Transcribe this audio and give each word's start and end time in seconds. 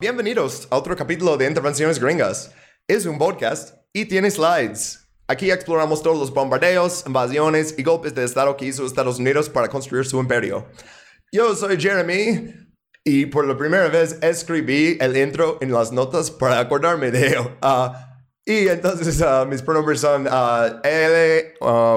Bienvenidos 0.00 0.66
a 0.70 0.78
otro 0.78 0.96
capítulo 0.96 1.36
de 1.36 1.46
Intervenciones 1.46 2.00
Gringas. 2.00 2.54
Es 2.88 3.04
un 3.04 3.18
podcast 3.18 3.76
y 3.92 4.06
tiene 4.06 4.30
slides. 4.30 5.06
Aquí 5.28 5.50
exploramos 5.50 6.02
todos 6.02 6.18
los 6.18 6.32
bombardeos, 6.32 7.04
invasiones 7.06 7.74
y 7.76 7.82
golpes 7.82 8.14
de 8.14 8.24
Estado 8.24 8.56
que 8.56 8.64
hizo 8.64 8.86
Estados 8.86 9.18
Unidos 9.18 9.50
para 9.50 9.68
construir 9.68 10.06
su 10.06 10.18
imperio. 10.18 10.66
Yo 11.30 11.54
soy 11.54 11.78
Jeremy 11.78 12.50
y 13.04 13.26
por 13.26 13.46
la 13.46 13.58
primera 13.58 13.88
vez 13.88 14.18
escribí 14.22 14.96
el 15.02 15.14
intro 15.18 15.58
en 15.60 15.70
las 15.70 15.92
notas 15.92 16.30
para 16.30 16.60
acordarme 16.60 17.10
de 17.10 17.26
ello. 17.26 17.58
Ah, 17.60 18.22
y 18.46 18.68
entonces 18.68 19.20
ah, 19.20 19.44
mis 19.46 19.60
pronombres 19.60 20.00
son 20.00 20.26
uh, 20.26 20.80
él, 20.82 21.52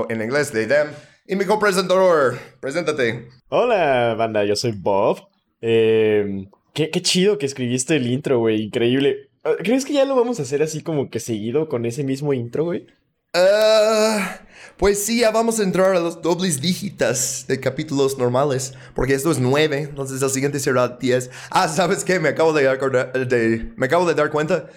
en 0.09 0.21
inglés 0.21 0.51
de 0.51 0.67
them, 0.67 0.89
y 1.25 1.37
mi 1.37 1.45
copresentador. 1.45 2.37
Preséntate. 2.59 3.29
Hola, 3.47 4.13
banda, 4.15 4.43
yo 4.43 4.57
soy 4.57 4.73
Bob. 4.73 5.19
Eh, 5.61 6.49
qué, 6.73 6.89
qué 6.89 7.01
chido 7.01 7.37
que 7.37 7.45
escribiste 7.45 7.95
el 7.95 8.07
intro, 8.07 8.39
güey, 8.39 8.63
increíble. 8.63 9.29
¿Crees 9.63 9.85
que 9.85 9.93
ya 9.93 10.05
lo 10.05 10.15
vamos 10.15 10.39
a 10.39 10.43
hacer 10.43 10.63
así 10.63 10.81
como 10.81 11.09
que 11.09 11.19
seguido 11.19 11.67
con 11.67 11.85
ese 11.85 12.03
mismo 12.03 12.33
intro, 12.33 12.65
güey? 12.65 12.87
Ah, 13.35 14.39
pues 14.77 15.03
sí, 15.03 15.21
ya 15.21 15.31
vamos 15.31 15.59
a 15.59 15.63
entrar 15.63 15.95
a 15.95 15.99
los 15.99 16.21
dobles 16.21 16.61
dígitas 16.61 17.45
de 17.47 17.59
capítulos 17.59 18.17
normales, 18.17 18.75
porque 18.93 19.15
esto 19.15 19.31
es 19.31 19.39
nueve, 19.39 19.79
entonces 19.79 20.21
el 20.21 20.29
siguiente 20.29 20.59
será 20.59 20.87
10. 20.87 21.31
Ah, 21.49 21.67
¿sabes 21.67 22.03
qué? 22.03 22.19
Me 22.19 22.29
acabo 22.29 22.53
de, 22.53 22.69
acordar, 22.69 23.11
de, 23.11 23.73
me 23.75 23.87
acabo 23.87 24.05
de 24.05 24.13
dar 24.13 24.29
cuenta 24.29 24.69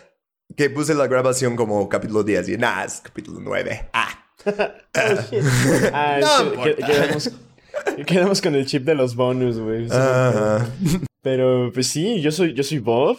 que 0.57 0.71
puse 0.71 0.95
la 0.95 1.07
grabación 1.07 1.55
como 1.55 1.87
capítulo 1.88 2.23
10 2.23 2.49
y 2.49 2.57
nada, 2.57 2.85
es 2.87 3.01
capítulo 3.05 3.41
9. 3.41 3.91
Ah. 3.93 4.27
oh, 4.47 4.52
ah 5.93 6.19
no, 6.21 6.63
quedamos, 6.63 7.30
quedamos, 8.07 8.41
con 8.41 8.55
el 8.55 8.65
chip 8.65 8.85
de 8.85 8.95
los 8.95 9.15
bonus, 9.15 9.59
güey. 9.59 9.87
Pero 11.27 11.73
pues 11.75 11.89
sí, 11.89 12.21
yo 12.21 12.30
soy, 12.30 12.55
yo 12.55 12.62
soy 12.62 12.79
Bob. 12.79 13.19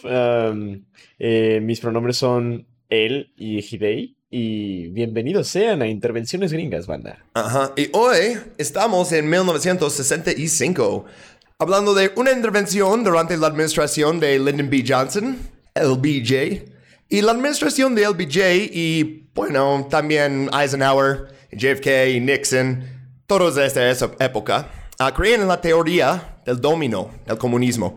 Eh, 1.18 1.60
mis 1.62 1.78
pronombres 1.78 2.16
son 2.16 2.66
él 2.88 3.34
y 3.36 3.58
Hidei. 3.58 4.16
Y 4.30 4.88
bienvenidos 4.88 5.48
sean 5.48 5.82
a 5.82 5.88
Intervenciones 5.88 6.50
Gringas, 6.50 6.86
banda. 6.86 7.22
Ajá. 7.34 7.74
Y 7.76 7.90
hoy 7.92 8.38
estamos 8.56 9.12
en 9.12 9.28
1965, 9.28 11.04
hablando 11.58 11.92
de 11.92 12.10
una 12.16 12.32
intervención 12.32 13.04
durante 13.04 13.36
la 13.36 13.48
administración 13.48 14.20
de 14.20 14.38
Lyndon 14.38 14.70
B. 14.70 14.82
Johnson, 14.88 15.36
LBJ, 15.74 16.64
y 17.10 17.20
la 17.20 17.32
administración 17.32 17.94
de 17.94 18.08
LBJ 18.08 18.70
y, 18.72 19.28
bueno, 19.34 19.86
también 19.90 20.48
Eisenhower, 20.58 21.26
JFK 21.52 22.18
Nixon, 22.22 22.84
todos 23.26 23.56
de 23.56 23.66
esta 23.66 23.90
época, 24.24 24.70
uh, 24.98 25.14
creían 25.14 25.42
en 25.42 25.48
la 25.48 25.60
teoría 25.60 26.37
del 26.48 26.60
domino, 26.60 27.10
del 27.26 27.36
comunismo 27.38 27.96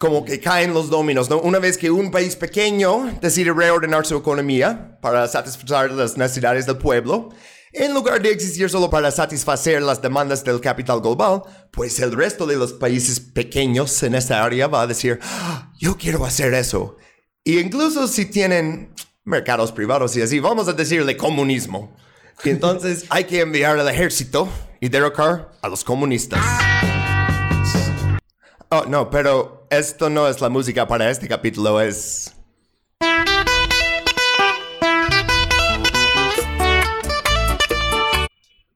como 0.00 0.24
que 0.24 0.40
caen 0.40 0.72
los 0.72 0.88
dominos, 0.88 1.28
¿no? 1.28 1.38
Una 1.40 1.58
vez 1.58 1.76
que 1.76 1.90
un 1.90 2.10
país 2.10 2.34
pequeño 2.34 3.18
decide 3.20 3.52
reordenar 3.52 4.06
su 4.06 4.16
economía 4.16 4.98
para 5.02 5.28
satisfacer 5.28 5.92
las 5.92 6.16
necesidades 6.16 6.64
del 6.64 6.78
pueblo, 6.78 7.28
en 7.70 7.92
lugar 7.92 8.22
de 8.22 8.30
existir 8.30 8.70
solo 8.70 8.88
para 8.88 9.10
satisfacer 9.10 9.82
las 9.82 10.00
demandas 10.00 10.42
del 10.42 10.58
capital 10.58 11.02
global, 11.02 11.42
pues 11.70 12.00
el 12.00 12.12
resto 12.12 12.46
de 12.46 12.56
los 12.56 12.72
países 12.72 13.20
pequeños 13.20 14.02
en 14.02 14.14
esta 14.14 14.42
área 14.42 14.68
va 14.68 14.80
a 14.80 14.86
decir, 14.86 15.20
ah, 15.22 15.70
yo 15.78 15.98
quiero 15.98 16.24
hacer 16.24 16.54
eso. 16.54 16.96
Y 17.44 17.58
incluso 17.58 18.08
si 18.08 18.24
tienen 18.24 18.94
mercados 19.24 19.70
privados 19.70 20.16
y 20.16 20.22
así, 20.22 20.40
vamos 20.40 20.66
a 20.66 20.72
decirle 20.72 21.14
comunismo. 21.18 21.94
Y 22.42 22.48
entonces 22.48 23.04
hay 23.10 23.24
que 23.24 23.40
enviar 23.40 23.78
al 23.78 23.88
ejército 23.90 24.48
y 24.80 24.88
derrocar 24.88 25.52
a 25.60 25.68
los 25.68 25.84
comunistas. 25.84 26.40
Oh, 28.72 28.84
no, 28.86 29.10
pero 29.10 29.66
esto 29.68 30.08
no 30.08 30.28
es 30.28 30.40
la 30.40 30.48
música 30.48 30.86
para 30.86 31.10
este 31.10 31.26
capítulo, 31.26 31.80
es... 31.80 32.32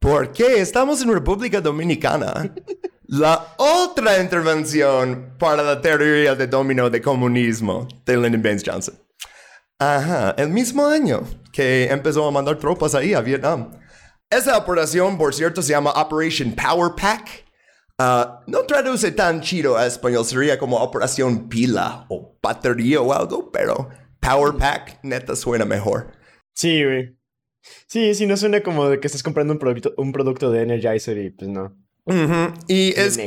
¿Por 0.00 0.33
qué 0.33 0.60
estamos 0.60 1.00
en 1.00 1.12
República 1.12 1.60
Dominicana? 1.60 2.53
La 3.06 3.54
otra 3.56 4.21
intervención 4.21 5.37
para 5.38 5.62
la 5.62 5.81
teoría 5.81 6.34
de 6.34 6.49
dominio 6.49 6.91
de 6.91 7.00
comunismo 7.00 7.87
de 8.04 8.16
Lyndon 8.16 8.43
Baines 8.43 8.65
Johnson. 8.66 8.99
Ajá, 9.78 10.34
el 10.37 10.49
mismo 10.49 10.88
año 10.88 11.22
que 11.53 11.84
empezó 11.84 12.27
a 12.27 12.33
mandar 12.33 12.59
tropas 12.59 12.97
ahí 12.97 13.15
a 13.15 13.21
Vietnam. 13.21 13.71
Esa 14.28 14.59
operación, 14.59 15.16
por 15.16 15.33
cierto, 15.33 15.62
se 15.62 15.71
llama 15.71 15.93
Operation 15.93 16.53
Power 16.53 16.97
Pack 17.00 17.44
Ah, 17.99 18.43
no 18.47 18.62
traduce 18.62 19.12
tan 19.12 19.41
chido 19.41 19.77
a 19.77 19.87
español, 19.87 20.25
sería 20.25 20.59
como 20.59 20.78
Operación 20.78 21.49
Pila 21.49 22.06
o 22.09 22.37
Batería 22.43 23.00
o 23.00 23.12
algo, 23.12 23.53
pero 23.53 23.88
Power 24.21 24.56
Pack 24.56 25.00
neta 25.05 25.37
suena 25.37 25.65
mejor. 25.65 26.12
Sí, 26.54 26.84
güey. 26.84 27.16
Sí, 27.87 28.15
sí, 28.15 28.27
no 28.27 28.37
suena 28.37 28.62
como 28.62 28.88
de 28.88 29.00
que 29.00 29.06
estás 29.06 29.22
comprando 29.22 29.53
un 29.53 29.59
producto, 29.59 29.94
un 29.97 30.12
producto 30.12 30.50
de 30.50 30.62
Energizer 30.62 31.16
y 31.19 31.31
pues 31.31 31.49
no. 31.49 31.77
Y 32.69 32.91
es, 32.99 33.19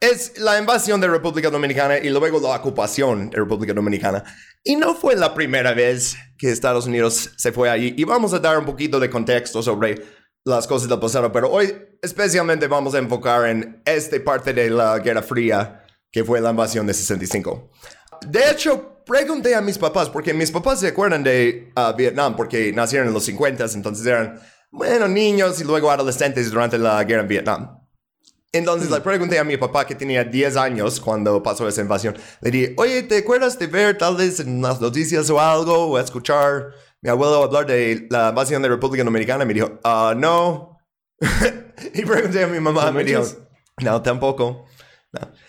es 0.00 0.38
la 0.38 0.58
invasión 0.58 1.00
de 1.00 1.06
República 1.06 1.48
Dominicana 1.50 1.98
y 1.98 2.10
luego 2.10 2.40
la 2.40 2.56
ocupación 2.56 3.30
de 3.30 3.36
República 3.36 3.72
Dominicana. 3.72 4.24
Y 4.64 4.74
no 4.74 4.94
fue 4.94 5.14
la 5.14 5.34
primera 5.34 5.74
vez 5.74 6.16
que 6.38 6.50
Estados 6.50 6.86
Unidos 6.86 7.30
se 7.36 7.52
fue 7.52 7.70
allí. 7.70 7.94
Y 7.96 8.04
vamos 8.04 8.32
a 8.32 8.40
dar 8.40 8.58
un 8.58 8.64
poquito 8.64 8.98
de 8.98 9.10
contexto 9.10 9.62
sobre 9.62 10.02
las 10.44 10.66
cosas 10.66 10.88
del 10.88 10.98
pasado, 10.98 11.30
pero 11.30 11.50
hoy 11.50 11.72
especialmente 12.00 12.66
vamos 12.66 12.94
a 12.94 12.98
enfocar 12.98 13.48
en 13.48 13.80
esta 13.84 14.22
parte 14.24 14.52
de 14.52 14.70
la 14.70 14.98
Guerra 14.98 15.22
Fría, 15.22 15.84
que 16.10 16.24
fue 16.24 16.40
la 16.40 16.50
invasión 16.50 16.86
de 16.86 16.94
65. 16.94 17.70
De 18.26 18.50
hecho, 18.50 19.02
pregunté 19.04 19.54
a 19.54 19.60
mis 19.60 19.78
papás, 19.78 20.08
porque 20.08 20.34
mis 20.34 20.50
papás 20.50 20.80
se 20.80 20.88
acuerdan 20.88 21.22
de 21.22 21.72
uh, 21.76 21.96
Vietnam, 21.96 22.36
porque 22.36 22.72
nacieron 22.72 23.08
en 23.08 23.14
los 23.14 23.24
50, 23.24 23.66
entonces 23.74 24.04
eran, 24.06 24.40
bueno, 24.70 25.08
niños 25.08 25.60
y 25.60 25.64
luego 25.64 25.90
adolescentes 25.90 26.50
durante 26.50 26.78
la 26.78 27.02
guerra 27.04 27.22
en 27.22 27.28
Vietnam. 27.28 27.78
Entonces 28.54 28.90
le 28.90 29.00
pregunté 29.00 29.38
a 29.38 29.44
mi 29.44 29.56
papá, 29.56 29.86
que 29.86 29.94
tenía 29.94 30.24
10 30.24 30.56
años 30.56 31.00
cuando 31.00 31.42
pasó 31.42 31.66
esa 31.66 31.80
invasión, 31.80 32.16
le 32.42 32.50
dije, 32.50 32.74
oye, 32.76 33.02
¿te 33.04 33.18
acuerdas 33.18 33.58
de 33.58 33.66
ver 33.66 33.96
tal 33.96 34.16
vez 34.16 34.40
en 34.40 34.60
las 34.60 34.80
noticias 34.80 35.30
o 35.30 35.40
algo, 35.40 35.86
o 35.86 35.98
escuchar 35.98 36.72
mi 37.02 37.10
abuelo 37.10 37.42
hablar 37.42 37.66
de 37.66 38.06
la 38.10 38.28
invasión 38.28 38.62
de 38.62 38.68
República 38.68 39.04
Dominicana 39.04 39.44
me 39.44 39.52
dijo, 39.52 39.80
ah, 39.82 40.14
no. 40.16 40.78
y 41.94 42.04
pregunté 42.04 42.44
a 42.44 42.46
mi 42.46 42.60
mamá, 42.60 42.92
me 42.92 43.02
dijo, 43.02 43.24
no, 43.82 44.00
tampoco. 44.02 44.66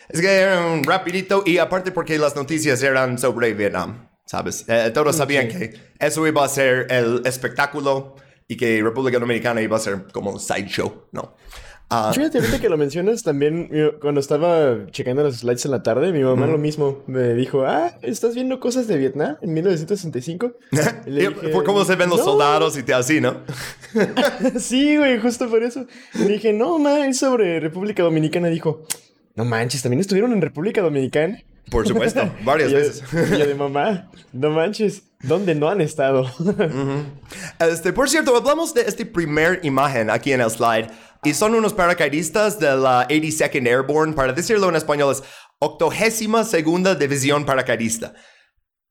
Es 0.09 0.19
que 0.19 0.28
era 0.28 0.66
un 0.66 0.84
rapidito 0.84 1.44
y 1.46 1.59
aparte 1.59 1.91
porque 1.91 2.18
las 2.18 2.36
noticias 2.36 2.81
eran 2.81 3.18
sobre 3.19 3.53
Vietnam, 3.53 4.09
¿sabes? 4.25 4.66
Eh, 4.68 4.91
todos 4.94 5.16
sabían 5.16 5.47
que 5.47 5.94
eso 6.00 6.28
iba 6.28 6.44
a 6.44 6.50
ser 6.50 6.88
el 6.90 7.22
espectáculo 7.25 8.16
y 8.47 8.58
que 8.58 8.81
República 8.81 9.20
Dominicana 9.20 9.62
iba 9.62 9.78
a 9.78 9.80
ser 9.80 10.08
como 10.12 10.31
un 10.31 10.40
sideshow, 10.40 11.08
¿no? 11.12 11.35
Ah. 11.90 12.12
Fíjate, 12.14 12.40
ahorita 12.40 12.60
que 12.60 12.70
lo 12.70 12.78
mencionas, 12.78 13.22
también 13.24 13.70
cuando 14.02 14.20
estaba 14.20 14.88
checando 14.92 15.22
los 15.22 15.38
slides 15.38 15.66
en 15.66 15.72
la 15.72 15.84
tarde, 15.84 16.12
mi 16.12 16.24
mamá 16.24 16.48
lo 16.48 16.58
mismo 16.58 17.04
me 17.06 17.34
dijo, 17.36 17.66
ah, 17.66 17.98
¿estás 18.02 18.34
viendo 18.34 18.60
cosas 18.60 18.88
de 18.88 18.98
Vietnam 18.98 19.38
en 19.42 19.54
1965? 19.54 20.54
por 21.54 21.64
cómo 21.64 21.86
se 21.86 21.96
ven 21.96 22.10
los 22.10 22.24
soldados 22.24 22.78
y 22.78 22.92
así, 22.92 23.22
¿no? 23.22 23.38
sí, 24.60 24.98
güey, 24.98 25.20
justo 25.20 25.50
por 25.50 25.62
eso. 25.64 25.86
Le 26.16 26.28
dije, 26.28 26.52
no, 26.54 26.80
ma, 26.80 27.06
es 27.06 27.20
sobre 27.20 27.60
República 27.60 28.02
Dominicana. 28.02 28.48
Dijo, 28.48 28.86
no 29.36 29.46
manches, 29.46 29.82
¿también 29.82 30.00
estuvieron 30.00 30.32
en 30.34 30.42
República 30.42 30.82
Dominicana? 30.82 31.44
Por 31.70 31.88
supuesto, 31.88 32.32
varias 32.44 32.74
veces. 32.74 33.04
Y 33.14 33.38
yo 33.38 33.48
de 33.48 33.56
mamá, 33.56 34.12
no 34.32 34.50
manches, 34.50 35.04
¿dónde 35.23 35.56
no 35.56 35.69
han 35.69 35.81
estado? 35.81 36.29
este, 37.59 37.91
por 37.91 38.09
cierto, 38.09 38.35
hablamos 38.35 38.73
de 38.73 38.81
esta 38.81 39.03
primera 39.06 39.59
imagen 39.63 40.09
aquí 40.09 40.31
en 40.31 40.41
el 40.41 40.51
slide. 40.51 40.88
Y 41.23 41.34
son 41.34 41.56
unos 41.56 41.73
paracaidistas 41.73 42.59
de 42.59 42.75
la 42.75 43.07
82nd 43.07 43.67
Airborne, 43.67 44.13
para 44.13 44.34
decirlo 44.34 44.69
en 44.69 44.75
español 44.75 45.13
es 45.13 45.23
octogésima 45.59 46.44
segunda 46.44 46.95
división 46.95 47.45
paracaidista. 47.45 48.13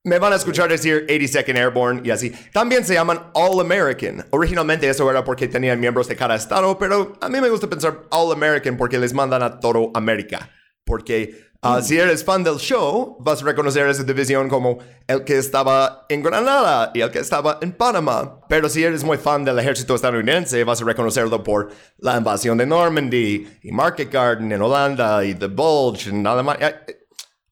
Me 0.05 0.19
van 0.19 0.33
a 0.33 0.37
escuchar 0.37 0.69
decir 0.69 1.07
82nd 1.07 1.57
Airborne 1.57 2.01
y 2.05 2.11
así. 2.11 2.33
También 2.53 2.85
se 2.85 2.95
llaman 2.95 3.31
All 3.35 3.61
American. 3.61 4.27
Originalmente 4.31 4.89
eso 4.89 5.09
era 5.09 5.23
porque 5.23 5.47
tenían 5.47 5.79
miembros 5.79 6.09
de 6.09 6.17
cada 6.17 6.35
estado, 6.35 6.77
pero 6.77 7.13
a 7.21 7.29
mí 7.29 7.41
me 7.41 7.51
gusta 7.51 7.69
pensar 7.69 8.01
All 8.11 8.33
American 8.33 8.77
porque 8.77 8.99
les 8.99 9.13
mandan 9.13 9.43
a 9.43 9.61
todo 9.61 9.93
América. 9.95 10.51
Porque 10.85 11.52
Ah, 11.65 11.81
si 11.81 11.97
eres 11.97 12.25
fan 12.25 12.43
del 12.43 12.57
show, 12.57 13.17
vas 13.21 13.41
a 13.41 13.45
reconocer 13.45 13.87
esa 13.87 14.03
división 14.03 14.49
como 14.49 14.79
el 15.07 15.23
que 15.23 15.39
estaba 15.39 16.07
en 16.09 16.21
Granada 16.21 16.91
y 16.93 17.03
el 17.03 17.11
que 17.13 17.21
estaba 17.21 17.59
en 17.61 17.71
Panamá. 17.71 18.41
Pero 18.49 18.69
si 18.69 18.83
eres 18.83 19.05
muy 19.05 19.17
fan 19.17 19.45
del 19.45 19.61
ejército 19.61 19.95
estadounidense, 19.95 20.65
vas 20.65 20.83
a 20.83 20.85
reconocerlo 20.85 21.45
por 21.45 21.71
la 21.99 22.17
invasión 22.17 22.59
de 22.59 22.67
Normandy 22.67 23.61
y 23.63 23.71
Market 23.71 24.11
Garden 24.13 24.51
en 24.51 24.61
Holanda 24.61 25.25
y 25.25 25.37
The 25.37 25.47
Bulge 25.47 26.11
en 26.11 26.27
Alemania. 26.27 26.85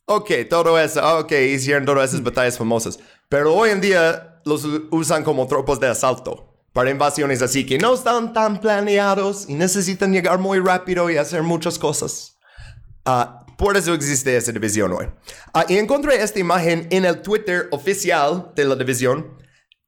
Ok, 0.06 0.30
todo 0.48 0.76
eso, 0.76 1.20
ok, 1.20 1.30
hicieron 1.30 1.84
todas 1.84 2.10
esas 2.10 2.24
batallas 2.24 2.58
famosas. 2.58 2.98
Pero 3.28 3.54
hoy 3.54 3.70
en 3.70 3.80
día 3.80 4.40
los 4.44 4.66
usan 4.90 5.22
como 5.22 5.46
tropas 5.46 5.78
de 5.78 5.86
asalto 5.86 6.50
para 6.72 6.90
invasiones 6.90 7.42
así 7.42 7.64
que 7.64 7.78
no 7.78 7.94
están 7.94 8.32
tan 8.32 8.60
planeados 8.60 9.48
y 9.48 9.54
necesitan 9.54 10.12
llegar 10.12 10.40
muy 10.40 10.58
rápido 10.58 11.10
y 11.10 11.16
hacer 11.16 11.44
muchas 11.44 11.78
cosas. 11.78 12.38
Uh, 13.06 13.49
por 13.60 13.76
eso 13.76 13.92
existe 13.92 14.34
esa 14.34 14.52
división 14.52 14.90
hoy. 14.90 15.06
Ah, 15.52 15.66
y 15.68 15.76
encontré 15.76 16.22
esta 16.22 16.38
imagen 16.38 16.88
en 16.90 17.04
el 17.04 17.20
Twitter 17.20 17.68
oficial 17.72 18.52
de 18.56 18.64
la 18.64 18.74
división 18.74 19.36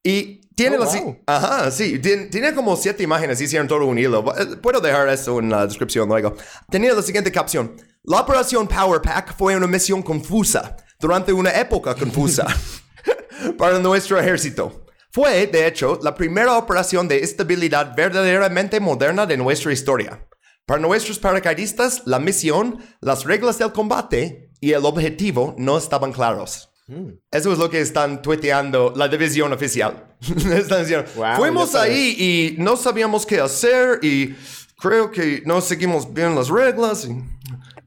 y 0.02 0.42
tiene, 0.54 0.76
oh, 0.76 1.22
Ajá, 1.26 1.70
sí, 1.70 1.98
tiene, 1.98 2.54
como 2.54 2.76
siete 2.76 3.02
imágenes, 3.02 3.40
hicieron 3.40 3.66
todo 3.66 3.86
un 3.86 3.98
hilo. 3.98 4.22
Puedo 4.60 4.78
dejar 4.78 5.08
eso 5.08 5.38
en 5.38 5.48
la 5.48 5.66
descripción 5.66 6.06
luego. 6.06 6.34
Tenía 6.68 6.92
la 6.92 7.00
siguiente 7.00 7.32
capción. 7.32 7.74
La 8.02 8.20
operación 8.20 8.68
Power 8.68 9.00
Pack 9.00 9.34
fue 9.38 9.56
una 9.56 9.66
misión 9.66 10.02
confusa 10.02 10.76
durante 11.00 11.32
una 11.32 11.50
época 11.58 11.94
confusa 11.94 12.46
para 13.56 13.78
nuestro 13.78 14.20
ejército. 14.20 14.84
Fue, 15.10 15.46
de 15.46 15.66
hecho, 15.66 15.98
la 16.02 16.14
primera 16.14 16.58
operación 16.58 17.08
de 17.08 17.20
estabilidad 17.20 17.94
verdaderamente 17.96 18.80
moderna 18.80 19.24
de 19.24 19.38
nuestra 19.38 19.72
historia. 19.72 20.26
Para 20.66 20.80
nuestros 20.80 21.18
paracaidistas, 21.18 22.02
la 22.06 22.18
misión, 22.18 22.78
las 23.00 23.24
reglas 23.24 23.58
del 23.58 23.72
combate 23.72 24.50
y 24.60 24.72
el 24.72 24.84
objetivo 24.84 25.54
no 25.58 25.76
estaban 25.76 26.12
claros. 26.12 26.70
Mm. 26.86 27.10
Eso 27.30 27.52
es 27.52 27.58
lo 27.58 27.68
que 27.68 27.80
están 27.80 28.22
tuiteando 28.22 28.92
la 28.94 29.08
división 29.08 29.52
oficial. 29.52 30.16
están 30.56 30.80
diciendo, 30.80 31.06
fuimos 31.36 31.74
ahí 31.74 32.16
y 32.18 32.62
no 32.62 32.76
sabíamos 32.76 33.26
qué 33.26 33.40
hacer 33.40 33.98
y 34.02 34.34
creo 34.78 35.10
que 35.10 35.42
no 35.44 35.60
seguimos 35.60 36.12
bien 36.12 36.34
las 36.34 36.48
reglas. 36.48 37.06
Y 37.06 37.10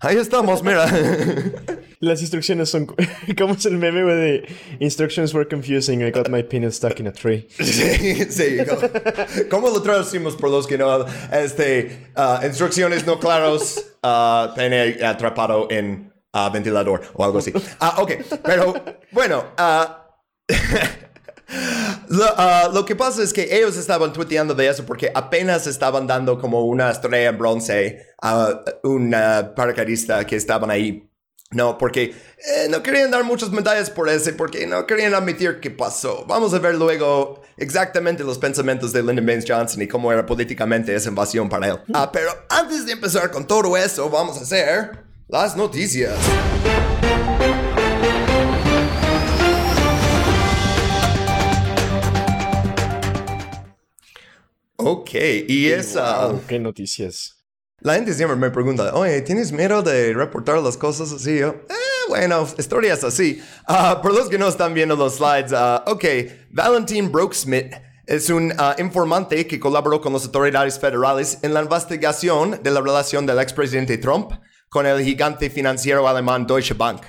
ahí 0.05 0.17
estamos, 0.17 0.63
mira. 0.63 0.85
Las 1.99 2.21
instrucciones 2.21 2.69
son... 2.69 2.85
¿Cómo 3.37 3.53
es 3.53 3.65
el 3.65 3.77
meme 3.77 4.03
de 4.03 4.47
Instructions 4.79 5.33
were 5.33 5.47
confusing, 5.47 6.01
I 6.01 6.11
got 6.11 6.29
my 6.29 6.43
peanut 6.43 6.73
stuck 6.73 6.99
in 6.99 7.07
a 7.07 7.11
tree? 7.11 7.47
sí, 7.49 8.25
sí. 8.29 8.57
¿Cómo, 9.49 9.69
lo 9.69 9.81
traducimos 9.81 10.35
por 10.35 10.49
los 10.49 10.67
que 10.67 10.77
no... 10.77 11.05
Este, 11.31 12.09
uh, 12.15 12.45
instrucciones 12.45 13.05
no 13.05 13.19
claros, 13.19 13.83
uh, 14.03 14.53
pene 14.55 15.03
atrapado 15.03 15.67
en 15.71 16.11
uh, 16.33 16.51
ventilador 16.51 17.01
o 17.13 17.23
algo 17.23 17.39
así. 17.39 17.51
Ah, 17.79 17.95
ok, 17.99 18.11
pero 18.43 18.73
bueno... 19.11 19.45
Lo, 22.15 22.71
lo, 22.71 22.85
que 22.85 22.95
pasa 22.95 23.21
es 23.21 23.33
que 23.33 23.55
ellos 23.55 23.77
estaban 23.77 24.13
tuiteando 24.13 24.53
de 24.53 24.67
eso 24.67 24.85
porque 24.85 25.11
apenas 25.13 25.67
estaban 25.67 26.07
dando 26.07 26.39
como 26.39 26.65
una 26.65 26.89
estrella 26.89 27.29
en 27.29 27.37
bronce 27.37 28.07
a 28.21 28.61
un 28.83 29.11
paracaidista 29.55 30.25
que 30.25 30.35
estaban 30.35 30.71
ahí 30.71 31.09
no, 31.51 31.77
porque 31.77 32.03
eh, 32.03 32.67
no 32.69 32.81
querían 32.81 33.11
dar 33.11 33.23
muchas 33.23 33.51
medallas 33.51 33.89
por 33.89 34.09
ese, 34.09 34.33
porque 34.33 34.65
no 34.65 34.85
querían 34.87 35.13
admitir 35.13 35.59
qué 35.61 35.69
pasó. 35.71 36.25
Vamos 36.27 36.53
a 36.53 36.59
ver 36.59 36.75
luego 36.75 37.41
exactamente 37.55 38.23
los 38.23 38.37
pensamientos 38.37 38.91
de 38.91 39.03
Lyndon 39.03 39.25
Baines 39.25 39.45
Johnson 39.47 39.81
y 39.81 39.87
cómo 39.87 40.11
era 40.11 40.25
políticamente 40.25 40.93
esa 40.93 41.09
invasión 41.09 41.47
para 41.47 41.67
él. 41.69 41.79
Ah, 41.93 42.11
pero 42.11 42.31
antes 42.49 42.85
de 42.85 42.93
empezar 42.93 43.31
con 43.31 43.45
todo 43.47 43.77
eso, 43.77 44.09
vamos 44.09 44.37
a 44.37 44.41
hacer 44.41 45.05
las 45.27 45.55
noticias. 45.55 46.13
Ok, 54.87 55.15
y 55.47 55.65
esa... 55.65 56.31
¿Qué 56.47 56.59
noticias? 56.59 57.43
La 57.79 57.95
gente 57.95 58.13
siempre 58.13 58.37
me 58.37 58.51
pregunta, 58.51 58.93
oye, 58.93 59.19
¿tienes 59.21 59.51
miedo 59.51 59.81
de 59.81 60.13
reportar 60.13 60.59
las 60.59 60.77
cosas 60.77 61.11
así? 61.11 61.39
Yo, 61.39 61.47
eh, 61.47 61.73
bueno, 62.07 62.47
historias 62.55 63.03
así. 63.03 63.41
Uh, 63.67 63.99
por 64.03 64.13
los 64.13 64.29
que 64.29 64.37
no 64.37 64.47
están 64.47 64.75
viendo 64.75 64.95
los 64.95 65.15
slides, 65.15 65.53
uh, 65.53 65.89
ok, 65.89 66.05
Valentin 66.51 67.11
Brooksmith 67.11 67.73
es 68.05 68.29
un 68.29 68.51
uh, 68.51 68.79
informante 68.79 69.47
que 69.47 69.59
colaboró 69.59 69.99
con 69.99 70.13
las 70.13 70.25
autoridades 70.25 70.77
federales 70.77 71.39
en 71.41 71.55
la 71.55 71.63
investigación 71.63 72.59
de 72.61 72.69
la 72.69 72.79
relación 72.79 73.25
del 73.25 73.39
expresidente 73.39 73.97
Trump 73.97 74.33
con 74.69 74.85
el 74.85 75.03
gigante 75.03 75.49
financiero 75.49 76.07
alemán 76.07 76.45
Deutsche 76.45 76.75
Bank. 76.75 77.01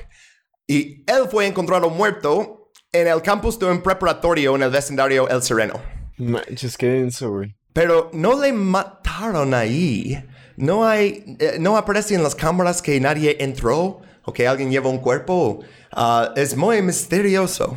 Y 0.66 1.04
él 1.06 1.28
fue 1.30 1.46
encontrado 1.46 1.90
muerto 1.90 2.72
en 2.90 3.06
el 3.06 3.20
campus 3.20 3.58
de 3.58 3.66
un 3.66 3.82
preparatorio 3.82 4.56
en 4.56 4.62
el 4.62 4.70
vecindario 4.70 5.28
El 5.28 5.42
Sereno. 5.42 5.78
Manches, 6.16 6.78
qué 6.78 6.86
denso, 6.86 7.30
güey. 7.30 7.54
Pero 7.76 8.08
no 8.14 8.40
le 8.40 8.54
mataron 8.54 9.52
ahí 9.52 10.18
no 10.56 10.86
hay, 10.86 11.36
eh, 11.38 11.56
no 11.60 11.76
aparece 11.76 12.14
en 12.14 12.22
las 12.22 12.34
cámaras 12.34 12.80
que 12.80 12.98
nadie 12.98 13.36
entró 13.40 14.00
o 14.24 14.32
que 14.32 14.48
alguien 14.48 14.70
lleva 14.70 14.88
un 14.88 14.98
cuerpo. 14.98 15.60
Ah, 15.92 16.32
es 16.34 16.56
muy 16.56 16.80
misterioso. 16.80 17.76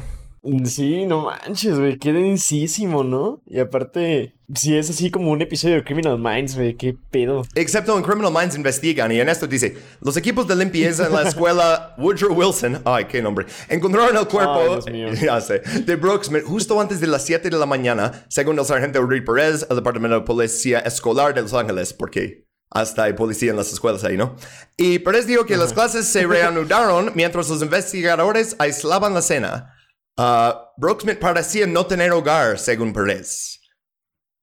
Sí, 0.65 1.06
no 1.06 1.25
manches, 1.25 1.77
güey, 1.77 1.97
qué 1.97 2.13
densísimo, 2.13 3.03
¿no? 3.03 3.41
Y 3.45 3.59
aparte, 3.59 4.36
si 4.53 4.77
es 4.77 4.89
así 4.89 5.12
como 5.12 5.31
un 5.31 5.41
episodio 5.41 5.75
de 5.75 5.83
Criminal 5.83 6.18
Minds, 6.18 6.56
güey, 6.56 6.75
qué 6.75 6.95
pedo. 7.12 7.44
Excepto 7.56 7.97
en 7.97 8.03
Criminal 8.03 8.31
Minds 8.33 8.56
investigan 8.56 9.12
y 9.12 9.19
en 9.19 9.30
esto 9.30 9.47
dice, 9.47 9.77
los 10.01 10.15
equipos 10.18 10.47
de 10.47 10.56
limpieza 10.56 11.07
en 11.07 11.13
la 11.13 11.24
escuela 11.24 11.95
Woodrow 11.97 12.33
Wilson, 12.33 12.81
ay, 12.86 13.06
qué 13.06 13.21
nombre, 13.21 13.45
encontraron 13.68 14.15
el 14.15 14.27
cuerpo, 14.27 14.80
ya 15.21 15.41
sé, 15.41 15.59
de 15.59 15.95
Brooksmith 15.95 16.44
justo 16.44 16.80
antes 16.80 17.00
de 17.00 17.07
las 17.07 17.25
7 17.25 17.50
de 17.50 17.57
la 17.57 17.65
mañana, 17.65 18.25
según 18.30 18.57
el 18.59 18.65
sargento 18.65 19.06
Reed 19.06 19.25
Perez, 19.25 19.68
el 19.69 19.75
Departamento 19.75 20.19
de 20.19 20.25
Policía 20.25 20.80
Escolar 20.80 21.33
de 21.33 21.41
Los 21.41 21.53
Ángeles, 21.53 21.94
¿por 21.94 22.09
qué? 22.09 22.50
hasta 22.71 23.03
hay 23.03 23.13
policía 23.13 23.51
en 23.51 23.57
las 23.57 23.74
escuelas 23.74 24.03
ahí, 24.03 24.15
¿no? 24.15 24.36
Y 24.77 25.00
Pérez 25.00 25.25
dijo 25.25 25.45
que 25.45 25.57
las 25.57 25.74
clases 25.74 26.07
se 26.07 26.25
reanudaron 26.27 27.12
mientras 27.15 27.50
los 27.50 27.62
investigadores 27.62 28.56
aislaban 28.59 29.13
la 29.13 29.19
escena. 29.19 29.75
Uh, 30.19 30.51
Brooksmith 30.75 31.18
parecía 31.18 31.66
no 31.66 31.86
tener 31.86 32.12
hogar, 32.12 32.60
según 32.60 32.92
Pérez. 32.92 33.62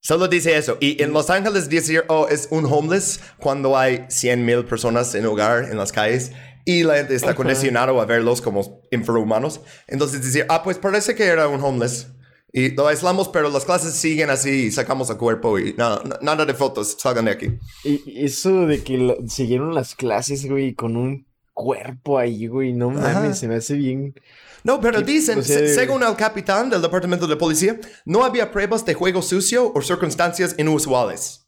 Solo 0.01 0.27
dice 0.27 0.57
eso. 0.57 0.79
Y 0.81 1.03
en 1.03 1.13
Los 1.13 1.29
Ángeles 1.29 1.69
decir, 1.69 2.03
oh, 2.09 2.29
es 2.31 2.49
un 2.51 2.65
homeless 2.65 3.21
cuando 3.39 3.77
hay 3.77 4.07
100 4.09 4.43
mil 4.43 4.65
personas 4.65 5.15
en 5.15 5.27
hogar 5.27 5.65
en 5.65 5.77
las 5.77 5.93
calles 5.93 6.33
y 6.65 6.83
la 6.83 6.97
gente 6.97 7.15
está 7.15 7.35
condicionado 7.35 8.01
a 8.01 8.07
verlos 8.07 8.41
como 8.41 8.81
infrahumanos. 8.91 9.61
Entonces 9.87 10.23
decir, 10.23 10.47
ah, 10.49 10.63
pues 10.63 10.79
parece 10.79 11.15
que 11.15 11.25
era 11.25 11.47
un 11.47 11.63
homeless. 11.63 12.07
Y 12.55 12.71
lo 12.71 12.87
aislamos, 12.87 13.29
pero 13.29 13.51
las 13.51 13.67
clases 13.67 13.93
siguen 13.93 14.31
así, 14.31 14.71
sacamos 14.73 15.11
el 15.11 15.19
cuerpo 15.19 15.59
y 15.59 15.75
nada, 15.75 16.03
nada 16.23 16.47
de 16.47 16.55
fotos, 16.55 16.97
salgan 16.99 17.27
de 17.27 17.33
aquí. 17.33 17.59
Y 17.85 18.25
eso 18.25 18.65
de 18.67 18.83
que 18.83 19.15
siguieron 19.29 19.75
las 19.75 19.95
clases, 19.95 20.49
güey, 20.49 20.73
con 20.73 20.97
un 20.97 21.26
cuerpo 21.57 22.19
ahí, 22.19 22.47
güey, 22.47 22.75
no 22.75 22.91
mames, 22.91 23.39
se 23.39 23.49
me 23.49 23.57
hace 23.57 23.75
bien. 23.75 24.15
No, 24.63 24.79
pero 24.79 25.01
dicen, 25.01 25.43
según 25.43 26.03
el 26.03 26.15
capitán 26.15 26.69
del 26.69 26.83
departamento 26.83 27.27
de 27.27 27.37
policía, 27.37 27.81
no 28.05 28.25
había 28.25 28.53
pruebas 28.53 28.85
de 28.85 28.95
juego 28.95 29.23
sucio 29.23 29.73
o 29.75 29.81
circunstancias 29.81 30.55
inusuales. 30.59 31.47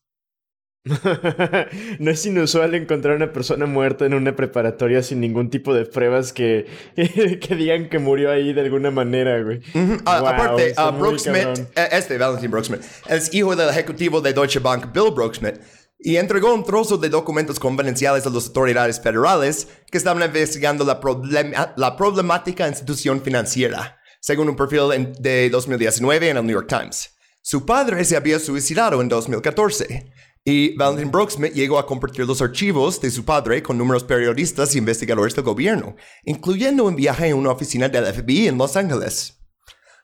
no 1.99 2.11
es 2.11 2.25
inusual 2.25 2.75
encontrar 2.75 3.17
una 3.17 3.31
persona 3.33 3.67
muerta 3.67 4.07
en 4.07 4.15
una 4.15 4.35
preparatoria 4.35 5.03
sin 5.03 5.21
ningún 5.21 5.51
tipo 5.51 5.75
de 5.75 5.85
pruebas 5.85 6.33
que, 6.33 6.67
que 6.97 7.55
digan 7.57 7.91
que 7.91 7.99
murió 7.99 8.31
ahí 8.31 8.55
de 8.55 8.63
alguna 8.63 8.91
manera, 8.91 9.43
güey. 9.43 9.61
Ah, 10.07 10.19
aparte, 10.19 10.75
uh, 10.79 10.97
Brooksmith, 10.99 11.69
eh, 11.77 11.89
este 11.93 12.17
Valentin 12.17 12.51
Brooksmith, 12.51 12.81
es 13.09 13.35
hijo 13.35 13.55
del 13.55 13.69
ejecutivo 13.69 14.23
de 14.23 14.33
Deutsche 14.33 14.61
Bank, 14.61 14.87
Bill 14.95 15.11
Brooksmith, 15.15 15.61
y 15.99 16.17
entregó 16.17 16.55
un 16.55 16.65
trozo 16.65 16.97
de 16.97 17.09
documentos 17.09 17.59
confidenciales 17.59 18.25
a 18.27 18.31
las 18.31 18.47
autoridades 18.47 19.01
federales 19.01 19.67
que 19.91 19.99
estaban 19.99 20.23
investigando 20.23 20.85
la, 20.85 21.75
la 21.77 21.97
problemática 21.97 22.69
institución 22.69 23.21
financiera, 23.21 23.99
según 24.21 24.49
un 24.49 24.57
perfil 24.57 25.13
de 25.19 25.51
2019 25.51 26.31
en 26.31 26.37
el 26.37 26.47
New 26.47 26.55
York 26.55 26.69
Times. 26.69 27.11
Su 27.43 27.65
padre 27.65 28.05
se 28.05 28.17
había 28.17 28.39
suicidado 28.39 29.01
en 29.01 29.09
2014 29.09 30.13
y 30.45 30.77
Valentin 30.77 31.11
Brooksmith 31.11 31.53
llegó 31.53 31.79
a 31.79 31.87
compartir 31.87 32.27
los 32.27 32.41
archivos 32.41 33.01
de 33.01 33.11
su 33.11 33.25
padre 33.25 33.63
con 33.63 33.77
numerosos 33.77 34.09
periodistas 34.09 34.75
e 34.75 34.79
investigadores 34.79 35.35
del 35.35 35.45
gobierno, 35.45 35.97
incluyendo 36.25 36.85
un 36.85 36.97
viaje 36.97 37.29
en 37.29 37.37
una 37.37 37.51
oficina 37.51 37.89
del 37.89 38.07
FBI 38.07 38.49
en 38.49 38.59
Los 38.59 38.77
Ángeles. 38.77 39.39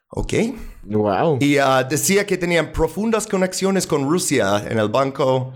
¿Ok? 0.08 0.32
Wow. 0.84 1.38
Y 1.40 1.58
uh, 1.58 1.86
decía 1.88 2.26
que 2.26 2.36
tenían 2.36 2.72
profundas 2.72 3.26
conexiones 3.26 3.86
con 3.86 4.08
Rusia 4.08 4.64
en 4.68 4.78
el 4.78 4.88
banco. 4.88 5.52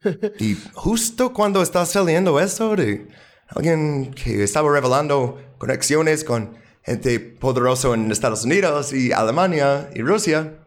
y 0.38 0.56
justo 0.74 1.32
cuando 1.32 1.62
está 1.62 1.84
saliendo 1.86 2.40
eso 2.40 2.76
de 2.76 3.08
alguien 3.48 4.12
que 4.12 4.42
estaba 4.42 4.72
revelando 4.72 5.40
conexiones 5.58 6.24
con 6.24 6.56
gente 6.82 7.18
poderosa 7.20 7.94
en 7.94 8.10
Estados 8.12 8.44
Unidos 8.44 8.92
y 8.92 9.12
Alemania 9.12 9.90
y 9.94 10.02
Rusia, 10.02 10.66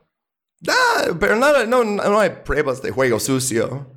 Ah, 0.68 1.12
pero 1.20 1.36
nada, 1.36 1.66
no, 1.66 1.84
no 1.84 2.20
hay 2.20 2.32
pruebas 2.44 2.82
de 2.82 2.92
juego 2.92 3.20
sucio. 3.20 3.88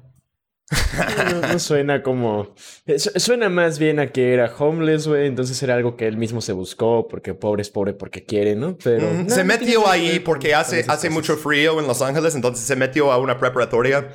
No, 1.42 1.58
suena 1.58 2.02
como. 2.02 2.54
Suena 2.96 3.48
más 3.48 3.78
bien 3.78 3.98
a 3.98 4.12
que 4.12 4.32
era 4.32 4.54
homeless, 4.56 5.06
güey. 5.08 5.26
Entonces 5.26 5.60
era 5.62 5.74
algo 5.74 5.96
que 5.96 6.06
él 6.06 6.16
mismo 6.16 6.40
se 6.40 6.52
buscó, 6.52 7.08
porque 7.08 7.34
pobre 7.34 7.62
es 7.62 7.70
pobre 7.70 7.94
porque 7.94 8.24
quiere, 8.24 8.54
¿no? 8.54 8.78
Pero. 8.82 9.28
se 9.28 9.44
metió 9.44 9.88
ahí 9.88 10.20
porque 10.20 10.54
hace, 10.54 10.84
hace 10.88 11.10
mucho 11.10 11.36
frío 11.36 11.80
en 11.80 11.86
Los 11.86 12.00
Ángeles, 12.00 12.34
entonces 12.34 12.64
se 12.64 12.76
metió 12.76 13.10
a 13.12 13.18
una 13.18 13.38
preparatoria, 13.38 14.12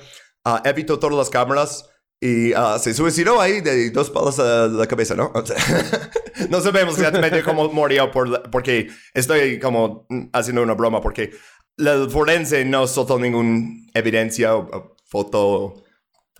uh, 0.47 0.59
evitó 0.63 0.99
todas 0.99 1.17
las 1.17 1.29
cámaras 1.29 1.89
y 2.19 2.53
uh, 2.53 2.79
se 2.79 2.93
suicidó 2.93 3.39
ahí 3.39 3.61
de 3.61 3.91
dos 3.91 4.09
palos 4.09 4.39
a 4.39 4.67
la 4.67 4.87
cabeza, 4.87 5.15
¿no? 5.15 5.31
no 6.49 6.61
sabemos 6.61 6.97
exactamente 6.97 7.43
cómo 7.43 7.69
murió 7.69 8.09
por, 8.11 8.49
porque 8.49 8.89
estoy 9.13 9.59
como 9.59 10.07
haciendo 10.33 10.63
una 10.63 10.73
broma, 10.73 11.01
porque 11.01 11.31
la 11.75 12.07
forense 12.09 12.65
no 12.65 12.87
soltó 12.87 13.19
ninguna 13.19 13.67
evidencia 13.93 14.55
o, 14.55 14.95
foto 15.05 15.83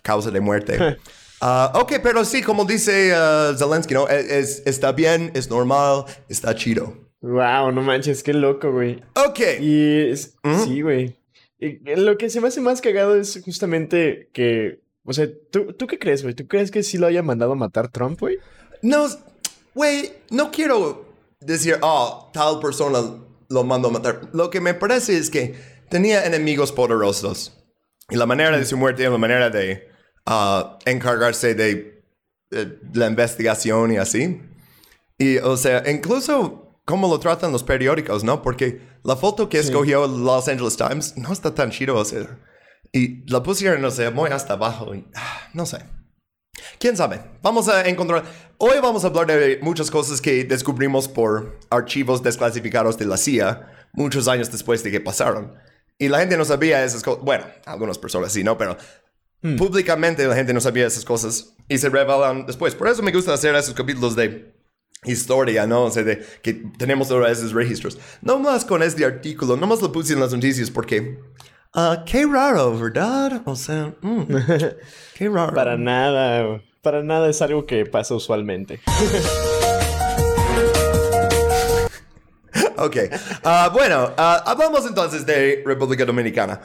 causa 0.02 0.30
de 0.30 0.40
muerte. 0.40 0.96
Ah, 1.40 1.70
ok, 1.76 2.00
pero 2.02 2.24
sí, 2.24 2.42
como 2.42 2.64
dice 2.64 3.12
uh, 3.12 3.56
Zelensky, 3.56 3.94
¿no? 3.94 4.08
Es, 4.08 4.60
está 4.66 4.90
bien, 4.90 5.30
es 5.34 5.48
normal, 5.48 6.04
está 6.28 6.52
chido. 6.52 6.96
Wow, 7.20 7.70
no 7.70 7.80
manches, 7.82 8.24
qué 8.24 8.32
loco, 8.32 8.72
güey. 8.72 9.00
Ok. 9.14 9.38
Y 9.60 10.16
sí, 10.16 10.82
güey. 10.82 11.17
Lo 11.58 12.16
que 12.18 12.30
se 12.30 12.40
me 12.40 12.48
hace 12.48 12.60
más 12.60 12.80
cagado 12.80 13.16
es 13.16 13.40
justamente 13.44 14.30
que, 14.32 14.80
o 15.04 15.12
sea, 15.12 15.28
¿tú, 15.50 15.72
¿tú 15.72 15.86
qué 15.86 15.98
crees, 15.98 16.22
güey? 16.22 16.34
¿Tú 16.34 16.46
crees 16.46 16.70
que 16.70 16.82
sí 16.82 16.98
lo 16.98 17.06
haya 17.06 17.22
mandado 17.22 17.52
a 17.52 17.56
matar 17.56 17.88
Trump, 17.88 18.20
güey? 18.20 18.38
No, 18.82 19.06
güey, 19.74 20.12
no 20.30 20.50
quiero 20.50 21.06
decir, 21.40 21.78
oh, 21.82 22.30
tal 22.32 22.60
persona 22.60 23.00
lo 23.48 23.64
mandó 23.64 23.88
a 23.88 23.92
matar. 23.92 24.28
Lo 24.32 24.50
que 24.50 24.60
me 24.60 24.74
parece 24.74 25.16
es 25.16 25.30
que 25.30 25.54
tenía 25.88 26.26
enemigos 26.26 26.72
poderosos. 26.72 27.54
Y 28.10 28.16
la 28.16 28.26
manera 28.26 28.56
de 28.56 28.64
su 28.64 28.76
muerte, 28.76 29.08
la 29.08 29.18
manera 29.18 29.50
de 29.50 29.88
uh, 30.26 30.78
encargarse 30.86 31.54
de, 31.54 32.04
la 32.94 33.06
investigación 33.06 33.92
y 33.92 33.98
así. 33.98 34.40
Y, 35.18 35.38
o 35.38 35.56
sea, 35.56 35.82
incluso 35.90 36.80
cómo 36.84 37.08
lo 37.08 37.20
tratan 37.20 37.52
los 37.52 37.62
periódicos, 37.62 38.24
¿no? 38.24 38.40
Porque 38.40 38.80
la 39.08 39.16
foto 39.16 39.48
que 39.48 39.58
escogió 39.58 40.06
Los 40.06 40.48
Angeles 40.48 40.76
Times 40.76 41.16
no 41.16 41.32
está 41.32 41.54
tan 41.54 41.70
chido, 41.70 41.96
o 41.96 42.04
sea. 42.04 42.38
Y 42.92 43.24
la 43.30 43.42
pusieron, 43.42 43.80
no 43.80 43.90
sé, 43.90 44.10
muy 44.10 44.28
hasta 44.28 44.52
abajo. 44.52 44.94
Y, 44.94 45.06
ah, 45.14 45.48
no 45.54 45.64
sé. 45.64 45.78
¿Quién 46.78 46.94
sabe? 46.94 47.22
Vamos 47.42 47.70
a 47.70 47.88
encontrar... 47.88 48.24
Hoy 48.58 48.76
vamos 48.82 49.04
a 49.04 49.06
hablar 49.06 49.28
de 49.28 49.60
muchas 49.62 49.90
cosas 49.90 50.20
que 50.20 50.44
descubrimos 50.44 51.08
por 51.08 51.58
archivos 51.70 52.22
desclasificados 52.22 52.98
de 52.98 53.06
la 53.06 53.16
CIA 53.16 53.88
muchos 53.94 54.28
años 54.28 54.52
después 54.52 54.82
de 54.82 54.90
que 54.90 55.00
pasaron. 55.00 55.54
Y 55.96 56.08
la 56.08 56.18
gente 56.18 56.36
no 56.36 56.44
sabía 56.44 56.84
esas 56.84 57.02
cosas. 57.02 57.24
Bueno, 57.24 57.46
algunas 57.64 57.96
personas 57.96 58.30
sí, 58.30 58.44
¿no? 58.44 58.58
Pero 58.58 58.76
hmm. 59.40 59.56
públicamente 59.56 60.26
la 60.26 60.34
gente 60.34 60.52
no 60.52 60.60
sabía 60.60 60.86
esas 60.86 61.06
cosas 61.06 61.54
y 61.66 61.78
se 61.78 61.88
revelan 61.88 62.44
después. 62.44 62.74
Por 62.74 62.88
eso 62.88 63.02
me 63.02 63.12
gusta 63.12 63.32
hacer 63.32 63.54
esos 63.54 63.72
capítulos 63.72 64.14
de 64.16 64.57
historia, 65.04 65.66
¿no? 65.66 65.84
O 65.84 65.90
sea, 65.90 66.02
de 66.02 66.24
que 66.42 66.54
tenemos 66.54 67.10
ahora 67.10 67.30
esos 67.30 67.52
registros. 67.52 67.98
No 68.22 68.38
más 68.38 68.64
con 68.64 68.82
este 68.82 69.04
artículo, 69.04 69.56
no 69.56 69.66
más 69.66 69.82
lo 69.82 69.92
puse 69.92 70.14
en 70.14 70.20
las 70.20 70.32
noticias 70.32 70.70
porque... 70.70 71.18
Uh, 71.74 72.02
qué 72.06 72.24
raro, 72.26 72.78
¿verdad? 72.78 73.42
O 73.44 73.54
sea, 73.54 73.94
mm, 74.00 74.22
qué 75.14 75.28
raro. 75.28 75.54
Para 75.54 75.76
nada, 75.76 76.62
para 76.82 77.02
nada 77.02 77.28
es 77.28 77.42
algo 77.42 77.66
que 77.66 77.84
pasa 77.84 78.14
usualmente. 78.14 78.80
ok. 82.78 82.96
Uh, 83.44 83.70
bueno, 83.72 84.14
uh, 84.16 84.40
hablamos 84.46 84.86
entonces 84.86 85.26
de 85.26 85.62
República 85.64 86.04
Dominicana. 86.04 86.60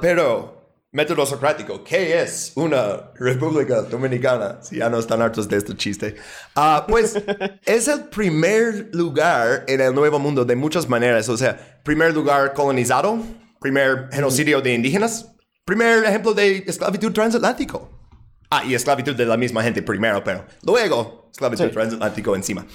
Pero, 0.00 0.61
método 0.92 1.24
socrático, 1.24 1.82
¿qué 1.82 2.20
es 2.20 2.52
una 2.54 3.10
República 3.14 3.80
Dominicana? 3.82 4.58
Si 4.60 4.76
ya 4.76 4.90
no 4.90 4.98
están 4.98 5.22
hartos 5.22 5.48
de 5.48 5.56
este 5.56 5.74
chiste. 5.74 6.16
pues 6.86 7.16
es 7.64 7.88
el 7.88 8.04
primer 8.04 8.90
lugar 8.92 9.64
en 9.66 9.80
el 9.80 9.94
Nuevo 9.94 10.18
Mundo 10.18 10.44
de 10.44 10.54
muchas 10.54 10.88
maneras. 10.88 11.28
O 11.30 11.36
sea, 11.36 11.80
primer 11.82 12.12
lugar 12.12 12.52
colonizado, 12.52 13.18
primer 13.58 14.10
genocidio 14.12 14.60
de 14.60 14.74
indígenas, 14.74 15.32
primer 15.64 16.04
ejemplo 16.04 16.34
de 16.34 16.58
esclavitud 16.66 17.12
transatlántico. 17.12 17.90
Ah, 18.50 18.62
y 18.66 18.74
esclavitud 18.74 19.16
de 19.16 19.24
la 19.24 19.38
misma 19.38 19.62
gente 19.62 19.82
primero, 19.82 20.22
pero 20.22 20.44
luego 20.62 21.30
esclavitud 21.32 21.70
transatlántico 21.70 22.36
encima. 22.36 22.66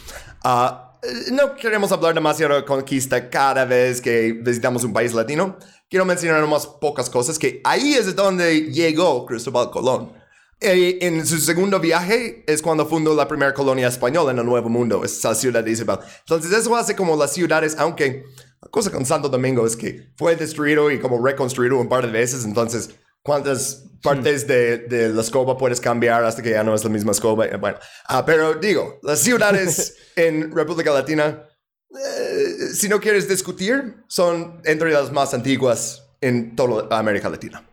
Eh, 1.04 1.32
no 1.32 1.56
queremos 1.56 1.92
hablar 1.92 2.16
demasiado 2.16 2.56
de 2.56 2.66
conquista 2.66 3.30
cada 3.30 3.66
vez 3.66 4.02
que 4.02 4.34
visitamos 4.42 4.84
un 4.84 4.94
país 4.94 5.14
latino. 5.14 5.58
Quiero 5.90 6.06
mencionar 6.06 6.44
unas 6.44 6.68
pocas 6.68 7.10
cosas 7.10 7.40
que 7.40 7.62
ahí 7.64 7.94
es 7.94 8.14
donde 8.16 8.72
llegó 8.72 9.26
Cristóbal 9.26 9.72
Colón. 9.72 10.12
Eh, 10.60 10.98
en 11.02 11.26
su 11.26 11.38
segundo 11.38 11.80
viaje 11.80 12.44
es 12.48 12.62
cuando 12.62 12.86
fundó 12.86 13.16
la 13.16 13.28
primera 13.28 13.54
colonia 13.54 13.88
española 13.88 14.32
en 14.32 14.40
el 14.40 14.46
Nuevo 14.46 14.70
Mundo, 14.70 15.04
esa 15.06 15.36
ciudad 15.36 15.64
de 15.64 15.72
Isabel. 15.72 16.00
Entonces 16.20 16.52
eso 16.52 16.76
hace 16.76 16.96
como 16.96 17.16
las 17.16 17.32
ciudades, 17.32 17.76
aunque 17.78 18.26
la 18.62 18.70
cosa 18.70 18.92
con 18.92 19.06
Santo 19.06 19.30
Domingo 19.30 19.66
es 19.66 19.78
que 19.78 20.12
fue 20.18 20.36
destruido 20.36 20.92
y 20.92 21.00
como 21.00 21.24
reconstruido 21.24 21.78
un 21.78 21.88
par 21.88 22.06
de 22.06 22.12
veces, 22.12 22.44
entonces 22.44 22.90
cuántas 23.22 23.86
partes 24.02 24.48
de, 24.48 24.80
de, 24.80 25.10
la 25.10 25.22
escoba 25.22 25.58
puedes 25.58 25.80
cambiar 25.80 26.24
hasta 26.24 26.42
que 26.42 26.52
ya 26.52 26.64
no 26.64 26.74
es 26.74 26.84
la 26.84 26.90
misma 26.90 27.12
escoba. 27.12 27.46
Eh, 27.46 27.58
bueno, 27.58 27.78
ah, 28.08 28.26
pero 28.26 28.56
digo, 28.56 29.00
las 29.04 29.20
ciudades 29.20 29.96
en 30.16 30.52
República 30.56 30.92
Latina, 30.92 31.44
eh, 31.92 32.74
si 32.74 32.90
no 32.90 33.00
quieres 33.00 33.28
discutir, 33.28 34.04
son 34.08 34.62
entre 34.66 34.92
las 34.92 35.12
más 35.12 35.34
antiguas 35.34 36.04
en 36.22 36.56
toda 36.56 36.98
América 36.98 37.30
Latina. 37.30 37.64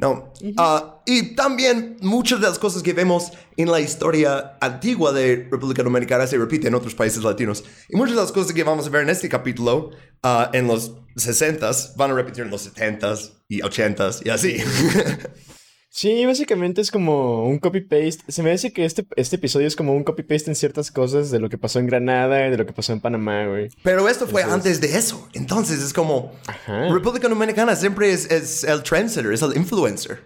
¿no? 0.00 0.32
Ah, 0.56 1.02
y 1.04 1.34
también 1.34 1.98
muchas 2.00 2.40
de 2.40 2.48
las 2.48 2.58
cosas 2.58 2.82
que 2.82 2.94
vemos 2.94 3.32
en 3.58 3.70
la 3.70 3.80
historia 3.80 4.56
antigua 4.60 5.12
de 5.12 5.46
República 5.50 5.82
Dominicana 5.82 6.26
se 6.26 6.38
repiten 6.38 6.68
en 6.68 6.74
otros 6.76 6.94
países 6.94 7.22
latinos. 7.22 7.62
Y 7.88 7.96
muchas 7.96 8.16
de 8.16 8.22
las 8.22 8.32
cosas 8.32 8.54
que 8.54 8.64
vamos 8.64 8.86
a 8.86 8.90
ver 8.90 9.02
en 9.02 9.10
este 9.10 9.28
capítulo 9.28 9.90
uh, 10.24 10.44
en 10.54 10.66
los 10.66 10.92
60s 11.16 11.96
van 11.96 12.12
a 12.12 12.14
repetir 12.14 12.44
en 12.44 12.50
los 12.50 12.74
70s 12.74 13.32
y 13.48 13.60
80s 13.60 14.22
y 14.24 14.30
así. 14.30 14.56
Sí, 15.92 16.24
básicamente 16.24 16.80
es 16.80 16.90
como 16.92 17.44
un 17.44 17.58
copy-paste. 17.58 18.22
Se 18.28 18.44
me 18.44 18.52
dice 18.52 18.72
que 18.72 18.84
este, 18.84 19.04
este 19.16 19.36
episodio 19.36 19.66
es 19.66 19.74
como 19.74 19.92
un 19.92 20.04
copy-paste 20.04 20.48
en 20.48 20.54
ciertas 20.54 20.92
cosas 20.92 21.32
de 21.32 21.40
lo 21.40 21.48
que 21.48 21.58
pasó 21.58 21.80
en 21.80 21.86
Granada 21.86 22.46
y 22.46 22.50
de 22.50 22.56
lo 22.56 22.64
que 22.64 22.72
pasó 22.72 22.92
en 22.92 23.00
Panamá, 23.00 23.46
güey. 23.46 23.70
Pero 23.82 24.08
esto 24.08 24.28
fue 24.28 24.44
antes 24.44 24.80
de 24.80 24.96
eso. 24.96 25.28
Entonces 25.32 25.82
es 25.82 25.92
como... 25.92 26.32
República 26.66 27.28
Dominicana 27.28 27.74
siempre 27.74 28.12
es, 28.12 28.30
es 28.30 28.62
el 28.62 28.84
trendsetter, 28.84 29.32
es 29.32 29.42
el 29.42 29.56
influencer 29.56 30.20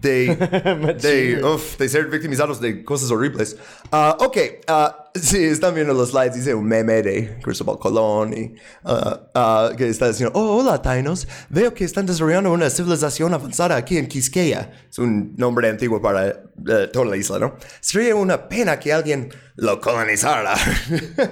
de, 0.00 0.36
de, 1.00 1.44
uf, 1.44 1.78
de 1.78 1.88
ser 1.88 2.06
victimizados 2.06 2.60
de 2.60 2.84
cosas 2.84 3.10
horribles. 3.10 3.56
Uh, 3.90 4.22
ok, 4.22 4.36
uh, 4.68 5.05
sí, 5.22 5.44
están 5.44 5.74
viendo 5.74 5.94
los 5.94 6.10
slides, 6.10 6.34
dice 6.34 6.54
un 6.54 6.66
meme 6.66 7.02
de 7.02 7.38
Cristóbal 7.42 7.78
Colón 7.78 8.32
y 8.32 8.54
uh, 8.84 9.76
que 9.76 9.88
está 9.88 10.08
diciendo, 10.08 10.32
oh, 10.34 10.58
hola, 10.58 10.80
Tainos, 10.80 11.26
veo 11.48 11.72
que 11.74 11.84
están 11.84 12.06
desarrollando 12.06 12.52
una 12.52 12.70
civilización 12.70 13.34
avanzada 13.34 13.76
aquí 13.76 13.98
en 13.98 14.06
Quisqueya. 14.06 14.70
Es 14.88 14.98
un 14.98 15.34
nombre 15.36 15.68
antiguo 15.68 16.00
para 16.00 16.28
eh, 16.28 16.88
toda 16.92 17.06
la 17.06 17.16
isla, 17.16 17.38
¿no? 17.38 17.56
Sería 17.80 18.14
una 18.14 18.48
pena 18.48 18.78
que 18.78 18.92
alguien 18.92 19.28
lo 19.56 19.80
colonizara. 19.80 20.54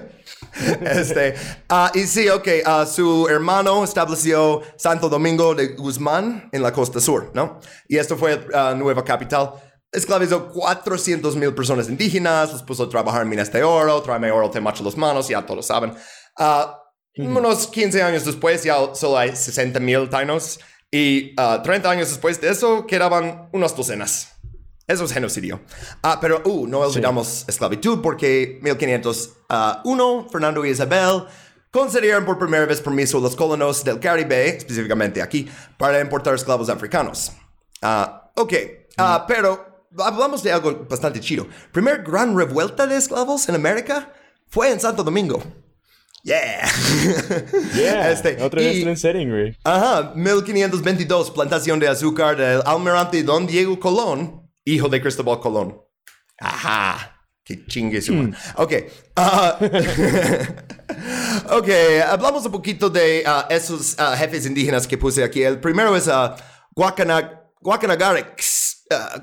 este, 0.81 1.35
uh, 1.71 1.97
y 1.97 2.07
sí, 2.07 2.29
ok, 2.29 2.49
uh, 2.67 2.87
su 2.87 3.29
hermano 3.29 3.85
estableció 3.85 4.63
Santo 4.77 5.09
Domingo 5.09 5.55
de 5.55 5.69
Guzmán 5.75 6.49
en 6.53 6.63
la 6.63 6.73
costa 6.73 7.01
sur, 7.01 7.31
¿no? 7.35 7.61
Y 7.89 7.97
esto 7.97 8.17
fue 8.17 8.37
uh, 8.37 8.77
nueva 8.77 9.05
capital. 9.05 9.53
Esclavizó 9.95 10.49
400 10.49 11.37
mil 11.37 11.55
personas 11.55 11.89
indígenas, 11.89 12.53
los 12.53 12.63
puso 12.63 12.83
a 12.83 12.89
trabajar 12.89 13.23
en 13.23 13.29
minas 13.29 13.51
de 13.53 13.63
oro, 13.63 14.03
tráeme 14.03 14.31
oro, 14.31 14.51
te 14.51 14.61
macho 14.61 14.83
las 14.85 14.97
manos, 14.97 15.29
ya 15.29 15.47
todos 15.47 15.67
saben. 15.67 15.95
Unos 17.17 17.69
15 17.69 18.03
años 18.03 18.25
después 18.25 18.65
ya 18.65 18.95
solo 18.95 19.17
hay 19.17 19.37
60 19.37 19.79
mil 19.79 20.09
tainos 20.09 20.59
y 20.91 21.35
30 21.37 21.89
años 21.89 22.09
después 22.09 22.41
de 22.41 22.51
eso 22.51 22.87
quedaban 22.87 23.49
unas 23.53 23.77
docenas. 23.77 24.33
Eso 24.87 25.05
es 25.05 25.13
genocidio. 25.13 25.61
Ah, 26.03 26.19
pero, 26.21 26.43
uh, 26.45 26.67
no 26.67 26.81
olvidamos 26.81 27.45
esclavitud 27.49 28.03
porque 28.03 28.59
1501, 28.63 30.29
Fernando 30.31 30.65
y 30.65 30.71
Isabel 30.71 31.25
concedieron 31.71 32.25
por 32.25 32.39
primera 32.39 32.67
vez 32.67 32.81
permiso 32.81 33.19
a 33.19 33.21
los 33.23 33.35
colonos 33.35 33.83
del 33.83 33.99
Caribe, 33.99 34.49
específicamente 34.49 35.23
aquí, 35.23 35.49
para 35.79 36.01
importar 36.01 36.35
esclavos 36.35 36.69
africanos. 36.69 37.33
Ah, 37.81 38.31
ok, 38.37 38.53
ah, 38.99 39.25
pero 39.27 39.74
hablamos 39.99 40.43
de 40.43 40.53
algo 40.53 40.87
bastante 40.89 41.21
chido. 41.21 41.47
Primer 41.73 42.03
gran 42.03 42.37
revuelta 42.37 42.87
de 42.87 42.97
esclavos 42.97 43.49
en 43.49 43.55
América 43.55 44.13
fue 44.49 44.71
en 44.71 44.81
Santo 44.81 45.03
Domingo. 45.03 45.43
Yeah. 46.23 46.69
Yeah. 47.75 48.11
Este, 48.11 48.43
Otra 48.43 48.63
vez 48.63 48.87
en 48.87 48.97
setting, 48.97 49.29
güey. 49.29 49.57
Ajá, 49.65 50.13
1522, 50.15 51.31
plantación 51.33 51.79
de 51.79 51.89
azúcar 51.89 52.37
del 52.37 52.63
almirante 52.65 53.23
Don 53.23 53.47
Diego 53.47 53.79
Colón 53.79 54.45
hijo 54.65 54.89
de 54.89 55.01
Cristóbal 55.01 55.41
Colón. 55.41 55.81
Ajá. 56.39 57.11
Qué 57.45 57.67
chingue 57.67 58.01
su 58.01 58.15
mm. 58.15 58.35
Ok. 58.57 58.73
Uh, 59.19 59.65
ok, 61.59 61.69
hablamos 62.09 62.47
un 62.47 62.53
poquito 62.53 62.89
de 62.89 63.23
uh, 63.27 63.53
esos 63.53 63.95
uh, 63.95 64.17
jefes 64.17 64.47
indígenas 64.47 64.87
que 64.87 64.97
puse 64.97 65.23
aquí. 65.23 65.43
El 65.43 65.61
primero 65.61 65.95
es 65.95 66.09
uh. 68.91 69.21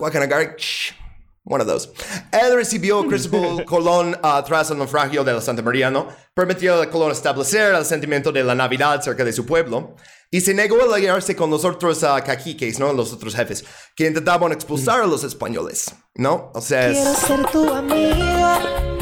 One 1.44 1.60
of 1.60 1.68
those. 1.68 1.89
Él 2.32 2.56
recibió 2.56 3.00
a 3.03 3.08
Cristóbal 3.08 3.65
Colón 3.65 4.15
tras 4.46 4.70
el 4.70 4.77
naufragio 4.77 5.24
de 5.24 5.34
la 5.34 5.41
Santa 5.41 5.63
María, 5.63 5.89
¿no? 5.89 6.08
Permitió 6.36 6.82
a 6.82 6.89
Colón 6.89 7.12
establecer 7.12 7.74
el 7.74 7.86
sentimiento 7.86 8.32
de 8.32 8.44
la 8.44 8.53
Navidad 8.53 9.01
cerca 9.01 9.24
de 9.24 9.34
su 9.34 9.46
pueblo. 9.46 9.96
Y 10.30 10.39
se 10.39 10.53
negó 10.53 10.77
a 10.82 10.96
aliarse 10.96 11.36
con 11.36 11.50
los 11.50 11.65
otros 11.65 12.03
uh, 12.03 12.24
caciques, 12.24 12.80
¿no? 12.80 12.94
Los 12.94 13.12
otros 13.12 13.36
jefes, 13.36 13.65
que 13.96 14.08
intentaban 14.08 14.51
expulsar 14.53 15.01
a 15.01 15.08
los 15.08 15.24
españoles, 15.25 15.94
¿no? 16.15 16.51
O 16.53 16.62
sea... 16.62 16.89
Quiero 16.89 17.13
ser 17.15 17.46
tu 17.48 17.70
amigo. 17.74 19.00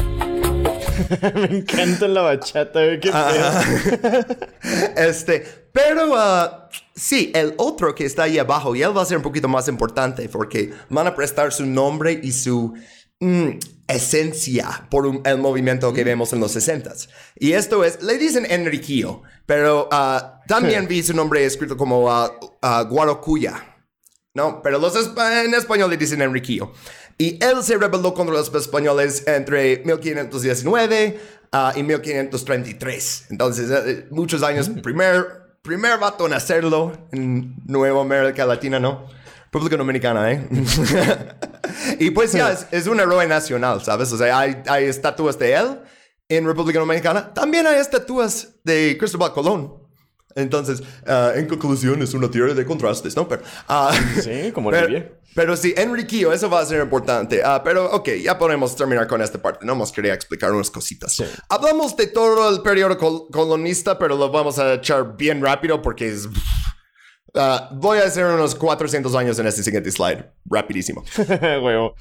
Me 1.34 1.58
encanta 1.58 2.08
la 2.08 2.22
bachata, 2.22 2.80
qué 3.00 3.10
Este, 4.96 5.44
pero 5.72 6.12
uh, 6.12 6.68
sí, 6.94 7.30
el 7.34 7.54
otro 7.56 7.94
que 7.94 8.04
está 8.04 8.24
ahí 8.24 8.38
abajo, 8.38 8.74
y 8.74 8.82
él 8.82 8.96
va 8.96 9.02
a 9.02 9.06
ser 9.06 9.16
un 9.16 9.22
poquito 9.22 9.48
más 9.48 9.68
importante 9.68 10.28
porque 10.28 10.72
van 10.88 11.06
a 11.06 11.14
prestar 11.14 11.52
su 11.52 11.66
nombre 11.66 12.18
y 12.22 12.32
su 12.32 12.74
mm, 13.20 13.50
esencia 13.88 14.86
por 14.90 15.20
el 15.24 15.38
movimiento 15.38 15.92
que 15.92 16.04
vemos 16.04 16.32
en 16.32 16.40
los 16.40 16.52
60 16.52 16.92
Y 17.36 17.52
esto 17.52 17.84
es, 17.84 18.02
le 18.02 18.18
dicen 18.18 18.46
Enriquillo, 18.48 19.22
pero 19.46 19.88
uh, 19.90 20.46
también 20.46 20.86
vi 20.86 21.02
su 21.02 21.14
nombre 21.14 21.44
escrito 21.44 21.76
como 21.76 22.04
uh, 22.06 22.88
Guarocuya. 22.88 23.66
No, 24.32 24.62
pero 24.62 24.78
los 24.78 24.94
en 24.94 25.54
español 25.54 25.90
le 25.90 25.96
dicen 25.96 26.22
Enriquillo. 26.22 26.72
Y 27.20 27.38
él 27.44 27.62
se 27.62 27.76
rebeló 27.76 28.14
contra 28.14 28.34
los 28.34 28.50
españoles 28.54 29.24
entre 29.26 29.82
1519 29.84 31.20
ah, 31.52 31.70
y 31.76 31.82
1533. 31.82 33.26
Entonces, 33.28 33.70
eh, 33.70 34.06
muchos 34.10 34.42
años, 34.42 34.70
mm. 34.70 34.80
primer, 34.80 35.58
primer 35.60 35.98
vato 35.98 36.24
en 36.26 36.32
hacerlo 36.32 36.96
en 37.12 37.56
Nueva 37.66 38.00
América 38.00 38.46
Latina, 38.46 38.80
¿no? 38.80 39.06
República 39.52 39.76
Dominicana, 39.76 40.32
¿eh? 40.32 40.48
y 41.98 42.10
pues 42.10 42.32
ya, 42.32 42.56
es, 42.70 42.86
un 42.86 42.98
héroe 43.00 43.26
nacional, 43.26 43.84
¿sabes? 43.84 44.10
O 44.12 44.16
sea, 44.16 44.38
hay, 44.38 44.62
hay 44.66 44.84
estatuas 44.86 45.38
de 45.38 45.56
él 45.56 45.78
en 46.26 46.46
República 46.46 46.78
Dominicana. 46.78 47.34
También 47.34 47.66
hay 47.66 47.80
estatuas 47.80 48.54
de 48.64 48.96
Cristóbal 48.98 49.34
Colón. 49.34 49.79
Entonces, 50.34 50.80
uh, 50.80 51.36
en 51.36 51.46
conclusión, 51.46 52.00
es 52.02 52.14
una 52.14 52.30
teoría 52.30 52.54
de 52.54 52.64
contrastes, 52.64 53.16
¿no? 53.16 53.28
Pero, 53.28 53.42
uh, 53.68 54.20
sí, 54.22 54.52
como 54.52 54.70
pero, 54.70 55.04
pero 55.34 55.56
sí, 55.56 55.74
Enriquillo, 55.76 56.32
eso 56.32 56.48
va 56.48 56.60
a 56.60 56.66
ser 56.66 56.82
importante. 56.82 57.40
Uh, 57.40 57.60
pero, 57.64 57.90
ok, 57.90 58.10
ya 58.22 58.38
podemos 58.38 58.76
terminar 58.76 59.06
con 59.06 59.20
esta 59.22 59.40
parte. 59.40 59.64
No 59.66 59.74
más 59.74 59.92
quería 59.92 60.14
explicar 60.14 60.52
unas 60.52 60.70
cositas. 60.70 61.22
Hablamos 61.48 61.96
de 61.96 62.06
todo 62.06 62.54
el 62.54 62.62
periodo 62.62 63.28
colonista, 63.30 63.98
pero 63.98 64.16
lo 64.16 64.30
vamos 64.30 64.58
a 64.58 64.74
echar 64.74 65.16
bien 65.16 65.42
rápido 65.42 65.82
porque 65.82 66.08
es... 66.08 66.28
voy 67.72 67.98
a 67.98 68.04
hacer 68.04 68.24
unos 68.26 68.54
400 68.54 69.14
años 69.16 69.38
en 69.38 69.46
este 69.46 69.62
siguiente 69.62 69.90
slide. 69.90 70.26
Rapidísimo. 70.44 71.04
Huevo. 71.40 71.94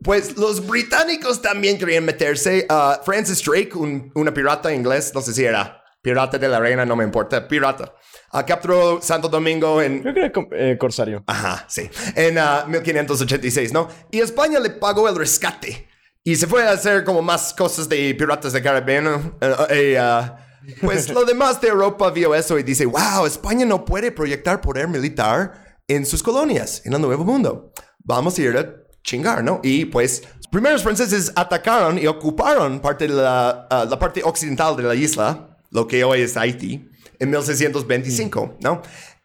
Pues 0.00 0.36
los 0.36 0.64
británicos 0.64 1.42
también 1.42 1.76
querían 1.76 2.04
meterse. 2.04 2.68
Francis 3.04 3.42
Drake, 3.44 3.70
un, 3.74 4.12
una 4.14 4.32
pirata 4.32 4.72
inglés, 4.72 5.10
no 5.12 5.20
sé 5.20 5.34
si 5.34 5.44
era 5.44 5.82
Pirata 6.00 6.38
de 6.38 6.48
la 6.48 6.60
Reina, 6.60 6.84
no 6.84 6.96
me 6.96 7.04
importa. 7.04 7.46
Pirata. 7.46 7.94
Uh, 8.32 8.44
capturó 8.46 9.00
Santo 9.02 9.28
Domingo 9.28 9.82
en... 9.82 10.00
Creo 10.00 10.14
que 10.14 10.20
era 10.20 10.32
eh, 10.52 10.78
Corsario. 10.78 11.24
Ajá, 11.26 11.64
sí. 11.68 11.90
En 12.14 12.38
1586, 12.70 13.70
ah, 13.70 13.74
¿no? 13.74 13.88
Y 14.10 14.20
España 14.20 14.60
le 14.60 14.70
pagó 14.70 15.08
el 15.08 15.16
rescate. 15.16 15.88
Y 16.22 16.36
se 16.36 16.46
fue 16.46 16.62
a 16.62 16.72
hacer 16.72 17.04
como 17.04 17.22
más 17.22 17.54
cosas 17.54 17.88
de 17.88 18.14
piratas 18.14 18.52
de 18.52 18.62
Caribbean. 18.62 19.38
Eh, 19.70 19.96
ah, 19.98 20.36
pues 20.82 21.08
lo 21.08 21.24
demás 21.24 21.60
de 21.60 21.68
Europa 21.68 22.10
vio 22.10 22.34
eso 22.34 22.58
y 22.58 22.62
dice, 22.62 22.84
wow, 22.84 23.24
España 23.26 23.64
no 23.64 23.84
puede 23.84 24.12
proyectar 24.12 24.60
poder 24.60 24.88
militar 24.88 25.78
en 25.88 26.04
sus 26.04 26.22
colonias, 26.22 26.82
en 26.84 26.92
el 26.92 27.00
Nuevo 27.00 27.24
Mundo. 27.24 27.72
Vamos 28.00 28.38
a 28.38 28.42
ir 28.42 28.56
a 28.58 28.74
chingar, 29.02 29.42
¿no? 29.42 29.60
Y 29.62 29.86
pues, 29.86 30.22
los 30.36 30.48
primeros 30.48 30.82
franceses 30.82 31.32
atacaron 31.34 31.98
y 31.98 32.06
ocuparon 32.06 32.80
parte 32.80 33.08
de 33.08 33.14
la, 33.14 33.66
la 33.88 33.98
parte 33.98 34.22
occidental 34.22 34.76
de 34.76 34.82
la 34.82 34.94
isla 34.94 35.47
lo 35.70 35.86
que 35.86 36.04
hoy 36.04 36.22
es 36.22 36.36
Haití, 36.36 36.90
en 37.18 37.30
1625, 37.30 38.58
¿no? 38.60 38.82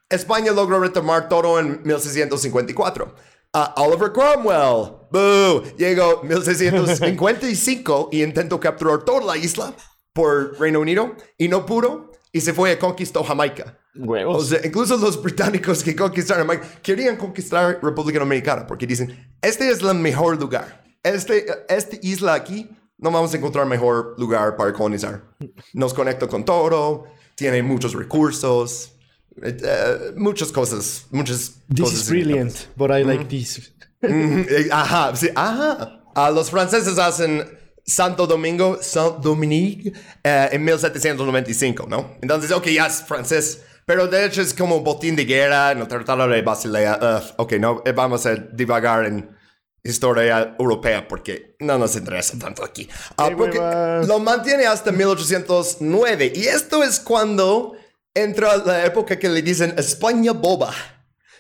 España 0.10 0.52
logró 0.52 0.80
retomar 0.80 1.28
todo 1.30 1.60
en 1.60 1.82
1654. 1.84 3.16
Oliver 3.76 4.12
Cromwell, 4.12 4.94
boo, 5.12 5.64
llegó 5.78 6.24
1655 6.24 8.10
y 8.12 8.24
intentó 8.24 8.60
capturar 8.60 9.04
toda 9.04 9.24
la 9.24 9.38
isla 9.38 9.74
por 10.12 10.60
Reino 10.60 10.80
Unido 10.80 11.16
y 11.38 11.48
no 11.48 11.66
pudo 11.66 12.12
y 12.32 12.42
se 12.42 12.54
fue 12.54 12.72
a 12.72 12.80
conquistó 12.80 13.24
Jamaica. 13.24 13.78
Huevos. 13.96 14.44
O 14.44 14.46
sea, 14.46 14.60
incluso 14.66 14.98
los 14.98 15.22
británicos 15.22 15.84
que 15.84 15.96
conquistaron 15.96 16.48
Jamaica 16.48 16.68
querían 16.82 17.16
conquistar 17.16 17.80
República 17.82 18.18
Dominicana 18.20 18.66
porque 18.66 18.88
dicen, 18.88 19.36
este 19.40 19.70
es 19.70 19.82
el 19.82 19.94
mejor 19.94 20.40
lugar. 20.40 20.84
Este, 21.04 21.46
esta 21.70 21.98
isla 22.02 22.34
aquí 22.34 22.70
no 23.03 23.12
vamos 23.12 23.33
a 23.33 23.38
encontrar 23.38 23.65
mejor 23.65 24.15
lugar 24.17 24.55
para 24.55 24.72
colonizar. 24.72 25.22
Nos 25.74 25.93
conecta 25.93 26.25
con 26.27 26.45
todo, 26.45 27.03
tiene 27.36 27.62
muchos 27.62 27.93
recursos, 27.93 28.93
eh, 29.41 30.13
muchas 30.15 30.51
cosas, 30.51 31.05
muchas 31.11 31.55
this 31.68 31.81
cosas. 31.81 32.00
is 32.00 32.09
brilliant, 32.09 32.68
but 32.77 32.92
I 32.92 33.03
like 33.03 33.25
this. 33.25 33.74
Eh, 34.01 34.70
ajá, 34.72 35.16
sí, 35.16 35.29
ajá. 35.35 36.01
Uh, 36.16 36.33
los 36.33 36.50
franceses 36.50 36.98
hacen 36.98 37.44
Santo 37.85 38.25
Domingo, 38.25 38.77
Saint 38.81 39.18
Dominique, 39.18 39.92
eh, 40.24 40.50
en 40.53 40.63
1795, 40.63 41.85
¿no? 41.89 42.18
Entonces, 42.22 42.51
ok, 42.51 42.68
ya 42.68 42.85
es 42.87 43.03
francés, 43.03 43.63
pero 43.85 44.07
de 44.07 44.25
hecho 44.25 44.42
es 44.42 44.53
como 44.53 44.79
botín 44.79 45.16
de 45.16 45.25
guerra, 45.25 45.75
no 45.75 45.87
tratado 45.87 46.27
de 46.27 46.42
Basilea. 46.42 47.00
Uh, 47.01 47.42
ok, 47.42 47.53
no, 47.53 47.83
vamos 47.96 48.25
a 48.25 48.35
divagar 48.35 49.05
en 49.05 49.29
historia 49.83 50.55
europea 50.57 51.07
porque 51.07 51.55
no 51.59 51.77
nos 51.77 51.96
interesa 51.96 52.37
tanto 52.39 52.63
aquí. 52.63 52.89
Ah, 53.17 53.29
porque 53.37 53.59
lo 54.07 54.19
mantiene 54.19 54.65
hasta 54.65 54.91
1809 54.91 56.33
y 56.35 56.46
esto 56.46 56.83
es 56.83 57.00
cuando 57.00 57.74
entra 58.13 58.57
la 58.57 58.85
época 58.85 59.19
que 59.19 59.29
le 59.29 59.41
dicen 59.41 59.74
España 59.77 60.31
boba. 60.31 60.74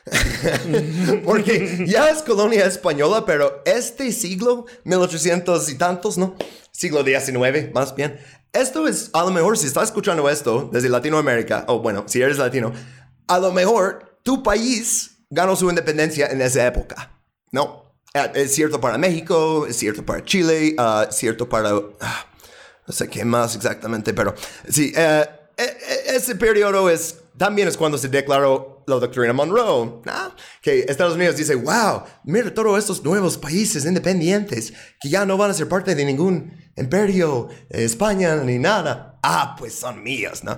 porque 1.23 1.85
ya 1.87 2.09
es 2.09 2.21
colonia 2.23 2.65
española, 2.65 3.23
pero 3.25 3.61
este 3.65 4.11
siglo, 4.11 4.65
1800 4.83 5.69
y 5.69 5.77
tantos, 5.77 6.17
¿no? 6.17 6.35
Siglo 6.71 7.05
XIX, 7.05 7.73
más 7.73 7.95
bien. 7.95 8.19
Esto 8.51 8.87
es, 8.87 9.09
a 9.13 9.23
lo 9.23 9.31
mejor, 9.31 9.57
si 9.57 9.65
estás 9.65 9.85
escuchando 9.85 10.29
esto 10.29 10.69
desde 10.73 10.89
Latinoamérica, 10.89 11.63
o 11.69 11.79
bueno, 11.79 12.03
si 12.07 12.21
eres 12.21 12.37
latino, 12.37 12.73
a 13.27 13.39
lo 13.39 13.53
mejor 13.53 14.19
tu 14.23 14.43
país 14.43 15.25
ganó 15.29 15.55
su 15.55 15.69
independencia 15.69 16.27
en 16.27 16.41
esa 16.41 16.67
época. 16.67 17.23
No, 17.51 17.82
es 18.13 18.53
cierto 18.53 18.79
para 18.79 18.97
México, 18.99 19.65
es 19.65 19.75
cierto 19.75 20.05
para 20.05 20.23
Chile, 20.23 20.75
uh, 20.77 21.09
es 21.09 21.15
cierto 21.15 21.49
para... 21.49 21.71
Ah, 21.99 22.25
no 22.85 22.93
sé 22.93 23.07
qué 23.09 23.25
más 23.25 23.55
exactamente, 23.55 24.13
pero 24.13 24.35
sí, 24.69 24.93
eh, 24.95 25.25
eh, 25.57 25.63
eh, 25.63 25.97
ese 26.15 26.35
periodo 26.35 26.89
es, 26.89 27.21
también 27.37 27.67
es 27.67 27.77
cuando 27.77 27.97
se 27.97 28.09
declaró 28.09 28.83
la 28.85 28.95
doctrina 28.97 29.31
Monroe, 29.31 30.01
que 30.61 30.81
Estados 30.81 31.15
Unidos 31.15 31.37
dice, 31.37 31.55
wow, 31.55 32.03
mira 32.25 32.53
todos 32.53 32.77
estos 32.77 33.03
nuevos 33.03 33.37
países 33.37 33.85
independientes 33.85 34.73
que 34.99 35.09
ya 35.09 35.25
no 35.25 35.37
van 35.37 35.51
a 35.51 35.53
ser 35.53 35.69
parte 35.69 35.95
de 35.95 36.03
ningún 36.03 36.53
imperio, 36.75 37.47
España 37.69 38.35
ni 38.35 38.59
nada. 38.59 39.19
Ah, 39.23 39.55
pues 39.57 39.73
son 39.73 40.03
míos, 40.03 40.43
¿no? 40.43 40.57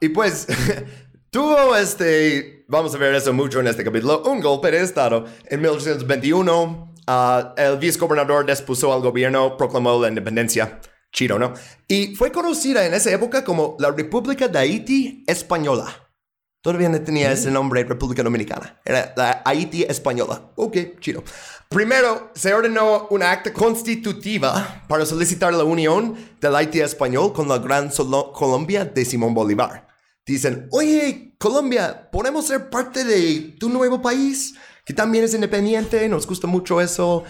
y 0.00 0.08
pues 0.08 0.48
tuvo 1.30 1.76
este 1.76 2.57
vamos 2.68 2.94
a 2.94 2.98
ver 2.98 3.14
eso 3.14 3.32
mucho 3.32 3.60
en 3.60 3.66
este 3.66 3.82
capítulo, 3.82 4.22
un 4.24 4.40
golpe 4.40 4.70
de 4.70 4.82
Estado. 4.82 5.24
En 5.46 5.60
1821, 5.60 6.94
ah, 7.06 7.54
el 7.56 7.78
vicegobernador 7.78 8.46
despuso 8.46 8.92
al 8.92 9.00
gobierno, 9.00 9.56
proclamó 9.56 10.00
la 10.00 10.08
independencia. 10.08 10.80
Chido, 11.10 11.38
¿no? 11.38 11.54
Y 11.88 12.14
fue 12.14 12.30
conocida 12.30 12.84
en 12.84 12.92
esa 12.92 13.10
época 13.10 13.42
como 13.42 13.76
la 13.78 13.90
República 13.90 14.46
de 14.46 14.58
Haití 14.58 15.24
Española. 15.26 15.86
Todavía 16.60 16.90
no 16.90 17.00
tenía 17.00 17.32
ese 17.32 17.50
nombre, 17.50 17.82
República 17.84 18.22
Dominicana. 18.22 18.78
Era 18.84 19.14
la 19.16 19.42
Haití 19.46 19.84
Española. 19.84 20.52
Ok, 20.56 20.76
chido. 21.00 21.24
Primero, 21.70 22.30
se 22.34 22.52
ordenó 22.52 23.06
una 23.08 23.30
acta 23.30 23.54
constitutiva 23.54 24.84
para 24.86 25.06
solicitar 25.06 25.54
la 25.54 25.64
unión 25.64 26.14
del 26.40 26.54
Haití 26.54 26.80
español 26.80 27.32
con 27.32 27.48
la 27.48 27.56
Gran 27.56 27.88
Colombia 27.88 28.84
de 28.84 29.04
Simón 29.06 29.32
Bolívar 29.32 29.87
dicen, 30.32 30.68
oye, 30.70 31.34
Colombia, 31.38 32.08
¿podemos 32.10 32.46
ser 32.46 32.70
parte 32.70 33.04
de 33.04 33.56
tu 33.58 33.68
nuevo 33.68 34.02
país? 34.02 34.54
Que 34.84 34.92
también 34.92 35.24
es 35.24 35.34
independiente, 35.34 36.08
nos 36.08 36.26
gusta 36.26 36.46
mucho 36.46 36.80
eso. 36.80 37.24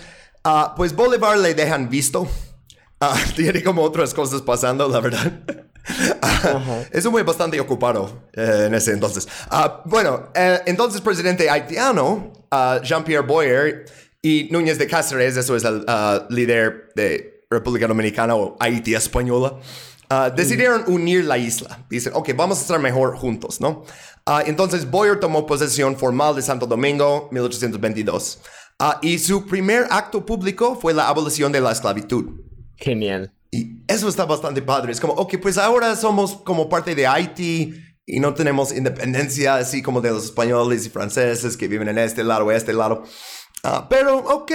Ah, 0.45 0.75
pues 0.77 0.95
Bolívar 0.95 1.39
le 1.39 1.55
dejan 1.55 1.89
visto. 1.89 2.29
Ah, 3.01 3.17
tiene 3.37 3.63
como 3.63 3.83
otras 3.83 4.13
cosas 4.13 4.43
pasando, 4.43 4.89
la 4.89 4.99
verdad. 4.99 5.33
uh 5.89 6.85
Es 6.91 7.05
un 7.05 7.13
muy 7.13 7.23
bastante 7.23 7.61
ocupado 7.61 8.25
eh, 8.33 8.65
en 8.67 8.75
ese 8.75 8.91
entonces. 8.91 9.29
bueno, 9.85 10.31
eh, 10.35 10.59
entonces 10.67 11.01
presidente 11.01 11.49
haitiano, 11.49 12.33
Jean-Pierre 12.83 13.25
Boyer 13.25 13.85
y 14.21 14.49
Núñez 14.51 14.79
de 14.79 14.89
Cáceres, 14.89 15.37
eso 15.37 15.55
es 15.55 15.63
el 15.63 15.85
líder 16.31 16.91
de 16.97 17.45
República 17.49 17.87
Dominicana 17.87 18.35
o 18.35 18.57
Haití 18.59 18.97
Española. 18.97 19.55
Ah, 20.11 20.31
decidieron 20.31 20.85
unir 20.87 21.25
la 21.25 21.37
isla. 21.37 21.85
Dicen, 21.90 22.12
ok, 22.14 22.31
vamos 22.35 22.59
a 22.59 22.62
estar 22.62 22.81
mejor 22.81 23.16
juntos, 23.16 23.61
¿no? 23.61 23.85
Uh, 24.27 24.40
entonces 24.47 24.90
Boyer 24.90 25.21
tomó 25.21 25.47
posesión 25.47 25.97
formal 25.97 26.35
de 26.35 26.42
Santo 26.42 26.66
Domingo 26.66 27.29
1822. 27.31 28.40
Ah, 28.79 28.99
y 29.03 29.18
su 29.18 29.47
primer 29.47 29.87
acto 29.90 30.25
público 30.25 30.79
fue 30.81 30.94
la 30.94 31.09
abolición 31.09 31.53
de 31.53 31.61
la 31.61 31.73
esclavitud. 31.73 32.40
Genial. 32.77 33.33
Y 33.51 33.83
eso 33.87 34.09
está 34.09 34.25
bastante 34.25 34.62
padre. 34.62 34.92
Es 34.92 35.01
como, 35.01 35.12
ok, 35.14 35.35
pues 35.42 35.59
ahora 35.59 35.94
somos 35.94 36.37
como 36.37 36.68
parte 36.68 36.94
de 36.94 37.07
Haití 37.07 37.75
y 38.07 38.21
no 38.21 38.33
tenemos 38.33 38.75
independencia 38.75 39.57
así 39.57 39.83
como 39.83 40.01
de 40.01 40.11
los 40.11 40.25
españoles 40.25 40.87
y 40.87 40.90
franceses 40.90 41.57
que 41.57 41.68
viven 41.68 41.88
en 41.88 41.99
este 41.99 42.25
lado 42.25 42.47
o 42.47 42.53
este 42.53 42.73
lado. 42.73 43.03
Ah, 43.62 43.88
pero, 43.90 44.18
ok, 44.18 44.53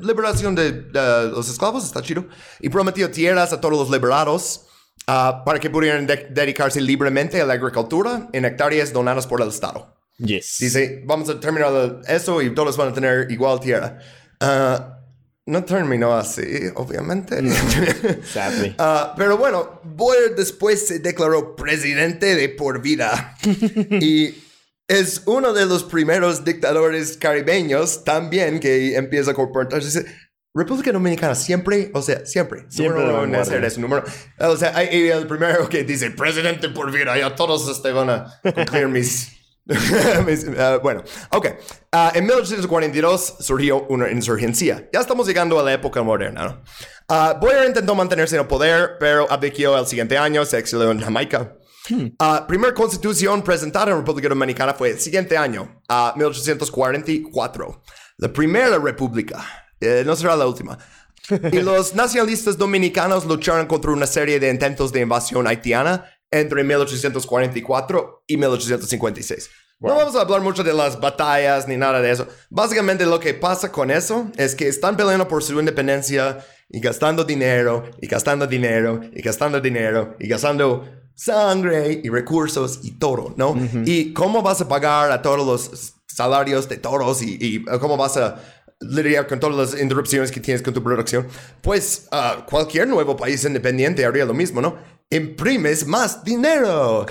liberación 0.00 0.54
de 0.54 0.88
los 1.30 1.48
esclavos 1.48 1.84
está 1.84 2.02
chido. 2.02 2.26
Y 2.60 2.68
prometió 2.68 3.10
tierras 3.10 3.54
a 3.54 3.60
todos 3.60 3.78
los 3.78 3.90
liberados 3.90 4.66
ah, 5.06 5.42
para 5.44 5.58
que 5.58 5.70
pudieran 5.70 6.06
dedicarse 6.06 6.80
libremente 6.80 7.40
a 7.40 7.46
la 7.46 7.54
agricultura 7.54 8.28
en 8.32 8.44
hectáreas 8.44 8.92
donadas 8.92 9.26
por 9.26 9.40
el 9.40 9.48
Estado. 9.48 9.94
Yes. 10.18 10.56
Dice, 10.60 11.02
vamos 11.04 11.28
a 11.28 11.40
terminar 11.40 12.00
eso 12.06 12.40
y 12.42 12.54
todos 12.54 12.76
van 12.76 12.88
a 12.88 12.92
tener 12.92 13.30
igual 13.30 13.60
tierra. 13.60 13.98
Ah, 14.40 14.98
no 15.46 15.64
terminó 15.64 16.14
así, 16.14 16.42
obviamente. 16.76 17.36
pero 19.16 19.36
bueno, 19.36 19.80
Boyer 19.82 20.36
después 20.36 20.86
se 20.86 21.00
declaró 21.00 21.56
presidente 21.56 22.36
de 22.36 22.48
por 22.48 22.80
vida. 22.80 23.36
y 24.00 24.34
es 24.86 25.22
uno 25.26 25.52
de 25.52 25.66
los 25.66 25.84
primeros 25.84 26.44
dictadores 26.44 27.16
caribeños 27.16 28.04
también 28.04 28.60
que 28.60 28.94
empieza 28.96 29.32
a 29.32 29.34
comportarse. 29.34 30.06
República 30.54 30.92
Dominicana 30.92 31.34
siempre, 31.34 31.90
o 31.94 32.02
sea, 32.02 32.26
siempre, 32.26 32.66
siempre 32.68 33.02
van 33.10 33.34
a 33.34 33.40
hacer 33.40 33.64
ese 33.64 33.80
número. 33.80 34.04
O 34.38 34.56
sea, 34.56 34.76
hay, 34.76 35.08
el 35.08 35.26
primero 35.26 35.66
que 35.68 35.82
dice 35.82 36.10
presidente 36.10 36.68
por 36.68 36.92
vida, 36.92 37.16
ya 37.16 37.34
todos 37.34 37.68
este 37.74 37.90
van 37.92 38.10
a 38.10 38.40
cumplir 38.42 38.88
mis. 38.88 39.32
Ah, 40.58 40.80
bueno, 40.82 41.04
ok. 41.30 41.46
Ah, 41.92 42.10
en 42.16 42.24
1842 42.24 43.36
surgió 43.38 43.86
una 43.86 44.10
insurgencia. 44.10 44.88
Ya 44.92 44.98
estamos 44.98 45.24
llegando 45.24 45.58
a 45.60 45.62
la 45.62 45.72
época 45.72 46.02
moderna, 46.02 46.44
¿no? 46.44 46.62
Uh, 47.08 47.38
Boyer 47.38 47.68
intentó 47.68 47.94
mantenerse 47.94 48.34
en 48.34 48.42
el 48.42 48.48
poder, 48.48 48.96
pero 48.98 49.30
abdicó 49.30 49.78
el 49.78 49.86
siguiente 49.86 50.18
año, 50.18 50.44
se 50.44 50.58
exilió 50.58 50.90
en 50.90 51.00
Jamaica. 51.00 51.56
Hmm. 51.88 52.06
Uh, 52.18 52.46
primera 52.48 52.74
constitución 52.74 53.42
presentada 53.42 53.92
en 53.92 53.98
República 53.98 54.28
Dominicana 54.28 54.74
fue 54.74 54.90
el 54.90 54.98
siguiente 54.98 55.36
año, 55.36 55.80
a 55.88 56.12
1844. 56.16 57.82
La 58.18 58.32
primera 58.32 58.78
república, 58.78 59.44
eh, 59.82 60.02
no 60.06 60.16
será 60.16 60.36
la 60.36 60.46
última. 60.46 60.78
y 61.52 61.60
los 61.60 61.94
nacionalistas 61.94 62.56
dominicanos 62.56 63.26
lucharon 63.26 63.66
contra 63.66 63.92
una 63.92 64.06
serie 64.06 64.40
de 64.40 64.50
intentos 64.50 64.92
de 64.92 65.00
invasión 65.00 65.46
haitiana 65.46 66.04
entre 66.30 66.64
1844 66.64 68.24
y 68.26 68.36
1856. 68.36 69.50
No 69.80 69.96
vamos 69.96 70.14
a 70.14 70.20
hablar 70.20 70.40
mucho 70.40 70.62
de 70.62 70.72
las 70.72 71.00
batallas 71.00 71.66
ni 71.66 71.76
nada 71.76 72.00
de 72.00 72.12
eso. 72.12 72.28
Básicamente 72.50 73.04
lo 73.04 73.18
que 73.18 73.34
pasa 73.34 73.72
con 73.72 73.90
eso 73.90 74.30
es 74.36 74.54
que 74.54 74.68
están 74.68 74.96
peleando 74.96 75.26
por 75.26 75.42
su 75.42 75.58
independencia 75.58 76.38
y 76.70 76.78
gastando 76.78 77.24
dinero 77.24 77.90
y 78.00 78.06
gastando 78.06 78.46
dinero 78.46 79.00
y 79.12 79.20
gastando 79.22 79.60
dinero 79.60 80.16
y 80.20 80.28
gastando 80.28 80.88
sangre 81.16 82.00
y 82.02 82.08
recursos 82.08 82.80
y 82.82 82.92
todo, 82.92 83.34
¿no? 83.36 83.56
Y 83.84 84.12
cómo 84.12 84.40
vas 84.40 84.60
a 84.60 84.68
pagar 84.68 85.10
a 85.10 85.20
todos 85.20 85.44
los 85.44 85.94
salarios 86.06 86.68
de 86.68 86.76
todos 86.76 87.20
y, 87.22 87.64
cómo 87.80 87.96
vas 87.96 88.16
a 88.16 88.40
lidiar 88.82 89.26
con 89.26 89.40
todas 89.40 89.72
las 89.72 89.80
interrupciones 89.80 90.30
que 90.30 90.40
tienes 90.40 90.62
con 90.62 90.74
tu 90.74 90.82
producción, 90.82 91.26
pues 91.60 92.08
uh, 92.12 92.42
cualquier 92.48 92.88
nuevo 92.88 93.16
país 93.16 93.44
independiente 93.44 94.04
haría 94.04 94.24
lo 94.24 94.34
mismo, 94.34 94.60
¿no? 94.60 94.76
Imprimes 95.10 95.86
más 95.86 96.24
dinero. 96.24 97.06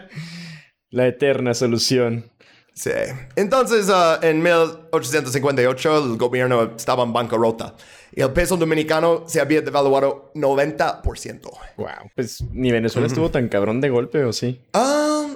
La 0.90 1.06
eterna 1.06 1.54
solución. 1.54 2.30
Sí. 2.74 2.90
Entonces, 3.36 3.88
uh, 3.88 4.22
en 4.22 4.42
1858 4.42 5.98
el 5.98 6.18
gobierno 6.18 6.74
estaba 6.76 7.04
en 7.04 7.12
bancarrota 7.12 7.74
y 8.12 8.20
el 8.20 8.32
peso 8.32 8.56
dominicano 8.56 9.24
se 9.26 9.40
había 9.40 9.62
devaluado 9.62 10.30
90%. 10.34 11.40
Wow. 11.76 11.88
Pues 12.14 12.42
ni 12.52 12.70
Venezuela 12.70 13.06
estuvo 13.06 13.30
tan 13.30 13.48
cabrón 13.48 13.80
de 13.80 13.88
golpe, 13.88 14.24
¿o 14.24 14.32
sí? 14.32 14.60
Ah, 14.74 15.26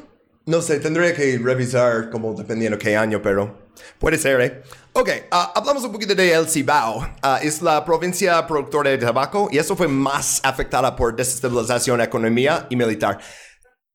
no 0.46 0.60
sé, 0.62 0.80
tendría 0.80 1.14
que 1.14 1.38
revisar 1.38 2.10
como 2.10 2.34
dependiendo 2.34 2.78
qué 2.78 2.96
año, 2.96 3.20
pero 3.22 3.69
puede 3.98 4.18
ser, 4.18 4.40
¿eh? 4.40 4.62
Ok, 4.92 5.08
ah, 5.30 5.52
hablamos 5.54 5.84
un 5.84 5.92
poquito 5.92 6.14
de 6.14 6.32
El 6.32 6.48
Cibao. 6.48 7.06
Ah, 7.22 7.38
es 7.42 7.62
la 7.62 7.84
provincia 7.84 8.46
productora 8.46 8.90
de 8.90 8.98
tabaco 8.98 9.48
y 9.50 9.58
eso 9.58 9.76
fue 9.76 9.86
más 9.86 10.40
afectada 10.42 10.96
por 10.96 11.14
desestabilización 11.14 12.00
económica 12.00 12.66
y 12.70 12.76
militar. 12.76 13.18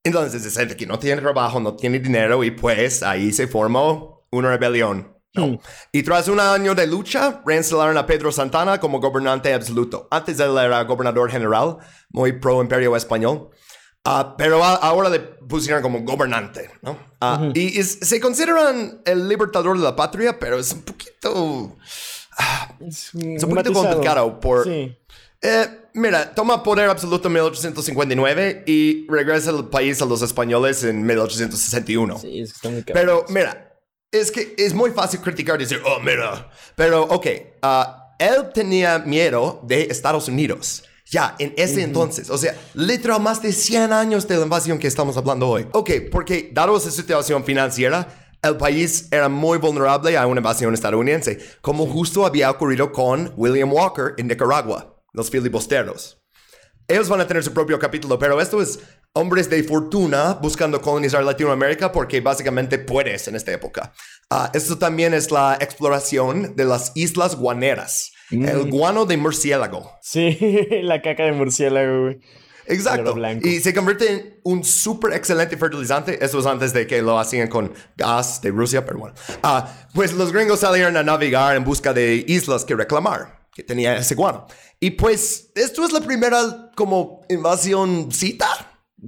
Entonces, 0.03 0.43
se 0.43 0.51
siente 0.51 0.77
que 0.77 0.85
no 0.85 0.99
tiene 0.99 1.21
trabajo, 1.21 1.59
no 1.59 1.75
tiene 1.75 1.99
dinero 1.99 2.43
y 2.43 2.51
pues 2.51 3.03
ahí 3.03 3.33
se 3.33 3.47
formó 3.47 4.25
una 4.31 4.49
rebelión. 4.49 5.15
Hmm. 5.33 5.55
Y 5.91 6.03
tras 6.03 6.27
un 6.29 6.39
año 6.39 6.73
de 6.75 6.87
lucha, 6.87 7.41
reinstalaron 7.45 7.97
a 7.97 8.05
Pedro 8.05 8.31
Santana 8.31 8.79
como 8.79 9.01
gobernante 9.01 9.53
absoluto. 9.53 10.07
Antes 10.11 10.39
él 10.39 10.57
era 10.57 10.83
gobernador 10.83 11.29
general, 11.29 11.77
muy 12.09 12.33
pro 12.33 12.61
imperio 12.61 12.95
español. 12.95 13.49
Uh, 14.05 14.35
pero 14.37 14.63
ahora 14.63 15.09
le 15.09 15.19
pusieron 15.19 15.81
como 15.81 16.01
gobernante, 16.01 16.69
¿no? 16.83 16.91
Uh, 17.21 17.51
Y 17.55 17.81
se 17.81 18.19
consideran 18.19 19.01
el 19.03 19.27
libertador 19.27 19.77
de 19.77 19.83
la 19.83 19.95
patria, 19.95 20.37
pero 20.37 20.59
es 20.59 20.71
un 20.73 20.83
poquito... 20.83 21.33
Uh, 21.33 21.77
es, 22.87 23.13
un 23.13 23.49
poquito 23.49 23.73
complicado 23.73 24.39
por... 24.39 24.63
Sí. 24.63 24.95
Eh, 25.41 25.67
mira, 25.93 26.33
toma 26.33 26.63
poder 26.63 26.89
absoluto 26.89 27.27
en 27.27 27.33
1859 27.33 28.63
y 28.65 29.07
regresa 29.07 29.51
al 29.51 29.69
país 29.69 30.01
a 30.01 30.05
los 30.05 30.21
españoles 30.21 30.83
en 30.83 31.05
1861. 31.05 32.19
Sí, 32.19 32.41
es 32.41 32.51
que 32.51 32.55
está 32.55 32.69
muy 32.69 32.83
Pero 32.83 33.25
mira, 33.29 33.79
es 34.11 34.31
que 34.31 34.55
es 34.57 34.73
muy 34.73 34.91
fácil 34.91 35.19
criticar 35.21 35.59
y 35.59 35.65
decir, 35.65 35.81
oh, 35.85 35.99
mira. 35.99 36.49
Pero, 36.75 37.03
ok, 37.03 37.27
uh, 37.63 37.67
él 38.17 38.51
tenía 38.53 38.99
miedo 38.99 39.61
de 39.63 39.83
Estados 39.83 40.27
Unidos. 40.27 40.83
Ya, 41.15 41.33
en 41.39 41.53
ese 41.55 41.81
entonces, 41.81 42.29
o 42.29 42.37
sea, 42.37 42.57
literal 42.73 43.21
más 43.21 43.41
de 43.41 43.53
100 43.53 43.93
años 43.93 44.27
de 44.27 44.35
la 44.35 44.43
invasión 44.43 44.77
que 44.77 44.87
estamos 44.87 45.15
hablando 45.15 45.47
hoy. 45.47 45.65
Ok, 45.71 45.91
porque 46.11 46.49
dado 46.51 46.75
esa 46.75 46.91
situación 46.91 47.45
financiera, 47.45 48.05
el 48.43 48.57
país 48.57 49.07
era 49.11 49.29
muy 49.29 49.57
vulnerable 49.57 50.17
a 50.17 50.27
una 50.27 50.39
invasión 50.39 50.73
estadounidense, 50.73 51.39
como 51.61 51.87
justo 51.87 52.25
había 52.25 52.51
ocurrido 52.51 52.91
con 52.91 53.31
William 53.37 53.71
Walker 53.71 54.13
en 54.17 54.27
Nicaragua, 54.27 55.01
los 55.13 55.29
filibusteros. 55.29 56.21
Ellos 56.85 57.07
van 57.07 57.21
a 57.21 57.27
tener 57.27 57.45
su 57.45 57.53
propio 57.53 57.79
capítulo, 57.79 58.19
pero 58.19 58.41
esto 58.41 58.61
es 58.61 58.79
hombres 59.13 59.49
de 59.49 59.63
fortuna 59.63 60.33
buscando 60.41 60.81
colonizar 60.81 61.23
Latinoamérica 61.23 61.93
porque 61.93 62.19
básicamente 62.19 62.77
puedes 62.77 63.29
en 63.29 63.37
esta 63.37 63.53
época. 63.53 63.93
Uh, 64.29 64.49
esto 64.53 64.77
también 64.77 65.13
es 65.13 65.31
la 65.31 65.57
exploración 65.61 66.57
de 66.57 66.65
las 66.65 66.91
islas 66.93 67.37
guaneras, 67.37 68.11
el 68.31 68.65
mm. 68.65 68.69
guano 68.69 69.05
de 69.05 69.17
murciélago. 69.17 69.91
Sí, 70.01 70.37
la 70.83 71.01
caca 71.01 71.23
de 71.23 71.31
murciélago, 71.31 72.03
güey. 72.03 72.19
Exacto. 72.67 73.15
Y 73.43 73.59
se 73.59 73.73
convierte 73.73 74.11
en 74.11 74.39
un 74.43 74.63
súper 74.63 75.13
excelente 75.13 75.55
fertilizante. 75.57 76.23
Eso 76.23 76.39
es 76.39 76.45
antes 76.45 76.73
de 76.73 76.87
que 76.87 77.01
lo 77.01 77.19
hacían 77.19 77.47
con 77.47 77.73
gas 77.95 78.41
de 78.41 78.51
Rusia, 78.51 78.85
pero 78.85 78.99
bueno. 78.99 79.15
Uh, 79.43 79.61
pues 79.93 80.13
los 80.13 80.31
gringos 80.31 80.61
salieron 80.61 80.97
a 80.97 81.03
navegar 81.03 81.55
en 81.55 81.63
busca 81.63 81.93
de 81.93 82.25
islas 82.27 82.65
que 82.65 82.75
reclamar, 82.75 83.47
que 83.53 83.63
tenía 83.63 83.97
ese 83.97 84.15
guano. 84.15 84.47
Y 84.79 84.91
pues 84.91 85.51
esto 85.55 85.85
es 85.85 85.91
la 85.91 86.01
primera 86.01 86.71
como 86.75 87.21
invasión 87.29 88.11
cita 88.11 88.47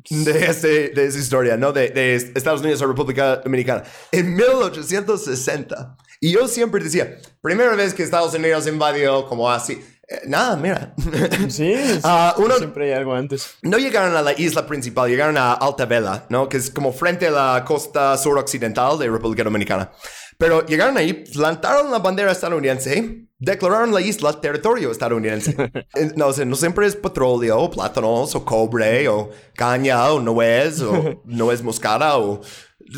de, 0.09 0.89
de 0.93 1.05
esa 1.05 1.19
historia, 1.19 1.57
¿no? 1.57 1.73
De, 1.73 1.89
de, 1.89 2.15
Estados 2.15 2.61
Unidos 2.61 2.81
a 2.81 2.85
República 2.85 3.37
Dominicana. 3.37 3.83
En 4.11 4.35
1860. 4.35 5.97
Y 6.19 6.31
yo 6.31 6.47
siempre 6.47 6.83
decía, 6.83 7.17
primera 7.41 7.75
vez 7.75 7.93
que 7.93 8.03
Estados 8.03 8.33
Unidos 8.33 8.67
invadió 8.67 9.27
como 9.27 9.49
así. 9.49 9.81
Eh, 10.07 10.21
nada, 10.25 10.55
mira. 10.55 10.93
Sí, 11.49 11.73
uh, 12.03 12.41
uno, 12.41 12.55
siempre 12.57 12.85
hay 12.85 12.97
algo 12.97 13.13
antes. 13.13 13.55
No 13.61 13.77
llegaron 13.77 14.15
a 14.15 14.21
la 14.21 14.33
isla 14.33 14.65
principal, 14.65 15.09
llegaron 15.09 15.37
a 15.37 15.53
Alta 15.53 15.85
Vela, 15.85 16.25
¿no? 16.29 16.47
Que 16.49 16.57
es 16.57 16.69
como 16.69 16.91
frente 16.93 17.27
a 17.27 17.31
la 17.31 17.65
costa 17.65 18.17
suroccidental 18.17 18.97
de 18.97 19.09
República 19.09 19.43
Dominicana. 19.43 19.91
Pero 20.37 20.65
llegaron 20.65 20.97
ahí, 20.97 21.13
plantaron 21.13 21.89
la 21.91 21.97
bandera 21.97 22.31
estadounidense, 22.31 23.27
declararon 23.39 23.91
la 23.91 24.01
isla 24.01 24.39
territorio 24.39 24.91
estadounidense. 24.91 25.55
no, 26.15 26.31
sé, 26.31 26.45
no 26.45 26.55
siempre 26.55 26.85
es 26.85 26.95
petróleo, 26.95 27.57
o 27.57 27.71
plátanos, 27.71 28.35
o 28.35 28.45
cobre, 28.45 29.07
o 29.07 29.31
caña, 29.55 30.11
o 30.11 30.19
nuez, 30.19 30.81
o 30.81 31.21
nuez 31.25 31.63
moscada, 31.63 32.17
o 32.17 32.41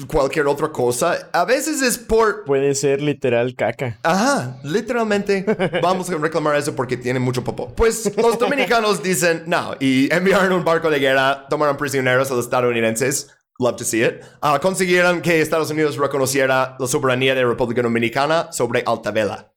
cualquier 0.08 0.48
otra 0.48 0.70
cosa. 0.70 1.30
A 1.34 1.46
veces 1.46 1.82
es 1.82 1.98
por... 1.98 2.46
Puede 2.46 2.76
ser 2.76 3.02
literal 3.02 3.56
caca. 3.56 4.00
Ajá, 4.04 4.60
literalmente 4.64 5.46
vamos 5.82 6.10
a 6.10 6.18
reclamar 6.18 6.56
eso 6.56 6.76
porque 6.76 6.98
tiene 6.98 7.20
mucho 7.20 7.44
popó. 7.44 7.74
Pues 7.76 8.12
los 8.18 8.38
dominicanos 8.38 9.02
dicen 9.04 9.44
no 9.48 9.76
y 9.80 10.14
enviaron 10.14 10.54
un 10.54 10.64
barco 10.64 10.90
de 10.90 11.00
guerra, 11.00 11.48
tomaron 11.50 11.78
prisioneros 11.78 12.32
a 12.32 12.36
los 12.36 12.46
estadounidenses 12.46 13.32
Love 13.60 13.76
to 13.76 13.84
see 13.84 14.02
it. 14.04 14.24
Uh, 14.42 14.58
consiguieron 14.62 15.22
que 15.22 15.42
Estados 15.42 15.70
Unidos 15.70 15.98
reconociera 15.98 16.78
la 16.80 16.88
soberanía 16.88 17.36
de 17.36 17.42
la 17.42 17.50
República 17.50 17.82
Dominicana 17.82 18.54
sobre 18.54 18.84
Alta 18.86 19.12
Vela. 19.12 19.52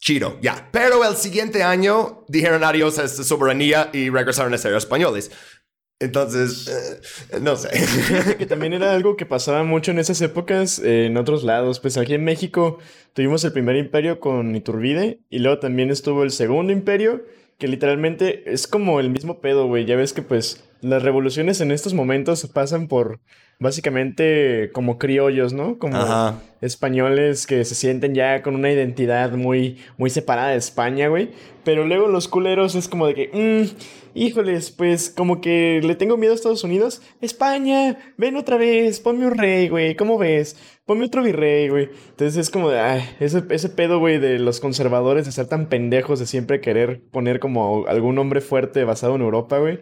Chido, 0.00 0.38
ya. 0.42 0.68
Pero 0.72 1.04
el 1.04 1.16
siguiente 1.16 1.62
año 1.62 2.24
dijeron 2.26 2.64
adiós 2.64 2.98
a 2.98 3.04
esta 3.04 3.22
soberanía 3.22 3.90
y 3.92 4.10
regresaron 4.10 4.52
a 4.54 4.58
ser 4.58 4.74
españoles. 4.74 5.30
Entonces, 6.00 6.68
eh, 7.32 7.40
no 7.40 7.56
sé. 7.56 7.70
que 8.38 8.46
también 8.46 8.72
era 8.72 8.92
algo 8.92 9.16
que 9.16 9.26
pasaba 9.26 9.64
mucho 9.64 9.90
en 9.90 9.98
esas 9.98 10.20
épocas 10.20 10.78
eh, 10.78 11.06
en 11.06 11.16
otros 11.16 11.42
lados. 11.42 11.80
Pues 11.80 11.96
aquí 11.96 12.14
en 12.14 12.24
México 12.24 12.78
tuvimos 13.14 13.44
el 13.44 13.52
primer 13.52 13.76
imperio 13.76 14.20
con 14.20 14.54
Iturbide 14.54 15.20
y 15.28 15.40
luego 15.40 15.58
también 15.58 15.90
estuvo 15.90 16.22
el 16.22 16.30
segundo 16.30 16.72
imperio, 16.72 17.24
que 17.58 17.66
literalmente 17.66 18.52
es 18.52 18.68
como 18.68 19.00
el 19.00 19.10
mismo 19.10 19.40
pedo, 19.40 19.66
güey. 19.66 19.86
Ya 19.86 19.96
ves 19.96 20.12
que 20.12 20.22
pues 20.22 20.64
las 20.80 21.02
revoluciones 21.02 21.60
en 21.60 21.72
estos 21.72 21.94
momentos 21.94 22.46
pasan 22.46 22.86
por 22.86 23.18
básicamente 23.60 24.70
como 24.72 24.98
criollos, 24.98 25.52
¿no? 25.52 25.78
Como 25.78 25.98
españoles 26.60 27.46
que 27.46 27.64
se 27.64 27.74
sienten 27.74 28.14
ya 28.14 28.42
con 28.42 28.54
una 28.54 28.70
identidad 28.70 29.32
muy, 29.32 29.78
muy 29.96 30.10
separada 30.10 30.50
de 30.50 30.56
España, 30.56 31.08
güey. 31.08 31.30
Pero 31.64 31.84
luego 31.84 32.06
los 32.06 32.28
culeros 32.28 32.74
es 32.76 32.88
como 32.88 33.06
de 33.06 33.14
que, 33.14 33.30
mm, 33.32 34.07
híjoles, 34.14 34.70
pues 34.70 35.10
como 35.10 35.40
que 35.40 35.80
le 35.82 35.94
tengo 35.94 36.16
miedo 36.16 36.32
a 36.32 36.36
Estados 36.36 36.64
Unidos. 36.64 37.02
España, 37.20 37.98
ven 38.16 38.36
otra 38.36 38.56
vez, 38.56 39.00
ponme 39.00 39.26
un 39.26 39.36
rey, 39.36 39.68
güey, 39.68 39.94
¿cómo 39.96 40.18
ves? 40.18 40.56
Ponme 40.86 41.04
otro 41.06 41.22
virrey, 41.22 41.68
güey. 41.68 41.90
Entonces 42.10 42.36
es 42.36 42.50
como 42.50 42.70
de, 42.70 42.80
ay, 42.80 43.02
ese, 43.20 43.42
ese 43.50 43.68
pedo, 43.68 43.98
güey, 43.98 44.18
de 44.18 44.38
los 44.38 44.60
conservadores 44.60 45.26
de 45.26 45.32
ser 45.32 45.46
tan 45.46 45.68
pendejos, 45.68 46.18
de 46.18 46.26
siempre 46.26 46.60
querer 46.60 47.02
poner 47.10 47.40
como 47.40 47.86
algún 47.86 48.18
hombre 48.18 48.40
fuerte 48.40 48.84
basado 48.84 49.16
en 49.16 49.22
Europa, 49.22 49.58
güey. 49.58 49.80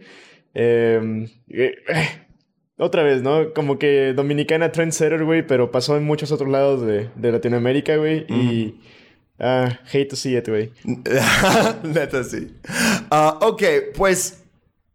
Em, 0.55 1.29
eh, 1.49 1.75
otra 2.79 3.03
vez, 3.03 3.23
¿no? 3.23 3.53
Como 3.55 3.79
que 3.79 4.13
Dominicana 4.15 4.73
trendsetter, 4.73 5.25
güey, 5.25 5.47
pero 5.47 5.71
pasó 5.71 5.97
en 5.97 6.05
muchos 6.05 6.33
otros 6.33 6.51
lados 6.51 6.83
de, 6.83 7.11
Latinoamérica, 7.33 7.97
güey. 7.97 8.27
Y. 8.29 8.81
Ah, 9.39 9.79
hate 9.93 10.09
to 10.09 10.17
see 10.17 10.37
it, 10.37 10.49
güey. 10.49 10.73
Neta, 11.83 12.25
sí. 12.25 12.55
Ah, 13.11 13.39
ok, 13.43 13.63
pues. 13.95 14.39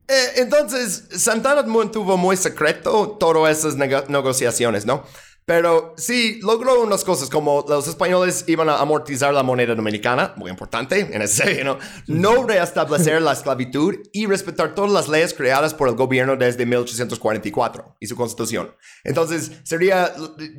Eh, 0.08 0.42
entonces, 0.42 1.08
Santana 1.12 1.64
mantuvo 1.64 2.18
muy 2.18 2.36
secreto 2.36 3.18
todas 3.20 3.60
esas 3.60 3.76
negociaciones, 3.78 4.86
¿no? 4.86 5.06
Pero 5.46 5.96
sí, 5.98 6.40
logró 6.42 6.82
unas 6.82 7.04
cosas 7.04 7.30
como 7.30 7.66
los 7.68 7.88
españoles 7.88 8.46
iban 8.48 8.70
a 8.70 8.80
amortizar 8.80 9.34
la 9.34 9.44
moneda 9.44 9.74
dominicana, 9.74 10.34
muy 10.38 10.52
importante 10.52 11.00
en 11.00 11.22
ese 11.22 11.64
¿no? 11.64 11.78
no 12.08 12.48
reestablecer 12.48 13.22
la 13.22 13.32
esclavitud 13.34 13.96
y 14.14 14.28
respetar 14.28 14.76
todas 14.76 14.92
las 14.92 15.10
leyes 15.10 15.34
creadas 15.34 15.74
por 15.74 15.90
el 15.90 15.96
gobierno 15.96 16.36
desde 16.36 16.66
1844 16.66 17.98
y 18.00 18.08
su 18.08 18.16
constitución. 18.16 18.76
Entonces, 19.04 19.52
sería, 19.64 20.14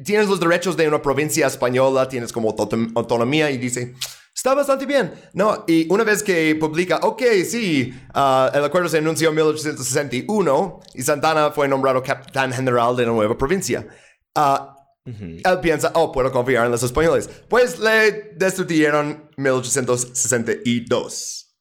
tienes 0.04 0.28
los 0.28 0.40
derechos 0.40 0.76
de 0.76 0.88
una 0.88 1.00
provincia 1.00 1.46
española, 1.46 2.08
tienes 2.08 2.32
como 2.32 2.54
autonomía 2.94 3.50
y 3.50 3.58
dice, 3.58 3.94
Está 4.34 4.54
bastante 4.54 4.86
bien, 4.86 5.12
¿no? 5.34 5.64
Y 5.68 5.86
una 5.92 6.04
vez 6.04 6.22
que 6.22 6.56
publica, 6.56 7.00
ok, 7.02 7.22
sí, 7.46 7.94
uh, 8.14 8.56
el 8.56 8.64
acuerdo 8.64 8.88
se 8.88 8.98
anunció 8.98 9.28
en 9.28 9.34
1861 9.36 10.80
y 10.94 11.02
Santana 11.02 11.50
fue 11.50 11.68
nombrado 11.68 12.02
capitán 12.02 12.50
general 12.50 12.96
de 12.96 13.04
la 13.04 13.12
nueva 13.12 13.36
provincia. 13.36 13.86
Uh, 14.36 14.82
él 15.04 15.58
piensa, 15.60 15.90
oh, 15.94 16.12
puedo 16.12 16.30
confiar 16.30 16.66
en 16.66 16.72
los 16.72 16.82
españoles. 16.82 17.28
Pues 17.48 17.78
le 17.78 18.32
destruyeron 18.36 19.30
1862. 19.36 21.56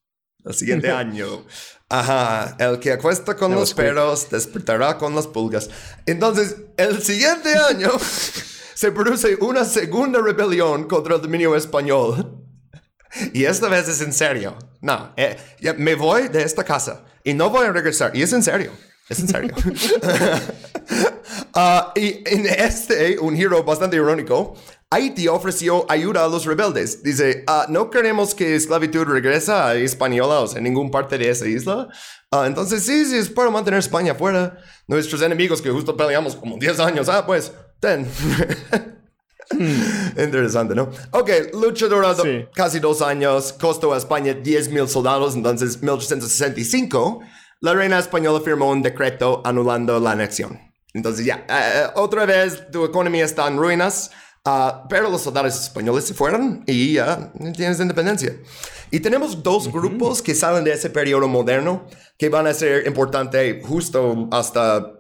El 0.45 0.53
siguiente 0.53 0.91
año. 0.91 1.45
Ajá, 1.89 2.55
el 2.59 2.79
que 2.79 2.93
acuesta 2.93 3.35
con 3.35 3.53
los 3.53 3.73
perros 3.73 4.29
despertará 4.29 4.97
con 4.97 5.13
las 5.13 5.27
pulgas. 5.27 5.69
Entonces, 6.05 6.55
el 6.77 7.01
siguiente 7.01 7.53
año 7.55 7.91
se 8.73 8.91
produce 8.91 9.35
una 9.41 9.65
segunda 9.65 10.21
rebelión 10.21 10.87
contra 10.87 11.15
el 11.15 11.21
dominio 11.21 11.53
español. 11.55 12.37
Y 13.33 13.43
esta 13.43 13.67
vez 13.67 13.89
es 13.89 13.99
en 14.01 14.13
serio. 14.13 14.57
No, 14.79 15.13
eh, 15.17 15.35
me 15.77 15.95
voy 15.95 16.29
de 16.29 16.43
esta 16.43 16.63
casa 16.63 17.03
y 17.25 17.33
no 17.33 17.49
voy 17.49 17.65
a 17.65 17.73
regresar. 17.73 18.15
Y 18.15 18.21
es 18.21 18.31
en 18.31 18.41
serio. 18.41 18.71
Es 19.09 19.19
en 19.19 19.27
serio. 19.27 19.53
Ah, 21.53 21.91
y 21.95 22.21
en 22.25 22.45
este, 22.45 23.19
un 23.19 23.35
giro 23.35 23.63
bastante 23.63 23.95
irónico, 23.95 24.55
Haití 24.89 25.27
ofreció 25.27 25.85
ayuda 25.89 26.25
a 26.25 26.27
los 26.27 26.45
rebeldes. 26.45 27.01
Dice, 27.01 27.43
ah, 27.47 27.65
no 27.69 27.89
queremos 27.89 28.35
que 28.35 28.55
esclavitud 28.55 29.05
regrese 29.05 29.51
a 29.51 29.75
española, 29.75 30.41
o 30.41 30.47
sea, 30.47 30.57
en 30.57 30.65
ningún 30.65 30.91
parte 30.91 31.17
de 31.17 31.29
esa 31.29 31.47
isla. 31.47 31.87
Ah, 32.31 32.45
entonces, 32.45 32.85
sí, 32.85 33.05
sí, 33.05 33.17
es 33.17 33.29
para 33.29 33.49
mantener 33.49 33.79
España 33.79 34.15
fuera. 34.15 34.57
Nuestros 34.87 35.21
enemigos 35.21 35.61
que 35.61 35.69
justo 35.69 35.95
peleamos 35.95 36.35
como 36.35 36.57
10 36.57 36.79
años, 36.79 37.09
ah, 37.09 37.25
pues, 37.25 37.53
ten. 37.79 38.07
Interesante, 40.17 40.75
¿no? 40.75 40.89
Ok, 41.11 41.29
lucha 41.53 41.87
duró 41.87 42.15
casi 42.53 42.79
dos 42.79 43.01
años, 43.01 43.53
costó 43.53 43.93
a 43.93 43.97
España 43.97 44.33
10 44.33 44.69
mil 44.69 44.87
soldados, 44.87 45.35
entonces 45.35 45.81
1865 45.81 47.21
la 47.63 47.75
reina 47.75 47.99
española 47.99 48.41
firmó 48.43 48.71
un 48.71 48.81
decreto 48.81 49.43
anulando 49.45 49.99
la 49.99 50.13
anexión. 50.13 50.70
Entonces 50.93 51.25
ya, 51.25 51.45
eh, 51.49 51.87
otra 51.95 52.25
vez 52.25 52.69
tu 52.71 52.83
economía 52.85 53.25
está 53.25 53.47
en 53.47 53.57
ruinas, 53.57 54.11
ah, 54.45 54.85
pero 54.89 55.09
los 55.09 55.21
soldados 55.21 55.55
españoles 55.55 56.05
se 56.05 56.13
fueron 56.13 56.63
y 56.67 56.93
ya 56.93 57.31
tienes 57.55 57.79
independencia. 57.79 58.35
Y 58.91 58.99
tenemos 58.99 59.41
dos 59.41 59.71
grupos 59.71 60.21
que 60.21 60.35
salen 60.35 60.65
de 60.65 60.73
ese 60.73 60.89
periodo 60.89 61.27
moderno 61.27 61.87
que 62.17 62.27
van 62.29 62.45
a 62.47 62.53
ser 62.53 62.85
importantes 62.85 63.65
justo 63.65 64.27
hasta... 64.31 64.93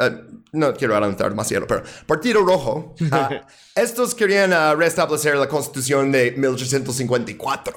Eh, 0.00 0.22
no 0.52 0.72
quiero 0.72 0.94
adelantar 0.94 1.30
demasiado, 1.30 1.66
pero 1.66 1.82
Partido 2.06 2.42
Rojo. 2.42 2.94
Ah, 3.10 3.28
estos 3.74 4.14
querían 4.14 4.52
ah, 4.52 4.74
restablecer 4.74 5.36
la 5.36 5.48
constitución 5.48 6.12
de 6.12 6.32
1854. 6.32 7.74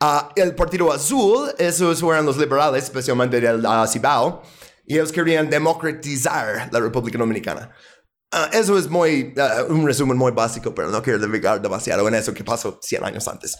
Ah, 0.00 0.30
el 0.34 0.54
Partido 0.54 0.92
Azul, 0.92 1.50
esos 1.58 2.02
eran 2.02 2.26
los 2.26 2.36
liberales, 2.36 2.84
especialmente 2.84 3.40
del 3.40 3.64
uh, 3.64 3.86
Cibao, 3.86 4.42
y 4.86 4.94
ellos 4.94 5.12
querían 5.12 5.50
democratizar 5.50 6.68
la 6.70 6.80
República 6.80 7.18
Dominicana. 7.18 7.70
Uh, 8.32 8.56
eso 8.56 8.76
es 8.76 8.88
muy, 8.88 9.34
un 9.68 9.86
resumen 9.86 10.16
muy 10.16 10.32
básico, 10.32 10.74
pero 10.74 10.90
no 10.90 11.02
quiero 11.02 11.18
dedicar 11.18 11.60
demasiado 11.62 12.06
en 12.08 12.14
eso 12.14 12.34
que 12.34 12.42
pasó 12.42 12.78
100 12.82 13.04
años 13.04 13.28
antes. 13.28 13.56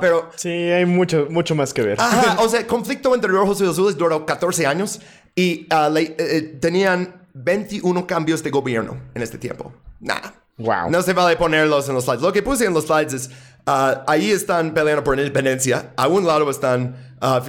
pero... 0.00 0.30
Sí, 0.36 0.48
hay 0.48 0.86
mucho, 0.86 1.26
mucho 1.30 1.54
más 1.54 1.74
que 1.74 1.82
ver. 1.82 1.98
o 2.38 2.48
sea, 2.48 2.60
el 2.60 2.66
conflicto 2.66 3.14
entre 3.14 3.30
rojos 3.30 3.60
y 3.60 3.66
azules 3.66 3.96
duró 3.96 4.24
14 4.24 4.66
años 4.66 5.00
y 5.34 5.66
eh, 5.70 6.16
eh, 6.18 6.58
tenían 6.60 7.28
21 7.34 8.06
cambios 8.06 8.42
de 8.42 8.50
gobierno 8.50 9.00
en 9.14 9.22
este 9.22 9.38
tiempo. 9.38 9.72
Nada. 10.00 10.34
Wow. 10.56 10.88
No 10.88 11.02
se 11.02 11.12
vale 11.12 11.36
ponerlos 11.36 11.88
en 11.88 11.96
los 11.96 12.04
slides. 12.04 12.22
Lo 12.22 12.32
que 12.32 12.42
puse 12.42 12.64
en 12.64 12.72
los 12.72 12.84
slides 12.84 13.12
es 13.14 13.30
Ah, 13.66 14.04
ahí 14.06 14.30
están 14.30 14.74
peleando 14.74 15.02
por 15.02 15.18
independencia. 15.18 15.92
A 15.96 16.06
un 16.06 16.26
lado 16.26 16.50
están 16.50 17.16
uh, 17.22 17.40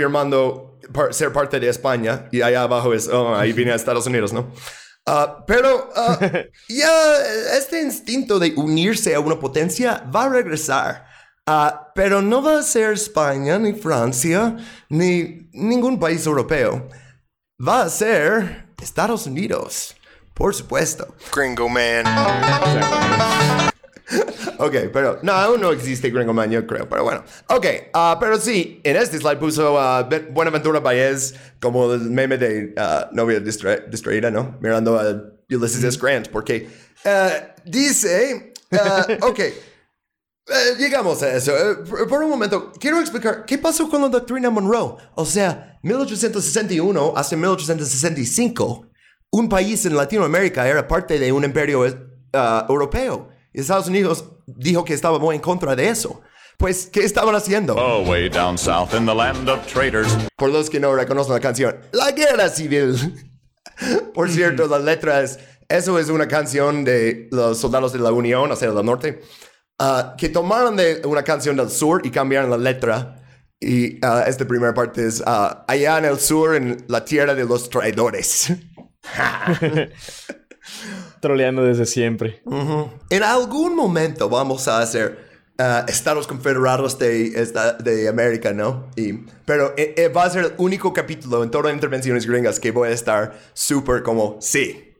ser 1.11 1.31
parte 1.33 1.59
de 1.59 1.69
España 1.69 2.27
y 2.31 2.41
allá 2.41 2.63
abajo 2.63 2.93
es, 2.93 3.07
oh, 3.07 3.35
ahí 3.35 3.53
viene 3.53 3.71
a 3.71 3.75
Estados 3.75 4.07
Unidos, 4.07 4.33
¿no? 4.33 4.51
Uh, 5.07 5.43
pero 5.45 5.89
ya 6.67 7.17
este 7.57 7.81
instinto 7.81 8.39
de 8.39 8.53
unirse 8.55 9.13
a 9.13 9.19
una 9.19 9.39
potencia 9.39 10.03
va 10.13 10.23
a 10.23 10.29
regresar. 10.29 11.05
pero 11.93 12.21
no 12.21 12.41
va 12.41 12.59
a 12.59 12.63
ser 12.63 12.93
España, 12.93 13.59
ni 13.59 13.73
Francia, 13.73 14.57
ni 14.89 15.49
ningún 15.53 15.99
país 15.99 16.25
europeo. 16.25 16.89
Va 17.65 17.83
a 17.83 17.89
ser 17.89 18.73
Estados 18.81 19.27
Unidos, 19.27 19.95
por 20.33 20.55
supuesto. 20.55 21.15
Gringo 21.33 21.69
Man. 21.69 22.05
Ok, 24.57 24.75
pero 24.93 25.19
no, 25.23 25.31
aún 25.31 25.61
no 25.61 25.71
existe 25.71 26.09
Gringo 26.09 26.33
Man, 26.33 26.51
yo 26.51 26.65
creo, 26.67 26.87
pero 26.87 27.03
bueno. 27.03 27.23
Ok, 27.49 27.65
uh, 27.93 28.19
pero 28.19 28.39
sí, 28.39 28.79
en 28.83 28.95
este 28.97 29.17
slide 29.17 29.37
puso 29.37 29.79
a 29.79 30.01
uh, 30.01 30.31
Buenaventura 30.31 30.79
Baez 30.79 31.33
como 31.59 31.93
el 31.93 32.01
meme 32.11 32.37
de 32.37 32.73
uh, 32.77 33.13
novia 33.15 33.39
distraída, 33.39 34.29
¿no? 34.29 34.57
Mirando 34.61 34.99
a 34.99 35.23
Ulysses 35.49 35.83
S. 35.83 35.99
Grant, 35.99 36.29
porque 36.29 36.67
dice, 37.65 38.53
ok. 39.21 39.39
llegamos 40.77 41.23
a 41.23 41.35
eso. 41.35 41.53
por 42.07 42.23
un 42.23 42.29
momento, 42.29 42.71
quiero 42.79 42.99
explicar 42.99 43.45
qué 43.45 43.57
pasó 43.57 43.89
con 43.89 44.01
la 44.01 44.09
doctrina 44.09 44.49
Monroe. 44.49 44.97
O 45.15 45.25
sea, 45.25 45.79
1861 45.81 47.13
hasta 47.15 47.35
1865, 47.35 48.87
un 49.31 49.49
país 49.49 49.85
en 49.85 49.95
Latinoamérica 49.95 50.67
era 50.67 50.87
parte 50.87 51.17
de 51.19 51.31
un 51.31 51.43
imperio 51.43 51.85
europeo. 52.69 53.34
Estados 53.61 53.87
Unidos 53.87 54.25
dijo 54.45 54.83
que 54.83 54.93
estaba 54.93 55.19
muy 55.19 55.35
en 55.35 55.41
contra 55.41 55.75
de 55.75 55.89
eso. 55.89 56.21
Pues, 56.57 56.87
¿qué 56.87 57.03
estaban 57.03 57.35
haciendo? 57.35 57.75
Oh, 57.75 58.09
way 58.09 58.29
down 58.29 58.57
south 58.57 58.93
in 58.93 59.05
the 59.05 59.13
land 59.13 59.49
of 59.49 59.65
traitors. 59.67 60.07
Por 60.37 60.49
los 60.49 60.69
que 60.69 60.79
no 60.79 60.95
reconocen 60.95 61.33
la 61.33 61.39
canción, 61.39 61.75
la 61.91 62.11
guerra 62.11 62.49
civil. 62.49 62.95
Por 64.13 64.29
cierto, 64.29 64.67
la 64.67 64.79
letra 64.79 65.21
es, 65.21 65.37
eso 65.67 65.99
es 65.99 66.09
una 66.09 66.27
canción 66.27 66.85
de 66.85 67.27
los 67.31 67.59
soldados 67.59 67.91
de 67.91 67.99
la 67.99 68.11
Unión, 68.11 68.51
o 68.51 68.55
sea, 68.55 68.71
del 68.71 68.85
norte, 68.85 69.21
uh, 69.79 70.15
que 70.17 70.29
tomaron 70.29 70.77
de 70.77 71.01
una 71.05 71.23
canción 71.23 71.57
del 71.57 71.69
sur 71.69 72.01
y 72.05 72.11
cambiaron 72.11 72.49
la 72.49 72.57
letra. 72.57 73.21
Y 73.59 73.95
uh, 74.05 74.23
esta 74.25 74.45
primera 74.45 74.73
parte 74.73 75.05
es, 75.05 75.21
uh, 75.21 75.63
allá 75.67 75.97
en 75.97 76.05
el 76.05 76.19
sur, 76.19 76.55
en 76.55 76.85
la 76.87 77.03
tierra 77.03 77.35
de 77.35 77.43
los 77.43 77.69
traidores. 77.69 78.53
Troleando 81.25 81.63
desde 81.63 81.87
siempre. 81.87 82.43
En 83.09 83.23
algún 83.23 83.75
momento 83.75 84.29
vamos 84.29 84.67
a 84.67 84.77
hacer 84.77 85.17
uh, 85.57 85.89
Estados 85.89 86.27
Confederados 86.27 86.99
de, 86.99 87.31
de 87.83 88.07
América, 88.07 88.53
¿no? 88.53 88.91
Y, 88.95 89.13
pero 89.43 89.73
eh, 89.75 89.95
eh, 89.97 90.07
va 90.09 90.25
a 90.25 90.29
ser 90.29 90.45
el 90.45 90.51
único 90.59 90.93
capítulo 90.93 91.43
en 91.43 91.49
todas 91.49 91.65
las 91.65 91.73
intervenciones 91.73 92.27
gringas 92.27 92.59
que 92.59 92.69
voy 92.69 92.89
a 92.89 92.91
estar 92.91 93.33
súper 93.55 94.03
como, 94.03 94.37
sí, 94.39 94.93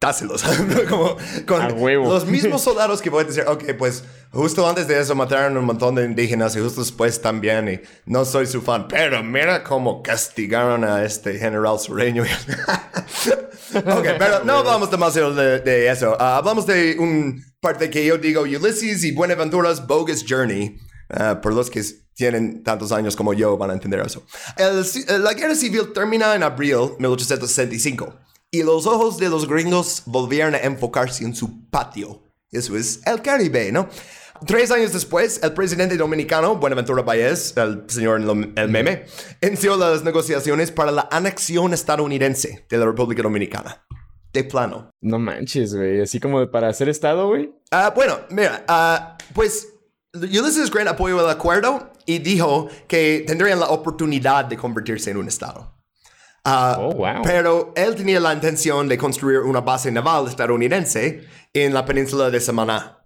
dáselos. 0.00 0.42
como 0.88 1.16
con 1.46 1.68
los 2.04 2.26
mismos 2.26 2.62
soldados 2.62 3.02
que 3.02 3.10
pueden 3.10 3.28
decir, 3.28 3.44
ok, 3.46 3.74
pues 3.78 4.02
justo 4.32 4.66
antes 4.66 4.88
de 4.88 4.98
eso 4.98 5.14
mataron 5.14 5.56
un 5.56 5.64
montón 5.64 5.94
de 5.94 6.04
indígenas 6.04 6.56
y 6.56 6.60
justo 6.60 6.80
después 6.80 7.20
también, 7.20 7.68
y 7.68 7.80
no 8.06 8.24
soy 8.24 8.46
su 8.46 8.62
fan, 8.62 8.88
pero 8.88 9.22
mira 9.22 9.62
cómo 9.62 10.02
castigaron 10.02 10.84
a 10.84 11.04
este 11.04 11.38
general 11.38 11.78
sureño. 11.78 12.22
ok, 13.74 14.06
pero 14.18 14.44
no 14.44 14.58
hablamos 14.58 14.90
demasiado 14.90 15.34
de, 15.34 15.60
de 15.60 15.90
eso. 15.90 16.16
Ah, 16.18 16.38
hablamos 16.38 16.66
de 16.66 16.96
un 16.98 17.44
parte 17.60 17.90
que 17.90 18.06
yo 18.06 18.16
digo, 18.16 18.42
Ulysses 18.42 19.04
y 19.04 19.12
Buenaventura's 19.12 19.86
Bogus 19.86 20.24
Journey. 20.26 20.78
Ah, 21.10 21.40
por 21.42 21.52
los 21.52 21.68
que 21.68 21.82
tienen 22.14 22.62
tantos 22.62 22.92
años 22.92 23.16
como 23.16 23.34
yo 23.34 23.58
van 23.58 23.70
a 23.70 23.72
entender 23.72 24.00
eso. 24.00 24.24
la 24.56 25.34
guerra 25.34 25.54
civil 25.54 25.92
termina 25.92 26.34
en 26.34 26.42
abril 26.42 26.92
de 26.98 27.08
1865 27.08 28.14
y 28.50 28.62
los 28.62 28.86
ojos 28.86 29.18
de 29.18 29.28
los 29.28 29.48
gringos 29.48 30.02
volvieron 30.06 30.54
a 30.54 30.58
enfocarse 30.58 31.24
en 31.24 31.34
su 31.34 31.68
patio. 31.70 32.22
Eso 32.50 32.76
es 32.76 33.00
el 33.06 33.22
Caribe, 33.22 33.70
¿no? 33.70 33.88
Tres 34.46 34.70
años 34.70 34.92
después, 34.92 35.38
el 35.42 35.52
presidente 35.52 35.96
dominicano, 35.96 36.56
Buenaventura 36.56 37.02
Baez, 37.02 37.54
el 37.56 37.84
señor 37.88 38.20
el 38.56 38.68
meme, 38.68 39.04
inició 39.42 39.76
las 39.76 40.02
negociaciones 40.02 40.72
para 40.72 40.90
la 40.90 41.08
anexión 41.10 41.74
estadounidense 41.74 42.66
de 42.68 42.78
la 42.78 42.86
República 42.86 43.22
Dominicana. 43.22 43.84
De 44.32 44.44
plano. 44.44 44.90
No 45.02 45.18
manches, 45.18 45.74
güey. 45.74 46.00
Así 46.00 46.20
como 46.20 46.50
para 46.50 46.68
hacer 46.68 46.88
Estado, 46.88 47.28
güey. 47.28 47.52
Ah, 47.70 47.92
bueno, 47.94 48.20
mira, 48.30 48.64
uh, 48.68 49.22
pues 49.34 49.68
Ulysses 50.14 50.70
Grant 50.70 50.88
apoyó 50.88 51.20
el 51.20 51.28
acuerdo 51.28 51.92
y 52.06 52.18
dijo 52.18 52.68
que 52.88 53.24
tendrían 53.26 53.60
la 53.60 53.68
oportunidad 53.68 54.46
de 54.46 54.56
convertirse 54.56 55.10
en 55.10 55.18
un 55.18 55.28
Estado. 55.28 55.79
Ah, 56.44 56.78
oh, 56.80 56.96
pero 57.22 57.72
él 57.76 57.94
tenía 57.94 58.18
la 58.18 58.32
intención 58.32 58.88
de 58.88 58.96
construir 58.96 59.40
una 59.40 59.60
base 59.60 59.92
naval 59.92 60.26
estadounidense 60.26 61.26
en 61.52 61.74
la 61.74 61.84
península 61.84 62.30
de 62.30 62.40
Samaná. 62.40 63.04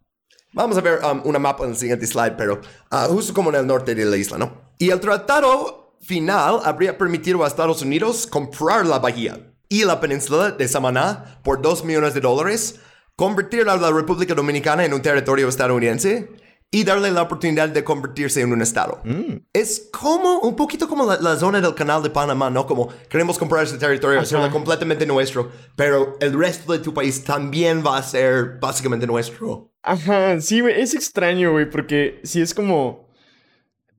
Vamos 0.53 0.79
a 0.79 0.81
ver 0.81 1.01
um, 1.05 1.21
una 1.25 1.41
mapa 1.41 1.65
en 1.65 1.71
el 1.71 1.77
siguiente 1.77 2.07
slide, 2.07 2.37
pero 2.37 2.61
uh, 2.93 3.13
justo 3.13 3.35
como 3.35 3.51
en 3.51 3.57
el 3.57 3.67
norte 3.67 3.95
de 3.95 4.05
la 4.05 4.17
isla, 4.17 4.39
¿no? 4.39 4.73
Y 4.79 4.91
el 4.91 5.01
tratado 5.01 5.97
final 6.01 6.61
habría 6.65 6.97
permitido 6.97 7.43
a 7.43 7.49
Estados 7.49 7.83
Unidos 7.83 8.27
comprar 8.27 8.87
la 8.87 9.01
bahía 9.01 9.53
y 9.69 9.85
la 9.85 9.99
península 9.99 10.53
de 10.53 10.69
Samaná 10.69 11.41
por 11.43 11.61
2 11.61 11.85
millones 11.85 12.15
de 12.15 12.21
dólares, 12.21 12.81
convertir 13.17 13.69
a 13.69 13.77
la 13.77 13.91
República 13.91 14.35
Dominicana 14.35 14.85
en 14.85 14.95
un 14.95 15.03
territorio 15.03 15.49
estadounidense 15.49 16.31
y 16.75 16.83
darle 16.83 17.13
la 17.13 17.23
oportunidad 17.23 17.69
de 17.69 17.85
convertirse 17.85 18.41
en 18.41 18.53
un 18.53 18.61
estado. 18.61 19.01
Mm. 19.05 19.37
Es 19.53 19.91
como, 19.93 20.41
un 20.41 20.57
poquito 20.57 20.89
como 20.89 21.07
la, 21.07 21.37
zona 21.37 21.61
del 21.61 21.73
canal 21.73 22.03
de 22.03 22.11
Panamá, 22.11 22.51
¿no? 22.51 22.67
Como 22.67 22.89
queremos 23.09 23.39
comprar 23.39 23.63
ese 23.63 23.79
territorio, 23.79 24.19
hacerlo 24.19 24.51
completamente 24.51 25.07
nuestro, 25.07 25.53
pero 25.77 26.17
el 26.21 26.37
resto 26.37 26.73
de 26.73 26.81
tu 26.81 26.93
país 26.93 27.23
también 27.23 27.85
va 27.87 27.97
a 27.97 28.03
ser 28.03 28.59
básicamente 28.61 29.07
nuestro. 29.07 29.71
Ajá, 29.85 30.41
sí, 30.41 30.63
güey, 30.63 30.81
es 30.81 30.95
extraño, 30.95 31.53
güey, 31.53 31.71
porque 31.71 32.21
si 32.25 32.41
es 32.41 32.53
como... 32.53 33.05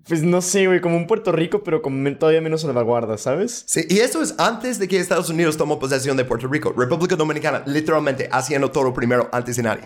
Pues 0.05 0.21
no 0.21 0.41
sé, 0.41 0.67
güey, 0.67 0.81
como 0.81 0.97
un 0.97 1.07
Puerto 1.07 1.31
Rico, 1.31 1.63
pero 1.63 1.81
con 1.81 2.19
todavía 2.19 2.41
menos 2.41 2.61
salvaguarda, 2.61 3.17
¿sabes? 3.17 3.63
Sí, 3.67 3.85
y 3.89 3.99
eso 3.99 4.21
es 4.21 4.35
antes 4.37 4.79
de 4.79 4.87
que 4.89 4.97
Estados 4.97 5.29
Unidos 5.29 5.55
tomó 5.55 5.79
posesión 5.79 6.17
de 6.17 6.25
Puerto 6.25 6.47
Rico. 6.47 6.73
República 6.77 7.15
Dominicana, 7.15 7.63
literalmente, 7.65 8.27
haciendo 8.31 8.69
todo 8.69 8.93
primero 8.93 9.29
antes 9.31 9.55
de 9.55 9.63
nadie. 9.63 9.83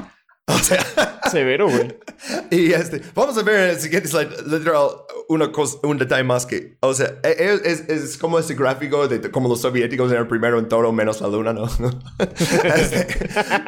O 0.49 0.57
sea. 0.59 1.19
Severo, 1.29 1.69
güey. 1.69 1.95
y 2.49 2.73
este, 2.73 3.01
vamos 3.13 3.37
a 3.37 3.43
ver 3.43 3.55
en 3.55 3.69
el 3.71 3.79
siguiente 3.79 4.09
slide, 4.09 4.47
literal, 4.47 4.89
una 5.27 5.51
cosa, 5.51 5.77
un 5.83 5.97
detalle 5.97 6.23
más 6.23 6.45
que, 6.45 6.77
o 6.79 6.93
sea, 6.93 7.19
e, 7.23 7.29
e, 7.29 7.53
es, 7.63 7.81
es, 7.87 8.17
como 8.17 8.39
ese 8.39 8.55
gráfico 8.55 9.07
de 9.07 9.29
como 9.29 9.47
los 9.47 9.61
soviéticos 9.61 10.11
eran 10.11 10.27
primero 10.27 10.57
en 10.57 10.67
todo 10.67 10.91
menos 10.91 11.21
la 11.21 11.27
luna, 11.27 11.53
¿no? 11.53 11.67
Este, 12.19 13.07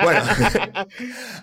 bueno. 0.04 0.22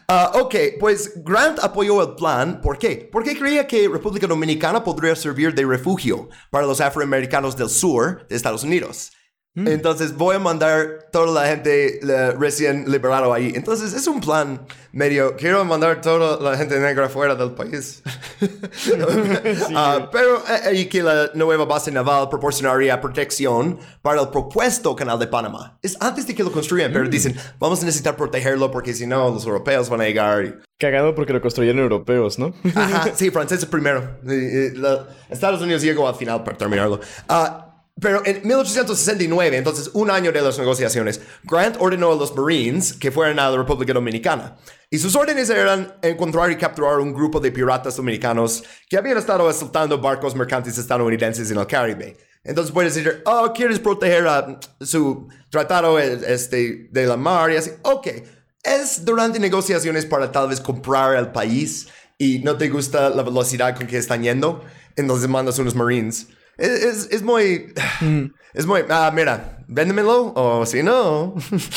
Uh, 0.09 0.41
ok, 0.41 0.55
pues 0.81 1.13
Grant 1.25 1.59
apoyó 1.61 2.03
el 2.03 2.15
plan. 2.17 2.61
¿Por 2.61 2.79
qué? 2.79 3.09
Porque 3.11 3.39
creía 3.39 3.67
que 3.67 3.89
República 3.89 4.27
Dominicana 4.27 4.83
podría 4.83 5.15
servir 5.15 5.55
de 5.55 5.65
refugio 5.65 6.29
para 6.51 6.67
los 6.67 6.81
afroamericanos 6.81 7.57
del 7.57 7.69
sur 7.69 8.27
de 8.29 8.37
Estados 8.37 8.65
Unidos. 8.65 9.13
Mm. 9.59 9.69
Entonces 9.69 10.17
voy 10.17 10.37
a 10.37 10.39
mandar 10.39 11.09
toda 11.11 11.43
la 11.43 11.49
gente 11.49 12.01
recién 12.39 12.91
liberado 12.91 13.33
ahí. 13.33 13.53
Entonces 13.55 13.93
es 13.93 14.07
un 14.07 14.21
plan 14.21 14.61
medio, 14.93 15.37
quiero 15.37 15.65
mandar 15.65 16.01
toda 16.01 16.41
la 16.41 16.57
gente 16.57 16.79
negra 16.79 17.09
fuera 17.09 17.35
del 17.35 17.53
país. 17.53 18.03
Ah, 19.75 20.09
pero 20.11 20.43
eh, 20.49 20.75
y 20.75 20.87
que 20.87 21.03
la 21.03 21.31
nueva 21.35 21.65
base 21.65 21.91
naval 21.91 22.29
proporcionaría 22.29 23.01
protección 23.01 23.79
para 24.03 24.23
el 24.23 24.29
propuesto 24.29 24.95
canal 24.97 25.19
de 25.19 25.27
Panamá. 25.27 25.79
Es 25.83 25.97
antes 26.01 26.27
de 26.27 26.35
que 26.35 26.43
lo 26.43 26.51
construyan, 26.51 26.93
pero 26.93 27.05
mm. 27.05 27.11
dicen, 27.11 27.37
vamos 27.59 27.83
a 27.83 27.85
necesitar 27.85 28.17
protegerlo 28.17 28.71
porque 28.71 28.95
si 28.95 29.07
no, 29.07 29.31
los 29.31 29.45
europeos 29.45 29.89
van 29.89 30.01
a 30.01 30.05
llegar. 30.05 30.61
Cagado 30.79 31.15
porque 31.15 31.33
lo 31.33 31.41
construyeron 31.41 31.81
europeos, 31.81 32.39
¿no? 32.39 32.55
Ajá, 32.75 33.11
sí, 33.15 33.31
franceses 33.31 33.67
primero. 33.67 34.19
Estados 35.29 35.61
Unidos 35.61 35.83
llegó 35.83 36.09
al 36.09 36.15
final 36.15 36.43
para 36.45 36.57
terminarlo. 36.57 37.01
Uh, 37.29 37.68
pero 38.01 38.23
en 38.25 38.47
1869, 38.47 39.57
entonces 39.57 39.91
un 39.93 40.11
año 40.11 40.31
de 40.31 40.43
las 40.43 40.59
negociaciones, 40.59 41.21
Grant 41.45 41.77
ordenó 41.81 42.13
a 42.13 42.17
los 42.17 42.35
Marines 42.37 42.93
que 42.93 43.11
fueran 43.11 43.39
a 43.39 43.51
la 43.51 43.57
República 43.57 43.93
Dominicana. 43.93 44.57
Y 44.91 44.99
sus 44.99 45.15
órdenes 45.17 45.51
eran 45.51 45.95
encontrar 46.03 46.51
y 46.51 46.57
capturar 46.57 46.99
un 46.99 47.13
grupo 47.13 47.41
de 47.41 47.51
piratas 47.51 47.97
dominicanos 47.97 48.65
que 48.89 48.97
habían 48.97 49.19
estado 49.19 49.49
asaltando 49.49 50.01
barcos 50.01 50.35
mercantes 50.35 50.79
estadounidenses 50.79 51.51
en 51.51 51.59
el 51.59 51.67
Caribe. 51.67 52.17
Entonces 52.45 52.73
puedes 52.73 52.95
decir, 52.95 53.23
oh, 53.27 53.53
¿quieres 53.55 53.79
proteger 53.79 54.25
su 54.81 55.29
tratado 55.51 55.99
este, 55.99 56.89
de 56.91 57.07
la 57.07 57.17
mar? 57.17 57.51
Y 57.51 57.57
así, 57.57 57.71
ok. 57.83 58.09
Es 58.63 59.05
durante 59.05 59.39
negociaciones 59.39 60.07
para 60.07 60.31
tal 60.33 60.49
vez 60.49 60.61
comprar 60.61 61.17
el 61.17 61.33
país 61.33 61.89
y 62.17 62.39
no 62.41 62.57
te 62.57 62.69
gusta 62.69 63.11
la 63.11 63.23
velocidad 63.23 63.77
con 63.77 63.87
que 63.87 63.99
están 63.99 64.23
yendo, 64.23 64.65
entonces 64.97 65.29
mandas 65.29 65.59
unos 65.59 65.75
Marines. 65.75 66.29
Es, 66.59 67.09
es, 67.11 67.23
muy. 67.23 67.73
Es 68.53 68.67
muy. 68.67 68.83
Ah, 68.89 69.13
mira, 69.15 69.65
véndemelo 69.69 70.33
o 70.35 70.67
si 70.67 70.83
no. 70.83 71.35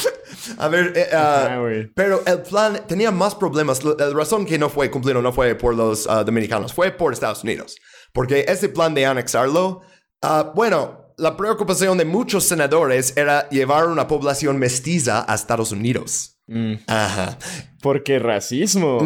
a 0.58 0.67
ver, 0.67 0.94
eh, 0.96 1.08
ah, 1.13 1.62
pero 1.94 2.24
el 2.26 2.41
plan 2.41 2.82
tenía 2.88 3.12
más 3.12 3.36
problemas. 3.36 3.84
La, 3.84 4.10
razón 4.10 4.46
que 4.46 4.58
no 4.58 4.70
fue 4.70 4.89
cumplido 4.89 5.22
no 5.22 5.32
fue 5.32 5.54
por 5.54 5.76
los 5.76 6.08
ah, 6.10 6.24
dominicanos, 6.24 6.74
fue 6.74 6.91
por 6.91 7.13
Estados 7.13 7.44
Unidos. 7.44 7.78
Porque 8.12 8.46
ese 8.48 8.70
plan 8.70 8.96
de 8.96 9.06
anexarlo, 9.06 9.82
ah, 10.24 10.52
bueno, 10.56 11.13
la 11.17 11.38
preocupación 11.38 12.00
de 12.00 12.06
muchos 12.06 12.46
senadores 12.46 13.15
era 13.15 13.48
llevar 13.50 13.88
una 13.88 14.08
población 14.08 14.58
mestiza 14.58 15.24
a 15.32 15.36
Estados 15.36 15.72
Unidos. 15.72 16.40
Mm. 16.47 16.73
Ajá. 16.88 17.38
Porque 17.82 18.19
racismo. 18.19 18.99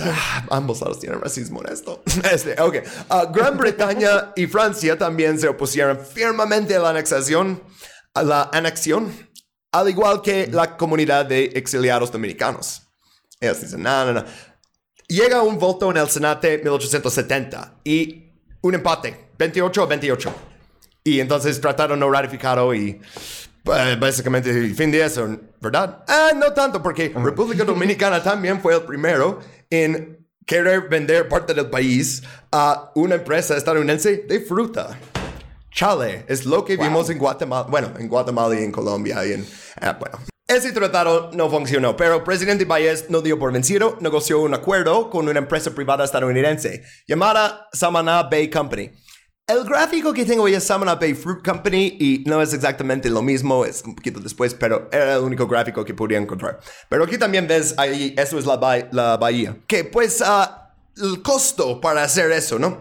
Ah, 0.00 0.46
ambos 0.50 0.80
lados 0.80 1.00
tienen 1.00 1.20
racismo 1.20 1.60
en 1.64 1.72
esto. 1.72 2.02
Este, 2.32 2.60
ok. 2.60 2.76
Ah, 3.08 3.30
Gran 3.32 3.56
Bretaña 3.56 4.32
y 4.36 4.46
Francia 4.46 4.96
también 4.96 5.38
se 5.38 5.48
opusieron 5.48 5.98
firmemente 5.98 6.76
a 6.76 6.78
la 6.78 6.90
anexación, 6.90 7.62
a 8.14 8.22
la 8.22 8.50
anexión, 8.52 9.12
al 9.72 9.90
igual 9.90 10.22
que 10.22 10.46
la 10.46 10.76
comunidad 10.76 11.26
de 11.26 11.44
exiliados 11.54 12.10
dominicanos. 12.10 12.82
Ellos 13.40 13.60
dicen, 13.60 13.82
no, 13.82 14.04
no, 14.06 14.12
no. 14.14 14.24
Llega 15.08 15.42
un 15.42 15.58
voto 15.58 15.90
en 15.90 15.98
el 15.98 16.08
Senado 16.08 16.40
1870 16.42 17.80
y 17.84 18.32
un 18.62 18.74
empate, 18.74 19.30
28 19.38 19.82
a 19.82 19.86
28. 19.86 20.34
Y 21.04 21.20
entonces 21.20 21.60
trataron 21.60 22.00
no 22.00 22.10
ratificado 22.10 22.74
y 22.74 23.00
básicamente 23.66 24.50
el 24.50 24.74
fin 24.74 24.90
de 24.90 25.04
eso, 25.04 25.28
¿verdad? 25.60 26.04
Ah, 26.08 26.30
no 26.34 26.52
tanto, 26.52 26.82
porque 26.82 27.12
República 27.14 27.64
Dominicana 27.64 28.22
también 28.22 28.60
fue 28.60 28.74
el 28.74 28.82
primero 28.82 29.40
en 29.68 30.26
querer 30.46 30.88
vender 30.88 31.28
parte 31.28 31.52
del 31.52 31.68
país 31.68 32.22
a 32.52 32.92
una 32.94 33.16
empresa 33.16 33.56
estadounidense 33.56 34.24
de 34.28 34.40
fruta. 34.40 34.98
Chale, 35.72 36.24
es 36.28 36.46
lo 36.46 36.64
que 36.64 36.76
vimos 36.76 37.10
en 37.10 37.18
Guatemala, 37.18 37.66
bueno, 37.68 37.92
en 37.98 38.08
Guatemala 38.08 38.58
y 38.58 38.64
en 38.64 38.72
Colombia 38.72 39.26
y 39.26 39.32
en, 39.32 39.46
ah, 39.80 39.98
bueno. 39.98 40.18
Ese 40.48 40.70
tratado 40.70 41.32
no 41.34 41.50
funcionó, 41.50 41.96
pero 41.96 42.14
el 42.14 42.22
presidente 42.22 42.64
Baez 42.64 43.10
no 43.10 43.20
dio 43.20 43.36
por 43.36 43.52
vencido, 43.52 43.98
negoció 44.00 44.40
un 44.40 44.54
acuerdo 44.54 45.10
con 45.10 45.28
una 45.28 45.40
empresa 45.40 45.72
privada 45.72 46.04
estadounidense 46.04 46.84
llamada 47.08 47.68
Samana 47.72 48.22
Bay 48.22 48.48
Company 48.48 48.92
el 49.48 49.64
gráfico 49.64 50.12
que 50.12 50.24
tengo 50.24 50.48
es 50.48 50.64
Samana 50.64 50.96
Bay 50.96 51.14
Fruit 51.14 51.44
Company 51.44 51.96
y 52.00 52.24
no 52.26 52.42
es 52.42 52.52
exactamente 52.52 53.08
lo 53.08 53.22
mismo, 53.22 53.64
es 53.64 53.82
un 53.84 53.94
poquito 53.94 54.18
después, 54.18 54.54
pero 54.54 54.88
era 54.90 55.14
el 55.14 55.22
único 55.22 55.46
gráfico 55.46 55.84
que 55.84 55.94
podía 55.94 56.18
encontrar. 56.18 56.58
Pero 56.88 57.04
aquí 57.04 57.16
también 57.16 57.46
ves, 57.46 57.74
ahí, 57.78 58.12
eso 58.18 58.38
es 58.38 58.44
la, 58.44 58.88
la 58.90 59.16
bahía. 59.16 59.56
Que 59.68 59.84
pues 59.84 60.20
uh, 60.20 61.00
el 61.00 61.22
costo 61.22 61.80
para 61.80 62.02
hacer 62.02 62.32
eso, 62.32 62.58
¿no? 62.58 62.80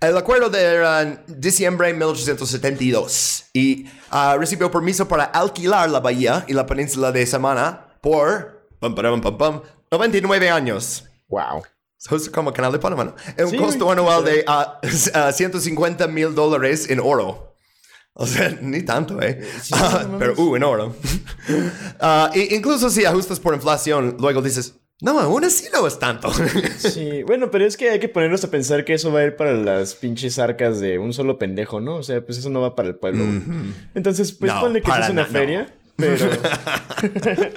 El 0.00 0.16
acuerdo 0.16 0.50
de 0.50 1.18
diciembre 1.26 1.88
de 1.88 1.94
1872 1.94 3.46
y 3.52 3.86
uh, 4.12 4.38
recibió 4.38 4.70
permiso 4.70 5.08
para 5.08 5.24
alquilar 5.24 5.90
la 5.90 5.98
bahía 5.98 6.44
y 6.46 6.52
la 6.52 6.66
península 6.66 7.10
de 7.10 7.26
Samana 7.26 7.86
por 8.00 8.68
pam, 8.78 8.94
pam, 8.94 9.36
pam, 9.36 9.62
99 9.90 10.50
años. 10.50 11.04
Wow 11.26 11.64
como 12.32 12.52
canal 12.52 12.72
de 12.72 12.78
Panamá. 12.78 13.14
Es 13.36 13.52
un 13.52 13.58
costo 13.58 13.90
anual 13.90 14.24
de 14.24 14.44
150 15.32 16.04
ah, 16.04 16.06
ah, 16.06 16.10
mil 16.10 16.34
dólares 16.34 16.90
en 16.90 17.00
oro. 17.00 17.54
O 18.14 18.26
sea, 18.26 18.48
ni 18.60 18.82
tanto, 18.82 19.20
¿eh? 19.20 19.40
pero, 20.18 20.34
uh, 20.36 20.56
en 20.56 20.64
oro. 20.64 20.94
uh, 22.00 22.38
incluso 22.50 22.90
si 22.90 23.04
ajustas 23.04 23.40
por 23.40 23.54
inflación, 23.54 24.16
luego 24.20 24.40
dices, 24.40 24.76
no, 25.00 25.18
aún 25.18 25.44
así 25.44 25.66
no 25.72 25.86
es 25.86 25.98
tanto. 25.98 26.32
sí, 26.78 27.24
bueno, 27.24 27.50
pero 27.50 27.66
es 27.66 27.76
que 27.76 27.90
hay 27.90 27.98
que 27.98 28.08
ponernos 28.08 28.44
a 28.44 28.50
pensar 28.50 28.84
que 28.84 28.94
eso 28.94 29.12
va 29.12 29.20
a 29.20 29.24
ir 29.24 29.36
para 29.36 29.52
las 29.52 29.94
pinches 29.94 30.38
arcas 30.38 30.78
de 30.80 30.98
un 30.98 31.12
solo 31.12 31.38
pendejo, 31.38 31.80
¿no? 31.80 31.96
O 31.96 32.02
sea, 32.02 32.24
pues 32.24 32.38
eso 32.38 32.48
no 32.48 32.60
va 32.60 32.76
para 32.76 32.88
el 32.88 32.96
pueblo. 32.96 33.24
Entonces, 33.94 34.32
pues 34.32 34.52
ponle 34.52 34.80
que 34.80 34.90
es 34.90 35.08
una 35.10 35.26
feria. 35.26 35.74
Pero. 35.96 36.30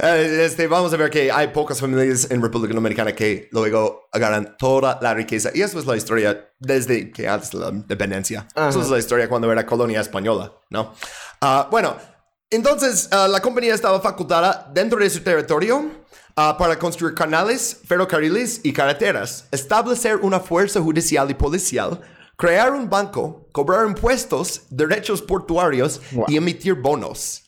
Eh, 0.00 0.44
este, 0.44 0.66
vamos 0.66 0.92
a 0.92 0.96
ver 0.96 1.10
que 1.10 1.32
hay 1.32 1.48
pocas 1.48 1.80
familias 1.80 2.30
en 2.30 2.42
República 2.42 2.74
Dominicana 2.74 3.14
que 3.14 3.48
luego 3.50 4.08
agarran 4.12 4.56
toda 4.58 4.98
la 5.00 5.14
riqueza. 5.14 5.50
Y 5.54 5.62
eso 5.62 5.78
es 5.78 5.86
la 5.86 5.96
historia 5.96 6.52
desde 6.58 7.10
que 7.10 7.26
antes 7.26 7.50
de 7.50 7.58
la 7.58 7.68
independencia. 7.70 8.46
Eso 8.54 8.82
es 8.82 8.90
la 8.90 8.98
historia 8.98 9.28
cuando 9.28 9.50
era 9.50 9.64
colonia 9.64 10.00
española, 10.00 10.52
¿no? 10.70 10.94
Ah, 11.40 11.68
bueno, 11.70 11.96
entonces 12.50 13.08
ah, 13.10 13.28
la 13.28 13.40
compañía 13.40 13.74
estaba 13.74 14.00
facultada 14.00 14.70
dentro 14.72 14.98
de 14.98 15.10
su 15.10 15.20
territorio 15.20 15.90
ah, 16.36 16.56
para 16.58 16.78
construir 16.78 17.14
canales, 17.14 17.80
ferrocarriles 17.86 18.60
y 18.62 18.72
carreteras, 18.72 19.46
establecer 19.50 20.16
una 20.16 20.40
fuerza 20.40 20.80
judicial 20.80 21.30
y 21.30 21.34
policial, 21.34 22.00
crear 22.36 22.72
un 22.72 22.88
banco, 22.88 23.48
cobrar 23.52 23.86
impuestos, 23.86 24.62
derechos 24.70 25.20
portuarios 25.22 26.00
y 26.28 26.36
emitir 26.36 26.74
bonos. 26.74 27.47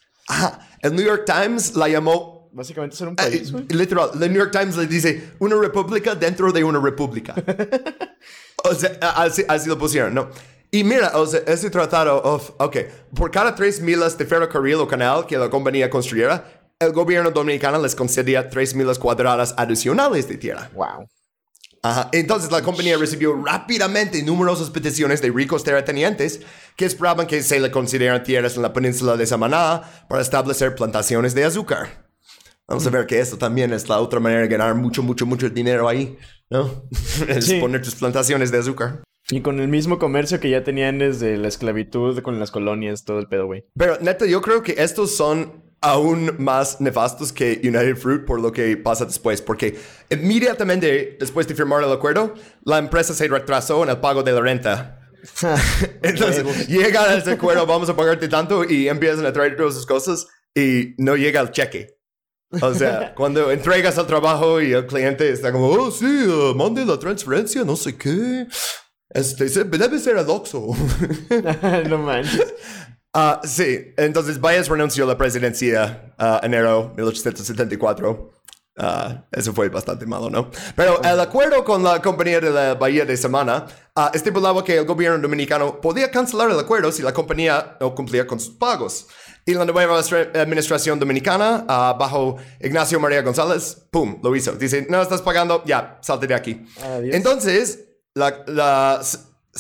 El 0.81 0.95
New 0.95 1.05
York 1.05 1.25
Times 1.27 1.75
la 1.77 1.89
llamó. 1.89 2.49
Básicamente 2.53 2.97
ser 2.97 3.07
un 3.07 3.15
país, 3.15 3.53
eh, 3.53 3.75
literal, 3.75 4.11
el 4.15 4.33
New 4.33 4.39
York 4.39 4.51
Times 4.51 4.77
le 4.77 4.87
dice 4.89 5.35
una 5.39 5.55
república 5.55 6.17
dentro 6.17 6.51
de 6.51 6.65
una 6.65 6.81
república. 6.81 7.33
o 8.65 8.75
sea, 8.75 8.99
así, 9.17 9.45
así, 9.47 9.69
lo 9.69 9.79
pusieron, 9.79 10.15
¿no? 10.15 10.31
Y 10.73 10.83
mira, 10.83 11.13
o 11.15 11.27
sea, 11.27 11.41
ese 11.47 11.71
tratado, 11.71 12.21
of, 12.21 12.51
ok, 12.59 12.77
por 13.15 13.31
cada 13.31 13.55
tres 13.55 13.81
milas 13.81 14.19
de 14.19 14.27
ferrocarril 14.27 14.77
o 14.77 14.89
canal 14.89 15.27
que 15.27 15.39
la 15.39 15.49
compañía 15.49 15.89
construyera, 15.89 16.45
el 16.81 16.93
gobierno 16.93 17.31
dominicano 17.31 17.81
les 17.81 17.95
concedía 17.95 18.49
tres 18.49 18.75
milas 18.75 18.99
cuadradas 18.99 19.55
adicionales 19.57 20.27
de 20.27 20.37
tierra. 20.37 20.71
Wow. 20.75 21.07
Entonces 22.13 22.51
la 22.51 22.63
compañía 22.63 22.99
recibió 22.99 23.43
rápidamente 23.43 24.23
numerosas 24.23 24.69
peticiones 24.71 25.23
de 25.23 25.31
ricos 25.31 25.65
terratenientes 25.65 26.41
que 26.77 26.85
esperaban 26.85 27.27
que 27.27 27.43
se 27.43 27.59
le 27.59 27.71
consideraran 27.71 28.23
tierras 28.23 28.57
en 28.57 28.63
la 28.63 28.73
península 28.73 29.17
de 29.17 29.27
Samaná 29.27 29.83
para 30.09 30.21
establecer 30.21 30.75
plantaciones 30.75 31.35
de 31.35 31.45
azúcar. 31.45 32.11
Vamos 32.69 32.87
a 32.87 32.91
ver 32.91 33.07
que 33.07 33.19
esto 33.19 33.37
también 33.37 33.73
es 33.73 33.89
la 33.89 33.99
otra 33.99 34.21
manera 34.21 34.43
de 34.43 34.49
ganar 34.49 34.75
mucho, 34.75 35.03
mucho, 35.03 35.27
mucho 35.27 35.49
dinero 35.49 35.89
ahí, 35.89 36.17
¿no? 36.51 36.85
es 37.29 37.53
poner 37.55 37.83
tus 37.83 37.97
plantaciones 37.97 38.53
de 38.53 38.59
azúcar. 38.59 39.03
Y 39.31 39.41
con 39.41 39.59
el 39.61 39.69
mismo 39.69 39.99
comercio 39.99 40.39
que 40.39 40.51
ya 40.51 40.63
tenían 40.63 40.99
desde 40.99 41.37
la 41.37 41.49
esclavitud 41.49 42.21
con 42.21 42.39
las 42.39 42.51
colonias, 42.51 43.05
todo 43.05 43.19
el 43.19 43.27
pedo, 43.27 43.47
güey. 43.47 43.65
Pero 43.77 43.99
neta, 44.01 44.27
yo 44.27 44.41
creo 44.41 44.63
que 44.63 44.75
estos 44.79 45.17
son 45.17 45.70
aún 45.81 46.37
más 46.39 46.81
nefastos 46.81 47.33
que 47.33 47.61
United 47.63 47.97
Fruit 47.97 48.25
por 48.25 48.41
lo 48.41 48.53
que 48.53 48.77
pasa 48.77 49.05
después, 49.05 49.41
porque 49.41 49.79
inmediatamente 50.11 51.17
después 51.19 51.49
de 51.49 51.55
firmar 51.55 51.83
el 51.83 51.93
acuerdo, 51.93 52.35
la 52.65 52.79
empresa 52.79 53.15
se 53.15 53.29
retrasó 53.29 53.83
en 53.83 53.91
el 53.91 53.99
pago 53.99 54.23
de 54.23 54.33
la 54.33 54.41
renta. 54.41 55.01
Entonces, 56.03 56.69
llega 56.69 57.05
a 57.05 57.15
ese 57.15 57.33
acuerdo, 57.33 57.67
vamos 57.67 57.89
a 57.89 57.97
pagarte 57.97 58.29
tanto 58.29 58.65
y 58.65 58.89
empiezan 58.89 59.27
a 59.27 59.33
traer 59.33 59.57
todas 59.57 59.75
sus 59.75 59.87
cosas 59.87 60.27
y 60.55 60.95
no 60.99 61.17
llega 61.17 61.41
el 61.41 61.51
cheque. 61.51 62.01
O 62.61 62.75
sea, 62.75 63.15
cuando 63.17 63.51
entregas 63.51 63.97
el 63.99 64.07
trabajo 64.07 64.61
y 64.61 64.73
el 64.73 64.87
cliente 64.87 65.31
está 65.31 65.53
como, 65.53 65.69
oh, 65.69 65.91
sí, 65.91 66.05
uh, 66.05 66.55
mande 66.55 66.85
la 66.85 66.99
transferencia, 66.99 67.65
no 67.65 67.77
sé 67.77 67.97
qué. 67.97 68.47
Este, 69.11 69.49
debe 69.65 69.99
ser 69.99 70.17
el 70.17 70.29
Oxxo. 70.29 70.69
no 71.89 71.99
manches. 71.99 72.55
Uh, 73.13 73.45
sí, 73.45 73.93
entonces 73.97 74.41
Baez 74.41 74.69
renunció 74.69 75.05
a 75.05 75.09
la 75.09 75.19
presidencia 75.19 76.15
uh, 76.19 76.45
enero 76.45 76.93
1874. 76.97 78.31
Uh, 78.77 78.83
eso 79.33 79.53
fue 79.53 79.69
bastante 79.69 80.07
malo, 80.07 80.31
¿no? 80.31 80.51
Pero 80.77 81.03
el 81.03 81.19
acuerdo 81.19 81.65
con 81.65 81.83
la 81.83 82.01
compañía 82.01 82.41
de 82.41 82.51
la 82.51 82.75
Bahía 82.75 83.05
de 83.05 83.17
Samana 83.17 83.67
uh, 83.97 84.15
estipulaba 84.15 84.63
que 84.65 84.79
el 84.79 84.87
gobierno 84.87 85.19
dominicano 85.19 85.81
podía 85.81 86.11
cancelar 86.11 86.51
el 86.51 86.59
acuerdo 86.59 86.93
si 86.93 87.03
la 87.03 87.13
compañía 87.13 87.77
no 87.81 87.95
cumplía 87.95 88.27
con 88.27 88.39
sus 88.39 88.55
pagos. 88.55 89.09
Y 89.45 89.55
la 89.55 89.65
nueva 89.65 89.99
administración 89.99 90.99
dominicana, 91.01 91.65
uh, 91.65 91.99
bajo 91.99 92.37
Ignacio 92.61 93.01
María 93.01 93.23
González, 93.23 93.89
¡pum!, 93.91 94.21
lo 94.23 94.35
hizo. 94.37 94.53
Dice, 94.53 94.87
no 94.89 95.03
estás 95.03 95.21
pagando, 95.21 95.65
ya, 95.65 95.99
salte 96.01 96.29
de 96.29 96.35
aquí. 96.35 96.65
Entonces, 97.11 97.81
la, 98.15 98.45
la 98.47 99.01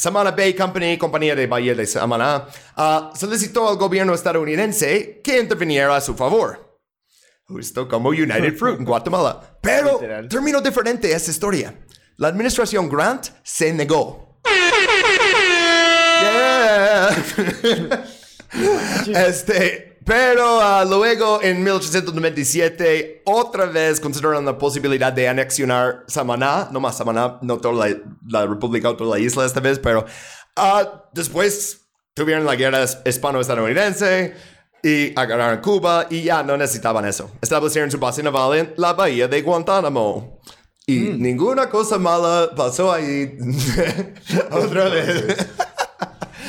Samana 0.01 0.31
Bay 0.31 0.55
Company, 0.55 0.97
compañía 0.97 1.37
de 1.37 1.47
Bahía 1.47 1.75
de 1.75 1.87
Samana, 1.87 2.47
uh, 2.79 3.15
solicitó 3.15 3.69
al 3.69 3.77
gobierno 3.77 4.15
estadounidense 4.15 5.21
que 5.23 5.39
interviniera 5.39 5.95
a 5.95 6.01
su 6.01 6.15
favor. 6.15 6.81
Justo 7.45 7.87
como 7.87 8.09
United 8.09 8.57
Fruit 8.57 8.79
en 8.79 8.87
Guatemala. 8.87 9.59
Pero 9.61 10.01
terminó 10.27 10.63
diferente 10.63 11.13
esa 11.13 11.31
historia. 11.31 11.75
La 12.17 12.29
administración 12.29 12.89
Grant 12.89 13.27
se 13.43 13.75
negó. 13.75 14.41
este, 19.15 19.89
pero 20.05 20.59
uh, 20.59 20.89
luego, 20.89 21.43
en 21.43 21.63
1897, 21.63 23.23
otra 23.27 23.67
vez 23.67 24.01
consideraron 24.01 24.45
la 24.45 24.57
posibilidad 24.57 25.13
de 25.13 25.29
anexionar 25.29 26.05
Samaná, 26.07 26.69
no 26.73 26.81
más 26.81 26.97
Samaná, 26.97 27.39
no 27.43 27.59
toda 27.59 27.89
la, 28.29 28.47
república 28.47 28.91
o 28.91 28.97
toda 28.97 29.17
la 29.17 29.23
isla 29.23 29.45
esta 29.45 29.61
vez, 29.61 29.79
pero 29.79 30.07
uh, 30.57 30.87
después 31.13 31.89
tuvieron 32.15 32.45
la 32.45 32.57
guerra 32.57 32.85
hispano-estadounidense 33.05 34.35
y 34.83 35.13
agarraron 35.19 35.61
Cuba 35.61 36.07
y 36.09 36.23
ya 36.23 36.43
no 36.43 36.57
necesitaban 36.57 37.05
eso. 37.05 37.31
Establecieron 37.43 37.91
su 37.91 37.99
base 37.99 38.23
naval 38.23 38.59
en 38.59 38.75
la 38.77 38.95
bahía 38.95 39.29
de 39.29 39.43
Guantánamo. 39.43 40.41
Y 40.87 40.99
mm. 40.99 41.23
ninguna 41.23 41.69
cosa 41.69 41.99
mala 41.99 42.51
pasó 42.57 42.93
ahí 42.93 43.37
otra 44.51 44.89
vez. 44.89 45.37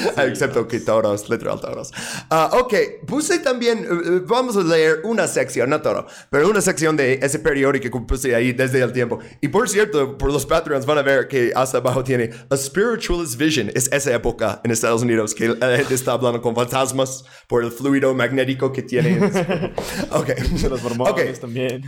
Excepto 0.18 0.68
que 0.68 0.80
toros, 0.80 1.30
literal 1.30 1.60
toros. 1.60 1.91
Ah, 2.30 2.49
ok, 2.54 2.74
puse 3.06 3.39
también, 3.39 3.80
eh, 3.80 3.88
eh, 3.89 4.22
vamos 4.26 4.56
a 4.58 4.62
leer 4.62 5.02
una 5.04 5.28
sección, 5.28 5.70
no 5.70 5.82
todo, 5.82 6.08
pero 6.30 6.49
una 6.49 6.62
sección 6.62 6.95
de 6.95 7.20
ese 7.22 7.39
periódico 7.39 7.89
que 7.89 8.06
puse 8.06 8.36
ahí 8.36 8.54
desde 8.54 8.82
el 8.82 8.91
tiempo. 8.91 9.20
Y 9.41 9.47
por 9.47 9.70
cierto, 9.70 10.18
por 10.18 10.32
los 10.32 10.45
Patreons 10.45 10.86
van 10.86 10.97
a 10.97 11.02
ver 11.02 11.28
que 11.28 11.52
hasta 11.56 11.78
abajo 11.80 12.04
tiene 12.04 12.30
A 12.49 12.58
Spiritualist 12.58 13.38
Vision. 13.38 13.72
Es 13.74 13.91
esa 13.91 14.14
época 14.14 14.62
en 14.64 14.72
Estados 14.72 15.02
Unidos 15.02 15.34
que 15.34 15.49
la 15.49 15.78
gente 15.78 15.93
está 15.93 16.14
hablando 16.14 16.41
con 16.41 16.56
fantasmas 16.56 17.24
por 17.47 17.64
el 17.64 17.72
fluido 17.72 18.14
magnético 18.14 18.72
que 18.72 18.84
tiene. 18.84 19.18
ok. 20.12 20.30
los 20.70 20.84
mormones 20.84 21.39
también. 21.39 21.84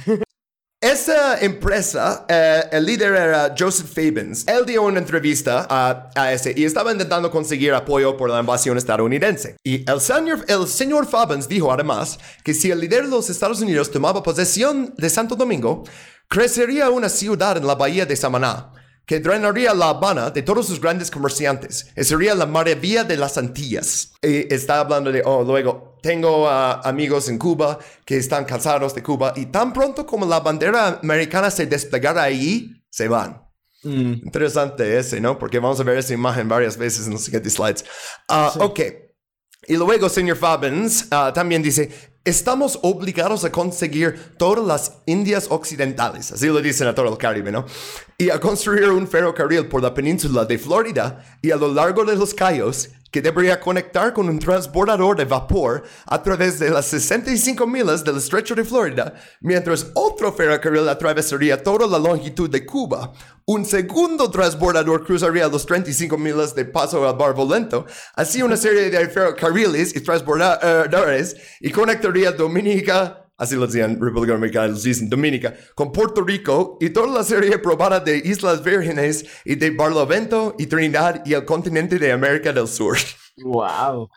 Esa 0.84 1.40
empresa, 1.40 2.26
eh, 2.28 2.66
el 2.74 2.86
líder 2.86 3.14
era 3.14 3.56
Joseph 3.58 3.88
Fabens. 3.88 4.46
Él 4.46 4.66
dio 4.66 4.84
una 4.84 5.00
entrevista 5.00 5.66
a, 5.70 6.10
a, 6.14 6.34
ese 6.34 6.54
y 6.58 6.66
estaba 6.66 6.92
intentando 6.92 7.32
conseguir 7.32 7.74
apoyo 7.74 8.18
por 8.18 8.30
la 8.30 8.42
invasión 8.42 8.78
estadounidense. 8.78 9.56
Y 9.64 9.90
el 9.90 10.02
señor, 10.02 10.44
el 10.46 10.68
señor 10.68 11.08
Fabens 11.08 11.48
dijo 11.48 11.72
además 11.72 12.20
que 12.44 12.54
si 12.54 12.70
el 12.70 12.82
líder 12.82 13.04
de 13.04 13.12
los 13.12 13.30
Estados 13.30 13.62
Unidos 13.62 13.92
tomaba 13.92 14.22
posesión 14.22 14.94
de 14.98 15.10
Santo 15.10 15.38
Domingo, 15.38 15.86
crecería 16.28 16.90
una 16.90 17.08
ciudad 17.08 17.56
en 17.56 17.66
la 17.66 17.76
bahía 17.76 18.06
de 18.06 18.18
Samaná 18.18 18.74
que 19.06 19.20
drenaría 19.20 19.74
La 19.74 19.90
Habana 19.90 20.30
de 20.30 20.42
todos 20.42 20.68
sus 20.68 20.80
grandes 20.80 21.12
comerciantes. 21.12 21.88
sería 21.98 22.36
la 22.36 22.46
maravilla 22.46 23.04
de 23.04 23.18
las 23.18 23.38
Antillas. 23.38 24.14
Y 24.22 24.54
está 24.54 24.80
hablando 24.80 25.12
de, 25.12 25.22
oh, 25.26 25.44
luego, 25.44 25.98
tengo 26.02 26.50
amigos 26.50 27.30
en 27.30 27.38
Cuba 27.38 27.80
que 28.06 28.18
están 28.18 28.46
cansados 28.46 28.94
de 28.96 29.04
Cuba 29.04 29.34
y 29.36 29.48
tan 29.48 29.74
pronto 29.74 30.06
como 30.06 30.26
la 30.26 30.40
bandera 30.40 31.00
americana 31.02 31.50
se 31.52 31.66
desplegara 31.66 32.24
ahí, 32.24 32.84
se 32.90 33.08
van. 33.08 33.42
Mm. 33.84 34.14
Interesante 34.24 34.98
ese, 34.98 35.20
¿no? 35.20 35.38
Porque 35.38 35.60
vamos 35.60 35.80
a 35.80 35.84
ver 35.84 35.98
esa 35.98 36.14
imagen 36.14 36.48
varias 36.48 36.78
veces 36.78 37.06
en 37.08 37.14
los 37.14 37.24
siguientes 37.24 37.54
slides. 37.54 37.86
Ah, 38.30 38.54
ok. 38.60 38.80
Y 39.68 39.78
luego, 39.78 40.10
señor 40.10 40.38
Fabens 40.38 41.08
ah, 41.12 41.32
también 41.34 41.62
dice, 41.62 42.13
estamos 42.26 42.80
obligados 42.84 43.44
a 43.44 43.52
conseguir 43.52 44.34
todas 44.38 44.66
las 44.66 44.94
Indias 45.06 45.48
occidentales, 45.50 46.32
así 46.32 46.48
lo 46.48 46.62
dicen 46.62 46.88
a 46.88 46.96
todo 46.96 47.10
el 47.10 47.18
Caribe, 47.18 47.52
¿no? 47.52 47.66
Y 48.18 48.30
a 48.30 48.40
construir 48.40 48.90
un 48.90 49.08
ferrocarril 49.08 49.68
por 49.68 49.82
la 49.82 49.94
península 49.94 50.46
de 50.46 50.58
Florida 50.58 51.38
y 51.42 51.52
a 51.52 51.58
lo 51.58 51.74
largo 51.74 52.06
de 52.06 52.16
los 52.16 52.34
Cayos 52.34 52.90
que 53.14 53.22
debería 53.22 53.60
conectar 53.60 54.12
con 54.12 54.28
un 54.28 54.40
transbordador 54.40 55.16
de 55.16 55.26
vapor 55.26 55.84
a 56.08 56.24
través 56.24 56.58
de 56.58 56.72
las 56.72 56.88
65 56.88 57.68
millas 57.68 58.04
del 58.04 58.18
estrecho 58.18 58.56
de 58.56 58.66
Florida, 58.66 59.14
mientras 59.40 59.92
otro 59.94 60.34
ferrocarril 60.34 60.90
atravesaría 60.90 61.62
toda 61.62 61.86
la 61.86 62.00
longitud 62.00 62.50
de 62.50 62.66
Cuba. 62.66 63.14
Un 63.46 63.66
segundo 63.66 64.32
transbordador 64.32 65.06
cruzaría 65.06 65.48
los 65.48 65.64
35 65.64 66.18
millas 66.18 66.56
de 66.56 66.66
paso 66.66 67.08
al 67.08 67.16
Barbolento, 67.16 67.86
así 68.16 68.42
una 68.42 68.58
serie 68.58 68.90
de 68.90 69.08
ferrocarriles 69.08 69.96
y 69.96 70.02
transbordadores 70.02 71.36
y 71.62 71.70
conectaría 71.70 72.32
Dominica 72.32 73.23
así 73.38 73.56
lo 73.56 73.68
decían 73.68 74.00
República 74.00 74.34
Dominicana, 74.34 74.68
los 74.68 74.84
dicen 74.84 75.10
Dominica, 75.10 75.54
con 75.76 75.92
Puerto 75.92 76.22
Rico 76.22 76.78
y 76.80 76.90
toda 76.90 77.08
la 77.08 77.24
serie 77.24 77.58
probada 77.60 78.00
de 78.00 78.18
Islas 78.18 78.64
Vírgenes 78.64 79.26
y 79.46 79.56
de 79.56 79.72
Barlovento 79.72 80.56
y 80.58 80.68
Trinidad 80.68 81.24
y 81.26 81.34
el 81.34 81.46
continente 81.46 82.00
de 82.00 82.12
América 82.12 82.52
del 82.54 82.68
Sur. 82.68 82.98
Wow. 83.38 84.10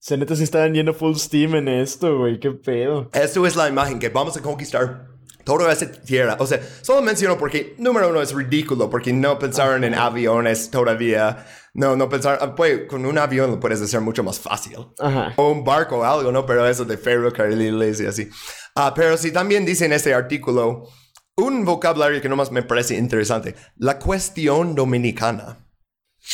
Se 0.00 0.16
neta 0.16 0.34
se 0.34 0.44
estaban 0.44 0.72
yendo 0.72 0.94
full 0.94 1.16
steam 1.16 1.54
en 1.56 1.68
esto, 1.68 2.18
güey. 2.18 2.40
Qué 2.40 2.50
pedo. 2.52 3.10
Esto 3.12 3.46
es 3.46 3.56
la 3.56 3.68
imagen 3.68 3.98
que 3.98 4.08
vamos 4.08 4.36
a 4.36 4.42
conquistar 4.42 5.17
toda 5.56 5.72
esa 5.72 5.90
tierra. 5.90 6.36
O 6.40 6.46
sea, 6.46 6.60
solo 6.82 7.00
menciono 7.00 7.38
porque, 7.38 7.74
número 7.78 8.10
uno, 8.10 8.20
es 8.20 8.34
ridículo 8.34 8.90
porque 8.90 9.14
no 9.14 9.38
pensaron 9.38 9.82
en 9.82 9.94
aviones 9.94 10.70
todavía. 10.70 11.46
No, 11.72 11.96
no 11.96 12.08
pensar, 12.08 12.54
pues 12.54 12.82
con 12.86 13.06
un 13.06 13.16
avión 13.16 13.52
lo 13.52 13.60
puedes 13.60 13.80
hacer 13.80 14.02
mucho 14.02 14.22
más 14.22 14.38
fácil. 14.38 14.76
O 15.36 15.50
un 15.50 15.64
barco 15.64 15.98
o 15.98 16.04
algo, 16.04 16.30
¿no? 16.30 16.44
Pero 16.44 16.66
eso 16.66 16.84
de 16.84 16.98
ferrocarriles 16.98 18.00
y 18.00 18.06
así. 18.06 18.28
Ah, 18.74 18.92
pero 18.94 19.16
sí 19.16 19.32
también 19.32 19.64
dice 19.64 19.86
en 19.86 19.94
este 19.94 20.12
artículo 20.12 20.86
un 21.36 21.64
vocabulario 21.64 22.20
que 22.20 22.28
nomás 22.28 22.52
me 22.52 22.62
parece 22.62 22.96
interesante. 22.96 23.54
La 23.76 23.98
cuestión 23.98 24.74
dominicana. 24.74 25.66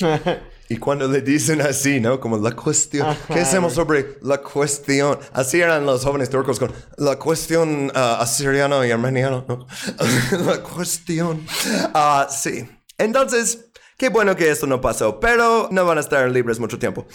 y 0.68 0.78
cuando 0.78 1.06
le 1.06 1.20
dicen 1.20 1.60
así, 1.60 2.00
¿no? 2.00 2.20
Como 2.20 2.38
la 2.38 2.52
cuestión. 2.52 3.16
¿Qué 3.28 3.40
hacemos 3.40 3.74
sobre 3.74 4.18
la 4.22 4.38
cuestión? 4.38 5.18
Así 5.32 5.60
eran 5.60 5.84
los 5.84 6.04
jóvenes 6.04 6.30
turcos 6.30 6.58
con 6.58 6.72
la 6.96 7.18
cuestión 7.18 7.92
uh, 7.94 7.98
asiriano 8.20 8.84
y 8.84 8.90
armeniano, 8.90 9.44
¿no? 9.46 9.66
la 10.46 10.62
cuestión. 10.62 11.44
Ah, 11.92 12.28
sí. 12.30 12.66
Entonces, 12.96 13.66
qué 13.98 14.08
bueno 14.08 14.34
que 14.36 14.50
esto 14.50 14.66
no 14.66 14.80
pasó, 14.80 15.20
pero 15.20 15.68
no 15.70 15.84
van 15.84 15.98
a 15.98 16.00
estar 16.00 16.30
libres 16.30 16.58
mucho 16.58 16.78
tiempo. 16.78 17.06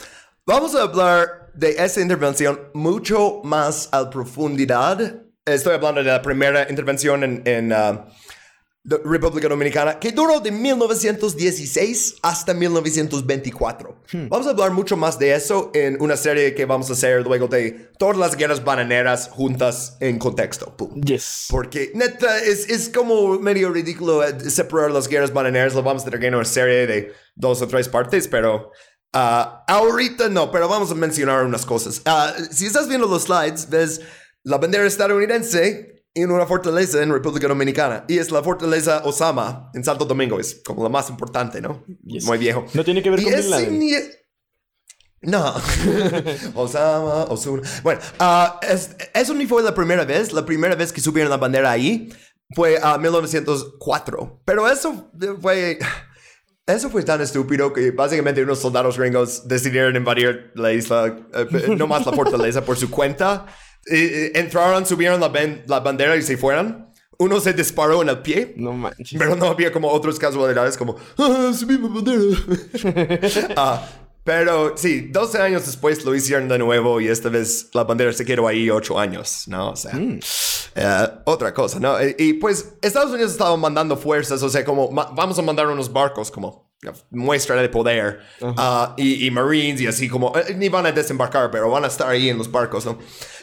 Vamos 0.45 0.75
a 0.75 0.83
hablar 0.83 1.51
de 1.53 1.71
esa 1.71 2.01
intervención 2.01 2.59
mucho 2.73 3.41
más 3.43 3.89
a 3.91 4.09
profundidad. 4.09 5.23
Estoy 5.45 5.73
hablando 5.73 6.03
de 6.03 6.11
la 6.11 6.21
primera 6.21 6.69
intervención 6.69 7.23
en, 7.23 7.41
en 7.45 7.73
uh, 7.73 8.05
República 9.03 9.47
Dominicana, 9.47 9.99
que 9.99 10.11
duró 10.11 10.39
de 10.39 10.51
1916 10.51 12.15
hasta 12.21 12.53
1924. 12.53 14.03
Hmm. 14.11 14.29
Vamos 14.29 14.47
a 14.47 14.51
hablar 14.51 14.71
mucho 14.71 14.97
más 14.97 15.19
de 15.19 15.33
eso 15.33 15.71
en 15.73 16.01
una 16.01 16.17
serie 16.17 16.55
que 16.55 16.65
vamos 16.65 16.89
a 16.89 16.93
hacer 16.93 17.21
luego 17.21 17.47
de 17.47 17.91
todas 17.97 18.17
las 18.17 18.35
guerras 18.35 18.63
bananeras 18.63 19.29
juntas 19.29 19.97
en 19.99 20.17
contexto. 20.17 20.75
Yes. 21.03 21.45
Porque 21.49 21.91
neta, 21.93 22.39
es, 22.39 22.69
es 22.69 22.89
como 22.89 23.39
medio 23.39 23.71
ridículo 23.71 24.23
eh, 24.23 24.49
separar 24.49 24.91
las 24.91 25.07
guerras 25.07 25.33
bananeras. 25.33 25.73
Lo 25.75 25.83
vamos 25.83 26.03
a 26.03 26.05
tener 26.05 26.25
en 26.25 26.35
una 26.35 26.45
serie 26.45 26.87
de 26.87 27.13
dos 27.35 27.61
o 27.61 27.67
tres 27.67 27.87
partes, 27.87 28.27
pero 28.27 28.71
uh, 29.13 29.19
ahorita 29.67 30.29
no, 30.29 30.51
pero 30.51 30.67
vamos 30.67 30.91
a 30.91 30.95
mencionar 30.95 31.45
unas 31.45 31.65
cosas. 31.65 32.01
Uh, 32.05 32.43
si 32.51 32.65
estás 32.65 32.87
viendo 32.87 33.07
los 33.07 33.23
slides, 33.23 33.69
ves 33.69 34.01
la 34.43 34.57
bandera 34.57 34.85
estadounidense 34.85 35.98
en 36.21 36.31
una 36.31 36.45
fortaleza 36.45 37.01
en 37.01 37.11
República 37.11 37.47
Dominicana. 37.47 38.05
Y 38.07 38.17
es 38.17 38.31
la 38.31 38.43
fortaleza 38.43 39.01
Osama 39.03 39.71
en 39.73 39.83
Santo 39.83 40.05
Domingo. 40.05 40.39
Es 40.39 40.61
como 40.65 40.83
la 40.83 40.89
más 40.89 41.09
importante, 41.09 41.61
¿no? 41.61 41.83
Muy 42.03 42.37
viejo. 42.37 42.65
No 42.73 42.83
tiene 42.83 43.01
que 43.01 43.09
ver 43.09 43.23
con 43.23 43.33
Bin 43.33 43.49
Laden. 43.49 43.79
No. 45.21 45.53
Osama, 46.55 47.25
Osuna. 47.25 47.63
Bueno, 47.83 47.99
uh, 48.19 48.65
eso 49.13 49.33
ni 49.33 49.45
fue 49.45 49.61
la 49.61 49.73
primera 49.73 50.05
vez. 50.05 50.33
La 50.33 50.45
primera 50.45 50.75
vez 50.75 50.93
que 50.93 51.01
subieron 51.01 51.29
la 51.29 51.37
bandera 51.37 51.71
ahí 51.71 52.09
fue 52.55 52.77
a 52.81 52.97
1904. 52.97 54.41
Pero 54.45 54.69
eso 54.69 55.11
fue... 55.41 55.79
Eso 56.65 56.91
fue 56.91 57.01
tan 57.01 57.19
estúpido 57.19 57.73
que 57.73 57.89
básicamente 57.89 58.43
unos 58.43 58.59
soldados 58.59 58.99
gringos 58.99 59.47
decidieron 59.47 59.95
invadir 59.95 60.51
la 60.53 60.71
isla, 60.71 61.17
eh, 61.33 61.75
no 61.75 61.87
más 61.87 62.05
la 62.05 62.13
fortaleza 62.13 62.63
por 62.63 62.77
su 62.77 62.91
cuenta 62.91 63.47
entraron, 63.85 64.85
subieron 64.85 65.19
la, 65.19 65.31
la 65.67 65.79
bandera 65.79 66.15
y 66.15 66.21
se 66.21 66.37
fueron. 66.37 66.89
Uno 67.17 67.41
se 67.41 67.51
disparó 67.51 68.01
en 68.01 68.09
el 68.09 68.19
pie. 68.19 68.53
No 68.55 68.71
manches. 68.71 69.19
Pero 69.19 69.35
no 69.35 69.47
había 69.47 69.73
como 69.73 69.89
otras 69.89 70.17
casualidades 70.17 70.77
como, 70.77 70.95
ah, 71.17 71.51
subimos 71.53 71.93
bandera. 71.93 73.49
Ah, 73.57 73.85
pero 74.23 74.77
sí, 74.77 75.09
12 75.09 75.41
años 75.41 75.65
después 75.65 76.05
lo 76.05 76.13
hicieron 76.13 76.47
de 76.47 76.59
nuevo 76.59 77.01
y 77.01 77.07
esta 77.07 77.29
vez 77.29 77.69
la 77.73 77.83
bandera 77.83 78.13
se 78.13 78.23
quedó 78.25 78.47
ahí 78.47 78.69
8 78.69 78.99
años, 78.99 79.45
¿no? 79.47 79.71
O 79.71 79.75
sea, 79.75 79.93
mm. 79.93 80.19
eh, 80.75 81.07
otra 81.25 81.53
cosa, 81.53 81.79
¿no? 81.79 81.95
Y, 82.17 82.33
pues 82.33 82.73
Estados 82.81 83.11
Unidos 83.11 83.31
estaba 83.31 83.57
mandando 83.57 83.97
fuerzas, 83.97 84.43
o 84.43 84.49
sea, 84.49 84.63
como 84.63 84.89
vamos 84.91 85.39
a 85.39 85.41
mandar 85.41 85.67
unos 85.67 85.91
barcos 85.91 86.29
como 86.29 86.68
muestra 87.09 87.61
de 87.61 87.67
poder 87.67 88.19
ah, 88.41 88.95
y, 88.97 89.29
Marines 89.31 89.81
y 89.81 89.87
así 89.87 90.07
como 90.07 90.31
eh, 90.37 90.55
ni 90.55 90.69
van 90.69 90.85
a 90.85 90.91
desembarcar 90.93 91.51
pero 91.51 91.69
van 91.69 91.83
a 91.83 91.87
estar 91.87 92.07
ahí 92.07 92.29
en 92.29 92.37
los 92.37 92.49
barcos 92.49 92.85
¿no? 92.85 92.97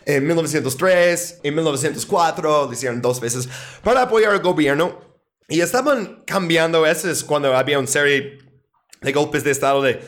en 0.06 0.26
1903 0.26 1.40
en 1.42 1.54
1904 1.54 2.66
lo 2.66 2.72
hicieron 2.72 3.02
dos 3.02 3.20
veces 3.20 3.46
para 3.82 4.02
apoyar 4.02 4.32
al 4.32 4.40
gobierno 4.40 4.98
y 5.48 5.60
estaban 5.60 6.22
cambiando 6.26 6.86
ese 6.86 7.10
es 7.10 7.22
cuando 7.22 7.54
había 7.54 7.78
una 7.78 7.88
serie 7.88 8.38
de 9.02 9.12
golpes 9.12 9.44
de 9.44 9.50
estado 9.50 9.82
de 9.82 10.00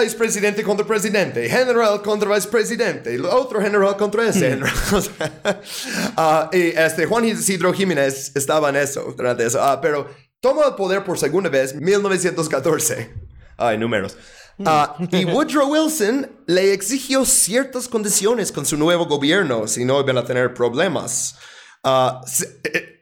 vicepresidente 0.00 0.62
contra 0.62 0.86
presidente, 0.86 1.48
general 1.48 2.00
contra 2.02 2.34
vicepresidente, 2.34 3.20
otro 3.20 3.60
general 3.60 3.96
contra 3.96 4.28
ese 4.28 4.56
hmm. 4.56 4.62
general. 4.64 4.74
Ah, 6.16 6.48
y 6.52 6.68
este, 6.68 7.06
Juan 7.06 7.24
Isidro 7.24 7.72
Jiménez 7.72 8.32
estaba 8.34 8.70
en 8.70 8.76
eso, 8.76 9.14
durante 9.16 9.46
eso. 9.46 9.60
Uh, 9.60 9.78
pero 9.80 10.08
Toma 10.42 10.66
el 10.66 10.74
poder 10.74 11.04
por 11.04 11.20
segunda 11.20 11.48
vez 11.48 11.72
1914. 11.72 13.14
Ay, 13.56 13.78
números. 13.78 14.16
Ah, 14.66 14.96
y 15.12 15.24
Woodrow 15.32 15.70
Wilson 15.70 16.28
le 16.48 16.72
exigió 16.72 17.24
ciertas 17.24 17.86
condiciones 17.86 18.50
con 18.50 18.66
su 18.66 18.76
nuevo 18.76 19.06
gobierno, 19.06 19.68
si 19.68 19.84
no 19.84 20.00
iban 20.00 20.18
a 20.18 20.24
tener 20.24 20.52
problemas. 20.52 21.36
Ah, 21.84 22.22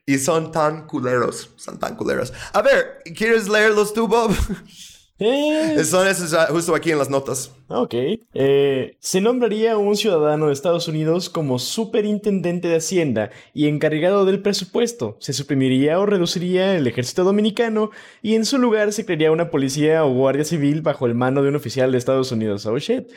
y 0.05 0.19
son 0.19 0.53
tan 0.53 0.87
culeros, 0.87 1.49
son 1.57 1.79
tan 1.79 1.97
culeros. 1.97 2.31
A 2.53 2.61
ver, 2.61 3.03
¿quieres 3.17 3.49
leerlos 3.49 3.95
tú, 3.95 4.07
Bob? 4.07 4.37
Eh, 5.21 5.85
Son 5.85 6.09
esos 6.09 6.33
ah, 6.33 6.49
justo 6.51 6.75
aquí 6.75 6.91
en 6.91 6.99
las 6.99 7.11
notas. 7.11 7.53
Ok. 7.69 7.95
Eh, 8.33 8.97
se 8.99 9.21
nombraría 9.21 9.77
un 9.77 9.95
ciudadano 9.95 10.47
de 10.47 10.55
Estados 10.55 10.89
Unidos 10.89 11.29
como 11.29 11.59
superintendente 11.59 12.69
de 12.69 12.77
Hacienda 12.77 13.31
y 13.53 13.69
encargado 13.69 14.25
del 14.25 14.41
presupuesto. 14.41 15.17
Se 15.21 15.35
suprimiría 15.35 16.01
o 16.01 16.07
reduciría 16.07 16.75
el 16.75 16.87
ejército 16.87 17.23
dominicano 17.23 17.91
y 18.23 18.35
en 18.35 18.47
su 18.47 18.57
lugar 18.59 18.93
se 18.95 19.05
crearía 19.05 19.31
una 19.31 19.51
policía 19.51 20.05
o 20.05 20.13
guardia 20.13 20.45
civil 20.45 20.81
bajo 20.81 21.07
el 21.07 21.15
mando 21.15 21.43
de 21.43 21.51
un 21.51 21.57
oficial 21.57 21.93
de 21.93 21.99
Estados 21.99 22.33
Unidos. 22.33 22.65
Oh 22.65 22.79
shit. 22.79 23.09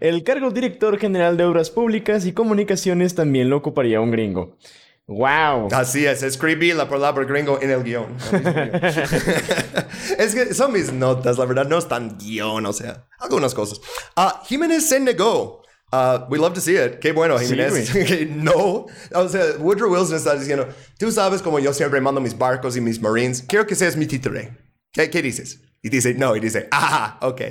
El 0.00 0.24
cargo 0.24 0.50
director 0.50 0.98
general 0.98 1.36
de 1.36 1.44
Obras 1.44 1.70
Públicas 1.70 2.26
y 2.26 2.32
Comunicaciones 2.32 3.14
también 3.14 3.50
lo 3.50 3.58
ocuparía 3.58 4.00
un 4.00 4.10
gringo. 4.10 4.56
Wow. 5.08 5.68
Así 5.72 6.06
es, 6.06 6.22
escribí 6.22 6.72
la 6.72 6.88
palabra 6.88 7.24
gringo 7.24 7.58
en 7.62 7.70
el 7.70 7.82
guion. 7.82 8.16
es 10.18 10.34
que 10.34 10.54
son 10.54 10.72
mis 10.72 10.92
notas, 10.92 11.38
la 11.38 11.44
verdad, 11.44 11.66
no 11.66 11.78
están 11.78 12.16
guion, 12.18 12.64
o 12.66 12.72
sea, 12.72 13.06
algunas 13.18 13.54
cosas. 13.54 13.80
Ah, 14.16 14.42
Jiménez 14.46 14.88
se 14.88 15.00
negó. 15.00 15.62
Uh, 15.92 16.24
we 16.30 16.38
love 16.38 16.54
to 16.54 16.60
see 16.60 16.76
it. 16.76 17.00
Qué 17.00 17.12
bueno, 17.12 17.38
Jiménez. 17.38 17.94
no. 18.30 18.86
O 19.14 19.28
sea, 19.28 19.44
Woodrow 19.58 19.92
Wilson 19.92 20.16
está 20.16 20.34
diciendo, 20.34 20.66
tú 20.98 21.12
sabes 21.12 21.42
como 21.42 21.58
yo 21.58 21.74
siempre 21.74 22.00
mando 22.00 22.18
mis 22.18 22.36
barcos 22.36 22.76
y 22.78 22.80
mis 22.80 22.98
marines, 23.00 23.44
quiero 23.46 23.66
que 23.66 23.74
seas 23.74 23.94
mi 23.96 24.06
títere. 24.06 24.56
¿Qué, 24.90 25.10
¿Qué 25.10 25.20
dices? 25.20 25.60
Y 25.82 25.90
dice, 25.90 26.14
no, 26.14 26.34
y 26.34 26.40
dice, 26.40 26.68
ah, 26.70 27.18
ok. 27.20 27.42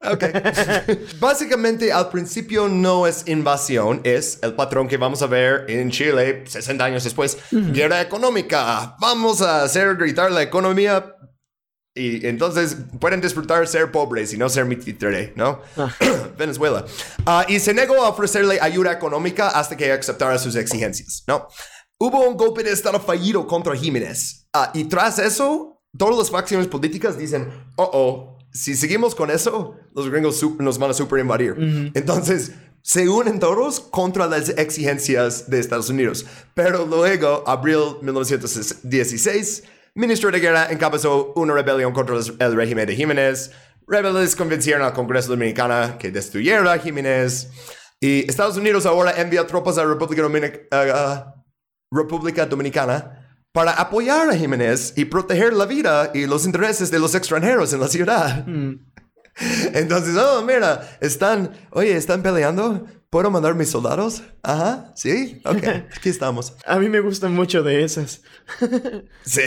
Ok. 0.00 0.24
Básicamente, 1.20 1.92
al 1.92 2.08
principio 2.08 2.68
no 2.68 3.06
es 3.06 3.26
invasión, 3.26 4.00
es 4.04 4.38
el 4.42 4.54
patrón 4.54 4.86
que 4.86 4.96
vamos 4.96 5.22
a 5.22 5.26
ver 5.26 5.64
en 5.68 5.90
Chile 5.90 6.44
60 6.46 6.84
años 6.84 7.04
después. 7.04 7.38
Guerra 7.50 8.00
económica. 8.00 8.96
Vamos 9.00 9.42
a 9.42 9.62
hacer 9.62 9.96
gritar 9.96 10.30
la 10.30 10.42
economía. 10.42 11.14
Y 11.94 12.24
entonces 12.28 12.76
pueden 13.00 13.20
disfrutar 13.20 13.66
ser 13.66 13.90
pobres 13.90 14.32
y 14.32 14.38
no 14.38 14.48
ser 14.48 14.66
mitre, 14.66 15.32
¿no? 15.34 15.62
Ah. 15.76 15.92
Venezuela. 16.38 16.84
Ah, 17.26 17.44
y 17.48 17.58
se 17.58 17.74
negó 17.74 18.04
a 18.04 18.10
ofrecerle 18.10 18.60
ayuda 18.60 18.92
económica 18.92 19.48
hasta 19.48 19.76
que 19.76 19.90
aceptara 19.90 20.38
sus 20.38 20.54
exigencias, 20.54 21.24
¿no? 21.26 21.48
Hubo 21.98 22.20
un 22.28 22.36
golpe 22.36 22.62
de 22.62 22.70
Estado 22.70 23.00
fallido 23.00 23.44
contra 23.48 23.74
Jiménez. 23.74 24.46
Ah, 24.52 24.70
y 24.72 24.84
tras 24.84 25.18
eso, 25.18 25.82
todas 25.98 26.16
las 26.16 26.30
facciones 26.30 26.68
políticas 26.68 27.18
dicen, 27.18 27.50
oh, 27.74 27.90
oh, 27.92 28.37
si 28.58 28.74
seguimos 28.74 29.14
con 29.14 29.30
eso, 29.30 29.76
los 29.94 30.10
gringos 30.10 30.44
nos 30.58 30.78
van 30.78 30.90
a 30.90 30.94
super 30.94 31.20
invadir. 31.20 31.54
Entonces, 31.94 32.52
se 32.82 33.08
unen 33.08 33.38
todos 33.38 33.78
contra 33.78 34.26
las 34.26 34.48
exigencias 34.48 35.48
de 35.48 35.60
Estados 35.60 35.88
Unidos. 35.90 36.26
Pero 36.54 36.84
luego, 36.84 37.44
abril 37.46 37.98
1916, 38.02 39.62
ministro 39.94 40.32
de 40.32 40.40
Guerra 40.40 40.72
encabezó 40.72 41.32
una 41.36 41.54
rebelión 41.54 41.92
contra 41.92 42.16
el 42.16 42.56
régimen 42.56 42.86
de 42.86 42.96
Jiménez. 42.96 43.52
Rebeldes 43.86 44.34
convencieron 44.34 44.82
al 44.82 44.92
Congreso 44.92 45.28
Dominicano 45.28 45.96
que 45.96 46.10
destruyera 46.10 46.72
a 46.72 46.78
Jiménez. 46.78 47.50
Y 48.00 48.28
Estados 48.28 48.56
Unidos 48.56 48.86
ahora 48.86 49.20
envía 49.20 49.46
tropas 49.46 49.78
a 49.78 49.84
República, 49.84 51.34
República 51.92 52.46
Dominicana 52.46 53.27
para 53.52 53.72
apoyar 53.72 54.28
a 54.30 54.36
Jiménez 54.36 54.92
y 54.96 55.06
proteger 55.06 55.52
la 55.52 55.66
vida 55.66 56.10
y 56.14 56.26
los 56.26 56.44
intereses 56.44 56.90
de 56.90 56.98
los 56.98 57.14
extranjeros 57.14 57.72
en 57.72 57.80
la 57.80 57.88
ciudad. 57.88 58.46
Hmm. 58.46 58.86
Entonces, 59.74 60.16
oh, 60.16 60.42
mira, 60.42 60.98
están, 61.00 61.52
oye, 61.70 61.96
están 61.96 62.22
peleando. 62.22 62.86
¿Puedo 63.10 63.30
mandar 63.30 63.54
mis 63.54 63.70
soldados? 63.70 64.22
Ajá, 64.42 64.92
sí, 64.94 65.40
ok, 65.46 65.66
aquí 65.96 66.10
estamos. 66.10 66.54
A 66.66 66.78
mí 66.78 66.90
me 66.90 67.00
gustan 67.00 67.34
mucho 67.34 67.62
de 67.62 67.82
esas. 67.82 68.20
sí, 69.24 69.40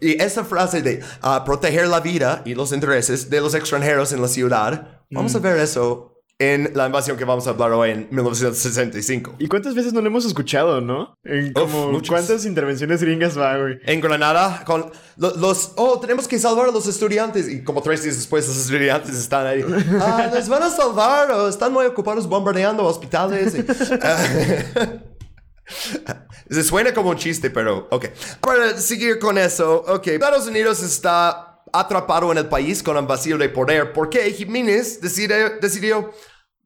y 0.00 0.20
esa 0.20 0.44
frase 0.44 0.82
de 0.82 1.00
ah, 1.22 1.44
proteger 1.44 1.86
la 1.86 2.00
vida 2.00 2.42
y 2.44 2.56
los 2.56 2.72
intereses 2.72 3.30
de 3.30 3.40
los 3.40 3.54
extranjeros 3.54 4.12
en 4.12 4.20
la 4.20 4.26
ciudad, 4.26 5.04
vamos 5.10 5.32
a 5.36 5.38
hmm. 5.38 5.42
ver 5.42 5.58
eso 5.58 6.13
en 6.40 6.72
la 6.74 6.86
invasión 6.86 7.16
que 7.16 7.24
vamos 7.24 7.46
a 7.46 7.50
hablar 7.50 7.72
hoy 7.72 7.90
en 7.90 8.08
1965. 8.10 9.36
¿Y 9.38 9.46
cuántas 9.46 9.74
veces 9.74 9.92
no 9.92 10.00
lo 10.00 10.08
hemos 10.08 10.24
escuchado, 10.24 10.80
no? 10.80 11.14
En 11.24 11.52
como, 11.52 12.00
¿Cuántas 12.06 12.44
intervenciones 12.44 13.02
gringas 13.02 13.38
va, 13.38 13.56
güey? 13.56 13.78
En 13.84 14.00
Granada, 14.00 14.64
con 14.64 14.90
los, 15.16 15.72
Oh, 15.76 16.00
tenemos 16.00 16.26
que 16.26 16.38
salvar 16.38 16.68
a 16.68 16.72
los 16.72 16.88
estudiantes. 16.88 17.48
Y 17.48 17.62
como 17.62 17.82
tres 17.82 18.02
días 18.02 18.16
después, 18.16 18.48
los 18.48 18.56
estudiantes 18.56 19.14
están 19.16 19.46
ahí. 19.46 19.64
Ah, 20.00 20.30
les 20.32 20.48
van 20.48 20.62
a 20.62 20.70
salvar. 20.70 21.28
están 21.48 21.72
muy 21.72 21.86
ocupados 21.86 22.26
bombardeando 22.28 22.84
hospitales. 22.84 23.54
Se 26.50 26.62
suena 26.62 26.92
como 26.92 27.10
un 27.10 27.16
chiste, 27.16 27.48
pero 27.50 27.88
ok. 27.90 28.06
Para 28.40 28.76
seguir 28.76 29.18
con 29.18 29.38
eso, 29.38 29.82
ok. 29.86 30.08
Estados 30.08 30.46
Unidos 30.46 30.82
está 30.82 31.43
atrapado 31.78 32.30
en 32.32 32.38
el 32.38 32.46
país 32.46 32.82
con 32.82 32.96
un 32.96 33.06
vacío 33.06 33.36
de 33.36 33.48
poder. 33.48 33.92
¿Por 33.92 34.08
qué 34.08 34.30
Jiménez 34.32 35.00
decide, 35.00 35.58
decidió, 35.60 36.12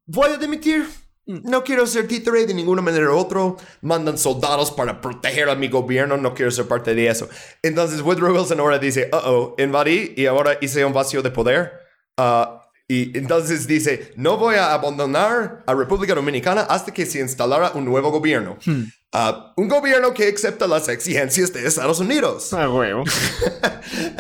voy 0.06 0.30
a 0.30 0.36
dimitir? 0.36 0.86
No 1.26 1.62
quiero 1.62 1.86
ser 1.86 2.08
títere 2.08 2.46
de 2.46 2.54
ninguna 2.54 2.80
manera 2.80 3.10
u 3.10 3.16
otra. 3.16 3.54
Mandan 3.82 4.16
soldados 4.16 4.70
para 4.70 5.00
proteger 5.00 5.50
a 5.50 5.54
mi 5.54 5.68
gobierno. 5.68 6.16
No 6.16 6.32
quiero 6.32 6.50
ser 6.50 6.66
parte 6.66 6.94
de 6.94 7.06
eso. 7.06 7.28
Entonces 7.62 8.00
Woodrow 8.00 8.34
Wilson 8.34 8.60
ahora 8.60 8.78
dice, 8.78 9.10
uh 9.12 9.16
oh, 9.24 9.54
invadí 9.58 10.14
y 10.16 10.24
ahora 10.24 10.56
hice 10.62 10.84
un 10.84 10.94
vacío 10.94 11.20
de 11.20 11.30
poder. 11.30 11.72
Uh, 12.16 12.58
y 12.88 13.16
entonces 13.18 13.66
dice, 13.66 14.12
no 14.16 14.38
voy 14.38 14.54
a 14.54 14.72
abandonar 14.72 15.62
a 15.66 15.74
República 15.74 16.14
Dominicana 16.14 16.62
hasta 16.62 16.94
que 16.94 17.04
se 17.04 17.20
instalara 17.20 17.72
un 17.74 17.84
nuevo 17.84 18.10
gobierno. 18.10 18.56
Hmm. 18.64 18.84
Ah, 19.12 19.54
un 19.56 19.68
gobierno 19.68 20.12
que 20.12 20.28
acepta 20.28 20.66
las 20.66 20.88
exigencias 20.88 21.52
de 21.52 21.66
Estados 21.66 22.00
Unidos. 22.00 22.52
Ah, 22.52 22.68
huevo. 22.68 23.04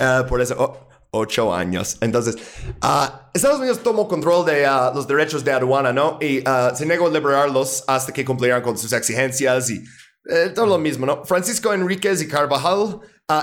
Ah, 0.00 0.24
por 0.28 0.40
eso, 0.40 0.88
ocho 1.10 1.54
años. 1.54 1.98
Entonces, 2.00 2.36
ah, 2.80 3.30
Estados 3.34 3.58
Unidos 3.58 3.82
tomó 3.82 4.08
control 4.08 4.46
de 4.46 4.62
los 4.94 5.06
derechos 5.06 5.44
de 5.44 5.52
aduana, 5.52 5.92
¿no? 5.92 6.18
Y 6.20 6.42
se 6.74 6.86
negó 6.86 7.08
a 7.08 7.10
liberarlos 7.10 7.84
hasta 7.86 8.12
que 8.12 8.24
cumplieran 8.24 8.62
con 8.62 8.78
sus 8.78 8.92
exigencias 8.92 9.70
y 9.70 9.84
eh, 10.30 10.52
todo 10.54 10.66
lo 10.66 10.78
mismo, 10.78 11.04
¿no? 11.04 11.24
Francisco 11.24 11.72
Enríquez 11.72 12.22
y 12.22 12.28
Carvajal, 12.28 13.00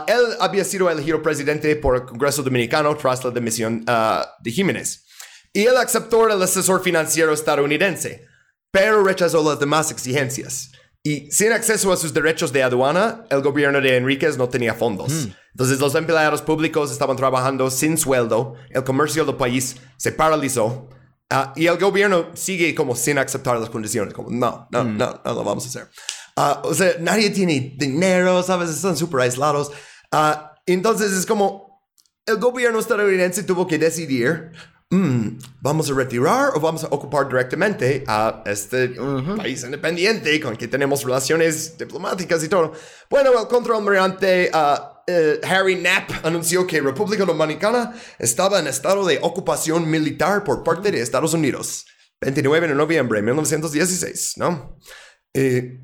él 0.08 0.26
había 0.40 0.64
sido 0.64 0.90
elegido 0.90 1.22
presidente 1.22 1.76
por 1.76 1.96
el 1.96 2.06
Congreso 2.06 2.42
Dominicano 2.42 2.96
tras 2.96 3.24
la 3.24 3.32
demisión 3.32 3.86
de 3.86 4.52
Jiménez 4.52 5.06
y 5.56 5.66
él 5.66 5.78
aceptó 5.78 6.28
el 6.28 6.42
asesor 6.42 6.84
financiero 6.84 7.34
estadounidense, 7.34 8.28
pero 8.72 9.04
rechazó 9.04 9.42
las 9.42 9.58
demás 9.58 9.90
exigencias. 9.90 10.72
Y 11.06 11.30
sin 11.30 11.52
acceso 11.52 11.94
a 11.94 11.98
sus 11.98 12.16
derechos 12.16 12.52
de 12.52 12.64
aduana, 12.64 13.26
el 13.30 13.44
gobierno 13.44 13.80
de 13.80 13.96
Enríquez 13.96 14.40
no 14.40 14.50
tenía 14.50 14.74
fondos. 14.74 15.12
Hmm. 15.12 15.34
Entonces 15.52 15.80
los 15.80 15.94
empleados 15.94 16.42
públicos 16.42 16.92
estaban 16.92 17.16
trabajando 17.16 17.70
sin 17.70 18.00
sueldo, 18.00 18.56
el 18.72 18.84
comercio 18.84 19.24
del 19.24 19.36
país 19.36 19.76
se 19.98 20.12
paralizó 20.12 20.90
ah, 21.30 21.54
y 21.56 21.68
el 21.68 21.78
gobierno 21.78 22.32
sigue 22.34 22.74
como 22.74 22.96
sin 22.96 23.20
aceptar 23.20 23.60
las 23.60 23.70
condiciones, 23.70 24.16
como 24.16 24.32
no, 24.32 24.68
no, 24.72 24.84
hmm. 24.84 24.98
no, 24.98 25.22
no 25.24 25.34
lo 25.36 25.44
vamos 25.44 25.66
a 25.66 25.70
hacer. 25.70 25.92
Ah, 26.36 26.64
o 26.66 26.74
sea, 26.74 26.94
nadie 27.00 27.30
tiene 27.30 27.76
dinero, 27.78 28.42
¿sabes? 28.42 28.72
Están 28.72 28.98
súper 28.98 29.22
aislados. 29.22 29.72
Ah, 30.12 30.56
entonces 30.66 31.12
es 31.12 31.28
como 31.28 31.86
el 32.26 32.38
gobierno 32.38 32.80
estadounidense 32.80 33.44
tuvo 33.44 33.68
que 33.68 33.78
decidir 33.78 34.54
Mm, 34.92 35.40
¿vamos 35.62 35.90
a 35.90 35.96
retirar 35.96 36.52
o 36.54 36.60
vamos 36.60 36.84
a 36.84 36.88
ocupar 36.88 37.28
directamente 37.28 38.04
a 38.08 38.44
este 38.46 38.90
país 39.36 39.64
independiente 39.64 40.40
con 40.40 40.56
que 40.56 40.68
tenemos 40.68 41.04
relaciones 41.04 41.78
diplomáticas 41.78 42.44
y 42.44 42.50
todo? 42.50 42.72
Bueno, 43.10 43.32
el 43.40 43.48
contraalmirante 43.48 44.52
uh, 44.54 45.46
Harry 45.48 45.78
Knapp 45.78 46.24
anunció 46.24 46.68
que 46.68 46.82
República 46.82 47.26
Dominicana 47.26 47.94
estaba 48.20 48.60
en 48.60 48.68
estado 48.68 49.06
de 49.06 49.20
ocupación 49.22 49.90
militar 49.90 50.44
por 50.44 50.64
parte 50.64 50.92
de 50.92 51.02
Estados 51.02 51.34
Unidos. 51.34 51.86
29 52.22 52.68
de 52.68 52.76
noviembre 52.76 53.20
de 53.20 53.24
1916, 53.24 54.34
¿no? 54.38 54.78
Eh, 55.34 55.80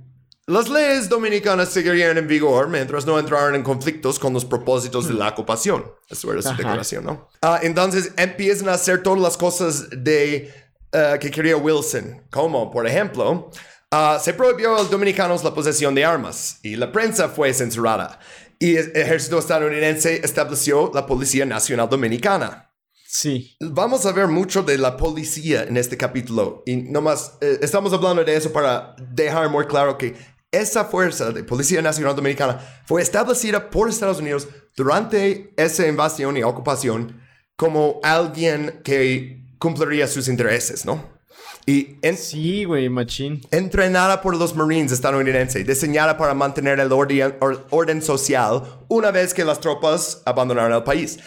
las 0.52 0.70
leyes 0.70 1.08
dominicanas 1.08 1.70
seguirían 1.70 2.18
en 2.18 2.28
vigor 2.28 2.68
mientras 2.68 3.06
no 3.06 3.18
entraran 3.18 3.56
en 3.56 3.64
conflictos 3.64 4.20
con 4.20 4.34
los 4.34 4.44
propósitos 4.44 5.08
de 5.08 5.14
la 5.14 5.30
hmm. 5.30 5.34
ocupación. 5.34 5.86
Eso 6.10 6.32
era 6.32 6.42
su 6.42 6.50
declaración, 6.50 7.06
¿no? 7.06 7.30
Ah, 7.42 7.60
entonces 7.64 8.12
empiezan 8.18 8.68
a 8.68 8.74
hacer 8.74 9.02
todas 9.02 9.22
las 9.22 9.38
cosas 9.38 9.90
de, 9.92 10.54
eh, 10.92 11.18
que 11.22 11.32
quería 11.32 11.56
Wilson, 11.56 12.24
como 12.30 12.70
por 12.70 12.86
ejemplo, 12.86 13.50
ah, 13.92 14.20
se 14.22 14.34
prohibió 14.34 14.76
a 14.76 14.80
los 14.80 14.92
dominicanos 14.92 15.42
la 15.44 15.54
posesión 15.54 15.96
de 15.96 16.04
armas 16.04 16.60
y 16.64 16.76
la 16.76 16.92
prensa 16.92 17.30
fue 17.30 17.54
censurada. 17.54 18.20
Y 18.60 18.76
el 18.76 18.92
ejército 18.94 19.40
estadounidense 19.40 20.22
estableció 20.24 20.92
la 20.94 21.06
Policía 21.06 21.46
Nacional 21.46 21.90
Dominicana. 21.90 22.72
Sí. 23.14 23.58
Vamos 23.60 24.06
a 24.06 24.14
ver 24.14 24.28
mucho 24.28 24.64
de 24.64 24.78
la 24.78 24.96
policía 24.96 25.64
en 25.64 25.76
este 25.76 25.98
capítulo 25.98 26.64
y 26.66 26.78
nomás 26.78 27.38
eh, 27.42 27.60
estamos 27.62 27.92
hablando 27.92 28.24
de 28.24 28.34
eso 28.34 28.54
para 28.54 28.96
dejar 28.98 29.50
muy 29.50 29.66
claro 29.66 29.98
que 29.98 30.16
esa 30.52 30.86
fuerza 30.86 31.32
de 31.32 31.44
Policía 31.44 31.82
Nacional 31.82 32.16
Dominicana 32.16 32.60
fue 32.86 33.02
establecida 33.02 33.70
por 33.70 33.90
Estados 33.90 34.20
Unidos 34.20 34.48
durante 34.76 35.54
esa 35.58 35.88
invasión 35.88 36.38
y 36.38 36.44
ocupación 36.44 37.22
como 37.56 38.00
alguien 38.04 38.82
que 38.84 39.46
cumpliría 39.58 40.08
sus 40.08 40.28
intereses, 40.28 40.86
¿no? 40.86 41.22
Y 41.66 41.98
sí, 42.18 42.66
güey, 42.66 42.90
machín. 42.90 43.42
Entrenada 43.52 44.22
por 44.22 44.36
los 44.36 44.56
Marines 44.56 44.92
estadounidenses, 44.92 45.66
diseñada 45.66 46.18
para 46.18 46.34
mantener 46.34 46.80
el 46.80 46.92
orden, 46.92 47.36
orden 47.70 48.02
social 48.02 48.64
una 48.88 49.12
vez 49.12 49.34
que 49.34 49.46
las 49.46 49.60
tropas 49.60 50.24
abandonaron 50.26 50.74
el 50.74 50.84
país. 50.84 51.20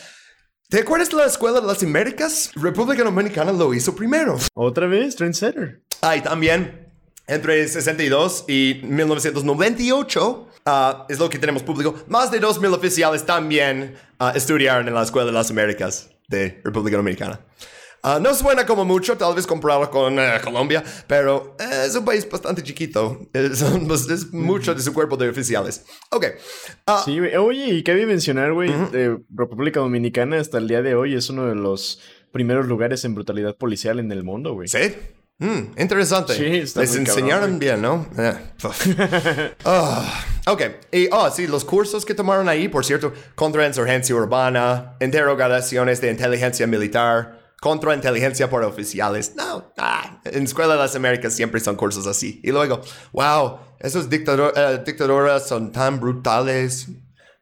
¿Te 0.68 0.80
acuerdas 0.80 1.10
de 1.10 1.16
la 1.16 1.26
Escuela 1.26 1.60
de 1.60 1.66
las 1.66 1.82
Américas? 1.82 2.50
República 2.56 3.04
Dominicana 3.04 3.52
lo 3.52 3.72
hizo 3.72 3.94
primero. 3.94 4.36
¿Otra 4.54 4.88
vez? 4.88 5.14
Trendsetter. 5.14 5.82
Ay, 6.00 6.20
también 6.20 6.83
entre 7.26 7.66
62 7.66 8.44
y 8.48 8.80
1998, 8.84 10.48
ah, 10.66 11.06
es 11.08 11.18
lo 11.18 11.28
que 11.28 11.38
tenemos 11.38 11.62
público, 11.62 11.94
más 12.08 12.30
de 12.30 12.40
2.000 12.40 12.74
oficiales 12.74 13.24
también 13.24 13.96
uh, 14.20 14.36
estudiaron 14.36 14.86
en 14.88 14.94
la 14.94 15.02
Escuela 15.02 15.26
de 15.26 15.32
las 15.32 15.50
Américas 15.50 16.10
de 16.28 16.60
República 16.64 16.96
Dominicana. 16.96 17.40
Uh, 18.02 18.20
no 18.20 18.34
suena 18.34 18.66
como 18.66 18.84
mucho, 18.84 19.16
tal 19.16 19.34
vez 19.34 19.46
comparado 19.46 19.88
con 19.90 20.18
eh, 20.18 20.38
Colombia, 20.44 20.84
pero 21.06 21.56
eh, 21.58 21.84
es 21.86 21.94
un 21.96 22.04
país 22.04 22.28
bastante 22.28 22.62
chiquito. 22.62 23.26
Es, 23.32 23.62
es 24.10 24.30
mucho 24.30 24.74
de 24.74 24.82
su 24.82 24.92
cuerpo 24.92 25.16
de 25.16 25.30
oficiales. 25.30 25.86
Ok. 26.10 26.26
sí, 27.06 27.18
oye, 27.18 27.68
y 27.68 27.82
cabe 27.82 28.04
mencionar, 28.04 28.52
güey, 28.52 28.70
República 29.34 29.80
Dominicana 29.80 30.38
hasta 30.38 30.58
el 30.58 30.68
día 30.68 30.82
de 30.82 30.94
hoy 30.94 31.14
es 31.14 31.30
uno 31.30 31.46
de 31.46 31.54
los 31.54 32.02
primeros 32.30 32.66
lugares 32.66 33.06
en 33.06 33.14
brutalidad 33.14 33.56
policial 33.56 33.98
en 33.98 34.12
el 34.12 34.22
mundo, 34.22 34.52
güey. 34.52 34.68
Sí. 34.68 34.92
Mm, 35.38 35.78
interesante. 35.80 36.34
Sí, 36.34 36.78
Les 36.78 36.94
enseñaron 36.94 37.58
bien, 37.58 37.82
¿no? 37.82 38.06
Eh, 38.18 39.54
ah, 39.64 40.24
ok. 40.46 40.62
Y, 40.92 41.08
oh, 41.10 41.30
sí, 41.30 41.46
los 41.46 41.64
cursos 41.64 42.04
que 42.04 42.14
tomaron 42.14 42.48
ahí, 42.48 42.68
por 42.68 42.84
cierto, 42.84 43.12
contrainsurgencia 43.34 44.14
urbana, 44.14 44.96
interrogaciones 45.00 46.00
de 46.00 46.10
inteligencia 46.10 46.66
militar, 46.66 47.54
contrainteligencia 47.60 48.48
por 48.48 48.62
oficiales. 48.62 49.34
No, 49.36 49.72
ah, 49.78 50.20
en 50.24 50.44
Escuela 50.44 50.74
de 50.74 50.80
las 50.80 50.94
Américas 50.94 51.32
siempre 51.34 51.60
son 51.60 51.76
cursos 51.76 52.06
así. 52.06 52.40
Y 52.44 52.52
luego, 52.52 52.80
wow, 53.12 53.58
esos 53.80 54.06
eh, 54.10 54.82
dictadoras 54.84 55.48
son 55.48 55.72
tan 55.72 55.98
brutales. 55.98 56.88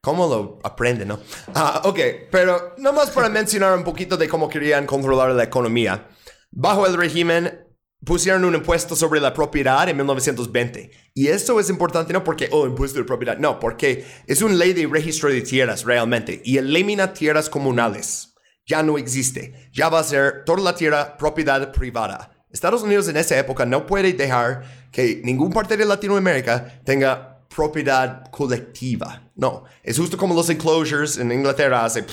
¿Cómo 0.01 0.27
lo 0.27 0.59
aprenden, 0.65 1.09
no? 1.09 1.21
Ah, 1.55 1.83
ok, 1.85 1.99
pero 2.31 2.75
nomás 2.79 3.11
para 3.11 3.29
mencionar 3.29 3.77
un 3.77 3.85
poquito 3.85 4.17
de 4.17 4.29
cómo 4.29 4.49
querían 4.49 4.87
controlar 4.87 5.31
la 5.31 5.45
economía. 5.45 6.09
Bajo 6.51 6.87
el 6.87 6.95
régimen 6.95 7.63
pusieron 8.05 8.45
un 8.45 8.55
impuesto 8.55 8.97
sobre 8.97 9.21
la 9.21 9.33
propiedad 9.33 9.89
en 9.89 9.97
1920. 9.97 10.91
Y 11.15 11.29
esto 11.29 11.61
es 11.61 11.71
importante 11.71 12.13
no 12.13 12.25
porque, 12.25 12.49
oh, 12.51 12.67
impuesto 12.67 12.99
de 12.99 13.05
propiedad, 13.05 13.39
no, 13.39 13.59
porque 13.61 14.05
es 14.27 14.43
una 14.43 14.55
ley 14.55 14.73
de 14.73 14.87
registro 14.87 15.29
de 15.29 15.43
tierras 15.43 15.85
realmente 15.85 16.41
y 16.45 16.57
elimina 16.57 17.13
tierras 17.13 17.49
comunales. 17.49 18.35
Ya 18.67 18.83
no 18.83 18.99
existe. 18.99 19.71
Ya 19.73 19.89
va 19.89 20.01
a 20.01 20.05
ser 20.05 20.45
toda 20.45 20.63
la 20.63 20.75
tierra 20.75 21.17
propiedad 21.17 21.73
privada. 21.73 22.47
Estados 22.51 22.83
Unidos 22.83 23.09
en 23.09 23.17
esa 23.17 23.39
época 23.39 23.65
no 23.67 23.87
puede 23.87 24.13
dejar 24.13 24.89
que 24.93 25.21
ningún 25.25 25.53
parte 25.53 25.77
de 25.77 25.85
Latinoamérica 25.85 26.81
tenga 26.85 27.47
propiedad 27.49 28.31
colectiva. 28.31 29.32
No, 29.43 29.65
es 29.83 29.99
justo 29.99 30.17
como 30.17 30.37
los 30.37 30.49
enclosures 30.51 31.19
en 31.19 31.33
Inglaterra 31.33 31.85
hace, 31.85 32.07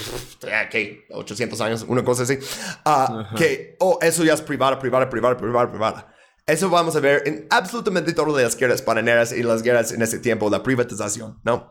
¿qué? 0.72 1.06
800 1.12 1.62
años, 1.62 1.86
una 1.88 2.04
cosa 2.04 2.24
así. 2.24 2.40
Ah, 2.84 3.30
que, 3.38 3.76
oh, 3.80 4.00
eso 4.02 4.24
ya 4.24 4.34
es 4.34 4.42
privada, 4.42 4.80
privada, 4.80 5.08
privada, 5.08 5.38
privada, 5.38 5.70
privada. 5.70 6.16
Eso 6.48 6.72
vamos 6.72 6.96
a 6.96 7.00
ver 7.00 7.22
en 7.28 7.46
absolutamente 7.52 8.14
todas 8.14 8.42
las 8.42 8.58
guerras 8.58 8.82
pananeras 8.82 9.32
y 9.32 9.44
las 9.44 9.62
guerras 9.62 9.92
en 9.92 10.02
ese 10.02 10.18
tiempo, 10.18 10.50
la 10.50 10.64
privatización, 10.64 11.40
¿no? 11.44 11.70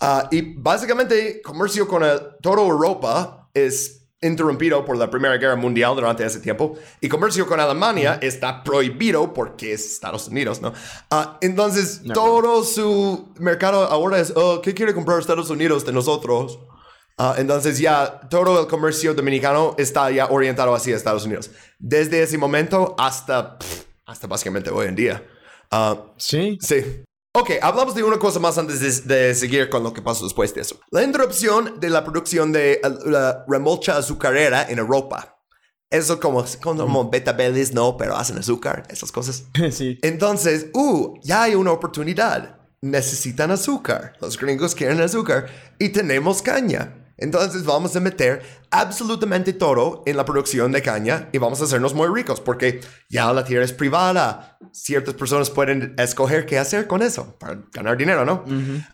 Ah, 0.00 0.26
y 0.32 0.56
básicamente, 0.56 1.40
comercio 1.42 1.86
con 1.86 2.02
toda 2.42 2.60
Europa 2.60 3.48
es 3.54 3.97
interrumpido 4.20 4.84
por 4.84 4.96
la 4.96 5.10
Primera 5.10 5.36
Guerra 5.36 5.56
Mundial 5.56 5.94
durante 5.94 6.24
ese 6.24 6.40
tiempo 6.40 6.76
y 7.00 7.08
comercio 7.08 7.46
con 7.46 7.60
Alemania 7.60 8.18
está 8.20 8.64
prohibido 8.64 9.32
porque 9.32 9.72
es 9.72 9.86
Estados 9.92 10.28
Unidos, 10.28 10.60
¿no? 10.60 10.72
Ah, 11.10 11.38
entonces, 11.40 12.02
todo 12.12 12.64
su 12.64 13.28
mercado 13.38 13.84
ahora 13.84 14.18
es, 14.18 14.32
oh, 14.34 14.60
¿qué 14.60 14.74
quiere 14.74 14.92
comprar 14.92 15.20
Estados 15.20 15.50
Unidos 15.50 15.86
de 15.86 15.92
nosotros? 15.92 16.58
Ah, 17.16 17.34
entonces 17.38 17.78
ya 17.78 18.20
todo 18.28 18.60
el 18.60 18.66
comercio 18.66 19.14
dominicano 19.14 19.74
está 19.78 20.10
ya 20.10 20.26
orientado 20.26 20.74
hacia 20.74 20.96
Estados 20.96 21.24
Unidos. 21.24 21.50
Desde 21.78 22.22
ese 22.22 22.38
momento 22.38 22.94
hasta, 22.98 23.58
hasta 24.06 24.26
básicamente 24.26 24.70
hoy 24.70 24.86
en 24.86 24.94
día. 24.94 25.26
Ah, 25.70 25.96
sí. 26.16 26.58
Sí. 26.60 27.04
Ok, 27.40 27.50
hablamos 27.62 27.94
de 27.94 28.02
una 28.02 28.18
cosa 28.18 28.40
más 28.40 28.58
antes 28.58 29.06
de, 29.06 29.32
seguir 29.32 29.70
con 29.70 29.84
lo 29.84 29.92
que 29.92 30.02
pasó 30.02 30.24
después 30.24 30.52
de 30.54 30.62
eso. 30.62 30.80
La 30.90 31.04
interrupción 31.04 31.78
de 31.78 31.88
la 31.88 32.02
producción 32.02 32.50
de 32.50 32.80
la 33.04 33.44
remolcha 33.46 33.96
azucarera 33.96 34.68
en 34.68 34.80
Europa. 34.80 35.38
Eso 35.88 36.18
como, 36.18 36.44
como 36.60 37.08
betabelis, 37.08 37.72
no, 37.72 37.96
pero 37.96 38.16
hacen 38.16 38.38
azúcar, 38.38 38.82
esas 38.90 39.12
cosas. 39.12 39.44
Sí. 39.70 40.00
Entonces, 40.02 40.66
uh, 40.74 41.16
ya 41.22 41.44
hay 41.44 41.54
una 41.54 41.70
oportunidad. 41.70 42.58
Necesitan 42.82 43.52
azúcar. 43.52 44.14
Los 44.20 44.36
gringos 44.36 44.74
quieren 44.74 45.00
azúcar 45.00 45.46
y 45.78 45.90
tenemos 45.90 46.42
caña. 46.42 47.07
Entonces 47.18 47.64
vamos 47.64 47.94
a 47.96 48.00
meter 48.00 48.42
absolutamente 48.70 49.52
todo 49.52 50.02
en 50.06 50.16
la 50.16 50.24
producción 50.24 50.72
de 50.72 50.82
caña 50.82 51.28
y 51.32 51.38
vamos 51.38 51.60
a 51.60 51.64
hacernos 51.64 51.94
muy 51.94 52.06
ricos 52.08 52.40
porque 52.40 52.80
ya 53.08 53.32
la 53.32 53.44
tierra 53.44 53.64
es 53.64 53.72
privada. 53.72 54.56
Ciertas 54.72 55.14
personas 55.14 55.50
pueden 55.50 55.94
escoger 55.98 56.46
qué 56.46 56.58
hacer 56.58 56.86
con 56.86 57.02
eso 57.02 57.36
para 57.38 57.58
ganar 57.72 57.96
dinero, 57.96 58.24
¿no? 58.24 58.44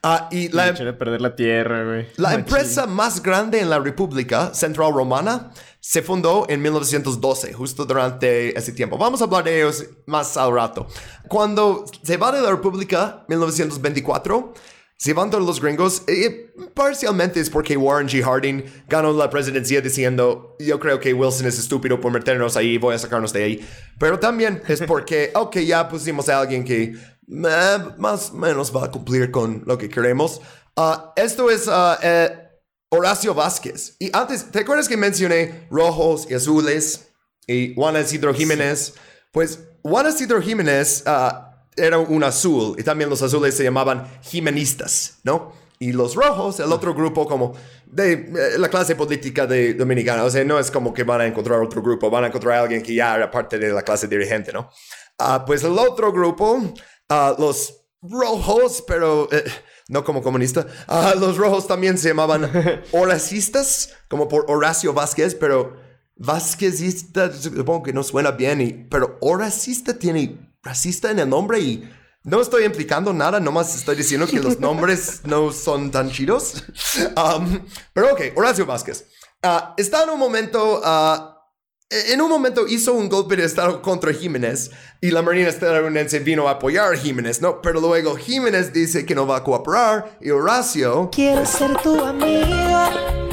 Ah, 0.03 0.29
y 0.31 0.49
la, 0.49 0.73
perder 0.75 1.21
la 1.21 1.37
tierra, 1.37 1.85
güey. 1.85 2.09
La 2.17 2.35
empresa 2.35 2.87
más 2.87 3.23
grande 3.23 3.61
en 3.61 3.69
la 3.69 3.79
República 3.79 4.55
Central 4.55 4.93
Romana 4.93 5.51
se 5.81 6.01
fundó 6.01 6.47
en 6.49 6.63
1912, 6.63 7.53
justo 7.53 7.85
durante 7.85 8.59
ese 8.59 8.73
tiempo. 8.73 8.97
Vamos 8.97 9.21
a 9.21 9.25
hablar 9.25 9.45
de 9.45 9.59
ellos 9.59 9.85
más 10.07 10.35
al 10.39 10.55
rato. 10.55 10.87
Cuando 11.29 11.85
se 12.03 12.17
va 12.17 12.33
de 12.33 12.41
la 12.41 12.51
República, 12.51 13.25
1924, 13.29 14.55
se 14.97 15.13
van 15.13 15.31
todos 15.31 15.45
los 15.45 15.61
gringos, 15.61 16.03
y 16.09 16.31
parcialmente 16.73 17.41
es 17.41 17.51
porque 17.51 17.77
Warren 17.77 18.09
G. 18.09 18.23
Harding 18.23 18.65
ganó 18.89 19.13
la 19.13 19.29
presidencia 19.29 19.81
diciendo, 19.81 20.57
yo 20.61 20.79
creo 20.79 21.01
que 21.01 21.13
Wilson 21.13 21.47
es 21.47 21.59
estúpido 21.59 22.01
por 22.01 22.13
meternos 22.13 22.57
ahí, 22.57 22.79
voy 22.79 22.95
a 22.95 22.99
sacarnos 22.99 23.33
de 23.33 23.45
ahí. 23.45 23.69
Pero 23.99 24.19
también 24.19 24.63
es 24.69 24.83
porque, 24.83 25.31
ok, 25.35 25.59
ya 25.59 25.89
pusimos 25.89 26.29
a 26.29 26.41
alguien 26.41 26.65
que 26.65 26.83
eh, 26.85 27.79
más 27.99 28.31
o 28.31 28.37
menos 28.37 28.75
va 28.75 28.85
a 28.85 28.91
cumplir 28.91 29.31
con 29.31 29.65
lo 29.67 29.77
que 29.77 29.89
queremos. 29.89 30.41
Ah, 30.77 31.13
esto 31.17 31.51
es 31.51 31.67
ah, 31.69 31.99
eh, 32.03 32.39
Horacio 32.91 33.35
Vázquez. 33.35 33.97
Y 33.99 34.11
antes, 34.17 34.51
¿te 34.51 34.61
acuerdas 34.61 34.89
que 34.89 34.97
mencioné 34.97 35.67
rojos 35.71 36.27
y 36.31 36.35
azules 36.35 37.09
y 37.47 37.75
Juan 37.75 38.01
Isidro 38.01 38.33
Jiménez? 38.33 38.95
Pues 39.33 39.59
Juan 39.83 40.09
Isidro 40.09 40.41
Jiménez... 40.41 41.03
Uh, 41.07 41.54
era 41.77 41.99
un 41.99 42.25
azul 42.25 42.77
y 42.79 42.83
también 42.83 43.11
los 43.11 43.23
azules 43.23 43.57
se 43.57 43.65
llamaban 43.65 44.07
jimenistas, 44.23 45.19
¿no? 45.25 45.53
Y 45.79 45.93
los 45.93 46.15
rojos, 46.15 46.61
el 46.61 46.73
otro 46.73 46.95
grupo 46.95 47.27
como 47.27 47.55
de 47.87 48.13
eh, 48.13 48.59
la 48.59 48.69
clase 48.69 48.95
política 48.95 49.47
de 49.47 49.75
dominicana, 49.75 50.25
o 50.25 50.31
sea, 50.31 50.45
no 50.45 50.59
es 50.59 50.71
como 50.71 50.95
que 50.95 51.03
van 51.03 51.21
a 51.21 51.27
encontrar 51.27 51.61
otro 51.61 51.83
grupo, 51.83 52.11
van 52.11 52.25
a 52.25 52.27
encontrar 52.29 52.59
a 52.59 52.63
alguien 52.63 52.83
que 52.83 52.95
ya 52.95 53.17
era 53.17 53.31
parte 53.31 53.59
de 53.59 53.73
la 53.73 53.83
clase 53.83 54.07
dirigente, 54.07 54.53
¿no? 54.53 54.71
Ah, 55.19 55.45
pues 55.45 55.63
el 55.65 55.79
otro 55.79 56.13
grupo, 56.13 56.75
ah, 57.09 57.35
los 57.39 57.83
rojos, 58.03 58.85
pero 58.87 59.29
eh, 59.33 59.45
no 59.89 60.05
como 60.05 60.23
comunista, 60.23 60.67
ah, 60.87 61.15
los 61.19 61.37
rojos 61.37 61.67
también 61.67 61.99
se 61.99 62.09
llamaban 62.09 62.51
horacistas, 62.93 63.95
como 64.09 64.29
por 64.29 64.45
Horacio 64.49 64.93
Vázquez, 64.93 65.35
pero 65.35 65.77
Vázquezista, 66.17 67.33
supongo 67.33 67.83
que 67.83 67.93
no 67.93 68.03
suena 68.05 68.31
bien, 68.31 68.61
y, 68.61 68.73
pero 68.73 69.19
horacista 69.21 69.99
tiene 69.99 70.54
racista 70.65 71.11
en 71.11 71.21
el 71.21 71.29
nombre 71.29 71.61
y 71.61 71.89
no 72.25 72.41
estoy 72.41 72.65
implicando 72.65 73.13
nada, 73.13 73.39
nomás 73.39 73.77
estoy 73.77 73.97
diciendo 73.97 74.27
que 74.27 74.41
los 74.41 74.59
nombres 74.59 75.21
no 75.25 75.53
son 75.53 75.91
tan 75.91 76.11
chidos. 76.11 76.65
Um, 77.17 77.61
pero 77.93 78.13
ok, 78.13 78.21
Horacio 78.35 78.65
Vázquez. 78.65 79.07
Uh, 79.43 79.75
está 79.77 80.05
en 80.05 80.11
un 80.11 80.19
momento, 80.19 80.81
uh, 80.81 81.35
en 81.91 82.21
un 82.23 82.31
momento 82.31 82.67
hizo 82.67 82.95
un 82.95 83.11
golpe 83.11 83.37
de 83.37 83.45
estado 83.45 83.83
contra 83.83 84.13
Jiménez 84.13 84.71
y 85.03 85.11
la 85.11 85.21
Marina 85.21 85.51
estadounidense 85.51 86.19
vino 86.21 86.49
a 86.49 86.53
apoyar 86.53 86.95
a 86.95 86.97
Jiménez, 86.97 87.43
¿no? 87.43 87.61
Pero 87.61 87.79
luego 87.79 88.17
Jiménez 88.17 88.73
dice 88.73 89.05
que 89.05 89.15
no 89.15 89.27
va 89.27 89.37
a 89.37 89.45
cooperar 89.45 90.19
y 90.23 90.31
Horacio... 90.31 91.11
Quiero 91.13 91.45
ser 91.45 91.77
tu 91.83 92.03
amigo. 92.03 93.24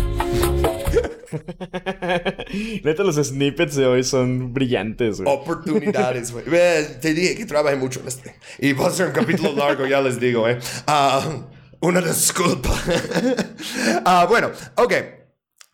Neta, 2.83 3.03
los 3.03 3.15
snippets 3.15 3.75
de 3.75 3.85
hoy 3.85 4.03
son 4.03 4.53
brillantes, 4.53 5.21
güey. 5.21 5.33
Oportunidades, 5.33 6.31
güey. 6.31 6.45
Te 6.45 7.13
dije 7.13 7.35
que 7.35 7.45
trabajé 7.45 7.75
mucho 7.75 7.99
en 8.01 8.07
este. 8.07 8.35
Y 8.59 8.73
va 8.73 8.87
a 8.87 8.91
ser 8.91 9.07
un 9.07 9.13
capítulo 9.13 9.53
largo, 9.53 9.85
ya 9.85 10.01
les 10.01 10.19
digo, 10.19 10.47
eh. 10.47 10.59
Uh, 10.87 11.43
una 11.87 12.01
disculpa. 12.01 12.69
uh, 12.69 14.27
bueno, 14.29 14.51
ok. 14.75 14.93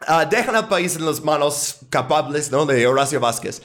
Uh, 0.07 0.29
dejan 0.29 0.55
al 0.55 0.67
país 0.67 0.95
en 0.95 1.05
las 1.05 1.23
manos 1.23 1.77
capables, 1.89 2.51
¿no? 2.51 2.65
De 2.65 2.85
Horacio 2.85 3.19
Vázquez. 3.19 3.61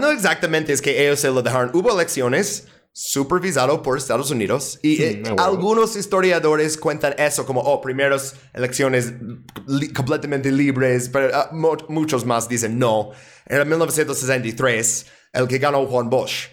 no 0.00 0.10
exactamente 0.10 0.72
es 0.72 0.80
que 0.80 1.04
ellos 1.04 1.20
se 1.20 1.30
lo 1.30 1.42
dejaron. 1.42 1.70
Hubo 1.74 1.92
elecciones 1.92 2.66
supervisado 2.96 3.82
por 3.82 3.98
Estados 3.98 4.30
Unidos 4.30 4.78
y 4.80 5.02
eh, 5.02 5.22
algunos 5.36 5.96
historiadores 5.96 6.78
cuentan 6.78 7.12
eso 7.18 7.44
como, 7.44 7.60
oh, 7.60 7.80
primeras 7.80 8.36
elecciones 8.52 9.12
completamente 9.96 10.52
libres, 10.52 11.08
pero 11.08 11.28
ah, 11.34 11.50
muchos 11.88 12.24
más 12.24 12.48
dicen 12.48 12.78
no. 12.78 13.10
Era 13.46 13.64
1963 13.64 15.06
el 15.32 15.48
que 15.48 15.58
ganó 15.58 15.84
Juan 15.86 16.08
Bosch. 16.08 16.50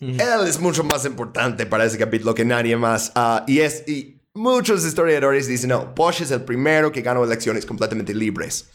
Él 0.00 0.48
es 0.48 0.58
mucho 0.58 0.82
más 0.82 1.04
importante 1.04 1.66
para 1.66 1.84
ese 1.84 1.98
capítulo 1.98 2.34
que 2.34 2.44
nadie 2.44 2.74
más. 2.76 3.12
Ah, 3.14 3.44
y, 3.46 3.60
es, 3.60 3.86
y 3.86 4.20
muchos 4.32 4.84
historiadores 4.84 5.46
dicen, 5.46 5.68
no, 5.68 5.92
Bosch 5.94 6.22
es 6.22 6.30
el 6.30 6.42
primero 6.42 6.90
que 6.90 7.02
ganó 7.02 7.22
elecciones 7.22 7.66
completamente 7.66 8.14
libres. 8.14 8.70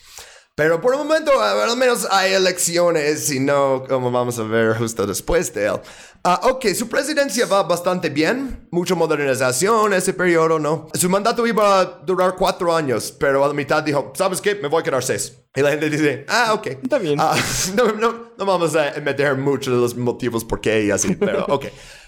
Pero 0.57 0.81
por 0.81 0.91
el 0.93 0.97
momento, 0.97 1.39
al 1.39 1.77
menos 1.77 2.07
hay 2.09 2.33
elecciones 2.33 3.31
y 3.31 3.39
no 3.39 3.83
como 3.87 4.09
vamos 4.09 4.39
a 4.39 4.43
ver 4.43 4.75
justo 4.75 5.05
después 5.05 5.53
de 5.53 5.67
él. 5.67 5.79
Ah, 6.23 6.39
ok, 6.45 6.69
su 6.73 6.89
presidencia 6.89 7.45
va 7.45 7.61
bastante 7.61 8.09
bien. 8.09 8.67
Mucha 8.71 8.95
modernización 8.95 9.93
ese 9.93 10.13
periodo, 10.13 10.57
¿no? 10.57 10.87
Su 10.95 11.11
mandato 11.11 11.45
iba 11.45 11.79
a 11.79 11.85
durar 11.85 12.35
cuatro 12.35 12.75
años, 12.75 13.13
pero 13.19 13.45
a 13.45 13.47
la 13.47 13.53
mitad 13.53 13.83
dijo, 13.83 14.11
¿sabes 14.15 14.41
qué? 14.41 14.55
Me 14.55 14.67
voy 14.67 14.81
a 14.81 14.83
quedar 14.83 15.03
seis. 15.03 15.37
Y 15.55 15.61
la 15.61 15.69
gente 15.69 15.91
dice, 15.91 16.25
ah, 16.27 16.53
ok. 16.55 16.65
Está 16.65 16.97
bien. 16.97 17.19
Ah, 17.19 17.37
no, 17.75 17.91
no, 17.91 18.31
no, 18.35 18.45
vamos 18.47 18.75
a 18.75 18.99
meter 18.99 19.37
muchos 19.37 19.75
de 19.75 19.79
los 19.79 19.95
motivos 19.95 20.43
por 20.43 20.59
qué 20.59 20.85
y 20.85 20.89
así, 20.89 21.15
pero 21.15 21.45
ok. 21.49 21.65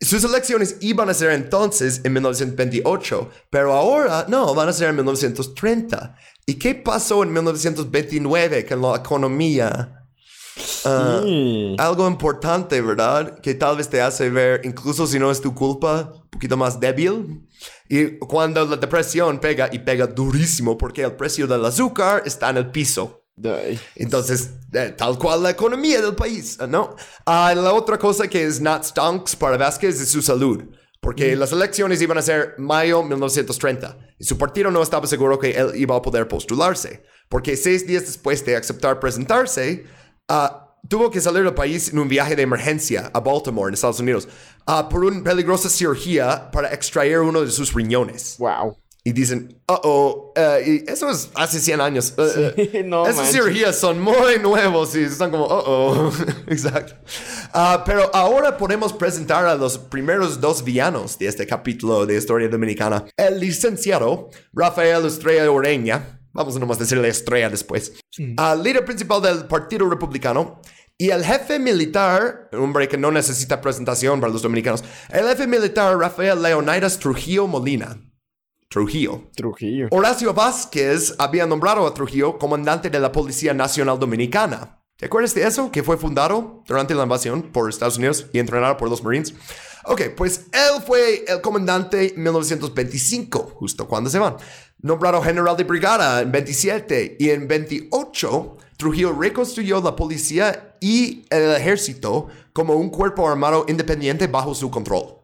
Sus 0.00 0.24
elecciones 0.24 0.76
iban 0.80 1.10
a 1.10 1.14
ser 1.14 1.32
entonces 1.32 2.00
en 2.04 2.14
1928, 2.14 3.30
pero 3.50 3.74
ahora 3.74 4.24
no, 4.28 4.54
van 4.54 4.70
a 4.70 4.72
ser 4.72 4.88
en 4.88 4.96
1930. 4.96 6.16
¿Y 6.46 6.54
qué 6.54 6.74
pasó 6.74 7.22
en 7.22 7.32
1929 7.32 8.66
con 8.66 8.80
la 8.80 8.96
economía? 8.96 10.00
Ah, 10.84 11.22
algo 11.78 12.08
importante, 12.08 12.80
¿verdad? 12.80 13.38
Que 13.40 13.54
tal 13.54 13.76
vez 13.76 13.88
te 13.88 14.00
hace 14.00 14.30
ver, 14.30 14.62
incluso 14.64 15.06
si 15.06 15.18
no 15.18 15.30
es 15.30 15.40
tu 15.40 15.54
culpa, 15.54 16.12
un 16.14 16.30
poquito 16.30 16.56
más 16.56 16.80
débil. 16.80 17.46
Y 17.88 18.18
cuando 18.18 18.64
la 18.64 18.76
depresión 18.76 19.38
pega 19.38 19.68
y 19.70 19.80
pega 19.80 20.06
durísimo 20.06 20.78
porque 20.78 21.02
el 21.02 21.12
precio 21.12 21.46
del 21.46 21.64
azúcar 21.64 22.22
está 22.24 22.50
en 22.50 22.56
el 22.56 22.70
piso. 22.70 23.19
Entonces, 23.96 24.50
eh, 24.72 24.94
tal 24.96 25.18
cual 25.18 25.42
la 25.42 25.50
economía 25.50 26.00
del 26.00 26.14
país, 26.14 26.58
¿no? 26.68 26.96
Ah, 27.26 27.54
la 27.54 27.72
otra 27.72 27.98
cosa 27.98 28.28
que 28.28 28.44
es 28.44 28.60
not 28.60 28.84
stonks 28.84 29.36
para 29.36 29.56
Vázquez 29.56 30.00
es 30.00 30.10
su 30.10 30.22
salud. 30.22 30.62
Porque 31.00 31.34
las 31.34 31.50
elecciones 31.50 32.02
iban 32.02 32.18
a 32.18 32.22
ser 32.22 32.54
mayo 32.58 33.02
1930 33.02 33.96
y 34.18 34.24
su 34.24 34.36
partido 34.36 34.70
no 34.70 34.82
estaba 34.82 35.06
seguro 35.06 35.38
que 35.38 35.52
él 35.52 35.72
iba 35.76 35.96
a 35.96 36.02
poder 36.02 36.28
postularse. 36.28 37.02
Porque 37.30 37.56
seis 37.56 37.86
días 37.86 38.04
después 38.04 38.44
de 38.44 38.56
aceptar 38.56 39.00
presentarse, 39.00 39.86
uh, 40.28 40.86
tuvo 40.88 41.10
que 41.10 41.22
salir 41.22 41.42
del 41.42 41.54
país 41.54 41.90
en 41.90 42.00
un 42.00 42.08
viaje 42.08 42.36
de 42.36 42.42
emergencia 42.42 43.10
a 43.14 43.20
Baltimore, 43.20 43.68
en 43.68 43.74
Estados 43.74 44.00
Unidos, 44.00 44.28
uh, 44.66 44.90
por 44.90 45.04
una 45.04 45.22
peligrosa 45.22 45.70
cirugía 45.70 46.50
para 46.50 46.72
extraer 46.74 47.20
uno 47.20 47.40
de 47.40 47.50
sus 47.50 47.72
riñones. 47.72 48.36
Wow. 48.38 48.76
Y 49.02 49.12
dicen, 49.12 49.62
uh 49.66 49.76
oh, 49.82 50.32
uh, 50.36 50.60
y 50.68 50.84
eso 50.86 51.08
es 51.08 51.30
hace 51.34 51.58
100 51.58 51.80
años. 51.80 52.12
Uh, 52.18 52.52
sí, 52.54 52.70
no, 52.84 53.06
esas 53.06 53.32
cirugías 53.32 53.76
son 53.76 53.98
muy 53.98 54.38
nuevos 54.42 54.94
y 54.94 55.04
están 55.04 55.30
como, 55.30 55.46
uh 55.46 55.62
oh, 55.64 56.12
exacto. 56.48 56.96
pero 57.86 58.10
ahora 58.14 58.58
podemos 58.58 58.92
presentar 58.92 59.46
a 59.46 59.54
los 59.54 59.78
primeros 59.78 60.38
dos 60.38 60.62
villanos 60.62 61.18
de 61.18 61.28
este 61.28 61.46
capítulo 61.46 62.04
de 62.04 62.18
Historia 62.18 62.48
Dominicana. 62.48 63.06
El 63.16 63.40
licenciado 63.40 64.28
Rafael 64.52 65.06
Estrella 65.06 65.50
Oreña, 65.50 66.20
vamos 66.32 66.56
a 66.56 66.58
nomás 66.58 66.78
decirle 66.78 67.08
estrella 67.08 67.48
después, 67.48 67.94
al 68.36 68.62
líder 68.62 68.84
principal 68.84 69.22
del 69.22 69.46
Partido 69.46 69.88
Republicano 69.88 70.60
y 70.98 71.08
el 71.08 71.24
jefe 71.24 71.58
militar, 71.58 72.50
un 72.52 72.64
hombre 72.64 72.86
que 72.86 72.98
no 72.98 73.10
necesita 73.10 73.62
presentación 73.62 74.20
para 74.20 74.30
los 74.30 74.42
dominicanos, 74.42 74.84
el 75.08 75.26
jefe 75.26 75.46
militar 75.46 75.96
Rafael 75.96 76.42
Leonidas 76.42 76.98
Trujillo 76.98 77.46
Molina. 77.46 77.96
Trujillo. 78.70 79.24
Trujillo. 79.34 79.88
Horacio 79.90 80.32
Vázquez 80.32 81.16
había 81.18 81.44
nombrado 81.44 81.84
a 81.88 81.92
Trujillo 81.92 82.38
comandante 82.38 82.88
de 82.88 83.00
la 83.00 83.10
Policía 83.10 83.52
Nacional 83.52 83.98
Dominicana. 83.98 84.80
¿Te 84.96 85.06
acuerdas 85.06 85.34
de 85.34 85.44
eso? 85.44 85.72
Que 85.72 85.82
fue 85.82 85.96
fundado 85.96 86.62
durante 86.68 86.94
la 86.94 87.02
invasión 87.02 87.42
por 87.42 87.68
Estados 87.68 87.98
Unidos 87.98 88.26
y 88.32 88.38
entrenado 88.38 88.76
por 88.76 88.88
los 88.88 89.02
Marines. 89.02 89.34
Ok, 89.86 90.02
pues 90.16 90.46
él 90.52 90.82
fue 90.86 91.24
el 91.26 91.40
comandante 91.40 92.14
en 92.14 92.22
1925, 92.22 93.54
justo 93.56 93.88
cuando 93.88 94.08
se 94.08 94.20
van. 94.20 94.36
Nombrado 94.78 95.20
general 95.20 95.56
de 95.56 95.64
brigada 95.64 96.20
en 96.20 96.30
27 96.30 97.16
y 97.18 97.30
en 97.30 97.48
28 97.48 98.56
Trujillo 98.76 99.12
reconstruyó 99.12 99.80
la 99.80 99.96
policía 99.96 100.76
y 100.80 101.26
el 101.28 101.56
ejército 101.56 102.28
como 102.52 102.74
un 102.74 102.88
cuerpo 102.88 103.28
armado 103.28 103.66
independiente 103.68 104.28
bajo 104.28 104.54
su 104.54 104.70
control. 104.70 105.19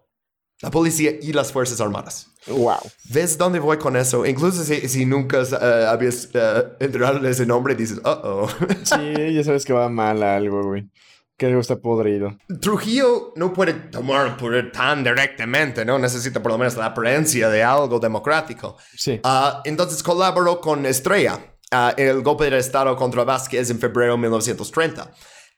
La 0.62 0.70
policía 0.70 1.12
y 1.20 1.32
las 1.34 1.52
Fuerzas 1.52 1.80
Armadas. 1.82 2.28
Wow. 2.46 2.78
¿Ves 3.10 3.36
dónde 3.36 3.58
voy 3.58 3.76
con 3.76 3.94
eso? 3.94 4.24
Incluso 4.24 4.64
si, 4.64 5.04
nunca 5.04 5.42
uh, 5.42 5.86
habías 5.88 6.30
uh, 6.34 6.74
enterado 6.80 7.18
de 7.18 7.30
ese 7.30 7.44
nombre, 7.44 7.74
dices, 7.74 7.98
uh 7.98 8.08
oh. 8.08 8.48
sí, 8.84 9.34
ya 9.34 9.44
sabes 9.44 9.66
que 9.66 9.74
va 9.74 9.88
mal 9.90 10.22
algo, 10.22 10.62
güey. 10.62 10.88
Que 11.36 11.46
algo 11.46 11.60
está 11.60 11.76
podrido. 11.76 12.38
Trujillo 12.62 13.34
no 13.36 13.52
puede 13.52 13.74
tomar 13.74 14.26
el 14.26 14.36
poder 14.36 14.72
tan 14.72 15.04
directamente, 15.04 15.84
¿no? 15.84 15.98
Necesita 15.98 16.42
por 16.42 16.52
lo 16.52 16.56
menos 16.56 16.74
la 16.76 16.86
apariencia 16.86 17.50
de 17.50 17.62
algo 17.62 17.98
democrático. 17.98 18.78
Sí. 18.96 19.20
Uh, 19.22 19.60
entonces 19.64 20.02
colaboró 20.02 20.62
con 20.62 20.86
Estrella 20.86 21.38
en 21.70 22.08
el 22.08 22.22
golpe 22.22 22.48
de 22.48 22.56
Estado 22.56 22.96
contra 22.96 23.24
Vázquez 23.24 23.68
en 23.68 23.78
febrero 23.78 24.12
de 24.12 24.18
1930. 24.18 25.12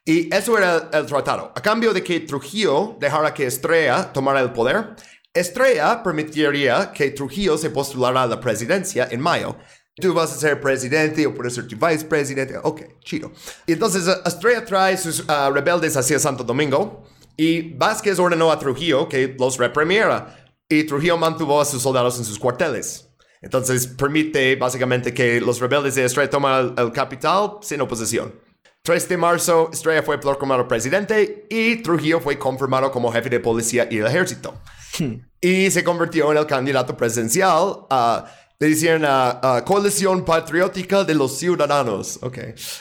Y 0.09 0.35
eso 0.35 0.57
era 0.57 0.89
el 0.91 1.05
tratado. 1.05 1.53
A 1.55 1.61
cambio 1.61 1.93
de 1.93 2.03
que 2.03 2.21
Trujillo 2.21 2.97
dejara 2.99 3.35
que 3.35 3.45
Estrella 3.45 4.11
tomara 4.11 4.41
el 4.41 4.53
poder, 4.55 4.97
Estrella 5.35 6.03
permitiría 6.03 6.91
que 6.93 7.11
Trujillo 7.11 7.59
se 7.59 7.69
postulara 7.69 8.23
a 8.23 8.27
la 8.27 8.41
presidencia 8.41 9.07
en 9.11 9.21
mayo. 9.21 9.59
Tú 10.01 10.15
vas 10.15 10.33
a 10.33 10.39
ser 10.39 10.63
presidente 10.63 11.27
o 11.27 11.35
puedes 11.35 11.55
ser 11.55 11.69
tu 11.69 11.77
vicepresidente. 11.77 12.57
Ok, 12.63 12.85
chido. 13.05 13.33
Y 13.67 13.75
entonces 13.75 14.09
Estrella 14.25 14.65
trae 14.65 14.97
sus 14.97 15.21
uh, 15.29 15.53
rebeldes 15.53 15.95
hacia 15.95 16.19
Santo 16.19 16.43
Domingo 16.43 17.05
y 17.37 17.75
Vázquez 17.75 18.19
ordenó 18.19 18.51
a 18.51 18.59
Trujillo 18.59 19.11
que 19.11 19.37
los 19.39 19.59
reprimiera. 19.59 20.43
Y 20.71 20.85
Trujillo 20.85 21.19
mantuvo 21.19 21.61
a 21.61 21.67
sus 21.67 21.83
soldados 21.83 22.17
en 22.17 22.25
sus 22.25 22.39
cuarteles. 22.39 23.11
Entonces 23.43 23.87
permite 23.87 24.57
básicamente 24.57 25.13
que 25.13 25.39
los 25.39 25.61
rebeldes 25.61 25.97
de 25.97 26.07
Estrella 26.07 26.31
tomen 26.31 26.75
el 26.79 26.93
capital 26.93 27.59
sin 27.61 27.83
oposición. 27.83 28.47
3 28.89 29.07
de 29.07 29.18
marzo, 29.18 29.68
Estrella 29.70 30.03
fue 30.03 30.18
proclamado 30.18 30.66
presidente 30.66 31.45
y 31.51 31.76
Trujillo 31.82 32.20
fue 32.20 32.39
confirmado 32.39 32.91
como 32.91 33.12
jefe 33.12 33.28
de 33.28 33.39
policía 33.39 33.86
y 33.91 33.99
el 33.99 34.07
ejército. 34.07 34.55
Hmm. 34.99 35.16
Y 35.43 35.70
se 35.70 35.84
convirtió 35.84 36.32
en 36.32 36.39
el 36.39 36.47
candidato 36.47 36.97
presidencial. 36.97 37.84
a 37.91 38.24
le 38.59 38.70
decían 38.70 39.03
a 39.05 39.62
Coalición 39.66 40.24
Patriótica 40.24 41.05
de 41.05 41.14
los 41.14 41.39
Ciudadanos. 41.39 42.18
Ok. 42.22 42.39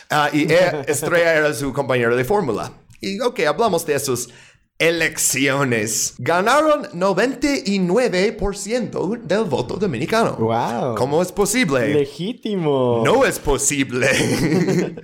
Ah, 0.09 0.29
y 0.31 0.49
e, 0.49 0.81
Estrella 0.87 1.33
era 1.33 1.53
su 1.53 1.73
compañero 1.73 2.15
de 2.15 2.23
fórmula. 2.23 2.71
Y 3.01 3.19
ok, 3.19 3.41
hablamos 3.41 3.85
de 3.85 3.95
esos 3.95 4.29
elecciones. 4.79 6.15
Ganaron 6.19 6.83
99% 6.91 9.23
del 9.23 9.43
voto 9.45 9.75
dominicano. 9.75 10.35
Wow. 10.37 10.95
¿Cómo 10.95 11.21
es 11.21 11.31
posible? 11.31 11.93
Legítimo. 11.93 13.01
No 13.03 13.25
es 13.25 13.39
posible. 13.39 14.07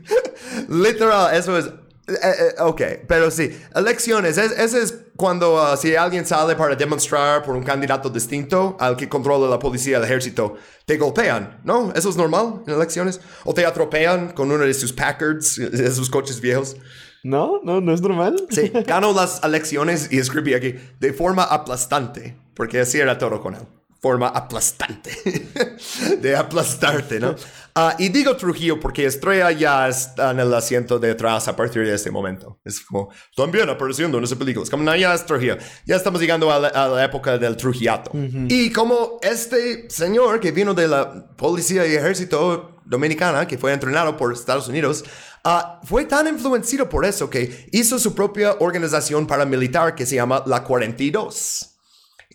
Literal, 0.69 1.35
eso 1.35 1.57
es 1.57 1.71
eh, 2.05 2.15
eh, 2.21 2.55
ok, 2.59 2.81
pero 3.07 3.31
sí, 3.31 3.57
elecciones, 3.73 4.37
ese 4.37 4.81
es 4.81 4.93
cuando 5.15 5.55
uh, 5.55 5.77
si 5.77 5.95
alguien 5.95 6.25
sale 6.25 6.53
para 6.53 6.75
demostrar 6.75 7.43
por 7.43 7.55
un 7.55 7.63
candidato 7.63 8.09
distinto 8.09 8.75
al 8.77 8.97
que 8.97 9.07
controla 9.07 9.47
la 9.47 9.57
policía, 9.57 9.99
el 9.99 10.03
ejército, 10.03 10.55
te 10.85 10.97
golpean, 10.97 11.61
¿no? 11.63 11.93
Eso 11.95 12.09
es 12.09 12.17
normal 12.17 12.61
en 12.67 12.73
elecciones. 12.73 13.21
O 13.45 13.53
te 13.53 13.65
atropellan 13.65 14.33
con 14.33 14.51
uno 14.51 14.65
de 14.65 14.73
sus 14.73 14.91
Packards, 14.91 15.55
de 15.71 15.91
sus 15.91 16.09
coches 16.09 16.41
viejos. 16.41 16.75
No, 17.23 17.61
no, 17.63 17.79
no 17.79 17.93
es 17.93 18.01
normal. 18.01 18.35
Sí, 18.49 18.71
ganó 18.85 19.13
las 19.13 19.41
elecciones 19.43 20.09
y 20.11 20.19
escribí 20.19 20.53
aquí 20.53 20.75
de 20.99 21.13
forma 21.13 21.43
aplastante, 21.43 22.37
porque 22.53 22.81
así 22.81 22.99
era 22.99 23.17
todo 23.17 23.41
con 23.41 23.55
él. 23.55 23.61
Forma 24.01 24.27
aplastante, 24.27 25.11
de 26.21 26.35
aplastarte, 26.35 27.21
¿no? 27.21 27.35
Ah, 27.73 27.95
y 27.97 28.09
digo 28.09 28.35
Trujillo 28.35 28.77
porque 28.77 29.05
Estrella 29.05 29.49
ya 29.51 29.87
está 29.87 30.31
en 30.31 30.41
el 30.41 30.53
asiento 30.53 30.99
de 30.99 31.11
atrás 31.11 31.47
a 31.47 31.55
partir 31.55 31.85
de 31.85 31.95
este 31.95 32.11
momento. 32.11 32.59
Es 32.65 32.81
como, 32.81 33.09
también 33.33 33.69
apareciendo 33.69 34.17
en 34.17 34.25
esa 34.25 34.35
película. 34.35 34.65
Es 34.65 34.69
como, 34.69 34.83
no, 34.83 34.93
ya 34.93 35.13
es 35.13 35.25
Trujillo. 35.25 35.57
Ya 35.85 35.95
estamos 35.95 36.19
llegando 36.19 36.51
a 36.51 36.59
la, 36.59 37.05
época 37.05 37.37
del 37.37 37.55
Trujillato. 37.55 38.11
Y 38.49 38.71
como 38.71 39.19
este 39.21 39.89
señor 39.89 40.41
que 40.41 40.51
vino 40.51 40.73
de 40.73 40.89
la 40.89 41.25
policía 41.37 41.87
y 41.87 41.95
ejército 41.95 42.81
dominicana, 42.85 43.47
que 43.47 43.57
fue 43.57 43.71
entrenado 43.71 44.17
por 44.17 44.33
Estados 44.33 44.67
Unidos, 44.67 45.05
Ah, 45.43 45.81
fue 45.83 46.05
tan 46.05 46.27
influenciado 46.27 46.87
por 46.87 47.05
eso 47.05 47.29
que 47.29 47.67
hizo 47.71 47.99
su 47.99 48.15
propia 48.15 48.53
organización 48.59 49.27
paramilitar 49.27 49.93
que 49.93 50.05
se 50.05 50.15
llama 50.15 50.41
la 50.45 50.63
42. 50.63 51.75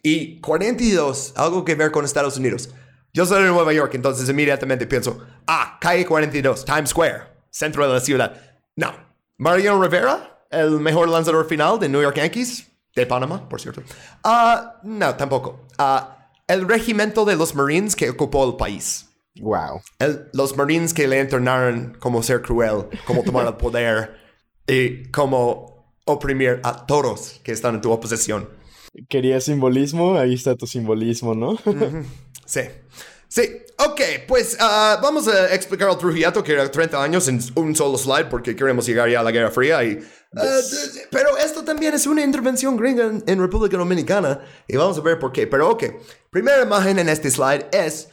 Y 0.03 0.41
42, 0.41 1.33
algo 1.37 1.65
que 1.65 1.75
ver 1.75 1.91
con 1.91 2.05
Estados 2.05 2.37
Unidos. 2.37 2.69
Yo 3.15 3.25
soy 3.25 3.43
de 3.43 3.49
Nueva 3.49 3.73
York, 3.73 3.95
entonces 3.95 4.29
inmediatamente 4.29 4.87
pienso, 4.87 5.27
ah, 5.47 5.79
calle 5.81 6.05
42, 6.05 6.65
Times 6.65 6.91
Square, 6.91 7.23
centro 7.51 7.87
de 7.87 7.95
la 7.95 8.01
ciudad. 8.01 8.41
No. 8.77 8.93
Mariano 9.39 9.83
Rivera, 9.83 10.45
el 10.51 10.73
mejor 10.73 11.09
lanzador 11.09 11.49
final 11.49 11.81
de 11.81 11.89
New 11.89 12.03
York 12.03 12.17
Yankees, 12.17 12.67
de 12.95 13.07
Panamá, 13.07 13.49
por 13.49 13.61
cierto. 13.61 13.83
Ah, 14.23 14.81
no, 14.83 15.15
tampoco. 15.15 15.67
Ah, 15.79 16.31
el 16.47 16.69
regimiento 16.69 17.25
de 17.25 17.37
los 17.37 17.55
Marines 17.55 17.97
que 17.97 18.11
ocupó 18.11 18.47
el 18.47 18.57
país. 18.57 19.08
Wow. 19.41 19.81
los 20.33 20.57
Marines 20.57 20.93
que 20.93 21.07
le 21.07 21.21
entrenaron 21.21 21.97
cómo 22.01 22.23
ser 22.23 22.43
cruel, 22.43 22.87
cómo 23.07 23.23
tomar 23.23 23.47
el 23.47 23.55
poder 23.57 24.17
y 24.67 25.05
cómo 25.11 25.95
oprimir 26.05 26.61
a 26.65 26.87
todos 26.87 27.41
que 27.43 27.53
están 27.53 27.77
en 27.77 27.81
tu 27.81 27.91
oposición. 27.91 28.49
Quería 29.09 29.41
simbolismo, 29.41 30.19
ahí 30.19 30.35
está 30.35 30.57
tu 30.57 30.67
simbolismo, 30.67 31.35
¿no? 31.35 31.57
Sí. 32.47 32.63
Sí, 33.31 33.43
ok, 33.77 34.01
pues 34.27 34.57
ah, 34.59 34.99
vamos 35.03 35.29
a 35.29 35.55
explicar 35.55 35.91
al 35.91 35.99
Trujillato 35.99 36.43
que 36.43 36.53
era 36.53 36.71
30 36.71 37.03
años 37.03 37.29
en 37.29 37.39
un 37.57 37.77
solo 37.77 37.99
slide 37.99 38.25
porque 38.31 38.57
queremos 38.57 38.87
llegar 38.87 39.11
ya 39.11 39.21
a 39.21 39.23
la 39.23 39.31
Guerra 39.31 39.51
Fría 39.51 39.85
y... 39.85 39.99
Ah, 40.35 40.61
pero 41.11 41.37
esto 41.37 41.63
también 41.63 41.93
es 41.93 42.07
una 42.07 42.23
intervención 42.23 42.75
gringa 42.79 43.05
en, 43.05 43.23
en, 43.27 43.39
República 43.39 43.77
Dominicana 43.77 44.41
y 44.67 44.77
vamos 44.79 44.97
a 44.97 45.03
ver 45.03 45.19
por 45.19 45.31
qué. 45.31 45.47
Pero 45.47 45.71
ok, 45.71 45.85
primera 46.31 46.63
imagen 46.63 46.99
en 46.99 47.11
este 47.11 47.31
slide 47.31 47.67
es 47.71 48.09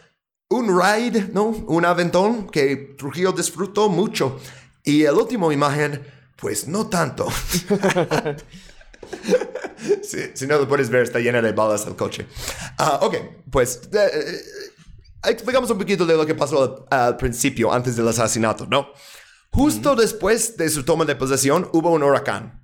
un 0.49 0.79
ride, 0.79 1.29
¿no? 1.33 1.45
Un 1.45 1.85
aventón 1.85 2.47
que 2.47 2.95
Trujillo 2.97 3.31
disfrutó 3.31 3.89
mucho. 3.89 4.39
Y 4.83 5.03
el 5.03 5.15
último 5.15 5.51
imagen, 5.51 6.05
pues 6.35 6.67
no 6.67 6.87
tanto. 6.87 7.27
si, 10.03 10.47
no 10.47 10.59
lo 10.59 10.67
puedes 10.67 10.89
ver, 10.89 11.03
está 11.03 11.19
llena 11.19 11.41
de 11.41 11.51
balas 11.51 11.87
el 11.87 11.95
coche. 11.95 12.27
Ah, 12.77 12.99
ok, 13.01 13.15
pues 13.49 13.81
eh, 13.91 14.09
eh, 14.13 14.41
explicamos 15.31 15.69
un 15.71 15.77
poquito 15.77 16.05
de 16.05 16.15
lo 16.15 16.25
que 16.25 16.35
pasó 16.35 16.85
al, 16.89 17.17
principio, 17.17 17.73
antes 17.73 17.95
del 17.95 18.07
asesinato, 18.07 18.67
¿no? 18.67 18.89
Justo 19.51 19.95
después 19.95 20.57
de 20.57 20.69
su 20.69 20.83
toma 20.83 21.05
de 21.05 21.15
posesión 21.15 21.69
hubo 21.73 21.89
un 21.91 22.03
huracán. 22.03 22.61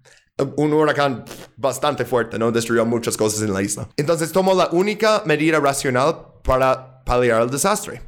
Un 0.57 0.73
huracán 0.73 1.23
bastante 1.55 2.05
fuerte, 2.05 2.37
¿no? 2.37 2.51
Destruyó 2.51 2.85
muchas 2.85 3.15
cosas 3.15 3.41
en 3.41 3.53
la 3.53 3.61
isla. 3.61 3.89
Entonces 3.97 4.31
tomó 4.31 4.53
la 4.53 4.69
única 4.71 5.23
medida 5.25 5.59
racional 5.59 6.17
para 6.43 6.90
paliar 7.11 7.41
el 7.41 7.49
desastre. 7.49 8.01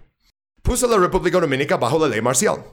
Puso 0.62 0.88
la 0.88 0.98
República 0.98 1.38
Dominicana 1.38 1.82
bajo 1.82 2.00
la 2.00 2.08
ley 2.08 2.22
marcial. 2.22 2.64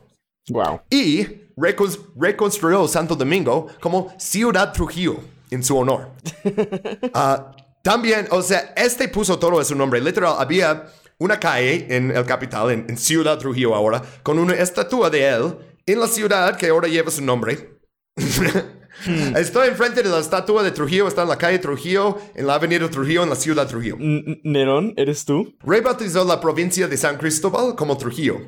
Wow. 0.49 0.81
Y 0.89 1.26
reconstruyó 1.57 2.87
Santo 2.87 3.16
Domingo 3.16 3.66
como 3.81 4.14
Ciudad 4.16 4.72
Trujillo 4.72 5.16
en 5.51 5.62
su 5.62 5.76
honor. 5.76 6.11
Ah, 7.12 7.57
también, 7.83 8.28
o 8.31 8.43
sea, 8.43 8.72
este 8.76 9.09
puso 9.09 9.39
todo 9.39 9.59
en 9.59 9.64
su 9.64 9.74
nombre. 9.74 10.01
Literal, 10.01 10.37
había 10.39 10.87
una 11.18 11.41
calle 11.41 11.87
en 11.89 12.12
el 12.12 12.24
capital, 12.24 12.70
en, 12.70 12.97
Ciudad 12.97 13.37
Trujillo 13.39 13.74
ahora, 13.74 14.01
con 14.22 14.39
una 14.39 14.55
estatua 14.55 15.11
de 15.11 15.28
él 15.28 15.57
en 15.87 15.99
la 15.99 16.07
ciudad 16.07 16.57
que 16.57 16.68
ahora 16.68 16.87
lleva 16.87 17.11
su 17.11 17.22
nombre. 17.22 17.81
Hmm. 19.07 19.36
Estoy 19.36 19.68
enfrente 19.68 20.03
de 20.03 20.09
la 20.09 20.18
estatua 20.18 20.62
de 20.62 20.70
Trujillo, 20.70 21.09
está 21.09 21.22
en 21.22 21.28
la 21.28 21.38
calle 21.38 21.59
Trujillo, 21.59 22.18
en 22.34 22.46
la 22.46 22.55
avenida 22.55 22.88
Trujillo, 22.90 23.22
en 23.22 23.30
la 23.30 23.36
ciudad 23.36 23.66
Trujillo. 23.66 23.96
Nerón, 23.98 24.94
¿eres 24.96 25.24
tú? 25.24 25.55
Rebautizó 25.64 26.24
la 26.24 26.40
provincia 26.40 26.88
de 26.88 26.96
San 26.96 27.16
Cristóbal 27.16 27.74
como 27.74 27.96
Trujillo. 27.96 28.38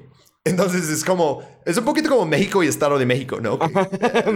Entonces 0.44 0.88
es 0.88 1.04
como, 1.04 1.40
es 1.64 1.76
un 1.78 1.84
poquito 1.84 2.08
como 2.08 2.26
México 2.26 2.64
y 2.64 2.66
Estado 2.66 2.98
de 2.98 3.06
México, 3.06 3.38
¿no? 3.40 3.58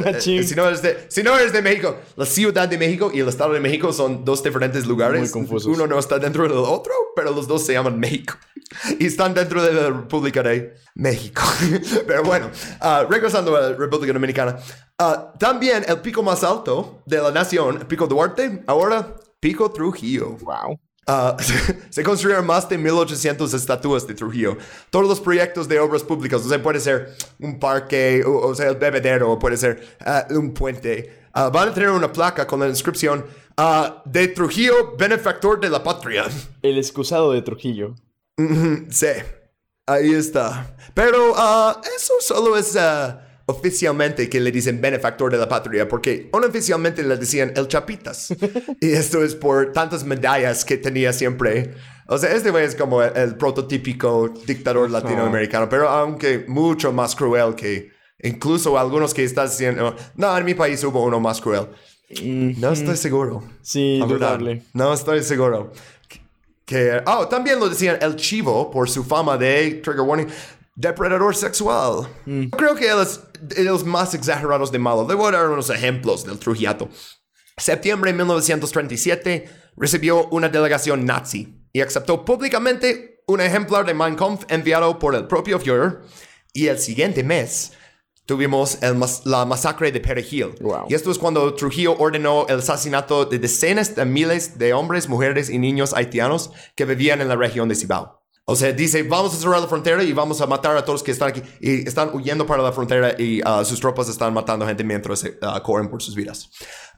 Eh, 0.06 0.20
si, 0.20 0.54
no 0.54 0.66
eres 0.66 0.82
de, 0.82 1.06
si 1.08 1.22
no 1.22 1.36
eres 1.36 1.52
de 1.52 1.62
México, 1.62 1.96
la 2.16 2.24
Ciudad 2.24 2.68
de 2.68 2.78
México 2.78 3.10
y 3.12 3.20
el 3.20 3.28
Estado 3.28 3.54
de 3.54 3.60
México 3.60 3.92
son 3.92 4.24
dos 4.24 4.42
diferentes 4.42 4.86
lugares. 4.86 5.20
Muy 5.20 5.30
confusos. 5.30 5.74
Uno 5.74 5.86
no 5.86 5.98
está 5.98 6.18
dentro 6.18 6.44
del 6.44 6.52
otro, 6.52 6.92
pero 7.14 7.32
los 7.32 7.48
dos 7.48 7.66
se 7.66 7.72
llaman 7.72 7.98
México. 7.98 8.34
Y 8.98 9.06
están 9.06 9.34
dentro 9.34 9.62
de 9.62 9.72
la 9.72 9.88
República 9.88 10.42
de 10.42 10.74
México. 10.94 11.42
pero 12.06 12.22
bueno, 12.22 12.50
uh, 12.80 13.10
regresando 13.10 13.56
a 13.56 13.60
la 13.60 13.68
República 13.74 14.12
Dominicana. 14.12 14.58
Uh, 14.98 15.36
también 15.38 15.84
el 15.86 16.00
pico 16.00 16.22
más 16.22 16.42
alto 16.42 17.02
de 17.04 17.18
la 17.18 17.30
nación, 17.30 17.84
Pico 17.86 18.06
Duarte, 18.06 18.62
ahora 18.66 19.14
Pico 19.40 19.70
Trujillo. 19.70 20.30
Wow. 20.40 20.80
Uh, 21.08 21.36
se 21.90 22.02
construyeron 22.02 22.46
más 22.46 22.68
de 22.68 22.78
1800 22.78 23.52
estatuas 23.52 24.06
de 24.06 24.14
Trujillo. 24.14 24.56
Todos 24.90 25.06
los 25.06 25.20
proyectos 25.20 25.68
de 25.68 25.78
obras 25.78 26.02
públicas, 26.02 26.44
o 26.44 26.48
sea, 26.48 26.62
puede 26.62 26.80
ser 26.80 27.14
un 27.38 27.58
parque, 27.58 28.24
o, 28.26 28.54
sea, 28.54 28.68
el 28.68 28.76
bebedero, 28.76 29.30
o 29.32 29.38
puede 29.38 29.56
ser 29.56 29.98
uh, 30.04 30.34
un 30.34 30.54
puente, 30.54 31.26
uh, 31.34 31.50
van 31.50 31.68
a 31.68 31.74
tener 31.74 31.90
una 31.90 32.10
placa 32.10 32.46
con 32.46 32.60
la 32.60 32.68
inscripción 32.68 33.24
Ah, 33.58 34.02
de 34.04 34.28
Trujillo, 34.28 34.96
benefactor 34.98 35.58
de 35.58 35.70
la 35.70 35.82
patria. 35.82 36.26
El 36.60 36.76
excusado 36.76 37.32
de 37.32 37.40
Trujillo. 37.40 37.94
sí, 38.90 39.06
ahí 39.86 40.12
está. 40.12 40.76
Pero 40.92 41.32
ah, 41.36 41.80
eso 41.96 42.14
solo 42.20 42.58
es 42.58 42.76
ah, 42.76 43.25
oficialmente 43.46 44.28
que 44.28 44.40
le 44.40 44.50
dicen 44.50 44.80
benefactor 44.80 45.30
de 45.30 45.38
la 45.38 45.48
patria, 45.48 45.88
porque 45.88 46.28
oficialmente 46.32 47.02
le 47.02 47.16
decían 47.16 47.52
el 47.56 47.68
Chapitas. 47.68 48.34
y 48.80 48.90
esto 48.90 49.22
es 49.22 49.34
por 49.34 49.72
tantas 49.72 50.04
medallas 50.04 50.64
que 50.64 50.76
tenía 50.76 51.12
siempre. 51.12 51.74
O 52.08 52.18
sea, 52.18 52.34
este 52.34 52.50
güey 52.50 52.64
es 52.64 52.74
como 52.74 53.02
el, 53.02 53.36
prototípico 53.36 54.28
dictador 54.46 54.90
latinoamericano, 54.90 55.68
pero 55.68 55.88
aunque 55.88 56.44
mucho 56.46 56.92
más 56.92 57.14
cruel 57.14 57.54
que 57.54 57.90
incluso 58.22 58.78
algunos 58.78 59.14
que 59.14 59.24
estás 59.24 59.52
diciendo, 59.52 59.94
no, 60.16 60.36
en 60.36 60.44
mi 60.44 60.54
país 60.54 60.82
hubo 60.84 61.02
uno 61.02 61.20
más 61.20 61.40
cruel. 61.40 61.68
No 62.20 62.72
estoy 62.72 62.96
seguro. 62.96 63.42
Sí, 63.62 63.98
dudable. 63.98 64.62
No 64.72 64.92
estoy 64.92 65.22
seguro. 65.22 65.72
Que, 66.64 67.00
oh, 67.06 67.28
también 67.28 67.60
lo 67.60 67.68
decían 67.68 67.98
el 68.00 68.16
chivo 68.16 68.70
por 68.70 68.88
su 68.88 69.04
fama 69.04 69.36
de, 69.36 69.80
trigger 69.84 70.00
warning, 70.00 70.26
depredador 70.76 71.34
sexual. 71.34 72.08
Mm. 72.26 72.46
Creo 72.48 72.74
que 72.74 72.88
él 72.88 73.00
es 73.00 73.20
de 73.40 73.64
los 73.64 73.84
más 73.84 74.14
exagerados 74.14 74.72
de 74.72 74.78
malo. 74.78 75.04
Debo 75.04 75.30
dar 75.30 75.48
unos 75.48 75.70
ejemplos 75.70 76.24
del 76.24 76.38
Trujillato. 76.38 76.88
Septiembre 77.56 78.12
de 78.12 78.18
1937 78.18 79.48
recibió 79.76 80.26
una 80.28 80.48
delegación 80.48 81.04
nazi 81.04 81.62
y 81.72 81.80
aceptó 81.80 82.24
públicamente 82.24 83.22
un 83.26 83.40
ejemplar 83.40 83.86
de 83.86 83.94
Mein 83.94 84.14
Kampf 84.14 84.44
enviado 84.48 84.98
por 84.98 85.14
el 85.14 85.26
propio 85.26 85.58
Führer. 85.58 86.00
Y 86.52 86.68
el 86.68 86.78
siguiente 86.78 87.22
mes 87.22 87.72
tuvimos 88.26 88.78
la 89.24 89.44
masacre 89.44 89.92
de 89.92 90.00
Perejil. 90.00 90.54
Y 90.88 90.94
esto 90.94 91.10
es 91.10 91.18
cuando 91.18 91.54
Trujillo 91.54 91.96
ordenó 91.96 92.46
el 92.48 92.58
asesinato 92.58 93.24
de 93.24 93.38
decenas 93.38 93.94
de 93.94 94.04
miles 94.04 94.58
de 94.58 94.74
hombres, 94.74 95.08
mujeres 95.08 95.48
y 95.48 95.58
niños 95.58 95.94
haitianos 95.94 96.50
que 96.74 96.84
vivían 96.84 97.20
en 97.20 97.28
la 97.28 97.36
región 97.36 97.68
de 97.68 97.74
Cibao. 97.74 98.25
O 98.48 98.54
sea, 98.54 98.72
dice, 98.72 99.02
vamos 99.02 99.34
a 99.34 99.36
cerrar 99.36 99.60
la 99.60 99.66
frontera 99.66 100.04
y 100.04 100.12
vamos 100.12 100.40
a 100.40 100.46
matar 100.46 100.76
a 100.76 100.84
todos 100.84 101.02
que 101.02 101.10
están 101.10 101.30
aquí. 101.30 101.42
Y 101.60 101.86
están 101.86 102.10
huyendo 102.14 102.46
para 102.46 102.62
la 102.62 102.72
frontera 102.72 103.14
y 103.18 103.42
uh, 103.42 103.64
sus 103.64 103.80
tropas 103.80 104.08
están 104.08 104.32
matando 104.32 104.64
gente 104.64 104.84
mientras 104.84 105.24
uh, 105.24 105.62
corren 105.64 105.90
por 105.90 106.00
sus 106.00 106.14
vidas. 106.14 106.48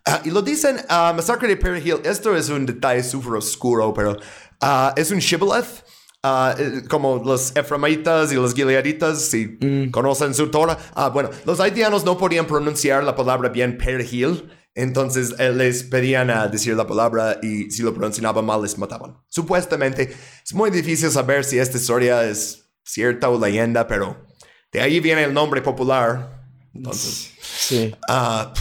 Uh, 0.06 0.28
y 0.28 0.30
lo 0.30 0.42
dicen, 0.42 0.76
masacre 0.88 1.48
de 1.48 1.56
Perejil, 1.56 2.00
esto 2.04 2.36
es 2.36 2.50
un 2.50 2.66
detalle 2.66 3.02
súper 3.02 3.32
oscuro, 3.32 3.94
pero 3.94 4.16
es 4.94 5.10
un 5.10 5.18
shibboleth 5.18 5.84
eh, 6.24 6.82
como 6.88 7.22
los 7.24 7.54
eframitas 7.56 8.32
y 8.32 8.34
los 8.34 8.52
gileaditas, 8.52 9.22
si 9.22 9.56
mm. 9.60 9.90
conocen 9.90 10.34
su 10.34 10.50
Torah. 10.50 10.76
Ah, 10.94 11.10
bueno, 11.10 11.30
los 11.44 11.60
haitianos 11.60 12.04
no 12.04 12.18
podían 12.18 12.46
pronunciar 12.46 13.04
la 13.04 13.14
palabra 13.14 13.48
bien 13.48 13.78
perejil, 13.78 14.50
entonces 14.78 15.34
eh, 15.38 15.50
les 15.50 15.82
pedían 15.82 16.30
a 16.30 16.46
decir 16.46 16.76
la 16.76 16.86
palabra 16.86 17.38
y 17.42 17.70
si 17.70 17.82
lo 17.82 17.92
pronunciaban 17.92 18.44
mal 18.44 18.62
les 18.62 18.78
mataban. 18.78 19.16
Supuestamente, 19.28 20.14
es 20.44 20.54
muy 20.54 20.70
difícil 20.70 21.10
saber 21.10 21.44
si 21.44 21.58
esta 21.58 21.76
historia 21.76 22.24
es 22.24 22.70
cierta 22.84 23.28
o 23.28 23.38
leyenda, 23.38 23.86
pero 23.86 24.24
de 24.72 24.80
ahí 24.80 25.00
viene 25.00 25.24
el 25.24 25.34
nombre 25.34 25.62
popular. 25.62 26.44
Entonces, 26.72 27.32
sí. 27.40 27.94
Ah, 28.08 28.52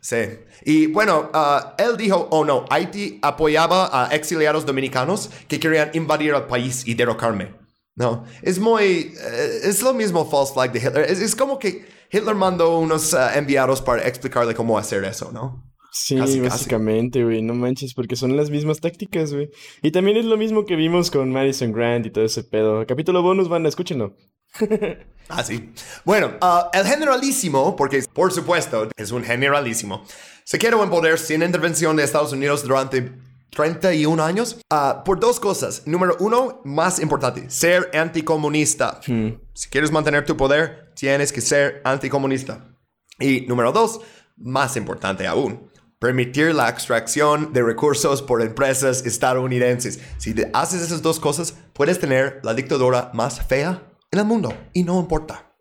sí. 0.00 0.16
Y 0.64 0.86
bueno, 0.86 1.30
uh, 1.34 1.82
él 1.82 1.96
dijo, 1.96 2.28
oh 2.30 2.44
no, 2.44 2.64
Haití 2.70 3.18
apoyaba 3.22 3.90
a 3.92 4.14
exiliados 4.14 4.64
dominicanos 4.64 5.30
que 5.48 5.58
querían 5.58 5.90
invadir 5.92 6.34
el 6.34 6.44
país 6.44 6.86
y 6.86 6.94
derrocarme. 6.94 7.54
No, 7.96 8.24
es 8.42 8.60
muy, 8.60 9.12
eh, 9.20 9.60
es 9.64 9.82
lo 9.82 9.92
mismo 9.92 10.24
false 10.30 10.52
flag 10.52 10.70
de 10.70 10.78
Hitler. 10.78 11.10
Es, 11.10 11.34
como 11.34 11.58
que 11.58 11.84
Hitler 12.10 12.34
mandó 12.34 12.78
unos 12.78 13.12
uh, 13.12 13.30
enviados 13.34 13.82
para 13.82 14.06
explicarle 14.06 14.54
cómo 14.54 14.78
hacer 14.78 15.04
eso, 15.04 15.30
¿no? 15.32 15.68
Sí, 15.90 16.40
básicamente, 16.40 17.24
güey, 17.24 17.42
no 17.42 17.54
manches, 17.54 17.94
porque 17.94 18.14
son 18.14 18.36
las 18.36 18.50
mismas 18.50 18.80
tácticas, 18.80 19.32
güey. 19.32 19.50
Y 19.82 19.90
también 19.90 20.16
es 20.16 20.26
lo 20.26 20.36
mismo 20.36 20.64
que 20.64 20.76
vimos 20.76 21.10
con 21.10 21.32
Madison 21.32 21.72
Grant 21.72 22.06
y 22.06 22.10
todo 22.10 22.24
ese 22.24 22.44
pedo. 22.44 22.86
Capítulo 22.86 23.22
bonus, 23.22 23.48
van, 23.48 23.66
escúchenlo. 23.66 24.14
ah, 25.28 25.42
sí. 25.42 25.70
Bueno, 26.04 26.34
uh, 26.40 26.68
el 26.72 26.86
generalísimo, 26.86 27.74
porque 27.74 28.04
por 28.12 28.32
supuesto 28.32 28.88
es 28.96 29.10
un 29.10 29.24
generalísimo, 29.24 30.04
se 30.44 30.58
quedó 30.58 30.82
en 30.82 30.90
poder 30.90 31.18
sin 31.18 31.42
intervención 31.42 31.96
de 31.96 32.04
Estados 32.04 32.32
Unidos 32.32 32.62
durante 32.62 33.12
31 33.50 34.22
años 34.22 34.58
uh, 34.72 35.04
por 35.04 35.18
dos 35.18 35.40
cosas. 35.40 35.82
Número 35.86 36.16
uno, 36.20 36.60
más 36.64 37.00
importante, 37.00 37.50
ser 37.50 37.90
anticomunista. 37.94 39.00
Hmm. 39.06 39.30
Si 39.54 39.68
quieres 39.68 39.90
mantener 39.90 40.24
tu 40.24 40.36
poder, 40.36 40.87
tienes 40.98 41.32
que 41.32 41.40
ser 41.40 41.80
anticomunista. 41.84 42.76
Y 43.20 43.42
número 43.42 43.72
dos, 43.72 44.00
más 44.36 44.76
importante 44.76 45.26
aún, 45.26 45.70
permitir 45.98 46.54
la 46.54 46.68
extracción 46.68 47.52
de 47.52 47.62
recursos 47.62 48.20
por 48.20 48.42
empresas 48.42 49.06
estadounidenses. 49.06 50.00
Si 50.18 50.34
haces 50.52 50.82
esas 50.82 51.02
dos 51.02 51.20
cosas, 51.20 51.54
puedes 51.72 52.00
tener 52.00 52.40
la 52.42 52.54
dictadura 52.54 53.10
más 53.14 53.40
fea 53.46 53.82
en 54.10 54.18
el 54.18 54.24
mundo 54.24 54.52
y 54.72 54.82
no 54.82 54.98
importa. 54.98 55.52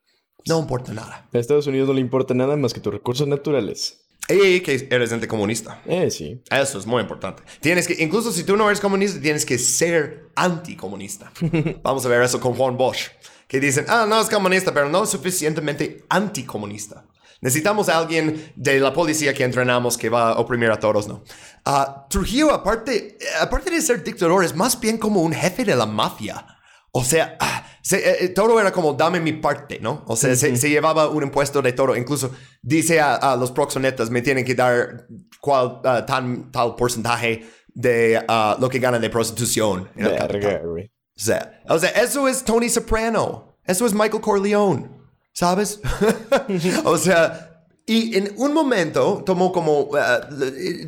No 0.47 0.59
importa 0.59 0.93
nada. 0.93 1.29
A 1.31 1.38
Estados 1.38 1.67
Unidos 1.67 1.88
no 1.88 1.93
le 1.93 2.01
importa 2.01 2.33
nada 2.33 2.55
más 2.55 2.73
que 2.73 2.79
tus 2.79 2.93
recursos 2.93 3.27
naturales. 3.27 4.05
Y 4.29 4.59
que 4.61 4.88
eres 4.89 5.13
anticomunista. 5.13 5.81
Eh, 5.85 6.09
sí. 6.09 6.41
Eso 6.49 6.79
es 6.79 6.85
muy 6.85 7.01
importante. 7.01 7.43
Tienes 7.61 7.88
que, 7.88 8.01
incluso 8.03 8.31
si 8.31 8.43
tú 8.43 8.57
no 8.57 8.67
eres 8.67 8.81
comunista, 8.81 9.21
tienes 9.21 9.45
que 9.45 9.57
ser 9.57 10.29
anticomunista. 10.35 11.31
Vamos 11.83 12.05
a 12.05 12.09
ver 12.09 12.21
eso 12.23 12.39
con 12.39 12.53
Juan 12.53 12.75
Bosch. 12.75 13.09
Que 13.47 13.59
dicen, 13.59 13.85
ah, 13.87 14.05
no 14.07 14.19
es 14.19 14.29
comunista, 14.29 14.73
pero 14.73 14.89
no 14.89 15.03
es 15.03 15.09
suficientemente 15.09 16.05
anticomunista. 16.09 17.05
Necesitamos 17.39 17.87
a 17.87 17.97
alguien 17.97 18.51
de 18.55 18.79
la 18.79 18.91
policía 18.91 19.33
que 19.33 19.43
entrenamos 19.43 19.97
que 19.97 20.09
va 20.09 20.31
a 20.31 20.39
oprimir 20.39 20.71
a 20.71 20.79
todos, 20.79 21.07
¿no? 21.07 21.23
Uh, 21.65 22.07
Trujillo, 22.09 22.51
aparte, 22.51 23.17
aparte 23.39 23.69
de 23.69 23.81
ser 23.81 24.03
dictador, 24.03 24.43
es 24.43 24.55
más 24.55 24.79
bien 24.79 24.97
como 24.97 25.21
un 25.21 25.33
jefe 25.33 25.63
de 25.63 25.75
la 25.75 25.85
mafia. 25.85 26.45
O 26.91 27.03
sea, 27.03 27.37
ah, 27.39 27.63
eh, 27.91 28.17
eh, 28.21 28.29
todo 28.29 28.59
era 28.59 28.71
como 28.71 28.93
dame 28.93 29.19
mi 29.19 29.33
parte, 29.33 29.79
¿no? 29.79 30.03
O 30.07 30.15
sea, 30.15 30.35
se, 30.35 30.51
llevaba 30.57 31.09
un 31.09 31.23
impuesto 31.23 31.61
de 31.61 31.73
todo. 31.73 31.95
Incluso 31.95 32.31
dice 32.61 32.99
a, 32.99 33.35
los 33.35 33.51
proxonetas, 33.51 34.09
me 34.09 34.23
tienen 34.23 34.43
que 34.43 34.55
dar 34.55 35.05
cual, 35.39 35.81
tan, 36.07 36.51
tal 36.51 36.75
porcentaje 36.75 37.45
de 37.67 38.19
uh, 38.27 38.59
lo 38.59 38.67
que 38.67 38.79
ganan 38.79 39.01
de 39.01 39.11
prostitución. 39.11 39.89
En 39.95 40.07
o, 41.18 41.20
sea, 41.20 41.61
o 41.68 41.80
sea, 41.80 41.89
eso 41.89 42.28
es 42.28 42.43
Tony 42.43 42.70
Soprano. 42.70 43.57
Eso 43.65 43.86
es 43.86 43.93
Michael 43.93 44.22
Corleone. 44.22 44.88
¿Sabes? 45.34 45.82
o 46.86 46.97
sea, 46.97 47.65
y 47.86 48.18
en 48.18 48.34
un 48.38 48.53
momento 48.53 49.24
tomó 49.26 49.51
como, 49.51 49.89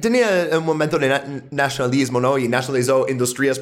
tenía 0.01 0.49
un 0.53 0.65
momento 0.65 0.99
de 0.99 1.43
nacionalismo, 1.51 2.19
¿no? 2.19 2.37
Y 2.37 2.47
nacionalizó 2.47 3.07
industrias 3.07 3.61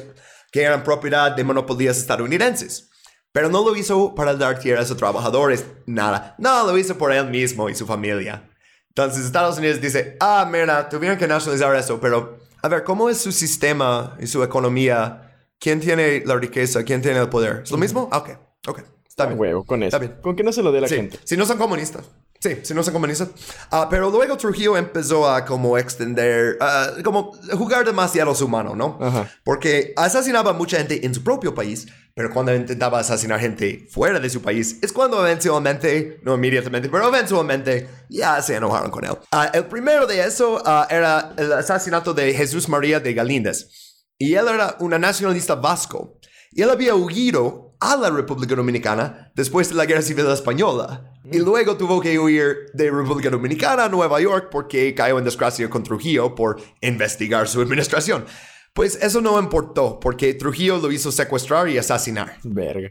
que 0.50 0.62
eran 0.62 0.84
propiedad 0.84 1.32
de 1.32 1.44
monopolías 1.44 1.98
estadounidenses. 1.98 2.90
Pero 3.32 3.48
no 3.48 3.64
lo 3.64 3.76
hizo 3.76 4.14
para 4.14 4.34
dar 4.34 4.58
tierras 4.58 4.90
a 4.90 4.96
trabajadores, 4.96 5.64
nada. 5.86 6.34
No, 6.38 6.66
lo 6.66 6.76
hizo 6.76 6.96
por 6.96 7.12
él 7.12 7.28
mismo 7.28 7.68
y 7.68 7.74
su 7.74 7.86
familia. 7.86 8.50
Entonces 8.88 9.24
Estados 9.24 9.58
Unidos 9.58 9.80
dice, 9.80 10.16
ah, 10.20 10.48
mira, 10.50 10.88
tuvieron 10.88 11.18
que 11.18 11.28
nacionalizar 11.28 11.74
eso, 11.76 12.00
pero 12.00 12.38
a 12.62 12.68
ver, 12.68 12.82
¿cómo 12.82 13.08
es 13.08 13.18
su 13.18 13.30
sistema 13.30 14.16
y 14.18 14.26
su 14.26 14.42
economía? 14.42 15.27
¿Quién 15.58 15.80
tiene 15.80 16.22
la 16.24 16.36
riqueza? 16.36 16.84
¿Quién 16.84 17.02
tiene 17.02 17.18
el 17.18 17.28
poder? 17.28 17.62
¿Es 17.64 17.70
lo 17.70 17.78
mismo? 17.78 18.08
Ah, 18.12 18.18
ok, 18.18 18.30
ok. 18.68 18.82
Está 19.08 19.26
bien. 19.26 19.38
Huevo, 19.38 19.64
con 19.64 19.82
eso. 19.82 19.96
Está 19.96 19.98
bien. 19.98 20.20
Con 20.22 20.36
que 20.36 20.44
no 20.44 20.52
se 20.52 20.62
lo 20.62 20.70
dé 20.70 20.80
la 20.80 20.88
gente. 20.88 21.18
Si 21.24 21.36
no 21.36 21.44
son 21.44 21.58
comunistas. 21.58 22.04
Sí, 22.40 22.56
si 22.62 22.72
no 22.72 22.84
son 22.84 22.94
comunistas. 22.94 23.30
Uh, 23.72 23.86
pero 23.90 24.10
luego 24.10 24.36
Trujillo 24.36 24.76
empezó 24.76 25.28
a 25.28 25.44
como 25.44 25.76
extender, 25.76 26.56
uh, 26.60 27.02
como 27.02 27.32
jugar 27.56 27.84
demasiado 27.84 28.32
su 28.36 28.46
mano, 28.46 28.76
¿no? 28.76 28.96
Porque 29.42 29.92
asesinaba 29.96 30.52
mucha 30.52 30.76
gente 30.76 31.04
en 31.04 31.12
su 31.12 31.24
propio 31.24 31.52
país, 31.52 31.88
pero 32.14 32.30
cuando 32.30 32.54
intentaba 32.54 33.00
asesinar 33.00 33.40
gente 33.40 33.88
fuera 33.90 34.20
de 34.20 34.30
su 34.30 34.40
país, 34.40 34.78
es 34.80 34.92
cuando 34.92 35.26
eventualmente, 35.26 36.20
no 36.22 36.36
inmediatamente, 36.36 36.88
pero 36.88 37.08
eventualmente 37.08 37.88
ya 38.08 38.40
se 38.40 38.54
enojaron 38.54 38.92
con 38.92 39.04
él. 39.04 39.10
Uh, 39.32 39.48
el 39.52 39.64
primero 39.64 40.06
de 40.06 40.24
eso 40.24 40.62
era 40.88 41.34
el 41.36 41.52
asesinato 41.54 42.14
de 42.14 42.32
Jesús 42.34 42.68
María 42.68 43.00
de 43.00 43.14
Galíndez. 43.14 43.87
Y 44.18 44.34
él 44.34 44.48
era 44.48 44.76
una 44.80 44.98
nacionalista 44.98 45.54
vasco. 45.54 46.18
Y 46.50 46.62
él 46.62 46.70
había 46.70 46.94
huido 46.94 47.76
a 47.80 47.96
la 47.96 48.10
República 48.10 48.56
Dominicana 48.56 49.30
después 49.36 49.68
de 49.68 49.76
la 49.76 49.86
Guerra 49.86 50.02
Civil 50.02 50.26
Española. 50.26 51.12
Y 51.30 51.38
luego 51.38 51.76
tuvo 51.76 52.00
que 52.00 52.18
huir 52.18 52.70
de 52.74 52.90
República 52.90 53.30
Dominicana 53.30 53.84
a 53.84 53.88
Nueva 53.88 54.20
York 54.20 54.48
porque 54.50 54.92
cayó 54.94 55.18
en 55.18 55.24
desgracia 55.24 55.70
con 55.70 55.84
Trujillo 55.84 56.34
por 56.34 56.60
investigar 56.80 57.46
su 57.46 57.60
administración. 57.60 58.24
Pues 58.72 58.96
eso 58.96 59.20
no 59.20 59.38
importó 59.38 60.00
porque 60.00 60.34
Trujillo 60.34 60.78
lo 60.78 60.90
hizo 60.90 61.12
secuestrar 61.12 61.68
y 61.68 61.78
asesinar. 61.78 62.38
Verga. 62.42 62.90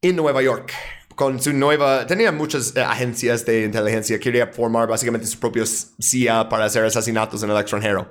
En 0.00 0.14
Nueva 0.14 0.42
York. 0.42 0.72
Con 1.16 1.42
su 1.42 1.52
nueva... 1.52 2.06
Tenía 2.06 2.30
muchas 2.30 2.76
eh, 2.76 2.80
agencias 2.80 3.44
de 3.44 3.64
inteligencia. 3.64 4.20
Quería 4.20 4.46
formar 4.46 4.86
básicamente 4.86 5.26
su 5.26 5.40
propio 5.40 5.64
CIA 5.66 6.48
para 6.48 6.66
hacer 6.66 6.84
asesinatos 6.84 7.42
en 7.42 7.50
el 7.50 7.56
extranjero. 7.56 8.08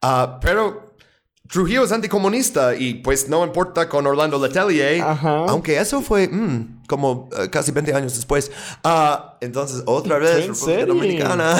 Ah, 0.00 0.38
pero 0.40 0.89
Trujillo 1.50 1.82
es 1.82 1.90
anticomunista 1.90 2.76
y 2.76 2.94
pues 2.94 3.28
no 3.28 3.44
importa 3.44 3.88
con 3.88 4.06
Orlando 4.06 4.38
Letelier, 4.40 5.02
aunque 5.02 5.78
eso 5.78 6.00
fue 6.00 6.28
mm, 6.28 6.82
como 6.86 7.28
eh, 7.36 7.50
casi 7.50 7.72
20 7.72 7.92
años 7.92 8.14
después. 8.14 8.52
Ah, 8.84 9.36
entonces, 9.40 9.82
otra 9.86 10.18
vez, 10.18 10.46
República 10.46 10.86
Dominicana 10.86 11.56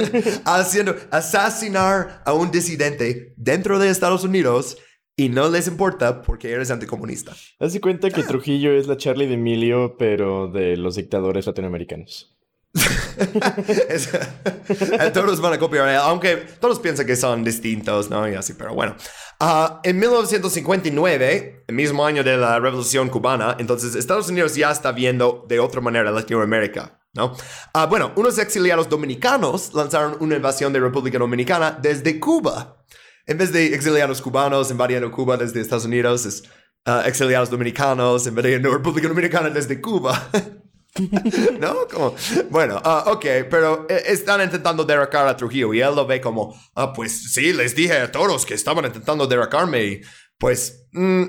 haciendo 0.44 0.94
asesinar 1.10 2.22
a 2.24 2.32
un 2.34 2.52
disidente 2.52 3.34
dentro 3.36 3.80
de 3.80 3.90
Estados 3.90 4.22
Unidos 4.22 4.78
y 5.16 5.28
no 5.28 5.48
les 5.50 5.66
importa 5.66 6.22
porque 6.22 6.52
eres 6.52 6.70
anticomunista. 6.70 7.32
Haz 7.58 7.78
cuenta 7.80 8.10
que 8.10 8.22
Trujillo 8.22 8.72
es 8.72 8.86
la 8.86 8.96
Charlie 8.96 9.26
de 9.26 9.34
Emilio, 9.34 9.96
pero 9.98 10.46
de 10.46 10.76
los 10.76 10.94
dictadores 10.94 11.46
latinoamericanos. 11.46 12.36
todos 15.12 15.40
van 15.40 15.52
a 15.52 15.58
copiar, 15.58 15.94
aunque 15.96 16.36
todos 16.58 16.80
piensan 16.80 17.04
que 17.06 17.16
son 17.16 17.44
distintos, 17.44 18.08
¿no? 18.08 18.26
Y 18.28 18.34
así, 18.34 18.54
pero 18.54 18.74
bueno. 18.74 18.96
Ah, 19.40 19.80
en 19.82 19.98
1959, 19.98 21.64
el 21.66 21.74
mismo 21.74 22.06
año 22.06 22.24
de 22.24 22.34
la 22.36 22.58
Revolución 22.58 23.10
Cubana, 23.10 23.56
entonces 23.58 23.94
Estados 23.94 24.28
Unidos 24.28 24.54
ya 24.54 24.70
está 24.70 24.92
viendo 24.92 25.44
de 25.48 25.60
otra 25.60 25.82
manera 25.82 26.10
Latinoamérica, 26.10 26.98
¿no? 27.12 27.34
Uh, 27.74 27.86
bueno, 27.88 28.12
unos 28.16 28.38
exiliados 28.38 28.88
dominicanos 28.88 29.74
lanzaron 29.74 30.16
una 30.20 30.36
invasión 30.36 30.72
de 30.72 30.80
República 30.80 31.18
Dominicana 31.18 31.78
desde 31.82 32.18
Cuba. 32.18 32.78
En 33.26 33.36
vez 33.36 33.52
de 33.52 33.74
exiliados 33.74 34.22
cubanos 34.22 34.70
invadiendo 34.70 35.12
Cuba 35.12 35.36
desde 35.36 35.60
Estados 35.60 35.84
Unidos, 35.84 36.24
es 36.24 36.44
uh, 36.86 37.06
exiliados 37.06 37.50
dominicanos 37.50 38.26
invadiendo 38.26 38.72
República 38.72 39.08
Dominicana 39.08 39.50
desde 39.50 39.78
Cuba. 39.80 40.30
¿No? 41.58 41.88
Como, 41.90 42.14
bueno, 42.50 42.80
uh, 42.84 43.10
ok, 43.10 43.24
pero 43.50 43.86
eh, 43.88 44.02
están 44.06 44.42
intentando 44.42 44.84
derrocar 44.84 45.26
a 45.26 45.36
Trujillo 45.36 45.72
y 45.72 45.80
él 45.80 45.94
lo 45.94 46.06
ve 46.06 46.20
como, 46.20 46.54
ah, 46.74 46.92
pues 46.92 47.32
sí, 47.32 47.52
les 47.52 47.74
dije 47.74 47.96
a 47.96 48.12
todos 48.12 48.44
que 48.44 48.54
estaban 48.54 48.84
intentando 48.84 49.26
derrocarme 49.26 49.84
y 49.84 50.00
pues 50.38 50.86
mm, 50.92 51.24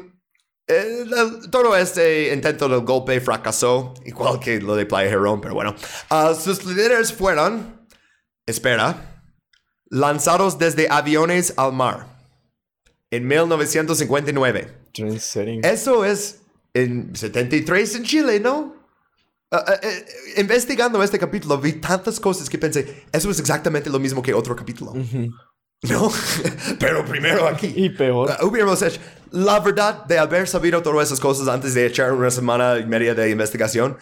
todo 1.50 1.76
este 1.76 2.34
intento 2.34 2.68
del 2.68 2.82
golpe 2.82 3.20
fracasó, 3.22 3.94
igual 4.06 4.40
que 4.40 4.60
lo 4.60 4.76
de 4.76 4.86
Playa 4.86 5.10
Jerón, 5.10 5.40
pero 5.42 5.54
bueno. 5.54 5.76
Uh, 6.10 6.34
sus 6.34 6.66
líderes 6.66 7.14
fueron, 7.14 7.88
espera, 8.46 9.24
lanzados 9.90 10.58
desde 10.58 10.90
aviones 10.90 11.54
al 11.58 11.74
mar 11.74 12.08
en 13.12 13.28
1959. 13.28 14.84
Eso 15.64 16.06
es 16.06 16.42
en 16.74 17.16
73 17.16 17.96
en 17.96 18.04
Chile, 18.04 18.40
¿no? 18.40 18.73
Uh, 19.54 19.58
uh, 19.58 19.60
uh, 19.60 20.40
investigando 20.42 21.04
este 21.04 21.20
capítulo 21.20 21.60
vi 21.60 21.74
tantas 21.74 22.20
cosas 22.20 22.50
que 22.50 22.58
pensé, 22.58 23.06
eso 23.12 23.30
es 23.30 23.40
exactamente 23.40 23.88
lo 23.88 24.00
mismo 24.00 24.20
que 24.20 24.34
otro 24.34 24.56
capítulo. 24.56 24.94
No, 25.84 26.12
pero 26.80 27.06
primero 27.06 27.48
aquí. 27.48 27.72
Y 27.76 27.90
peor. 27.90 28.36
hubiéramos 28.42 28.82
hecho, 28.82 29.00
la 29.30 29.60
verdad, 29.60 30.06
de 30.06 30.18
haber 30.18 30.48
sabido 30.48 30.82
todas 30.82 31.08
esas 31.08 31.20
cosas 31.20 31.48
antes 31.48 31.76
de 31.76 31.86
echar 31.86 32.14
una 32.14 32.32
semana 32.32 32.80
y 32.80 32.86
media 32.88 33.14
de 33.14 33.30
investigación, 33.30 33.96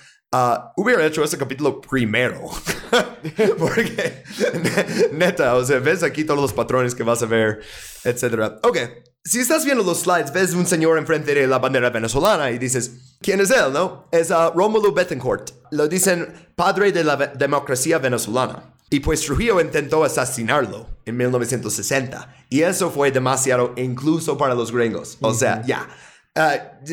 hubiera 0.77 1.05
hecho 1.05 1.21
ese 1.21 1.37
capítulo 1.37 1.81
primero. 1.81 2.49
Porque, 3.57 4.23
neta, 5.11 5.55
o 5.55 5.65
sea, 5.65 5.79
ves 5.79 6.01
aquí 6.03 6.23
todos 6.23 6.39
los 6.39 6.53
patrones 6.53 6.95
que 6.95 7.03
vas 7.03 7.23
a 7.23 7.25
ver, 7.25 7.59
etc. 8.05 8.53
Ok, 8.63 8.77
si 9.23 9.39
estás 9.39 9.65
viendo 9.65 9.83
los 9.83 10.01
slides, 10.01 10.33
ves 10.33 10.53
un 10.53 10.65
señor 10.65 10.97
enfrente 10.97 11.35
de 11.35 11.47
la 11.47 11.59
bandera 11.59 11.89
venezolana 11.89 12.49
y 12.51 12.57
dices, 12.57 12.91
¿quién 13.21 13.39
es 13.39 13.51
él, 13.51 13.71
no? 13.71 14.07
Es 14.11 14.31
uh, 14.31 14.51
Rómulo 14.55 14.93
Betancourt. 14.93 15.51
Lo 15.71 15.87
dicen 15.87 16.49
padre 16.55 16.91
de 16.91 17.03
la 17.03 17.15
democracia 17.15 17.99
venezolana. 17.99 18.73
Y 18.89 18.99
pues 18.99 19.21
Trujillo 19.21 19.61
intentó 19.61 20.03
asesinarlo 20.03 20.87
en 21.05 21.17
1960. 21.17 22.45
Y 22.49 22.61
eso 22.61 22.89
fue 22.89 23.11
demasiado 23.11 23.73
incluso 23.77 24.37
para 24.37 24.55
los 24.55 24.71
gringos. 24.71 25.17
O 25.21 25.33
sea, 25.33 25.61
ya. 25.65 25.87
Uh, 26.35 26.91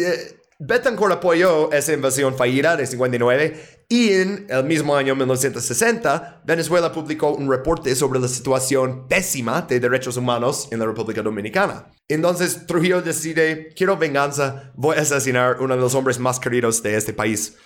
Betancourt 0.60 1.14
apoyó 1.14 1.72
esa 1.72 1.92
invasión 1.92 2.36
fallida 2.36 2.76
de 2.76 2.86
59 2.86 3.77
y 3.90 4.12
en 4.12 4.46
el 4.50 4.64
mismo 4.64 4.94
año 4.94 5.16
1960, 5.16 6.42
Venezuela 6.44 6.92
publicó 6.92 7.30
un 7.30 7.48
reporte 7.48 7.94
sobre 7.94 8.20
la 8.20 8.28
situación 8.28 9.08
pésima 9.08 9.62
de 9.62 9.80
derechos 9.80 10.18
humanos 10.18 10.68
en 10.70 10.78
la 10.80 10.84
República 10.84 11.22
Dominicana. 11.22 11.86
Entonces 12.06 12.66
Trujillo 12.66 13.00
decide, 13.00 13.72
quiero 13.74 13.96
venganza, 13.96 14.72
voy 14.74 14.96
a 14.96 15.00
asesinar 15.00 15.56
uno 15.60 15.74
de 15.74 15.80
los 15.80 15.94
hombres 15.94 16.18
más 16.18 16.38
queridos 16.38 16.82
de 16.82 16.96
este 16.96 17.14
país. 17.14 17.56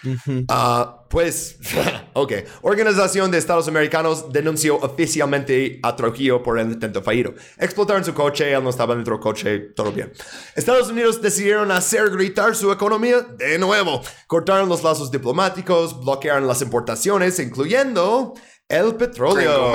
Ah, 0.49 1.03
pues, 1.09 1.59
ok. 2.15 2.33
Organización 2.63 3.31
de 3.31 3.39
Estados 3.39 3.69
Americanos 3.69 4.33
denunció 4.33 4.77
oficialmente 4.77 5.79
a 5.83 5.95
Trujillo 5.95 6.43
por 6.43 6.59
el 6.59 6.73
intento 6.73 7.03
fallido. 7.03 7.35
Explotaron 7.59 8.05
su 8.05 8.15
coche, 8.15 8.53
él 8.53 8.65
no 8.65 8.71
estaba 8.71 8.95
dentro 8.95 9.15
del 9.15 9.23
coche, 9.23 9.59
todo 9.77 9.93
bien. 9.93 10.13
Estados 10.57 10.89
Unidos 10.89 11.21
decidieron 11.21 11.71
hacer 11.71 12.11
gritar 12.11 12.57
su 12.57 12.73
economía 12.73 13.21
de 13.21 13.59
nuevo. 13.59 14.03
Cortaron 14.27 14.69
los 14.69 14.83
lazos 14.83 15.11
diplomáticos, 15.11 16.03
bloquearon 16.13 16.47
las 16.47 16.61
importaciones, 16.61 17.39
incluyendo 17.39 18.35
el 18.69 18.95
petróleo. 18.97 19.75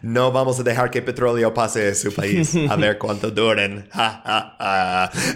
No 0.00 0.32
vamos 0.32 0.58
a 0.60 0.62
dejar 0.62 0.90
que 0.90 1.02
petróleo 1.02 1.52
pase 1.52 1.88
a 1.88 1.94
su 1.94 2.12
país. 2.12 2.54
A 2.70 2.76
ver 2.76 2.96
cuánto 3.02 3.30
duren. 3.30 3.88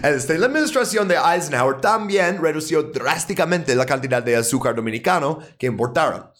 Este, 0.02 0.38
la 0.38 0.46
administración 0.46 1.06
de 1.06 1.16
Eisenhower 1.16 1.80
también 1.80 2.40
redució 2.42 2.84
drásticamente 2.84 3.74
la 3.74 3.84
cantidad 3.84 4.22
de 4.22 4.36
azúcar 4.36 4.74
dominicano 4.74 5.40
que 5.58 5.66
importaron. 5.66 6.30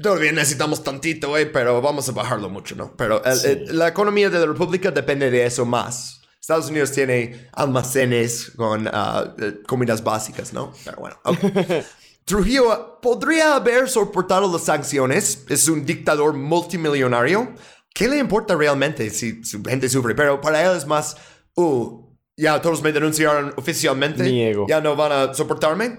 Todavía 0.00 0.30
necesitamos 0.30 0.84
tantito, 0.84 1.36
eh, 1.36 1.46
pero 1.46 1.82
vamos 1.82 2.08
a 2.08 2.12
bajarlo 2.12 2.48
mucho, 2.48 2.76
¿no? 2.76 2.94
Pero 2.96 3.20
la 3.66 3.88
economía 3.88 4.30
de 4.30 4.38
la 4.38 4.46
República 4.46 4.92
depende 4.92 5.28
de 5.28 5.44
eso 5.44 5.66
más. 5.66 6.20
Estados 6.48 6.70
Unidos 6.70 6.92
tiene 6.92 7.50
almacenes 7.52 8.52
con 8.56 8.86
uh, 8.86 9.62
comidas 9.66 10.02
básicas, 10.02 10.54
¿no? 10.54 10.72
Pero 10.82 10.96
bueno, 10.96 11.20
Trujillo 12.24 12.98
podría 13.02 13.56
haber 13.56 13.86
soportado 13.86 14.50
las 14.50 14.62
sanciones, 14.62 15.44
es 15.50 15.68
un 15.68 15.84
dictador 15.84 16.32
multimillonario. 16.32 17.52
¿Qué 17.92 18.08
le 18.08 18.16
importa 18.16 18.56
realmente 18.56 19.10
si 19.10 19.44
su 19.44 19.62
gente 19.62 19.90
sufre? 19.90 20.14
Pero 20.14 20.40
para 20.40 20.64
él 20.64 20.74
es 20.74 20.86
más, 20.86 21.18
uh, 21.56 22.16
ya 22.34 22.62
todos 22.62 22.80
me 22.80 22.92
denunciaron 22.92 23.52
oficialmente, 23.58 24.54
ya 24.66 24.80
no 24.80 24.96
van 24.96 25.12
a 25.12 25.34
soportarme. 25.34 25.98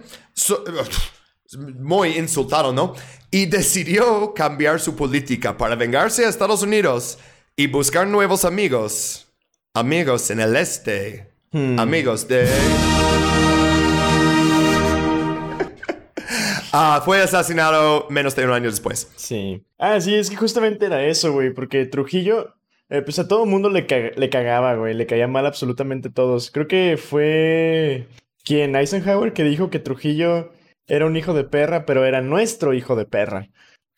muy 1.77 2.17
insultado, 2.17 2.73
¿no? 2.73 2.95
Y 3.29 3.45
decidió 3.45 4.33
cambiar 4.33 4.79
su 4.79 4.95
política 4.95 5.55
para 5.55 5.75
vengarse 5.75 6.25
a 6.25 6.29
Estados 6.29 6.63
Unidos 6.63 7.19
y 7.55 7.67
buscar 7.67 8.07
nuevos 8.07 8.45
amigos. 8.45 9.28
Amigos 9.75 10.31
en 10.31 10.39
el 10.39 10.55
este. 10.55 11.29
Hmm. 11.51 11.79
Amigos 11.79 12.27
de... 12.27 12.47
Ah, 16.71 17.01
fue 17.03 17.19
asesinado 17.19 18.05
menos 18.11 18.35
de 18.35 18.45
un 18.45 18.51
año 18.51 18.69
después. 18.69 19.11
Sí. 19.15 19.63
Ah, 19.79 19.99
sí, 19.99 20.13
es 20.13 20.29
que 20.29 20.35
justamente 20.35 20.85
era 20.85 21.03
eso, 21.03 21.33
güey, 21.33 21.51
porque 21.51 21.87
Trujillo, 21.87 22.57
eh, 22.89 23.01
pues 23.01 23.17
a 23.17 23.27
todo 23.27 23.45
el 23.45 23.49
mundo 23.49 23.71
le, 23.71 23.87
le 24.15 24.29
cagaba, 24.29 24.75
güey, 24.75 24.93
le 24.93 25.07
caía 25.07 25.27
mal 25.27 25.47
absolutamente 25.47 26.09
a 26.09 26.11
todos. 26.11 26.51
Creo 26.51 26.67
que 26.67 26.97
fue 26.97 28.07
quien, 28.43 28.75
Eisenhower, 28.75 29.33
que 29.33 29.43
dijo 29.43 29.71
que 29.71 29.79
Trujillo 29.79 30.51
era 30.85 31.07
un 31.07 31.17
hijo 31.17 31.33
de 31.33 31.43
perra, 31.43 31.87
pero 31.87 32.05
era 32.05 32.21
nuestro 32.21 32.75
hijo 32.75 32.95
de 32.95 33.05
perra. 33.05 33.49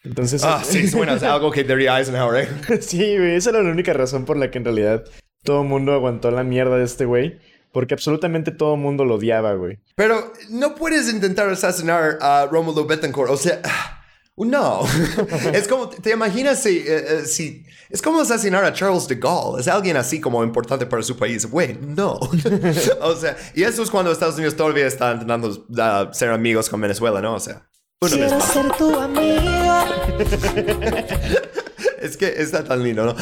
Entonces. 0.03 0.41
Ah, 0.45 0.61
sí, 0.63 0.87
suena 0.89 1.13
algo 1.15 1.51
que 1.51 1.65
diría 1.65 1.99
Eisenhower, 1.99 2.45
¿eh? 2.45 2.81
sí, 2.81 3.17
güey, 3.17 3.35
esa 3.35 3.49
era 3.49 3.63
la 3.63 3.71
única 3.71 3.91
razón 3.91 4.23
por 4.23 4.37
la 4.37 4.49
que 4.49 4.59
en 4.59 4.65
realidad 4.65 5.03
todo 5.43 5.61
el 5.61 5.67
mundo 5.67 5.93
aguantó 5.93 6.31
la 6.31 6.43
mierda 6.43 6.77
de 6.77 6.85
este 6.85 7.05
güey. 7.05 7.39
Porque 7.71 7.93
absolutamente 7.93 8.51
todo 8.51 8.75
el 8.75 8.81
mundo 8.81 9.05
lo 9.05 9.15
odiaba, 9.15 9.53
güey. 9.53 9.79
Pero 9.95 10.33
no 10.49 10.75
puedes 10.75 11.11
intentar 11.11 11.47
asesinar 11.49 12.17
a 12.19 12.45
Romulo 12.51 12.85
Betancourt. 12.85 13.31
O 13.31 13.37
sea, 13.37 13.61
no. 14.35 14.81
es 15.53 15.67
como, 15.67 15.89
¿te 15.89 16.11
imaginas 16.11 16.61
si, 16.61 16.79
eh, 16.79 16.83
eh, 16.87 17.25
si, 17.25 17.65
Es 17.89 18.01
como 18.01 18.21
asesinar 18.21 18.65
a 18.65 18.73
Charles 18.73 19.07
de 19.07 19.15
Gaulle. 19.15 19.61
Es 19.61 19.67
alguien 19.69 19.95
así 19.95 20.19
como 20.19 20.43
importante 20.43 20.85
para 20.85 21.01
su 21.01 21.15
país. 21.15 21.45
Güey, 21.49 21.77
no. 21.79 22.15
o 23.01 23.15
sea, 23.15 23.37
y 23.55 23.63
eso 23.63 23.83
es 23.83 23.89
cuando 23.89 24.11
Estados 24.11 24.35
Unidos 24.35 24.55
todavía 24.57 24.85
está 24.85 25.13
intentando 25.13 25.65
ser 26.13 26.29
amigos 26.29 26.69
con 26.69 26.81
Venezuela, 26.81 27.21
¿no? 27.21 27.35
O 27.35 27.39
sea, 27.39 27.69
uno 28.01 28.15
Quiero 28.15 28.41
ser 28.41 28.71
tu 28.77 28.99
amigo. 28.99 29.85
es 32.01 32.17
que 32.17 32.33
está 32.41 32.63
tan 32.63 32.83
lindo, 32.83 33.05
¿no? 33.05 33.15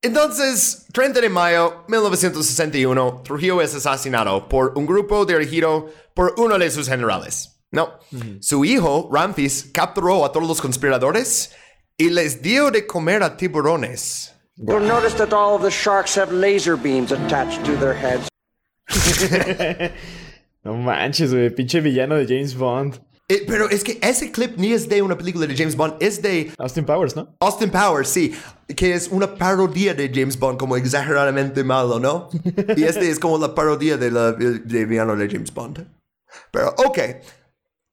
Entonces, 0.00 0.86
30 0.92 1.20
de 1.20 1.28
mayo 1.28 1.84
de 1.88 1.92
1961, 1.96 3.22
Trujillo 3.24 3.60
es 3.60 3.74
asesinado 3.74 4.48
por 4.48 4.72
un 4.76 4.86
grupo 4.86 5.26
dirigido 5.26 5.90
por 6.14 6.34
uno 6.36 6.56
de 6.56 6.70
sus 6.70 6.88
generales. 6.88 7.60
No, 7.70 7.98
su 8.40 8.64
hijo, 8.64 9.10
Ramfis, 9.12 9.70
capturó 9.74 10.24
a 10.24 10.32
todos 10.32 10.46
los 10.46 10.60
conspiradores 10.60 11.52
y 11.96 12.10
les 12.10 12.40
dio 12.40 12.70
de 12.70 12.86
comer 12.86 13.22
a 13.22 13.36
tiburones. 13.36 14.34
You'll 14.56 14.80
notice 14.80 15.14
that 15.16 15.32
all 15.32 15.54
of 15.54 15.62
the 15.62 15.70
sharks 15.70 16.16
have 16.16 16.32
laser 16.32 16.76
beams 16.76 17.12
attached 17.12 17.64
to 17.64 17.76
their 17.76 17.94
heads. 17.94 18.28
no 20.64 20.74
manches, 20.74 21.32
güey, 21.32 21.50
pinche 21.50 21.80
villano 21.80 22.16
de 22.16 22.26
James 22.26 22.54
Bond. 22.54 22.98
Eh, 23.30 23.44
pero 23.46 23.68
es 23.68 23.84
que 23.84 23.98
ese 24.00 24.32
clip 24.32 24.56
ni 24.56 24.72
es 24.72 24.88
de 24.88 25.02
una 25.02 25.18
película 25.18 25.46
de 25.46 25.54
James 25.54 25.76
Bond, 25.76 25.96
es 26.00 26.22
de... 26.22 26.50
Austin 26.56 26.86
Powers, 26.86 27.14
¿no? 27.14 27.36
Austin 27.40 27.70
Powers, 27.70 28.08
sí. 28.08 28.34
Que 28.74 28.94
es 28.94 29.08
una 29.08 29.34
parodia 29.34 29.92
de 29.92 30.10
James 30.12 30.38
Bond, 30.38 30.58
como 30.58 30.76
exageradamente 30.76 31.62
malo, 31.62 32.00
¿no? 32.00 32.30
y 32.74 32.84
este 32.84 33.10
es 33.10 33.18
como 33.18 33.36
la 33.36 33.54
parodia 33.54 33.98
de 33.98 34.10
la 34.10 34.32
de 34.32 34.84
villano 34.86 35.14
de 35.14 35.28
James 35.28 35.52
Bond. 35.52 35.86
Pero, 36.50 36.74
ok. 36.78 36.98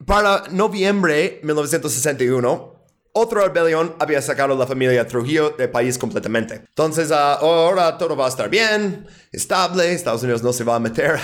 Para 0.05 0.43
noviembre 0.51 1.39
1961, 1.43 2.75
otro 3.11 3.41
rebelión 3.41 3.95
había 3.99 4.21
sacado 4.21 4.53
a 4.53 4.57
la 4.57 4.67
familia 4.67 5.07
Trujillo 5.07 5.51
del 5.51 5.69
país 5.69 5.97
completamente. 5.97 6.55
Entonces, 6.55 7.11
ah, 7.11 7.35
ahora 7.35 7.97
todo 7.97 8.15
va 8.15 8.25
a 8.25 8.29
estar 8.29 8.49
bien, 8.49 9.07
estable, 9.31 9.93
Estados 9.93 10.23
Unidos 10.23 10.43
no 10.43 10.53
se 10.53 10.63
va 10.63 10.75
a 10.75 10.79
meter. 10.79 11.19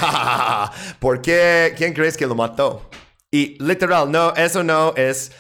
¿Por 0.99 1.21
qué? 1.21 1.73
¿Quién 1.77 1.93
crees 1.93 2.15
que 2.15 2.25
lo 2.25 2.35
mató? 2.35 2.89
Y 3.31 3.57
literal, 3.63 4.11
no, 4.11 4.33
eso 4.35 4.63
no 4.63 4.93
es... 4.95 5.31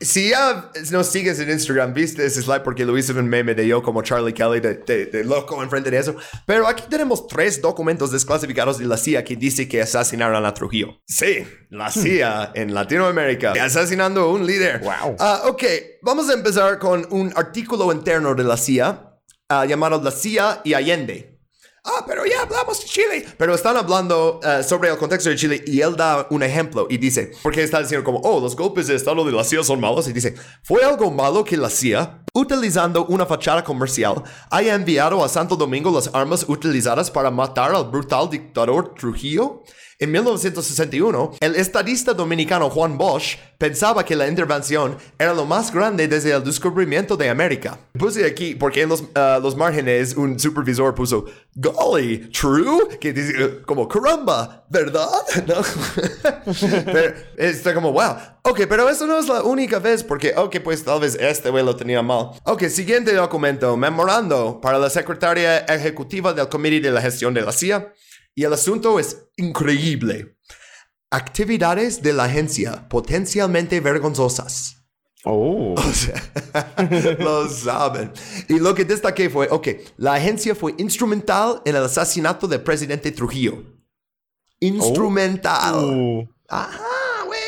Si 0.00 0.28
ya 0.30 0.70
nos 0.92 1.08
sigues 1.08 1.40
en 1.40 1.50
Instagram, 1.50 1.92
viste 1.92 2.24
ese 2.24 2.40
slide 2.40 2.62
porque 2.62 2.84
lo 2.84 2.96
hice 2.96 3.12
un 3.14 3.28
meme 3.28 3.56
de 3.56 3.66
yo 3.66 3.82
como 3.82 4.00
Charlie 4.02 4.32
Kelly 4.32 4.60
de, 4.60 4.76
de, 5.06 5.24
loco 5.24 5.60
enfrente 5.60 5.90
de 5.90 5.98
eso. 5.98 6.14
Pero 6.46 6.68
aquí 6.68 6.84
tenemos 6.88 7.26
tres 7.26 7.60
documentos 7.60 8.12
desclasificados 8.12 8.78
de 8.78 8.86
la 8.86 8.96
CIA 8.96 9.24
que 9.24 9.34
dice 9.34 9.66
que 9.66 9.82
asesinaron 9.82 10.46
a 10.46 10.54
Trujillo. 10.54 11.00
Sí, 11.04 11.44
la 11.70 11.90
CIA 11.90 12.52
en 12.54 12.74
Latinoamérica 12.74 13.54
asesinando 13.60 14.20
a 14.20 14.32
un 14.32 14.46
líder. 14.46 14.78
Wow. 14.82 15.16
Ah, 15.18 15.42
ok, 15.46 15.64
vamos 16.02 16.30
a 16.30 16.34
empezar 16.34 16.78
con 16.78 17.04
un 17.10 17.32
artículo 17.34 17.92
interno 17.92 18.36
de 18.36 18.44
la 18.44 18.56
CIA 18.56 19.18
ah, 19.48 19.64
llamado 19.66 20.00
La 20.00 20.12
CIA 20.12 20.60
y 20.62 20.74
Allende 20.74 21.37
ah, 21.88 22.04
pero 22.06 22.24
ya 22.26 22.42
hablamos 22.42 22.80
de 22.80 22.86
Chile. 22.86 23.26
Pero 23.36 23.54
están 23.54 23.76
hablando 23.76 24.40
uh, 24.42 24.62
sobre 24.62 24.90
el 24.90 24.96
contexto 24.96 25.30
de 25.30 25.36
Chile 25.36 25.62
y 25.66 25.80
él 25.80 25.96
da 25.96 26.26
un 26.30 26.42
ejemplo 26.42 26.86
y 26.90 26.98
dice, 26.98 27.32
porque 27.42 27.62
está 27.62 27.80
diciendo 27.80 28.04
como, 28.04 28.20
oh, 28.20 28.40
los 28.40 28.54
golpes 28.54 28.86
de 28.86 28.94
Estado 28.94 29.24
de 29.24 29.32
la 29.32 29.44
CIA 29.44 29.64
son 29.64 29.80
malos. 29.80 30.08
Y 30.08 30.12
dice, 30.12 30.34
fue 30.62 30.84
algo 30.84 31.10
malo 31.10 31.44
que 31.44 31.56
la 31.56 31.70
CIA, 31.70 32.22
utilizando 32.34 33.06
una 33.06 33.26
fachada 33.26 33.64
comercial, 33.64 34.22
haya 34.50 34.74
enviado 34.74 35.24
a 35.24 35.28
Santo 35.28 35.56
Domingo 35.56 35.90
las 35.90 36.10
armas 36.14 36.44
utilizadas 36.48 37.10
para 37.10 37.30
matar 37.30 37.74
al 37.74 37.84
brutal 37.84 38.28
dictador 38.30 38.94
Trujillo. 38.94 39.62
En 40.00 40.12
1961, 40.12 41.38
el 41.40 41.56
estadista 41.56 42.14
dominicano 42.14 42.70
Juan 42.70 42.96
Bosch 42.96 43.36
pensaba 43.58 44.04
que 44.04 44.14
la 44.14 44.28
intervención 44.28 44.96
era 45.18 45.34
lo 45.34 45.44
más 45.44 45.74
grande 45.74 46.06
desde 46.06 46.30
el 46.30 46.44
descubrimiento 46.44 47.16
de 47.16 47.28
América. 47.28 47.80
Puse 47.98 48.24
aquí, 48.24 48.54
porque 48.54 48.82
en 48.82 48.90
los, 48.90 49.00
uh, 49.00 49.42
los 49.42 49.56
márgenes 49.56 50.14
un 50.14 50.38
supervisor 50.38 50.94
puso, 50.94 51.24
golly, 51.56 52.30
true, 52.30 52.96
que 53.00 53.12
dice 53.12 53.60
como, 53.66 53.88
caramba, 53.88 54.64
¿verdad? 54.68 55.08
¿No? 55.48 55.62
pero 56.92 57.14
está 57.36 57.74
como, 57.74 57.90
wow. 57.90 58.14
Ok, 58.42 58.60
pero 58.68 58.88
eso 58.88 59.04
no 59.04 59.18
es 59.18 59.26
la 59.26 59.42
única 59.42 59.80
vez, 59.80 60.04
porque, 60.04 60.32
ok, 60.36 60.60
pues 60.62 60.84
tal 60.84 61.00
vez 61.00 61.16
este 61.16 61.50
güey 61.50 61.64
lo 61.64 61.74
tenía 61.74 62.02
mal. 62.02 62.30
Ok, 62.44 62.68
siguiente 62.68 63.12
documento, 63.12 63.76
memorando 63.76 64.60
para 64.60 64.78
la 64.78 64.90
secretaria 64.90 65.58
ejecutiva 65.58 66.32
del 66.32 66.48
Comité 66.48 66.82
de 66.82 66.92
la 66.92 67.02
Gestión 67.02 67.34
de 67.34 67.42
la 67.42 67.50
CIA. 67.50 67.92
Y 68.34 68.44
el 68.44 68.52
asunto 68.52 68.98
es 68.98 69.28
increíble. 69.36 70.36
Actividades 71.10 72.02
de 72.02 72.12
la 72.12 72.24
agencia 72.24 72.88
potencialmente 72.88 73.80
vergonzosas. 73.80 74.76
Oh. 75.24 75.74
O 75.78 75.92
sea, 75.92 76.22
lo 77.18 77.48
saben. 77.48 78.12
Y 78.48 78.58
lo 78.58 78.74
que 78.74 78.84
destaqué 78.84 79.28
fue, 79.28 79.48
ok, 79.50 79.68
la 79.96 80.14
agencia 80.14 80.54
fue 80.54 80.74
instrumental 80.78 81.62
en 81.64 81.76
el 81.76 81.84
asesinato 81.84 82.46
del 82.46 82.62
presidente 82.62 83.10
Trujillo. 83.12 83.62
Instrumental. 84.60 85.74
Oh. 85.76 86.28
Ajá, 86.48 87.24
güey. 87.26 87.38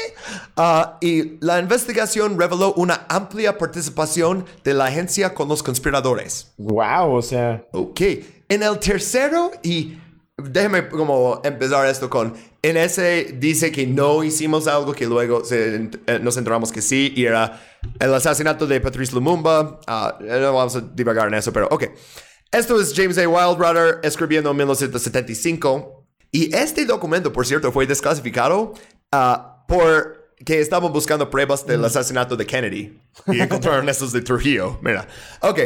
Ah, 0.56 0.98
y 1.00 1.38
la 1.44 1.58
investigación 1.58 2.38
reveló 2.38 2.74
una 2.74 3.06
amplia 3.08 3.56
participación 3.56 4.44
de 4.62 4.74
la 4.74 4.86
agencia 4.86 5.34
con 5.34 5.48
los 5.48 5.62
conspiradores. 5.62 6.52
Wow, 6.58 7.14
o 7.14 7.22
sea. 7.22 7.64
Ok. 7.72 8.00
En 8.48 8.62
el 8.62 8.78
tercero 8.78 9.52
y 9.62 9.96
déjeme 10.42 10.88
como 10.88 11.40
empezar 11.44 11.86
esto 11.86 12.10
con, 12.10 12.34
en 12.62 12.76
ese 12.76 13.36
dice 13.38 13.72
que 13.72 13.86
no 13.86 14.22
hicimos 14.22 14.66
algo 14.66 14.92
que 14.92 15.06
luego 15.06 15.44
se, 15.44 15.90
eh, 16.06 16.18
nos 16.20 16.36
enteramos 16.36 16.72
que 16.72 16.82
sí, 16.82 17.12
y 17.16 17.24
era 17.24 17.60
el 17.98 18.12
asesinato 18.12 18.66
de 18.66 18.80
Patrice 18.80 19.14
Lumumba. 19.14 19.80
Uh, 19.88 20.24
no 20.24 20.52
vamos 20.54 20.76
a 20.76 20.80
divagar 20.80 21.28
en 21.28 21.34
eso, 21.34 21.52
pero 21.52 21.68
ok. 21.70 21.84
Esto 22.52 22.80
es 22.80 22.92
James 22.94 23.16
A. 23.18 23.28
Wildrunner 23.28 24.00
escribiendo 24.02 24.50
en 24.50 24.56
1975. 24.56 26.04
Y 26.32 26.54
este 26.54 26.84
documento, 26.84 27.32
por 27.32 27.46
cierto, 27.46 27.72
fue 27.72 27.86
desclasificado 27.86 28.74
uh, 29.12 29.66
por 29.66 30.20
que 30.44 30.60
estaban 30.60 30.92
buscando 30.92 31.28
pruebas 31.28 31.66
del 31.66 31.84
asesinato 31.84 32.36
de 32.36 32.46
Kennedy. 32.46 32.98
Y 33.26 33.40
encontraron 33.40 33.88
estos 33.90 34.12
de 34.12 34.22
Trujillo. 34.22 34.78
Mira. 34.82 35.06
Ok. 35.42 35.60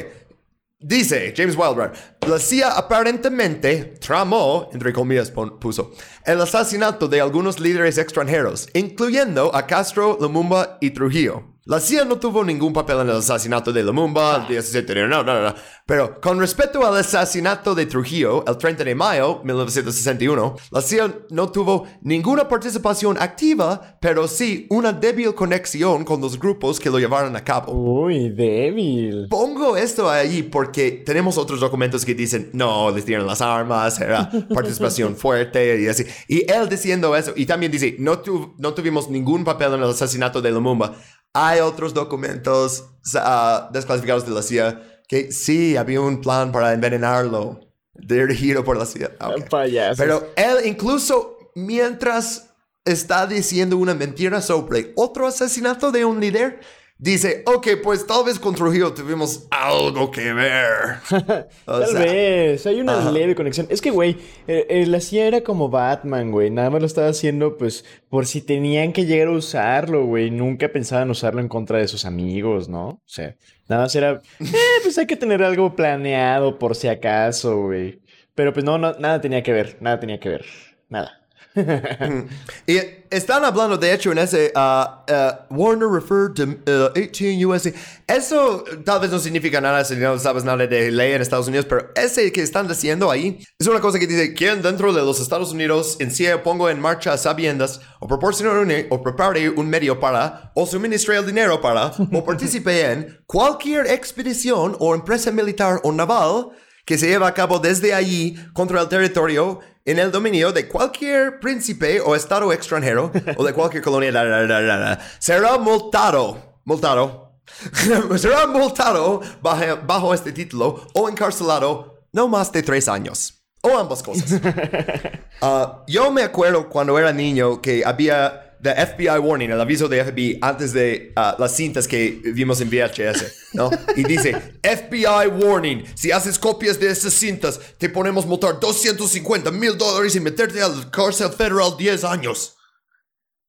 Dice 0.86 1.32
James 1.34 1.56
Wildrun, 1.56 1.92
la 2.28 2.38
CIA 2.38 2.72
aparentemente 2.76 3.94
tramó, 3.98 4.68
entre 4.70 4.92
comillas 4.92 5.30
puso, 5.30 5.92
el 6.26 6.38
asesinato 6.42 7.08
de 7.08 7.22
algunos 7.22 7.58
líderes 7.58 7.96
extranjeros, 7.96 8.68
incluyendo 8.74 9.56
a 9.56 9.66
Castro, 9.66 10.18
Lumumba 10.20 10.76
y 10.82 10.90
Trujillo. 10.90 11.53
La 11.66 11.80
CIA 11.80 12.04
no 12.04 12.18
tuvo 12.18 12.44
ningún 12.44 12.74
papel 12.74 13.00
en 13.00 13.08
el 13.08 13.16
asesinato 13.16 13.72
de 13.72 13.82
Lumumba 13.82 14.36
el 14.36 14.48
17 14.48 14.94
de 14.94 15.08
no, 15.08 15.24
no, 15.24 15.40
no. 15.40 15.54
Pero 15.86 16.20
con 16.20 16.38
respecto 16.38 16.86
al 16.86 16.94
asesinato 16.94 17.74
de 17.74 17.86
Trujillo 17.86 18.44
el 18.46 18.58
30 18.58 18.84
de 18.84 18.94
mayo 18.94 19.38
de 19.38 19.46
1961, 19.46 20.56
la 20.70 20.82
CIA 20.82 21.20
no 21.30 21.50
tuvo 21.50 21.86
ninguna 22.02 22.46
participación 22.46 23.16
activa, 23.18 23.96
pero 23.98 24.28
sí 24.28 24.66
una 24.68 24.92
débil 24.92 25.34
conexión 25.34 26.04
con 26.04 26.20
los 26.20 26.38
grupos 26.38 26.78
que 26.78 26.90
lo 26.90 26.98
llevaron 26.98 27.34
a 27.34 27.42
cabo. 27.42 27.72
Uy, 27.72 28.28
débil. 28.28 29.28
Pongo 29.30 29.78
esto 29.78 30.10
ahí 30.10 30.42
porque 30.42 31.02
tenemos 31.06 31.38
otros 31.38 31.60
documentos 31.60 32.04
que 32.04 32.14
dicen, 32.14 32.50
no, 32.52 32.90
les 32.90 33.06
dieron 33.06 33.26
las 33.26 33.40
armas, 33.40 33.98
era 34.02 34.30
participación 34.52 35.16
fuerte 35.16 35.80
y 35.80 35.88
así. 35.88 36.04
Y 36.28 36.44
él 36.50 36.68
diciendo 36.68 37.16
eso, 37.16 37.32
y 37.34 37.46
también 37.46 37.72
dice, 37.72 37.96
no, 37.98 38.20
no 38.58 38.74
tuvimos 38.74 39.08
ningún 39.08 39.44
papel 39.44 39.72
en 39.72 39.82
el 39.82 39.88
asesinato 39.88 40.42
de 40.42 40.50
Lumumba. 40.50 40.94
Hay 41.34 41.60
otros 41.60 41.92
documentos 41.92 42.84
uh, 43.14 43.72
desclasificados 43.72 44.24
de 44.24 44.32
la 44.32 44.42
CIA 44.42 45.02
que 45.08 45.32
sí 45.32 45.76
había 45.76 46.00
un 46.00 46.20
plan 46.20 46.52
para 46.52 46.72
envenenarlo, 46.72 47.60
dirigido 47.92 48.64
por 48.64 48.76
la 48.76 48.86
CIA. 48.86 49.10
Okay. 49.20 49.78
Pero 49.96 50.32
él 50.36 50.58
incluso 50.64 51.50
mientras 51.54 52.50
está 52.84 53.26
diciendo 53.26 53.76
una 53.76 53.94
mentira 53.94 54.40
sobre 54.40 54.92
otro 54.96 55.26
asesinato 55.26 55.90
de 55.90 56.04
un 56.04 56.20
líder, 56.20 56.60
dice, 57.04 57.42
ok, 57.46 57.68
pues 57.82 58.06
tal 58.06 58.24
vez 58.24 58.38
con 58.38 58.54
Trujillo 58.54 58.94
tuvimos 58.94 59.46
algo 59.50 60.10
que 60.10 60.32
ver. 60.32 60.96
tal 61.66 61.94
vez, 61.94 62.66
hay 62.66 62.80
una 62.80 63.10
leve 63.10 63.34
conexión. 63.34 63.66
Es 63.68 63.82
que, 63.82 63.90
güey, 63.90 64.16
eh, 64.48 64.66
eh, 64.70 64.86
la 64.86 65.00
CIA 65.00 65.26
era 65.26 65.40
como 65.42 65.68
Batman, 65.68 66.30
güey. 66.30 66.50
Nada 66.50 66.70
más 66.70 66.80
lo 66.80 66.86
estaba 66.86 67.08
haciendo, 67.08 67.58
pues, 67.58 67.84
por 68.08 68.26
si 68.26 68.40
tenían 68.40 68.94
que 68.94 69.04
llegar 69.04 69.28
a 69.28 69.32
usarlo, 69.32 70.06
güey. 70.06 70.30
Nunca 70.30 70.68
pensaban 70.68 71.10
usarlo 71.10 71.42
en 71.42 71.48
contra 71.48 71.78
de 71.78 71.88
sus 71.88 72.06
amigos, 72.06 72.70
¿no? 72.70 72.88
O 72.88 73.02
sea, 73.04 73.36
nada 73.68 73.82
más 73.82 73.94
era, 73.94 74.22
eh, 74.40 74.80
pues 74.82 74.96
hay 74.96 75.06
que 75.06 75.16
tener 75.16 75.42
algo 75.42 75.76
planeado 75.76 76.58
por 76.58 76.74
si 76.74 76.88
acaso, 76.88 77.64
güey. 77.64 78.00
Pero 78.34 78.54
pues 78.54 78.64
no, 78.64 78.78
no, 78.78 78.94
nada 78.94 79.20
tenía 79.20 79.42
que 79.42 79.52
ver, 79.52 79.76
nada 79.80 80.00
tenía 80.00 80.18
que 80.18 80.30
ver, 80.30 80.46
nada. 80.88 81.23
y 82.66 82.80
están 83.10 83.44
hablando, 83.44 83.76
de 83.76 83.92
hecho, 83.92 84.10
en 84.10 84.18
ese 84.18 84.52
uh, 84.56 84.86
uh, 85.08 85.54
Warner 85.54 85.88
referred 85.88 86.34
to 86.34 86.46
18 86.94 87.46
uh, 87.46 87.48
USC. 87.48 87.74
Eso 88.08 88.64
tal 88.84 89.00
vez 89.00 89.10
no 89.10 89.20
significa 89.20 89.60
nada 89.60 89.84
si 89.84 89.94
no 89.94 90.18
sabes 90.18 90.44
nada 90.44 90.66
de 90.66 90.90
ley 90.90 91.12
en 91.12 91.22
Estados 91.22 91.46
Unidos, 91.46 91.66
pero 91.68 91.90
ese 91.94 92.32
que 92.32 92.42
están 92.42 92.66
diciendo 92.66 93.10
ahí 93.10 93.38
es 93.58 93.68
una 93.68 93.80
cosa 93.80 94.00
que 94.00 94.06
dice: 94.08 94.34
quien 94.34 94.62
dentro 94.62 94.92
de 94.92 95.02
los 95.02 95.20
Estados 95.20 95.52
Unidos 95.52 95.96
en 96.00 96.10
sí 96.10 96.26
pongo 96.42 96.68
en 96.68 96.80
marcha 96.80 97.16
sabiendas 97.16 97.80
o 98.00 98.08
proporcione 98.08 98.86
o 98.90 99.00
prepare 99.00 99.48
un 99.48 99.68
medio 99.68 100.00
para 100.00 100.50
o 100.54 100.66
suministre 100.66 101.16
el 101.16 101.26
dinero 101.26 101.60
para 101.60 101.92
o 102.12 102.24
participe 102.26 102.92
en 102.92 103.20
cualquier 103.26 103.86
expedición 103.86 104.76
o 104.80 104.94
empresa 104.94 105.30
militar 105.30 105.80
o 105.84 105.92
naval 105.92 106.50
que 106.84 106.98
se 106.98 107.08
lleva 107.08 107.28
a 107.28 107.34
cabo 107.34 107.58
desde 107.58 107.94
allí 107.94 108.36
contra 108.52 108.80
el 108.80 108.88
territorio 108.88 109.60
en 109.84 109.98
el 109.98 110.10
dominio 110.10 110.52
de 110.52 110.68
cualquier 110.68 111.40
príncipe 111.40 112.00
o 112.00 112.14
estado 112.14 112.52
extranjero 112.52 113.12
o 113.36 113.44
de 113.44 113.52
cualquier 113.52 113.82
colonia, 113.82 114.98
será 115.18 115.58
multado, 115.58 116.60
multado, 116.64 117.38
será 118.16 118.46
multado 118.46 119.20
bajo, 119.42 120.14
este 120.14 120.32
título 120.32 120.86
o 120.94 121.08
encarcelado 121.08 122.06
no 122.12 122.28
más 122.28 122.50
de 122.52 122.62
tres 122.62 122.88
años. 122.88 123.40
O 123.62 123.78
ambas 123.78 124.02
cosas. 124.02 124.40
Ah, 125.46 125.82
yo 125.88 126.10
me 126.10 126.22
acuerdo 126.22 126.70
cuando 126.70 126.98
era 126.98 127.12
niño 127.12 127.60
que 127.60 127.84
había 127.84 128.43
the 128.64 128.74
FBI 128.74 129.18
warning, 129.18 129.50
el 129.50 129.60
aviso 129.60 129.88
de 129.88 130.02
FBI 130.02 130.38
antes 130.40 130.72
de 130.72 131.12
uh, 131.18 131.38
las 131.38 131.54
cintas 131.54 131.86
que 131.86 132.18
vimos 132.34 132.62
en 132.62 132.70
VHS, 132.70 133.52
¿no? 133.52 133.68
Y 133.94 134.04
dice, 134.04 134.32
FBI 134.62 135.26
warning, 135.28 135.84
si 135.94 136.10
haces 136.10 136.38
copias 136.38 136.80
de 136.80 136.88
esas 136.88 137.12
cintas, 137.12 137.60
te 137.76 137.90
ponemos 137.90 138.24
multar 138.24 138.58
250 138.58 139.50
mil 139.50 139.76
dólares 139.76 140.16
y 140.16 140.20
meterte 140.20 140.62
al 140.62 140.90
cárcel 140.90 141.30
federal 141.30 141.76
10 141.76 142.04
años. 142.04 142.56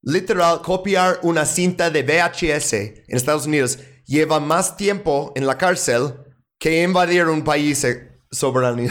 Literal, 0.01 0.61
copiar 0.61 1.19
una 1.23 1.45
cinta 1.45 1.89
de 1.89 2.03
VHS 2.03 2.73
en 2.73 3.15
Estados 3.15 3.45
Unidos 3.45 3.79
lleva 4.05 4.41
más 4.41 4.75
tiempo 4.75 5.31
en 5.37 5.47
la 5.47 5.57
cárcel 5.57 6.13
que 6.59 6.83
invadir 6.83 7.25
un 7.27 7.45
país 7.45 7.85
eh, 7.85 8.19
soberano. 8.31 8.83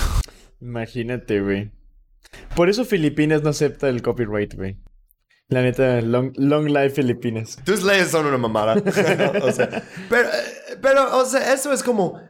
Imagínate, 0.58 1.42
güey. 1.42 1.70
Por 2.56 2.70
eso 2.70 2.86
Filipinas 2.86 3.42
no 3.42 3.50
acepta 3.50 3.90
el 3.90 4.00
copyright, 4.00 4.54
güey. 4.54 4.78
La 5.54 5.62
neta, 5.62 6.00
long, 6.00 6.32
long 6.34 6.66
life 6.66 6.96
Filipinas. 6.96 7.56
Tus 7.64 7.84
leyes 7.84 8.10
son 8.10 8.26
una 8.26 8.36
mamada. 8.36 8.74
o 9.42 9.52
sea, 9.52 9.84
pero, 10.10 10.28
pero, 10.82 11.16
o 11.16 11.24
sea, 11.24 11.54
eso 11.54 11.72
es 11.72 11.80
como... 11.80 12.20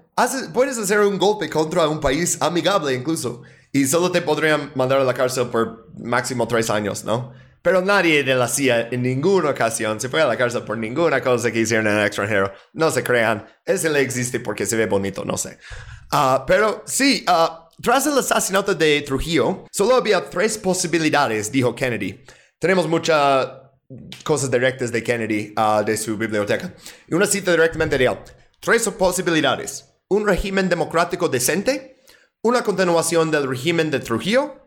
puedes 0.53 0.77
hacer 0.77 1.01
un 1.01 1.17
golpe 1.17 1.49
contra 1.49 1.89
un 1.89 2.01
país 2.01 2.37
amigable 2.43 2.93
incluso. 2.93 3.41
Y 3.73 3.87
solo 3.87 4.13
te 4.13 4.21
podrían 4.21 4.73
mandar 4.75 5.01
a 5.01 5.05
la 5.05 5.15
cárcel 5.15 5.47
por 5.47 5.89
máximo 5.97 6.47
tres 6.47 6.69
años, 6.69 7.03
¿no? 7.07 7.33
Pero 7.63 7.81
nadie 7.81 8.25
de 8.25 8.35
la 8.35 8.47
CIA 8.47 8.91
en 8.91 9.01
ninguna 9.01 9.49
ocasión 9.49 9.99
se 9.99 10.11
fue 10.11 10.21
a 10.21 10.27
la 10.27 10.37
cárcel 10.37 10.65
por 10.65 10.77
ninguna 10.77 11.23
cosa 11.23 11.51
que 11.51 11.61
hicieron 11.61 11.87
en 11.87 11.97
el 11.97 12.07
extranjero. 12.07 12.53
No 12.75 12.91
se 12.91 13.03
crean. 13.03 13.47
Ese 13.65 13.89
le 13.89 14.03
existe 14.03 14.39
porque 14.39 14.67
se 14.67 14.77
ve 14.77 14.85
bonito, 14.85 15.25
no 15.25 15.39
sé. 15.39 15.59
Ah, 16.11 16.45
pero 16.47 16.83
sí, 16.85 17.25
uh, 17.27 17.65
tras 17.81 18.07
el 18.07 18.19
asesinato 18.19 18.75
de 18.75 19.01
Trujillo, 19.01 19.65
solo 19.73 19.95
había 19.95 20.29
tres 20.29 20.59
posibilidades, 20.59 21.51
dijo 21.51 21.75
Kennedy. 21.75 22.23
Tenemos 22.65 22.89
muchas 22.89 23.47
cosas 24.25 24.51
directas 24.51 24.91
de 24.91 25.03
Kennedy 25.03 25.53
uh, 25.55 25.85
de 25.85 25.99
su 25.99 26.17
biblioteca. 26.17 26.75
Y 27.07 27.13
una 27.13 27.27
cita 27.27 27.51
directamente 27.51 27.99
de 27.99 28.07
él. 28.07 28.17
Tres 28.59 28.89
posibilidades. 28.89 29.95
Un 30.09 30.27
régimen 30.27 30.71
democrático 30.71 31.29
decente, 31.29 31.99
una 32.41 32.65
continuación 32.65 33.31
del 33.31 33.47
régimen 33.47 33.91
de 33.91 34.01
Trujillo 34.01 34.63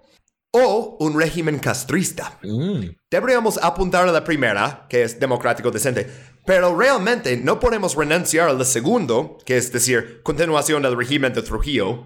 o 0.52 0.98
un 1.00 1.20
régimen 1.20 1.58
castrista. 1.58 2.38
Mm. 2.44 2.82
Deberíamos 3.10 3.58
apuntar 3.64 4.08
a 4.08 4.12
la 4.12 4.24
primera, 4.24 4.86
que 4.88 5.02
es 5.02 5.20
democrático 5.20 5.72
decente, 5.72 6.08
pero 6.46 6.78
realmente 6.78 7.36
no 7.36 7.60
podemos 7.60 7.96
renunciar 7.96 8.50
al 8.50 8.64
segundo, 8.64 9.40
que 9.44 9.58
es 9.58 9.72
decir, 9.72 10.22
continuación 10.22 10.84
del 10.84 10.96
régimen 10.96 11.34
de 11.34 11.42
Trujillo, 11.42 12.06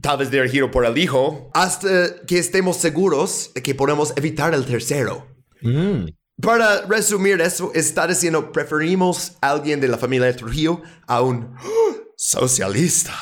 tal 0.00 0.18
vez 0.18 0.30
dirigido 0.30 0.70
por 0.70 0.84
el 0.84 0.96
hijo, 0.98 1.50
hasta 1.54 2.24
que 2.26 2.38
estemos 2.38 2.76
seguros 2.76 3.50
de 3.54 3.62
que 3.62 3.74
podemos 3.74 4.12
evitar 4.16 4.54
el 4.54 4.64
tercero. 4.64 5.26
Mm. 5.60 6.06
Para 6.40 6.82
resumir 6.82 7.40
eso, 7.40 7.72
está 7.74 8.06
diciendo, 8.06 8.52
preferimos 8.52 9.36
a 9.40 9.50
alguien 9.50 9.80
de 9.80 9.88
la 9.88 9.98
familia 9.98 10.26
de 10.26 10.34
Trujillo 10.34 10.82
a 11.06 11.20
un 11.20 11.56
socialista. 12.16 13.12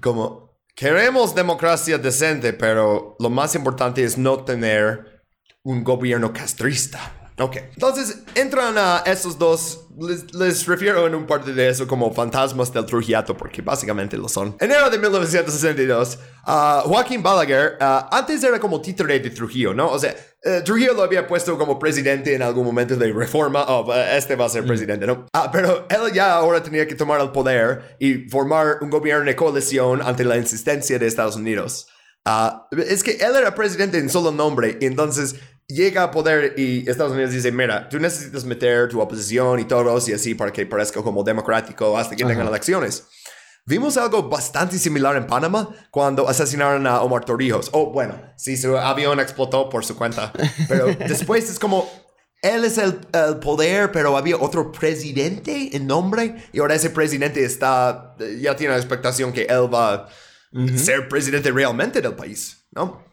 Como, 0.00 0.60
queremos 0.76 1.34
democracia 1.34 1.98
decente, 1.98 2.52
pero 2.52 3.16
lo 3.18 3.28
más 3.28 3.56
importante 3.56 4.04
es 4.04 4.16
no 4.16 4.44
tener 4.44 5.24
un 5.64 5.82
gobierno 5.82 6.32
castrista. 6.32 7.17
Ok, 7.40 7.56
entonces 7.74 8.24
entran 8.34 8.76
a 8.76 9.04
esos 9.06 9.38
dos, 9.38 9.86
les, 10.32 10.66
refiero 10.66 11.06
en 11.06 11.14
un 11.14 11.24
parte 11.24 11.52
de 11.52 11.68
eso 11.68 11.86
como 11.86 12.12
fantasmas 12.12 12.72
del 12.72 12.84
Trujillato, 12.84 13.36
porque 13.36 13.62
básicamente 13.62 14.16
lo 14.16 14.28
son. 14.28 14.56
Enero 14.58 14.90
de 14.90 14.98
1962, 14.98 16.18
uh, 16.46 16.88
Joaquín 16.88 17.22
Balaguer, 17.22 17.76
uh, 17.80 18.08
antes 18.10 18.42
era 18.42 18.58
como 18.58 18.80
títere 18.80 19.20
de 19.20 19.30
Trujillo, 19.30 19.72
¿no? 19.72 19.88
O 19.88 19.98
sea, 20.00 20.16
uh, 20.44 20.64
Trujillo 20.64 20.94
lo 20.94 21.04
había 21.04 21.28
puesto 21.28 21.56
como 21.56 21.78
presidente 21.78 22.34
en 22.34 22.42
algún 22.42 22.64
momento 22.64 22.96
de 22.96 23.12
reforma, 23.12 23.64
oh, 23.68 23.86
uh, 23.88 23.92
este 23.92 24.34
va 24.34 24.46
a 24.46 24.48
ser 24.48 24.64
mm. 24.64 24.66
presidente, 24.66 25.06
¿no? 25.06 25.26
Ah, 25.32 25.48
pero 25.52 25.86
él 25.90 26.12
ya 26.12 26.34
ahora 26.34 26.60
tenía 26.60 26.88
que 26.88 26.96
tomar 26.96 27.20
el 27.20 27.30
poder 27.30 27.96
y 28.00 28.28
formar 28.28 28.78
un 28.80 28.90
gobierno 28.90 29.26
de 29.26 29.36
coalición 29.36 30.02
ante 30.02 30.24
la 30.24 30.36
insistencia 30.36 30.98
de 30.98 31.06
Estados 31.06 31.36
Unidos. 31.36 31.86
es 32.72 33.04
que 33.04 33.12
él 33.12 33.36
era 33.36 33.54
presidente 33.54 33.96
en 33.98 34.10
solo 34.10 34.32
nombre, 34.32 34.76
y 34.80 34.86
entonces 34.86 35.36
llega 35.68 36.02
a 36.02 36.10
poder 36.10 36.54
y 36.56 36.88
Estados 36.88 37.12
Unidos 37.12 37.32
dice, 37.32 37.52
mira, 37.52 37.88
tú 37.88 38.00
necesitas 38.00 38.44
meter 38.44 38.88
tu 38.88 39.00
oposición 39.00 39.60
y 39.60 39.64
todos 39.64 40.08
y 40.08 40.14
así 40.14 40.34
para 40.34 40.52
que 40.52 40.66
parezca 40.66 41.02
como 41.02 41.22
democrático 41.22 41.96
hasta 41.96 42.16
que 42.16 42.24
tengan 42.24 42.48
elecciones. 42.48 43.04
Vimos 43.66 43.98
algo 43.98 44.30
bastante 44.30 44.78
similar 44.78 45.14
en 45.16 45.26
Panamá 45.26 45.68
cuando 45.90 46.26
asesinaron 46.26 46.86
a 46.86 47.02
Omar 47.02 47.26
Torrijos. 47.26 47.68
Oh, 47.72 47.92
bueno, 47.92 48.18
sí, 48.36 48.56
su 48.56 48.78
avión 48.78 49.20
explotó 49.20 49.68
por 49.68 49.84
su 49.84 49.94
cuenta. 49.94 50.32
Pero 50.68 50.86
después 51.06 51.50
es 51.50 51.58
como, 51.58 51.86
él 52.40 52.64
es 52.64 52.78
el, 52.78 52.94
poder, 53.42 53.92
pero 53.92 54.16
había 54.16 54.38
otro 54.38 54.72
presidente 54.72 55.76
en 55.76 55.86
nombre. 55.86 56.48
Y 56.50 56.60
ahora 56.60 56.76
ese 56.76 56.88
presidente 56.88 57.44
está, 57.44 58.16
ya 58.40 58.56
tiene 58.56 58.72
la 58.72 58.78
expectación 58.78 59.34
que 59.34 59.42
él 59.42 59.72
va 59.72 59.92
a 59.92 60.08
ser 60.78 61.06
presidente 61.06 61.50
realmente 61.50 62.00
del 62.00 62.14
país, 62.14 62.64
¿no? 62.70 63.04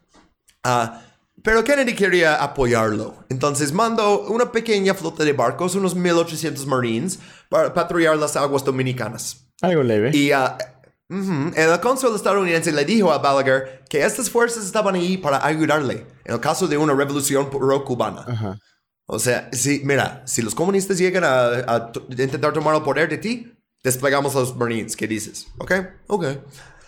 Ah... 0.64 1.05
Pero 1.46 1.64
Kennedy 1.64 1.94
quería 1.94 2.44
apoyarlo. 2.44 3.24
Entonces 3.30 3.72
mandó 3.72 4.22
una 4.22 4.52
pequeña 4.52 4.96
flota 4.96 5.24
de 5.24 5.32
barcos, 5.32 5.76
unos 5.76 5.96
1800 5.96 6.66
marines, 6.66 7.20
para 7.50 7.72
patrullar 7.72 8.18
las 8.18 8.36
aguas 8.36 8.66
dominicanas. 8.66 9.46
Algo 9.62 9.84
leve. 9.84 10.10
Y 10.12 10.34
uh, 10.34 11.52
el 11.56 11.80
cónsul 11.82 12.16
estadounidense 12.16 12.72
le 12.72 12.84
dijo 12.84 13.12
a 13.12 13.20
Balaguer 13.20 13.84
que 13.88 14.04
estas 14.04 14.28
fuerzas 14.28 14.66
estaban 14.66 14.96
ahí 14.96 15.18
para 15.18 15.46
ayudarle 15.46 16.08
en 16.26 16.34
el 16.34 16.40
caso 16.40 16.68
de 16.68 16.80
una 16.80 16.96
revolución 16.96 17.48
pro-cubana. 17.52 18.60
O 19.06 19.20
sea, 19.20 19.48
si, 19.52 19.82
mira, 19.86 20.24
si 20.26 20.42
los 20.42 20.56
comunistas 20.56 20.98
llegan 20.98 21.26
a, 21.26 21.92
intentar 22.10 22.54
tomar 22.54 22.76
el 22.76 22.82
poder 22.82 23.08
de 23.08 23.20
ti, 23.20 23.54
desplegamos 23.84 24.34
los 24.34 24.56
marines. 24.58 24.96
¿Qué 24.96 25.08
dices? 25.08 25.46
¿Ok? 25.60 25.74
Ok. 26.08 26.26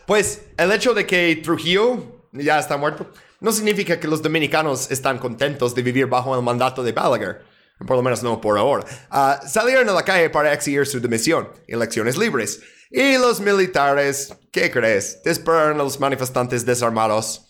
Pues 0.07 0.45
el 0.57 0.71
hecho 0.71 0.95
de 0.95 1.05
que 1.05 1.35
Trujillo 1.43 2.23
ya 2.33 2.57
está 2.57 2.75
muerto 2.75 3.11
no 3.39 3.51
significa 3.51 3.99
que 3.99 4.07
los 4.07 4.21
dominicanos 4.21 4.89
están 4.91 5.19
contentos 5.19 5.75
de 5.75 5.83
vivir 5.83 6.07
bajo 6.07 6.35
el 6.35 6.41
mandato 6.41 6.83
de 6.83 6.91
Balaguer. 6.91 7.45
Por 7.85 7.95
lo 7.95 8.01
menos 8.01 8.23
no 8.23 8.41
por 8.41 8.57
ahora. 8.57 8.83
Uh, 9.11 9.47
salieron 9.47 9.87
a 9.89 9.93
la 9.93 10.03
calle 10.03 10.29
para 10.29 10.51
exigir 10.51 10.85
su 10.87 10.99
dimisión, 10.99 11.49
elecciones 11.67 12.17
libres. 12.17 12.61
Y 12.89 13.17
los 13.17 13.39
militares, 13.39 14.33
¿qué 14.51 14.71
crees? 14.71 15.21
Dispararon 15.23 15.79
a 15.79 15.83
los 15.83 15.99
manifestantes 15.99 16.65
desarmados. 16.65 17.45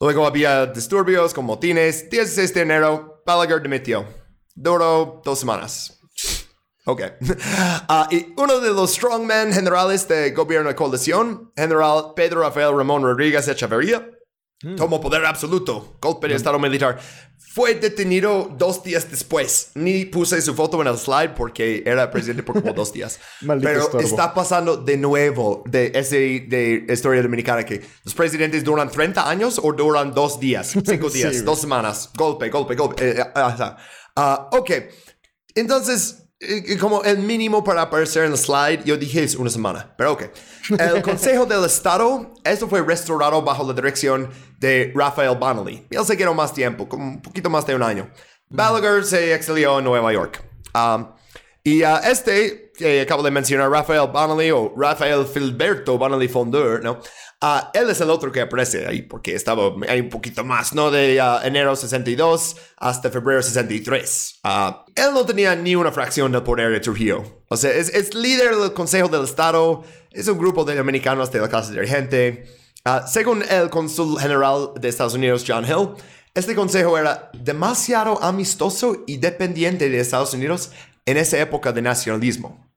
Luego 0.00 0.26
había 0.26 0.66
disturbios 0.66 1.32
con 1.32 1.46
motines. 1.46 2.10
16 2.10 2.52
de 2.52 2.60
enero, 2.60 3.22
Balaguer 3.24 3.62
dimitió. 3.62 4.06
Duró 4.54 5.22
dos 5.24 5.38
semanas. 5.38 5.98
Ok. 6.84 7.00
Uh, 7.88 8.04
y 8.14 8.34
uno 8.36 8.60
de 8.60 8.70
los 8.70 8.92
strongmen 8.92 9.52
generales 9.52 10.06
de 10.08 10.32
gobierno 10.32 10.68
de 10.68 10.74
coalición, 10.74 11.52
general 11.56 12.12
Pedro 12.14 12.42
Rafael 12.42 12.76
Ramón 12.76 13.02
Rodríguez 13.02 13.48
Echeverría, 13.48 14.10
Mm. 14.64 14.76
Tomó 14.76 14.98
poder 14.98 15.24
absoluto, 15.26 15.98
golpe 16.00 16.26
de 16.26 16.36
estado 16.36 16.58
militar. 16.58 16.98
Fue 17.36 17.74
detenido 17.74 18.50
dos 18.56 18.82
días 18.82 19.08
después. 19.10 19.70
Ni 19.74 20.06
puse 20.06 20.40
su 20.40 20.54
foto 20.54 20.80
en 20.80 20.88
el 20.88 20.96
slide 20.96 21.34
porque 21.36 21.82
era 21.84 22.10
presidente 22.10 22.42
por 22.42 22.60
como 22.60 22.72
dos 22.72 22.92
días. 22.92 23.20
Pero 23.60 24.00
está 24.00 24.32
pasando 24.32 24.78
de 24.78 24.96
nuevo 24.96 25.62
de 25.66 25.92
ese 25.94 26.16
de 26.48 26.86
historia 26.88 27.22
dominicana 27.22 27.64
que 27.64 27.82
los 28.04 28.14
presidentes 28.14 28.64
duran 28.64 28.90
30 28.90 29.28
años 29.28 29.60
o 29.62 29.72
duran 29.72 30.12
dos 30.12 30.40
días, 30.40 30.68
cinco 30.84 31.10
días, 31.10 31.44
dos 31.44 31.60
semanas. 31.60 32.10
Golpe, 32.16 32.48
golpe, 32.48 32.74
golpe. 32.74 33.10
Eh, 33.10 33.20
eh, 33.20 33.24
ah, 34.16 34.48
ok. 34.50 34.70
Entonces, 35.54 36.23
como 36.80 37.02
el 37.02 37.18
mínimo 37.18 37.62
para 37.62 37.82
aparecer 37.82 38.24
en 38.24 38.32
el 38.32 38.38
slide, 38.38 38.84
yo 38.84 38.96
dije 38.96 39.22
es 39.22 39.34
una 39.36 39.50
semana, 39.50 39.94
pero 39.96 40.12
ok. 40.12 40.24
El 40.78 41.02
Consejo 41.02 41.46
del 41.46 41.64
Estado, 41.64 42.34
esto 42.44 42.68
fue 42.68 42.82
restaurado 42.82 43.42
bajo 43.42 43.66
la 43.66 43.72
dirección 43.72 44.30
de 44.58 44.92
Rafael 44.94 45.36
Bonnelly. 45.38 45.86
Él 45.90 46.04
se 46.04 46.16
quedó 46.16 46.34
más 46.34 46.52
tiempo, 46.52 46.88
como 46.88 47.04
un 47.04 47.22
poquito 47.22 47.50
más 47.50 47.66
de 47.66 47.74
un 47.74 47.82
año. 47.82 48.10
Balaguer 48.48 49.04
se 49.04 49.34
exilió 49.34 49.78
en 49.78 49.84
Nueva 49.84 50.12
York. 50.12 50.42
Um, 50.74 51.13
y 51.66 51.82
a 51.82 51.96
este, 51.96 52.72
que 52.76 53.00
acabo 53.00 53.22
de 53.22 53.30
mencionar, 53.30 53.70
Rafael 53.70 54.10
Bonnelly 54.12 54.50
o 54.50 54.74
Rafael 54.76 55.24
Filberto 55.24 55.96
Bonnelly 55.96 56.28
Fondeur, 56.28 56.84
¿no? 56.84 57.00
Ah, 57.40 57.70
él 57.72 57.88
es 57.88 58.02
el 58.02 58.10
otro 58.10 58.30
que 58.30 58.42
aparece 58.42 58.86
ahí, 58.86 59.00
porque 59.00 59.34
estaba 59.34 59.72
ahí 59.88 60.00
un 60.00 60.10
poquito 60.10 60.44
más, 60.44 60.74
¿no? 60.74 60.90
De 60.90 61.18
uh, 61.18 61.46
enero 61.46 61.74
62 61.74 62.56
hasta 62.76 63.10
febrero 63.10 63.42
63. 63.42 64.40
Ah, 64.44 64.84
él 64.94 65.14
no 65.14 65.24
tenía 65.24 65.56
ni 65.56 65.74
una 65.74 65.90
fracción 65.90 66.32
del 66.32 66.42
poder 66.42 66.70
de 66.70 66.80
Trujillo. 66.80 67.42
O 67.48 67.56
sea, 67.56 67.70
es, 67.72 67.88
es, 67.88 68.14
líder 68.14 68.56
del 68.56 68.74
Consejo 68.74 69.08
del 69.08 69.24
Estado, 69.24 69.84
es 70.10 70.28
un 70.28 70.38
grupo 70.38 70.66
de 70.66 70.78
americanos 70.78 71.32
de 71.32 71.40
la 71.40 71.48
clase 71.48 71.72
dirigente. 71.72 72.44
Uh, 72.84 73.08
según 73.08 73.42
el 73.42 73.70
cónsul 73.70 74.20
general 74.20 74.72
de 74.78 74.86
Estados 74.90 75.14
Unidos, 75.14 75.46
John 75.48 75.64
Hill, 75.64 75.96
este 76.34 76.54
consejo 76.54 76.98
era 76.98 77.30
demasiado 77.32 78.22
amistoso 78.22 79.04
y 79.06 79.18
dependiente 79.18 79.88
de 79.88 80.00
Estados 80.00 80.34
Unidos 80.34 80.72
en 81.06 81.16
esa 81.16 81.38
época 81.38 81.72
de 81.72 81.82
nacionalismo. 81.82 82.70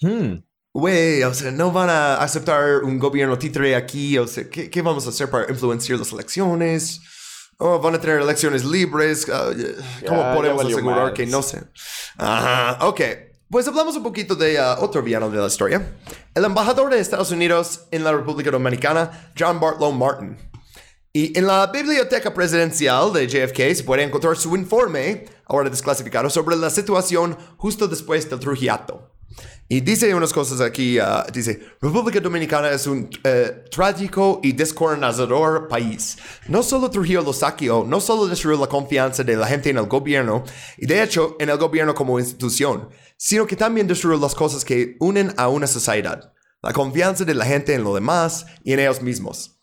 Hmm 0.00 0.38
güey, 0.78 1.22
o 1.22 1.34
sea, 1.34 1.50
no 1.50 1.72
van 1.72 1.90
a 1.90 2.16
aceptar 2.16 2.84
un 2.84 2.98
gobierno 2.98 3.38
títere 3.38 3.74
aquí, 3.74 4.16
o 4.18 4.26
sea, 4.26 4.48
¿qué, 4.48 4.70
¿qué, 4.70 4.82
vamos 4.82 5.06
a 5.06 5.10
hacer 5.10 5.28
para 5.30 5.50
influenciar 5.50 5.98
las 5.98 6.12
elecciones? 6.12 7.00
Oh, 7.58 7.80
van 7.80 7.96
a 7.96 8.00
tener 8.00 8.20
elecciones 8.20 8.64
libres, 8.64 9.26
ah, 9.32 9.50
¿cómo 10.06 10.34
podemos 10.34 10.64
asegurar 10.64 11.12
que 11.12 11.26
no 11.26 11.42
se? 11.42 11.64
Ajá, 12.16 12.86
ok. 12.86 13.00
Pues 13.50 13.66
hablamos 13.66 13.96
un 13.96 14.02
poquito 14.02 14.34
de 14.34 14.60
uh, 14.60 14.84
otro 14.84 15.02
villano 15.02 15.30
de 15.30 15.38
la 15.38 15.46
historia. 15.46 15.96
El 16.34 16.44
embajador 16.44 16.90
de 16.90 17.00
Estados 17.00 17.30
Unidos 17.30 17.86
en 17.90 18.04
la 18.04 18.12
República 18.12 18.50
Dominicana, 18.50 19.32
John 19.36 19.58
Bartlow 19.58 19.90
Martin. 19.90 20.36
Y 21.18 21.36
en 21.36 21.48
la 21.48 21.66
biblioteca 21.66 22.32
presidencial 22.32 23.12
de 23.12 23.26
JFK 23.26 23.74
se 23.74 23.82
puede 23.82 24.04
encontrar 24.04 24.36
su 24.36 24.54
informe, 24.54 25.24
ahora 25.46 25.68
desclasificado, 25.68 26.30
sobre 26.30 26.54
la 26.54 26.70
situación 26.70 27.36
justo 27.56 27.88
después 27.88 28.30
del 28.30 28.38
Trujillato. 28.38 29.16
Y 29.68 29.80
dice 29.80 30.14
unas 30.14 30.32
cosas 30.32 30.60
aquí, 30.60 31.00
uh, 31.00 31.28
dice, 31.32 31.58
República 31.82 32.20
Dominicana 32.20 32.70
es 32.70 32.86
un 32.86 33.10
uh, 33.24 33.68
trágico 33.68 34.38
y 34.44 34.52
descoronazador 34.52 35.66
país. 35.66 36.18
No 36.46 36.62
solo 36.62 36.88
Trujillo 36.88 37.22
lo 37.22 37.32
saqueó, 37.32 37.82
no 37.84 38.00
solo 38.00 38.28
destruyó 38.28 38.60
la 38.60 38.68
confianza 38.68 39.24
de 39.24 39.34
la 39.34 39.48
gente 39.48 39.70
en 39.70 39.78
el 39.78 39.86
gobierno, 39.86 40.44
y 40.76 40.86
de 40.86 41.02
hecho 41.02 41.34
en 41.40 41.48
el 41.50 41.58
gobierno 41.58 41.96
como 41.96 42.20
institución, 42.20 42.90
sino 43.16 43.44
que 43.44 43.56
también 43.56 43.88
destruyó 43.88 44.20
las 44.20 44.36
cosas 44.36 44.64
que 44.64 44.94
unen 45.00 45.34
a 45.36 45.48
una 45.48 45.66
sociedad. 45.66 46.32
La 46.62 46.72
confianza 46.72 47.24
de 47.24 47.34
la 47.34 47.44
gente 47.44 47.74
en 47.74 47.82
lo 47.82 47.92
demás 47.92 48.46
y 48.62 48.72
en 48.72 48.78
ellos 48.78 49.02
mismos. 49.02 49.57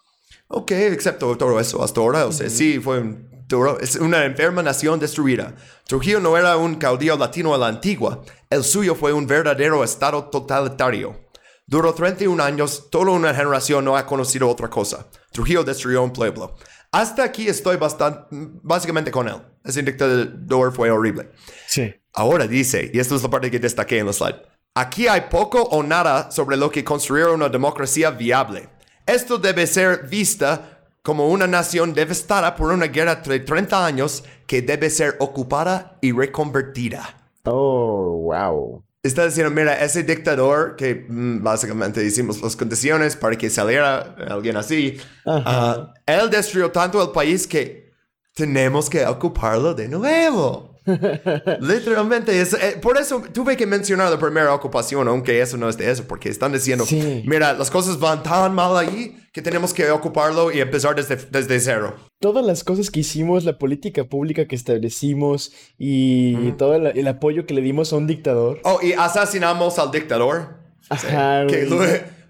Ok, 0.47 0.72
excepto 0.72 1.35
todo 1.38 1.59
eso 1.59 1.84
hasta 1.84 1.99
ahora. 1.99 2.26
O 2.26 2.31
sea, 2.31 2.49
sí, 2.49 2.80
fue 2.80 2.99
un 2.99 3.30
duro. 3.47 3.80
Es 3.80 3.95
una 3.95 4.26
enferma 4.26 4.61
nación 4.61 4.99
destruida. 4.99 5.55
Trujillo 5.88 6.19
no 6.19 6.38
era 6.38 6.57
un 6.57 6.76
caudillo 6.76 7.17
latino 7.17 7.53
a 7.53 7.57
la 7.57 7.67
antigua. 7.67 8.23
El 8.49 8.63
suyo 8.63 8.95
fue 8.95 9.13
un 9.13 9.27
verdadero 9.27 9.84
estado 9.84 10.26
totalitario. 10.26 11.26
Duró 11.67 11.93
31 11.93 12.43
años, 12.43 12.89
toda 12.91 13.11
una 13.11 13.34
generación 13.34 13.84
no 13.85 13.97
ha 13.97 14.05
conocido 14.05 14.47
otra 14.47 14.69
cosa. 14.69 15.07
Trujillo 15.31 15.63
destruyó 15.63 16.03
un 16.03 16.13
pueblo. 16.13 16.55
Hasta 16.91 17.23
aquí 17.23 17.47
estoy 17.47 17.77
bastante, 17.77 18.27
básicamente 18.61 19.09
con 19.09 19.27
él. 19.27 19.38
Ese 19.63 19.81
dictador 19.81 20.72
fue 20.72 20.91
horrible. 20.91 21.31
Sí. 21.67 21.93
Ahora 22.13 22.47
dice, 22.47 22.91
y 22.93 22.99
esta 22.99 23.15
es 23.15 23.23
la 23.23 23.30
parte 23.30 23.49
que 23.49 23.59
destaqué 23.59 23.97
en 23.97 24.05
la 24.05 24.13
slide, 24.13 24.43
aquí 24.76 25.07
hay 25.07 25.22
poco 25.30 25.61
o 25.61 25.81
nada 25.81 26.30
sobre 26.30 26.55
lo 26.55 26.69
que 26.69 26.84
construir 26.84 27.26
una 27.26 27.49
democracia 27.49 28.11
viable. 28.11 28.69
Esto 29.06 29.38
debe 29.38 29.68
ser 29.68 30.07
vista 30.07 30.76
como 31.03 31.30
una 31.30 31.45
nación 31.45 31.94
devastada 31.94 32.56
por 32.56 32.72
una 32.72 32.88
guerra 32.88 33.15
de 33.15 33.40
30 33.40 33.86
años 33.86 34.23
que 34.48 34.64
debe 34.64 34.90
ser 34.90 35.15
ocupada 35.19 35.98
y 36.02 36.11
reconvertida. 36.11 37.15
Oh, 37.44 38.23
wow. 38.23 38.84
Está 39.03 39.26
diciendo, 39.26 39.52
mira, 39.52 39.76
ese 39.76 40.02
dictador 40.02 40.76
que 40.76 41.06
mm, 41.07 41.44
básicamente 41.44 42.03
hicimos 42.03 42.41
las 42.41 42.56
condiciones 42.56 43.15
para 43.15 43.38
que 43.38 43.52
saliera 43.52 44.15
alguien 44.27 44.57
así, 44.57 44.99
uh, 45.26 45.86
él 46.07 46.30
destruyó 46.32 46.72
tanto 46.72 46.99
el 47.03 47.11
país 47.11 47.45
que 47.45 47.94
tenemos 48.34 48.90
que 48.90 49.06
ocuparlo 49.06 49.76
de 49.76 49.88
nuevo. 49.88 50.74
Literalmente, 51.62 52.40
es, 52.40 52.53
eh, 52.53 52.78
por 52.82 52.98
eso 52.98 53.24
tuve 53.34 53.57
que 53.57 53.66
mencionar 53.66 54.12
la 54.12 54.20
primera 54.20 54.53
ocupación, 54.53 55.07
aunque 55.07 55.41
eso 55.41 55.57
no 55.57 55.68
es 55.68 55.78
de 55.78 55.90
eso, 55.90 56.03
porque 56.07 56.30
están 56.30 56.52
diciendo, 56.52 56.86
mira, 57.26 57.53
las 57.53 57.72
cosas 57.72 57.99
van 57.99 58.22
tan 58.22 58.53
mal 58.53 58.78
ahí 58.78 59.18
que 59.32 59.41
tenemos 59.41 59.74
que 59.74 59.90
ocuparlo 59.90 60.52
y 60.52 60.62
empezar 60.62 60.95
desde, 60.95 61.18
desde 61.32 61.60
cero. 61.60 61.95
Todas 62.20 62.45
las 62.45 62.64
cosas 62.64 62.91
que 62.91 63.02
hicimos, 63.02 63.44
la 63.44 63.57
política 63.57 64.03
pública 64.06 64.48
que 64.48 64.56
establecimos 64.56 65.52
y 65.78 66.52
todo 66.53 66.76
el, 66.76 67.07
apoyo 67.07 67.45
que 67.45 67.53
le 67.53 67.62
dimos 67.62 67.91
a 67.91 67.98
un 67.98 68.07
dictador. 68.07 68.60
Oh, 68.64 68.80
y 68.82 68.94
asesinamos 68.94 69.80
al 69.80 69.91
dictador. 69.91 70.57
Ajá, 70.90 71.45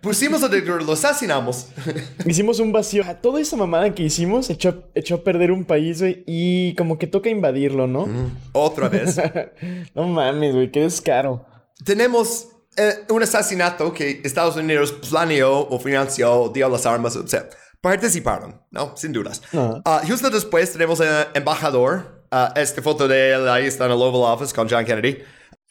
Pusimos 0.05 0.43
a 0.43 0.49
lo 0.49 0.93
asesinamos. 0.93 1.69
Hicimos 2.27 2.59
un 2.59 2.71
vacío. 2.71 3.03
Toda 3.23 3.41
esa 3.41 3.57
mamada 3.57 3.91
que 3.95 4.03
hicimos 4.03 4.51
echó, 4.51 4.83
echó 4.93 5.15
a 5.15 5.23
perder 5.23 5.51
un 5.51 5.65
país, 5.65 5.99
güey. 5.99 6.23
Y 6.27 6.75
como 6.75 6.99
que 6.99 7.07
toca 7.07 7.27
invadirlo, 7.27 7.87
¿no? 7.87 8.07
Otra 8.51 8.87
vez. 8.87 9.19
no 9.95 10.03
mames, 10.03 10.53
güey. 10.53 10.71
Qué 10.71 10.81
descaro. 10.81 11.43
Tenemos 11.83 12.49
eh, 12.77 13.03
un 13.09 13.23
asesinato 13.23 13.91
que 13.91 14.21
Estados 14.23 14.55
Unidos 14.57 14.91
planeó 15.09 15.67
o 15.67 15.79
financió, 15.79 16.51
dio 16.53 16.69
las 16.69 16.85
armas, 16.85 17.15
o 17.15 17.27
sea, 17.27 17.49
participaron, 17.81 18.61
¿no? 18.69 18.95
Sin 18.95 19.11
dudas. 19.11 19.41
Ah, 19.85 20.03
justo 20.07 20.29
después 20.29 20.71
tenemos 20.71 20.99
el 20.99 21.25
embajador. 21.33 22.23
Uh, 22.31 22.59
esta 22.59 22.79
foto 22.83 23.07
de 23.07 23.33
él 23.33 23.49
ahí 23.49 23.65
está 23.65 23.85
en 23.85 23.91
el 23.91 23.97
Oval 23.97 24.35
Office 24.35 24.53
con 24.53 24.69
John 24.69 24.85
Kennedy. 24.85 25.17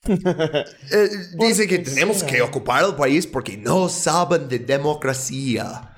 Eh, 0.06 1.08
dice 1.38 1.66
que 1.66 1.78
tenemos 1.78 2.22
que 2.22 2.42
ocupar 2.42 2.84
el 2.84 2.94
país 2.94 3.26
porque 3.26 3.56
no 3.56 3.88
saben 3.88 4.48
de 4.48 4.58
democracia. 4.58 5.94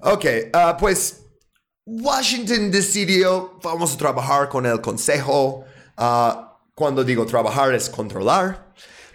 ok, 0.00 0.24
ah, 0.52 0.76
pues 0.78 1.22
Washington 1.84 2.70
decidió, 2.70 3.58
vamos 3.62 3.94
a 3.94 3.98
trabajar 3.98 4.48
con 4.48 4.66
el 4.66 4.80
Consejo. 4.80 5.64
Ah, 5.96 6.58
cuando 6.74 7.02
digo 7.04 7.24
trabajar 7.24 7.74
es 7.74 7.88
controlar. 7.88 8.65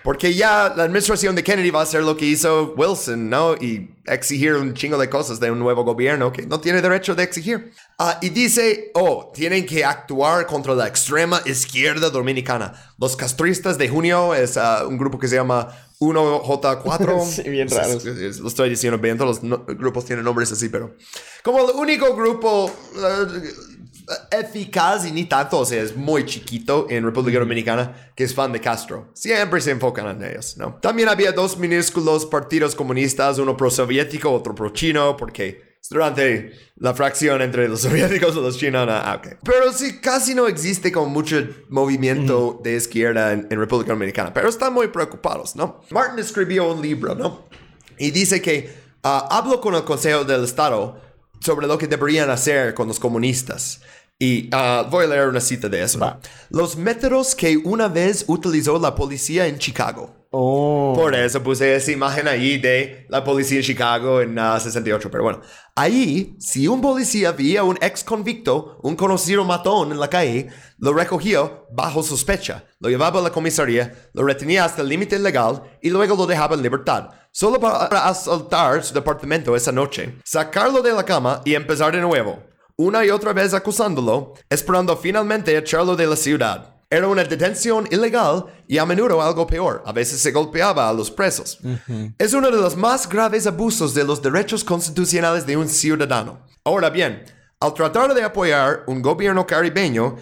Porque 0.03 0.33
ya 0.33 0.73
la 0.75 0.83
administración 0.83 1.35
de 1.35 1.43
Kennedy 1.43 1.69
va 1.69 1.81
a 1.81 1.83
hacer 1.83 2.01
lo 2.03 2.17
que 2.17 2.25
hizo 2.25 2.73
Wilson, 2.75 3.29
¿no? 3.29 3.55
Y 3.55 3.89
exigir 4.05 4.53
un 4.53 4.73
chingo 4.73 4.97
de 4.97 5.09
cosas 5.09 5.39
de 5.39 5.51
un 5.51 5.59
nuevo 5.59 5.83
gobierno 5.83 6.31
que 6.31 6.45
no 6.47 6.59
tiene 6.59 6.81
derecho 6.81 7.13
de 7.13 7.23
exigir. 7.23 7.71
Ah, 7.99 8.17
y 8.21 8.29
dice, 8.29 8.91
oh, 8.95 9.31
tienen 9.33 9.65
que 9.65 9.85
actuar 9.85 10.47
contra 10.47 10.73
la 10.73 10.87
extrema 10.87 11.41
izquierda 11.45 12.09
dominicana. 12.09 12.73
Los 12.97 13.15
castristas 13.15 13.77
de 13.77 13.89
junio 13.89 14.33
es 14.33 14.57
ah, 14.57 14.85
un 14.87 14.97
grupo 14.97 15.19
que 15.19 15.27
se 15.27 15.35
llama 15.35 15.69
1J4. 15.99 17.25
sí, 17.43 17.49
bien 17.49 17.69
raro. 17.69 17.99
Lo 18.03 18.47
estoy 18.47 18.69
diciendo 18.69 18.97
bien, 18.97 19.17
todos 19.17 19.43
los 19.43 19.65
grupos 19.77 20.05
tienen 20.05 20.25
nombres 20.25 20.51
así, 20.51 20.69
pero 20.69 20.95
como 21.43 21.59
el 21.59 21.75
único 21.75 22.15
grupo 22.15 22.71
ah, 22.97 23.27
eficaz 24.31 25.05
y 25.05 25.11
ni 25.11 25.25
tanto, 25.25 25.59
o 25.59 25.65
sea, 25.65 25.81
es 25.81 25.95
muy 25.95 26.25
chiquito 26.25 26.87
en 26.89 27.03
República 27.03 27.39
Dominicana 27.39 28.11
que 28.15 28.23
es 28.23 28.33
fan 28.33 28.51
de 28.51 28.59
Castro. 28.59 29.09
Siempre 29.13 29.61
se 29.61 29.71
enfocan 29.71 30.07
en 30.07 30.23
ellos, 30.23 30.57
¿no? 30.57 30.75
También 30.81 31.09
había 31.09 31.31
dos 31.31 31.57
minúsculos 31.57 32.25
partidos 32.25 32.75
comunistas, 32.75 33.37
uno 33.39 33.55
pro-soviético, 33.57 34.31
otro 34.31 34.53
pro-chino, 34.55 35.17
porque 35.17 35.71
durante 35.89 36.51
la 36.77 36.93
fracción 36.93 37.41
entre 37.41 37.67
los 37.67 37.81
soviéticos 37.83 38.35
y 38.35 38.41
los 38.41 38.57
chinos. 38.57 38.87
Ah, 38.89 39.15
okay. 39.17 39.33
Pero 39.43 39.73
sí, 39.73 39.99
casi 39.99 40.35
no 40.35 40.47
existe 40.47 40.91
como 40.91 41.07
mucho 41.07 41.41
movimiento 41.69 42.59
de 42.63 42.75
izquierda 42.75 43.33
en, 43.33 43.49
República 43.49 43.93
Dominicana, 43.93 44.33
pero 44.33 44.49
están 44.49 44.73
muy 44.73 44.87
preocupados, 44.87 45.55
¿no? 45.55 45.81
Martin 45.89 46.19
escribió 46.19 46.71
un 46.71 46.81
libro, 46.81 47.15
¿no? 47.15 47.47
Y 47.97 48.11
dice 48.11 48.41
que 48.41 48.73
uh, 49.03 49.07
hablo 49.29 49.61
con 49.61 49.75
el 49.75 49.83
Consejo 49.83 50.23
del 50.23 50.43
Estado 50.43 50.99
sobre 51.39 51.67
lo 51.67 51.77
que 51.77 51.87
deberían 51.87 52.29
hacer 52.29 52.73
con 52.73 52.87
los 52.87 52.99
comunistas. 52.99 53.81
Y 54.21 54.49
ah, 54.51 54.87
voy 54.87 55.05
a 55.05 55.07
leer 55.07 55.29
una 55.29 55.39
cita 55.39 55.67
de 55.67 55.81
eso. 55.81 55.99
Los 56.51 56.77
métodos 56.77 57.33
que 57.33 57.57
una 57.57 57.87
vez 57.87 58.23
utilizó 58.27 58.77
la 58.77 58.93
policía 58.93 59.47
en 59.47 59.57
Chicago. 59.57 60.27
Oh. 60.29 60.93
Por 60.95 61.15
eso 61.15 61.41
puse 61.41 61.75
esa 61.75 61.91
imagen 61.91 62.27
ahí 62.27 62.59
de 62.59 63.07
la 63.09 63.23
policía 63.23 63.57
en 63.57 63.63
Chicago 63.63 64.21
en 64.21 64.35
68. 64.35 65.07
Ah, 65.07 65.11
Pero 65.11 65.23
bueno, 65.23 65.41
ahí, 65.75 66.35
si 66.39 66.67
un 66.67 66.81
policía 66.81 67.31
veía 67.31 67.63
un 67.63 67.79
ex 67.81 68.03
convicto, 68.03 68.77
un 68.83 68.95
conocido 68.95 69.43
matón 69.43 69.91
en 69.91 69.99
la 69.99 70.07
calle, 70.07 70.49
lo 70.77 70.93
recogió 70.93 71.65
bajo 71.71 72.03
sospecha, 72.03 72.63
lo 72.79 72.89
llevaba 72.89 73.21
a 73.21 73.23
la 73.23 73.31
comisaría, 73.31 74.11
lo 74.13 74.23
retenía 74.23 74.65
hasta 74.65 74.83
el 74.83 74.89
límite 74.89 75.17
legal 75.17 75.63
y 75.81 75.89
luego 75.89 76.15
lo 76.15 76.27
dejaba 76.27 76.55
en 76.55 76.61
libertad, 76.61 77.09
solo 77.31 77.59
para 77.59 78.07
asaltar 78.07 78.83
su 78.83 78.93
departamento 78.93 79.55
esa 79.55 79.71
noche, 79.71 80.13
sacarlo 80.23 80.83
de 80.83 80.93
la 80.93 81.03
cama 81.03 81.41
y 81.43 81.55
empezar 81.55 81.91
de 81.91 82.01
nuevo 82.01 82.50
una 82.77 83.05
y 83.05 83.09
otra 83.09 83.33
vez 83.33 83.53
acusándolo, 83.53 84.33
esperando 84.49 84.95
finalmente 84.97 85.57
echarlo 85.57 85.95
de 85.95 86.07
la 86.07 86.15
ciudad. 86.15 86.75
Era 86.89 87.07
una 87.07 87.23
detención 87.23 87.87
ilegal 87.89 88.47
y 88.67 88.77
a 88.77 88.85
menudo 88.85 89.21
algo 89.21 89.47
peor. 89.47 89.81
A 89.85 89.93
veces 89.93 90.19
se 90.19 90.31
golpeaba 90.31 90.89
a 90.89 90.93
los 90.93 91.09
presos. 91.09 91.57
Es 92.17 92.33
uno 92.33 92.51
de 92.51 92.57
los 92.57 92.75
más 92.75 93.07
graves 93.07 93.47
abusos 93.47 93.93
de 93.93 94.03
los 94.03 94.21
derechos 94.21 94.63
constitucionales 94.63 95.45
de 95.45 95.55
un 95.55 95.69
ciudadano. 95.69 96.39
Ahora 96.65 96.89
bien, 96.89 97.23
al 97.61 97.73
tratar 97.73 98.13
de 98.13 98.23
apoyar 98.23 98.83
un 98.87 99.01
gobierno 99.01 99.47
caribeño 99.47 100.17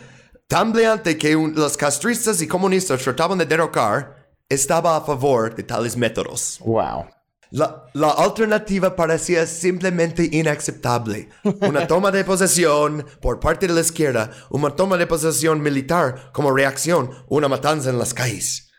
tan 0.47 0.71
brillante 0.71 1.17
que 1.17 1.33
los 1.33 1.75
castristas 1.75 2.39
y 2.41 2.47
comunistas 2.47 3.01
trataban 3.01 3.39
de 3.39 3.45
derrocar, 3.47 4.29
estaba 4.47 4.95
a 4.95 5.01
favor 5.01 5.55
de 5.55 5.63
tales 5.63 5.97
métodos. 5.97 6.59
Wow. 6.59 7.05
La, 7.51 8.11
alternativa 8.17 8.95
parecía 8.95 9.45
simplemente 9.47 10.29
inaceptable. 10.31 11.29
Una 11.61 11.87
toma 11.87 12.11
de 12.11 12.23
posesión 12.23 13.05
por 13.21 13.39
parte 13.39 13.67
de 13.67 13.73
la 13.73 13.81
izquierda, 13.81 14.31
una 14.49 14.69
toma 14.75 14.97
de 14.97 15.07
posesión 15.07 15.61
militar 15.61 16.31
como 16.31 16.51
reacción, 16.51 17.09
una 17.27 17.47
matanza 17.47 17.89
en 17.89 17.97
las 17.97 18.13
calles. 18.13 18.71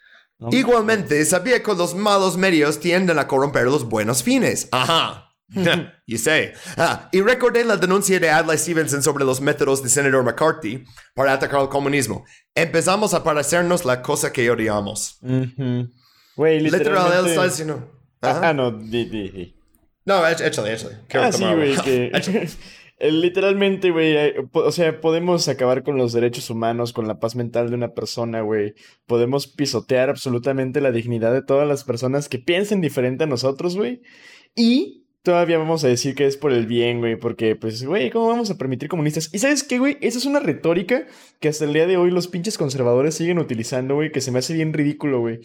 Igualmente, 0.50 1.22
sabía 1.24 1.62
que 1.62 1.74
los 1.74 1.94
malos 1.94 2.36
medios 2.36 2.80
tienden 2.80 3.18
a 3.18 3.26
corromper 3.26 3.64
los 3.64 3.84
buenos 3.84 4.22
fines. 4.22 4.68
Ajá. 4.72 5.26
you 6.06 6.16
say. 6.16 6.52
Ah, 6.76 7.08
y 7.10 7.20
recordé 7.20 7.64
la 7.64 7.76
denuncia 7.76 8.20
de 8.20 8.30
Adlai 8.30 8.56
Stevenson 8.56 9.02
sobre 9.02 9.24
los 9.24 9.40
métodos 9.40 9.82
de 9.82 9.88
senador 9.88 10.22
McCarthy 10.22 10.84
para 11.14 11.32
atacar 11.32 11.60
el 11.60 11.68
comunismo. 11.68 12.24
Empezamos 12.54 13.14
a 13.14 13.24
parecernos 13.24 13.84
la 13.84 14.00
cosa 14.00 14.32
que 14.32 14.48
odiamos. 14.48 15.18
Literal, 16.36 17.12
él 17.18 17.26
está 17.26 17.44
diciendo... 17.44 17.99
Ah, 18.22 18.52
no, 18.52 18.70
di, 18.70 19.04
di, 19.06 19.54
No, 20.04 20.26
échale, 20.26 20.74
échale. 20.74 20.96
ah, 21.14 21.32
sí, 21.32 21.44
güey, 21.44 21.76
que... 21.76 22.12
Literalmente, 23.00 23.90
güey, 23.90 24.14
o 24.52 24.72
sea, 24.72 25.00
podemos 25.00 25.48
acabar 25.48 25.82
con 25.82 25.96
los 25.96 26.12
derechos 26.12 26.50
humanos, 26.50 26.92
con 26.92 27.08
la 27.08 27.18
paz 27.18 27.34
mental 27.34 27.70
de 27.70 27.76
una 27.76 27.94
persona, 27.94 28.42
güey. 28.42 28.74
Podemos 29.06 29.46
pisotear 29.46 30.10
absolutamente 30.10 30.82
la 30.82 30.92
dignidad 30.92 31.32
de 31.32 31.40
todas 31.40 31.66
las 31.66 31.84
personas 31.84 32.28
que 32.28 32.38
piensen 32.38 32.82
diferente 32.82 33.24
a 33.24 33.26
nosotros, 33.26 33.74
güey. 33.74 34.02
Y 34.54 35.06
todavía 35.22 35.56
vamos 35.56 35.82
a 35.82 35.88
decir 35.88 36.14
que 36.14 36.26
es 36.26 36.36
por 36.36 36.52
el 36.52 36.66
bien, 36.66 36.98
güey, 36.98 37.16
porque, 37.16 37.56
pues, 37.56 37.82
güey, 37.84 38.10
¿cómo 38.10 38.28
vamos 38.28 38.50
a 38.50 38.58
permitir 38.58 38.90
comunistas? 38.90 39.30
Y 39.32 39.38
sabes 39.38 39.62
qué, 39.62 39.78
güey, 39.78 39.96
esa 40.02 40.18
es 40.18 40.26
una 40.26 40.40
retórica 40.40 41.06
que 41.40 41.48
hasta 41.48 41.64
el 41.64 41.72
día 41.72 41.86
de 41.86 41.96
hoy 41.96 42.10
los 42.10 42.28
pinches 42.28 42.58
conservadores 42.58 43.14
siguen 43.14 43.38
utilizando, 43.38 43.94
güey, 43.94 44.12
que 44.12 44.20
se 44.20 44.30
me 44.30 44.40
hace 44.40 44.52
bien 44.52 44.74
ridículo, 44.74 45.20
güey. 45.20 45.40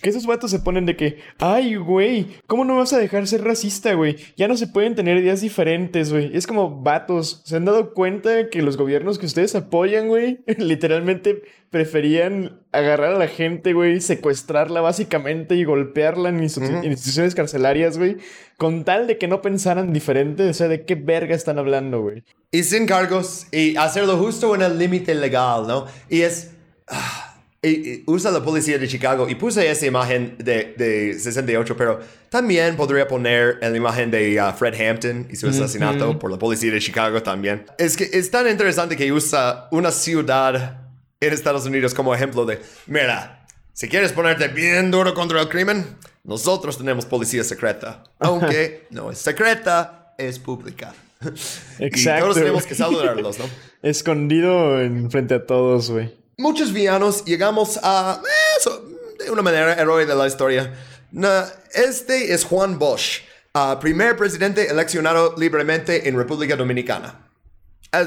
Que 0.00 0.10
esos 0.10 0.26
vatos 0.26 0.52
se 0.52 0.60
ponen 0.60 0.86
de 0.86 0.94
que, 0.94 1.18
ay, 1.38 1.74
güey, 1.74 2.38
¿cómo 2.46 2.64
no 2.64 2.76
vas 2.76 2.92
a 2.92 2.98
dejar 2.98 3.26
ser 3.26 3.42
racista, 3.42 3.94
güey? 3.94 4.16
Ya 4.36 4.46
no 4.46 4.56
se 4.56 4.68
pueden 4.68 4.94
tener 4.94 5.16
ideas 5.16 5.40
diferentes, 5.40 6.12
güey. 6.12 6.30
Es 6.36 6.46
como 6.46 6.82
vatos. 6.82 7.42
¿Se 7.44 7.56
han 7.56 7.64
dado 7.64 7.94
cuenta 7.94 8.48
que 8.48 8.62
los 8.62 8.76
gobiernos 8.76 9.18
que 9.18 9.26
ustedes 9.26 9.56
apoyan, 9.56 10.06
güey, 10.06 10.38
literalmente 10.58 11.42
preferían 11.70 12.60
agarrar 12.70 13.14
a 13.14 13.18
la 13.18 13.26
gente, 13.26 13.72
güey, 13.72 14.00
secuestrarla 14.00 14.80
básicamente 14.80 15.56
y 15.56 15.64
golpearla 15.64 16.28
en, 16.28 16.44
instituciones 16.44 17.34
carcelarias, 17.34 17.98
güey, 17.98 18.18
con 18.56 18.84
tal 18.84 19.08
de 19.08 19.18
que 19.18 19.26
no 19.26 19.42
pensaran 19.42 19.92
diferente? 19.92 20.48
O 20.48 20.54
sea, 20.54 20.68
¿de 20.68 20.84
qué 20.84 20.94
verga 20.94 21.34
están 21.34 21.58
hablando, 21.58 22.02
güey? 22.02 22.22
Y 22.52 22.62
sin 22.62 22.86
cargos 22.86 23.48
y 23.50 23.76
hacerlo 23.76 24.16
justo 24.16 24.54
en 24.54 24.62
el 24.62 24.78
límite 24.78 25.14
legal, 25.16 25.66
¿no? 25.66 25.86
Y 26.08 26.22
es... 26.22 26.52
Ah, 26.86 27.27
y, 27.62 28.04
usa 28.06 28.30
la 28.30 28.42
policía 28.42 28.78
de 28.78 28.86
Chicago 28.86 29.28
y 29.28 29.34
puse 29.34 29.68
esa 29.68 29.86
imagen 29.86 30.36
de, 30.38 30.74
de 30.76 31.18
68, 31.18 31.76
pero 31.76 32.00
también 32.28 32.76
podría 32.76 33.08
poner 33.08 33.58
la 33.60 33.76
imagen 33.76 34.10
de 34.10 34.40
uh, 34.40 34.56
Fred 34.56 34.80
Hampton 34.80 35.26
y 35.30 35.36
su 35.36 35.48
asesinato 35.48 36.18
por 36.18 36.30
la 36.30 36.38
policía 36.38 36.72
de 36.72 36.80
Chicago 36.80 37.22
también. 37.22 37.66
Es 37.78 37.96
que 37.96 38.08
es 38.12 38.30
tan 38.30 38.48
interesante 38.48 38.96
que 38.96 39.10
usa 39.10 39.68
una 39.72 39.90
ciudad 39.90 40.82
en 41.20 41.32
Estados 41.32 41.66
Unidos 41.66 41.94
como 41.94 42.14
ejemplo 42.14 42.44
de, 42.44 42.60
mira, 42.86 43.46
si 43.72 43.88
quieres 43.88 44.12
ponerte 44.12 44.48
bien 44.48 44.90
duro 44.90 45.12
contra 45.14 45.40
el 45.40 45.48
crimen, 45.48 45.84
nosotros 46.22 46.78
tenemos 46.78 47.06
policía 47.06 47.42
secreta. 47.42 48.04
Aunque 48.20 48.86
no 48.90 49.10
es 49.10 49.18
secreta, 49.18 50.14
es 50.16 50.38
pública. 50.38 50.94
Exacto. 51.80 51.80
Y 51.80 52.20
todos 52.20 52.36
tenemos 52.36 52.66
que 52.66 52.74
saludarlos, 52.76 53.40
¿no? 53.40 53.46
Escondido 53.82 54.80
en 54.80 55.10
frente 55.10 55.34
a 55.34 55.44
todos, 55.44 55.90
güey 55.90 56.17
muchos 56.38 56.72
villanos 56.72 57.24
llegamos 57.24 57.78
a 57.82 58.22
eso, 58.58 58.82
de 59.18 59.30
una 59.30 59.42
manera 59.42 59.74
héroe 59.74 60.06
de 60.06 60.14
la 60.14 60.26
historia. 60.26 60.72
este 61.74 62.32
es 62.32 62.44
Juan 62.44 62.78
Bosch, 62.78 63.22
uh, 63.54 63.78
primer 63.78 64.16
presidente 64.16 64.70
eleccionado 64.70 65.34
libremente 65.36 66.08
en 66.08 66.16
República 66.16 66.56
Dominicana. 66.56 67.28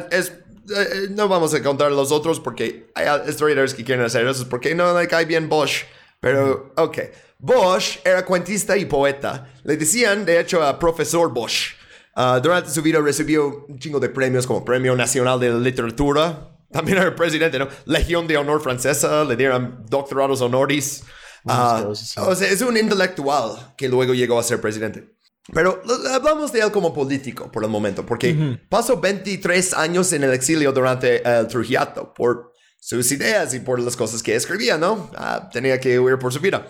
Es, 0.10 0.32
eh, 0.70 1.08
no 1.12 1.28
vamos 1.28 1.54
a 1.54 1.62
contar 1.62 1.92
los 1.92 2.12
otros 2.12 2.40
porque 2.40 2.92
hay 2.96 3.30
historiadores 3.30 3.74
que 3.74 3.84
quieren 3.84 4.06
hacer 4.06 4.26
eso 4.26 4.48
porque 4.48 4.74
no 4.74 4.98
le 4.98 5.08
cae 5.08 5.26
bien 5.26 5.50
Bosch. 5.50 5.84
Pero, 6.20 6.72
ok. 6.78 7.00
Bosch 7.40 7.98
era 8.06 8.24
cuentista 8.24 8.78
y 8.78 8.86
poeta. 8.86 9.52
Le 9.64 9.76
decían, 9.76 10.24
de 10.24 10.40
hecho, 10.40 10.64
a 10.64 10.78
profesor 10.78 11.34
Bosch. 11.34 11.76
Uh, 12.16 12.40
durante 12.42 12.70
su 12.70 12.82
vida 12.82 13.00
recibió 13.00 13.66
un 13.68 13.80
chingo 13.80 14.00
de 14.00 14.10
premios 14.10 14.46
como 14.46 14.64
Premio 14.64 14.96
Nacional 14.96 15.40
de 15.40 15.52
Literatura, 15.52 16.51
también 16.72 16.98
era 16.98 17.08
el 17.08 17.16
presidente, 17.16 17.60
¿no? 17.60 17.68
Legión 17.86 18.28
de 18.28 18.38
Honor 18.38 18.62
Francesa, 18.62 19.24
le 19.24 19.36
dieron 19.36 19.86
doctorados 19.90 20.42
honoris. 20.42 21.04
Ah, 21.48 21.86
o 21.88 22.36
sea, 22.36 22.50
es 22.50 22.62
un 22.62 22.78
intelectual 22.78 23.74
que 23.76 23.90
luego 23.90 24.14
llegó 24.14 24.40
a 24.40 24.44
ser 24.44 24.62
presidente. 24.62 25.16
Pero 25.54 25.82
hablamos 26.12 26.52
de 26.52 26.60
él 26.60 26.72
como 26.72 26.94
político 26.94 27.52
por 27.52 27.64
el 27.64 27.70
momento, 27.70 28.06
porque 28.06 28.60
pasó 28.70 29.00
23 29.00 29.74
años 29.74 30.14
en 30.14 30.24
el 30.24 30.34
exilio 30.34 30.72
durante 30.72 31.28
el 31.28 31.48
Trujillato 31.48 32.14
por 32.14 32.52
sus 32.80 33.12
ideas 33.12 33.54
y 33.54 33.60
por 33.60 33.80
las 33.80 33.96
cosas 33.96 34.22
que 34.22 34.36
escribía, 34.36 34.78
¿no? 34.78 35.10
Ah, 35.16 35.50
tenía 35.52 35.80
que 35.80 36.00
huir 36.00 36.20
por 36.20 36.32
su 36.32 36.40
vida. 36.40 36.68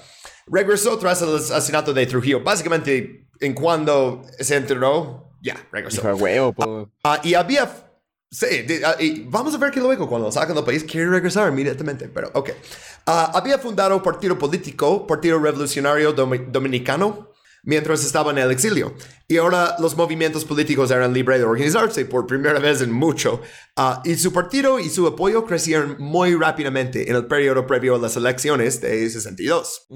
Regresó 0.48 0.98
tras 0.98 1.22
el 1.22 1.36
asesinato 1.36 1.94
de 1.94 2.06
Trujillo, 2.06 2.44
básicamente 2.44 3.30
en 3.40 3.54
cuando 3.54 4.24
se 4.40 4.56
enteró, 4.56 5.36
ya, 5.42 5.56
regresó. 5.72 6.02
Ah, 7.04 7.20
y 7.24 7.34
había 7.34 7.91
Sí, 8.34 8.46
ah, 8.86 8.96
y 8.98 9.26
vamos 9.28 9.54
a 9.54 9.58
ver 9.58 9.72
que 9.72 9.82
luego 9.82 10.08
cuando 10.08 10.32
sacan 10.32 10.56
del 10.56 10.64
país 10.64 10.86
quiere 10.86 11.10
regresar 11.10 11.52
inmediatamente, 11.52 12.08
pero 12.08 12.32
ok. 12.34 12.52
Ah, 13.06 13.30
había 13.34 13.60
fundado 13.60 14.02
partido 14.02 14.40
político, 14.40 15.06
Partido 15.06 15.38
Revolucionario 15.38 16.14
Dominicano, 16.14 17.34
mientras 17.64 18.06
estaba 18.06 18.32
en 18.32 18.38
el 18.38 18.52
exilio. 18.52 18.94
Y 19.28 19.36
ahora 19.36 19.76
los 19.80 19.98
movimientos 19.98 20.46
políticos 20.46 20.92
eran 20.92 21.12
libres 21.12 21.40
de 21.40 21.46
organizarse 21.46 22.06
por 22.06 22.26
primera 22.26 22.58
vez 22.60 22.82
en 22.82 22.94
mucho. 22.94 23.42
Uh, 23.76 24.00
y 24.06 24.16
su 24.16 24.32
partido 24.32 24.80
y 24.80 24.90
su 24.90 25.06
apoyo 25.08 25.46
crecieron 25.46 25.98
muy 26.00 26.34
rápidamente 26.34 27.10
en 27.10 27.18
el 27.18 27.26
periodo 27.26 27.68
previo 27.68 27.96
a 27.96 28.00
las 28.00 28.16
elecciones 28.16 28.80
de 28.80 29.10
62. 29.10 29.88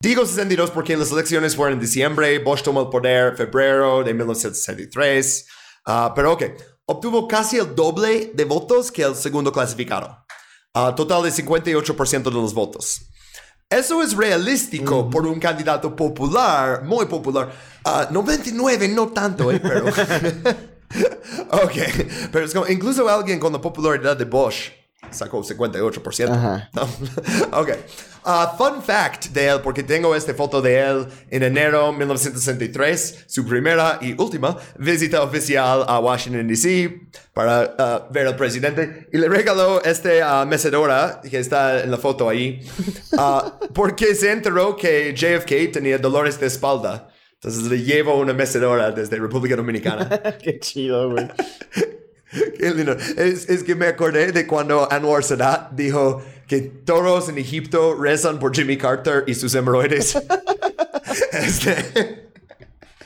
Digo 0.00 0.24
62 0.24 0.70
porque 0.70 0.96
las 0.96 1.12
elecciones 1.12 1.54
fueron 1.54 1.74
en 1.74 1.80
diciembre, 1.80 2.38
Bosch 2.38 2.62
tomó 2.62 2.80
el 2.80 2.88
poder 2.88 3.32
en 3.32 3.36
febrero 3.36 4.02
de 4.02 4.14
1963. 4.14 5.46
pero 6.14 6.32
ok 6.32 6.44
obtuvo 6.86 7.26
casi 7.28 7.58
el 7.58 7.74
doble 7.74 8.32
de 8.34 8.44
votos 8.44 8.90
que 8.90 9.02
el 9.02 9.14
segundo 9.14 9.52
clasificado, 9.52 10.24
a 10.72 10.94
total 10.94 11.22
de 11.22 11.30
58% 11.30 12.22
de 12.22 12.30
los 12.30 12.54
votos. 12.54 13.02
Eso 13.70 14.02
es 14.02 14.16
realístico 14.16 15.08
por 15.08 15.26
un 15.26 15.40
candidato 15.40 15.96
popular, 15.96 16.84
muy 16.84 17.06
popular. 17.06 17.52
99 18.10 18.88
no 18.88 19.08
tanto, 19.08 19.50
eh, 19.50 19.60
pero... 19.60 19.86
ok, 21.50 21.72
pero 22.30 22.44
es 22.44 22.52
como, 22.52 22.68
incluso 22.68 23.08
alguien 23.08 23.40
con 23.40 23.52
la 23.52 23.60
popularidad 23.60 24.16
de 24.16 24.24
Bosch 24.24 24.70
sacó 25.10 25.42
58%. 25.42 26.68
ok. 27.52 27.70
Uh, 28.26 28.56
fun 28.56 28.82
fact 28.82 29.26
de 29.28 29.48
él, 29.48 29.60
porque 29.62 29.82
tengo 29.82 30.14
esta 30.14 30.32
foto 30.32 30.62
de 30.62 30.80
él 30.80 31.06
en 31.30 31.42
enero 31.42 31.92
de 31.92 31.98
1963, 31.98 33.24
su 33.26 33.44
primera 33.44 33.98
y 34.00 34.18
última 34.18 34.56
visita 34.78 35.22
oficial 35.22 35.84
a 35.86 35.98
Washington, 35.98 36.48
D.C. 36.48 37.02
para 37.34 37.74
uh, 38.08 38.12
ver 38.12 38.26
al 38.26 38.36
presidente. 38.36 39.08
Y 39.12 39.18
le 39.18 39.28
regaló 39.28 39.82
esta 39.84 40.42
uh, 40.42 40.46
mecedora 40.46 41.20
que 41.28 41.38
está 41.38 41.82
en 41.82 41.90
la 41.90 41.98
foto 41.98 42.28
ahí, 42.28 42.66
porque 43.74 44.14
se 44.14 44.32
enteró 44.32 44.74
que 44.74 45.14
JFK 45.14 45.72
tenía 45.72 45.98
dolores 45.98 46.40
de 46.40 46.46
espalda. 46.46 47.08
Entonces 47.34 47.64
le 47.64 47.82
llevo 47.82 48.16
una 48.18 48.32
mecedora 48.32 48.90
desde 48.90 49.16
República 49.16 49.54
Dominicana. 49.54 50.08
Qué 50.42 50.58
chido, 50.58 51.10
güey. 51.10 51.28
Qué 52.58 52.70
lindo. 52.70 52.96
Es, 53.16 53.48
es, 53.48 53.62
que 53.62 53.74
me 53.74 53.86
acordé 53.86 54.32
de 54.32 54.46
cuando 54.46 54.90
Anwar 54.90 55.24
Sadat 55.24 55.72
dijo 55.72 56.22
que 56.46 56.60
todos 56.60 57.28
en 57.28 57.38
Egipto 57.38 57.94
rezan 57.94 58.38
por 58.38 58.54
Jimmy 58.54 58.76
Carter 58.76 59.24
y 59.26 59.34
sus 59.34 59.54
hemorroides. 59.54 60.16
este, 61.32 62.30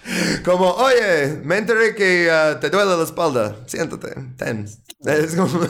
como, 0.45 0.71
oye, 0.71 1.41
me 1.45 1.59
enteré 1.59 1.95
que 1.95 2.29
uh, 2.31 2.59
te 2.59 2.71
duele 2.71 2.97
la 2.97 3.05
espalda. 3.05 3.57
Siéntate, 3.67 4.15
ten. 4.37 4.67
Es, 5.05 5.37
como, 5.37 5.61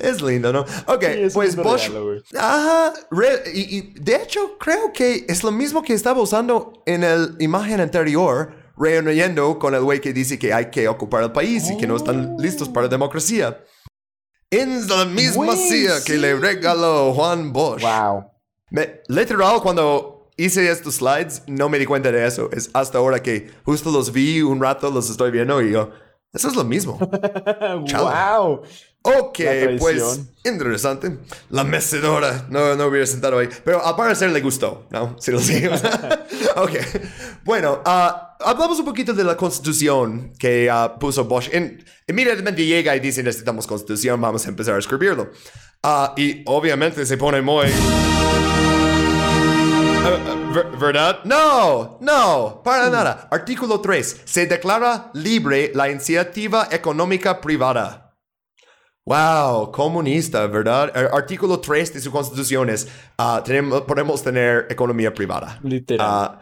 es 0.00 0.22
lindo, 0.22 0.50
¿no? 0.50 0.60
Ok, 0.86 1.04
pues 1.34 1.54
Bosch. 1.54 1.90
ajá, 2.34 2.94
y, 3.52 3.76
y 3.76 3.94
de 4.00 4.16
hecho, 4.16 4.56
creo 4.58 4.90
que 4.90 5.26
es 5.28 5.44
lo 5.44 5.52
mismo 5.52 5.82
que 5.82 5.92
estaba 5.92 6.22
usando 6.22 6.82
en 6.86 7.02
la 7.02 7.28
imagen 7.40 7.80
anterior 7.80 8.63
reuniendo 8.76 9.58
con 9.58 9.74
el 9.74 9.82
güey 9.82 10.00
que 10.00 10.12
dice 10.12 10.38
que 10.38 10.52
hay 10.52 10.70
que 10.70 10.88
ocupar 10.88 11.22
el 11.22 11.32
país 11.32 11.70
y 11.70 11.76
que 11.76 11.86
no 11.86 11.96
están 11.96 12.36
listos 12.38 12.68
para 12.68 12.86
la 12.86 12.90
democracia. 12.90 13.64
En 14.50 14.86
la 14.88 15.04
misma 15.04 15.56
silla 15.56 16.02
que 16.04 16.16
le 16.16 16.34
regaló 16.36 17.12
Juan 17.14 17.52
Bosch. 17.52 17.82
Wow. 17.82 18.24
literal, 19.08 19.60
cuando 19.62 20.30
hice 20.36 20.70
estos 20.70 20.96
slides, 20.96 21.42
no 21.46 21.68
me 21.68 21.78
di 21.78 21.86
cuenta 21.86 22.10
de 22.12 22.26
eso. 22.26 22.50
Es 22.52 22.70
hasta 22.72 22.98
ahora 22.98 23.22
que 23.22 23.50
justo 23.64 23.90
los 23.90 24.12
vi 24.12 24.42
un 24.42 24.60
rato, 24.60 24.90
los 24.90 25.10
estoy 25.10 25.30
viendo 25.30 25.60
y 25.62 25.72
yo, 25.72 25.90
eso 26.32 26.48
es 26.48 26.56
lo 26.56 26.64
mismo. 26.64 26.98
wow. 26.98 28.62
Ok, 29.06 29.38
pues 29.78 30.20
interesante. 30.44 31.18
La 31.50 31.62
mecedora. 31.62 32.46
No, 32.48 32.74
no 32.74 32.86
hubiera 32.86 33.06
sentado 33.06 33.38
ahí. 33.38 33.48
Pero 33.62 33.84
al 33.84 33.94
parecer 33.96 34.30
le 34.30 34.40
gustó, 34.40 34.86
¿no? 34.90 35.14
Si 35.20 35.30
lo 35.30 35.40
seguimos. 35.40 35.82
ok. 36.56 36.70
Bueno, 37.44 37.82
uh, 37.86 38.33
hablamos 38.44 38.78
un 38.78 38.84
poquito 38.84 39.12
de 39.12 39.24
la 39.24 39.36
constitución 39.36 40.32
que 40.38 40.70
uh, 40.70 40.98
puso 40.98 41.24
Bosch. 41.24 41.48
En, 41.52 41.84
inmediatamente 42.06 42.64
llega 42.64 42.94
y 42.94 43.00
dice 43.00 43.22
necesitamos 43.22 43.66
constitución, 43.66 44.20
vamos 44.20 44.46
a 44.46 44.48
empezar 44.48 44.74
a 44.74 44.78
escribirlo. 44.78 45.30
Uh, 45.82 46.18
y 46.18 46.42
obviamente 46.46 47.04
se 47.04 47.16
pone 47.16 47.42
muy... 47.42 47.66
¿Verdad? 50.78 51.20
No, 51.24 51.98
no, 52.00 52.62
para 52.62 52.88
nada. 52.88 53.28
Artículo 53.30 53.80
3. 53.80 54.22
Se 54.24 54.46
declara 54.46 55.10
libre 55.14 55.72
la 55.74 55.90
iniciativa 55.90 56.68
económica 56.70 57.40
privada. 57.40 58.04
Wow, 59.06 59.70
comunista, 59.70 60.46
¿verdad? 60.46 60.90
artículo 61.12 61.60
3 61.60 61.94
de 61.94 62.00
su 62.00 62.10
constitución 62.10 62.70
es, 62.70 62.88
ah, 63.18 63.42
tenemos, 63.44 63.82
podemos 63.82 64.22
tener 64.22 64.66
economía 64.70 65.12
privada. 65.12 65.58
Literal. 65.62 66.06
Ah, 66.08 66.40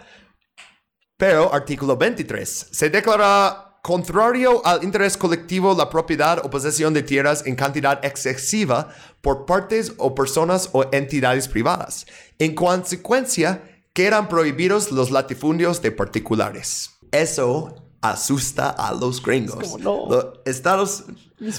pero 1.22 1.54
artículo 1.54 1.96
23, 1.96 2.66
se 2.72 2.90
declara 2.90 3.78
contrario 3.80 4.60
al 4.66 4.82
interés 4.82 5.16
colectivo 5.16 5.72
la 5.72 5.88
propiedad 5.88 6.44
o 6.44 6.50
posesión 6.50 6.92
de 6.92 7.04
tierras 7.04 7.46
en 7.46 7.54
cantidad 7.54 8.04
excesiva 8.04 8.88
por 9.20 9.46
partes 9.46 9.92
o 9.98 10.16
personas 10.16 10.70
o 10.72 10.84
entidades 10.90 11.46
privadas. 11.46 12.06
En 12.40 12.56
consecuencia, 12.56 13.62
quedan 13.92 14.28
prohibidos 14.28 14.90
los 14.90 15.12
latifundios 15.12 15.80
de 15.80 15.92
particulares. 15.92 16.90
Eso 17.12 17.76
asusta 18.00 18.70
a 18.70 18.92
los 18.92 19.22
gringos. 19.22 19.78
no. 19.78 20.06
Los 20.08 20.26
Estados 20.44 21.04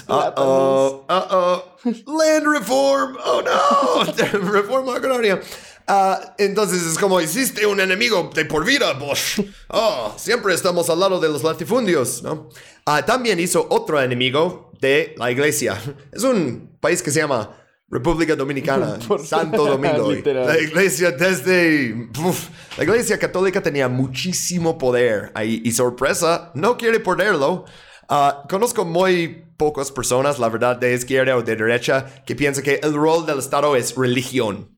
Uh-oh, 0.08 1.04
uh-oh. 1.08 1.62
Land 2.06 2.46
reform. 2.46 3.16
Oh 3.22 3.42
no. 3.42 4.04
Reforma 4.52 4.96
agraria. 4.96 5.40
Ah, 5.86 6.34
entonces 6.38 6.82
es 6.82 6.98
como 6.98 7.20
hiciste 7.20 7.66
un 7.66 7.78
enemigo 7.78 8.30
de 8.34 8.44
por 8.44 8.64
vida, 8.64 8.92
Bosch. 8.94 9.40
Oh, 9.68 10.14
siempre 10.16 10.54
estamos 10.54 10.88
al 10.88 11.00
lado 11.00 11.18
de 11.20 11.28
los 11.28 11.42
latifundios, 11.42 12.22
¿no? 12.22 12.48
Ah, 12.86 13.04
también 13.04 13.40
hizo 13.40 13.66
otro 13.68 14.00
enemigo 14.00 14.70
de 14.80 15.14
la 15.18 15.30
iglesia. 15.30 15.80
Es 16.12 16.22
un 16.22 16.76
país 16.80 17.02
que 17.02 17.10
se 17.10 17.20
llama 17.20 17.50
República 17.88 18.34
Dominicana, 18.34 18.98
Santo 19.24 19.64
Domingo. 19.66 20.12
la 20.12 20.58
iglesia 20.58 21.10
desde... 21.10 22.08
la 22.76 22.84
iglesia 22.84 23.18
católica 23.18 23.62
tenía 23.62 23.88
muchísimo 23.88 24.78
poder 24.78 25.32
ahí 25.34 25.60
y 25.64 25.72
sorpresa, 25.72 26.50
no 26.54 26.76
quiere 26.76 27.00
perderlo. 27.00 27.64
Ah, 28.08 28.44
conozco 28.48 28.84
muy 28.84 29.44
pocas 29.56 29.90
personas, 29.92 30.38
la 30.38 30.48
verdad, 30.48 30.76
de 30.76 30.94
izquierda 30.94 31.36
o 31.36 31.42
de 31.42 31.56
derecha, 31.56 32.22
que 32.26 32.34
piensan 32.34 32.64
que 32.64 32.80
el 32.82 32.94
rol 32.94 33.24
del 33.26 33.38
Estado 33.38 33.76
es 33.76 33.94
religión. 33.96 34.73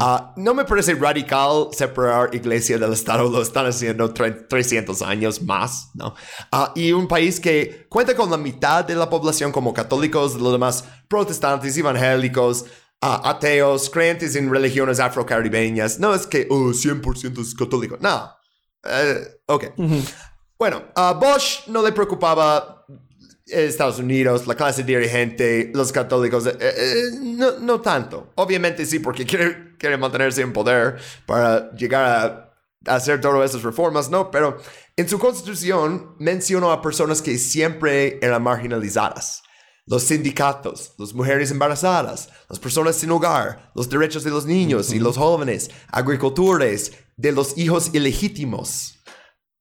Ah, 0.00 0.32
no 0.36 0.54
me 0.54 0.64
parece 0.64 0.94
radical 0.94 1.68
separar 1.72 2.34
iglesia 2.34 2.78
del 2.78 2.92
Estado, 2.92 3.28
lo 3.30 3.42
están 3.42 3.66
haciendo 3.66 4.12
300 4.12 5.02
años 5.02 5.42
más, 5.42 5.90
¿no? 5.94 6.14
Ah, 6.50 6.72
y 6.74 6.92
un 6.92 7.06
país 7.06 7.38
que 7.38 7.86
cuenta 7.88 8.14
con 8.14 8.30
la 8.30 8.36
mitad 8.36 8.84
de 8.84 8.94
la 8.94 9.10
población 9.10 9.52
como 9.52 9.74
católicos, 9.74 10.34
los 10.36 10.52
demás 10.52 10.84
protestantes, 11.08 11.76
evangélicos, 11.76 12.62
uh, 13.02 13.20
ateos, 13.24 13.90
creyentes 13.90 14.36
en 14.36 14.50
religiones 14.50 15.00
afrocaribeñas. 15.00 15.98
No 15.98 16.14
es 16.14 16.26
que, 16.26 16.46
oh, 16.50 16.72
100% 16.72 17.40
es 17.40 17.54
católico. 17.54 17.98
No. 18.00 18.32
Uh, 18.84 19.52
ok. 19.52 19.64
Bueno, 20.58 20.82
a 20.94 21.12
Bosch 21.12 21.66
no 21.68 21.82
le 21.82 21.92
preocupaba 21.92 22.77
Estados 23.50 23.98
Unidos, 23.98 24.46
la 24.46 24.54
clase 24.54 24.82
dirigente, 24.82 25.70
los 25.74 25.92
católicos, 25.92 26.46
eh, 26.46 26.56
eh, 26.60 27.02
no, 27.20 27.58
no, 27.58 27.80
tanto. 27.80 28.32
Obviamente 28.36 28.84
sí, 28.86 28.98
porque 28.98 29.24
quiere, 29.26 29.76
quiere 29.78 29.96
mantenerse 29.96 30.42
en 30.42 30.52
poder 30.52 30.96
para 31.26 31.70
llegar 31.72 32.04
a, 32.86 32.94
hacer 32.94 33.20
todas 33.20 33.50
esas 33.50 33.62
reformas, 33.62 34.10
¿no? 34.10 34.30
Pero 34.30 34.58
en 34.96 35.08
su 35.08 35.18
constitución 35.18 36.14
mencionó 36.18 36.72
a 36.72 36.80
personas 36.80 37.20
que 37.22 37.38
siempre 37.38 38.18
eran 38.22 38.42
marginalizadas. 38.42 39.42
Los 39.86 40.02
sindicatos, 40.02 40.92
las 40.98 41.14
mujeres 41.14 41.50
embarazadas, 41.50 42.28
las 42.48 42.58
personas 42.58 42.96
sin 42.96 43.10
hogar, 43.10 43.70
los 43.74 43.88
derechos 43.88 44.22
de 44.22 44.30
los 44.30 44.44
niños 44.44 44.92
y 44.92 44.98
los 44.98 45.16
jóvenes, 45.16 45.70
agricultores, 45.90 46.92
de 47.16 47.32
los 47.32 47.58
hijos 47.58 47.90
ilegítimos. 47.94 48.97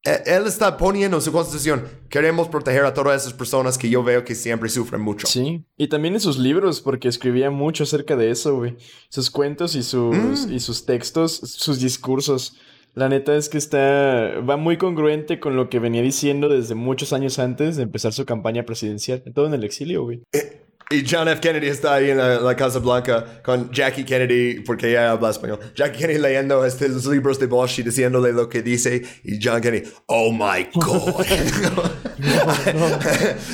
Eh, 0.08 0.24
él 0.26 0.48
está 0.48 0.78
poniendo 0.78 1.18
en 1.18 1.22
su 1.22 1.34
constitución, 1.34 1.84
queremos 2.10 2.48
proteger 2.48 2.86
a 2.86 2.94
todas 2.94 3.22
esas 3.22 3.34
personas 3.34 3.78
que 3.78 3.90
yo 3.90 4.04
veo 4.04 4.24
que 4.24 4.36
siempre 4.36 4.70
sufren 4.70 5.02
mucho. 5.02 5.28
Sí, 5.28 5.66
y 5.76 5.90
también 5.90 6.14
en 6.14 6.22
sus 6.22 6.40
libros, 6.40 6.80
porque 6.80 7.10
escribía 7.10 7.52
mucho 7.52 7.84
acerca 7.84 8.16
de 8.16 8.32
eso, 8.32 8.56
güey. 8.56 8.78
Sus 9.10 9.30
cuentos 9.30 9.76
y 9.76 9.84
sus, 9.84 10.16
mm. 10.16 10.54
y 10.54 10.62
sus 10.62 10.86
textos, 10.86 11.34
sus 11.34 11.82
discursos. 11.82 12.56
La 12.94 13.10
neta 13.10 13.36
es 13.36 13.50
que 13.50 13.58
está, 13.58 14.40
va 14.40 14.56
muy 14.56 14.78
congruente 14.78 15.42
con 15.42 15.58
lo 15.58 15.70
que 15.70 15.80
venía 15.80 16.02
diciendo 16.02 16.48
desde 16.48 16.74
muchos 16.74 17.12
años 17.12 17.38
antes 17.38 17.76
de 17.76 17.84
empezar 17.84 18.14
su 18.14 18.26
campaña 18.26 18.64
presidencial, 18.64 19.22
todo 19.36 19.48
en 19.48 19.56
el 19.56 19.66
exilio, 19.66 20.04
güey. 20.04 20.24
Eh, 20.32 20.67
y 20.90 21.06
John 21.10 21.28
F. 21.28 21.42
Kennedy 21.42 21.68
está 21.68 21.96
ahí 21.96 22.12
en 22.12 22.18
la, 22.18 22.56
Casa 22.56 22.80
Blanca 22.80 23.42
con 23.44 23.70
Jackie 23.72 24.06
Kennedy, 24.06 24.62
porque 24.62 24.90
ella 24.90 25.12
habla 25.12 25.32
español. 25.32 25.60
Jackie 25.76 26.00
Kennedy 26.00 26.20
leyendo 26.20 26.64
este, 26.64 26.88
los 26.88 27.06
libros 27.08 27.38
de 27.40 27.48
Bosch 27.48 27.80
y 27.80 27.84
diciéndole 27.84 28.32
lo 28.32 28.48
que 28.48 28.62
dice. 28.62 29.04
Y 29.24 29.38
John 29.44 29.60
Kennedy, 29.62 29.90
oh 30.06 30.32
my 30.32 30.70
God. 30.74 31.18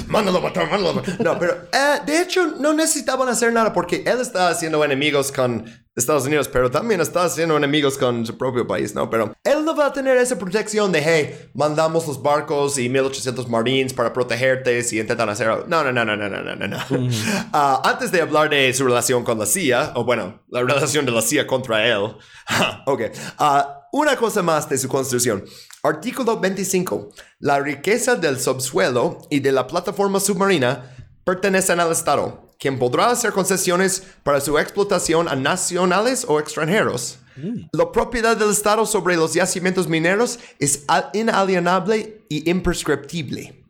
mándalo 0.07 0.37
a 0.37 0.41
matar, 0.41 0.69
mándalo 0.69 0.89
a 0.89 0.93
matar. 0.93 1.21
No, 1.21 1.39
pero 1.39 1.53
eh, 1.73 2.01
de 2.05 2.21
hecho 2.21 2.55
no 2.59 2.73
necesitaban 2.73 3.27
hacer 3.27 3.51
nada 3.51 3.73
porque 3.73 4.03
él 4.05 4.21
está 4.21 4.49
haciendo 4.49 4.85
enemigos 4.85 5.31
con 5.31 5.65
Estados 5.95 6.25
Unidos, 6.25 6.47
pero 6.47 6.71
también 6.71 7.01
está 7.01 7.23
haciendo 7.23 7.55
enemigos 7.55 7.99
con 7.99 8.25
su 8.25 8.35
propio 8.35 8.65
país, 8.65 8.95
¿no? 8.95 9.09
Pero 9.11 9.35
él 9.43 9.63
no 9.63 9.75
va 9.75 9.87
a 9.87 9.93
tener 9.93 10.17
esa 10.17 10.39
protección 10.39 10.91
de, 10.91 11.03
hey, 11.05 11.49
mandamos 11.53 12.07
los 12.07 12.21
barcos 12.21 12.79
y 12.79 12.89
1800 12.89 13.47
marines 13.47 13.93
para 13.93 14.11
protegerte 14.11 14.81
si 14.81 14.99
intentan 14.99 15.29
hacer 15.29 15.49
algo. 15.49 15.65
No, 15.67 15.83
no, 15.83 15.91
no, 15.91 16.03
no, 16.03 16.15
no, 16.15 16.29
no, 16.29 16.55
no, 16.55 16.67
no. 16.67 16.77
Ah, 17.53 17.81
antes 17.85 18.11
de 18.11 18.21
hablar 18.21 18.49
de 18.49 18.73
su 18.73 18.85
relación 18.85 19.23
con 19.23 19.37
la 19.37 19.45
CIA, 19.45 19.91
o 19.95 20.03
bueno, 20.03 20.41
la 20.49 20.61
relación 20.61 21.05
de 21.05 21.11
la 21.11 21.21
CIA 21.21 21.45
contra 21.45 21.85
él, 21.85 22.15
ok. 22.85 23.01
Uh, 23.39 23.99
una 23.99 24.15
cosa 24.15 24.41
más 24.41 24.67
de 24.67 24.77
su 24.79 24.87
constitución. 24.87 25.45
Artículo 25.83 26.39
25. 26.39 27.09
La 27.39 27.59
riqueza 27.59 28.15
del 28.15 28.39
subsuelo 28.39 29.19
y 29.29 29.41
de 29.41 29.51
la 29.51 29.67
plataforma 29.67 30.19
submarina 30.19 30.95
pertenecen 31.23 31.79
al 31.79 31.91
Estado 31.91 32.42
quien 32.63 32.79
podrá 32.79 33.11
hacer 33.11 33.33
concesiones 33.33 34.03
para 34.23 34.39
su 34.39 34.57
explotación 34.57 35.27
a 35.27 35.35
nacionales 35.35 36.25
o 36.25 36.39
extranjeros. 36.39 37.19
Mm. 37.35 37.65
La 37.73 37.91
propiedad 37.91 38.37
del 38.37 38.51
Estado 38.51 38.85
sobre 38.85 39.17
los 39.17 39.33
yacimientos 39.33 39.89
mineros 39.89 40.39
es 40.59 40.85
inalienable 41.13 42.23
y 42.29 42.49
imprescriptible. 42.49 43.65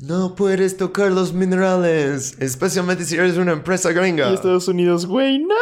No 0.00 0.34
puedes 0.34 0.78
tocar 0.78 1.12
los 1.12 1.34
minerales, 1.34 2.34
especialmente 2.40 3.04
si 3.04 3.16
eres 3.16 3.36
una 3.36 3.52
empresa 3.52 3.92
gringa. 3.92 4.30
Y 4.30 4.34
Estados 4.34 4.66
Unidos, 4.66 5.04
güey, 5.04 5.38
no. 5.38 5.54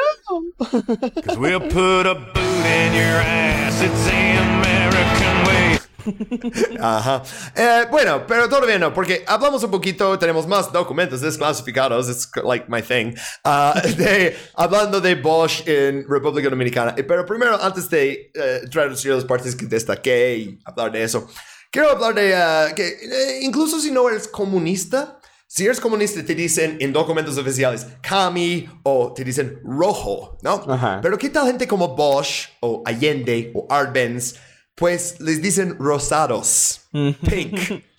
Ajá. 6.80 7.22
Eh, 7.54 7.86
bueno, 7.90 8.26
pero 8.26 8.48
todavía 8.48 8.78
no, 8.78 8.92
porque 8.92 9.24
hablamos 9.26 9.62
un 9.62 9.70
poquito, 9.70 10.18
tenemos 10.18 10.46
más 10.46 10.72
documentos 10.72 11.20
desclasificados, 11.20 12.08
es 12.08 12.30
like 12.44 12.66
my 12.68 12.82
thing, 12.82 13.14
uh, 13.44 13.78
de, 13.96 14.36
hablando 14.54 15.00
de 15.00 15.14
Bosch 15.14 15.66
en 15.66 16.04
República 16.08 16.48
Dominicana. 16.48 16.94
Eh, 16.96 17.04
pero 17.04 17.24
primero, 17.26 17.60
antes 17.62 17.88
de 17.90 18.32
uh, 18.34 18.68
traducir 18.68 19.12
las 19.12 19.24
partes 19.24 19.54
que 19.54 19.66
destaqué 19.66 20.36
y 20.36 20.58
hablar 20.64 20.92
de 20.92 21.02
eso, 21.02 21.28
quiero 21.70 21.90
hablar 21.90 22.14
de 22.14 22.34
uh, 22.34 22.74
que 22.74 23.40
incluso 23.42 23.80
si 23.80 23.90
no 23.90 24.08
eres 24.08 24.28
comunista, 24.28 25.20
si 25.46 25.64
eres 25.64 25.80
comunista, 25.80 26.24
te 26.24 26.34
dicen 26.36 26.76
en 26.80 26.92
documentos 26.92 27.36
oficiales 27.36 27.84
Kami 28.02 28.68
o 28.84 29.12
te 29.12 29.24
dicen 29.24 29.60
rojo, 29.64 30.38
¿no? 30.42 30.64
Pero 31.02 31.18
¿qué 31.18 31.28
tal 31.28 31.48
gente 31.48 31.66
como 31.66 31.96
Bosch 31.96 32.50
o 32.60 32.84
Allende 32.86 33.50
o 33.52 33.66
Arbenz? 33.68 34.36
Pues 34.80 35.20
les 35.20 35.40
dicen 35.40 35.76
rosados, 35.78 36.88
pink. 36.90 37.84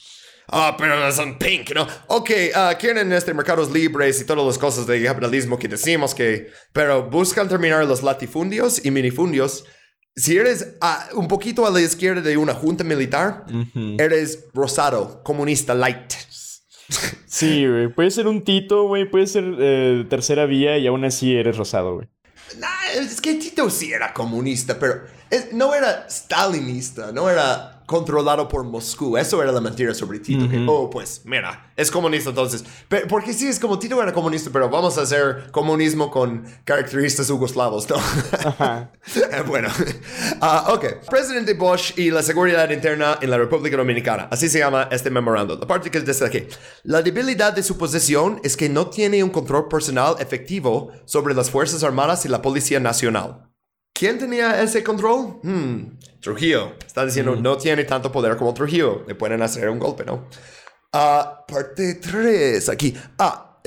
Ah, 0.53 0.75
pero 0.77 0.99
no 0.99 1.09
son 1.13 1.37
pink, 1.39 1.73
¿no? 1.73 1.87
Ok, 2.07 2.29
uh, 2.53 2.77
quieren 2.77 3.13
este 3.13 3.33
mercados 3.33 3.71
libres 3.71 4.19
y 4.19 4.25
todas 4.25 4.45
las 4.45 4.57
cosas 4.57 4.85
de 4.85 5.01
capitalismo 5.01 5.57
que 5.57 5.69
decimos 5.69 6.13
que, 6.13 6.51
pero 6.73 7.09
buscan 7.09 7.47
terminar 7.47 7.85
los 7.85 8.03
latifundios 8.03 8.83
y 8.83 8.91
minifundios. 8.91 9.63
Si 10.13 10.35
eres 10.35 10.75
ah, 10.81 11.07
un 11.13 11.29
poquito 11.29 11.65
a 11.65 11.69
la 11.69 11.79
izquierda 11.79 12.19
de 12.19 12.35
una 12.35 12.53
junta 12.53 12.83
militar, 12.83 13.45
eres 13.97 14.47
rosado, 14.53 15.23
comunista 15.23 15.73
light. 15.73 16.11
Sí, 17.25 17.65
güey. 17.65 17.87
Puede 17.87 18.11
ser 18.11 18.27
un 18.27 18.43
Tito, 18.43 18.87
güey. 18.87 19.09
Puede 19.09 19.25
ser 19.25 19.45
eh, 19.57 20.05
tercera 20.09 20.45
vía 20.45 20.77
y 20.77 20.85
aún 20.85 21.05
así 21.05 21.33
eres 21.33 21.55
rosado, 21.55 21.95
güey. 21.95 22.09
es 22.99 23.21
que 23.21 23.35
Tito 23.35 23.69
sí 23.69 23.93
era 23.93 24.13
comunista, 24.13 24.77
pero 24.77 25.05
no 25.53 25.73
era 25.73 26.05
stalinista, 26.09 27.11
no 27.11 27.29
era 27.29 27.81
controlado 27.91 28.47
por 28.47 28.63
Moscú. 28.63 29.17
Eso 29.17 29.43
era 29.43 29.51
la 29.51 29.59
mentira 29.59 29.93
sobre 29.93 30.19
Tito. 30.19 30.47
oh, 30.67 30.89
pues, 30.89 31.21
mira, 31.25 31.71
es 31.75 31.91
comunista 31.91 32.29
entonces. 32.29 32.63
porque 33.09 33.33
sí, 33.33 33.47
es 33.47 33.59
como 33.59 33.77
Tito 33.77 34.01
era 34.01 34.13
comunista, 34.13 34.49
pero 34.51 34.69
vamos 34.69 34.97
a 34.97 35.01
hacer 35.01 35.51
comunismo 35.51 36.09
con 36.09 36.45
características 36.63 37.27
yugoslavos, 37.27 37.89
¿no? 37.89 37.97
bueno, 39.47 39.67
uh, 40.41 40.71
ok. 40.73 40.85
Presidente 41.09 41.53
Bush 41.53 41.91
y 41.97 42.11
la 42.11 42.23
seguridad 42.23 42.69
interna 42.69 43.17
en 43.21 43.29
la 43.29 43.37
República 43.37 43.75
Dominicana. 43.75 44.29
Así 44.31 44.47
se 44.47 44.59
llama 44.59 44.87
este 44.89 45.09
memorando. 45.09 45.57
La 45.57 45.67
parte 45.67 45.91
que 45.91 45.97
es 45.97 46.05
desde 46.05 46.25
aquí. 46.25 46.47
La 46.83 47.01
debilidad 47.01 47.51
de 47.51 47.61
su 47.61 47.77
posición 47.77 48.39
es 48.43 48.55
que 48.55 48.69
no 48.69 48.87
tiene 48.87 49.21
un 49.21 49.29
control 49.29 49.67
personal 49.67 50.15
efectivo 50.19 50.91
sobre 51.03 51.33
las 51.33 51.49
Fuerzas 51.49 51.83
Armadas 51.83 52.25
y 52.25 52.29
la 52.29 52.41
Policía 52.41 52.79
Nacional. 52.79 53.51
¿Quién 53.93 54.17
tenía 54.17 54.61
ese 54.61 54.83
control? 54.83 55.39
Hmm, 55.43 55.97
Trujillo. 56.19 56.73
Está 56.85 57.05
diciendo, 57.05 57.35
mm. 57.35 57.41
no 57.41 57.57
tiene 57.57 57.83
tanto 57.83 58.11
poder 58.11 58.35
como 58.37 58.53
Trujillo. 58.53 59.03
Le 59.07 59.15
pueden 59.15 59.41
hacer 59.41 59.69
un 59.69 59.79
golpe, 59.79 60.05
¿no? 60.05 60.27
Ah, 60.93 61.45
parte 61.47 61.95
3, 61.95 62.69
aquí. 62.69 62.95
Ah, 63.17 63.59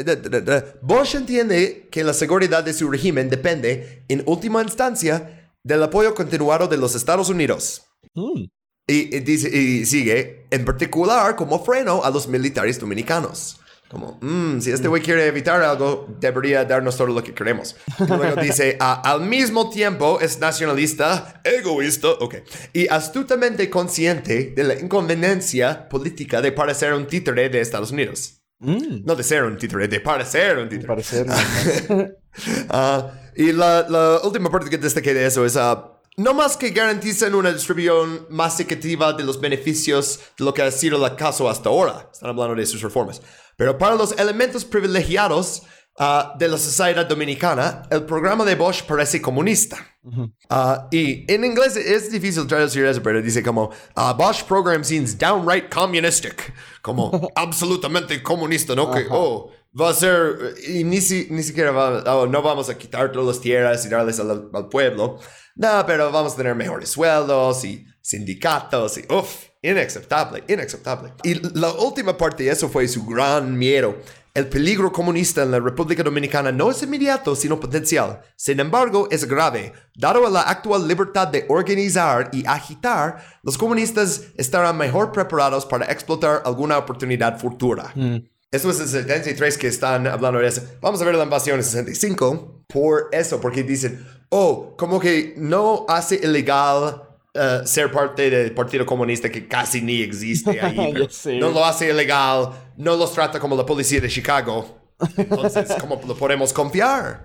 Bosch 0.83 1.15
entiende 1.15 1.89
que 1.91 2.03
la 2.03 2.13
seguridad 2.13 2.65
de 2.65 2.73
su 2.73 2.91
régimen 2.91 3.31
depende, 3.31 4.05
en 4.09 4.23
última 4.27 4.63
instancia, 4.63 5.53
del 5.63 5.83
apoyo 5.83 6.15
continuado 6.15 6.67
de 6.69 6.77
los 6.77 6.95
Estados 6.95 7.29
Unidos. 7.29 7.83
Mm. 8.15 8.45
Y, 8.87 9.21
dice, 9.21 9.49
y 9.57 9.87
sigue, 9.87 10.47
en 10.51 10.65
particular, 10.65 11.37
como 11.37 11.65
freno 11.65 12.05
a 12.05 12.11
los 12.11 12.29
militares 12.29 12.79
dominicanos. 12.79 13.61
Como, 13.95 14.19
mm, 14.21 14.61
si 14.61 14.73
este 14.73 14.89
güey 14.89 15.01
quiere 15.01 15.25
evitar 15.25 15.63
algo, 15.63 16.09
debería 16.19 16.65
darnos 16.65 16.97
todo 16.97 17.07
lo 17.07 17.23
que 17.23 17.33
queremos. 17.33 17.77
Luego 18.09 18.43
dice, 18.43 18.77
al 18.81 19.21
mismo 19.21 19.71
tiempo 19.71 20.19
es 20.21 20.41
nacionalista, 20.41 21.41
egoísta, 21.45 22.09
ok, 22.09 22.35
y 22.73 22.89
astutamente 22.89 23.71
consciente 23.71 24.53
de 24.57 24.65
la 24.65 24.75
inconveniencia 24.75 25.89
política 25.89 26.43
de 26.43 26.51
parecer 26.51 26.93
un 26.93 27.07
títere 27.07 27.49
de 27.49 27.61
Estados 27.61 27.93
Unidos. 27.93 28.41
Mm. 28.59 29.05
No 29.05 29.15
de 29.15 29.23
ser 29.23 29.45
un 29.45 29.57
títere, 29.57 29.87
de 29.87 30.01
parecer 30.01 30.59
un 30.59 30.69
títere. 30.69 30.89
Parecer. 30.89 31.27
uh, 31.29 33.03
y 33.37 33.53
la, 33.53 33.87
la, 33.89 34.21
última 34.25 34.51
parte 34.51 34.69
que 34.69 34.79
destaqué 34.79 35.15
de 35.15 35.25
eso 35.25 35.47
es... 35.47 35.55
Uh, 35.55 35.95
no 36.17 36.33
más 36.33 36.57
que 36.57 36.71
garanticen 36.71 37.35
una 37.35 37.53
distribución 37.53 38.29
más 38.31 38.61
equitativa 38.61 39.13
de 39.13 39.25
los 39.25 39.41
beneficios 39.41 40.21
de 40.39 40.45
lo 40.45 40.55
que 40.55 40.63
ha 40.63 40.71
sido 40.71 41.05
el 41.05 41.17
caso 41.17 41.49
hasta 41.51 41.69
ahora. 41.69 42.09
Están 42.13 42.31
hablando 42.31 42.55
de 42.55 42.67
sus 42.67 42.81
reformas. 42.83 43.21
Pero 43.57 43.79
para 43.79 43.95
los 43.95 44.13
elementos 44.19 44.65
privilegiados 44.65 45.63
uh, 45.99 46.37
de 46.39 46.49
la 46.49 46.59
sociedad 46.59 47.07
dominicana, 47.07 47.83
el 47.91 48.05
programa 48.05 48.45
de 48.45 48.55
Bosch 48.55 48.83
parece 48.85 49.21
comunista. 49.21 49.77
Uh, 50.05 50.87
y 50.91 51.25
en 51.33 51.45
inglés 51.45 51.77
es 51.77 52.11
difícil 52.11 52.47
traducir 52.47 52.85
eso, 52.85 53.03
pero 53.03 53.23
dice 53.23 53.43
como 53.43 53.71
uh, 53.97 54.15
Bosch 54.17 54.45
program 54.45 54.85
seems 54.85 55.17
downright 55.17 55.73
communistic, 55.73 56.53
como 56.83 57.31
absolutamente 57.35 58.23
comunista, 58.23 58.75
¿no? 58.75 58.91
Que, 58.91 59.07
oh, 59.11 59.51
va 59.79 59.91
a 59.91 59.95
ser, 59.95 60.55
y 60.69 60.85
ni, 60.85 60.99
ni 60.99 61.43
siquiera 61.43 61.71
va, 61.71 62.03
oh, 62.15 62.27
no 62.27 62.43
vamos 62.43 62.69
a 62.69 62.77
quitar 62.77 63.11
todas 63.13 63.29
las 63.29 63.41
tierras 63.41 63.85
y 63.87 63.89
darles 63.89 64.21
al, 64.21 64.51
al 64.53 64.69
pueblo. 64.69 65.19
No, 65.57 65.85
pero 65.87 66.11
vamos 66.11 66.35
a 66.35 66.37
tener 66.37 66.55
mejores 66.55 66.91
sueldos 66.91 67.65
y 67.65 67.87
sindicatos 68.01 68.99
y 68.99 69.05
uff, 69.13 69.47
inaceptable, 69.71 70.45
inaceptable. 70.47 71.13
Y 71.23 71.35
la 71.59 71.73
última 71.73 72.17
parte 72.17 72.45
de 72.45 72.51
eso 72.51 72.69
fue 72.69 72.87
su 72.87 73.05
gran 73.05 73.57
miedo. 73.57 73.97
El 74.35 74.49
peligro 74.49 74.93
comunista 74.93 75.45
en 75.45 75.53
la 75.53 75.61
República 75.61 76.03
Dominicana 76.03 76.51
no 76.51 76.71
es 76.71 76.83
inmediato, 76.83 77.37
sino 77.37 77.61
potencial. 77.61 78.21
Sin 78.35 78.59
embargo, 78.59 79.07
es 79.11 79.27
grave. 79.27 79.73
Dado 79.95 80.29
la 80.29 80.43
actual 80.43 80.89
libertad 80.89 81.29
de 81.29 81.47
organizar 81.49 82.31
y 82.33 82.45
agitar, 82.45 83.25
los 83.45 83.57
comunistas 83.57 84.23
estarán 84.37 84.77
mejor 84.77 85.13
preparados 85.13 85.65
para 85.65 85.87
explotar 85.87 86.43
alguna 86.45 86.79
oportunidad 86.79 87.39
futura. 87.39 87.93
Mm. 87.95 88.17
Eso 88.51 88.71
es 88.71 88.81
el 88.81 88.89
73 88.89 89.57
que 89.57 89.69
están 89.69 90.07
hablando 90.07 90.41
de 90.41 90.49
eso. 90.49 90.63
Vamos 90.81 91.01
a 91.01 91.05
ver 91.05 91.15
la 91.15 91.25
invasión 91.25 91.59
en 91.59 91.65
65 91.65 92.65
por 92.67 93.09
eso, 93.13 93.41
porque 93.41 93.63
dicen, 93.63 94.05
oh, 94.31 94.75
como 94.77 94.99
que 94.99 95.35
no 95.37 95.87
hace 95.89 96.17
ilegal 96.17 97.03
eh, 97.35 97.63
ser 97.65 97.91
parte 97.91 98.31
del 98.31 98.53
Partido 98.53 98.87
Comunista 98.87 99.29
que 99.29 99.49
casi 99.49 99.81
ni 99.83 100.01
existe 100.03 100.61
ahí. 100.63 100.95
no 101.41 101.51
lo 101.51 101.65
hace 101.65 101.91
ilegal, 101.91 102.51
no 102.77 102.97
los 102.97 103.13
trata 103.13 103.41
como 103.41 103.57
la 103.57 103.67
policía 103.67 104.01
de 104.01 104.09
Chicago. 104.09 104.79
Entonces, 105.17 105.75
¿cómo 105.81 106.01
lo 106.07 106.17
podemos 106.17 106.53
confiar? 106.53 107.25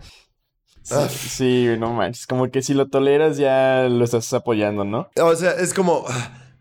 Sí, 0.82 1.68
no 1.78 1.94
manches, 1.94 2.26
como 2.26 2.50
que 2.50 2.64
si 2.64 2.74
lo 2.74 2.88
toleras 2.88 3.38
ya 3.38 3.88
lo 3.88 4.04
estás 4.04 4.34
apoyando, 4.34 4.84
¿no? 4.84 5.10
O 5.22 5.36
sea, 5.36 5.52
es 5.52 5.74
como... 5.74 6.06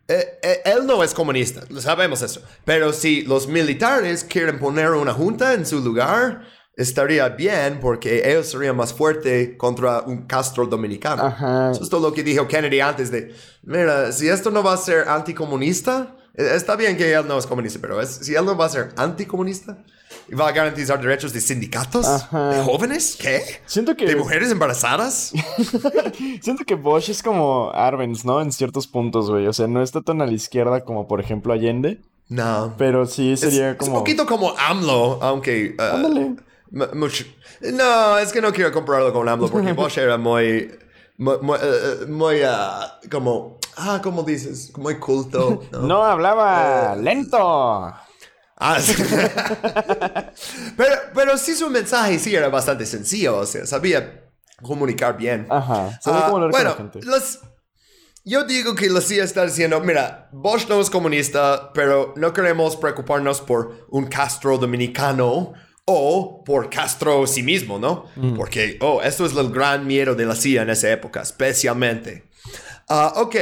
Eh, 0.09 0.39
eh, 0.43 0.62
él 0.65 0.87
no 0.87 1.03
es 1.03 1.12
comunista, 1.12 1.62
sabemos 1.81 2.23
eso. 2.23 2.43
Pero 2.65 2.93
si 2.93 3.23
los 3.23 3.47
militares 3.47 4.25
quieren 4.25 4.59
poner 4.59 4.91
una 4.91 5.12
junta 5.12 5.55
en 5.55 5.66
su 5.66 5.81
lugar, 5.81 6.43
estaría 6.79 7.29
bien 7.29 7.81
porque 7.81 8.23
ellos 8.25 8.47
serían 8.47 8.77
más 8.77 8.95
fuertes 8.95 9.57
contra 9.57 10.01
un 10.03 10.23
Castro 10.23 10.65
dominicano. 10.65 11.29
Eso 11.73 11.83
es 11.83 11.91
todo 11.91 12.09
lo 12.09 12.15
que 12.15 12.23
dijo 12.23 12.47
Kennedy 12.47 12.81
antes 12.81 13.11
de, 13.11 13.35
mira, 13.65 14.13
si 14.13 14.29
esto 14.29 14.51
no 14.51 14.63
va 14.63 14.75
a 14.75 14.77
ser 14.77 15.09
anticomunista, 15.09 16.15
e, 16.35 16.55
está 16.55 16.77
bien 16.77 16.97
que 16.97 17.13
él 17.13 17.27
no 17.27 17.37
es 17.37 17.47
comunista, 17.47 17.81
pero 17.83 18.01
si 18.07 18.35
él 18.37 18.45
no 18.45 18.57
va 18.57 18.67
a 18.67 18.69
ser 18.69 18.91
anticomunista 18.97 19.77
y 20.29 20.37
va 20.37 20.49
a 20.49 20.53
garantizar 20.53 21.01
derechos 21.01 21.33
de 21.33 21.41
sindicatos, 21.41 22.07
de 22.07 22.63
jóvenes, 22.63 23.19
¿qué? 23.21 23.43
Siento 23.67 23.97
que... 23.97 24.07
¿De 24.07 24.15
mujeres 24.15 24.53
embarazadas? 24.53 25.33
Siento 26.41 26.65
que 26.65 26.77
Bosch 26.77 27.09
es 27.09 27.25
como 27.25 27.73
Arbenz, 27.73 28.25
¿no? 28.25 28.41
En 28.41 28.53
ciertos 28.53 28.87
puntos, 28.87 29.29
güey. 29.29 29.49
O 29.49 29.53
sea, 29.53 29.67
no 29.67 29.83
está 29.83 30.01
tan 30.01 30.23
a 30.23 30.27
la 30.27 30.33
izquierda 30.33 30.85
como, 30.85 31.09
por 31.09 31.21
ejemplo, 31.21 31.53
Allende. 31.53 32.01
No. 32.29 32.75
Pero 32.79 33.05
sí 33.07 33.37
sería 33.37 33.77
como... 33.77 33.91
Es 33.91 33.97
un 33.97 33.99
poquito 33.99 34.27
como 34.27 34.55
AMLO, 34.57 35.19
aunque... 35.23 35.75
Uh, 35.77 35.83
Ándale. 35.83 36.48
No, 36.70 38.19
es 38.19 38.32
que 38.32 38.40
no 38.40 38.53
quiero 38.53 38.73
compararlo 38.73 39.12
con 39.12 39.28
AMLO 39.28 39.51
porque 39.51 39.73
Bosch 39.74 39.99
era 39.99 40.16
muy. 40.19 40.70
Muy. 41.16 41.39
muy, 42.09 42.43
uh, 42.43 43.09
como. 43.11 43.59
Ah, 43.77 44.01
¿cómo 44.03 44.23
dices? 44.23 44.77
Muy 44.77 44.99
culto. 44.99 45.62
No, 45.73 46.05
hablaba 46.05 46.95
uh, 46.95 47.03
lento. 47.03 47.39
Ah, 48.61 48.81
sí. 48.81 48.95
pero, 50.77 50.97
pero 51.15 51.39
sí 51.39 51.55
su 51.55 51.70
mensaje 51.70 52.19
sí 52.19 52.35
era 52.35 52.49
bastante 52.49 52.85
sencillo, 52.86 53.39
o 53.39 53.47
sea, 53.47 53.65
sabía 53.66 54.24
comunicar 54.62 55.16
bien. 55.16 55.47
Ajá. 55.49 55.97
Sabía 56.03 56.28
uh, 56.28 56.51
bueno, 56.51 56.90
los, 57.03 57.39
yo 58.24 58.45
digo 58.45 58.74
que 58.74 58.90
la 58.90 59.01
CIA 59.01 59.23
está 59.23 59.45
diciendo, 59.45 59.81
mira, 59.81 60.28
Bosch 60.32 60.69
no 60.69 60.81
es 60.81 60.90
comunista, 60.90 61.73
pero 61.73 62.15
no 62.16 62.32
queremos 62.32 62.77
preocuparnos 62.77 63.40
por 63.40 63.86
un 63.90 64.07
Castro 64.07 64.59
dominicano 64.59 65.55
o 65.90 66.44
por 66.44 66.69
Castro 66.69 67.27
sí 67.27 67.43
mismo, 67.43 67.78
¿no? 67.78 68.05
Mm. 68.15 68.36
Porque, 68.36 68.77
oh, 68.82 69.01
esto 69.02 69.24
es 69.24 69.35
el 69.35 69.51
gran 69.51 69.86
miedo 69.86 70.15
de 70.15 70.27
la 70.27 70.36
CIA 70.36 70.62
en 70.62 70.70
esa 70.70 70.93
época, 70.93 71.23
especialmente. 71.23 72.24
Ah, 72.90 73.15
ok, 73.16 73.36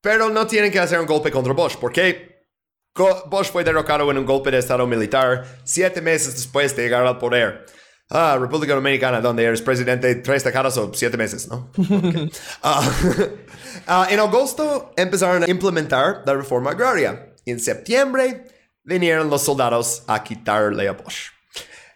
pero 0.00 0.30
no 0.30 0.46
tienen 0.46 0.72
que 0.72 0.78
hacer 0.78 0.98
un 0.98 1.06
golpe 1.06 1.30
contra 1.30 1.52
Bosch, 1.52 1.76
porque 1.76 2.46
Bosch 2.94 3.52
fue 3.52 3.62
derrocado 3.62 4.10
en 4.10 4.16
un 4.16 4.24
golpe 4.24 4.50
de 4.50 4.58
Estado 4.58 4.86
militar 4.86 5.44
siete 5.64 6.00
meses 6.00 6.34
después 6.34 6.74
de 6.74 6.84
llegar 6.84 7.06
al 7.06 7.18
poder. 7.18 7.66
Ah, 8.08 8.38
República 8.40 8.74
Dominicana, 8.74 9.20
donde 9.20 9.44
eres 9.44 9.60
presidente 9.60 10.14
tres 10.14 10.44
décadas 10.44 10.78
o 10.78 10.92
siete 10.94 11.18
meses, 11.18 11.46
¿no? 11.48 11.70
Ah, 12.62 12.90
ah, 13.86 14.06
en 14.10 14.18
agosto 14.18 14.94
empezaron 14.96 15.42
a 15.42 15.50
implementar 15.50 16.22
la 16.24 16.32
reforma 16.34 16.70
agraria. 16.70 17.34
En 17.44 17.60
septiembre 17.60 18.46
vinieron 18.82 19.28
los 19.28 19.42
soldados 19.42 20.04
a 20.06 20.22
quitarle 20.24 20.88
a 20.88 20.92
Bosch. 20.92 21.41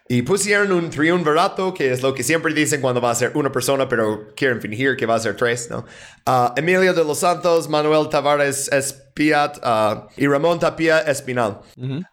Y 0.09 0.21
pusieron 0.21 0.71
un 0.71 0.89
triunvirato, 0.89 1.73
que 1.73 1.91
es 1.91 2.01
lo 2.01 2.13
que 2.13 2.23
siempre 2.23 2.53
dicen 2.53 2.79
cuando 2.79 3.01
va 3.01 3.11
a 3.11 3.15
ser 3.15 3.31
una 3.35 3.51
persona, 3.51 3.89
pero 3.89 4.33
quieren 4.35 4.61
fingir 4.61 4.95
que 4.95 5.05
va 5.05 5.15
a 5.15 5.19
ser 5.19 5.35
tres, 5.35 5.69
¿no? 5.69 5.85
Uh, 6.25 6.53
Emilio 6.55 6.93
de 6.93 7.03
los 7.03 7.19
Santos, 7.19 7.67
Manuel 7.67 8.07
Tavares 8.07 8.71
Espiat 8.71 9.57
uh, 9.57 10.07
y 10.15 10.27
Ramón 10.27 10.59
Tapia 10.59 10.99
Espinal. 11.01 11.59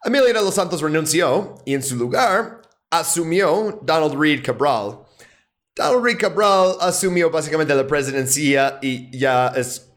Emilio 0.04 0.26
de 0.26 0.32
los 0.34 0.54
Santos 0.54 0.80
renunció 0.80 1.54
y 1.64 1.74
en 1.74 1.82
su 1.82 1.94
lugar 1.94 2.62
asumió 2.90 3.78
Donald 3.82 4.18
Reed 4.18 4.44
Cabral. 4.44 4.98
Donald 5.76 6.04
Reed 6.04 6.18
Cabral 6.18 6.76
asumió 6.80 7.30
básicamente 7.30 7.74
la 7.74 7.86
presidencia 7.86 8.78
y 8.82 9.16
ya 9.16 9.48
es 9.48 9.90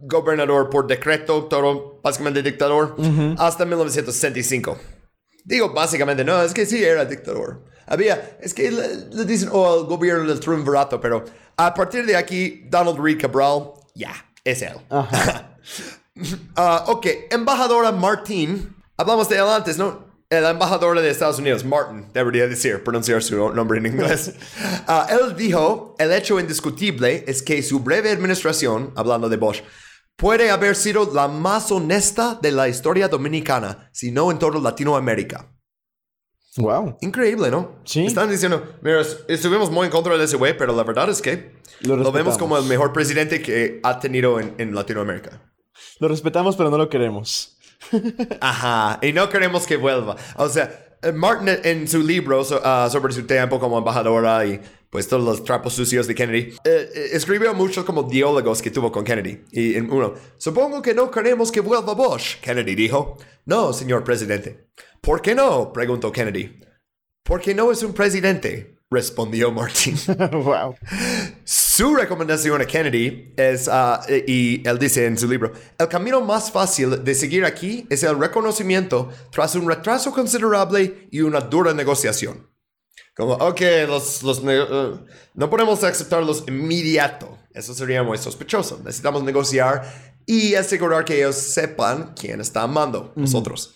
gobernador 0.00 0.70
por 0.70 0.86
decreto, 0.86 1.44
todo 1.44 2.00
básicamente 2.02 2.42
dictador, 2.42 2.96
hasta 3.38 3.64
1965. 3.64 4.78
Digo, 5.44 5.72
básicamente, 5.72 6.24
no, 6.24 6.42
es 6.42 6.54
que 6.54 6.64
sí 6.64 6.82
era 6.82 7.04
dictador. 7.04 7.62
Había, 7.86 8.38
es 8.40 8.54
que 8.54 8.70
le, 8.70 9.24
dicen, 9.26 9.50
oh, 9.52 9.80
el 9.80 9.86
gobierno 9.86 10.24
del 10.24 10.40
triunvirato, 10.40 10.98
pero 11.00 11.24
a 11.56 11.74
partir 11.74 12.06
de 12.06 12.16
aquí, 12.16 12.66
Donald 12.70 12.98
Reed 12.98 13.20
Cabral, 13.20 13.72
ya, 13.94 14.12
es 14.42 14.62
él. 14.62 14.76
Ah, 16.54 16.84
ok, 16.86 17.06
embajadora 17.32 17.90
Martín, 17.90 18.76
hablamos 18.96 19.28
de 19.28 19.34
él 19.34 19.48
antes, 19.48 19.76
¿no? 19.76 20.04
La 20.30 20.50
embajadora 20.50 21.00
de 21.00 21.10
Estados 21.10 21.40
Unidos, 21.40 21.64
Martin, 21.64 22.06
debería 22.12 22.46
decir, 22.46 22.84
pronunciar 22.84 23.20
su 23.20 23.52
nombre 23.52 23.78
en 23.78 23.86
inglés. 23.86 24.32
Ah, 24.86 25.08
él 25.10 25.34
dijo, 25.34 25.96
el 25.98 26.12
hecho 26.12 26.38
indiscutible 26.38 27.24
es 27.26 27.42
que 27.42 27.62
su 27.64 27.80
breve 27.80 28.12
administración, 28.12 28.92
hablando 28.94 29.28
de 29.28 29.36
Bosch, 29.38 29.62
puede 30.16 30.50
haber 30.50 30.76
sido 30.76 31.10
la 31.12 31.28
más 31.28 31.70
honesta 31.70 32.38
de 32.40 32.52
la 32.52 32.68
historia 32.68 33.08
dominicana, 33.08 33.88
si 33.92 34.10
no 34.10 34.30
en 34.30 34.38
toda 34.38 34.60
Latinoamérica. 34.60 35.50
Wow. 36.56 36.98
Increíble, 37.00 37.50
¿no? 37.50 37.80
Sí. 37.84 38.06
Están 38.06 38.30
diciendo, 38.30 38.76
mira, 38.80 39.02
estuvimos 39.26 39.70
muy 39.70 39.86
en 39.86 39.90
contra 39.90 40.16
de 40.16 40.24
ese 40.24 40.36
güey, 40.36 40.56
pero 40.56 40.74
la 40.74 40.84
verdad 40.84 41.10
es 41.10 41.20
que 41.20 41.52
lo, 41.80 42.12
vemos 42.12 42.38
como 42.38 42.56
el 42.56 42.64
mejor 42.64 42.92
presidente 42.92 43.42
que 43.42 43.80
ha 43.82 43.98
tenido 43.98 44.38
en, 44.38 44.74
Latinoamérica. 44.74 45.40
Lo 45.98 46.06
respetamos, 46.06 46.54
pero 46.54 46.70
no 46.70 46.78
lo 46.78 46.88
queremos. 46.88 47.58
Ajá, 48.40 49.00
y 49.02 49.12
no 49.12 49.28
queremos 49.28 49.66
que 49.66 49.76
vuelva. 49.76 50.16
O 50.36 50.48
sea, 50.48 50.96
eh, 51.02 51.12
Martin 51.12 51.58
en 51.64 51.88
su 51.88 51.98
libro 51.98 52.42
ah, 52.62 52.88
sobre 52.90 53.12
su 53.12 53.26
tiempo 53.26 53.58
como 53.58 53.78
embajadora 53.78 54.46
y 54.46 54.60
pues 54.94 55.08
todos 55.08 55.24
los 55.24 55.42
trapos 55.42 55.72
sucios 55.72 56.06
de 56.06 56.14
Kennedy, 56.14 56.54
eh, 56.64 56.88
eh, 56.94 57.08
escribió 57.14 57.52
muchos 57.52 57.84
como 57.84 58.04
diálogos 58.04 58.62
que 58.62 58.70
tuvo 58.70 58.92
con 58.92 59.02
Kennedy. 59.02 59.42
Y 59.50 59.74
en 59.74 59.90
uno, 59.90 60.14
supongo 60.36 60.80
que 60.80 60.94
no 60.94 61.10
queremos 61.10 61.50
que 61.50 61.58
vuelva 61.58 61.94
Bush, 61.94 62.36
Kennedy 62.40 62.76
dijo. 62.76 63.18
No, 63.44 63.72
señor 63.72 64.04
presidente. 64.04 64.68
¿Por 65.00 65.20
qué 65.20 65.34
no? 65.34 65.72
preguntó 65.72 66.12
Kennedy. 66.12 66.60
Porque 67.24 67.56
no 67.56 67.72
es 67.72 67.82
un 67.82 67.92
presidente, 67.92 68.78
respondió 68.88 69.50
Martin. 69.50 69.96
wow. 70.44 70.76
Su 71.42 71.96
recomendación 71.96 72.62
a 72.62 72.64
Kennedy 72.64 73.34
es, 73.36 73.66
uh, 73.66 73.98
y 74.28 74.62
él 74.64 74.78
dice 74.78 75.06
en 75.06 75.18
su 75.18 75.26
libro, 75.26 75.50
el 75.76 75.88
camino 75.88 76.20
más 76.20 76.52
fácil 76.52 77.02
de 77.02 77.14
seguir 77.16 77.44
aquí 77.44 77.84
es 77.90 78.04
el 78.04 78.16
reconocimiento 78.16 79.10
tras 79.32 79.56
un 79.56 79.68
retraso 79.68 80.12
considerable 80.12 81.08
y 81.10 81.22
una 81.22 81.40
dura 81.40 81.74
negociación. 81.74 82.53
Como, 83.16 83.34
ok, 83.34 83.60
los, 83.86 84.22
los 84.22 84.40
uh, 84.40 84.98
no 85.34 85.50
podemos 85.50 85.82
aceptarlos 85.84 86.44
inmediato. 86.48 87.38
Eso 87.52 87.72
sería 87.72 88.02
muy 88.02 88.18
sospechoso. 88.18 88.80
Necesitamos 88.84 89.22
negociar 89.22 89.84
y 90.26 90.54
asegurar 90.54 91.04
que 91.04 91.18
ellos 91.18 91.36
sepan 91.36 92.14
quién 92.18 92.40
está 92.40 92.62
amando, 92.62 93.12
nosotros. 93.14 93.74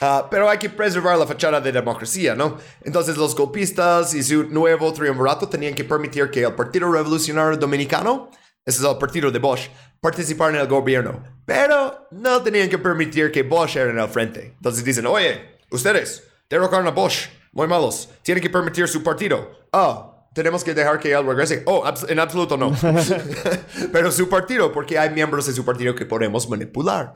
Ah, 0.00 0.28
pero 0.30 0.48
hay 0.50 0.58
que 0.58 0.68
preservar 0.68 1.16
la 1.16 1.26
fachada 1.26 1.58
de 1.58 1.72
democracia, 1.72 2.34
¿no? 2.34 2.58
Entonces 2.84 3.16
los 3.16 3.34
golpistas 3.34 4.12
y 4.12 4.22
su 4.22 4.44
nuevo 4.44 4.92
triunvirato 4.92 5.48
tenían 5.48 5.74
que 5.74 5.84
permitir 5.84 6.30
que 6.30 6.42
el 6.42 6.54
Partido 6.54 6.92
Revolucionario 6.92 7.56
Dominicano, 7.56 8.30
ese 8.64 8.82
es 8.82 8.88
el 8.88 8.98
partido 8.98 9.30
de 9.30 9.38
Bosch, 9.38 9.70
participara 10.00 10.54
en 10.54 10.60
el 10.60 10.66
gobierno. 10.66 11.22
Pero 11.46 12.08
no 12.10 12.42
tenían 12.42 12.68
que 12.68 12.76
permitir 12.76 13.30
que 13.32 13.42
Bosch 13.42 13.76
era 13.76 13.90
en 13.90 13.98
el 13.98 14.08
frente. 14.08 14.54
Entonces 14.56 14.84
dicen, 14.84 15.06
oye, 15.06 15.60
ustedes 15.70 16.24
derrocaron 16.50 16.86
a 16.86 16.90
Bosch, 16.90 17.28
muy 17.56 17.66
malos, 17.66 18.10
tienen 18.20 18.42
que 18.42 18.50
permitir 18.50 18.86
su 18.86 19.02
partido. 19.02 19.50
Ah, 19.72 20.28
tenemos 20.34 20.62
que 20.62 20.74
dejar 20.74 21.00
que 21.00 21.10
él 21.10 21.26
regrese. 21.26 21.62
Oh, 21.64 21.82
en 22.06 22.18
absoluto 22.20 22.58
no. 22.58 22.70
Pero 23.92 24.12
su 24.12 24.28
partido, 24.28 24.70
porque 24.70 24.98
hay 24.98 25.08
miembros 25.08 25.46
de 25.46 25.54
su 25.54 25.64
partido 25.64 25.94
que 25.94 26.04
podemos 26.04 26.50
manipular. 26.50 27.14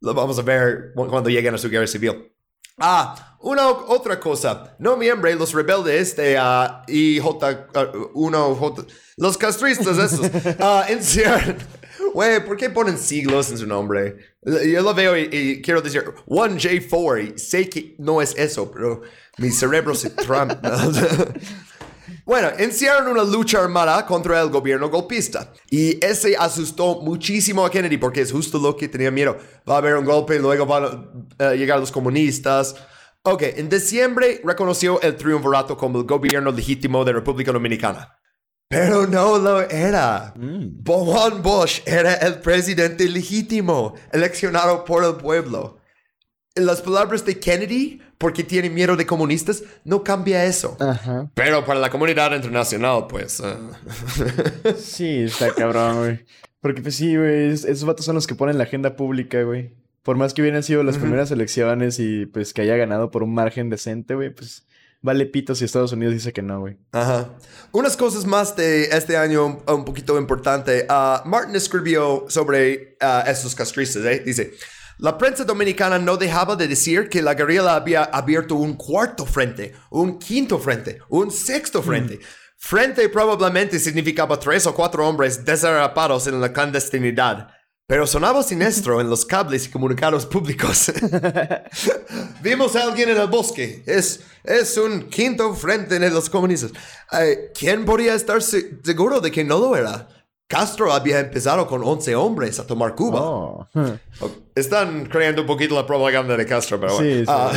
Lo 0.00 0.14
vamos 0.14 0.36
a 0.36 0.42
ver 0.42 0.92
cuando 0.94 1.30
lleguen 1.30 1.54
a 1.54 1.58
su 1.58 1.70
guerra 1.70 1.86
civil. 1.86 2.32
Ah, 2.78 3.36
una 3.40 3.68
otra 3.68 4.18
cosa. 4.18 4.76
Noviembre, 4.78 5.34
los 5.34 5.52
rebeldes 5.52 6.16
de 6.16 6.38
uh, 6.38 6.90
IJ, 6.90 7.24
uh, 8.14 8.84
los 9.16 9.38
castristas 9.38 9.98
esos, 9.98 10.20
uh, 10.60 12.12
Güey, 12.14 12.44
¿por 12.44 12.56
qué 12.56 12.70
ponen 12.70 12.96
siglos 12.96 13.50
en 13.50 13.58
su 13.58 13.66
nombre? 13.66 14.16
Yo 14.42 14.82
lo 14.82 14.94
veo 14.94 15.16
y, 15.16 15.60
quiero 15.62 15.82
decir 15.82 16.04
1J4 16.26 17.34
y 17.34 17.38
sé 17.38 17.68
que 17.68 17.94
no 17.98 18.22
es 18.22 18.34
eso, 18.36 18.70
pero 18.70 19.02
mi 19.36 19.50
cerebro 19.50 19.94
se 19.94 20.10
trampa. 20.10 20.80
Bueno, 22.28 22.50
encierran 22.58 23.08
una 23.08 23.24
lucha 23.24 23.58
armada 23.58 24.04
contra 24.04 24.42
el 24.42 24.50
gobierno 24.50 24.90
golpista. 24.90 25.50
Y 25.70 25.96
ese 26.04 26.36
asustó 26.36 27.00
muchísimo 27.00 27.64
a 27.64 27.70
Kennedy 27.70 27.96
porque 27.96 28.20
es 28.20 28.30
justo 28.30 28.58
lo 28.58 28.76
que 28.76 28.86
tenía 28.86 29.10
miedo. 29.10 29.38
Va 29.66 29.76
a 29.76 29.78
haber 29.78 29.96
un 29.96 30.04
golpe, 30.04 30.36
y 30.36 30.38
luego 30.38 30.66
van 30.66 31.24
a 31.38 31.52
eh, 31.52 31.56
llegar 31.56 31.80
los 31.80 31.90
comunistas. 31.90 32.74
Ok, 33.22 33.44
en 33.56 33.70
diciembre 33.70 34.42
reconoció 34.44 35.00
el 35.00 35.16
triunvirato 35.16 35.74
como 35.78 36.00
el 36.00 36.04
gobierno 36.04 36.52
legítimo 36.52 37.02
de 37.02 37.14
República 37.14 37.50
Dominicana. 37.50 38.14
Pero 38.68 39.06
no 39.06 39.38
lo 39.38 39.62
era. 39.62 40.34
Mm. 40.36 40.84
Juan 40.84 41.42
Bosch 41.42 41.80
era 41.86 42.12
el 42.12 42.40
presidente 42.40 43.08
legítimo, 43.08 43.94
eleccionado 44.12 44.84
por 44.84 45.02
el 45.02 45.14
pueblo. 45.14 45.77
Las 46.58 46.82
palabras 46.82 47.24
de 47.24 47.38
Kennedy, 47.38 48.00
porque 48.18 48.42
tiene 48.42 48.70
miedo 48.70 48.96
de 48.96 49.06
comunistas, 49.06 49.62
no 49.84 50.02
cambia 50.02 50.44
eso. 50.44 50.76
Pero 51.34 51.64
para 51.64 51.80
la 51.80 51.90
comunidad 51.90 52.34
internacional, 52.34 53.06
pues... 53.08 53.40
Ah. 53.40 53.56
sí, 54.78 55.22
está 55.22 55.54
cabrón, 55.54 55.98
güey. 55.98 56.26
Porque 56.60 56.82
pues 56.82 56.96
sí, 56.96 57.16
güey, 57.16 57.52
esos 57.52 57.84
vatos 57.84 58.04
son 58.04 58.16
los 58.16 58.26
que 58.26 58.34
ponen 58.34 58.58
la 58.58 58.64
agenda 58.64 58.96
pública, 58.96 59.42
güey. 59.42 59.76
Por 60.02 60.16
más 60.16 60.34
que 60.34 60.42
hubieran 60.42 60.62
sido 60.62 60.82
las 60.82 60.98
primeras 60.98 61.30
elecciones 61.30 61.98
y 62.00 62.26
pues 62.26 62.52
que 62.52 62.62
haya 62.62 62.76
ganado 62.76 63.10
por 63.10 63.22
un 63.22 63.34
margen 63.34 63.70
decente, 63.70 64.14
güey, 64.14 64.30
pues 64.30 64.66
vale 65.00 65.26
pito 65.26 65.54
si 65.54 65.64
Estados 65.64 65.92
Unidos 65.92 66.14
dice 66.14 66.32
que 66.32 66.42
no, 66.42 66.60
güey. 66.60 66.78
Ajá. 66.92 67.36
Unas 67.72 67.96
cosas 67.96 68.24
más 68.24 68.56
de 68.56 68.84
este 68.84 69.16
año 69.16 69.62
un 69.66 69.84
poquito 69.84 70.18
importante. 70.18 70.86
Uh, 70.88 71.28
Martin 71.28 71.54
escribió 71.54 72.24
sobre 72.28 72.96
uh, 73.00 73.28
estos 73.28 73.54
castristas, 73.54 74.04
¿eh? 74.04 74.22
Dice... 74.24 74.54
La 74.98 75.16
prensa 75.16 75.44
dominicana 75.44 75.96
no 75.96 76.16
dejaba 76.16 76.56
de 76.56 76.66
decir 76.66 77.08
que 77.08 77.22
la 77.22 77.34
guerrilla 77.34 77.76
había 77.76 78.02
abierto 78.02 78.56
un 78.56 78.74
cuarto 78.74 79.24
frente, 79.24 79.72
un 79.90 80.18
quinto 80.18 80.58
frente, 80.58 80.98
un 81.08 81.30
sexto 81.30 81.80
frente. 81.84 82.16
Mm. 82.16 82.20
Frente 82.56 83.08
probablemente 83.08 83.78
significaba 83.78 84.40
tres 84.40 84.66
o 84.66 84.74
cuatro 84.74 85.08
hombres 85.08 85.44
desarrapados 85.44 86.26
en 86.26 86.40
la 86.40 86.52
clandestinidad. 86.52 87.48
Pero 87.86 88.08
sonaba 88.08 88.42
siniestro 88.42 89.00
en 89.00 89.08
los 89.08 89.24
cables 89.24 89.66
y 89.66 89.70
comunicados 89.70 90.26
públicos. 90.26 90.90
Vimos 92.42 92.74
a 92.74 92.82
alguien 92.82 93.10
en 93.10 93.18
el 93.18 93.28
bosque. 93.28 93.84
Es, 93.86 94.22
es 94.42 94.76
un 94.76 95.08
quinto 95.08 95.54
frente 95.54 96.00
de 96.00 96.10
los 96.10 96.28
comunistas. 96.28 96.72
Eh, 97.12 97.52
¿Quién 97.56 97.84
podría 97.84 98.14
estar 98.14 98.42
seguro 98.42 99.20
de 99.20 99.30
que 99.30 99.44
no 99.44 99.60
lo 99.60 99.76
era? 99.76 100.08
Castro 100.48 100.92
había 100.92 101.20
empezado 101.20 101.66
con 101.66 101.84
11 101.84 102.16
hombres 102.16 102.58
a 102.58 102.66
tomar 102.66 102.94
Cuba. 102.94 103.20
Oh. 103.20 103.68
Están 104.54 105.04
creando 105.04 105.42
un 105.42 105.46
poquito 105.46 105.74
la 105.74 105.86
propaganda 105.86 106.36
de 106.36 106.46
Castro, 106.46 106.80
pero 106.80 106.98
sí, 106.98 107.22
ah, 107.28 107.52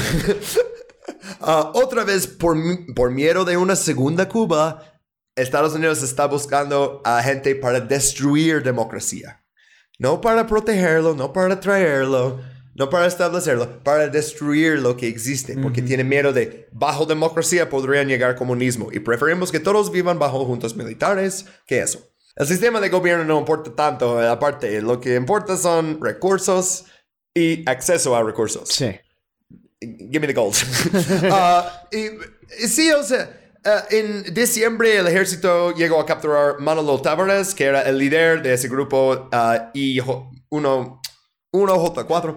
ah, 1.40 1.72
otra 1.74 2.04
vez, 2.04 2.28
por, 2.28 2.58
por 2.94 3.12
miedo 3.12 3.46
de 3.46 3.56
una 3.56 3.78
segunda 3.78 4.28
Cuba, 4.28 4.84
Estados 5.38 5.74
Unidos 5.74 6.04
está 6.04 6.28
buscando 6.28 7.02
a 7.06 7.24
gente 7.24 7.56
para 7.56 7.80
destruir 7.80 8.62
democracia. 8.62 9.42
No 9.98 10.20
para 10.20 10.46
protegerlo, 10.46 11.16
no 11.16 11.32
para 11.32 11.60
traerlo, 11.62 12.42
no 12.76 12.90
para 12.90 13.06
establecerlo, 13.06 13.84
para 13.84 14.10
destruir 14.10 14.80
lo 14.80 14.98
que 14.98 15.08
existe, 15.08 15.56
porque 15.58 15.82
tiene 15.82 16.04
miedo 16.04 16.34
de 16.34 16.68
bajo 16.74 17.06
democracia 17.06 17.70
podrían 17.70 18.08
llegar 18.08 18.36
comunismo 18.36 18.90
y 18.92 19.00
preferimos 19.00 19.52
que 19.52 19.60
todos 19.60 19.92
vivan 19.92 20.20
bajo 20.20 20.44
juntas 20.46 20.76
militares 20.76 21.46
que 21.66 21.80
eso. 21.80 22.11
El 22.42 22.48
sistema 22.48 22.80
de 22.80 22.90
gobierno 22.90 23.24
no 23.24 23.38
importa 23.38 23.72
tanto, 23.76 24.20
aparte, 24.20 24.82
lo 24.82 25.00
que 25.00 25.14
importa 25.14 25.56
son 25.56 26.02
recursos 26.02 26.86
y 27.36 27.70
acceso 27.70 28.16
a 28.16 28.24
recursos. 28.24 28.68
Sí. 28.68 29.00
Give 29.80 30.20
me 30.20 30.26
the 30.26 30.34
gold. 30.34 30.56
Ah, 31.32 31.84
y, 31.92 32.66
sí, 32.66 32.92
o 32.94 33.04
sea, 33.04 33.30
ah, 33.64 33.84
en 33.92 34.34
diciembre 34.34 34.98
el 34.98 35.06
ejército 35.06 35.72
llegó 35.76 36.00
a 36.00 36.06
capturar 36.08 36.60
Manolo 36.60 37.00
Tavares, 37.00 37.54
que 37.54 37.66
era 37.66 37.84
el 37.84 38.00
líder 38.00 38.42
de 38.42 38.56
ese 38.56 38.68
grupo, 38.70 39.30
uh, 39.32 39.70
y 39.76 40.00
uno 40.50 41.00
1J4, 41.52 42.36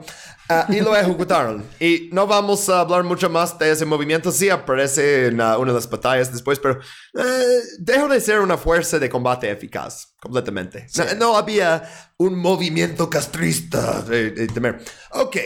ah, 0.49 0.67
y 0.69 0.81
lo 0.81 0.97
ejecutaron. 0.97 1.65
Y 1.79 2.09
no 2.13 2.27
vamos 2.27 2.69
a 2.69 2.81
hablar 2.81 3.05
mucho 3.05 3.31
más 3.31 3.57
de 3.59 3.71
ese 3.71 3.85
movimiento, 3.85 4.33
sí 4.33 4.51
aparece 4.51 5.27
en 5.27 5.41
uh, 5.41 5.57
una 5.59 5.73
de 5.73 5.75
las 5.75 5.89
batallas 5.89 6.33
después, 6.33 6.59
pero 6.59 6.81
eh, 7.17 7.61
dejó 7.79 8.09
de 8.09 8.21
ser 8.21 8.41
una 8.41 8.57
fuerza 8.57 8.99
de 8.99 9.09
combate 9.09 9.51
eficaz, 9.51 10.15
completamente. 10.21 10.87
No, 11.19 11.37
había 11.37 11.89
un 12.17 12.37
movimiento 12.37 13.09
castrista 13.09 14.03
de, 14.03 14.49
temer. 14.49 14.83
Ok, 15.13 15.37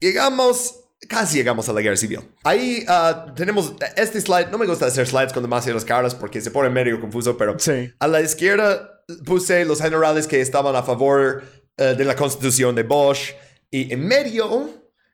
llegamos 0.00 0.78
casi 1.08 1.38
llegamos 1.38 1.68
a 1.68 1.72
la 1.72 1.80
guerra 1.82 1.96
civil. 1.96 2.20
Ahí 2.44 2.86
uh, 2.88 3.34
tenemos 3.34 3.74
este 3.96 4.20
slide. 4.20 4.50
No 4.50 4.56
me 4.56 4.66
gusta 4.66 4.86
hacer 4.86 5.06
slides 5.06 5.32
con 5.32 5.42
demasiadas 5.42 5.84
caras 5.84 6.14
porque 6.14 6.40
se 6.40 6.50
pone 6.50 6.70
medio 6.70 7.00
confuso, 7.00 7.36
pero 7.36 7.56
a 7.98 8.08
la 8.08 8.20
izquierda 8.20 9.02
puse 9.24 9.64
los 9.64 9.80
generales 9.82 10.26
que 10.26 10.40
estaban 10.40 10.74
a 10.76 10.82
favor 10.82 11.42
eh, 11.76 11.94
de 11.96 12.04
la 12.04 12.14
constitución 12.14 12.74
de 12.74 12.82
Bosch. 12.82 13.32
Y 13.70 13.92
en 13.92 14.06
medio 14.06 14.68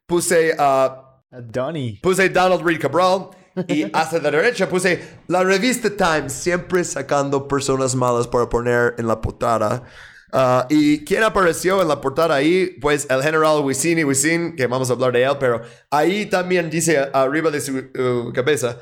puse 0.06 0.54
a... 0.58 1.04
Donny. 1.30 2.00
Puse 2.02 2.28
Donald 2.30 2.64
Reed 2.64 2.80
Cabral. 2.80 3.30
Y 3.66 3.84
hacia 3.92 4.20
la 4.20 4.30
derecha 4.30 4.68
puse 4.68 5.00
la 5.26 5.42
revista 5.42 5.90
Times, 5.90 6.32
siempre 6.32 6.84
sacando 6.84 7.46
personas 7.46 7.94
malas 7.94 8.26
para 8.26 8.48
poner 8.48 8.94
en 8.98 9.06
la 9.06 9.20
portada. 9.20 9.84
Uh, 10.32 10.62
y 10.68 11.04
quién 11.04 11.22
apareció 11.22 11.80
en 11.80 11.88
la 11.88 12.00
portada 12.00 12.34
ahí, 12.34 12.76
pues 12.80 13.06
el 13.08 13.22
general 13.22 13.64
Wisini 13.64 14.04
Wisin, 14.04 14.56
que 14.56 14.66
vamos 14.66 14.90
a 14.90 14.92
hablar 14.92 15.12
de 15.12 15.22
él, 15.24 15.36
pero 15.40 15.62
ahí 15.90 16.26
también 16.26 16.68
dice 16.68 16.98
arriba 17.12 17.50
de 17.50 17.60
su 17.60 17.78
uh, 17.78 18.32
cabeza, 18.34 18.78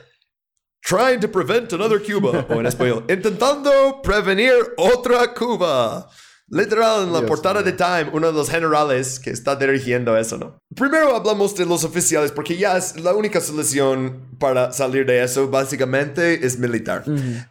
trying 0.83 1.21
to 1.21 1.29
prevent 1.29 1.73
another 1.73 2.03
Cuba, 2.03 2.45
o 2.49 2.61
en 2.61 2.67
español, 2.67 3.05
intentando 3.09 4.03
prevenir 4.03 4.55
otra 4.77 5.33
Cuba. 5.33 6.09
Literal, 6.49 7.05
en 7.05 7.13
la 7.13 7.27
portada 7.27 7.61
de 7.63 7.73
Time, 7.73 8.11
uno 8.13 8.29
de 8.29 8.33
los 8.33 8.49
generales 8.49 9.19
que 9.19 9.31
está 9.31 9.57
dirigiendo 9.57 10.17
eso, 10.17 10.39
¿no? 10.39 10.59
Primero 10.77 11.17
hablamos 11.17 11.57
de 11.57 11.67
los 11.67 11.83
oficiales, 11.83 12.31
porque 12.31 12.57
ya 12.57 12.77
es 12.77 13.01
la 13.01 13.15
única 13.15 13.41
solución 13.41 14.37
para 14.39 14.71
salir 14.73 15.05
de 15.07 15.25
eso, 15.25 15.49
básicamente, 15.49 16.47
es 16.47 16.57
militar. 16.59 17.05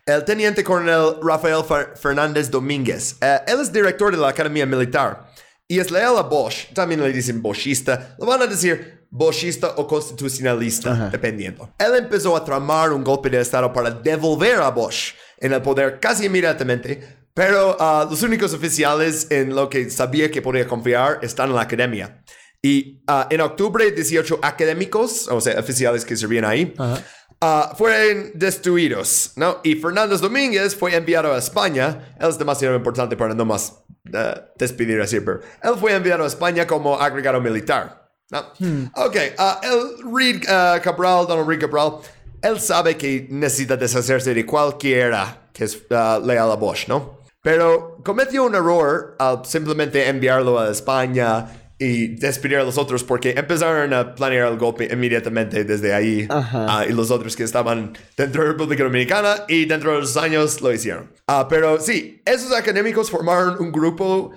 El 0.06 0.24
teniente 0.24 0.64
coronel 0.64 1.16
Rafael 1.22 1.64
Fernández 1.96 2.50
Domínguez, 2.50 3.18
eh, 3.20 3.40
él 3.48 3.60
es 3.60 3.74
director 3.74 4.12
de 4.12 4.18
la 4.18 4.30
Academia 4.30 4.66
Militar 4.66 5.30
y 5.68 5.80
es 5.80 5.92
leal 5.92 6.18
a 6.18 6.22
Bosch. 6.22 6.72
También 6.74 7.02
le 7.02 7.12
dicen 7.12 7.42
boschista. 7.42 8.16
Lo 8.18 8.26
van 8.26 8.42
a 8.44 8.48
decir 8.48 9.08
boschista 9.10 9.74
o 9.78 9.88
constitucionalista, 9.88 11.10
dependiendo. 11.10 11.70
Él 11.80 11.96
empezó 11.98 12.36
a 12.36 12.46
tramar 12.46 12.92
un 12.94 13.04
golpe 13.04 13.30
de 13.30 13.42
Estado 13.42 13.72
para 13.74 13.92
devolver 13.92 14.62
a 14.62 14.70
Bosch 14.70 15.14
en 15.38 15.54
el 15.54 15.62
poder 15.62 16.00
casi 16.00 16.26
inmediatamente 16.26 17.25
pero 17.36 17.76
uh, 17.76 18.10
los 18.10 18.24
únicos 18.24 18.54
oficiales 18.54 19.28
en 19.30 19.54
lo 19.54 19.70
que 19.70 19.90
sabía 19.90 20.32
que 20.32 20.42
podía 20.42 20.66
confiar 20.66 21.20
están 21.22 21.50
en 21.50 21.56
la 21.56 21.64
academia. 21.64 22.24
Y 22.62 23.04
uh, 23.10 23.26
en 23.30 23.42
octubre, 23.42 23.92
18 23.92 24.40
académicos, 24.42 25.28
o 25.28 25.42
sea, 25.42 25.60
oficiales 25.60 26.06
que 26.06 26.16
servían 26.16 26.46
ahí, 26.46 26.74
uh, 26.80 27.76
fueron 27.76 28.32
destruidos, 28.36 29.34
¿no? 29.36 29.60
Y 29.64 29.76
Fernández 29.76 30.22
Domínguez 30.22 30.78
fue 30.78 30.96
enviado 30.96 31.34
a 31.34 31.38
España. 31.38 32.16
Él 32.18 32.30
es 32.30 32.38
demasiado 32.38 32.74
importante 32.74 33.18
para 33.18 33.34
no 33.34 33.44
más 33.44 33.84
uh, 34.14 34.40
despedir 34.58 35.02
así, 35.02 35.20
pero 35.20 35.42
él 35.62 35.74
fue 35.78 35.94
enviado 35.94 36.24
a 36.24 36.28
España 36.28 36.66
como 36.66 36.98
agregado 36.98 37.42
militar. 37.42 38.14
¿no? 38.32 38.46
Hmm. 38.58 38.86
Ok, 38.96 39.16
el 39.16 40.16
Reed 40.16 40.42
Cabral, 40.82 41.28
Donald 41.28 41.48
Reed 41.48 41.60
Cabral, 41.60 41.98
él 42.42 42.62
sabe 42.62 42.96
que 42.96 43.28
necesita 43.30 43.76
deshacerse 43.76 44.34
de 44.34 44.46
cualquiera 44.46 45.50
que 45.56 45.64
es 45.64 45.84
leal 45.90 46.52
a 46.52 46.56
Bosch, 46.56 46.88
¿no? 46.88 47.15
Pero 47.46 48.00
cometió 48.04 48.44
un 48.44 48.56
error 48.56 49.16
al 49.20 49.46
simplemente 49.46 50.10
enviarlo 50.10 50.60
a 50.60 50.72
España 50.72 51.46
y 51.78 52.08
despedir 52.16 52.58
a 52.58 52.64
los 52.64 52.80
otros 52.80 53.04
porque 53.04 53.36
empezaron 53.38 53.94
a 53.94 54.16
planear 54.16 54.52
el 54.52 54.58
golpe 54.58 54.90
inmediatamente 54.92 55.64
desde 55.64 55.94
ahí 55.94 56.28
uh, 56.28 56.90
y 56.90 56.94
los 56.94 57.12
otros 57.12 57.36
que 57.36 57.44
estaban 57.44 57.96
dentro 58.18 58.42
de 58.42 58.48
la 58.48 58.54
República 58.54 58.84
Dominicana 58.86 59.44
y 59.48 59.66
dentro 59.66 59.94
de 59.94 60.00
los 60.00 60.18
años 60.18 60.60
lo 60.60 60.74
hicieron. 60.74 61.12
Uh, 61.28 61.48
pero 61.48 61.80
sí, 61.80 62.20
esos 62.26 62.52
académicos 62.52 63.12
formaron 63.12 63.58
un 63.60 63.72
grupo 63.72 64.32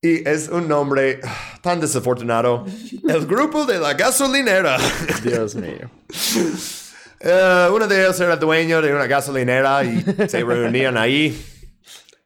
y 0.00 0.26
es 0.26 0.48
un 0.48 0.66
nombre 0.66 1.20
uh, 1.22 1.60
tan 1.60 1.80
desafortunado. 1.80 2.64
El 3.06 3.26
grupo 3.26 3.66
de 3.66 3.78
la 3.78 3.92
gasolinera. 3.92 4.78
Dios 5.22 5.54
mío. 5.54 5.90
Eh, 7.20 7.68
uno 7.70 7.86
de 7.86 8.04
ellos 8.04 8.18
era 8.20 8.36
dueño 8.36 8.80
de 8.80 8.94
una 8.94 9.06
gasolinera 9.06 9.84
y 9.84 10.02
se 10.28 10.42
reunían 10.42 10.96
ahí. 10.96 11.53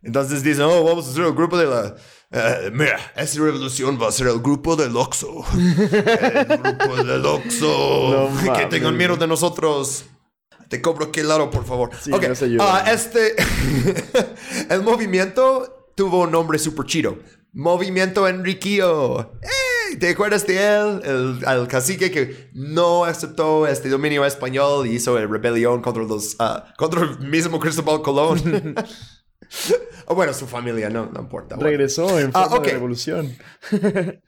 Entonces 0.03 0.43
dicen, 0.43 0.65
oh, 0.65 0.85
vamos 0.85 1.07
a 1.07 1.11
hacer 1.11 1.25
el 1.25 1.35
grupo 1.35 1.59
de 1.59 1.67
la 1.67 1.97
eh, 2.31 2.71
mira, 2.75 2.99
esta 3.17 3.41
revolución 3.41 3.99
va 4.01 4.09
a 4.09 4.13
ser 4.13 4.27
el 4.27 4.41
grupo 4.41 4.77
del 4.77 4.95
Oxo. 4.97 5.45
el 5.55 6.59
grupo 6.59 6.97
del 7.03 7.25
Oxo. 7.25 8.31
que 8.57 8.67
tengan 8.67 8.97
miedo 8.97 9.17
de 9.17 9.27
nosotros. 9.27 10.05
Te 10.69 10.83
cobro 10.83 11.07
aquel 11.07 11.29
lado, 11.29 11.51
por 11.51 11.65
favor. 11.65 11.91
ok. 12.13 12.25
Ah, 12.61 12.85
este. 12.93 13.35
el 14.69 14.83
movimiento 14.83 15.93
tuvo 15.97 16.25
un 16.25 16.33
nombre 16.33 16.59
súper 16.59 16.85
chido. 16.85 17.19
Movimiento 17.55 18.29
Enriquillo. 18.29 19.33
¿Te 19.99 20.11
acuerdas 20.11 20.47
de 20.47 20.59
él? 20.59 21.01
El, 21.05 21.49
el, 21.49 21.67
cacique 21.67 22.11
que 22.11 22.51
no 22.53 23.07
aceptó 23.07 23.67
este 23.67 23.89
dominio 23.89 24.27
español 24.27 24.87
y 24.87 24.97
hizo 24.97 25.17
el 25.17 25.31
rebelión 25.31 25.81
contra 25.81 26.05
los 26.05 26.35
uh, 26.35 26.61
contra 26.77 27.01
el 27.05 27.19
mismo 27.21 27.59
Cristóbal 27.59 28.03
Colón. 28.03 28.75
O 30.07 30.15
bueno, 30.17 30.33
su 30.35 30.47
familia, 30.47 30.91
no, 30.91 31.07
no 31.07 31.21
importa. 31.21 31.57
Regresó 31.57 32.19
en 32.19 32.31
ah, 32.35 32.49
forma 32.49 32.67
de 32.67 32.73
revolución. 32.73 33.37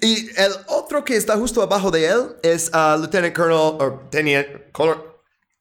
Y 0.00 0.28
el 0.36 0.52
otro 0.68 1.04
que 1.04 1.16
está 1.16 1.36
justo 1.36 1.62
abajo 1.62 1.90
de 1.90 2.06
él 2.06 2.36
es 2.42 2.70
uh, 2.74 2.98
Lieutenant 2.98 3.34
Colonel, 3.34 3.76
o 3.80 4.08
teniente, 4.08 4.70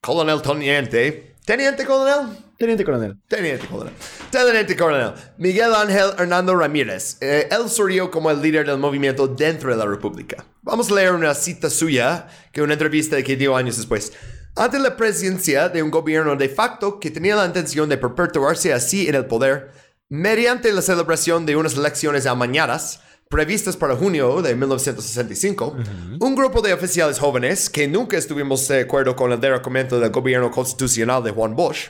Colonel 0.01 0.41
Teniente. 0.41 1.35
¿Teniente 1.45 1.85
Colonel? 1.85 2.37
Teniente 2.57 2.83
Coronel. 2.83 3.17
Teniente 3.27 3.65
Coronel. 3.67 3.93
Teniente 4.29 4.75
Coronel. 4.75 5.13
Miguel 5.37 5.73
Ángel 5.73 6.11
Hernando 6.19 6.55
Ramírez. 6.55 7.17
Eh, 7.21 7.49
él 7.49 7.69
surgió 7.69 8.11
como 8.11 8.29
el 8.29 8.39
líder 8.39 8.67
del 8.67 8.77
movimiento 8.77 9.27
dentro 9.27 9.71
de 9.71 9.77
la 9.77 9.85
República. 9.85 10.45
Vamos 10.61 10.91
a 10.91 10.95
leer 10.95 11.13
una 11.13 11.33
cita 11.33 11.71
suya, 11.71 12.27
que 12.51 12.61
una 12.61 12.73
entrevista 12.73 13.21
que 13.23 13.35
dio 13.35 13.55
años 13.55 13.77
después 13.77 14.13
ante 14.55 14.79
la 14.79 14.97
presencia 14.97 15.69
de 15.69 15.81
un 15.81 15.91
gobierno 15.91 16.35
de 16.35 16.49
facto 16.49 16.99
que 16.99 17.11
tenía 17.11 17.35
la 17.35 17.45
intención 17.45 17.87
de 17.87 17.97
perpetuarse 17.97 18.73
así 18.73 19.07
en 19.07 19.15
el 19.15 19.25
poder, 19.25 19.71
mediante 20.09 20.71
la 20.73 20.81
celebración 20.81 21.45
de 21.45 21.55
unas 21.55 21.75
elecciones 21.75 22.25
amañadas 22.25 23.01
previstas 23.29 23.77
para 23.77 23.95
junio 23.95 24.41
de 24.41 24.53
1965, 24.53 25.77
un 26.19 26.35
grupo 26.35 26.61
de 26.61 26.73
oficiales 26.73 27.17
jóvenes 27.17 27.69
que 27.69 27.87
nunca 27.87 28.17
estuvimos 28.17 28.67
de 28.67 28.81
acuerdo 28.81 29.15
con 29.15 29.31
el 29.31 29.39
documento 29.39 30.01
del 30.01 30.11
gobierno 30.11 30.51
constitucional 30.51 31.23
de 31.23 31.31
Juan 31.31 31.55
Bosch, 31.55 31.89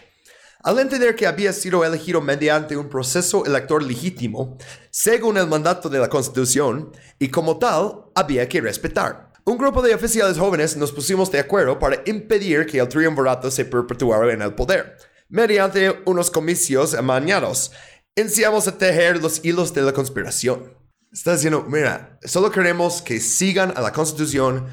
al 0.63 0.77
entender 0.77 1.15
que 1.15 1.25
había 1.25 1.51
sido 1.51 1.83
elegido 1.83 2.21
mediante 2.21 2.77
un 2.77 2.89
proceso 2.89 3.43
electoral 3.43 3.87
legítimo, 3.87 4.59
según 4.91 5.37
el 5.37 5.47
mandato 5.47 5.89
de 5.89 5.97
la 5.97 6.09
Constitución, 6.09 6.91
y 7.17 7.29
como 7.29 7.57
tal, 7.57 8.03
había 8.13 8.47
que 8.47 8.61
respetar. 8.61 9.30
Un 9.43 9.57
grupo 9.57 9.81
de 9.81 9.95
oficiales 9.95 10.37
jóvenes 10.37 10.77
nos 10.77 10.91
pusimos 10.91 11.31
de 11.31 11.39
acuerdo 11.39 11.79
para 11.79 12.01
impedir 12.05 12.67
que 12.67 12.79
el 12.79 12.87
triunvirato 12.87 13.49
se 13.49 13.65
perpetuara 13.65 14.31
en 14.31 14.41
el 14.43 14.53
poder. 14.53 14.97
Mediante 15.29 15.99
unos 16.05 16.29
comicios 16.29 16.93
amañados, 16.93 17.71
iniciamos 18.15 18.67
a 18.67 18.77
tejer 18.77 19.19
los 19.19 19.43
hilos 19.43 19.73
de 19.73 19.81
la 19.81 19.93
conspiración. 19.93 20.73
Está 21.11 21.33
diciendo, 21.33 21.65
mira, 21.67 22.19
solo 22.23 22.51
queremos 22.51 23.01
que 23.01 23.19
sigan 23.19 23.73
a 23.75 23.81
la 23.81 23.91
constitución 23.91 24.67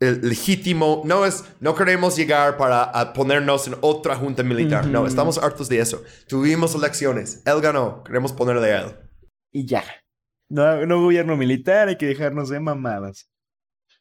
el 0.00 0.20
legítimo. 0.28 1.02
No 1.04 1.24
es, 1.24 1.44
no 1.60 1.76
queremos 1.76 2.16
llegar 2.16 2.56
para 2.56 3.12
ponernos 3.12 3.68
en 3.68 3.76
otra 3.82 4.16
junta 4.16 4.42
militar. 4.42 4.86
No, 4.86 5.06
estamos 5.06 5.38
hartos 5.38 5.68
de 5.68 5.78
eso. 5.78 6.02
Tuvimos 6.26 6.74
elecciones. 6.74 7.42
Él 7.46 7.60
ganó. 7.60 8.02
Queremos 8.02 8.32
ponerle 8.32 8.72
a 8.72 8.82
él. 8.82 8.96
Y 9.52 9.64
ya. 9.64 9.84
No, 10.50 10.84
no 10.86 11.02
gobierno 11.02 11.36
militar, 11.36 11.88
hay 11.88 11.96
que 11.96 12.06
dejarnos 12.06 12.48
de 12.48 12.58
mamadas. 12.58 13.27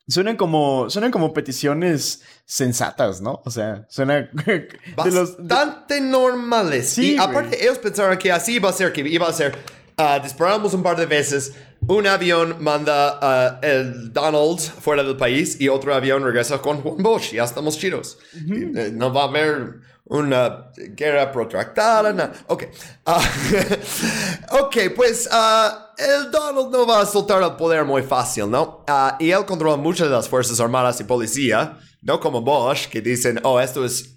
Suenan 0.07 0.37
como, 0.37 0.89
suenan 0.89 1.11
como 1.11 1.33
peticiones 1.33 2.21
sensatas, 2.45 3.19
¿no? 3.19 3.41
O 3.43 3.51
sea, 3.51 3.85
suena 3.89 4.29
bastante 4.95 5.99
normales. 5.99 6.89
Sí, 6.89 7.15
y 7.15 7.17
aparte 7.17 7.61
ellos 7.61 7.77
pensaron 7.77 8.17
que 8.17 8.31
así 8.31 8.53
iba 8.53 8.69
a 8.69 8.73
ser, 8.73 8.93
que 8.93 9.01
iba 9.01 9.27
a 9.27 9.33
ser, 9.33 9.57
uh, 9.97 10.23
disparamos 10.23 10.73
un 10.73 10.81
par 10.81 10.95
de 10.95 11.05
veces, 11.05 11.53
un 11.87 12.07
avión 12.07 12.55
manda 12.61 13.19
uh, 13.19 13.65
el 13.65 14.13
Donald 14.13 14.59
fuera 14.59 15.03
del 15.03 15.17
país 15.17 15.59
y 15.59 15.67
otro 15.67 15.93
avión 15.93 16.23
regresa 16.23 16.59
con 16.59 16.81
Juan 16.81 17.03
Bosch, 17.03 17.33
ya 17.33 17.43
estamos 17.43 17.77
chidos. 17.77 18.17
Eh, 18.33 18.91
no 18.93 19.11
va 19.11 19.23
a 19.23 19.27
haber 19.27 19.81
una 20.09 20.71
guerra 20.95 21.31
protractada. 21.31 22.13
No. 22.13 22.29
Ok. 22.47 22.63
Uh, 23.05 24.61
ok, 24.63 24.75
pues 24.95 25.29
uh, 25.31 26.01
el 26.01 26.31
Donald 26.31 26.71
no 26.71 26.85
va 26.85 27.01
a 27.01 27.05
soltar 27.05 27.41
el 27.41 27.55
poder 27.55 27.85
muy 27.85 28.03
fácil, 28.03 28.49
¿no? 28.49 28.83
Uh, 28.87 29.11
y 29.19 29.31
él 29.31 29.45
controla 29.45 29.77
muchas 29.77 30.07
de 30.07 30.13
las 30.13 30.29
Fuerzas 30.29 30.59
Armadas 30.59 30.99
y 31.01 31.03
Policía, 31.03 31.77
no 32.01 32.19
como 32.19 32.41
Bosch, 32.41 32.87
que 32.87 33.01
dicen, 33.01 33.39
oh, 33.43 33.59
esto 33.59 33.83
es, 33.83 34.15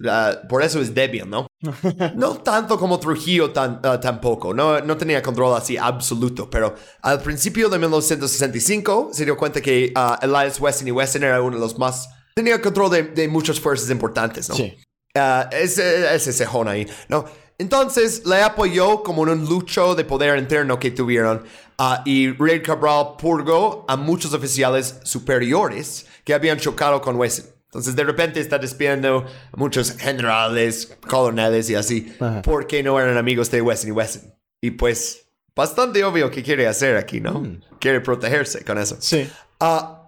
por 0.48 0.62
eso 0.62 0.80
es 0.80 0.94
débil, 0.94 1.28
¿no? 1.28 1.46
no 2.14 2.36
tanto 2.36 2.78
como 2.78 2.98
Trujillo 3.00 3.50
tan, 3.50 3.80
tampoco, 4.00 4.54
no, 4.54 4.80
no 4.80 4.96
tenía 4.96 5.22
control 5.22 5.56
así 5.56 5.76
absoluto, 5.76 6.48
pero 6.48 6.74
al 7.02 7.20
principio 7.20 7.68
de 7.68 7.78
1965 7.78 9.10
se 9.12 9.24
dio 9.24 9.36
cuenta 9.36 9.60
que 9.60 9.92
Elias 10.22 10.60
Weston 10.60 10.88
y 10.88 10.92
Weston 10.92 11.24
era 11.24 11.40
uno 11.40 11.56
de 11.56 11.60
los 11.60 11.78
más... 11.78 12.08
Tenía 12.34 12.60
control 12.62 12.90
de, 12.90 13.02
de 13.02 13.28
muchas 13.28 13.58
fuerzas 13.58 13.90
importantes, 13.90 14.48
¿no? 14.48 14.54
Sí. 14.54 14.76
Uh, 15.14 15.48
ese, 15.50 16.14
ese 16.14 16.32
cejón 16.32 16.68
ahí, 16.68 16.86
¿no? 17.08 17.24
Entonces 17.58 18.24
le 18.24 18.42
apoyó 18.42 19.02
como 19.02 19.24
en 19.24 19.30
un 19.30 19.44
lucho 19.44 19.94
de 19.94 20.04
poder 20.04 20.38
interno 20.38 20.78
que 20.78 20.92
tuvieron 20.92 21.44
uh, 21.78 21.96
y 22.04 22.32
Ray 22.32 22.62
Cabral 22.62 23.16
purgó 23.18 23.84
a 23.88 23.96
muchos 23.96 24.32
oficiales 24.32 25.00
superiores 25.02 26.06
que 26.24 26.32
habían 26.32 26.58
chocado 26.58 27.02
con 27.02 27.16
Wesson. 27.16 27.46
Entonces 27.64 27.94
de 27.96 28.04
repente 28.04 28.40
está 28.40 28.58
despidiendo 28.58 29.26
a 29.52 29.56
muchos 29.56 29.92
generales, 29.96 30.96
coroneles 31.06 31.68
y 31.70 31.74
así, 31.74 32.16
porque 32.42 32.82
no 32.82 32.98
eran 32.98 33.16
amigos 33.16 33.50
de 33.50 33.62
Wesson 33.62 33.90
y 33.90 33.92
Wesson. 33.92 34.34
Y 34.60 34.70
pues 34.72 35.26
bastante 35.54 36.02
obvio 36.04 36.30
que 36.30 36.42
quiere 36.42 36.66
hacer 36.66 36.96
aquí, 36.96 37.20
¿no? 37.20 37.40
Mm. 37.40 37.60
Quiere 37.78 38.00
protegerse 38.00 38.64
con 38.64 38.78
eso. 38.78 38.96
Sí. 39.00 39.28
Uh, 39.60 40.00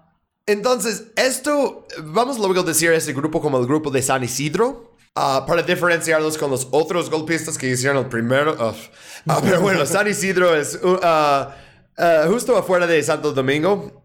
entonces, 0.46 1.04
esto, 1.16 1.86
vamos 2.02 2.38
luego 2.38 2.60
a 2.60 2.64
decir 2.64 2.90
ese 2.92 3.12
grupo 3.12 3.40
como 3.40 3.58
el 3.58 3.66
grupo 3.66 3.90
de 3.90 4.02
San 4.02 4.24
Isidro, 4.24 4.91
Ah, 5.14 5.44
para 5.46 5.62
diferenciarlos 5.62 6.38
con 6.38 6.50
los 6.50 6.68
otros 6.70 7.10
golpistas 7.10 7.58
que 7.58 7.68
hicieron 7.68 7.98
el 7.98 8.06
primero. 8.06 8.54
Uh, 8.54 9.32
pero 9.42 9.60
bueno, 9.60 9.84
San 9.84 10.08
Isidro 10.08 10.54
es 10.54 10.80
uh, 10.82 12.30
justo 12.30 12.56
afuera 12.56 12.86
de 12.86 13.02
Santo 13.02 13.32
Domingo. 13.32 14.02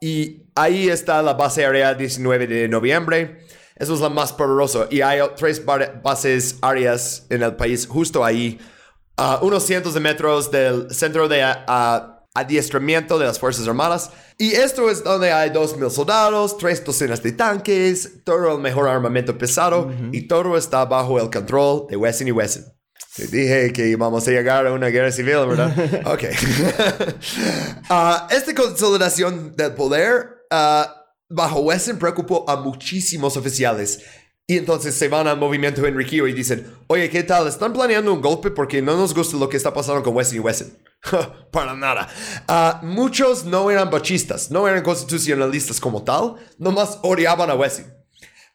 y 0.00 0.46
ahí 0.54 0.88
está 0.88 1.20
la 1.22 1.34
base 1.34 1.66
aérea 1.66 1.92
19 1.92 2.46
de 2.46 2.68
noviembre. 2.68 3.44
Eso 3.76 3.94
es 3.94 4.00
la 4.00 4.08
más 4.08 4.32
poderosa. 4.32 4.86
Y 4.90 5.02
hay 5.02 5.20
tres 5.36 5.62
bases 6.02 6.56
áreas 6.62 7.26
en 7.28 7.42
el 7.42 7.54
país 7.54 7.86
justo 7.86 8.24
ahí. 8.24 8.58
unos 9.42 9.64
cientos 9.64 9.92
de 9.92 10.00
metros 10.00 10.50
del 10.50 10.90
centro 10.94 11.28
de 11.28 11.42
adiestramiento 12.34 13.18
de 13.18 13.26
las 13.26 13.38
Fuerzas 13.38 13.68
Armadas. 13.68 14.10
Y 14.38 14.52
esto 14.52 14.90
es 14.90 15.04
donde 15.04 15.32
hay 15.32 15.50
2.000 15.50 15.90
soldados, 15.90 16.56
tres 16.56 16.84
docenas 16.84 17.22
de 17.22 17.32
tanques, 17.32 18.24
todo 18.24 18.56
el 18.56 18.60
mejor 18.60 18.88
armamento 18.88 19.36
pesado 19.36 19.92
y 20.12 20.26
todo 20.26 20.56
está 20.56 20.84
bajo 20.84 21.20
el 21.20 21.30
control 21.30 21.86
de 21.88 21.96
Wesson 21.96 22.28
y 22.28 22.32
Wesson. 22.32 22.64
Te 23.14 23.26
dije 23.26 23.72
que 23.74 23.88
íbamos 23.88 24.26
a 24.26 24.30
llegar 24.30 24.66
a 24.66 24.72
una 24.72 24.86
guerra 24.86 25.12
civil, 25.12 25.46
¿verdad? 25.46 25.70
ok. 26.06 26.22
uh, 27.90 28.30
esta 28.34 28.54
consolidación 28.54 29.54
del 29.54 29.74
poder 29.74 30.46
uh, 30.50 30.84
bajo 31.28 31.60
Wesson 31.60 31.98
preocupó 31.98 32.48
a 32.48 32.56
muchísimos 32.56 33.36
oficiales 33.36 34.00
Y 34.46 34.58
entonces 34.58 34.94
se 34.94 35.08
van 35.08 35.28
al 35.28 35.38
movimiento 35.38 35.86
Enriquillo 35.86 36.26
y 36.26 36.32
dicen, 36.32 36.66
oye, 36.88 37.08
¿qué 37.08 37.22
tal? 37.22 37.46
¿Están 37.46 37.72
planeando 37.72 38.12
un 38.12 38.20
golpe 38.20 38.50
porque 38.50 38.82
no 38.82 38.96
nos 38.96 39.14
gusta 39.14 39.36
lo 39.36 39.48
que 39.48 39.56
está 39.56 39.72
pasando 39.72 40.02
con 40.02 40.14
Wesson 40.16 40.36
y 40.36 40.40
Wesson? 40.40 40.78
Para 41.52 41.74
nada. 41.74 42.08
Ah, 42.48 42.80
muchos 42.82 43.44
no 43.44 43.70
eran 43.70 43.90
bachistas, 43.90 44.50
no 44.50 44.66
eran 44.66 44.82
constitucionalistas 44.82 45.80
como 45.80 46.02
tal, 46.02 46.34
nomás 46.58 46.98
odiaban 47.02 47.50
a 47.50 47.54
Wesson. 47.54 47.86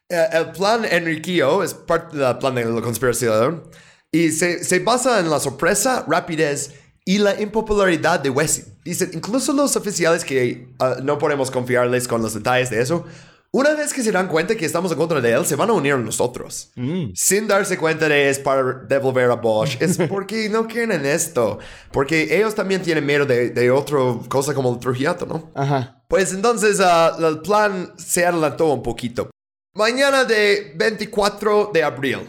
Eh, 0.09 0.27
el 0.33 0.51
plan 0.51 0.85
Enriquillo 0.85 1.63
es 1.63 1.73
parte 1.73 2.17
del 2.17 2.37
plan 2.37 2.55
de 2.55 2.65
la 2.65 2.81
conspiración 2.81 3.63
y 4.11 4.31
se, 4.31 4.63
se 4.63 4.79
basa 4.79 5.19
en 5.19 5.29
la 5.29 5.39
sorpresa, 5.39 6.05
rapidez 6.07 6.73
y 7.05 7.17
la 7.19 7.39
impopularidad 7.39 8.19
de 8.19 8.29
Wesson. 8.29 8.65
Dicen, 8.83 9.11
incluso 9.13 9.53
los 9.53 9.75
oficiales 9.75 10.25
que 10.25 10.67
ah, 10.79 10.97
no 11.01 11.17
podemos 11.17 11.49
confiarles 11.49 12.07
con 12.07 12.21
los 12.21 12.33
detalles 12.33 12.69
de 12.69 12.81
eso, 12.81 13.05
una 13.51 13.73
vez 13.73 13.93
que 13.93 14.03
se 14.03 14.11
dan 14.11 14.27
cuenta 14.27 14.55
que 14.55 14.65
estamos 14.65 14.91
en 14.91 14.97
contra 14.97 15.21
de 15.21 15.31
él, 15.31 15.45
se 15.45 15.55
van 15.55 15.69
a 15.69 15.73
unir 15.73 15.93
a 15.93 15.97
nosotros. 15.97 16.71
Mm. 16.75 17.11
Sin 17.13 17.47
darse 17.47 17.77
cuenta 17.77 18.07
de 18.09 18.29
es 18.29 18.39
para 18.39 18.81
devolver 18.87 19.31
a 19.31 19.35
Bosch. 19.35 19.81
Es 19.81 19.97
porque 20.09 20.49
no 20.49 20.67
quieren 20.67 21.05
esto. 21.05 21.59
Porque 21.91 22.35
ellos 22.35 22.55
también 22.55 22.81
tienen 22.81 23.05
miedo 23.05 23.25
de, 23.25 23.49
de 23.49 23.71
otra 23.71 23.97
cosa 24.27 24.53
como 24.53 24.73
el 24.73 24.79
Trujillato, 24.79 25.25
¿no? 25.25 25.51
Ajá. 25.55 26.03
Pues 26.07 26.33
entonces 26.33 26.79
ah, 26.81 27.15
el 27.19 27.39
plan 27.39 27.93
se 27.97 28.25
adelantó 28.25 28.73
un 28.73 28.83
poquito. 28.83 29.29
Mañana 29.73 30.23
de 30.23 30.73
24 30.75 31.71
de 31.73 31.83
abril, 31.83 32.19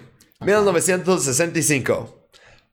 1965. 0.40 2.17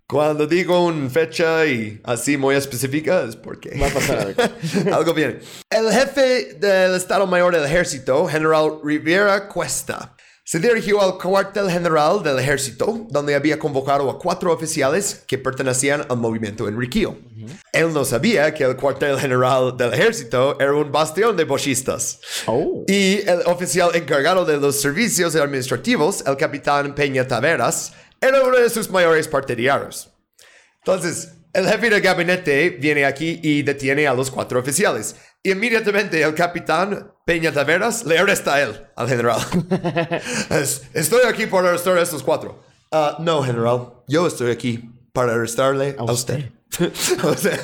Cuando 0.08 0.46
digo 0.46 0.86
una 0.86 1.10
fecha 1.10 1.66
y 1.66 2.00
así 2.04 2.38
muy 2.38 2.56
específica 2.56 3.24
es 3.24 3.36
porque 3.36 3.76
Va 3.80 3.88
a 3.88 3.90
pasar 3.90 4.20
algo. 4.20 4.44
algo 4.96 5.14
bien. 5.16 5.40
El 5.68 5.92
jefe 5.92 6.54
del 6.60 6.94
Estado 6.94 7.26
Mayor 7.26 7.56
del 7.56 7.66
Ejército, 7.66 8.28
General 8.28 8.80
Rivera 8.84 9.48
Cuesta, 9.48 10.16
se 10.48 10.60
dirigió 10.60 11.02
al 11.02 11.18
cuartel 11.18 11.72
general 11.72 12.22
del 12.22 12.38
ejército, 12.38 13.08
donde 13.10 13.34
había 13.34 13.58
convocado 13.58 14.12
a 14.12 14.20
cuatro 14.20 14.54
oficiales 14.54 15.24
que 15.26 15.40
pertenecían 15.40 16.06
al 16.08 16.18
movimiento 16.18 16.68
Enriquillo. 16.68 17.16
Él 17.74 17.92
no 17.92 18.06
sabía 18.06 18.54
que 18.54 18.64
el 18.64 18.76
cuartel 18.76 19.18
general 19.18 19.76
del 19.76 19.92
ejército 19.92 20.60
era 20.60 20.76
un 20.76 20.92
bastión 20.92 21.36
de 21.36 21.46
bochistas. 21.46 22.20
Oh. 22.46 22.84
Y 22.88 23.28
el 23.28 23.42
oficial 23.48 23.90
encargado 23.96 24.46
de 24.46 24.58
los 24.58 24.80
servicios 24.80 25.36
administrativos, 25.36 26.24
el 26.28 26.38
capitán 26.38 26.94
Peña 26.94 27.28
Taveras, 27.28 27.94
era 28.28 28.44
uno 28.44 28.58
de 28.58 28.70
sus 28.70 28.90
mayores 28.90 29.28
partidarios. 29.28 30.10
Entonces, 30.78 31.34
el 31.54 31.68
jefe 31.68 31.90
de 31.90 32.02
gabinete 32.02 32.70
viene 32.70 33.06
aquí 33.06 33.40
y 33.42 33.64
detiene 33.64 34.08
a 34.08 34.14
los 34.14 34.30
cuatro 34.30 34.60
oficiales. 34.60 35.16
Inmediatamente 35.42 36.22
el 36.22 36.34
capitán 36.34 37.12
Peña 37.26 37.52
Taveras 37.52 38.04
le 38.06 38.18
arresta 38.20 38.56
a 38.56 38.62
él, 38.62 38.86
al 38.96 39.08
general. 39.08 39.40
Es, 40.50 40.84
estoy 40.94 41.22
aquí 41.28 41.46
para 41.46 41.70
arrestar 41.70 41.98
a 41.98 42.02
estos 42.02 42.24
cuatro. 42.24 42.64
Ah, 42.92 43.18
no, 43.20 43.42
general, 43.44 43.94
yo 44.08 44.28
estoy 44.28 44.52
aquí 44.52 44.90
para 45.14 45.34
arrestarle 45.34 45.96
a, 45.98 46.04
usted. 46.04 46.52
O 47.24 47.34
sea, 47.36 47.58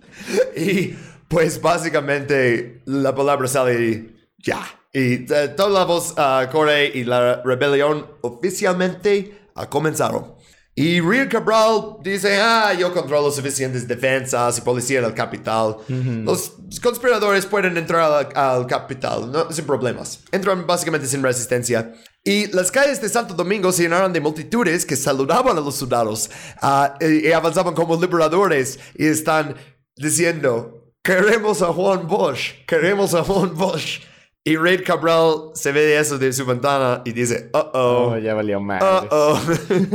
y 0.56 0.96
pues 1.28 1.60
básicamente 1.60 2.82
la 2.86 3.14
palabra 3.14 3.48
sale 3.48 4.14
ya. 4.38 4.60
Y 4.92 5.30
eh, 5.30 5.52
toda 5.56 5.68
la 5.68 5.84
voz 5.84 6.14
ah, 6.16 6.48
corre 6.50 6.86
y 6.86 7.04
la 7.04 7.42
rebelión 7.42 8.06
oficialmente 8.22 9.45
ha 9.56 9.68
comenzado. 9.68 10.36
Y 10.78 11.00
Rear 11.00 11.30
Cabral 11.30 11.96
dice, 12.02 12.38
ah, 12.38 12.74
yo 12.74 12.92
controlo 12.92 13.30
suficientes 13.30 13.88
defensas 13.88 14.58
y 14.58 14.60
policía 14.60 15.00
del 15.00 15.14
capital. 15.14 15.78
Los 15.88 16.52
conspiradores 16.82 17.46
pueden 17.46 17.78
entrar 17.78 18.12
al, 18.12 18.28
al 18.36 18.66
capital 18.66 19.32
no, 19.32 19.50
sin 19.50 19.64
problemas. 19.64 20.20
Entran 20.30 20.66
básicamente 20.66 21.06
sin 21.06 21.22
resistencia. 21.22 21.94
Y 22.22 22.48
las 22.48 22.70
calles 22.70 23.00
de 23.00 23.08
Santo 23.08 23.32
Domingo 23.32 23.72
se 23.72 23.84
llenaron 23.84 24.12
de 24.12 24.20
multitudes 24.20 24.84
que 24.84 24.96
saludaban 24.96 25.56
a 25.56 25.60
los 25.62 25.76
soldados 25.76 26.28
ah, 26.60 26.94
y, 27.00 27.28
y 27.28 27.32
avanzaban 27.32 27.72
como 27.72 27.98
liberadores 27.98 28.78
y 28.96 29.06
están 29.06 29.54
diciendo, 29.96 30.92
queremos 31.02 31.62
a 31.62 31.68
Juan 31.72 32.06
Bosch, 32.06 32.52
queremos 32.66 33.14
a 33.14 33.24
Juan 33.24 33.54
Bosch. 33.54 34.02
Y 34.46 34.56
Reid 34.56 34.84
Cabral 34.84 35.50
se 35.54 35.72
ve 35.72 35.80
de 35.80 35.98
eso 35.98 36.18
de 36.18 36.32
su 36.32 36.46
ventana 36.46 37.02
y 37.04 37.10
dice, 37.10 37.50
uh 37.52 37.58
oh. 37.74 38.12
Oh, 38.12 38.16
ya 38.16 38.32
valió 38.32 38.60
mal. 38.60 38.80
Uh-oh. 38.80 39.40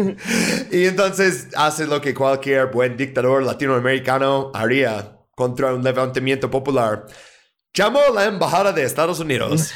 y 0.72 0.88
entonces 0.88 1.48
hace 1.56 1.88
lo 1.88 2.02
que 2.02 2.14
cualquier 2.14 2.66
buen 2.66 2.98
dictador 2.98 3.44
latinoamericano 3.44 4.52
haría 4.54 5.20
contra 5.36 5.74
un 5.74 5.82
levantamiento 5.82 6.52
popular. 6.52 7.06
Llamó 7.74 8.02
a 8.02 8.10
la 8.10 8.26
embajada 8.26 8.74
de 8.74 8.84
Estados 8.84 9.22
Unidos. 9.22 9.72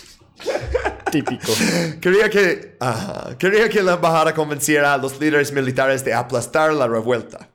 Típico. 1.12 1.52
Quería 2.00 2.30
que, 2.30 2.78
ajá, 2.80 3.36
quería 3.36 3.68
que 3.68 3.82
la 3.82 3.92
embajada 3.92 4.32
convenciera 4.32 4.94
a 4.94 4.96
los 4.96 5.20
líderes 5.20 5.52
militares 5.52 6.02
de 6.02 6.14
aplastar 6.14 6.72
la 6.72 6.88
revuelta. 6.88 7.50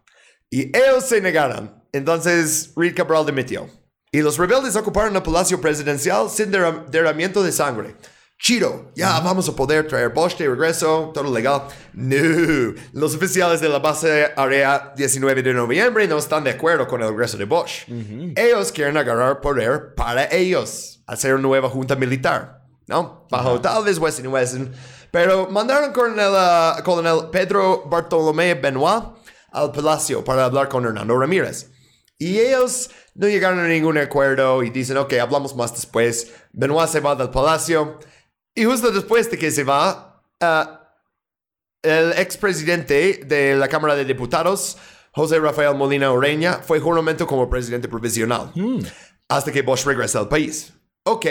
Y 0.52 0.66
ellos 0.78 1.04
se 1.06 1.20
negaron. 1.20 1.84
Entonces 1.92 2.74
Reid 2.76 2.96
Cabral 2.96 3.26
dimitió. 3.26 3.68
Y 4.14 4.22
los 4.22 4.38
rebeldes 4.38 4.76
ocuparon 4.77 5.14
el 5.15 5.22
palacio 5.23 5.60
presidencial 5.60 6.30
sin 6.30 6.52
derram- 6.52 6.85
derramamiento 6.88 7.44
de 7.44 7.52
sangre. 7.52 7.98
Chido, 8.40 8.91
ya 8.95 9.19
vamos 9.22 9.48
a 9.49 9.56
poder 9.56 9.88
traer 9.88 10.10
Bosch 10.10 10.38
de 10.38 10.48
regreso, 10.49 11.11
todo 11.14 11.34
legal. 11.34 11.64
No, 11.94 12.73
los 12.94 13.15
oficiales 13.15 13.61
de 13.61 13.69
la 13.69 13.80
base 13.80 14.31
área 14.35 14.94
19 14.95 15.41
de 15.44 15.53
noviembre 15.53 16.07
no 16.07 16.18
están 16.18 16.44
de 16.44 16.52
acuerdo 16.52 16.88
con 16.88 17.02
el 17.02 17.10
regreso 17.10 17.38
de 17.38 17.45
Bosch. 17.45 17.88
Ellos 18.35 18.72
quieren 18.72 18.98
agarrar 18.98 19.40
poder 19.41 19.94
para 19.95 20.26
ellos, 20.31 21.02
hacer 21.07 21.34
una 21.34 21.44
nueva 21.44 21.69
junta 21.69 21.95
militar, 21.95 22.61
¿no? 22.88 23.27
Bajo 23.31 23.61
tal 23.61 23.84
vez 23.85 23.98
Wesson 23.98 24.26
y 24.26 24.27
Wesson. 24.27 24.72
Pero 25.10 25.48
mandaron 25.49 25.91
coronel, 25.94 26.34
a- 26.35 26.81
coronel 26.84 27.30
Pedro 27.31 27.84
Bartolomé 27.90 28.56
Benoit 28.56 29.06
al 29.52 29.72
palacio 29.72 30.23
para 30.23 30.45
hablar 30.45 30.68
con 30.68 30.84
Hernando 30.85 31.18
Ramírez. 31.18 31.69
Y 32.18 32.40
ellos 32.40 32.90
no 33.15 33.27
llegaron 33.27 33.60
a 33.60 33.68
ningún 33.68 33.98
acuerdo 33.98 34.64
y 34.64 34.69
dicen, 34.69 34.98
ok, 34.98 35.14
hablamos 35.14 35.56
más 35.56 35.73
después. 35.73 36.31
Benoit 36.52 36.90
se 36.90 36.99
va 36.99 37.15
del 37.15 37.30
palacio. 37.30 37.99
Y 38.56 38.65
justo 38.65 38.91
después 38.91 39.30
de 39.30 39.38
que 39.38 39.52
se 39.52 39.64
va, 39.64 40.23
ah, 40.40 40.95
el 41.81 42.14
expresidente 42.14 43.22
de 43.26 43.56
la 43.56 43.68
Cámara 43.68 43.95
de 43.95 44.06
Diputados, 44.06 44.77
José 45.11 45.40
Rafael 45.40 45.76
Molina 45.76 46.11
Oreña, 46.11 46.60
fue 46.64 46.80
juramento 46.80 47.27
como 47.27 47.49
presidente 47.49 47.88
provisional. 47.88 48.52
Hasta 49.27 49.52
que 49.52 49.61
Bosch 49.61 49.85
regresa 49.85 50.19
al 50.19 50.30
país. 50.30 50.73
Ok. 51.03 51.26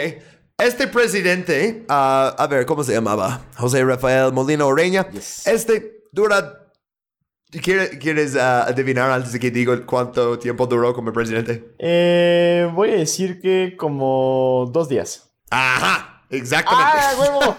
Este 0.57 0.87
presidente, 0.87 1.85
ah, 1.89 2.35
a 2.37 2.47
ver, 2.47 2.65
¿cómo 2.65 2.83
se 2.83 2.93
llamaba? 2.93 3.41
José 3.57 3.83
Rafael 3.83 4.31
Molina 4.31 4.65
Oreña. 4.65 5.07
Este 5.45 6.03
dura 6.11 6.62
¿Quieres, 7.61 8.35
ah, 8.35 8.65
adivinar 8.67 9.11
antes 9.11 9.31
de 9.33 9.39
que 9.39 9.51
digo 9.51 9.75
cuánto 9.85 10.39
tiempo 10.39 10.65
duró 10.65 10.93
como 10.93 11.13
presidente? 11.13 11.75
Eh, 11.77 12.69
voy 12.73 12.89
a 12.89 12.97
decir 12.97 13.39
que 13.39 13.75
como 13.77 14.69
dos 14.71 14.89
días. 14.89 15.31
Ajá, 15.51 16.25
exactamente. 16.29 16.91
¡Ah, 16.95 17.13
huevo! 17.19 17.57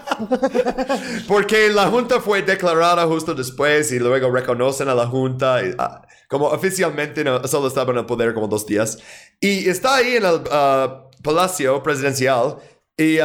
Porque 1.27 1.69
la 1.69 1.87
junta 1.87 2.19
fue 2.19 2.41
declarada 2.41 3.05
justo 3.05 3.33
después 3.33 3.91
y 3.91 3.99
luego 3.99 4.29
reconocen 4.31 4.89
a 4.89 4.95
la 4.95 5.07
junta. 5.07 5.63
y, 5.63 5.73
ah, 5.77 6.01
como 6.27 6.47
oficialmente 6.47 7.23
no, 7.23 7.47
solo 7.47 7.67
estaba 7.67 7.91
en 7.93 7.99
el 7.99 8.05
poder 8.05 8.33
como 8.33 8.47
dos 8.47 8.65
días. 8.65 8.97
Y 9.39 9.69
está 9.69 9.95
ahí 9.95 10.17
en 10.17 10.25
el 10.25 10.41
ah, 10.51 11.09
palacio 11.23 11.81
presidencial 11.81 12.57
y 12.97 13.19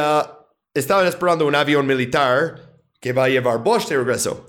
estaban 0.73 1.07
esperando 1.07 1.45
un 1.45 1.55
avión 1.55 1.85
militar 1.85 2.71
que 3.01 3.11
va 3.11 3.25
a 3.25 3.29
llevar 3.29 3.63
Bosch 3.63 3.89
de 3.89 3.97
regreso. 3.97 4.47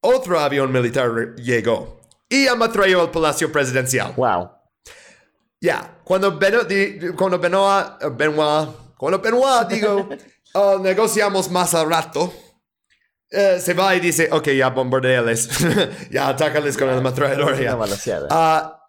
Otro 0.00 0.38
avión 0.38 0.70
militar 0.72 1.34
llegó 1.36 2.00
y 2.28 2.46
ametralló 2.46 3.00
al 3.02 3.10
palacio 3.10 3.50
presidencial. 3.50 4.12
wow. 4.16 4.50
Ya, 5.60 5.98
cuando, 6.04 6.38
Beno, 6.38 6.62
di- 6.62 7.00
cuando 7.16 7.38
Benoit, 7.40 7.86
eh, 8.00 8.08
Benoit, 8.16 8.68
cuando 8.96 9.18
Benoit, 9.20 9.66
digo, 9.68 10.08
"Oh, 10.54 10.78
negociamos 10.78 11.50
más 11.50 11.74
al 11.74 11.90
rato, 11.90 12.32
eh, 13.28 13.58
se 13.60 13.74
va 13.74 13.94
y 13.96 14.00
dice, 14.00 14.28
ok, 14.30 14.48
ya 14.50 14.68
bombardeales, 14.70 15.48
ya 16.12 16.28
atácales 16.28 16.76
con 16.78 16.88
el 16.88 16.98
ametrallador. 16.98 17.54
Una 17.54 17.60
Ya. 17.62 17.74
balaseada. 17.74 18.28
Ah, 18.30 18.84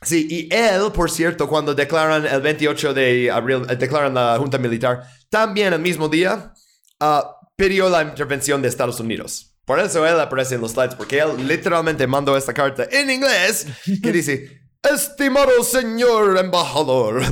sí, 0.00 0.28
y 0.30 0.54
él, 0.54 0.92
por 0.94 1.10
cierto, 1.10 1.48
cuando 1.48 1.74
declaran 1.74 2.24
el 2.24 2.40
28 2.40 2.94
de 2.94 3.28
abril, 3.30 3.66
eh, 3.68 3.74
declaran 3.74 4.14
la 4.14 4.36
Junta 4.38 4.58
Militar, 4.58 5.02
también 5.28 5.72
el 5.72 5.80
mismo 5.80 6.08
día, 6.08 6.54
ah, 7.00 7.36
pidió 7.56 7.88
la 7.90 8.02
intervención 8.02 8.62
de 8.62 8.68
Estados 8.68 9.00
Unidos. 9.00 9.49
Por 9.70 9.78
eso 9.78 10.04
él 10.04 10.18
aparece 10.18 10.56
en 10.56 10.62
los 10.62 10.72
slides, 10.72 10.96
porque 10.96 11.20
él 11.20 11.46
literalmente 11.46 12.04
mandó 12.08 12.36
esta 12.36 12.52
carta 12.52 12.88
en 12.90 13.08
inglés 13.08 13.68
que 14.02 14.10
dice, 14.18 14.62
estimado 14.82 15.62
señor 15.62 16.36
embajador, 16.38 17.22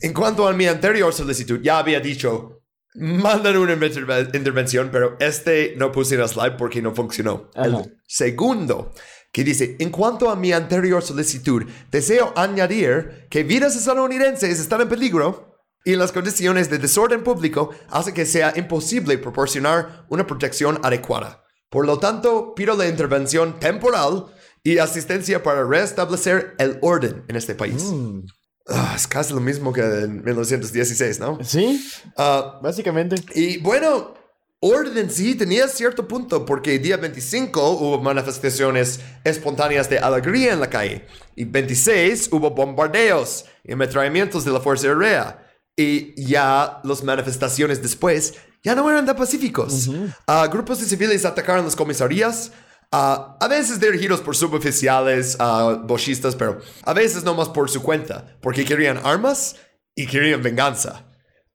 en 0.00 0.12
cuanto 0.12 0.48
a 0.48 0.52
mi 0.52 0.66
anterior 0.66 1.12
solicitud, 1.14 1.60
ya 1.62 1.78
había 1.78 2.00
dicho, 2.00 2.62
mandan 2.96 3.56
una 3.58 3.74
interve- 3.76 4.34
intervención, 4.34 4.88
pero 4.90 5.16
este 5.20 5.74
no 5.76 5.92
puse 5.92 6.16
en 6.16 6.22
el 6.22 6.28
slide 6.28 6.56
porque 6.58 6.82
no 6.82 6.92
funcionó. 6.96 7.48
Ajá. 7.54 7.66
El 7.66 7.96
segundo, 8.08 8.92
que 9.32 9.44
dice, 9.44 9.76
en 9.78 9.90
cuanto 9.90 10.30
a 10.30 10.34
mi 10.34 10.50
anterior 10.52 11.00
solicitud, 11.00 11.62
deseo 11.92 12.32
añadir 12.34 13.28
que 13.30 13.44
vidas 13.44 13.76
estadounidenses 13.76 14.58
están 14.58 14.80
en 14.80 14.88
peligro. 14.88 15.52
y 15.86 15.94
las 15.94 16.10
condiciones 16.10 16.70
de 16.70 16.78
desorden 16.78 17.22
público 17.22 17.70
hace 17.90 18.12
que 18.12 18.26
sea 18.26 18.52
imposible 18.56 19.16
proporcionar 19.18 20.06
una 20.08 20.26
protección 20.26 20.80
adecuada. 20.82 21.43
Por 21.74 21.86
lo 21.86 21.98
tanto, 21.98 22.54
pido 22.54 22.76
la 22.76 22.86
intervención 22.88 23.58
temporal 23.58 24.26
y 24.62 24.78
asistencia 24.78 25.42
para 25.42 25.64
restablecer 25.64 26.54
el 26.58 26.78
orden 26.82 27.24
en 27.26 27.34
este 27.34 27.56
país. 27.56 27.82
Mm. 27.82 28.20
Ah, 28.68 28.92
es 28.94 29.08
casi 29.08 29.34
lo 29.34 29.40
mismo 29.40 29.72
que 29.72 29.80
en 29.82 30.22
1916, 30.24 31.18
¿no? 31.18 31.40
Sí, 31.42 31.84
Ah, 32.16 32.60
básicamente. 32.62 33.16
y 33.34 33.58
bueno, 33.58 34.14
orden 34.60 35.10
sí 35.10 35.34
tenía 35.34 35.66
cierto 35.66 36.06
punto, 36.06 36.46
porque 36.46 36.76
el 36.76 36.82
día 36.82 36.96
25 36.96 37.70
hubo 37.72 38.00
manifestaciones 38.00 39.00
espontáneas 39.24 39.90
de 39.90 39.98
alegría 39.98 40.52
en 40.52 40.60
la 40.60 40.70
calle. 40.70 41.04
Y 41.34 41.44
26 41.44 42.28
hubo 42.30 42.50
bombardeos 42.52 43.46
y 43.64 43.72
ametrallamientos 43.72 44.44
de 44.44 44.52
la 44.52 44.60
Fuerza 44.60 44.86
Aérea. 44.86 45.40
Y 45.76 46.14
ya 46.24 46.80
las 46.84 47.02
manifestaciones 47.02 47.82
después 47.82 48.34
ya 48.64 48.74
no 48.74 48.90
eran 48.90 49.06
tan 49.06 49.14
pacíficos. 49.16 49.88
Ah, 50.26 50.48
grupos 50.50 50.80
de 50.80 50.86
civiles 50.86 51.24
atacaron 51.24 51.64
las 51.64 51.76
comisarías. 51.76 52.50
ah, 52.90 53.36
a 53.40 53.48
veces 53.48 53.78
dirigidos 53.78 54.20
por 54.20 54.34
suboficiales, 54.34 55.36
ah, 55.38 55.80
bochistas, 55.84 56.34
pero 56.34 56.60
a 56.84 56.92
veces 56.92 57.22
no 57.24 57.34
más 57.34 57.48
por 57.50 57.68
su 57.70 57.82
cuenta, 57.82 58.36
porque 58.40 58.64
querían 58.64 58.98
armas 59.04 59.56
y 59.94 60.06
querían 60.06 60.42
venganza. 60.42 61.04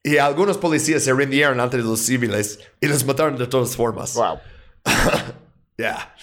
Y 0.04 0.18
algunos 0.18 0.58
policías 0.58 1.04
se 1.04 1.14
rindieron 1.14 1.60
ante 1.60 1.78
los 1.80 2.00
civiles 2.00 2.60
y 2.80 2.88
los 2.88 3.04
mataron 3.06 3.38
de 3.38 3.48
todas 3.48 3.76
formas. 3.76 4.14
Wow. 4.14 4.40
Ya. 5.78 6.14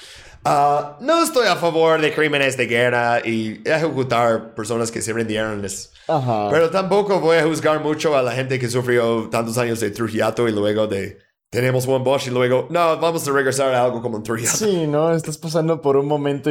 Ah, 0.49 0.97
no 1.01 1.25
estoy 1.25 1.49
a 1.49 1.57
favor 1.57 2.01
de 2.01 2.15
crímenes 2.15 2.57
de 2.57 2.67
guerra 2.67 3.19
y 3.25 3.61
ejecutar 3.65 4.55
personas 4.55 4.93
que 4.93 5.03
se 5.03 5.13
rindieron. 5.13 5.67
Ajá. 6.07 6.49
Pero 6.51 6.71
tampoco 6.71 7.19
voy 7.19 7.39
a 7.39 7.43
juzgar 7.43 7.81
mucho 7.81 8.17
a 8.17 8.23
la 8.23 8.31
gente 8.31 8.59
que 8.61 8.69
sufrió 8.69 9.29
tantos 9.29 9.59
años 9.59 9.81
de 9.81 9.91
Trujillato 9.91 10.49
y 10.49 10.53
luego 10.53 10.87
de 10.87 11.19
tenemos 11.51 11.87
buen 11.87 12.05
Bosch 12.05 12.29
y 12.29 12.31
luego 12.31 12.69
no, 12.71 12.99
vamos 12.99 13.27
a 13.27 13.33
regresar 13.33 13.75
a 13.75 13.85
algo 13.85 14.01
como 14.01 14.19
un 14.19 14.23
Trujillato. 14.23 14.59
Sí, 14.59 14.87
¿no? 14.87 15.13
Estás 15.13 15.37
pasando 15.37 15.83
por 15.83 15.97
un 15.97 16.07
momento 16.07 16.51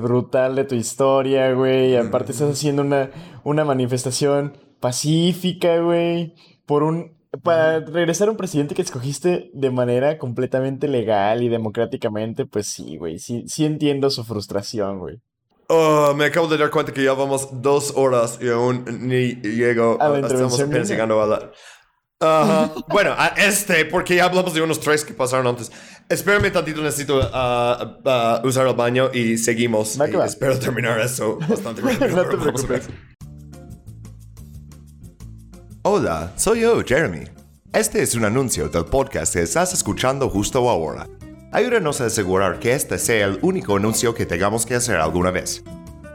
brutal 0.00 0.56
de 0.56 0.64
tu 0.64 0.74
historia, 0.74 1.52
güey. 1.52 1.90
Y 1.90 1.96
aparte 1.96 2.32
estás 2.32 2.50
haciendo 2.50 2.80
una, 2.80 3.10
una 3.42 3.64
manifestación 3.64 4.56
pacífica, 4.80 5.80
güey. 5.80 6.34
Por 6.64 6.82
un... 6.82 7.13
Para 7.42 7.80
regresar 7.80 8.28
a 8.28 8.30
un 8.30 8.36
presidente 8.36 8.74
que 8.74 8.82
escogiste 8.82 9.50
de 9.52 9.70
manera 9.70 10.18
completamente 10.18 10.88
legal 10.88 11.42
y 11.42 11.48
democráticamente, 11.48 12.46
pues 12.46 12.66
sí, 12.66 12.96
güey. 12.96 13.18
Sí, 13.18 13.44
sí 13.46 13.64
entiendo 13.64 14.10
su 14.10 14.24
frustración, 14.24 14.98
güey. 14.98 15.20
Oh, 15.68 16.12
me 16.14 16.26
acabo 16.26 16.46
de 16.46 16.58
dar 16.58 16.70
cuenta 16.70 16.92
que 16.92 17.02
ya 17.02 17.14
vamos 17.14 17.48
dos 17.62 17.92
horas 17.96 18.38
y 18.40 18.48
aún 18.48 18.84
ni 19.08 19.36
llego. 19.36 19.96
A 20.00 20.08
la 20.08 20.16
estamos 20.16 20.32
intervención 20.32 20.68
apenas 20.68 20.88
llegando 20.88 21.22
a 21.22 21.26
la. 21.26 21.52
Ajá. 22.20 22.72
bueno, 22.88 23.14
a 23.16 23.28
este, 23.28 23.84
porque 23.86 24.16
ya 24.16 24.26
hablamos 24.26 24.52
de 24.54 24.62
unos 24.62 24.80
tres 24.80 25.04
que 25.04 25.14
pasaron 25.14 25.46
antes. 25.46 25.72
Espérame 26.08 26.52
tantito, 26.52 26.82
necesito 26.82 27.20
ah, 27.32 27.98
ah, 28.04 28.42
usar 28.44 28.66
el 28.66 28.74
baño 28.74 29.10
y 29.12 29.38
seguimos. 29.38 29.96
Y 29.96 30.12
va. 30.12 30.26
espero 30.26 30.58
terminar 30.58 31.00
eso 31.00 31.38
bastante 31.48 31.80
rápido. 31.82 32.08
No 32.08 32.28
te 32.28 32.36
preocupes. 32.36 32.88
Hola, 35.86 36.32
soy 36.36 36.62
yo, 36.62 36.82
Jeremy. 36.82 37.24
Este 37.74 38.02
es 38.02 38.14
un 38.14 38.24
anuncio 38.24 38.70
del 38.70 38.86
podcast 38.86 39.34
que 39.34 39.42
estás 39.42 39.74
escuchando 39.74 40.30
justo 40.30 40.66
ahora. 40.70 41.06
Ayúdanos 41.52 42.00
a 42.00 42.06
asegurar 42.06 42.58
que 42.58 42.72
este 42.72 42.98
sea 42.98 43.26
el 43.26 43.38
único 43.42 43.76
anuncio 43.76 44.14
que 44.14 44.24
tengamos 44.24 44.64
que 44.64 44.76
hacer 44.76 44.96
alguna 44.96 45.30
vez. 45.30 45.62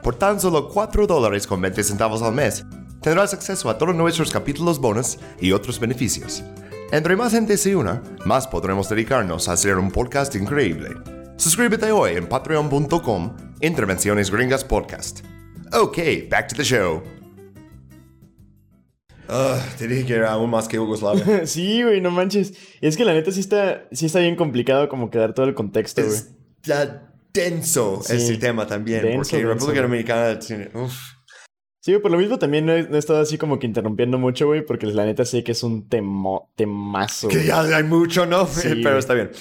Por 0.02 0.16
tan 0.16 0.40
solo 0.40 0.70
4 0.70 1.06
dólares 1.06 1.46
con 1.46 1.62
20 1.62 1.84
centavos 1.84 2.24
al 2.24 2.34
mes, 2.34 2.66
tendrás 3.00 3.36
acceso 3.36 3.70
a 3.70 3.78
todos 3.78 3.94
nuestros 3.94 4.32
capítulos 4.32 4.80
bonus 4.80 5.20
y 5.40 5.52
otros 5.52 5.80
beneficios. 5.80 6.44
Entre 6.92 7.16
más 7.16 7.34
gente 7.34 7.56
se 7.56 7.76
una, 7.76 8.02
más 8.26 8.48
podremos 8.48 8.90
dedicarnos 8.90 9.48
a 9.48 9.52
hacer 9.52 9.78
un 9.78 9.92
podcast 9.92 10.34
increíble. 10.34 10.96
Suscríbete 11.38 11.92
hoy 11.92 12.14
en 12.16 12.28
patreon.com 12.28 13.38
Intervenciones 13.62 14.32
Gringas 14.32 14.64
Podcast. 14.64 15.20
Ok, 15.74 16.00
back 16.28 16.48
to 16.48 16.56
the 16.56 16.64
show. 16.64 17.04
Ah, 19.30 19.64
te 19.78 19.88
dije 19.88 20.06
que 20.06 20.14
era 20.16 20.32
aún 20.32 20.50
más 20.50 20.68
que 20.68 20.78
Yugoslavia. 20.78 21.46
Sí, 21.46 21.84
güey, 21.84 22.02
no 22.02 22.12
manches. 22.12 22.54
Es 22.82 22.98
que 22.98 23.06
la 23.06 23.14
neta 23.14 23.32
sí 23.32 23.40
está, 23.40 23.88
sí 23.92 24.08
está 24.08 24.20
bien 24.20 24.36
complicado 24.36 24.90
como 24.90 25.10
quedar 25.12 25.34
todo 25.34 25.46
el 25.46 25.54
contexto, 25.54 26.04
güey. 26.04 26.18
Está 26.62 27.14
denso 27.32 28.02
Sí, 28.04 28.16
ese 28.16 28.38
tema 28.38 28.66
también, 28.66 29.04
denso, 29.04 29.18
porque 29.20 29.38
denso, 29.38 29.54
República. 29.54 29.82
Dominicana 29.84 30.40
tiene... 30.40 30.70
uf. 30.74 30.94
Sí, 31.82 31.98
por 32.00 32.12
lo 32.12 32.18
mismo 32.18 32.38
también 32.38 32.66
no 32.66 32.74
he, 32.74 32.84
no 32.84 32.96
he 32.96 33.00
estado 33.00 33.22
así 33.22 33.38
como 33.38 33.58
que 33.58 33.66
interrumpiendo 33.66 34.18
mucho, 34.18 34.48
güey, 34.48 34.66
porque 34.66 34.86
la 34.88 35.06
neta 35.06 35.24
sé 35.24 35.44
que 35.44 35.54
es 35.54 35.64
un 35.64 35.88
temo, 35.88 36.52
temazo. 36.56 37.30
Que 37.30 37.46
ya 37.46 37.62
hay 37.62 37.84
mucho, 37.84 38.26
¿no? 38.26 38.46
Sí, 38.48 38.70
Pero 38.84 38.98
está 38.98 39.14
bien. 39.14 39.32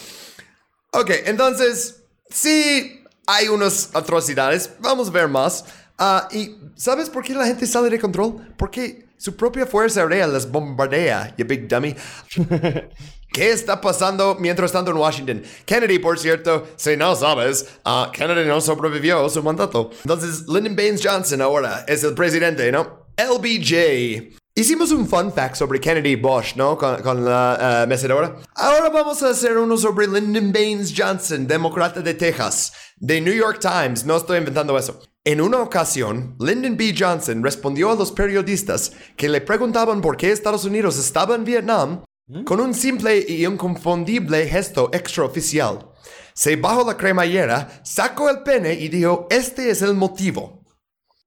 Ok, 0.92 1.10
entonces, 1.26 2.04
sí 2.30 3.02
hay 3.26 3.48
unas 3.48 3.90
atrocidades. 3.94 4.74
Vamos 4.80 5.08
a 5.08 5.10
ver 5.10 5.28
más. 5.28 5.64
Ah, 5.98 6.28
¿Y 6.30 6.56
sabes 6.76 7.10
por 7.10 7.24
qué 7.24 7.34
la 7.34 7.46
gente 7.46 7.66
sale 7.66 7.90
de 7.90 7.98
control? 7.98 8.36
Porque 8.56 9.07
su 9.18 9.36
propia 9.36 9.66
fuerza 9.66 10.02
aérea 10.02 10.26
les 10.26 10.50
bombardea, 10.50 11.34
you 11.36 11.44
big 11.44 11.68
dummy. 11.68 11.94
¿Qué 13.32 13.50
está 13.50 13.80
pasando 13.80 14.36
mientras 14.40 14.72
tanto 14.72 14.90
en 14.90 14.96
Washington? 14.96 15.42
Kennedy, 15.66 15.98
por 15.98 16.18
cierto, 16.18 16.66
si 16.76 16.96
no 16.96 17.14
sabes, 17.14 17.66
ah, 17.84 18.10
Kennedy 18.12 18.46
no 18.46 18.60
sobrevivió 18.60 19.24
a 19.24 19.28
su 19.28 19.42
mandato. 19.42 19.90
Entonces, 20.02 20.48
Lyndon 20.48 20.74
Baines 20.74 21.00
Johnson 21.04 21.42
ahora 21.42 21.84
es 21.86 22.02
el 22.04 22.14
presidente, 22.14 22.72
¿no? 22.72 23.06
LBJ. 23.16 24.38
Hicimos 24.54 24.90
un 24.90 25.06
fun 25.06 25.32
fact 25.32 25.56
sobre 25.56 25.78
Kennedy 25.80 26.16
Bush, 26.16 26.56
¿no? 26.56 26.76
Con, 26.78 27.00
con 27.02 27.24
la 27.24 27.82
eh, 27.82 27.86
mecedora. 27.86 28.36
Ahora 28.54 28.88
vamos 28.88 29.22
a 29.22 29.30
hacer 29.30 29.56
uno 29.56 29.76
sobre 29.76 30.06
Lyndon 30.08 30.52
Baines 30.52 30.92
Johnson, 30.96 31.46
demócrata 31.46 32.00
de 32.00 32.14
Texas, 32.14 32.72
de 32.96 33.20
New 33.20 33.34
York 33.34 33.60
Times. 33.60 34.04
No 34.04 34.16
estoy 34.16 34.38
inventando 34.38 34.76
eso. 34.76 35.00
En 35.28 35.42
una 35.42 35.58
ocasión, 35.60 36.36
Lyndon 36.40 36.78
B. 36.78 36.94
Johnson 36.98 37.42
respondió 37.44 37.90
a 37.90 37.94
los 37.94 38.12
periodistas 38.12 38.92
que 39.14 39.28
le 39.28 39.42
preguntaban 39.42 40.00
por 40.00 40.16
qué 40.16 40.32
Estados 40.32 40.64
Unidos 40.64 40.96
estaba 40.98 41.34
en 41.34 41.44
Vietnam 41.44 42.02
con 42.46 42.60
un 42.60 42.72
simple 42.72 43.26
y 43.28 43.44
inconfundible 43.44 44.46
gesto 44.48 44.88
extraoficial. 44.90 45.90
Se 46.32 46.56
bajó 46.56 46.82
la 46.86 46.96
cremallera, 46.96 47.68
sacó 47.84 48.30
el 48.30 48.42
pene 48.42 48.72
y 48.72 48.88
dijo, 48.88 49.26
este 49.28 49.68
es 49.68 49.82
el 49.82 49.92
motivo. 49.92 50.64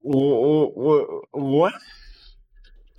What? 0.02 1.72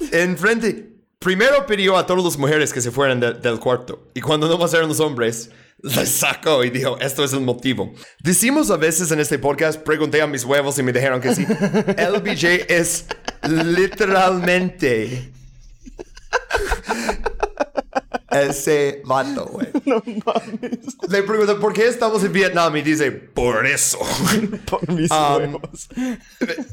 Enfrente, 0.10 0.96
primero 1.20 1.66
pidió 1.66 1.98
a 1.98 2.06
todas 2.06 2.24
las 2.24 2.38
mujeres 2.38 2.72
que 2.72 2.80
se 2.80 2.92
fueran 2.92 3.20
de- 3.20 3.34
del 3.34 3.60
cuarto. 3.60 4.10
Y 4.14 4.22
cuando 4.22 4.48
no 4.48 4.66
eran 4.66 4.88
los 4.88 5.02
hombres, 5.02 5.52
les 5.96 6.10
sacó 6.10 6.64
y 6.64 6.70
dijo, 6.70 6.98
esto 7.00 7.24
es 7.24 7.34
el 7.34 7.42
motivo. 7.42 7.94
Decimos 8.22 8.72
a 8.72 8.78
veces 8.78 9.12
en 9.12 9.20
este 9.20 9.38
podcast, 9.38 9.82
pregunté 9.82 10.22
a 10.22 10.28
mis 10.28 10.46
huevos 10.46 10.80
y 10.80 10.84
me 10.84 10.94
dijeron 10.94 11.20
que 11.22 11.36
sí. 11.36 11.46
LBJ 11.98 12.66
es 12.70 13.06
literalmente 13.48 15.32
ese 18.32 19.02
vato, 19.06 19.46
güey. 19.46 19.68
No 19.86 20.02
mames. 20.26 20.80
Le 21.10 21.24
pregunto, 21.24 21.60
¿por 21.60 21.74
qué 21.74 21.86
estamos 21.88 22.24
en 22.24 22.32
Vietnam? 22.32 22.76
Y 22.78 22.82
dice, 22.82 23.12
por 23.12 23.66
eso. 23.66 24.00
Por 24.66 24.90
mis 24.90 25.12
Um, 25.12 25.38
huevos. 25.38 25.90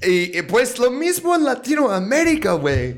y, 0.02 0.38
y 0.38 0.42
pues 0.42 0.78
lo 0.78 0.90
mismo 0.92 1.34
en 1.34 1.44
Latinoamérica, 1.44 2.52
güey. 2.52 2.96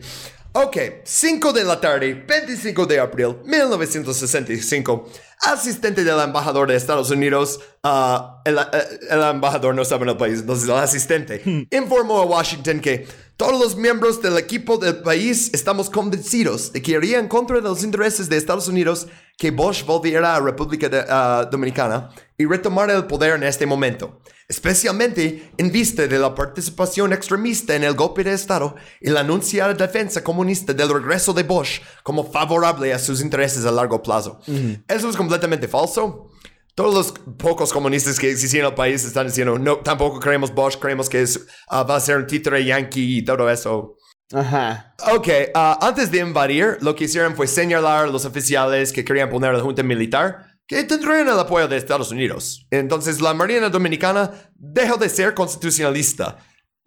Ok, 0.53 0.77
5 1.03 1.53
de 1.55 1.65
la 1.65 1.81
tarde, 1.81 2.13
25 2.29 2.85
de 2.85 3.01
abril 3.01 3.37
1965. 3.47 5.09
Asistente 5.45 6.05
del 6.05 6.21
embajador 6.21 6.69
de 6.69 6.77
Estados 6.77 7.11
Unidos, 7.11 7.59
ah, 7.83 8.41
el, 8.45 8.59
eh, 8.59 8.63
el 9.11 9.21
embajador 9.23 9.75
no 9.75 9.83
estaba 9.83 10.05
en 10.05 10.11
el 10.11 10.17
país, 10.17 10.39
entonces 10.41 10.69
el 10.69 10.75
asistente. 10.77 11.67
Informó 11.73 12.21
a 12.21 12.27
Washington 12.27 12.79
que 12.81 13.09
todos 13.37 13.59
los 13.61 13.75
miembros 13.77 14.23
del 14.23 14.39
equipo 14.39 14.79
del 14.79 14.99
país 14.99 15.51
estamos 15.53 15.91
convencidos 15.91 16.73
de 16.73 16.81
que 16.81 16.93
iría 16.93 17.19
en 17.19 17.27
contra 17.27 17.57
de 17.57 17.63
los 17.63 17.83
intereses 17.83 18.29
de 18.29 18.37
Estados 18.37 18.69
Unidos 18.69 19.09
que 19.37 19.51
Bush 19.51 19.85
volviera 19.85 20.37
a 20.37 20.41
República 20.41 20.89
de- 20.89 21.05
ah, 21.09 21.49
Dominicana 21.51 22.11
y 22.39 22.45
retomara 22.47 22.95
el 22.95 23.07
poder 23.07 23.35
en 23.35 23.43
este 23.43 23.67
momento 23.67 24.21
especialmente 24.49 25.51
en 25.57 25.73
vista 25.73 26.07
de 26.07 26.19
la 26.19 26.35
participación 26.35 27.13
extremista 27.15 27.75
en 27.75 27.85
el 27.85 27.95
golpe 27.95 28.23
de 28.23 28.35
Estado 28.35 28.75
y 29.01 29.09
la 29.09 29.21
anunciada 29.21 29.73
defensa 29.73 30.23
comunista 30.23 30.75
del 30.75 30.91
regreso 30.93 31.33
de 31.33 31.43
Bush 31.43 31.81
como 32.03 32.31
favorable 32.31 32.93
a 32.93 32.99
sus 32.99 33.23
intereses 33.23 33.65
a 33.65 33.71
largo 33.71 34.03
plazo. 34.03 34.41
Eso 34.89 35.09
es 35.09 35.17
completamente 35.33 35.69
falso. 35.69 36.29
Todos 36.75 36.95
los 36.95 37.13
pocos 37.37 37.73
comunistas 37.73 38.19
que 38.19 38.31
existen 38.31 38.61
en 38.61 38.67
el 38.67 38.75
país 38.75 39.05
están 39.05 39.27
diciendo, 39.27 39.59
no, 39.59 39.79
tampoco 39.79 40.21
creemos 40.21 40.55
Bush, 40.55 40.77
creemos 40.77 41.09
que 41.09 41.23
es, 41.23 41.47
ah, 41.69 41.83
va 41.83 41.97
a 41.97 42.01
ser 42.01 42.19
un 42.19 42.27
títere 42.27 42.65
yankee 42.65 43.19
y 43.19 43.25
todo 43.25 43.49
eso. 43.51 43.97
Ajá. 44.33 44.95
Ok, 45.15 45.29
ah, 45.55 45.79
antes 45.83 46.11
de 46.11 46.19
invadir, 46.19 46.79
lo 46.81 46.95
que 46.95 47.05
hicieron 47.05 47.37
fue 47.37 47.47
señalar 47.47 48.05
a 48.05 48.07
los 48.09 48.25
oficiales 48.25 48.93
que 48.93 49.05
querían 49.05 49.29
poner 49.29 49.51
a 49.51 49.55
la 49.55 49.61
Junta 49.61 49.83
Militar 49.83 50.47
que 50.67 50.85
tendrían 50.85 51.29
el 51.29 51.39
apoyo 51.39 51.69
de 51.69 51.77
Estados 51.77 52.11
Unidos. 52.11 52.67
Entonces, 52.71 53.21
la 53.21 53.35
Marina 53.35 53.69
Dominicana 53.69 54.31
dejó 54.55 54.97
de 54.97 55.11
ser 55.11 55.35
constitucionalista. 55.35 56.39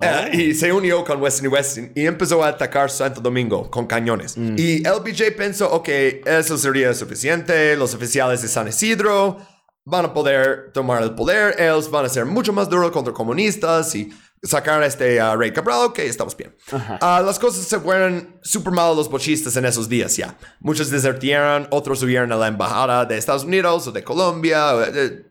Eh, 0.01 0.29
y 0.33 0.53
se 0.53 0.73
unió 0.73 1.05
con 1.05 1.21
Weston 1.21 1.45
y 1.45 1.47
Weston 1.47 1.91
y 1.95 2.05
empezó 2.05 2.43
a 2.43 2.49
atacar 2.49 2.89
Santo 2.89 3.21
Domingo 3.21 3.69
con 3.71 3.87
cañones. 3.87 4.37
Mm. 4.37 4.55
Y 4.57 4.79
LBJ 4.83 5.35
pensó, 5.37 5.71
ok, 5.71 5.87
eso 6.25 6.57
sería 6.57 6.93
suficiente, 6.93 7.75
los 7.77 7.93
oficiales 7.93 8.41
de 8.41 8.47
San 8.49 8.67
Isidro 8.67 9.37
van 9.85 10.05
a 10.05 10.13
poder 10.13 10.71
tomar 10.73 11.01
el 11.03 11.13
poder, 11.15 11.55
ellos 11.59 11.89
van 11.89 12.05
a 12.05 12.09
ser 12.09 12.25
mucho 12.25 12.51
más 12.51 12.69
duros 12.69 12.91
contra 12.91 13.13
comunistas 13.13 13.93
y 13.95 14.11
sacar 14.43 14.81
a 14.83 14.85
este 14.85 15.21
uh, 15.23 15.35
Rey 15.37 15.51
Cabral, 15.53 15.85
ok, 15.85 15.99
estamos 15.99 16.35
bien. 16.35 16.53
Uh, 16.73 17.23
las 17.23 17.39
cosas 17.39 17.65
se 17.65 17.79
fueron 17.79 18.37
súper 18.43 18.73
mal 18.73 18.91
a 18.91 18.95
los 18.95 19.09
bochistas 19.09 19.55
en 19.55 19.65
esos 19.65 19.87
días 19.87 20.17
ya. 20.17 20.37
Muchos 20.59 20.89
desertieron, 20.89 21.67
otros 21.71 22.01
huyeron 22.03 22.31
a 22.31 22.35
la 22.35 22.47
embajada 22.47 23.05
de 23.05 23.17
Estados 23.17 23.43
Unidos 23.45 23.87
o 23.87 23.91
de 23.91 24.03
Colombia. 24.03 24.73
o 24.75 24.79
de- 24.79 25.05
eh, 25.05 25.25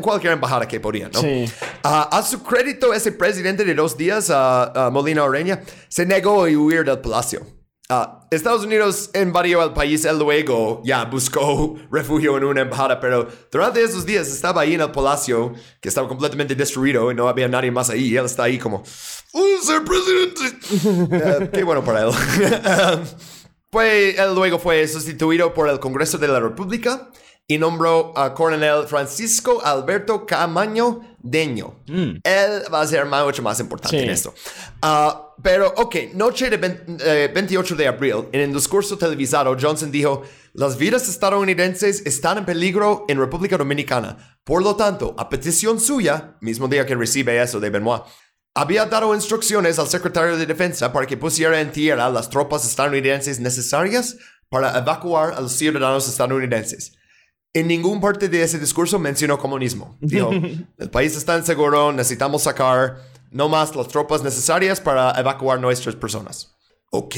cualquier 0.00 0.32
embajada 0.32 0.66
que 0.66 0.80
podían, 0.80 1.10
¿no? 1.12 1.20
Sí. 1.20 1.44
Ah, 1.82 2.08
a 2.12 2.22
su 2.22 2.42
crédito, 2.42 2.92
ese 2.92 3.12
presidente 3.12 3.64
de 3.64 3.74
dos 3.74 3.96
días, 3.96 4.30
ah, 4.30 4.72
ah, 4.74 4.90
Molina 4.90 5.24
Oreña, 5.24 5.62
se 5.88 6.04
negó 6.06 6.44
a 6.44 6.48
huir 6.48 6.84
del 6.84 6.98
palacio. 6.98 7.46
Ah, 7.88 8.26
Estados 8.32 8.64
Unidos 8.64 9.10
invadió 9.14 9.62
el 9.62 9.72
país, 9.72 10.04
él 10.04 10.18
luego 10.18 10.82
ya 10.84 11.04
buscó 11.04 11.76
refugio 11.92 12.36
en 12.36 12.42
una 12.42 12.62
embajada, 12.62 12.98
pero 12.98 13.28
durante 13.52 13.80
esos 13.80 14.04
días 14.04 14.26
estaba 14.26 14.62
ahí 14.62 14.74
en 14.74 14.80
el 14.80 14.90
palacio, 14.90 15.54
que 15.80 15.88
estaba 15.88 16.08
completamente 16.08 16.56
destruido 16.56 17.12
y 17.12 17.14
no 17.14 17.28
había 17.28 17.46
nadie 17.46 17.70
más 17.70 17.88
ahí. 17.88 18.16
Él 18.16 18.24
está 18.24 18.44
ahí 18.44 18.58
como, 18.58 18.82
¡Oh, 19.32 19.62
ser 19.62 19.84
presidente! 19.84 20.56
Eh, 21.16 21.50
qué 21.52 21.62
bueno 21.62 21.84
para 21.84 22.02
él. 22.02 22.10
Fue, 23.70 24.10
él 24.16 24.34
luego 24.34 24.58
fue 24.58 24.86
sustituido 24.88 25.52
por 25.52 25.68
el 25.68 25.78
Congreso 25.78 26.18
de 26.18 26.28
la 26.28 26.40
República 26.40 27.10
y 27.48 27.58
nombró 27.58 28.12
a 28.16 28.34
coronel 28.34 28.86
Francisco 28.88 29.60
Alberto 29.64 30.26
Camaño 30.26 31.00
Deño. 31.18 31.80
Él 31.86 32.62
va 32.72 32.80
a 32.80 32.86
ser 32.86 33.04
mucho 33.06 33.42
más 33.42 33.60
importante 33.60 33.98
Sí. 33.98 34.04
en 34.04 34.10
esto. 34.10 34.34
Ah, 34.82 35.34
pero, 35.42 35.72
ok, 35.76 35.96
noche 36.14 36.50
de 36.50 36.56
vein- 36.56 36.98
eh, 37.04 37.30
28 37.32 37.74
de 37.76 37.86
abril, 37.88 38.28
en 38.32 38.40
el 38.40 38.52
discurso 38.52 38.96
televisado, 38.98 39.56
Johnson 39.60 39.90
dijo, 39.90 40.22
las 40.54 40.76
vidas 40.78 41.08
estadounidenses 41.08 42.04
están 42.06 42.38
en 42.38 42.46
peligro 42.46 43.04
en 43.08 43.18
República 43.18 43.56
Dominicana. 43.58 44.38
Por 44.44 44.62
lo 44.62 44.74
tanto, 44.76 45.14
a 45.18 45.28
petición 45.28 45.78
suya, 45.80 46.36
mismo 46.40 46.66
día 46.68 46.86
que 46.86 46.94
recibe 46.94 47.40
eso 47.42 47.60
de 47.60 47.70
Benoit, 47.70 48.02
había 48.54 48.86
dado 48.86 49.14
instrucciones 49.14 49.78
al 49.78 49.86
secretario 49.88 50.36
de 50.36 50.46
Defensa 50.46 50.92
para 50.92 51.06
que 51.06 51.16
pusiera 51.16 51.60
en 51.60 51.70
tierra 51.70 52.08
las 52.08 52.30
tropas 52.30 52.64
estadounidenses 52.66 53.38
necesarias 53.38 54.16
para 54.48 54.78
evacuar 54.78 55.34
a 55.34 55.40
los 55.40 55.52
ciudadanos 55.52 56.08
estadounidenses. 56.08 56.94
En 57.58 57.66
ningún 57.68 58.00
parte 58.02 58.28
de 58.28 58.42
ese 58.42 58.58
discurso 58.58 58.98
mencionó 58.98 59.38
comunismo. 59.38 59.96
Dijo, 60.00 60.30
el 60.78 60.90
país 60.90 61.16
está 61.16 61.38
inseguro, 61.38 61.90
necesitamos 61.90 62.42
sacar 62.42 62.98
no 63.30 63.48
más 63.48 63.74
las 63.74 63.88
tropas 63.88 64.22
necesarias 64.22 64.78
para 64.78 65.18
evacuar 65.18 65.58
nuestras 65.58 65.96
personas. 65.96 66.54
Ok, 66.90 67.16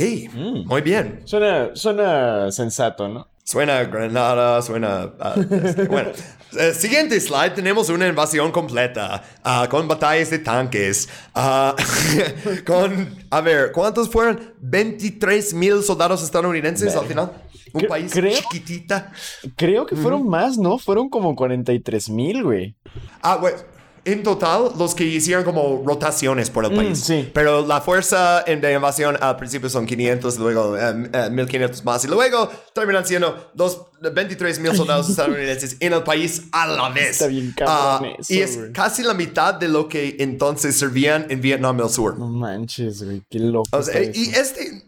muy 0.65 0.81
bien. 0.81 1.23
Suena, 1.25 1.71
suena 1.75 2.53
sensato, 2.53 3.09
¿no? 3.09 3.27
Suena 3.43 3.83
Granada, 3.85 4.63
suena... 4.63 5.13
a- 5.19 5.35
este, 5.65 5.85
bueno, 5.89 6.11
eh, 6.59 6.73
siguiente 6.75 7.19
slide, 7.21 7.55
tenemos 7.55 7.89
una 7.89 8.07
invasión 8.07 8.53
completa, 8.53 9.23
ah, 9.43 9.67
con 9.71 9.89
batallas 9.89 10.31
de 10.31 10.39
tanques, 10.39 11.09
ah, 11.35 11.75
con... 12.67 13.09
A 13.31 13.41
ver, 13.41 13.73
¿cuántos 13.73 14.09
fueron? 14.09 14.55
23 14.61 15.55
mil 15.55 15.83
soldados 15.83 16.23
estadounidenses 16.23 16.95
al 16.95 17.07
final. 17.07 17.33
Un 17.73 17.81
Cre- 17.83 17.89
país 17.89 18.13
creo- 18.13 18.33
chiquitita. 18.39 19.13
Creo 19.57 19.87
que 19.87 19.97
fueron 19.97 20.29
más, 20.29 20.59
¿no? 20.59 20.79
Fueron 20.79 21.09
como 21.09 21.35
43 21.37 22.09
mil, 22.11 22.43
güey. 22.45 22.77
Ah, 23.23 23.37
bueno, 23.37 23.57
en 24.05 24.23
total, 24.23 24.71
los 24.79 24.95
que 24.95 25.05
hicieron 25.05 25.45
como 25.45 25.83
rotaciones 25.85 26.49
por 26.49 26.65
el 26.65 26.75
país. 26.75 26.99
sí. 27.01 27.29
Pero 27.35 27.67
la 27.67 27.83
fuerza 27.83 28.43
en 28.47 28.61
de 28.63 28.73
invasión 28.73 29.19
al 29.21 29.37
principio 29.37 29.69
son 29.69 29.85
500, 29.85 30.39
luego 30.39 30.79
eh, 30.79 31.11
eh, 31.13 31.29
1500 31.31 31.85
más, 31.85 32.05
y 32.05 32.09
luego 32.09 32.49
terminan 32.75 33.05
siendo 33.05 33.51
dos, 33.55 33.83
23 34.01 34.61
mil 34.61 34.75
soldados 34.75 35.11
estadounidenses 35.11 35.77
en 35.81 35.93
el 35.93 36.03
país 36.05 36.45
a 36.53 36.67
la 36.69 36.89
vez. 36.89 37.11
Está 37.11 37.27
bien 37.27 37.53
cabrón 37.55 38.11
Ah, 38.13 38.17
eso, 38.19 38.33
Y 38.33 38.39
es 38.41 38.57
güey. 38.57 38.73
casi 38.73 39.03
la 39.03 39.13
mitad 39.13 39.53
de 39.55 39.69
lo 39.69 39.89
que 39.89 40.17
entonces 40.21 40.79
servían 40.79 41.27
en 41.29 41.43
Vietnam 41.43 41.77
del 41.77 41.91
Sur. 41.91 42.19
No 42.19 42.29
manches, 42.29 43.03
güey. 43.03 43.21
Qué 43.29 43.41
loco. 43.41 43.69
O 43.73 43.83
sea, 43.83 44.03
y 44.03 44.31
este. 44.31 44.85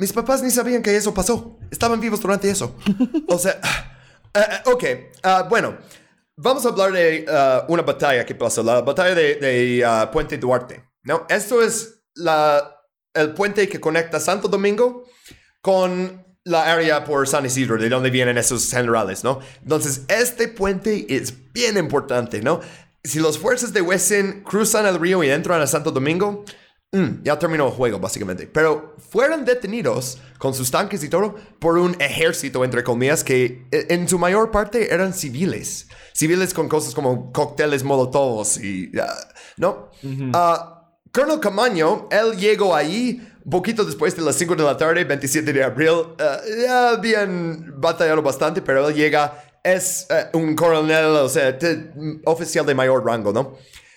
Mis 0.00 0.14
papás 0.14 0.42
ni 0.42 0.50
sabían 0.50 0.82
que 0.82 0.96
eso 0.96 1.12
pasó. 1.12 1.58
Estaban 1.70 2.00
vivos 2.00 2.20
durante 2.20 2.50
eso. 2.50 2.74
O 3.28 3.38
sea. 3.38 3.60
eh, 4.34 4.40
ok. 4.64 4.84
ah, 5.22 5.46
bueno. 5.48 5.76
Vamos 6.36 6.64
a 6.64 6.70
hablar 6.70 6.90
de 6.92 7.26
ah, 7.28 7.66
una 7.68 7.82
batalla 7.82 8.24
que 8.24 8.34
pasó. 8.34 8.62
La 8.62 8.80
batalla 8.80 9.14
de, 9.14 9.34
de, 9.34 9.84
ah, 9.84 10.10
Puente 10.10 10.38
Duarte. 10.38 10.82
¿no? 11.02 11.26
Esto 11.28 11.60
es 11.60 12.02
la, 12.14 12.78
el 13.12 13.34
puente 13.34 13.68
que 13.68 13.78
conecta 13.78 14.18
Santo 14.20 14.48
Domingo 14.48 15.04
con 15.60 16.24
la 16.44 16.72
área 16.72 17.04
por 17.04 17.28
San 17.28 17.44
Isidro, 17.44 17.76
de 17.76 17.90
donde 17.90 18.08
vienen 18.08 18.38
esos 18.38 18.70
generales, 18.70 19.22
¿no? 19.22 19.40
Entonces, 19.62 20.06
este 20.08 20.48
puente 20.48 21.14
es 21.14 21.52
bien 21.52 21.76
importante, 21.76 22.40
¿no? 22.40 22.60
Si 23.04 23.20
las 23.20 23.36
fuerzas 23.36 23.74
de 23.74 23.82
Wesson 23.82 24.44
cruzan 24.46 24.86
el 24.86 24.98
río 24.98 25.22
y 25.22 25.28
entran 25.28 25.60
a 25.60 25.66
Santo 25.66 25.90
Domingo, 25.90 26.46
mm, 26.92 27.22
ya 27.24 27.38
terminó 27.38 27.66
el 27.66 27.72
juego, 27.72 27.98
básicamente. 27.98 28.46
Pero 28.46 28.96
fueron 29.10 29.44
detenidos 29.44 30.18
con 30.38 30.54
sus 30.54 30.70
tanques 30.70 31.02
y 31.04 31.08
todo 31.08 31.34
por 31.58 31.78
un 31.78 31.96
ejército, 32.00 32.64
entre 32.64 32.82
comillas, 32.84 33.22
que 33.24 33.66
eh, 33.70 33.86
en 33.90 34.08
su 34.08 34.18
mayor 34.18 34.50
parte 34.50 34.92
eran 34.92 35.12
civiles. 35.14 35.88
Civiles 36.12 36.52
con 36.54 36.68
cosas 36.68 36.94
como 36.94 37.32
cócteles 37.32 37.82
molotovos 37.84 38.58
y... 38.58 38.90
ah, 39.00 39.14
¿No? 39.56 39.90
Ah, 40.34 40.76
Colonel 41.12 41.40
Camaño, 41.40 42.08
él 42.10 42.36
llegó 42.38 42.74
ahí 42.74 43.26
poquito 43.50 43.84
después 43.84 44.14
de 44.14 44.22
las 44.22 44.36
5 44.36 44.54
de 44.54 44.62
la 44.62 44.76
tarde, 44.76 45.02
27 45.04 45.52
de 45.52 45.64
abril. 45.64 45.90
Eh, 46.18 46.62
ya 46.66 46.90
habían 46.90 47.74
batallado 47.80 48.22
bastante, 48.22 48.62
pero 48.62 48.88
él 48.88 48.94
llega, 48.94 49.42
es 49.64 50.06
eh, 50.10 50.26
un 50.34 50.54
coronel, 50.54 51.06
o 51.06 51.28
sea, 51.28 51.58
te- 51.58 51.90
oficial 52.26 52.64
de 52.64 52.74
mayor 52.74 53.04
rango, 53.04 53.32
¿no? 53.32 53.56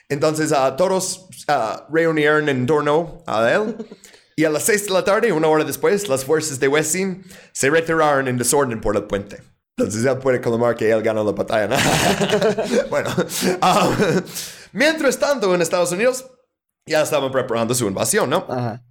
Entonces 0.09 0.51
uh, 0.51 0.75
todos 0.75 1.27
ah, 1.47 1.87
reunieron 1.91 2.49
en 2.49 2.65
torno 2.65 3.23
a 3.25 3.51
él. 3.51 3.75
Y 4.35 4.45
a 4.45 4.49
las 4.49 4.63
seis 4.63 4.85
de 4.85 4.91
la 4.91 5.03
tarde, 5.03 5.31
una 5.31 5.47
hora 5.47 5.63
después, 5.63 6.07
las 6.07 6.25
fuerzas 6.25 6.59
de 6.59 6.67
Wessing 6.67 7.23
se 7.51 7.69
retiraron 7.69 8.27
en 8.27 8.37
desorden 8.37 8.81
por 8.81 8.95
el 8.95 9.03
puente. 9.03 9.41
Entonces 9.77 10.05
él 10.05 10.17
puede 10.17 10.39
clamar 10.39 10.75
que 10.75 10.89
él 10.91 11.01
ganó 11.01 11.23
la 11.23 11.31
batalla. 11.31 11.67
bueno, 12.89 13.09
ah, 13.61 13.89
mientras 14.71 15.17
tanto 15.17 15.53
en 15.53 15.61
Estados 15.61 15.91
Unidos 15.91 16.25
ya 16.85 17.01
estaban 17.01 17.31
preparando 17.31 17.73
su 17.73 17.87
invasión, 17.87 18.29
¿no? 18.29 18.45
Ajá. 18.49 18.83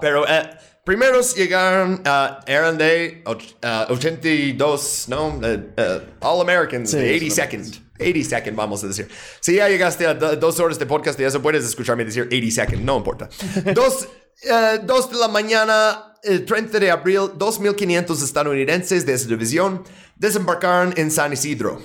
Pero 0.00 0.26
eh, 0.28 0.50
primeros 0.84 1.34
llegaron, 1.34 1.94
uh, 2.06 2.40
eran 2.46 2.78
de 2.78 3.24
82, 3.24 5.06
¿no? 5.08 5.40
Eh, 5.42 5.70
eh, 5.76 6.00
All 6.20 6.40
Americans, 6.40 6.90
sí, 6.90 6.96
de 6.98 7.20
82nd. 7.20 7.83
80 7.98 8.28
second, 8.28 8.56
vamos 8.56 8.82
a 8.84 8.88
decir. 8.88 9.08
Si 9.40 9.54
ya 9.54 9.68
llegaste 9.68 10.06
a 10.06 10.14
dos 10.14 10.58
horas 10.60 10.78
de 10.78 10.86
podcast 10.86 11.18
y 11.20 11.24
eso, 11.24 11.40
puedes 11.40 11.64
escucharme 11.64 12.04
decir 12.04 12.24
80 12.24 12.50
second, 12.50 12.84
no 12.84 12.96
importa. 12.96 13.28
Dos, 13.74 14.08
eh, 14.42 14.80
dos 14.82 15.10
de 15.10 15.18
la 15.18 15.28
mañana, 15.28 16.14
el 16.22 16.44
30 16.44 16.78
de 16.80 16.90
abril, 16.90 17.20
2.500 17.38 18.22
estadounidenses 18.22 19.06
de 19.06 19.14
esa 19.14 19.28
división 19.28 19.84
desembarcaron 20.16 20.92
en 20.96 21.10
San 21.10 21.32
Isidro. 21.32 21.80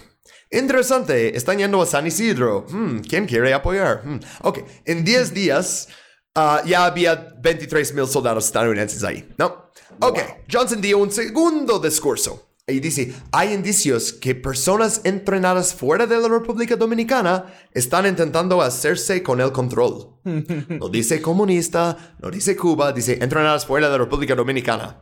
Interesante, 0.51 1.37
están 1.37 1.59
yendo 1.59 1.81
a 1.81 1.85
San 1.85 2.07
Isidro. 2.07 2.65
Hmm, 2.67 2.99
¿Quién 3.01 3.27
quiere 3.27 3.53
apoyar? 3.53 4.01
Hmm. 4.03 4.19
Ok, 4.41 4.59
en 4.85 5.05
10 5.05 5.33
días 5.33 5.89
uh, 6.35 6.65
ya 6.65 6.85
había 6.85 7.35
23.000 7.35 8.07
soldados 8.07 8.45
estadounidenses 8.45 9.03
ahí, 9.03 9.29
¿no? 9.37 9.69
Ok, 10.01 10.19
Johnson 10.51 10.81
dio 10.81 10.97
un 10.97 11.11
segundo 11.11 11.77
discurso 11.77 12.48
y 12.69 12.79
dice, 12.79 13.13
hay 13.31 13.53
indicios 13.53 14.13
que 14.13 14.35
personas 14.35 15.01
entrenadas 15.03 15.73
fuera 15.73 16.05
de 16.05 16.17
la 16.17 16.27
República 16.27 16.75
Dominicana 16.75 17.45
están 17.73 18.05
intentando 18.05 18.61
hacerse 18.61 19.23
con 19.23 19.41
el 19.41 19.51
control. 19.51 20.15
No 20.69 20.89
dice 20.89 21.21
comunista, 21.21 22.15
no 22.19 22.29
dice 22.29 22.55
Cuba, 22.55 22.91
dice 22.91 23.17
entrenadas 23.21 23.65
fuera 23.65 23.87
de 23.87 23.93
la 23.93 23.97
República 23.97 24.35
Dominicana. 24.35 25.01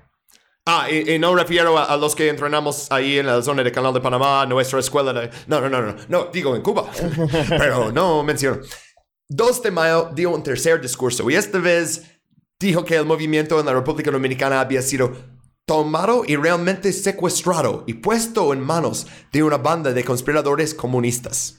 Ah, 0.66 0.88
y, 0.92 1.14
y 1.14 1.20
no 1.20 1.36
refiero 1.36 1.78
a, 1.78 1.86
a 1.86 1.98
los 1.98 2.14
que 2.16 2.28
entrenamos 2.28 2.92
ahí 2.92 3.20
en 3.20 3.26
la 3.26 3.42
zona 3.42 3.64
de 3.64 3.72
Canal 3.72 3.94
de 3.94 4.02
Panamá, 4.02 4.46
nuestra 4.46 4.80
escuela 4.80 5.14
de... 5.14 5.30
No, 5.48 5.62
no, 5.62 5.70
no, 5.70 5.82
no, 5.82 5.96
no, 6.10 6.26
digo 6.32 6.56
en 6.56 6.62
Cuba. 6.62 6.90
Pero 7.50 7.92
no 7.92 8.24
menciono. 8.24 8.60
2 9.30 9.64
de 9.64 9.72
mayo 9.72 10.12
dio 10.14 10.32
un 10.32 10.44
tercer 10.44 10.80
discurso 10.82 11.30
y 11.30 11.36
esta 11.36 11.60
vez 11.60 12.04
dijo 12.60 12.86
que 12.86 12.96
el 12.96 13.06
movimiento 13.06 13.60
en 13.60 13.66
la 13.66 13.74
República 13.74 14.12
Dominicana 14.12 14.62
había 14.62 14.82
sido 14.82 15.12
tomado 15.68 16.24
y 16.26 16.38
realmente 16.38 16.94
secuestrado 16.94 17.84
y 17.88 17.96
puesto 17.96 18.54
en 18.54 18.62
manos 18.62 19.06
de 19.34 19.44
una 19.44 19.58
banda 19.58 19.92
de 19.92 20.04
conspiradores 20.04 20.74
comunistas. 20.74 21.58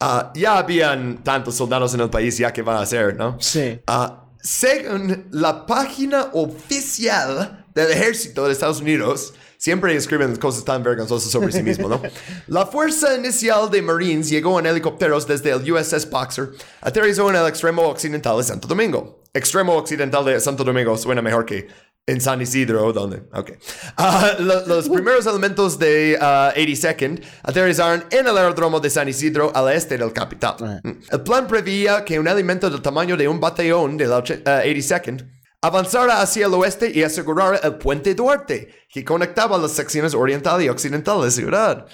Ah, 0.00 0.32
ya 0.34 0.56
habían 0.56 1.22
tantos 1.22 1.54
soldados 1.54 1.92
en 1.92 2.00
el 2.00 2.08
país, 2.08 2.38
ya 2.38 2.52
que 2.52 2.62
van 2.62 2.78
a 2.78 2.80
hacer, 2.80 3.16
¿no? 3.16 3.36
Sí. 3.38 3.80
Ah, 3.86 4.24
según 4.40 5.28
la 5.30 5.66
página 5.66 6.30
oficial 6.32 7.66
del 7.74 7.90
ejército 7.90 8.46
de 8.46 8.52
Estados 8.52 8.80
Unidos, 8.80 9.34
siempre 9.58 9.94
escriben 9.94 10.34
cosas 10.36 10.64
tan 10.64 10.82
vergonzosas 10.82 11.30
sobre 11.30 11.52
sí 11.52 11.62
mismo, 11.62 11.86
¿no? 11.86 12.00
La 12.46 12.64
fuerza 12.64 13.14
inicial 13.14 13.70
de 13.70 13.82
Marines 13.82 14.30
llegó 14.30 14.58
en 14.58 14.66
helicópteros 14.66 15.26
desde 15.26 15.50
el 15.50 15.70
USS 15.70 16.08
Boxer, 16.08 16.50
aterrizó 16.80 17.28
en 17.28 17.36
el 17.36 17.46
extremo 17.46 17.82
occidental 17.82 18.38
de 18.38 18.44
Santo 18.44 18.68
Domingo. 18.68 19.22
Extremo 19.34 19.74
occidental 19.74 20.24
de 20.24 20.40
Santo 20.40 20.64
Domingo 20.64 20.96
suena 20.96 21.20
mejor 21.20 21.44
que 21.44 21.68
en 22.08 22.22
San 22.22 22.40
Isidro, 22.40 22.90
¿dónde? 22.92 23.22
Ok. 23.34 23.52
Ah, 23.98 24.32
los 24.38 24.88
primeros 24.88 25.26
elementos 25.26 25.78
de 25.78 26.18
82nd 26.18 27.20
ah, 27.22 27.40
aterrizaron 27.42 28.04
en 28.10 28.26
el 28.26 28.36
aeródromo 28.36 28.80
de 28.80 28.88
San 28.88 29.08
Isidro 29.08 29.52
al 29.54 29.70
este 29.72 29.98
del 29.98 30.12
capital. 30.14 30.80
Mm. 30.82 30.90
El 31.10 31.20
plan 31.20 31.46
preveía 31.46 32.04
que 32.06 32.18
un 32.18 32.26
elemento 32.26 32.70
del 32.70 32.80
tamaño 32.80 33.14
de 33.14 33.28
un 33.28 33.38
batallón 33.38 33.98
de 33.98 34.06
la 34.06 34.24
82nd 34.24 35.22
ah, 35.22 35.66
avanzara 35.68 36.22
hacia 36.22 36.46
el 36.46 36.54
oeste 36.54 36.90
y 36.94 37.02
asegurara 37.02 37.58
el 37.58 37.74
puente 37.74 38.14
Duarte, 38.14 38.86
que 38.88 39.04
conectaba 39.04 39.58
las 39.58 39.72
secciones 39.72 40.14
oriental 40.14 40.62
y 40.62 40.70
occidental 40.70 41.18
de 41.18 41.26
la 41.26 41.30
ciudad. 41.30 41.86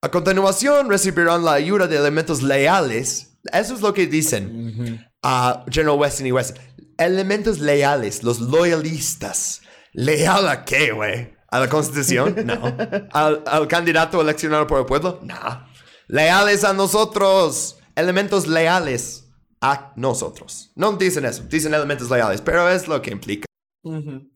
A 0.00 0.10
continuación 0.10 0.90
recibirán 0.90 1.44
la 1.44 1.52
ayuda 1.52 1.86
de 1.86 1.96
elementos 1.96 2.42
leales. 2.42 3.38
Eso 3.52 3.74
es 3.74 3.80
lo 3.80 3.94
que 3.94 4.08
dicen 4.08 5.06
a 5.22 5.64
General 5.70 5.96
Weston 5.96 6.26
y 6.26 6.32
Weston 6.32 6.71
elementos 7.04 7.58
leales, 7.58 8.22
los 8.22 8.40
loyalistas. 8.40 9.62
¿Leal 9.92 10.48
a 10.48 10.64
qué, 10.64 10.92
güey? 10.92 11.34
¿A 11.48 11.60
la 11.60 11.68
Constitución? 11.68 12.34
No. 12.44 12.76
¿Al, 13.12 13.68
candidato 13.68 14.20
eleccionado 14.20 14.66
por 14.66 14.80
el 14.80 14.86
pueblo? 14.86 15.20
No. 15.22 15.66
Leales 16.08 16.64
a 16.64 16.72
nosotros. 16.72 17.78
Elementos 17.94 18.46
leales 18.46 19.28
a 19.60 19.92
nosotros. 19.96 20.72
No 20.74 20.92
dicen 20.92 21.24
eso, 21.24 21.42
dicen 21.48 21.74
elementos 21.74 22.10
leales, 22.10 22.40
pero 22.40 22.68
es 22.68 22.88
lo 22.88 23.00
que 23.02 23.10
implica. 23.10 23.46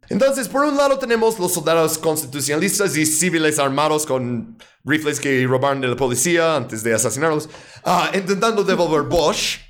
Entonces, 0.09 0.49
por 0.49 0.65
un 0.65 0.77
lado 0.77 0.99
tenemos 0.99 1.39
los 1.39 1.55
soldados 1.55 1.99
constitucionalistas 1.99 2.97
y 2.97 3.07
civiles 3.07 3.61
armados 3.61 4.05
con 4.05 4.59
rifles 4.85 5.21
que 5.21 5.47
robaron 5.47 5.81
de 5.81 5.89
la 5.89 5.97
policía 5.97 6.57
antes 6.57 6.83
de 6.83 6.95
asesinarlos, 6.95 7.49
ah, 7.85 8.11
intentando 8.13 8.65
devolver 8.65 9.03
Bosch 9.03 9.66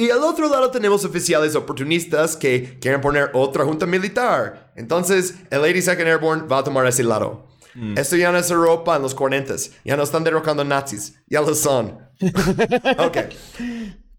y 0.00 0.10
al 0.10 0.22
otro 0.22 0.48
lado 0.48 0.70
tenemos 0.70 1.04
oficiales 1.04 1.54
oportunistas 1.54 2.36
que 2.36 2.78
quieren 2.80 3.02
poner 3.02 3.30
otra 3.34 3.64
junta 3.64 3.84
militar. 3.84 4.72
Entonces, 4.76 5.34
el 5.50 5.60
82nd 5.60 6.06
Airborne 6.06 6.46
va 6.46 6.58
a 6.58 6.64
tomar 6.64 6.86
ese 6.86 7.04
lado. 7.04 7.46
Mm. 7.74 7.98
Esto 7.98 8.16
ya 8.16 8.32
no 8.32 8.38
es 8.38 8.50
Europa 8.50 8.96
en 8.96 9.02
los 9.02 9.14
40 9.14 9.54
Ya 9.84 9.96
no 9.96 10.02
están 10.02 10.24
derrocando 10.24 10.64
nazis. 10.64 11.14
Ya 11.28 11.42
lo 11.42 11.54
son. 11.54 11.98
ok. 12.98 13.18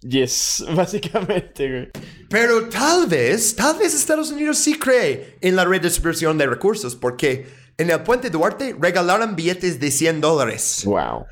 Yes, 0.01 0.63
básicamente, 0.75 1.91
Pero 2.29 2.69
tal 2.69 3.07
vez, 3.07 3.55
tal 3.55 3.77
vez 3.77 3.93
Estados 3.93 4.31
Unidos 4.31 4.57
sí 4.57 4.77
cree 4.77 5.37
en 5.41 5.55
la 5.55 5.65
redistribución 5.65 6.37
de 6.37 6.47
recursos 6.47 6.95
porque 6.95 7.47
en 7.77 7.89
el 7.89 8.01
puente 8.01 8.29
Duarte 8.29 8.75
regalaron 8.79 9.35
billetes 9.35 9.79
de 9.79 9.89
100 9.89 10.21
dólares. 10.21 10.83
Wow. 10.85 11.25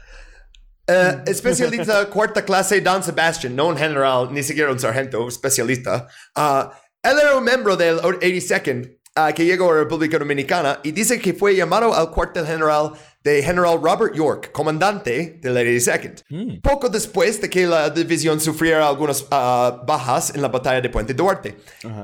Uh, 0.90 1.22
especialista 1.30 2.10
cuarta 2.10 2.44
clase 2.44 2.82
Don 2.82 3.03
Sebastian, 3.03 3.56
no 3.56 3.68
un 3.68 3.78
general, 3.78 4.30
ni 4.32 4.41
siquiera 4.41 4.72
un 4.72 4.80
sargento, 4.80 5.28
especialista. 5.28 6.07
Uh, 6.36 6.70
él 7.03 7.18
era 7.22 7.36
un 7.36 7.44
miembro 7.44 7.78
del 7.78 7.99
82nd 7.99 8.98
uh, 9.16 9.34
que 9.34 9.45
llegó 9.45 9.70
a 9.70 9.76
la 9.76 9.80
República 9.82 10.18
Dominicana 10.18 10.80
y 10.84 10.91
dice 10.91 11.20
que 11.20 11.36
fue 11.36 11.56
llamado 11.56 11.94
al 11.94 12.10
cuartel 12.10 12.45
general 12.45 12.94
de 13.24 13.44
General 13.44 13.78
Robert 13.82 14.16
York, 14.16 14.52
comandante 14.52 15.40
del 15.41 15.56
82nd. 15.56 16.24
Hmm. 16.30 16.61
Poco 16.61 16.90
después 16.90 17.40
de 17.41 17.49
que 17.49 17.68
la 17.68 17.90
división 17.90 18.40
sufriera 18.40 18.88
algunas 18.88 19.22
uh, 19.24 19.86
bajas 19.86 20.34
en 20.34 20.41
la 20.41 20.48
batalla 20.48 20.82
de 20.82 20.90
Puente 20.90 21.14
Duarte. 21.14 21.57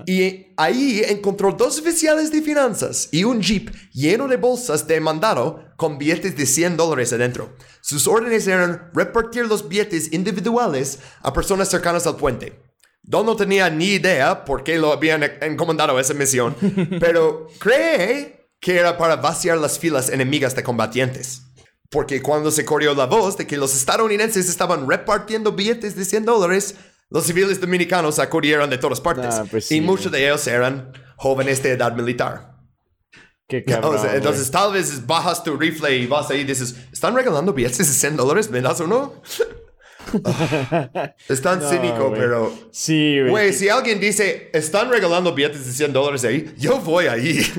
Y 0.05 0.47
ahí 0.57 1.01
encontró 1.07 1.53
dos 1.53 1.79
oficiales 1.79 2.31
de 2.31 2.41
finanzas 2.41 3.09
y 3.11 3.23
un 3.23 3.41
jeep 3.41 3.73
lleno 3.93 4.27
de 4.27 4.35
bolsas 4.35 4.85
de 4.87 4.99
mandado 4.99 5.63
con 5.77 5.97
billetes 5.97 6.35
de 6.35 6.45
100 6.45 6.77
dólares 6.77 7.13
adentro. 7.13 7.55
Sus 7.85 8.07
órdenes 8.07 8.47
eran 8.47 8.89
repartir 8.95 9.45
los 9.45 9.69
billetes 9.69 10.11
individuales 10.11 10.97
a 11.21 11.31
personas 11.31 11.69
cercanas 11.69 12.07
al 12.07 12.15
puente. 12.15 12.59
Don 13.03 13.27
no 13.27 13.35
tenía 13.35 13.69
ni 13.69 13.89
idea 13.89 14.43
por 14.43 14.63
qué 14.63 14.79
lo 14.79 14.91
habían 14.91 15.21
encomendado 15.41 15.99
esa 15.99 16.15
misión, 16.15 16.55
pero 16.99 17.45
cree 17.59 18.49
que 18.59 18.79
era 18.79 18.97
para 18.97 19.17
vaciar 19.17 19.59
las 19.59 19.77
filas 19.77 20.09
enemigas 20.09 20.55
de 20.55 20.63
combatientes. 20.63 21.43
Porque 21.91 22.23
cuando 22.23 22.49
se 22.49 22.65
corrió 22.65 22.95
la 22.95 23.05
voz 23.05 23.37
de 23.37 23.45
que 23.45 23.55
los 23.55 23.75
estadounidenses 23.75 24.49
estaban 24.49 24.89
repartiendo 24.89 25.51
billetes 25.51 25.95
de 25.95 26.05
100 26.05 26.25
dólares, 26.25 26.73
los 27.11 27.25
civiles 27.25 27.61
dominicanos 27.61 28.17
acudieron 28.17 28.67
de 28.71 28.79
todas 28.79 28.99
partes. 28.99 29.35
Ah, 29.35 29.45
pues 29.47 29.71
y 29.71 29.79
muchos 29.79 30.11
de 30.11 30.25
ellos 30.25 30.47
eran 30.47 30.91
jóvenes 31.17 31.61
de 31.61 31.73
edad 31.73 31.95
militar. 31.95 32.54
Qué 33.47 33.63
cabrón, 33.65 33.97
entonces, 34.13 34.49
tal 34.49 34.73
vez 34.73 35.05
bajas 35.05 35.43
tu 35.43 35.55
rifle 35.55 35.95
y 35.95 36.07
vas 36.07 36.29
ahí 36.29 36.41
y 36.41 36.43
dices, 36.43 36.75
¿están 36.91 37.15
regalando 37.15 37.53
billetes 37.53 37.77
de 37.77 37.85
100 37.85 38.17
dólares? 38.17 38.49
¿Me 38.49 38.61
das 38.61 38.79
uno? 38.79 39.21
es 41.29 41.41
tan 41.41 41.61
cínico, 41.61 42.13
pero... 42.15 42.53
Sí, 42.71 43.19
güey. 43.27 43.53
si 43.53 43.69
alguien 43.69 43.99
dice, 43.99 44.49
están 44.53 44.89
regalando 44.89 45.33
billetes 45.33 45.65
de 45.65 45.71
100 45.71 45.93
dólares 45.93 46.23
ahí, 46.25 46.53
yo 46.57 46.79
voy 46.79 47.07
ahí. 47.07 47.39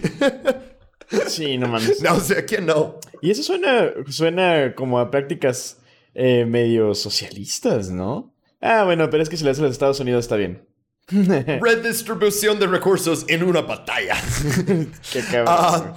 Sí, 1.28 1.56
no 1.56 1.68
mames. 1.68 2.02
No, 2.02 2.14
o 2.14 2.20
sea, 2.20 2.44
¿quién 2.44 2.66
no? 2.66 2.98
Y 3.22 3.30
eso 3.30 3.42
suena, 3.42 3.92
suena 4.08 4.74
como 4.74 4.98
a 4.98 5.10
prácticas 5.10 5.78
eh, 6.14 6.44
medio 6.46 6.94
socialistas, 6.94 7.90
¿no? 7.90 8.34
Ah, 8.60 8.84
bueno, 8.84 9.08
pero 9.10 9.22
es 9.22 9.28
que 9.28 9.36
si 9.36 9.44
le 9.44 9.50
hace 9.50 9.60
a 9.60 9.64
los 9.64 9.72
Estados 9.72 10.00
Unidos 10.00 10.24
está 10.24 10.36
bien. 10.36 10.66
Redistribución 11.60 12.58
de 12.58 12.66
recursos 12.66 13.24
en 13.28 13.42
una 13.42 13.62
batalla. 13.62 14.16
Qué 15.12 15.20
cabrón. 15.20 15.46
Ah, 15.46 15.96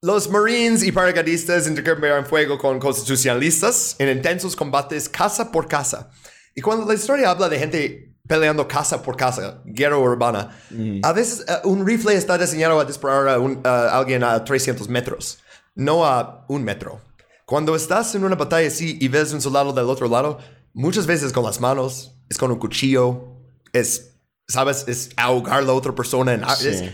los 0.00 0.30
Marines 0.30 0.84
y 0.84 0.92
paracaidistas 0.92 1.66
intercambiaron 1.66 2.24
fuego 2.24 2.56
con 2.56 2.78
constitucionalistas 2.78 3.96
en 3.98 4.16
intensos 4.16 4.54
combates 4.54 5.08
casa 5.08 5.50
por 5.50 5.66
casa. 5.66 6.10
Y 6.54 6.60
cuando 6.60 6.86
la 6.86 6.94
historia 6.94 7.30
habla 7.30 7.48
de 7.48 7.58
gente 7.58 8.08
peleando 8.28 8.68
casa 8.68 9.02
por 9.02 9.16
casa, 9.16 9.62
guerra 9.64 9.98
urbana. 9.98 10.56
Mm. 10.70 11.00
A 11.02 11.12
veces 11.12 11.44
eh, 11.48 11.52
un 11.64 11.84
rifle 11.84 12.14
está 12.14 12.38
diseñado 12.38 12.78
a 12.78 12.84
disparar 12.84 13.40
a, 13.64 13.98
alguien 13.98 14.22
a 14.22 14.44
300 14.44 14.88
metros, 14.88 15.38
no 15.74 16.04
a 16.06 16.44
un 16.48 16.62
metro. 16.62 17.00
Cuando 17.46 17.74
estás 17.74 18.14
en 18.14 18.24
una 18.24 18.36
batalla 18.36 18.68
así 18.68 18.98
y 19.00 19.08
ves 19.08 19.32
un 19.32 19.40
soldado 19.40 19.72
del 19.72 19.86
otro 19.86 20.08
lado, 20.08 20.38
muchas 20.74 21.06
veces 21.06 21.32
con 21.32 21.42
las 21.42 21.60
manos, 21.60 22.14
es 22.28 22.36
con 22.36 22.52
un 22.52 22.58
cuchillo, 22.58 23.34
es, 23.72 24.17
¿sabes? 24.48 24.84
Es 24.88 25.10
ahogar 25.16 25.58
a 25.58 25.62
la 25.62 25.72
otra 25.72 25.94
persona. 25.94 26.34
En, 26.34 26.42
eh, 26.42 26.92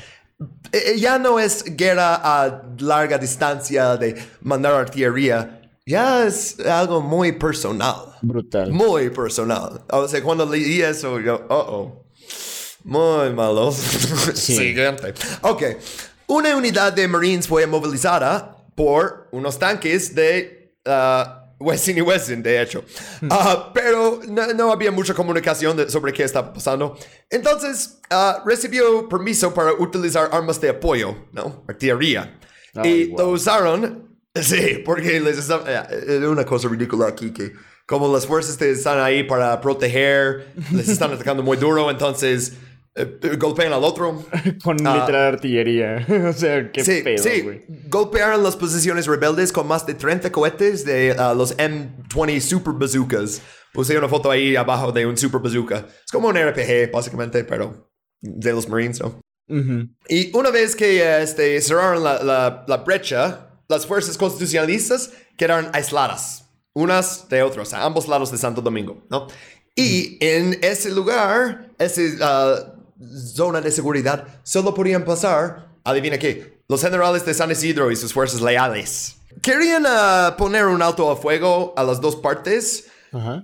eh, 0.72 0.98
ya 0.98 1.18
no 1.18 1.39
es 1.39 1.64
guerra 1.76 2.20
a 2.22 2.62
larga 2.78 3.16
distancia 3.16 3.97
de 3.97 4.22
mandar 4.43 4.74
artillería 4.74 5.60
ya 5.86 6.26
es 6.26 6.59
algo 6.60 7.02
muy 7.02 7.32
personal. 7.32 8.16
Brutal. 8.22 8.72
Muy 8.72 9.10
personal. 9.10 9.82
O 9.90 10.09
sea, 10.09 10.22
cuando 10.22 10.47
leí 10.47 10.81
eso, 10.81 11.20
yo, 11.20 11.47
oh, 11.48 11.66
oh. 11.68 12.05
Muy 12.85 13.31
malo. 13.35 13.72
Siguiente. 14.35 15.14
Ok. 15.43 15.62
Una 16.26 16.56
unidad 16.56 16.93
de 16.93 17.06
Marines 17.06 17.47
fue 17.47 17.66
movilizada 17.66 18.56
por 18.74 19.28
unos 19.31 19.59
tanques 19.59 20.14
de 20.14 20.74
uh, 20.86 21.44
Westin 21.65 21.99
y 21.99 22.01
Westin, 22.03 22.43
de 22.43 22.62
hecho. 22.62 22.85
Uh, 23.23 23.73
pero 23.73 24.20
no, 24.28 24.70
había 24.70 24.91
mucha 24.91 25.15
comunicación 25.15 25.91
sobre 25.91 26.12
qué 26.12 26.24
estaba 26.24 26.53
pasando. 26.53 26.97
Entonces, 27.31 28.01
uh, 28.11 28.47
recibió 28.47 29.09
permiso 29.09 29.53
para 29.55 29.73
utilizar 29.73 30.28
armas 30.32 30.61
de 30.61 30.70
apoyo, 30.70 31.16
¿no? 31.32 31.65
Artillería. 31.69 32.39
y 32.82 33.07
lo 33.16 33.31
usaron 33.31 34.15
Sí, 34.43 34.82
porque 34.85 35.20
les 35.20 35.39
está, 35.39 35.62
eh, 35.91 36.16
es 36.19 36.23
una 36.23 36.45
cosa 36.45 36.69
ridícula 36.69 37.07
aquí 37.07 37.32
que 37.32 37.53
como 37.86 38.12
las 38.12 38.27
fuerzas 38.27 38.61
están 38.61 38.99
ahí 38.99 39.23
para 39.23 39.61
proteger, 39.61 40.49
les 40.73 40.89
están 40.89 41.12
atacando 41.15 41.43
muy 41.43 41.57
duro, 41.57 41.91
entonces 41.91 42.55
eh, 42.97 43.19
eh, 43.23 43.37
golpean 43.37 43.73
al 43.73 43.83
otro. 43.83 44.25
con 44.62 44.77
uh, 44.87 44.95
literal 44.95 45.35
artillería. 45.35 46.07
o 46.29 46.33
sea, 46.33 46.71
qué 46.71 46.85
sí, 46.85 47.01
pedo, 47.03 47.23
Sí, 47.23 47.45
golpearon 47.89 48.43
las 48.43 48.57
posiciones 48.57 49.07
rebeldes 49.07 49.53
con 49.53 49.66
más 49.66 49.87
de 49.87 49.95
30 49.95 50.31
cohetes 50.31 50.85
de 50.85 51.16
uh, 51.19 51.37
los 51.37 51.57
M20 51.57 52.41
Super 52.41 52.75
Bazookas. 52.75 53.43
Puse 53.73 53.99
una 53.99 54.09
foto 54.09 54.31
ahí 54.31 54.55
abajo 54.55 54.93
de 54.93 55.05
un 55.07 55.16
Super 55.16 55.41
Bazooka. 55.41 55.87
Es 56.05 56.12
como 56.12 56.29
un 56.29 56.37
RPG, 56.37 56.93
básicamente, 56.93 57.45
pero 57.45 57.91
de 58.21 58.53
los 58.53 58.69
Marines, 58.69 59.01
¿no? 59.01 59.21
Y 60.09 60.35
una 60.35 60.51
vez 60.51 60.75
que 60.75 61.23
este, 61.23 61.61
cerraron 61.61 62.03
la, 62.03 62.23
la, 62.23 62.65
la 62.66 62.77
brecha, 62.79 63.51
las 63.69 63.87
fuerzas 63.87 64.16
constitucionalistas 64.16 65.12
quedaron 65.37 65.69
aisladas, 65.73 66.49
unas 66.73 67.29
de 67.29 67.43
otras, 67.43 67.75
a 67.75 67.85
ambos 67.85 68.09
lados 68.09 68.31
de 68.31 68.39
Santo 68.39 68.62
Domingo, 68.62 69.05
¿no? 69.11 69.27
Y 69.77 70.19
en 70.21 70.59
ese 70.62 70.91
lugar, 70.93 71.71
esa 71.79 72.01
uh, 72.01 72.74
zona 73.35 73.60
de 73.60 73.70
seguridad, 73.70 74.26
solo 74.43 74.74
podían 74.74 75.05
pasar, 75.05 75.68
adivina 75.85 76.18
qué, 76.18 76.60
los 76.68 76.81
generales 76.81 77.24
de 77.24 77.35
San 77.35 77.51
Isidro 77.51 77.90
y 77.90 77.97
sus 77.97 78.12
fuerzas 78.12 78.40
leales. 78.40 79.16
Querían 79.43 79.85
uh, 79.85 80.36
poner 80.36 80.66
un 80.66 80.81
alto 80.82 81.10
a 81.10 81.16
fuego 81.16 81.74
a 81.76 81.82
las 81.82 82.01
dos 82.01 82.16
partes 82.16 82.86
uh, 83.12 83.39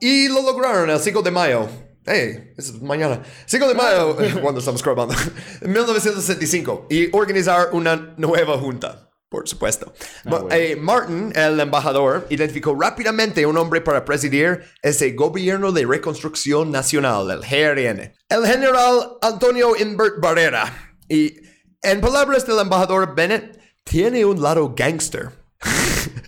y 0.00 0.28
lo 0.28 0.42
lograron 0.42 0.88
el 0.90 1.00
5 1.00 1.22
de 1.22 1.30
mayo. 1.30 1.66
Hey, 2.04 2.52
es 2.56 2.80
mañana. 2.80 3.22
5 3.46 3.68
de 3.68 3.74
mayo, 3.74 4.16
cuando 4.40 4.60
estamos 4.60 4.82
grabando, 4.82 5.14
en 5.60 5.72
1965, 5.72 6.86
y 6.88 7.14
organizar 7.16 7.70
una 7.72 8.14
nueva 8.16 8.56
junta. 8.58 9.05
Por 9.28 9.48
supuesto. 9.48 9.92
Ah, 10.24 10.44
eh, 10.52 10.76
Martin, 10.76 11.32
el 11.34 11.58
embajador, 11.58 12.26
identificó 12.30 12.76
rápidamente 12.78 13.44
un 13.44 13.56
hombre 13.58 13.80
para 13.80 14.04
presidir 14.04 14.62
ese 14.82 15.12
gobierno 15.12 15.72
de 15.72 15.84
reconstrucción 15.84 16.70
nacional, 16.70 17.30
el 17.30 17.40
GRN. 17.40 18.14
El 18.28 18.46
general 18.46 19.18
Antonio 19.22 19.76
Invert 19.76 20.20
Barrera. 20.20 20.94
Y 21.08 21.34
en 21.82 22.00
palabras 22.00 22.46
del 22.46 22.58
embajador 22.60 23.14
Bennett, 23.14 23.60
tiene 23.84 24.24
un 24.24 24.40
lado 24.42 24.74
gangster. 24.76 25.30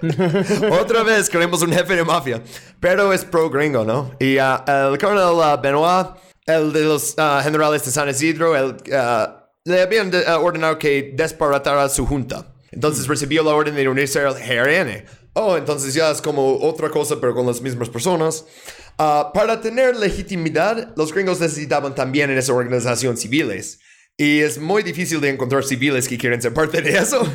Otra 0.70 1.02
vez 1.02 1.28
queremos 1.28 1.62
un 1.62 1.72
jefe 1.72 1.96
de 1.96 2.04
mafia, 2.04 2.42
pero 2.80 3.12
es 3.12 3.24
pro 3.24 3.50
gringo, 3.50 3.84
¿no? 3.84 4.12
Y 4.18 4.38
uh, 4.38 4.62
el 4.66 4.98
coronel 4.98 5.34
uh, 5.34 5.60
Benoit, 5.60 6.08
el 6.46 6.72
de 6.72 6.84
los 6.84 7.14
uh, 7.18 7.42
generales 7.42 7.84
de 7.84 7.90
San 7.90 8.08
Isidro, 8.08 8.56
el, 8.56 8.76
le 9.64 9.82
habían 9.82 10.10
ordenado 10.40 10.78
que 10.78 11.12
desparatara 11.14 11.88
su 11.88 12.06
junta. 12.06 12.54
Entonces 12.70 13.06
recibió 13.06 13.42
la 13.42 13.54
orden 13.54 13.74
de 13.74 13.88
unirse 13.88 14.20
al 14.20 14.34
GRN. 14.34 15.04
Oh, 15.34 15.56
entonces 15.56 15.94
ya 15.94 16.10
es 16.10 16.20
como 16.20 16.58
otra 16.58 16.90
cosa, 16.90 17.20
pero 17.20 17.34
con 17.34 17.46
las 17.46 17.60
mismas 17.60 17.88
personas. 17.88 18.44
para 18.96 19.60
tener 19.60 19.96
legitimidad, 19.96 20.92
los 20.96 21.12
gringos 21.12 21.40
necesitaban 21.40 21.94
también 21.94 22.30
en 22.30 22.38
esa 22.38 22.52
organización 22.52 23.16
civiles. 23.16 23.78
Y 24.20 24.40
es 24.40 24.58
muy 24.58 24.82
difícil 24.82 25.20
de 25.20 25.28
encontrar 25.28 25.62
civiles 25.62 26.08
que 26.08 26.18
quieren 26.18 26.42
ser 26.42 26.52
parte 26.52 26.82
de 26.82 26.98
eso. 26.98 27.22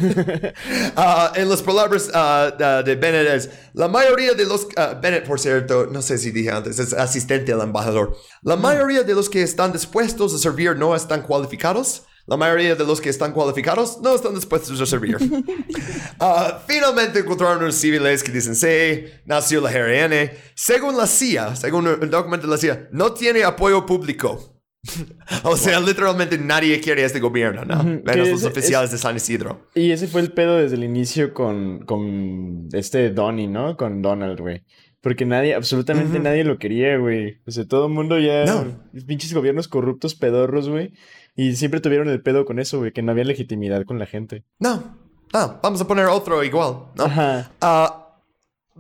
Ah, 0.96 1.32
en 1.36 1.50
las 1.50 1.62
palabras 1.62 2.10
uh, 2.14 2.84
de 2.84 2.96
Bennett 2.96 3.28
es, 3.28 3.50
la 3.74 3.88
mayoría 3.88 4.34
de 4.34 4.46
los... 4.46 4.66
Uh, 4.66 5.00
Bennett, 5.02 5.26
por 5.26 5.40
cierto, 5.40 5.88
no 5.88 6.02
sé 6.02 6.18
si 6.18 6.32
dije 6.32 6.52
antes, 6.52 6.78
es 6.80 6.94
asistente 6.94 7.54
al 7.54 7.62
embajador. 7.62 8.18
La 8.42 8.58
mayoría 8.58 9.04
de 9.04 9.16
los 9.16 9.30
que 9.30 9.42
están 9.42 9.72
dispuestos 9.72 10.34
a 10.34 10.38
servir 10.38 10.76
no 10.76 10.94
están 10.94 11.22
cualificados. 11.22 12.04
La 12.26 12.38
mayoría 12.38 12.76
de 12.76 12.86
los 12.86 13.02
que 13.02 13.10
están 13.10 13.34
cualificados 13.34 14.00
no 14.02 14.16
están 14.16 14.34
dispuestos 14.34 14.80
a 14.80 14.86
servir. 14.86 15.18
finalmente 16.68 17.20
encontraron 17.20 17.58
unos 17.58 17.76
civiles 17.76 18.24
que 18.24 18.32
dicen, 18.32 18.56
sí, 18.56 19.12
nació 19.26 19.60
la 19.60 19.72
GRN. 19.72 20.32
Según 20.56 20.96
la 20.96 21.06
CIA, 21.06 21.56
según 21.58 21.88
el 21.88 22.10
documento 22.10 22.48
de 22.48 22.52
la 22.52 22.58
CIA, 22.58 22.88
no 22.92 23.14
tiene 23.14 23.44
apoyo 23.44 23.86
público. 23.86 24.54
o 25.44 25.58
sea, 25.58 25.80
literalmente 25.80 26.38
nadie 26.38 26.80
quiere 26.80 27.04
este 27.04 27.20
gobierno, 27.20 27.66
¿no? 27.66 27.84
Menos 27.84 28.30
los 28.30 28.44
oficiales 28.44 28.92
de 28.92 28.98
San 28.98 29.16
Isidro. 29.16 29.68
Y 29.76 29.92
ese 29.92 30.08
fue 30.08 30.22
el 30.22 30.32
pedo 30.32 30.58
desde 30.58 30.76
el 30.76 30.84
inicio 30.84 31.34
con, 31.34 31.86
con 31.86 32.70
este 32.74 33.10
Donnie, 33.10 33.48
¿no? 33.48 33.76
Con 33.76 34.02
Donald, 34.02 34.40
güey. 34.40 34.64
Porque 35.02 35.26
nadie, 35.26 35.54
absolutamente 35.54 36.18
nadie 36.20 36.46
lo 36.46 36.58
quería, 36.58 36.98
güey. 36.98 37.42
O 37.46 37.52
sea, 37.52 37.66
todo 37.66 37.88
el 37.88 37.94
mundo 37.94 38.20
ya. 38.20 38.46
No. 38.46 38.90
Pinches 39.06 39.34
gobiernos 39.34 39.68
corruptos, 39.68 40.16
pedorros, 40.16 40.70
güey. 40.70 40.94
Y 41.36 41.56
siempre 41.56 41.80
tuvieron 41.80 42.10
el 42.10 42.22
pedo 42.22 42.46
con 42.46 42.60
eso, 42.60 42.80
güey, 42.80 42.92
que 42.92 43.02
no 43.02 43.12
había 43.12 43.24
legitimidad 43.24 43.86
con 43.86 44.00
la 44.00 44.06
gente. 44.06 44.44
No. 44.60 44.98
Ah, 45.34 45.60
vamos 45.64 45.82
a 45.82 45.88
poner 45.88 46.06
otro 46.06 46.44
igual, 46.44 46.86
¿no? 46.96 47.06
Ajá. 47.06 47.52
Ah, 47.62 48.20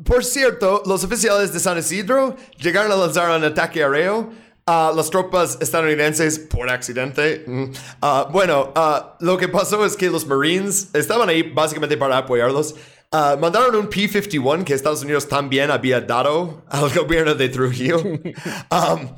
por 0.05 0.23
cierto, 0.23 0.83
los 0.85 1.03
oficiales 1.03 1.51
de 1.53 1.59
San 1.59 1.77
Isidro 1.77 2.35
llegaron 2.57 2.91
a 2.91 2.95
lanzar 2.95 3.35
un 3.35 3.43
ataque 3.43 3.83
aéreo 3.83 4.31
Uh, 4.65 4.95
las 4.95 5.09
tropas 5.09 5.57
estadounidenses 5.59 6.39
por 6.39 6.69
accidente. 6.69 7.43
Uh, 7.45 8.31
bueno, 8.31 8.71
uh, 8.73 9.13
lo 9.19 9.37
que 9.37 9.49
pasó 9.49 9.85
es 9.85 9.97
que 9.97 10.09
los 10.09 10.25
Marines 10.25 10.89
estaban 10.93 11.27
ahí 11.27 11.43
básicamente 11.43 11.97
para 11.97 12.19
apoyarlos. 12.19 12.73
mandaron 13.11 13.75
un 13.75 13.89
P-51 13.89 14.63
que 14.63 14.73
Estados 14.73 15.03
Unidos 15.03 15.27
también 15.27 15.69
había 15.69 15.99
dado 15.99 16.63
al 16.69 16.89
gobierno 16.95 17.35
de 17.35 17.49
Trujillo. 17.49 17.99
Um, 17.99 18.21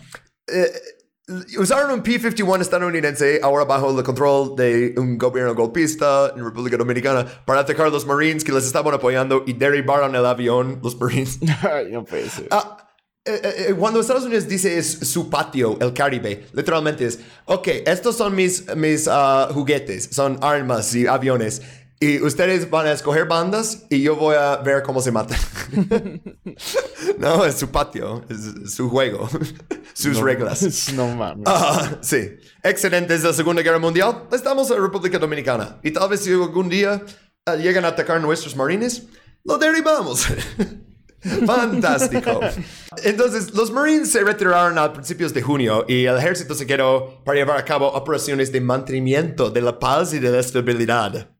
eh, 0.47 0.71
usaron 1.57 1.91
un 1.91 2.03
P-51 2.03 2.61
estadounidense 2.61 3.39
ahora 3.41 3.65
bajo 3.65 3.97
el 3.97 4.03
control 4.03 4.55
de 4.55 4.93
un 4.97 5.17
gobierno 5.17 5.55
golpista 5.55 6.31
en 6.35 6.43
República 6.43 6.77
Dominicana 6.77 7.25
para 7.45 7.61
atacar 7.61 7.87
a 7.87 7.89
los 7.89 8.05
Marines 8.05 8.43
que 8.43 8.51
les 8.51 8.65
estaban 8.65 8.93
apoyando 8.93 9.43
y 9.47 9.53
derribaron 9.53 10.15
el 10.15 10.25
avión, 10.25 10.79
los 10.83 10.99
Marines. 10.99 11.39
no 11.91 12.05
puede 12.05 12.29
ser. 12.29 12.47
Eh, 13.27 13.41
eh, 13.43 13.65
eh, 13.69 13.73
cuando 13.73 13.99
Estados 13.99 14.25
Unidos 14.25 14.47
dice 14.47 14.77
es 14.77 14.99
su 14.99 15.31
patio, 15.31 15.79
el 15.81 15.93
Caribe, 15.93 16.45
literalmente 16.53 17.07
es, 17.07 17.19
ok, 17.45 17.67
estos 17.87 18.15
son 18.15 18.35
mis, 18.35 18.63
mis 18.75 19.07
ah, 19.11 19.49
juguetes, 19.51 20.09
son 20.11 20.37
armas 20.41 20.93
y 20.93 21.07
aviones. 21.07 21.63
Y 21.99 22.21
ustedes 22.21 22.69
van 22.69 22.87
a 22.87 22.91
escoger 22.91 23.25
bandas 23.25 23.85
y 23.89 24.01
yo 24.01 24.17
voy 24.17 24.35
a 24.35 24.57
ver 24.57 24.83
cómo 24.83 25.01
se 25.01 25.11
matan. 25.11 25.39
no, 27.17 27.45
es 27.45 27.55
su 27.55 27.69
patio, 27.69 28.23
es 28.29 28.73
su 28.73 28.89
juego, 28.89 29.29
sus 29.93 30.17
reglas. 30.19 30.89
No 30.93 31.07
mames. 31.07 31.45
Ah, 31.47 31.97
sí. 32.01 32.37
Excelente, 32.63 33.13
desde 33.13 33.29
la 33.29 33.33
Segunda 33.33 33.61
Guerra 33.61 33.79
Mundial, 33.79 34.27
estamos 34.31 34.69
en 34.71 34.81
República 34.81 35.17
Dominicana. 35.17 35.79
Y 35.83 35.91
tal 35.91 36.09
vez 36.09 36.19
si 36.21 36.31
algún 36.31 36.67
día 36.67 37.01
ah, 37.45 37.55
llegan 37.55 37.85
a 37.85 37.89
atacar 37.89 38.19
nuestros 38.21 38.55
marines, 38.57 39.03
lo 39.45 39.57
derribamos. 39.57 40.27
Fantástico. 41.45 42.39
Entonces, 43.03 43.53
los 43.53 43.71
Marines 43.71 44.11
se 44.11 44.23
retiraron 44.23 44.77
a 44.77 44.93
principios 44.93 45.33
de 45.33 45.41
junio 45.41 45.85
y 45.87 46.05
el 46.05 46.17
ejército 46.17 46.53
se 46.53 46.67
quedó 46.67 47.23
para 47.23 47.39
llevar 47.39 47.57
a 47.57 47.65
cabo 47.65 47.87
operaciones 47.87 48.51
de 48.51 48.61
mantenimiento 48.61 49.49
de 49.49 49.61
la 49.61 49.79
paz 49.79 50.13
y 50.13 50.19
de 50.19 50.29
la 50.29 50.39
estabilidad. 50.39 51.34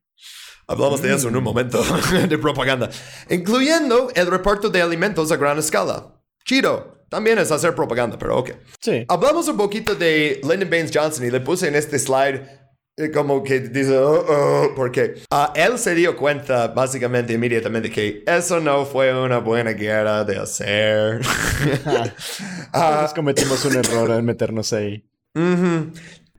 Hablamos 0.68 1.02
de 1.02 1.14
eso 1.14 1.28
en 1.28 1.36
un 1.36 1.44
momento 1.44 1.84
de 2.30 2.38
propaganda, 2.38 2.90
incluyendo 3.30 4.10
el 4.16 4.28
reparto 4.28 4.70
de 4.70 4.82
alimentos 4.82 5.32
a 5.32 5.38
gran 5.38 5.60
escala. 5.60 6.14
Chido. 6.44 6.96
También 7.08 7.38
es 7.38 7.52
hacer 7.52 7.76
propaganda, 7.76 8.18
pero 8.18 8.40
ok. 8.40 8.52
Sí. 8.82 9.06
Hablamos 9.08 9.48
un 9.48 9.58
poquito 9.58 9.94
de 9.96 10.42
Lyndon 10.42 10.70
Baines 10.70 10.92
Johnson 10.94 11.26
y 11.26 11.30
le 11.30 11.40
puse 11.40 11.68
en 11.68 11.76
este 11.76 12.00
slide 12.00 12.42
como 13.14 13.44
que 13.44 13.60
dice, 13.60 13.98
oh, 13.98 14.26
oh", 14.28 14.74
porque 14.76 15.16
uh, 15.30 15.48
él 15.54 15.78
se 15.78 15.94
dio 15.96 16.16
cuenta 16.16 16.70
básicamente 16.70 17.34
inmediatamente 17.34 17.92
que 17.92 18.24
eso 18.26 18.60
no 18.62 18.86
fue 18.86 19.14
una 19.14 19.40
buena 19.40 19.72
guerra 19.72 20.24
de 20.24 20.38
hacer. 20.38 21.22
uh, 22.74 23.14
cometimos 23.14 23.64
un 23.66 23.76
error 23.76 24.12
al 24.12 24.24
meternos 24.24 24.72
ahí. 24.74 25.06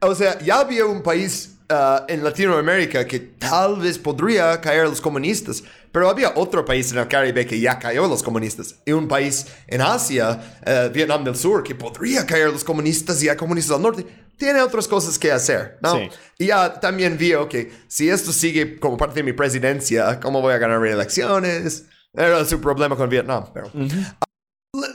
O 0.01 0.15
sea, 0.15 0.39
ya 0.39 0.59
había 0.59 0.85
un 0.85 1.03
país 1.03 1.56
Uh, 1.69 2.05
en 2.07 2.23
Latinoamérica 2.23 3.05
que 3.05 3.19
tal 3.19 3.81
vez 3.81 3.97
podría 3.97 4.61
caer 4.61 4.87
los 4.87 5.01
comunistas, 5.01 5.61
pero 5.91 6.07
había 6.07 6.31
otro 6.35 6.63
país 6.63 6.93
en 6.93 6.97
el 6.97 7.09
Caribe 7.09 7.45
que 7.45 7.59
ya 7.59 7.77
cayó 7.77 8.07
los 8.07 8.23
comunistas, 8.23 8.75
y 8.85 8.93
un 8.93 9.05
país 9.05 9.47
en 9.67 9.81
Asia, 9.81 10.39
uh, 10.65 10.93
Vietnam 10.93 11.25
del 11.25 11.35
Sur, 11.35 11.63
que 11.63 11.75
podría 11.75 12.25
caer 12.25 12.53
los 12.53 12.63
comunistas 12.63 13.21
y 13.21 13.27
hay 13.27 13.35
comunistas 13.35 13.75
al 13.75 13.81
norte, 13.81 14.05
tiene 14.37 14.61
otras 14.61 14.87
cosas 14.87 15.19
que 15.19 15.29
hacer, 15.29 15.77
¿no? 15.81 15.99
Y 16.37 16.45
ya 16.45 16.79
también 16.79 17.17
vio 17.17 17.49
que 17.49 17.69
si 17.89 18.07
esto 18.07 18.31
sigue 18.31 18.79
como 18.79 18.95
parte 18.95 19.15
de 19.15 19.23
mi 19.23 19.33
presidencia, 19.33 20.21
¿cómo 20.21 20.41
voy 20.41 20.53
a 20.53 20.59
ganar 20.59 20.79
reelecciones? 20.79 21.83
Era 22.13 22.45
su 22.45 22.61
problema 22.61 22.95
con 22.95 23.09
Vietnam, 23.09 23.43
pero... 23.53 23.69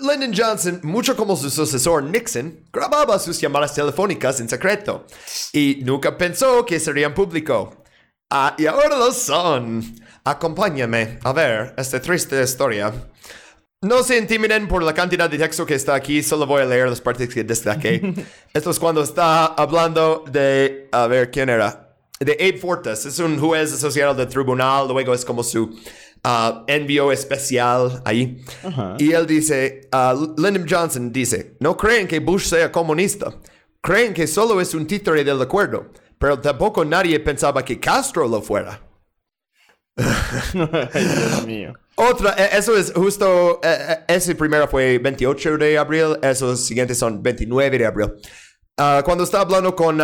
Lyndon 0.00 0.32
Johnson, 0.36 0.80
mucho 0.84 1.16
como 1.16 1.36
su 1.36 1.50
sucesor 1.50 2.04
Nixon, 2.04 2.60
grababa 2.72 3.18
sus 3.18 3.40
llamadas 3.40 3.74
telefónicas 3.74 4.38
en 4.40 4.48
secreto 4.48 5.06
y 5.52 5.80
nunca 5.82 6.16
pensó 6.16 6.64
que 6.64 6.78
serían 6.78 7.14
público. 7.14 7.82
Ah, 8.30 8.54
y 8.56 8.66
ahora 8.66 8.96
lo 8.96 9.12
son. 9.12 9.82
Acompáñame 10.24 11.18
a 11.24 11.32
ver 11.32 11.74
esta 11.76 12.00
triste 12.00 12.40
historia. 12.40 12.92
No 13.82 14.04
se 14.04 14.16
intimiden 14.16 14.68
por 14.68 14.84
la 14.84 14.94
cantidad 14.94 15.28
de 15.28 15.38
texto 15.38 15.66
que 15.66 15.74
está 15.74 15.96
aquí, 15.96 16.22
solo 16.22 16.46
voy 16.46 16.62
a 16.62 16.66
leer 16.66 16.88
las 16.88 17.00
partes 17.00 17.28
que 17.28 17.42
destaqué. 17.42 18.14
Esto 18.54 18.70
es 18.70 18.78
cuando 18.78 19.02
está 19.02 19.46
hablando 19.46 20.24
de, 20.30 20.88
a 20.92 21.08
ver, 21.08 21.32
¿quién 21.32 21.48
era? 21.48 21.96
De 22.20 22.34
Abe 22.34 22.58
Fortas, 22.58 23.04
es 23.04 23.18
un 23.18 23.36
juez 23.40 23.72
asociado 23.72 24.14
del 24.14 24.28
tribunal, 24.28 24.86
luego 24.86 25.12
es 25.12 25.24
como 25.24 25.42
su 25.42 25.76
uh, 26.24 26.64
envío 26.66 27.12
especial 27.12 28.02
ahí. 28.04 28.42
Y 28.98 29.12
él 29.12 29.26
dice, 29.26 29.88
uh, 29.92 30.34
Lyndon 30.40 30.66
Johnson 30.68 31.12
dice, 31.12 31.56
no 31.60 31.76
creen 31.76 32.06
que 32.06 32.20
Bush 32.20 32.46
sea 32.46 32.70
comunista, 32.70 33.32
creen 33.80 34.14
que 34.14 34.26
solo 34.26 34.60
es 34.60 34.74
un 34.74 34.86
títere 34.86 35.24
del 35.24 35.40
acuerdo, 35.40 35.90
pero 36.18 36.40
tampoco 36.40 36.84
nadie 36.84 37.18
pensaba 37.20 37.64
que 37.64 37.78
Castro 37.78 38.28
lo 38.28 38.42
fuera. 38.42 38.80
Dios 40.52 41.46
mío. 41.46 41.74
Otra, 41.94 42.34
e, 42.38 42.56
eso 42.56 42.76
es 42.76 42.92
justo, 42.92 43.60
e, 43.62 43.68
e, 44.08 44.14
ese 44.14 44.34
primero 44.34 44.66
fue 44.66 44.98
28 44.98 45.58
de 45.58 45.76
abril, 45.76 46.16
esos 46.22 46.64
siguientes 46.64 46.98
son 46.98 47.22
29 47.22 47.78
de 47.78 47.86
abril. 47.86 48.12
Uh, 48.78 49.02
cuando 49.04 49.24
está 49.24 49.40
hablando 49.40 49.76
con 49.76 50.00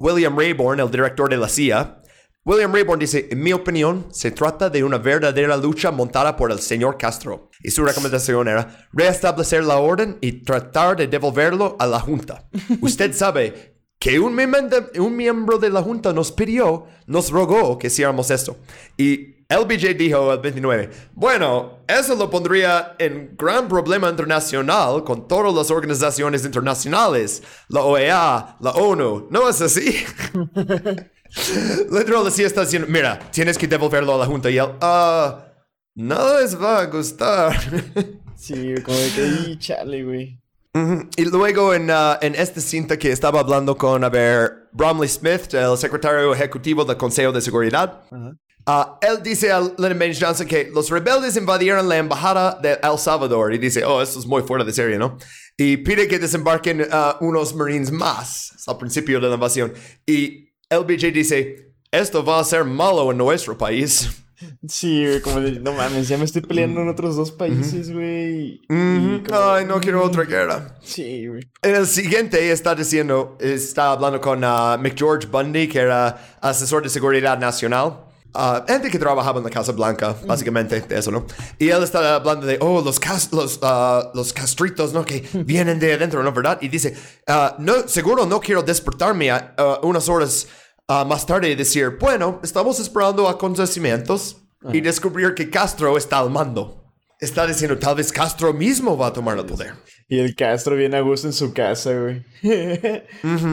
William 0.00 0.36
Rayborn, 0.36 0.80
el 0.80 0.90
director 0.90 1.30
de 1.30 1.36
la 1.36 1.48
CIA, 1.48 2.02
William 2.46 2.72
Rayborn 2.72 3.00
dice, 3.00 3.26
en 3.28 3.42
mi 3.42 3.52
opinión, 3.52 4.06
se 4.12 4.30
trata 4.30 4.70
de 4.70 4.84
una 4.84 4.98
verdadera 4.98 5.56
lucha 5.56 5.90
montada 5.90 6.36
por 6.36 6.52
el 6.52 6.60
señor 6.60 6.96
Castro. 6.96 7.50
Y 7.60 7.72
su 7.72 7.84
recomendación 7.84 8.46
era 8.46 8.86
restablecer 8.92 9.64
la 9.64 9.78
orden 9.78 10.16
y 10.20 10.44
tratar 10.44 10.96
de 10.96 11.08
devolverlo 11.08 11.74
a 11.80 11.88
la 11.88 11.98
Junta. 11.98 12.48
Usted 12.80 13.12
sabe 13.14 13.80
que 13.98 14.20
un, 14.20 14.38
un 15.00 15.16
miembro 15.16 15.58
de 15.58 15.70
la 15.70 15.82
Junta 15.82 16.12
nos 16.12 16.30
pidió, 16.30 16.86
nos 17.08 17.32
rogó 17.32 17.78
que 17.78 17.88
hiciéramos 17.88 18.30
esto. 18.30 18.56
Y 18.96 19.44
LBJ 19.48 19.96
dijo 19.98 20.32
el 20.32 20.38
29, 20.38 20.90
bueno, 21.14 21.80
eso 21.88 22.14
lo 22.14 22.30
pondría 22.30 22.94
en 23.00 23.34
gran 23.36 23.66
problema 23.66 24.08
internacional 24.08 25.02
con 25.02 25.26
todas 25.26 25.52
las 25.52 25.72
organizaciones 25.72 26.44
internacionales, 26.44 27.42
la 27.66 27.80
OEA, 27.80 28.56
la 28.60 28.70
ONU, 28.70 29.26
¿no 29.32 29.48
es 29.48 29.60
así? 29.60 30.04
Literal, 31.90 32.26
así 32.26 32.42
está 32.44 32.62
diciendo, 32.62 32.88
mira, 32.90 33.18
tienes 33.30 33.58
que 33.58 33.66
devolverlo 33.66 34.14
a 34.14 34.18
la 34.18 34.26
junta. 34.26 34.50
Y 34.50 34.58
él, 34.58 34.68
ah, 34.80 35.46
no 35.94 36.40
les 36.40 36.60
va 36.60 36.80
a 36.80 36.86
gustar. 36.86 37.56
sí, 38.36 38.74
como 38.84 38.98
que, 39.14 39.56
chale, 39.58 40.04
güey. 40.04 40.38
Y 41.16 41.24
luego 41.24 41.72
en, 41.72 41.90
uh, 41.90 42.18
en 42.20 42.34
esta 42.34 42.60
cinta 42.60 42.98
que 42.98 43.10
estaba 43.10 43.40
hablando 43.40 43.76
con, 43.78 44.04
a 44.04 44.10
ver, 44.10 44.68
Bromley 44.72 45.08
Smith, 45.08 45.54
el 45.54 45.76
secretario 45.78 46.34
ejecutivo 46.34 46.84
del 46.84 46.98
Consejo 46.98 47.32
de 47.32 47.40
Seguridad, 47.40 48.02
uh, 48.12 48.98
él 49.00 49.22
dice 49.22 49.50
a 49.50 49.60
Lyndon 49.60 49.98
Baines 49.98 50.18
Johnson 50.20 50.46
que 50.46 50.70
los 50.74 50.90
rebeldes 50.90 51.36
invadieron 51.38 51.88
la 51.88 51.96
embajada 51.96 52.58
de 52.60 52.78
El 52.82 52.98
Salvador 52.98 53.54
y 53.54 53.58
dice, 53.58 53.86
oh, 53.86 54.02
esto 54.02 54.18
es 54.18 54.26
muy 54.26 54.42
fuera 54.42 54.64
de 54.64 54.72
serie, 54.72 54.98
¿no? 54.98 55.16
Y 55.56 55.78
pide 55.78 56.06
que 56.06 56.18
desembarquen 56.18 56.82
uh, 56.82 57.24
unos 57.24 57.54
marines 57.54 57.90
más 57.90 58.52
al 58.66 58.76
principio 58.76 59.18
de 59.18 59.28
la 59.28 59.34
invasión. 59.34 59.72
Y 60.06 60.45
LBJ 60.70 61.12
dice, 61.12 61.72
esto 61.92 62.24
va 62.24 62.40
a 62.40 62.44
ser 62.44 62.64
malo 62.64 63.10
en 63.10 63.18
nuestro 63.18 63.56
país. 63.56 64.10
Sí, 64.68 65.02
güey, 65.02 65.20
como 65.22 65.40
de, 65.40 65.52
no 65.60 65.72
mames, 65.72 66.08
ya 66.08 66.18
me 66.18 66.24
estoy 66.24 66.42
peleando 66.42 66.82
en 66.82 66.88
otros 66.90 67.16
dos 67.16 67.32
países, 67.32 67.90
güey. 67.90 68.60
Ay, 68.68 69.64
no 69.64 69.80
quiero 69.80 70.04
otra 70.04 70.24
guerra. 70.24 70.76
Sí, 70.82 71.26
güey. 71.26 71.48
En 71.62 71.74
el 71.74 71.86
siguiente 71.86 72.50
está 72.50 72.74
diciendo, 72.74 73.38
está 73.40 73.92
hablando 73.92 74.20
con 74.20 74.44
uh, 74.44 74.76
McGeorge 74.78 75.26
Bundy, 75.28 75.68
que 75.68 75.78
era 75.78 76.36
asesor 76.42 76.82
de 76.82 76.90
seguridad 76.90 77.38
nacional. 77.38 78.05
Uh, 78.36 78.66
gente 78.66 78.90
que 78.90 78.98
trabajaba 78.98 79.38
en 79.38 79.44
la 79.44 79.50
Casa 79.50 79.72
Blanca, 79.72 80.14
básicamente, 80.26 80.84
eso, 80.90 81.10
¿no? 81.10 81.24
Y 81.58 81.70
él 81.70 81.82
está 81.82 82.16
hablando 82.16 82.44
de, 82.46 82.58
oh, 82.60 82.82
los, 82.82 83.00
los, 83.32 83.56
uh, 83.62 84.10
los 84.12 84.32
castritos, 84.34 84.92
¿no? 84.92 85.06
Que 85.06 85.26
vienen 85.32 85.78
de 85.78 85.94
adentro, 85.94 86.22
¿no? 86.22 86.32
¿Verdad? 86.32 86.58
Y 86.60 86.68
dice, 86.68 86.94
no, 87.58 87.88
seguro 87.88 88.26
no 88.26 88.38
quiero 88.38 88.62
despertarme 88.62 89.30
a, 89.30 89.54
unas 89.82 90.06
horas 90.10 90.48
más 90.86 91.24
tarde 91.24 91.48
y 91.48 91.54
decir, 91.54 91.96
bueno, 91.98 92.40
estamos 92.42 92.78
esperando 92.78 93.26
acontecimientos 93.26 94.36
y 94.70 94.82
descubrir 94.82 95.34
que 95.34 95.48
Castro 95.48 95.96
está 95.96 96.18
al 96.18 96.28
mando. 96.28 96.84
Está 97.18 97.46
diciendo, 97.46 97.78
tal 97.78 97.96
vez 97.96 98.12
Castro 98.12 98.52
mismo 98.52 98.98
va 98.98 99.06
a 99.06 99.12
tomar 99.14 99.38
el 99.38 99.46
poder. 99.46 99.72
Y 100.08 100.18
el 100.18 100.36
Castro 100.36 100.76
viene 100.76 100.98
a 100.98 101.00
gusto 101.00 101.26
en 101.26 101.32
su 101.32 101.54
casa, 101.54 101.92
güey. 101.98 102.22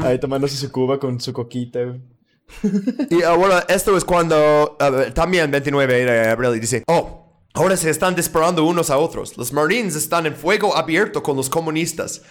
Ahí 0.03 0.19
tomándose 0.19 0.57
su 0.57 0.69
cuba 0.69 0.99
con 0.99 1.21
su 1.21 1.31
coquita, 1.31 1.83
güey. 1.83 2.01
Y 3.09 3.23
ahora, 3.23 3.65
esto 3.67 3.97
es 3.97 4.05
cuando 4.05 4.77
también 5.13 5.51
29 5.51 6.05
de 6.05 6.29
abril 6.29 6.59
dice, 6.59 6.83
oh, 6.87 7.31
ahora 7.53 7.75
se 7.77 7.89
están 7.89 8.15
disparando 8.15 8.63
unos 8.63 8.89
a 8.89 8.97
otros. 8.97 9.37
Los 9.37 9.51
Marines 9.53 9.95
están 9.95 10.25
en 10.25 10.35
fuego 10.35 10.75
abierto 10.75 11.23
con 11.23 11.35
los 11.35 11.49
comunistas 11.49 12.21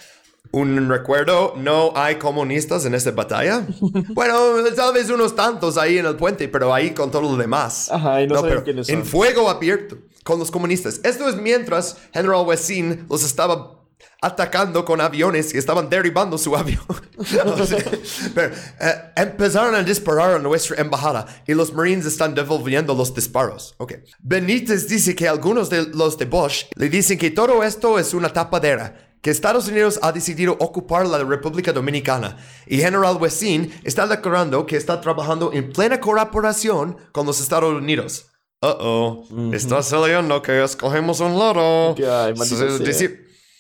un 0.53 0.89
recuerdo, 0.89 1.55
no 1.57 1.93
hay 1.95 2.17
comunistas 2.17 2.85
en 2.85 2.95
esta 2.95 3.11
batalla. 3.13 3.67
bueno, 4.11 4.35
tal 4.77 4.93
vez 4.93 5.09
unos 5.09 5.35
tantos 5.35 5.79
ahí 5.79 5.99
en 5.99 6.07
el 6.07 6.17
puente, 6.17 6.49
pero 6.49 6.75
ahí 6.75 6.93
con 6.93 7.11
todo 7.11 7.23
lo 7.23 7.37
demás. 7.37 7.91
Ajá, 7.91 8.23
y 8.23 8.27
no, 8.27 8.43
no 8.43 8.65
quiénes 8.65 8.87
son. 8.87 8.97
En 8.97 9.05
fuego 9.05 9.49
abierto 9.49 9.97
con 10.25 10.39
los 10.39 10.51
comunistas. 10.51 11.01
Esto 11.05 11.29
es 11.29 11.37
mientras 11.37 11.97
General 12.13 12.47
Wessin 12.47 13.07
los 13.09 13.25
estaba 13.25 13.82
atacando 14.21 14.85
con 14.85 15.01
aviones 15.01 15.53
y 15.55 15.59
estaban 15.59 15.91
derribando 15.91 16.39
su 16.39 16.57
avión. 16.57 16.85
pero, 18.35 18.55
eh, 18.81 18.95
empezaron 19.17 19.75
a 19.75 19.83
disparar 19.83 20.35
a 20.35 20.39
nuestra 20.39 20.81
embajada 20.81 21.27
y 21.47 21.55
los 21.55 21.73
Marines 21.73 22.07
están 22.07 22.35
devolviendo 22.35 22.95
los 22.95 23.15
disparos. 23.15 23.75
Okay. 23.79 23.99
Benítez 24.21 24.89
dice 24.89 25.15
que 25.15 25.29
algunos 25.29 25.69
de 25.71 25.87
los 25.89 26.17
de 26.19 26.27
Bosch 26.27 26.67
le 26.77 26.89
dicen 26.89 27.19
que 27.19 27.31
todo 27.31 27.63
esto 27.63 27.99
es 27.99 28.15
una 28.15 28.33
tapadera 28.33 29.13
que 29.23 29.31
Estados 29.31 29.69
Unidos 29.69 30.01
ha 30.03 30.13
decidido 30.13 30.57
ocupar 30.59 31.07
la 31.07 31.19
República 31.19 31.73
Dominicana 31.73 32.37
y 32.67 32.79
General 32.79 33.17
Wessin 33.17 33.73
está 33.85 34.07
declarando 34.07 34.67
que 34.67 34.77
está 34.77 35.01
trabajando 35.01 35.53
en 35.53 35.73
plena 35.73 36.01
colaboración 36.01 36.97
con 37.13 37.27
los 37.27 37.41
Estados 37.41 37.73
Unidos. 37.73 38.27
Uh 38.61 38.67
oh, 38.79 39.27
está 39.53 39.83
saliendo 39.83 40.41
que 40.43 40.63
escogemos 40.63 41.21
un 41.21 41.39
lado. 41.39 41.95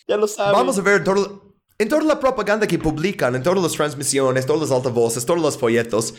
Ya 0.06 0.16
lo 0.16 0.26
sabes. 0.26 0.52
Vamos 0.52 0.78
a 0.78 0.82
ver 0.82 1.04
en 1.78 1.88
toda 1.88 2.02
la 2.02 2.20
propaganda 2.20 2.66
que 2.66 2.78
publican, 2.78 3.34
en 3.34 3.42
todas 3.42 3.62
las 3.62 3.72
transmisiones, 3.72 4.46
todas 4.46 4.62
las 4.62 4.70
altavoces, 4.70 5.26
todos 5.26 5.40
los 5.40 5.58
folletos. 5.58 6.14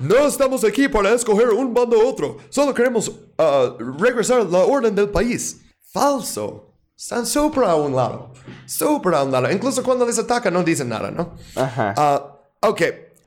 No 0.00 0.26
estamos 0.26 0.64
aquí 0.64 0.88
para 0.88 1.12
escoger 1.12 1.50
un 1.50 1.72
bando 1.72 1.98
u 1.98 2.08
otro. 2.08 2.38
Solo 2.48 2.74
queremos 2.74 3.08
uh, 3.08 3.78
regresar 3.98 4.44
la 4.46 4.58
orden 4.58 4.94
del 4.94 5.08
país. 5.08 5.60
Falso. 5.92 6.72
Están 6.96 7.26
súper 7.26 7.64
a 7.64 7.76
un 7.76 7.94
lado. 7.94 8.32
Súper 8.66 9.14
a 9.14 9.22
un 9.22 9.30
lado. 9.30 9.50
Incluso 9.50 9.82
cuando 9.82 10.04
les 10.04 10.18
atacan 10.18 10.52
no 10.52 10.62
dicen 10.64 10.88
nada, 10.88 11.10
¿no? 11.10 11.34
Ajá. 11.54 11.94
Uh, 12.62 12.68
ok. 12.68 12.82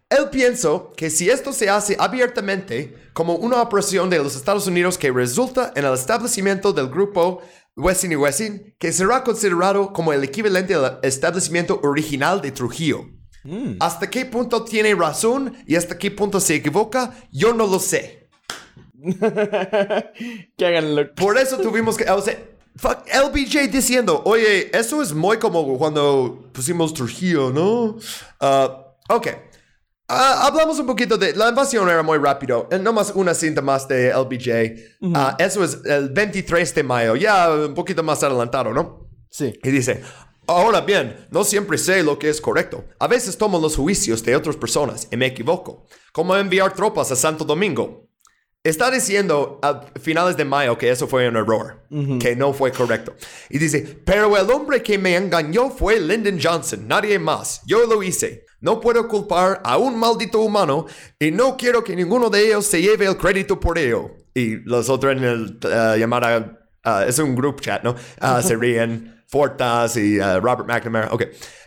Él 0.09 0.29
pienso 0.29 0.93
que 0.95 1.09
si 1.09 1.29
esto 1.29 1.51
se 1.51 1.69
hace 1.69 1.95
abiertamente 1.99 3.09
como 3.13 3.35
una 3.35 3.61
operación 3.61 4.09
de 4.09 4.19
los 4.19 4.35
Estados 4.35 4.67
Unidos 4.67 4.97
que 4.97 5.11
resulta 5.11 5.73
en 5.75 5.85
el 5.85 5.93
establecimiento 5.93 6.71
del 6.71 6.87
grupo 6.87 7.41
Westin 7.77 8.11
y 8.11 8.15
Westin, 8.15 8.75
que 8.79 8.91
será 8.91 9.23
considerado 9.23 9.93
como 9.93 10.11
el 10.11 10.23
equivalente 10.23 10.73
al 10.73 10.99
establecimiento 11.03 11.79
original 11.83 12.41
de 12.41 12.51
Trujillo. 12.51 13.05
Mm. 13.43 13.77
¿Hasta 13.79 14.09
qué 14.09 14.25
punto 14.25 14.63
tiene 14.63 14.93
razón 14.95 15.55
y 15.65 15.75
hasta 15.75 15.97
qué 15.97 16.11
punto 16.11 16.39
se 16.39 16.55
equivoca? 16.55 17.13
Yo 17.31 17.53
no 17.53 17.67
lo 17.67 17.79
sé. 17.79 18.27
que 20.57 20.65
hagan 20.65 20.95
lo 20.95 21.13
Por 21.13 21.37
eso 21.37 21.57
tuvimos 21.59 21.95
que... 21.97 22.09
O 22.09 22.21
sea, 22.21 22.35
Fuck, 22.77 23.07
LBJ 23.07 23.71
diciendo, 23.71 24.21
oye, 24.25 24.69
eso 24.77 25.01
es 25.01 25.11
muy 25.11 25.37
como 25.39 25.77
cuando 25.79 26.47
pusimos 26.51 26.93
Trujillo, 26.93 27.51
¿no? 27.51 27.97
Uh, 28.39 28.69
ok. 29.09 29.27
Uh, 30.09 30.13
hablamos 30.13 30.79
un 30.79 30.85
poquito 30.85 31.17
de... 31.17 31.35
La 31.35 31.49
invasión 31.49 31.89
era 31.89 32.01
muy 32.01 32.17
rápido. 32.17 32.69
Eh, 32.71 32.79
más 32.79 33.11
una 33.13 33.33
cinta 33.33 33.61
más 33.61 33.87
de 33.87 34.13
LBJ. 34.13 35.01
Uh, 35.01 35.35
eso 35.37 35.63
es 35.65 35.79
el 35.83 36.09
23 36.09 36.75
de 36.75 36.83
mayo. 36.83 37.15
Ya 37.17 37.51
un 37.51 37.73
poquito 37.73 38.03
más 38.03 38.23
adelantado, 38.23 38.73
¿no? 38.73 39.09
Sí. 39.29 39.53
Y 39.63 39.69
dice... 39.69 40.01
Ahora 40.49 40.79
bien, 40.79 41.27
no 41.29 41.43
siempre 41.43 41.77
sé 41.77 42.03
lo 42.03 42.17
que 42.17 42.29
es 42.29 42.39
correcto. 42.39 42.85
A 42.99 43.07
veces 43.07 43.37
tomo 43.37 43.59
los 43.59 43.75
juicios 43.75 44.23
de 44.23 44.33
otras 44.33 44.55
personas 44.55 45.09
y 45.11 45.17
me 45.17 45.25
equivoco. 45.25 45.85
Como 46.13 46.37
enviar 46.37 46.73
tropas 46.73 47.11
a 47.11 47.17
Santo 47.17 47.43
Domingo. 47.43 48.07
Está 48.63 48.89
diciendo 48.89 49.59
a 49.61 49.81
finales 49.99 50.37
de 50.37 50.45
mayo 50.45 50.77
que 50.77 50.89
eso 50.89 51.05
fue 51.05 51.27
un 51.27 51.35
error, 51.35 51.85
que 52.19 52.35
no 52.35 52.53
fue 52.53 52.71
correcto. 52.71 53.13
Y 53.49 53.57
dice, 53.59 53.99
pero 54.05 54.37
el 54.37 54.49
hombre 54.49 54.81
que 54.81 54.97
me 54.97 55.17
engañó 55.17 55.69
fue 55.69 55.99
Lyndon 55.99 56.39
Johnson, 56.41 56.87
nadie 56.87 57.19
más. 57.19 57.61
Yo 57.65 57.85
lo 57.85 58.01
hice. 58.01 58.46
No 58.59 58.79
puedo 58.79 59.07
culpar 59.07 59.61
a 59.63 59.77
un 59.77 59.97
maldito 59.97 60.39
humano 60.39 60.85
y 61.19 61.31
no 61.31 61.57
quiero 61.57 61.83
que 61.83 61.95
ninguno 61.95 62.29
de 62.29 62.47
ellos 62.47 62.65
se 62.65 62.81
lleve 62.81 63.05
el 63.05 63.17
crédito 63.17 63.59
por 63.59 63.77
ello. 63.77 64.11
Y 64.33 64.57
los 64.63 64.89
otros 64.89 65.13
en 65.13 65.23
el 65.23 65.59
uh, 65.63 65.97
llamada, 65.97 66.59
uh, 66.85 67.07
es 67.07 67.19
un 67.19 67.35
group 67.35 67.61
chat, 67.61 67.83
¿no? 67.83 67.95
Uh, 68.21 68.41
se 68.41 68.55
ríen, 68.59 69.23
Fortas 69.27 69.97
y 69.97 70.19
Robert 70.19 70.67
McNamara. 70.67 71.09
Ok. 71.11 71.23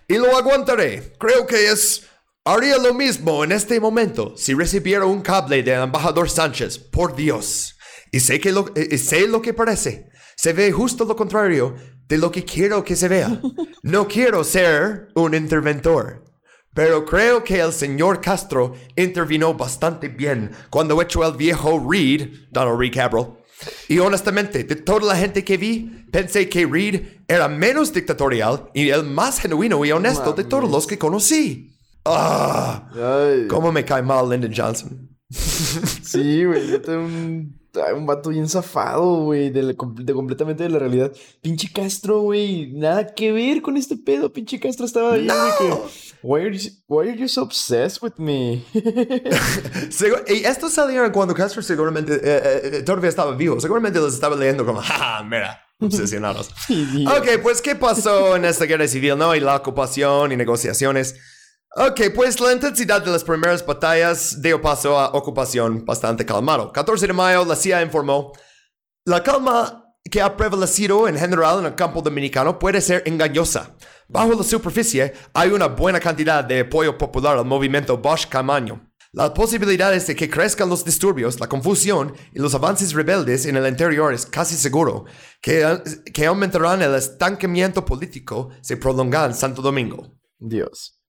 Y 0.08 0.14
lo 0.14 0.36
aguantaré. 0.36 1.12
Creo 1.18 1.46
que 1.46 1.70
es 1.70 2.10
Haría 2.44 2.78
lo 2.78 2.94
mismo 2.94 3.44
en 3.44 3.52
este 3.52 3.78
momento 3.78 4.34
si 4.34 4.54
recibiera 4.54 5.04
un 5.04 5.20
cable 5.20 5.62
del 5.62 5.82
embajador 5.82 6.30
Sánchez, 6.30 6.78
por 6.78 7.14
Dios. 7.14 7.76
Y 8.10 8.20
sé, 8.20 8.40
que 8.40 8.50
lo, 8.50 8.72
eh, 8.74 8.96
sé 8.96 9.28
lo 9.28 9.42
que 9.42 9.52
parece. 9.52 10.08
Se 10.36 10.54
ve 10.54 10.72
justo 10.72 11.04
lo 11.04 11.14
contrario 11.14 11.76
de 12.08 12.16
lo 12.16 12.32
que 12.32 12.44
quiero 12.44 12.82
que 12.82 12.96
se 12.96 13.08
vea. 13.08 13.40
No 13.82 14.08
quiero 14.08 14.44
ser 14.44 15.08
un 15.14 15.34
interventor. 15.34 16.24
Pero 16.74 17.04
creo 17.04 17.42
que 17.42 17.60
el 17.60 17.72
señor 17.72 18.20
Castro 18.20 18.74
intervino 18.96 19.54
bastante 19.54 20.08
bien 20.08 20.52
cuando 20.70 21.00
echó 21.02 21.26
el 21.26 21.36
viejo 21.36 21.84
Reed, 21.90 22.28
Donald 22.50 22.78
Reed 22.78 22.94
Cabral. 22.94 23.34
Y 23.88 23.98
honestamente, 23.98 24.64
de 24.64 24.76
toda 24.76 25.06
la 25.06 25.16
gente 25.16 25.44
que 25.44 25.56
vi, 25.56 26.06
pensé 26.10 26.48
que 26.48 26.66
Reed 26.66 27.02
era 27.28 27.48
menos 27.48 27.92
dictatorial 27.92 28.70
y 28.72 28.88
el 28.88 29.04
más 29.04 29.40
genuino 29.40 29.84
y 29.84 29.92
honesto 29.92 30.32
de 30.32 30.44
todos 30.44 30.70
los 30.70 30.86
que 30.86 30.98
conocí. 30.98 31.76
¡Ah! 32.04 32.88
¿Cómo 33.48 33.72
me 33.72 33.84
cae 33.84 34.02
mal 34.02 34.28
Lyndon 34.30 34.52
Johnson? 34.56 35.08
sí, 35.30 36.44
güey. 36.44 36.68
Yo 36.68 36.80
tengo 36.80 37.00
un, 37.00 37.60
un 37.96 38.06
vato 38.06 38.30
bien 38.30 38.48
zafado, 38.48 39.24
güey. 39.24 39.50
De, 39.50 39.76
completamente 39.76 40.62
de 40.62 40.70
la 40.70 40.78
realidad. 40.78 41.12
Pinche 41.42 41.68
Castro, 41.72 42.20
güey. 42.22 42.72
Nada 42.72 43.14
que 43.14 43.32
ver 43.32 43.60
con 43.60 43.76
este 43.76 43.96
pedo. 43.96 44.32
Pinche 44.32 44.58
Castro 44.58 44.86
estaba 44.86 45.14
ahí, 45.14 45.26
que. 45.26 45.74
Why 46.22 46.40
are, 46.42 46.50
you, 46.50 46.70
why 46.86 47.08
are 47.08 47.16
you 47.16 47.28
so 47.28 47.42
obsessed 47.42 48.02
with 48.02 48.18
me? 48.18 48.64
y 48.74 50.44
esto 50.44 50.68
salieron 50.68 51.10
cuando 51.12 51.34
Castro 51.34 51.62
seguramente 51.62 52.14
eh, 52.14 52.20
eh, 52.22 52.60
eh, 52.64 52.82
todavía 52.82 53.08
estaba 53.08 53.34
vivo. 53.34 53.58
Seguramente 53.58 53.98
los 53.98 54.12
estaba 54.12 54.36
leyendo 54.36 54.66
como, 54.66 54.80
¡Ja, 54.82 55.22
mira, 55.24 55.62
obsesionados. 55.80 56.50
ok, 56.68 57.40
pues, 57.42 57.62
¿qué 57.62 57.74
pasó 57.74 58.36
en 58.36 58.44
esta 58.44 58.66
guerra 58.66 58.86
civil, 58.86 59.16
no? 59.16 59.34
Y 59.34 59.40
la 59.40 59.56
ocupación 59.56 60.32
y 60.32 60.36
negociaciones. 60.36 61.16
Ok, 61.76 62.00
pues 62.14 62.38
la 62.40 62.52
intensidad 62.52 63.02
de 63.02 63.12
las 63.12 63.24
primeras 63.24 63.64
batallas 63.64 64.42
dio 64.42 64.60
paso 64.60 64.98
a 64.98 65.12
ocupación 65.12 65.84
bastante 65.84 66.26
calmado. 66.26 66.70
14 66.72 67.06
de 67.06 67.12
mayo, 67.12 67.44
la 67.44 67.56
CIA 67.56 67.80
informó, 67.80 68.32
la 69.06 69.22
calma 69.22 69.86
que 70.10 70.20
ha 70.20 70.36
prevalecido 70.36 71.08
en 71.08 71.16
general 71.16 71.60
en 71.60 71.66
el 71.66 71.74
campo 71.74 72.02
dominicano 72.02 72.58
puede 72.58 72.80
ser 72.80 73.02
engañosa. 73.06 73.76
Bajo 74.12 74.34
la 74.34 74.42
superficie 74.42 75.12
hay 75.32 75.50
una 75.50 75.68
buena 75.68 76.00
cantidad 76.00 76.42
de 76.42 76.60
apoyo 76.60 76.98
popular 76.98 77.38
al 77.38 77.44
movimiento 77.44 77.96
Bosch 77.96 78.26
Camaño. 78.26 78.90
Las 79.12 79.30
posibilidades 79.30 80.04
de 80.08 80.16
que 80.16 80.28
crezcan 80.28 80.68
los 80.68 80.84
disturbios, 80.84 81.38
la 81.38 81.48
confusión 81.48 82.12
y 82.34 82.40
los 82.40 82.52
avances 82.56 82.92
rebeldes 82.92 83.46
en 83.46 83.56
el 83.56 83.68
interior 83.68 84.12
es 84.12 84.26
casi 84.26 84.56
seguro 84.56 85.04
que, 85.40 85.64
aumentarán 86.26 86.82
el 86.82 86.96
estancamiento 86.96 87.84
político 87.84 88.50
se 88.60 88.76
prolonga 88.76 89.26
en 89.26 89.34
Santo 89.34 89.62
Domingo. 89.62 90.12
Dios. 90.40 90.99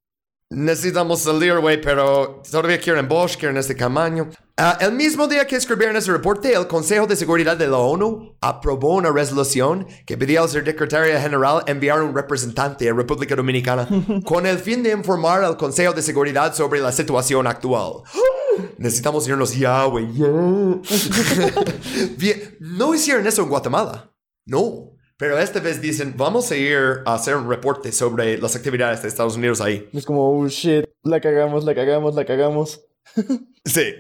Necesitamos 0.52 1.22
salir, 1.22 1.58
güey, 1.60 1.80
pero 1.80 2.42
todavía 2.52 2.78
quieren 2.78 3.08
Bosch, 3.08 3.38
quieren 3.38 3.56
este 3.56 3.74
tamaño. 3.74 4.30
Ah, 4.58 4.78
el 4.82 4.92
mismo 4.92 5.26
día 5.26 5.48
que 5.48 5.56
escribieron 5.56 5.96
ese 5.96 6.12
reporte, 6.12 6.54
el 6.54 6.68
Consejo 6.68 7.08
de 7.08 7.16
Seguridad 7.16 7.56
de 7.56 7.68
la 7.68 7.78
ONU 7.78 8.36
aprobó 8.42 8.96
una 8.96 9.12
resolución 9.12 9.88
que 10.06 10.18
pedía 10.18 10.42
al 10.42 10.50
secretario 10.50 11.18
general 11.22 11.64
enviar 11.68 12.04
un 12.04 12.14
representante 12.14 12.90
a 12.90 12.94
República 12.94 13.34
Dominicana 13.34 13.88
con 14.26 14.46
el 14.46 14.60
fin 14.60 14.84
de 14.84 14.92
informar 14.92 15.42
al 15.42 15.56
Consejo 15.56 15.94
de 15.94 16.02
Seguridad 16.02 16.54
sobre 16.54 16.82
la 16.82 16.92
situación 16.92 17.48
actual. 17.48 18.04
Necesitamos 18.78 19.26
irnos 19.30 19.56
ya, 19.56 19.86
güey. 19.86 20.08
no 22.60 22.94
hicieron 22.94 23.26
eso 23.26 23.44
en 23.44 23.50
Guatemala. 23.50 24.12
No. 24.46 24.91
Pero 25.22 25.38
esta 25.38 25.60
vez 25.60 25.80
dicen, 25.80 26.16
vamos 26.18 26.50
a 26.50 26.56
ir 26.56 27.04
a 27.06 27.14
hacer 27.14 27.36
un 27.36 27.48
reporte 27.48 27.92
sobre 27.92 28.40
las 28.40 28.56
actividades 28.56 29.04
de 29.04 29.08
Estados 29.08 29.36
Unidos 29.36 29.62
ahí. 29.62 29.88
Es 29.94 30.04
como, 30.04 30.28
oh 30.28 30.48
shit, 30.48 30.86
la 31.04 31.22
cagamos, 31.22 31.64
la 31.64 31.76
cagamos, 31.76 32.16
la 32.16 32.26
cagamos. 32.26 32.82
sí. 33.64 33.94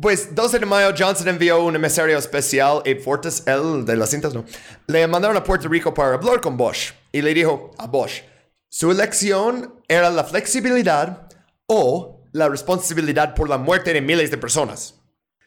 Pues 0.00 0.34
12 0.34 0.58
de 0.58 0.66
mayo 0.66 0.92
Johnson 0.98 1.28
envió 1.28 1.62
un 1.62 1.76
emisario 1.76 2.18
especial, 2.18 2.78
Abe 2.78 2.96
Fortes, 2.96 3.44
el 3.46 3.84
de 3.84 3.94
las 3.94 4.10
cintas, 4.10 4.34
¿no? 4.34 4.44
Le 4.88 5.06
mandaron 5.06 5.36
a 5.36 5.44
Puerto 5.44 5.68
Rico 5.68 5.94
para 5.94 6.14
hablar 6.14 6.40
con 6.40 6.56
Bosch 6.56 6.92
y 7.12 7.22
le 7.22 7.32
dijo 7.32 7.70
a 7.78 7.86
Bosch, 7.86 8.24
su 8.68 8.90
elección 8.90 9.80
era 9.86 10.10
la 10.10 10.24
flexibilidad 10.24 11.28
o 11.66 12.24
la 12.32 12.48
responsabilidad 12.48 13.36
por 13.36 13.48
la 13.48 13.58
muerte 13.58 13.92
de 13.92 14.00
miles 14.00 14.32
de 14.32 14.38
personas. 14.38 15.00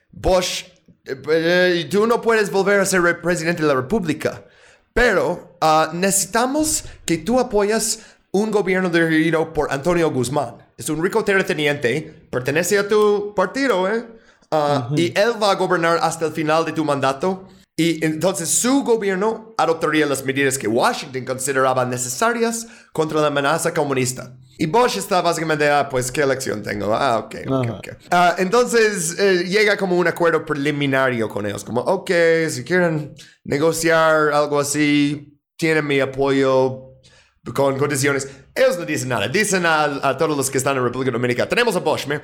Bosch, 0.09 0.67
eh, 1.03 1.21
eh, 1.29 1.87
tú 1.91 2.07
no 2.07 2.21
puedes 2.21 2.49
volver 2.49 2.79
a 2.79 2.85
ser 2.85 3.21
presidente 3.21 3.61
de 3.63 3.67
la 3.67 3.75
República. 3.75 4.45
Pero 4.97 5.55
ah, 5.61 5.91
necesitamos 5.93 6.83
que 7.05 7.19
tú 7.19 7.39
apoyas 7.39 7.99
un 8.31 8.49
gobierno 8.49 8.89
dirigido 8.89 9.53
por 9.53 9.71
Antonio 9.71 10.09
Guzmán. 10.09 10.55
Es 10.75 10.89
un 10.89 11.03
rico 11.03 11.23
terrateniente, 11.23 12.25
pertenece 12.31 12.79
a 12.79 12.87
tu 12.87 13.35
partido, 13.35 13.87
¿eh? 13.87 14.07
Ah, 14.49 14.89
y 14.95 15.15
él 15.15 15.33
va 15.39 15.51
a 15.51 15.55
gobernar 15.55 15.99
hasta 16.01 16.25
el 16.25 16.31
final 16.31 16.65
de 16.65 16.71
tu 16.71 16.83
mandato. 16.83 17.47
Y 17.75 18.03
entonces 18.03 18.49
su 18.49 18.83
gobierno 18.83 19.53
adoptaría 19.59 20.07
las 20.07 20.25
medidas 20.25 20.57
que 20.57 20.67
Washington 20.67 21.25
consideraba 21.25 21.85
necesarias 21.85 22.65
contra 22.91 23.21
la 23.21 23.27
amenaza 23.27 23.75
comunista. 23.75 24.35
Y 24.57 24.65
Bosch 24.65 24.97
está 24.97 25.21
básicamente, 25.21 25.69
ah, 25.69 25.87
pues, 25.89 26.11
¿qué 26.11 26.21
elección 26.21 26.63
tengo? 26.63 26.93
Ah, 26.93 27.19
ok, 27.19 27.35
ok, 27.47 27.69
ok. 27.77 27.87
Ah, 28.09 28.35
entonces 28.37 29.17
eh, 29.19 29.43
llega 29.47 29.77
como 29.77 29.97
un 29.97 30.07
acuerdo 30.07 30.43
preliminario 30.43 31.29
con 31.29 31.45
ellos, 31.45 31.63
como, 31.63 31.81
ok, 31.81 32.11
si 32.49 32.63
quieren 32.63 33.13
negociar 33.43 34.29
algo 34.33 34.59
así, 34.59 35.39
tienen 35.55 35.85
mi 35.85 35.99
apoyo 35.99 36.87
con 37.53 37.77
condiciones. 37.77 38.27
Ellos 38.55 38.79
no 38.79 38.85
dicen 38.85 39.09
nada. 39.09 39.27
Dicen 39.27 39.63
a, 39.65 40.17
todos 40.17 40.35
los 40.35 40.49
que 40.49 40.57
están 40.57 40.77
en 40.77 40.83
República 40.83 41.11
Dominicana, 41.11 41.47
tenemos 41.47 41.75
a 41.75 41.79
Bosch, 41.79 42.07
¿me? 42.07 42.21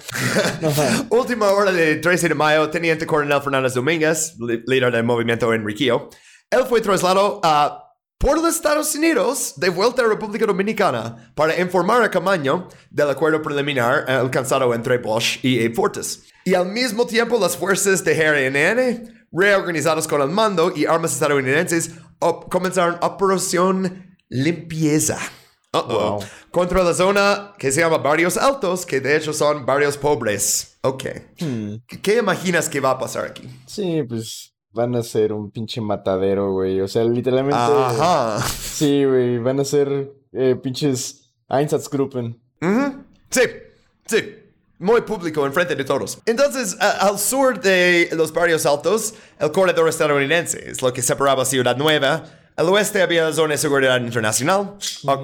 Última 1.09 1.51
hora 1.51 1.71
de 1.71 1.97
13 1.97 2.29
de 2.29 2.35
mayo, 2.35 2.69
Teniente 2.69 3.05
Coronel 3.05 3.41
Fernández 3.41 3.75
Domínguez, 3.75 4.35
líder 4.39 4.91
del 4.91 5.03
movimiento 5.03 5.53
Enriquillo, 5.53 6.09
él 6.49 6.65
fue 6.67 6.81
trasladado 6.81 7.39
a 7.43 7.82
por 8.17 8.41
los 8.41 8.55
Estados 8.55 8.95
Unidos 8.95 9.53
de 9.57 9.69
vuelta 9.69 10.01
a 10.01 10.07
República 10.07 10.45
Dominicana 10.45 11.33
para 11.35 11.59
informar 11.59 12.03
a 12.03 12.09
Camaño 12.09 12.69
del 12.89 13.09
acuerdo 13.09 13.41
preliminar 13.41 14.09
alcanzado 14.09 14.73
entre 14.73 14.97
Bosch 14.97 15.43
y 15.43 15.67
Fortes. 15.69 16.23
Y 16.45 16.53
al 16.53 16.67
mismo 16.67 17.05
tiempo 17.05 17.37
las 17.39 17.57
fuerzas 17.57 18.03
de 18.03 18.15
GRNN, 18.15 19.27
reorganizadas 19.31 20.07
con 20.07 20.21
el 20.21 20.29
mando 20.29 20.71
y 20.75 20.85
armas 20.85 21.13
estadounidenses, 21.13 21.91
comenzaron 22.49 22.97
operación 23.01 24.17
limpieza. 24.29 25.19
Contra 26.51 26.83
la 26.83 26.93
zona 26.93 27.53
que 27.57 27.71
se 27.71 27.81
llama 27.81 27.97
Barrios 27.97 28.37
Altos, 28.37 28.85
que 28.85 29.01
de 29.01 29.17
hecho 29.17 29.33
son 29.33 29.65
barrios 29.65 29.97
pobres. 29.97 30.77
Ok. 30.81 31.05
Hmm. 31.39 31.75
¿Qué 32.01 32.19
imaginas 32.19 32.69
que 32.69 32.79
va 32.79 32.91
a 32.91 32.99
pasar 32.99 33.25
aquí? 33.25 33.49
Sí, 33.65 34.03
pues 34.07 34.52
van 34.73 34.95
a 34.95 35.03
ser 35.03 35.31
un 35.31 35.51
pinche 35.51 35.79
matadero, 35.79 36.51
güey. 36.51 36.81
O 36.81 36.87
sea, 36.87 37.03
literalmente. 37.03 37.57
Ajá. 37.57 38.39
Sí, 38.41 39.05
güey. 39.05 39.37
Van 39.37 39.59
a 39.59 39.65
ser 39.65 40.11
eh, 40.31 40.55
pinches 40.61 41.31
Einsatzgruppen. 41.49 42.39
Sí, 43.29 43.41
sí. 44.05 44.35
Muy 44.79 45.01
público, 45.01 45.45
enfrente 45.45 45.75
de 45.75 45.83
todos. 45.85 46.19
Entonces, 46.25 46.75
al 46.79 47.17
sur 47.17 47.59
de 47.61 48.09
los 48.13 48.33
barrios 48.33 48.65
altos, 48.65 49.13
el 49.39 49.51
corredor 49.51 49.87
estadounidense 49.87 50.71
es 50.71 50.81
lo 50.81 50.91
que 50.91 51.01
separaba 51.01 51.45
Ciudad 51.45 51.77
Nueva. 51.77 52.23
Al 52.55 52.67
oeste 52.69 53.01
había 53.01 53.23
la 53.23 53.33
zona 53.33 53.53
de 53.53 53.57
seguridad 53.59 53.99
internacional, 53.99 54.77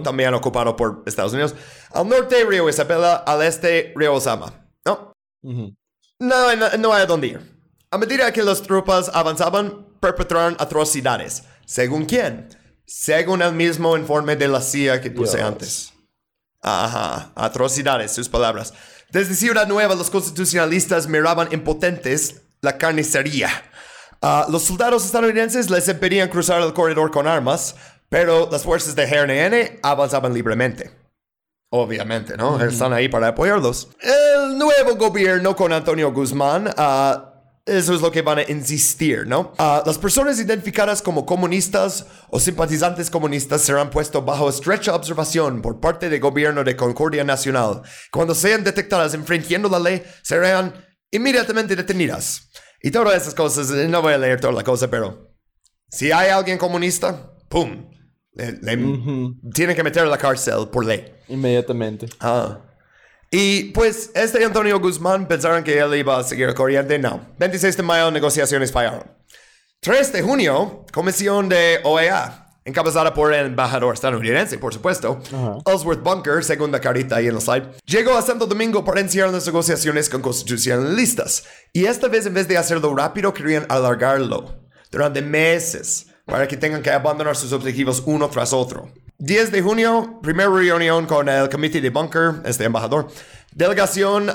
también 0.03 0.33
ocupado 0.33 0.75
por 0.75 1.03
Estados 1.05 1.33
Unidos. 1.33 1.55
Al 1.91 2.07
norte, 2.07 2.43
Río 2.45 2.69
Isabela. 2.69 3.15
Al 3.15 3.41
este, 3.41 3.93
Río 3.95 4.13
Osama. 4.13 4.53
¿No? 4.85 5.13
no, 5.41 6.55
no, 6.55 6.77
no 6.79 6.93
hay 6.93 7.03
a 7.03 7.05
dónde 7.05 7.27
ir. 7.27 7.58
A 7.91 7.97
medida 7.97 8.31
que 8.31 8.43
las 8.43 8.61
tropas 8.61 9.09
avanzaban, 9.11 9.87
perpetraron 9.99 10.55
atrocidades. 10.59 11.43
¿Según 11.65 12.05
quién? 12.05 12.47
Según 12.85 13.41
el 13.41 13.53
mismo 13.53 13.97
informe 13.97 14.35
de 14.35 14.47
la 14.47 14.61
CIA 14.61 15.01
que 15.01 15.09
puse 15.09 15.41
antes. 15.41 15.91
Ajá, 16.61 17.31
atrocidades, 17.33 18.11
sus 18.11 18.29
palabras. 18.29 18.73
Desde 19.11 19.33
Ciudad 19.33 19.67
Nueva, 19.67 19.95
los 19.95 20.11
constitucionalistas 20.11 21.07
miraban 21.07 21.51
impotentes 21.51 22.41
la 22.61 22.77
carnicería. 22.77 23.49
Ah, 24.21 24.45
los 24.49 24.63
soldados 24.65 25.03
estadounidenses 25.05 25.71
les 25.71 25.87
impedían 25.87 26.29
cruzar 26.29 26.61
el 26.61 26.73
corredor 26.73 27.09
con 27.09 27.25
armas, 27.25 27.75
pero 28.07 28.49
las 28.51 28.63
fuerzas 28.63 28.95
de 28.95 29.07
GRNN 29.07 29.79
avanzaban 29.81 30.33
libremente. 30.33 30.91
Obviamente, 31.71 32.35
¿no? 32.35 32.59
Están 32.63 32.93
ahí 32.93 33.09
para 33.09 33.29
apoyarlos. 33.29 33.89
El 34.01 34.57
nuevo 34.57 34.95
gobierno 34.95 35.55
con 35.55 35.71
Antonio 35.71 36.11
Guzmán 36.11 36.67
uh, 36.67 37.28
eso 37.69 37.93
es 37.93 38.01
lo 38.01 38.11
que 38.11 38.21
van 38.21 38.39
a 38.39 38.43
insistir, 38.43 39.27
¿no? 39.27 39.53
Ah, 39.57 39.83
las 39.85 39.97
personas 39.97 40.39
identificadas 40.39 41.01
como 41.01 41.25
comunistas 41.25 42.05
o 42.29 42.39
simpatizantes 42.39 43.09
comunistas 43.09 43.61
serán 43.61 43.89
puestos 43.89 44.25
bajo 44.25 44.49
estrecha 44.49 44.95
observación 44.95 45.61
por 45.61 45.79
parte 45.79 46.09
del 46.09 46.19
gobierno 46.19 46.63
de 46.63 46.75
Concordia 46.75 47.23
Nacional. 47.23 47.81
Cuando 48.11 48.35
sean 48.35 48.63
detectadas 48.63 49.13
infringiendo 49.13 49.69
la 49.69 49.79
ley, 49.79 50.03
serán 50.21 50.73
inmediatamente 51.11 51.75
detenidas. 51.75 52.49
Y 52.81 52.91
todas 52.91 53.21
esas 53.21 53.35
cosas, 53.35 53.69
eh, 53.71 53.87
no 53.87 54.01
voy 54.01 54.13
a 54.13 54.17
leer 54.17 54.39
toda 54.39 54.53
la 54.53 54.63
cosa, 54.63 54.89
pero 54.89 55.35
si 55.89 56.11
hay 56.11 56.29
alguien 56.29 56.57
comunista, 56.57 57.33
¡pum! 57.49 57.89
Tienen 59.53 59.75
que 59.75 59.83
meter 59.83 60.03
a 60.03 60.05
la 60.05 60.17
cárcel 60.17 60.69
por 60.71 60.85
ley. 60.85 61.13
Inmediatamente. 61.27 62.07
Ah. 62.19 62.59
Y 63.31 63.65
pues 63.65 64.09
este 64.15 64.43
Antonio 64.43 64.79
Guzmán 64.79 65.27
pensaron 65.27 65.63
que 65.63 65.77
él 65.77 65.95
iba 65.95 66.17
a 66.17 66.23
seguir 66.23 66.53
corriente. 66.53 66.97
No. 66.97 67.21
26 67.37 67.77
de 67.77 67.83
mayo 67.83 68.11
negociaciones 68.11 68.71
fallaron. 68.71 69.03
3 69.81 70.11
de 70.11 70.21
junio, 70.21 70.85
comisión 70.91 71.47
de 71.47 71.79
OEA, 71.83 72.47
encabezada 72.65 73.13
por 73.13 73.33
el 73.33 73.45
embajador 73.45 73.93
estadounidense, 73.93 74.57
por 74.57 74.73
supuesto, 74.73 75.21
Ellsworth 75.65 76.03
Bunker, 76.03 76.43
segunda 76.43 76.81
carita 76.81 77.15
ahí 77.15 77.27
en 77.27 77.35
la 77.35 77.39
slide, 77.39 77.69
llegó 77.85 78.17
a 78.17 78.21
Santo 78.21 78.45
Domingo 78.45 78.83
para 78.83 78.99
iniciar 78.99 79.29
las 79.29 79.45
negociaciones 79.45 80.09
con 80.09 80.21
constitucionalistas. 80.21 81.45
Y 81.71 81.85
esta 81.85 82.09
vez, 82.09 82.25
en 82.25 82.33
vez 82.33 82.49
de 82.49 82.57
hacerlo 82.57 82.93
rápido, 82.93 83.33
querían 83.33 83.65
alargarlo 83.69 84.67
durante 84.91 85.21
meses 85.21 86.07
para 86.25 86.45
que 86.47 86.57
tengan 86.57 86.83
que 86.83 86.91
abandonar 86.91 87.37
sus 87.37 87.53
objetivos 87.53 88.03
uno 88.05 88.29
tras 88.29 88.51
otro. 88.51 88.91
10 89.21 89.51
de 89.51 89.61
junio, 89.61 90.19
primera 90.21 90.49
reunión 90.49 91.05
con 91.05 91.27
el 91.27 91.49
comité 91.49 91.81
de 91.81 91.89
Bunker, 91.89 92.41
este 92.45 92.63
embajador. 92.63 93.09
Delegación 93.53 94.29
uh, 94.29 94.33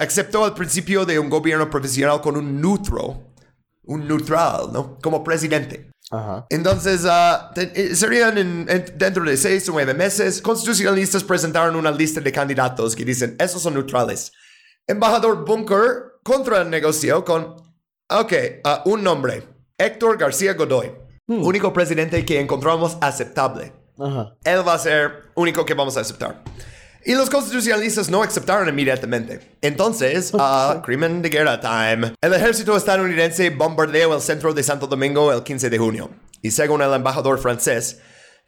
aceptó 0.00 0.44
el 0.46 0.52
principio 0.54 1.04
de 1.04 1.16
un 1.16 1.30
gobierno 1.30 1.70
profesional 1.70 2.20
con 2.20 2.36
un 2.36 2.60
neutro, 2.60 3.34
un 3.84 4.08
neutral, 4.08 4.72
¿no? 4.72 4.98
Como 5.00 5.22
presidente. 5.22 5.92
Entonces, 6.50 7.04
uh, 7.04 7.94
serían 7.94 8.66
dentro 8.96 9.22
de 9.22 9.36
seis 9.36 9.68
o 9.68 9.72
nueve 9.72 9.94
meses, 9.94 10.42
constitucionalistas 10.42 11.22
presentaron 11.22 11.76
una 11.76 11.92
lista 11.92 12.20
de 12.20 12.32
candidatos 12.32 12.96
que 12.96 13.04
dicen, 13.04 13.36
esos 13.38 13.62
son 13.62 13.74
neutrales. 13.74 14.32
Embajador 14.88 15.44
Bunker 15.44 16.18
contra 16.24 16.62
el 16.62 16.70
negocio 16.70 17.24
con, 17.24 17.54
ok, 18.10 18.32
un 18.86 19.04
nombre, 19.04 19.46
Héctor 19.78 20.18
García 20.18 20.54
Godoy. 20.54 21.07
Hmm. 21.28 21.44
Único 21.44 21.72
presidente 21.72 22.24
que 22.24 22.40
encontramos 22.40 22.98
aceptable. 23.00 23.72
Él 24.44 24.66
va 24.66 24.74
a 24.74 24.78
ser 24.78 25.30
único 25.36 25.64
que 25.64 25.74
vamos 25.74 25.96
a 25.96 26.00
aceptar. 26.00 26.42
Y 27.04 27.14
los 27.14 27.30
constitucionalistas 27.30 28.10
no 28.10 28.22
aceptaron 28.22 28.68
inmediatamente. 28.68 29.56
Entonces, 29.60 30.34
uh, 30.34 30.82
crimen 30.82 31.22
de 31.22 31.28
guerra 31.28 31.60
time. 31.60 32.14
El 32.20 32.34
ejército 32.34 32.76
estadounidense 32.76 33.50
bombardeó 33.50 34.14
el 34.14 34.20
centro 34.20 34.52
de 34.52 34.62
Santo 34.64 34.88
Domingo 34.88 35.32
el 35.32 35.44
15 35.44 35.70
de 35.70 35.78
junio. 35.78 36.10
Y 36.42 36.50
según 36.50 36.82
el 36.82 36.92
embajador 36.92 37.38
francés, 37.38 38.00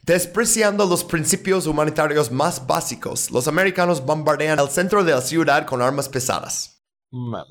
Despreciando 0.03 0.87
los 0.87 1.03
principios 1.03 1.67
humanitarios 1.67 2.31
más 2.31 2.65
básicos, 2.65 3.29
los 3.29 3.47
americanos 3.47 4.03
bombardean 4.03 4.59
el 4.59 4.69
centro 4.69 5.03
de 5.03 5.11
la 5.11 5.21
ciudad 5.21 5.67
con 5.67 5.79
armas 5.79 6.09
pesadas. 6.09 6.83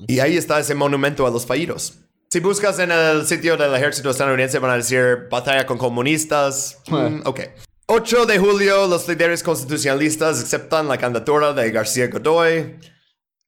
Y 0.05 0.19
ahí 0.19 0.35
está 0.35 0.59
ese 0.59 0.75
monumento 0.75 1.25
a 1.25 1.31
los 1.31 1.45
fallidos. 1.45 1.99
Si 2.31 2.39
buscas 2.39 2.79
en 2.79 2.93
el 2.93 3.27
sitio 3.27 3.57
del 3.57 3.75
ejército 3.75 4.09
estadounidense 4.09 4.57
van 4.57 4.71
a 4.71 4.77
decir 4.77 5.27
batalla 5.29 5.65
con 5.65 5.77
comunistas. 5.77 6.77
Mm, 6.87 7.23
ok. 7.25 7.41
8 7.87 8.25
de 8.25 8.39
julio, 8.39 8.87
los 8.87 9.05
líderes 9.05 9.43
constitucionalistas 9.43 10.41
aceptan 10.41 10.87
la 10.87 10.97
candidatura 10.97 11.51
de 11.51 11.69
García 11.71 12.07
Godoy. 12.07 12.79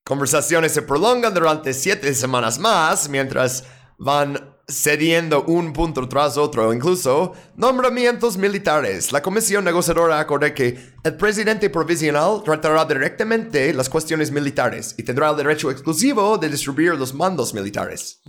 Conversaciones 0.04 0.74
se 0.74 0.82
prolongan 0.82 1.34
durante 1.34 1.74
siete 1.74 2.14
semanas 2.14 2.60
más, 2.60 3.08
mientras 3.08 3.64
van 3.98 4.53
cediendo 4.68 5.44
un 5.44 5.74
punto 5.74 6.08
tras 6.08 6.38
otro, 6.38 6.74
incluso 6.74 7.34
nombramientos 7.56 8.38
militares. 8.38 9.12
La 9.12 9.22
comisión 9.22 9.64
negociadora 9.64 10.20
acordó 10.20 10.54
que 10.54 10.78
el 11.04 11.16
presidente 11.16 11.70
provisional 11.70 12.42
tratará 12.44 12.86
directamente 12.86 13.74
las 13.74 13.90
cuestiones 13.90 14.32
militares 14.32 14.96
y 14.98 15.04
tendrá 15.04 15.30
el 15.30 15.38
derecho 15.38 15.70
exclusivo 15.70 16.38
de 16.38 16.50
distribuir 16.50 16.94
los 16.96 17.14
mandos 17.14 17.54
militares. 17.54 18.22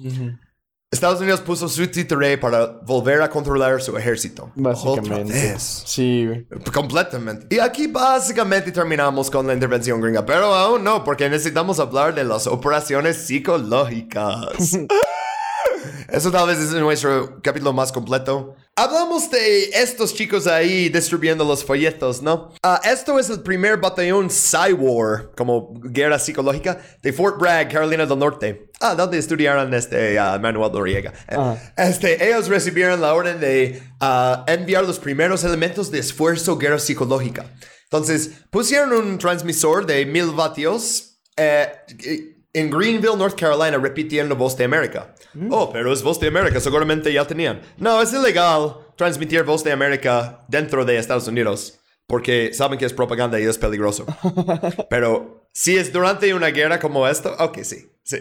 Estados 0.90 1.20
Unidos 1.20 1.40
puso 1.40 1.68
su 1.68 1.86
títere 1.88 2.38
para 2.38 2.66
volver 2.66 3.20
a 3.20 3.28
controlar 3.28 3.82
su 3.82 3.96
ejército. 3.96 4.52
Básicamente. 4.54 5.56
Sí. 5.58 6.46
Completamente. 6.72 7.54
Y 7.54 7.58
aquí 7.58 7.88
básicamente 7.88 8.70
terminamos 8.70 9.28
con 9.28 9.46
la 9.46 9.54
intervención 9.54 10.00
gringa, 10.00 10.24
pero 10.24 10.54
aún 10.54 10.84
no, 10.84 11.02
porque 11.02 11.28
necesitamos 11.28 11.80
hablar 11.80 12.14
de 12.14 12.22
las 12.22 12.46
operaciones 12.46 13.16
psicológicas. 13.16 14.78
Eso 16.08 16.30
tal 16.30 16.46
vez 16.46 16.58
es 16.58 16.70
nuestro 16.72 17.40
capítulo 17.42 17.72
más 17.72 17.92
completo. 17.92 18.56
Hablamos 18.76 19.30
de 19.30 19.70
estos 19.70 20.14
chicos 20.14 20.46
ahí 20.46 20.88
distribuyendo 20.88 21.44
los 21.44 21.64
folletos, 21.64 22.22
¿no? 22.22 22.52
Ah, 22.62 22.80
esto 22.84 23.18
es 23.18 23.30
el 23.30 23.40
primer 23.40 23.78
batallón 23.78 24.28
Cywar, 24.30 25.30
como 25.36 25.72
guerra 25.80 26.18
psicológica, 26.18 26.78
de 27.00 27.12
Fort 27.12 27.38
Bragg, 27.38 27.70
Carolina 27.70 28.04
del 28.04 28.18
Norte. 28.18 28.70
Ah, 28.80 28.94
donde 28.94 29.18
estudiaron 29.18 29.72
este 29.72 30.18
uh, 30.18 30.40
Manuel 30.40 30.72
Noriega. 30.72 31.12
Eh, 31.28 31.56
este, 31.76 32.28
ellos 32.28 32.48
recibieron 32.48 33.00
la 33.00 33.14
orden 33.14 33.38
de 33.38 33.82
ah, 34.00 34.44
enviar 34.48 34.84
los 34.84 34.98
primeros 34.98 35.44
elementos 35.44 35.90
de 35.90 36.00
esfuerzo 36.00 36.58
guerra 36.58 36.78
psicológica. 36.78 37.46
Entonces, 37.84 38.30
pusieron 38.50 38.92
un 38.92 39.18
transmisor 39.18 39.86
de 39.86 40.04
mil 40.04 40.32
vatios 40.32 41.18
eh, 41.36 42.33
en 42.54 42.70
Greenville, 42.70 43.16
North 43.16 43.38
Carolina, 43.38 43.76
repitiendo 43.76 44.36
Voz 44.36 44.56
de 44.56 44.64
América. 44.64 45.14
Mm. 45.34 45.52
Oh, 45.52 45.70
pero 45.72 45.92
es 45.92 46.02
Voz 46.02 46.20
de 46.20 46.28
América, 46.28 46.60
seguramente 46.60 47.12
ya 47.12 47.26
tenían. 47.26 47.60
No, 47.76 48.00
es 48.00 48.12
ilegal 48.12 48.76
transmitir 48.96 49.42
Voz 49.42 49.64
de 49.64 49.72
América 49.72 50.44
dentro 50.48 50.84
de 50.84 50.96
Estados 50.96 51.26
Unidos, 51.26 51.80
porque 52.06 52.54
saben 52.54 52.78
que 52.78 52.86
es 52.86 52.92
propaganda 52.92 53.40
y 53.40 53.42
es 53.42 53.58
peligroso. 53.58 54.06
pero 54.88 55.48
si 55.52 55.76
es 55.76 55.92
durante 55.92 56.32
una 56.32 56.48
guerra 56.48 56.78
como 56.78 57.06
esta, 57.06 57.32
ok, 57.44 57.58
sí. 57.62 57.90
Sí. 58.04 58.18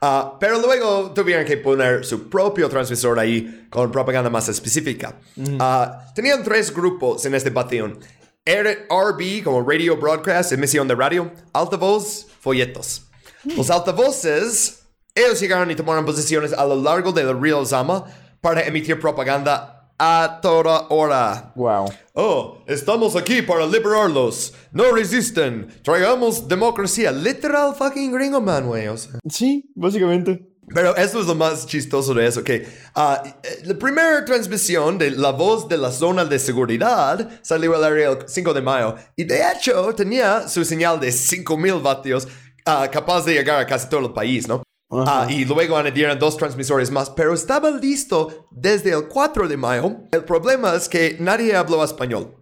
Ah, 0.00 0.38
pero 0.40 0.58
luego 0.58 1.12
tuvieron 1.14 1.44
que 1.44 1.58
poner 1.58 2.06
su 2.06 2.30
propio 2.30 2.70
transmisor 2.70 3.18
ahí 3.18 3.66
con 3.68 3.92
propaganda 3.92 4.30
más 4.30 4.48
específica. 4.48 5.14
Mm. 5.36 5.58
Ah, 5.60 6.06
tenían 6.14 6.42
tres 6.42 6.74
grupos 6.74 7.24
en 7.26 7.34
este 7.34 7.50
batallón. 7.50 8.00
RB 8.46 9.42
como 9.44 9.68
Radio 9.68 9.96
Broadcast, 9.96 10.52
emisión 10.52 10.88
de 10.88 10.94
radio, 10.94 11.30
altavoz, 11.52 12.26
folletos. 12.40 13.05
Los 13.54 13.70
altavoces, 13.70 14.82
ellos 15.14 15.40
llegaron 15.40 15.70
y 15.70 15.76
tomaron 15.76 16.04
posiciones 16.04 16.52
a 16.52 16.64
lo 16.64 16.76
largo 16.76 17.12
del 17.12 17.40
río 17.40 17.64
Zama 17.64 18.04
para 18.40 18.62
emitir 18.62 18.98
propaganda 18.98 19.90
a 19.98 20.40
toda 20.42 20.86
hora. 20.88 21.52
Wow. 21.54 21.86
Oh, 22.14 22.58
estamos 22.66 23.16
aquí 23.16 23.42
para 23.42 23.66
liberarlos. 23.66 24.52
No 24.72 24.92
resisten. 24.92 25.68
Traigamos 25.82 26.46
democracia. 26.46 27.12
Literal 27.12 27.74
fucking 27.74 28.12
gringo 28.12 28.40
man, 28.40 28.66
güey. 28.66 28.88
Sí, 29.28 29.70
básicamente. 29.74 30.56
Pero 30.74 30.96
eso 30.96 31.20
es 31.20 31.26
lo 31.26 31.34
más 31.36 31.64
chistoso 31.64 32.12
de 32.12 32.26
eso, 32.26 32.42
que 32.42 32.66
uh, 32.96 33.28
la 33.64 33.78
primera 33.78 34.24
transmisión 34.24 34.98
de 34.98 35.12
la 35.12 35.30
voz 35.30 35.68
de 35.68 35.78
la 35.78 35.92
zona 35.92 36.24
de 36.24 36.40
seguridad 36.40 37.30
salió 37.42 37.76
al 37.76 37.84
aire 37.84 38.04
el 38.06 38.18
5 38.26 38.52
de 38.52 38.62
mayo 38.62 38.96
y 39.14 39.22
de 39.22 39.42
hecho 39.48 39.94
tenía 39.94 40.48
su 40.48 40.64
señal 40.64 40.98
de 40.98 41.12
5000 41.12 41.74
vatios 41.80 42.26
Ah, 42.66 42.88
capaz 42.90 43.24
de 43.24 43.32
llegar 43.32 43.60
a 43.60 43.66
casi 43.66 43.88
todo 43.88 44.00
el 44.00 44.12
país, 44.12 44.48
¿no? 44.48 44.62
Ah, 44.90 45.26
y 45.30 45.44
luego 45.44 45.76
añadieron 45.76 46.18
dos 46.18 46.36
transmisores 46.36 46.90
más, 46.90 47.10
pero 47.10 47.32
estaba 47.32 47.70
listo 47.70 48.48
desde 48.50 48.90
el 48.90 49.06
4 49.06 49.46
de 49.46 49.56
mayo. 49.56 49.96
El 50.10 50.24
problema 50.24 50.74
es 50.74 50.88
que 50.88 51.16
nadie 51.20 51.54
habló 51.54 51.82
español. 51.84 52.34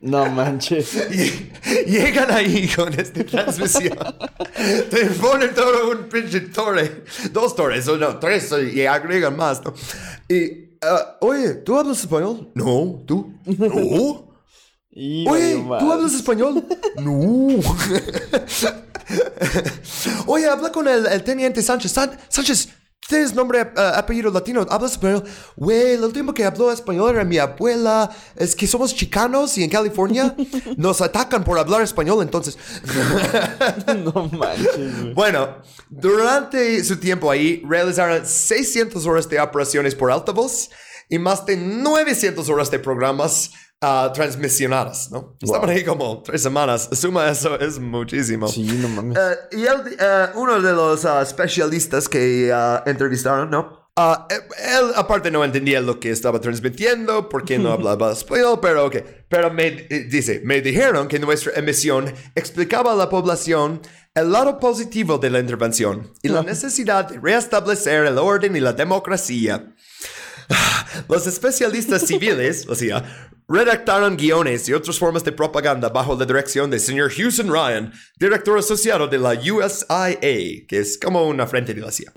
No 0.00 0.28
manches. 0.30 1.08
llegan 1.86 2.30
ahí 2.30 2.68
con 2.68 2.92
esta 2.98 3.24
transmisión. 3.24 3.98
Te 4.90 5.06
ponen 5.20 5.54
todo 5.54 5.90
un 5.90 6.08
pinche 6.08 6.40
torre. 6.40 7.04
Dos 7.30 7.54
torres, 7.54 7.86
o 7.88 7.96
no, 7.96 8.18
tres, 8.18 8.52
y 8.72 8.84
agregan 8.86 9.36
más, 9.36 9.62
¿no? 9.62 9.74
Y, 10.28 10.76
ah, 10.82 11.18
oye, 11.20 11.54
¿tú 11.54 11.78
hablas 11.78 12.00
español? 12.00 12.50
No, 12.54 13.02
¿tú? 13.06 13.32
No. 13.46 14.31
Oye, 14.94 15.64
¿tú 15.78 15.92
hablas 15.92 16.12
español? 16.12 16.66
no. 16.96 17.08
Oye, 20.26 20.46
habla 20.46 20.70
con 20.70 20.86
el, 20.86 21.24
teniente 21.24 21.62
Sánchez. 21.62 21.92
Sánchez, 22.28 22.68
tienes 23.08 23.34
nombre, 23.34 23.62
uh, 23.62 23.80
apellido 23.94 24.30
latino, 24.30 24.66
hablas 24.68 24.92
español. 24.92 25.24
Güey, 25.56 25.92
el 25.92 26.04
último 26.04 26.34
que 26.34 26.44
habló 26.44 26.70
español 26.70 27.14
era 27.14 27.24
mi 27.24 27.38
abuela. 27.38 28.14
Es 28.36 28.54
que 28.54 28.66
somos 28.66 28.94
chicanos 28.94 29.56
y 29.56 29.64
en 29.64 29.70
California 29.70 30.36
nos 30.76 31.00
atacan 31.00 31.42
por 31.42 31.58
hablar 31.58 31.80
español, 31.80 32.22
entonces. 32.22 32.58
no 34.04 34.28
manches. 34.28 35.14
Bueno, 35.14 35.56
durante 35.88 36.84
su 36.84 36.98
tiempo 36.98 37.30
ahí, 37.30 37.62
realizaron 37.66 38.26
600 38.26 39.06
horas 39.06 39.26
de 39.26 39.40
operaciones 39.40 39.94
por 39.94 40.12
altavoz 40.12 40.68
y 41.08 41.18
más 41.18 41.46
de 41.46 41.56
900 41.56 42.46
horas 42.50 42.70
de 42.70 42.78
programas 42.78 43.52
uh, 43.82 44.12
transmisionadas, 44.12 45.10
¿no? 45.10 45.36
Estaban 45.40 45.68
ahí 45.70 45.84
como 45.84 46.22
tres 46.22 46.42
semanas. 46.42 46.88
Suma 46.92 47.28
eso, 47.28 47.58
es 47.58 47.78
muchísimo. 47.78 48.48
Sí, 48.48 48.62
no 48.62 48.88
mames. 48.88 49.18
Uh, 49.18 49.56
y 49.56 49.66
él, 49.66 49.96
uh, 50.00 50.40
uno 50.40 50.60
de 50.60 50.72
los 50.72 51.04
uh, 51.04 51.20
especialistas 51.20 52.08
que 52.08 52.52
entrevistaron, 52.86 53.50
¿no? 53.50 53.82
él 53.94 54.92
aparte 54.96 55.30
no 55.30 55.44
entendía 55.44 55.80
lo 55.82 56.00
que 56.00 56.10
estaba 56.10 56.40
transmitiendo 56.40 57.28
porque 57.28 57.58
no 57.58 57.72
hablaba 57.72 58.12
español, 58.12 58.58
pero 58.60 58.86
ok. 58.86 58.96
Pero 59.28 59.52
me 59.52 59.66
eh, 59.66 60.06
dice, 60.10 60.40
me 60.44 60.60
dijeron 60.60 61.08
que 61.08 61.18
nuestra 61.18 61.52
emisión 61.56 62.12
explicaba 62.34 62.92
a 62.92 62.96
la 62.96 63.10
población 63.10 63.82
el 64.14 64.32
lado 64.32 64.58
positivo 64.58 65.18
de 65.18 65.30
la 65.30 65.40
intervención 65.40 66.12
y 66.22 66.28
la 66.28 66.42
necesidad 66.42 67.08
de 67.08 67.18
restablecer 67.18 68.06
el 68.06 68.18
orden 68.18 68.56
y 68.56 68.60
la 68.60 68.72
democracia. 68.72 69.74
Los 71.08 71.26
especialistas 71.26 72.02
civiles, 72.06 72.66
o 72.68 72.74
sea, 72.74 73.30
redactaron 73.52 74.16
guiones 74.16 74.68
y 74.68 74.72
otras 74.72 74.98
formas 74.98 75.22
de 75.24 75.32
propaganda 75.32 75.90
bajo 75.90 76.16
la 76.16 76.24
dirección 76.24 76.70
del 76.70 76.80
señor 76.80 77.10
Houston 77.10 77.48
Ryan, 77.48 77.92
director 78.18 78.58
asociado 78.58 79.06
de 79.08 79.18
la 79.18 79.32
USIA, 79.32 80.18
que 80.66 80.78
es 80.78 80.98
como 80.98 81.26
una 81.26 81.46
frente 81.46 81.74
de 81.74 81.80
la 81.80 81.90
CIA. 81.90 82.12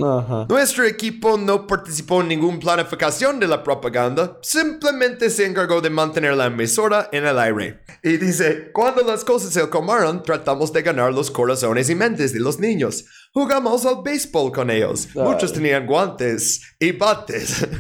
Nuestro 0.48 0.86
equipo 0.86 1.38
no 1.38 1.68
participó 1.68 2.22
en 2.22 2.30
ninguna 2.30 2.60
planificación 2.60 3.40
de 3.40 3.48
la 3.48 3.64
propaganda, 3.64 4.38
simplemente 4.42 5.30
se 5.30 5.46
encargó 5.46 5.82
de 5.82 5.90
mantener 5.90 6.36
la 6.38 6.46
emisora 6.46 7.10
en 7.12 7.26
el 7.26 7.38
aire. 7.38 7.82
Y 8.02 8.18
dice, 8.18 8.72
cuando 8.72 9.02
las 9.04 9.26
cosas 9.26 9.52
se 9.52 9.70
calmaron, 9.70 10.24
tratamos 10.24 10.72
de 10.72 10.82
ganar 10.82 11.14
los 11.14 11.32
corazones 11.32 11.90
y 11.90 11.96
mentes 11.96 12.34
de 12.34 12.40
los 12.40 12.60
niños. 12.60 13.06
Jugamos 13.34 13.86
al 13.86 14.04
béisbol 14.04 14.52
con 14.52 14.70
ellos. 14.70 15.10
Muchos 15.16 15.52
tenían 15.52 15.86
guantes 15.86 16.62
y 16.80 16.92
bates. 16.92 17.68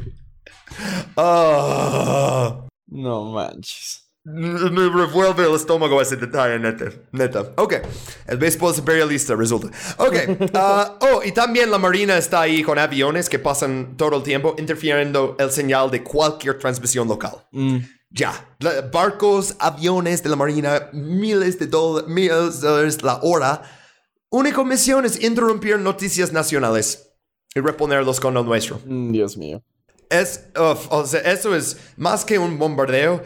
Ah. 1.15 2.65
No 2.87 3.25
manches. 3.31 4.05
Me 4.25 4.89
revuelve 4.89 5.45
el 5.45 5.53
estómago 5.53 6.01
ese 6.01 6.15
detalle, 6.15 6.57
neta. 6.57 6.85
Neta. 7.11 7.53
Ok. 7.57 7.75
El 8.25 8.37
béisbol 8.37 8.71
es 8.71 8.79
imperialista, 8.79 9.35
resulta. 9.35 9.69
Ok. 9.97 10.15
Ah, 10.55 10.97
oh, 11.01 11.21
y 11.23 11.31
también 11.31 11.69
la 11.69 11.77
Marina 11.77 12.17
está 12.17 12.41
ahí 12.41 12.63
con 12.63 12.79
aviones 12.79 13.29
que 13.29 13.37
pasan 13.37 13.95
todo 13.97 14.17
el 14.17 14.23
tiempo 14.23 14.55
interfiriendo 14.57 15.35
el 15.37 15.51
señal 15.51 15.91
de 15.91 16.01
cualquier 16.03 16.57
transmisión 16.57 17.07
local. 17.07 17.33
Mm. 17.51 17.77
Ya. 18.09 18.33
barcos, 18.91 19.55
aviones 19.59 20.23
de 20.23 20.29
la 20.29 20.35
Marina, 20.35 20.89
miles 20.93 21.59
de 21.59 21.67
dólares, 21.67 22.09
miles 22.09 22.61
de 22.61 22.67
dólares 22.67 23.03
la 23.03 23.19
hora. 23.21 23.61
Única 24.29 24.63
misión 24.63 25.05
es 25.05 25.21
interrumpir 25.21 25.77
noticias 25.77 26.31
nacionales 26.31 27.11
y 27.53 27.59
reponerlos 27.59 28.19
con 28.19 28.33
lo 28.33 28.43
nuestro. 28.43 28.81
Mm, 28.85 29.11
Dios 29.11 29.37
mío. 29.37 29.63
Es, 30.09 30.47
o 30.55 31.05
sea, 31.05 31.21
eso 31.21 31.55
es 31.55 31.77
más 31.97 32.25
que 32.25 32.37
un 32.37 32.57
bombardeo. 32.57 33.21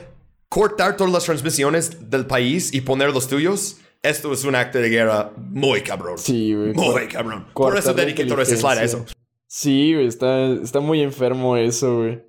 Cortar 0.47 0.97
todas 0.97 1.13
las 1.13 1.25
transmisiones 1.25 2.09
del 2.09 2.25
país 2.25 2.73
y 2.73 2.81
poner 2.81 3.11
los 3.11 3.27
tuyos. 3.27 3.77
Esto 4.01 4.31
es 4.33 4.43
un 4.45 4.55
acto 4.55 4.79
de 4.79 4.89
guerra 4.89 5.31
muy 5.37 5.81
cabrón. 5.81 6.17
Sí, 6.17 6.53
güey. 6.55 6.73
Muy 6.73 7.07
cabrón. 7.07 7.47
Por 7.53 7.77
eso 7.77 7.93
dediqué 7.93 8.25
todo 8.25 8.41
ese 8.41 8.57
slide 8.57 8.79
a 8.79 8.83
eso. 8.83 9.05
Sí, 9.45 9.93
güey. 9.93 10.07
Está, 10.07 10.47
está 10.53 10.79
muy 10.79 11.01
enfermo 11.01 11.57
eso, 11.57 11.97
güey. 11.97 12.23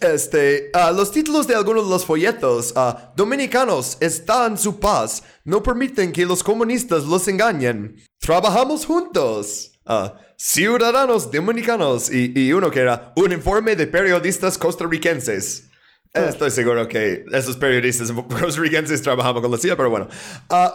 Este, 0.00 0.70
ah, 0.74 0.92
los 0.92 1.10
títulos 1.10 1.46
de 1.46 1.54
algunos 1.54 1.84
de 1.84 1.90
los 1.90 2.04
folletos, 2.04 2.74
ah, 2.76 3.12
dominicanos, 3.16 3.96
están 4.00 4.58
su 4.58 4.78
paz, 4.78 5.22
no 5.44 5.62
permiten 5.62 6.12
que 6.12 6.26
los 6.26 6.42
comunistas 6.42 7.04
los 7.04 7.26
engañen, 7.28 7.96
trabajamos 8.18 8.84
juntos, 8.84 9.72
ah, 9.86 10.14
ciudadanos 10.36 11.30
dominicanos, 11.30 12.10
y, 12.12 12.52
uno 12.52 12.70
que 12.70 12.80
era 12.80 13.12
un 13.16 13.32
informe 13.32 13.76
de 13.76 13.86
periodistas 13.86 14.58
costarricenses. 14.58 15.70
Estoy 16.12 16.50
seguro 16.50 16.88
que 16.88 17.24
esos 17.32 17.56
periodistas 17.56 18.10
costarricenses 18.40 19.02
trabajaban 19.02 19.42
con 19.42 19.50
la 19.50 19.58
CIA, 19.58 19.76
pero 19.76 19.90
bueno. 19.90 20.08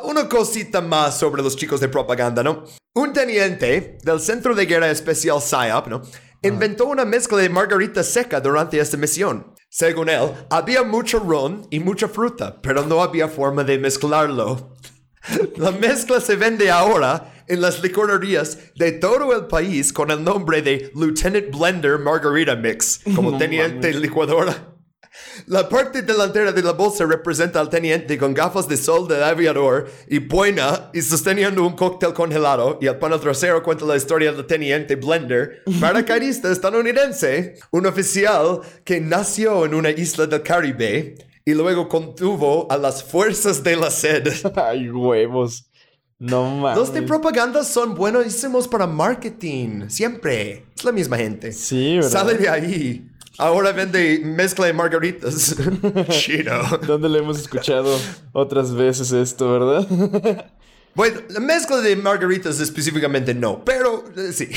una 0.04 0.30
cosita 0.30 0.82
más 0.82 1.18
sobre 1.18 1.42
los 1.42 1.56
chicos 1.56 1.80
de 1.80 1.90
propaganda, 1.90 2.44
¿no? 2.44 2.66
Un 2.94 3.14
teniente 3.14 3.98
del 4.04 4.20
Centro 4.20 4.54
de 4.54 4.66
Guerra 4.66 4.92
Especial 4.92 5.42
SIAP, 5.42 5.88
¿no? 5.88 6.02
inventó 6.44 6.88
una 6.88 7.06
mezcla 7.06 7.38
de 7.38 7.50
margarita 7.50 8.04
seca 8.04 8.42
durante 8.42 8.80
esta 8.80 8.98
misión. 8.98 9.54
Según 9.70 10.10
él, 10.10 10.32
había 10.50 10.84
mucho 10.84 11.20
ron 11.20 11.68
y 11.70 11.80
mucha 11.80 12.08
fruta, 12.08 12.60
pero 12.62 12.84
no 12.86 13.02
había 13.02 13.28
forma 13.28 13.64
de 13.64 13.78
mezclarlo. 13.78 14.76
La 15.58 15.72
mezcla 15.72 16.20
se 16.20 16.36
vende 16.36 16.72
ahora 16.72 17.34
en 17.48 17.62
las 17.62 17.82
licorerías 17.82 18.58
de 18.76 18.94
todo 18.94 19.36
el 19.36 19.48
país 19.48 19.94
con 19.94 20.10
el 20.10 20.24
nombre 20.24 20.62
de 20.62 20.92
Lieutenant 20.96 21.56
Blender 21.56 22.00
Margarita 22.00 22.56
Mix, 22.56 23.02
como 23.16 23.38
teniente 23.38 23.94
licuadora. 23.94 24.72
La 25.48 25.68
parte 25.68 26.02
delantera 26.02 26.52
de 26.52 26.62
la 26.62 26.72
bolsa 26.72 27.06
representa 27.06 27.60
al 27.60 27.70
teniente 27.70 28.18
con 28.18 28.34
gafas 28.34 28.68
de 28.68 28.78
sol 28.78 29.08
del 29.08 29.24
aviador 29.24 29.90
y 30.08 30.20
buena 30.20 30.90
y 30.94 31.02
sosteniendo 31.02 31.66
un 31.66 31.76
cóctel 31.76 32.14
congelado. 32.14 32.80
Y 32.82 32.88
el 32.88 32.98
panel 32.98 33.20
trasero 33.20 33.62
cuenta 33.62 33.86
la 33.86 33.98
historia 33.98 34.32
del 34.32 34.46
teniente 34.46 34.96
Blender, 34.96 35.64
paracaidista 35.80 36.52
estadounidense, 36.52 37.56
un 37.72 37.86
oficial 37.86 38.62
que 38.86 39.02
nació 39.02 39.66
en 39.66 39.74
una 39.74 39.90
isla 39.90 40.28
del 40.28 40.44
Caribe 40.44 41.31
y 41.46 41.54
luego 41.54 41.88
contuvo 41.90 42.68
a 42.72 42.78
las 42.78 43.04
fuerzas 43.04 43.64
de 43.64 43.76
la 43.76 43.92
sed. 43.92 44.28
Ay, 44.56 44.90
huevos. 44.90 45.68
No 46.20 46.58
mames. 46.58 46.78
Los 46.78 46.94
de 46.94 47.02
propaganda 47.02 47.64
son 47.64 47.96
buenísimos 47.96 48.68
para 48.68 48.86
marketing. 48.86 49.90
Siempre. 49.90 50.66
Es 50.78 50.84
la 50.84 50.92
misma 50.92 51.18
gente. 51.18 51.52
Sí, 51.52 51.96
¿verdad? 51.96 52.10
Sale 52.10 52.36
de 52.36 52.48
ahí. 52.48 53.08
Ahora 53.38 53.72
vende 53.72 54.22
mezcla 54.24 54.68
de 54.68 54.74
margaritas. 54.74 55.56
Chido. 56.10 56.62
¿Dónde 56.86 57.10
le 57.10 57.20
hemos 57.20 57.40
escuchado 57.40 57.98
otras 58.34 58.72
veces 58.74 59.12
esto, 59.12 59.52
verdad? 59.52 59.88
Bueno, 60.94 61.22
la 61.30 61.40
mezcla 61.40 61.78
de 61.78 61.96
margaritas 61.96 62.60
específicamente 62.60 63.34
no, 63.34 63.64
pero 63.64 64.04
eh, 64.18 64.34
sí. 64.34 64.50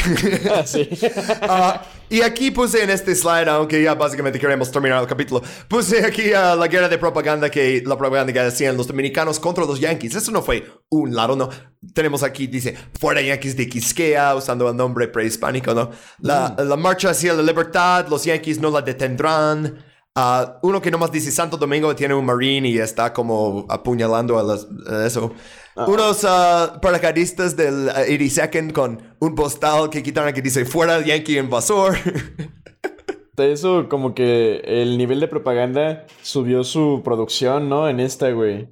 Ah, 0.50 0.66
sí. 0.66 0.88
Ah, 1.46 1.82
y 2.08 2.22
aquí 2.22 2.50
puse 2.50 2.82
en 2.82 2.90
este 2.90 3.14
slide, 3.14 3.48
aunque 3.48 3.82
ya 3.82 3.94
básicamente 3.94 4.38
queremos 4.38 4.70
terminar 4.70 5.00
el 5.00 5.08
capítulo, 5.08 5.42
puse 5.68 6.04
aquí 6.04 6.30
uh, 6.30 6.56
la 6.56 6.66
guerra 6.68 6.88
de 6.88 6.98
propaganda 6.98 7.50
que 7.50 7.82
la 7.84 7.96
propaganda 7.96 8.32
que 8.32 8.40
hacían 8.40 8.76
los 8.76 8.86
dominicanos 8.86 9.38
contra 9.38 9.64
los 9.64 9.78
yankees. 9.78 10.14
Eso 10.14 10.30
no 10.32 10.42
fue 10.42 10.66
un 10.88 11.14
lado, 11.14 11.36
no. 11.36 11.48
Tenemos 11.92 12.22
aquí, 12.22 12.46
dice, 12.46 12.76
fuera 12.98 13.20
yankees 13.20 13.56
de 13.56 13.68
Quisquea, 13.68 14.34
usando 14.34 14.68
el 14.68 14.76
nombre 14.76 15.08
prehispánico, 15.08 15.74
¿no? 15.74 15.90
La, 16.18 16.56
mm. 16.58 16.68
la 16.68 16.76
marcha 16.76 17.10
hacia 17.10 17.32
la 17.34 17.42
libertad, 17.42 18.06
los 18.08 18.24
yankees 18.24 18.58
no 18.58 18.70
la 18.70 18.82
detendrán. 18.82 19.84
Uh, 20.16 20.58
uno 20.62 20.80
que 20.80 20.92
nomás 20.92 21.10
dice 21.10 21.32
Santo 21.32 21.56
Domingo 21.56 21.92
tiene 21.96 22.14
un 22.14 22.24
marine 22.24 22.68
y 22.68 22.78
está 22.78 23.12
como 23.12 23.66
apuñalando 23.68 24.38
a, 24.38 25.04
eso. 25.04 25.32
Ah. 25.74 25.86
Unos 25.88 26.22
uh, 26.22 26.78
paracaidistas 26.80 27.56
del 27.56 27.88
82nd 27.88 28.72
con 28.72 29.02
un 29.18 29.34
postal 29.34 29.90
que 29.90 30.04
quitaron 30.04 30.32
que 30.32 30.40
dice 30.40 30.64
fuera 30.66 30.98
el 30.98 31.04
Yankee 31.04 31.36
invasor. 31.38 31.96
Eso 33.36 33.88
como 33.88 34.14
que 34.14 34.58
el 34.64 34.96
nivel 34.96 35.18
de 35.18 35.26
propaganda 35.26 36.06
subió 36.22 36.62
su 36.62 37.02
producción, 37.04 37.68
¿no? 37.68 37.88
En 37.88 37.98
esta, 37.98 38.30
güey. 38.30 38.68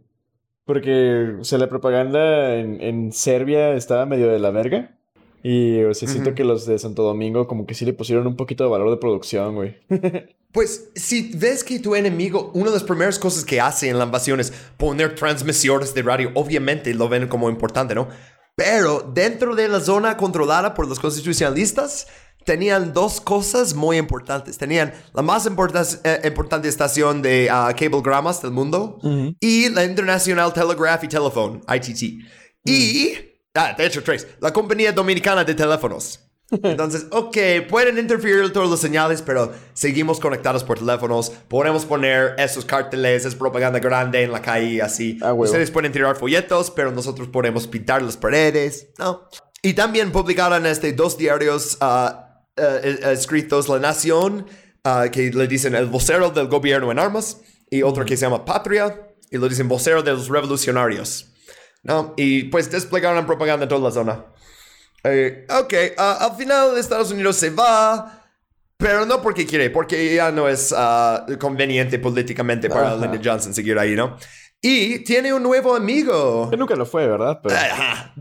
Porque, 0.64 1.34
o 1.40 1.42
sea, 1.42 1.58
la 1.58 1.68
propaganda 1.68 2.54
en, 2.54 2.80
en 2.80 3.10
Serbia 3.10 3.72
estaba 3.72 4.06
medio 4.06 4.28
de 4.28 4.38
la 4.38 4.50
verga. 4.52 4.96
Y, 5.42 5.82
o 5.82 5.92
sea, 5.92 6.08
siento 6.08 6.36
que 6.36 6.44
los 6.44 6.66
de 6.66 6.78
Santo 6.78 7.02
Domingo 7.02 7.48
como 7.48 7.66
que 7.66 7.74
sí 7.74 7.84
le 7.84 7.94
pusieron 7.94 8.28
un 8.28 8.36
poquito 8.36 8.62
de 8.62 8.70
valor 8.70 8.90
de 8.90 8.96
producción, 8.98 9.56
güey. 9.56 9.74
Pues 10.52 10.90
si 10.94 11.32
ves 11.34 11.64
que 11.64 11.80
tu 11.80 11.94
enemigo, 11.94 12.50
una 12.54 12.66
de 12.66 12.76
las 12.76 12.82
primeras 12.82 13.18
cosas 13.18 13.44
que 13.44 13.60
hace 13.60 13.88
en 13.88 13.98
la 13.98 14.04
invasión 14.04 14.38
es 14.38 14.52
poner 14.76 15.14
transmisiones 15.14 15.94
de 15.94 16.02
radio, 16.02 16.30
obviamente 16.34 16.92
lo 16.92 17.08
ven 17.08 17.26
como 17.26 17.48
importante, 17.48 17.94
¿no? 17.94 18.08
Pero 18.54 19.00
dentro 19.14 19.54
de 19.54 19.66
la 19.68 19.80
zona 19.80 20.16
controlada 20.18 20.74
por 20.74 20.86
los 20.86 21.00
constitucionalistas, 21.00 22.06
tenían 22.44 22.92
dos 22.92 23.20
cosas 23.20 23.74
muy 23.74 23.96
importantes. 23.96 24.58
Tenían 24.58 24.92
la 25.14 25.22
más 25.22 25.46
eh, 25.46 26.20
importante 26.24 26.68
estación 26.68 27.22
de 27.22 27.48
uh, 27.50 27.74
cablegramas 27.74 28.42
del 28.42 28.50
mundo 28.50 28.98
y 29.40 29.68
la 29.70 29.84
International 29.84 30.52
Telegraph 30.52 31.04
y 31.04 31.08
Telephone, 31.08 31.60
ITT. 31.68 32.02
Y, 32.64 33.14
ah, 33.54 33.74
de 33.76 33.86
hecho, 33.86 34.02
tres, 34.02 34.26
la 34.40 34.52
compañía 34.52 34.92
dominicana 34.92 35.44
de 35.44 35.54
teléfonos. 35.54 36.21
Entonces, 36.62 37.06
ok, 37.10 37.36
pueden 37.68 37.98
interferir 37.98 38.52
todas 38.52 38.70
las 38.70 38.80
señales, 38.80 39.22
pero 39.22 39.52
seguimos 39.72 40.20
conectados 40.20 40.62
por 40.62 40.78
teléfonos. 40.78 41.30
Podemos 41.48 41.84
poner 41.84 42.34
esos 42.38 42.64
carteles, 42.64 43.24
es 43.24 43.34
propaganda 43.34 43.78
grande 43.78 44.22
en 44.22 44.32
la 44.32 44.42
calle, 44.42 44.82
así. 44.82 45.18
Ah, 45.22 45.32
Ustedes 45.32 45.70
pueden 45.70 45.92
tirar 45.92 46.16
folletos, 46.16 46.70
pero 46.70 46.90
nosotros 46.92 47.28
podemos 47.28 47.66
pintar 47.66 48.02
las 48.02 48.16
paredes, 48.16 48.88
¿no? 48.98 49.28
Y 49.62 49.74
también 49.74 50.12
publicaron 50.12 50.66
este, 50.66 50.92
dos 50.92 51.16
diarios 51.16 51.78
eh, 51.80 52.10
eh, 52.56 52.98
escritos, 53.12 53.68
La 53.68 53.78
Nación, 53.78 54.46
ah, 54.84 55.06
que 55.10 55.30
le 55.30 55.46
dicen 55.46 55.74
el 55.74 55.86
vocero 55.86 56.30
del 56.30 56.48
gobierno 56.48 56.92
en 56.92 56.98
armas, 56.98 57.40
y 57.70 57.82
otro 57.82 58.04
que 58.04 58.16
se 58.16 58.26
llama 58.26 58.44
Patria, 58.44 59.08
y 59.30 59.38
lo 59.38 59.48
dicen 59.48 59.68
vocero 59.68 60.02
de 60.02 60.12
los 60.12 60.28
revolucionarios. 60.28 61.32
¿no? 61.82 62.14
Y 62.16 62.44
pues 62.44 62.70
desplegaron 62.70 63.26
propaganda 63.26 63.64
en 63.64 63.68
toda 63.68 63.80
la 63.80 63.90
zona. 63.90 64.26
Eh, 65.04 65.46
ok, 65.50 65.74
ah, 65.98 66.28
al 66.30 66.36
final 66.36 66.78
Estados 66.78 67.10
Unidos 67.10 67.36
se 67.36 67.50
va, 67.50 68.22
pero 68.76 69.04
no 69.04 69.20
porque 69.20 69.46
quiere, 69.46 69.70
porque 69.70 70.14
ya 70.14 70.30
no 70.30 70.48
es 70.48 70.72
ah, 70.76 71.26
conveniente 71.40 71.98
políticamente 71.98 72.68
para 72.68 72.94
Lyndon 72.96 73.20
Johnson 73.24 73.54
seguir 73.54 73.78
ahí, 73.78 73.94
¿no? 73.96 74.16
Y 74.64 75.00
tiene 75.00 75.34
un 75.34 75.42
nuevo 75.42 75.74
amigo. 75.74 76.48
Que 76.48 76.56
nunca 76.56 76.76
lo 76.76 76.86
fue, 76.86 77.08
¿verdad? 77.08 77.40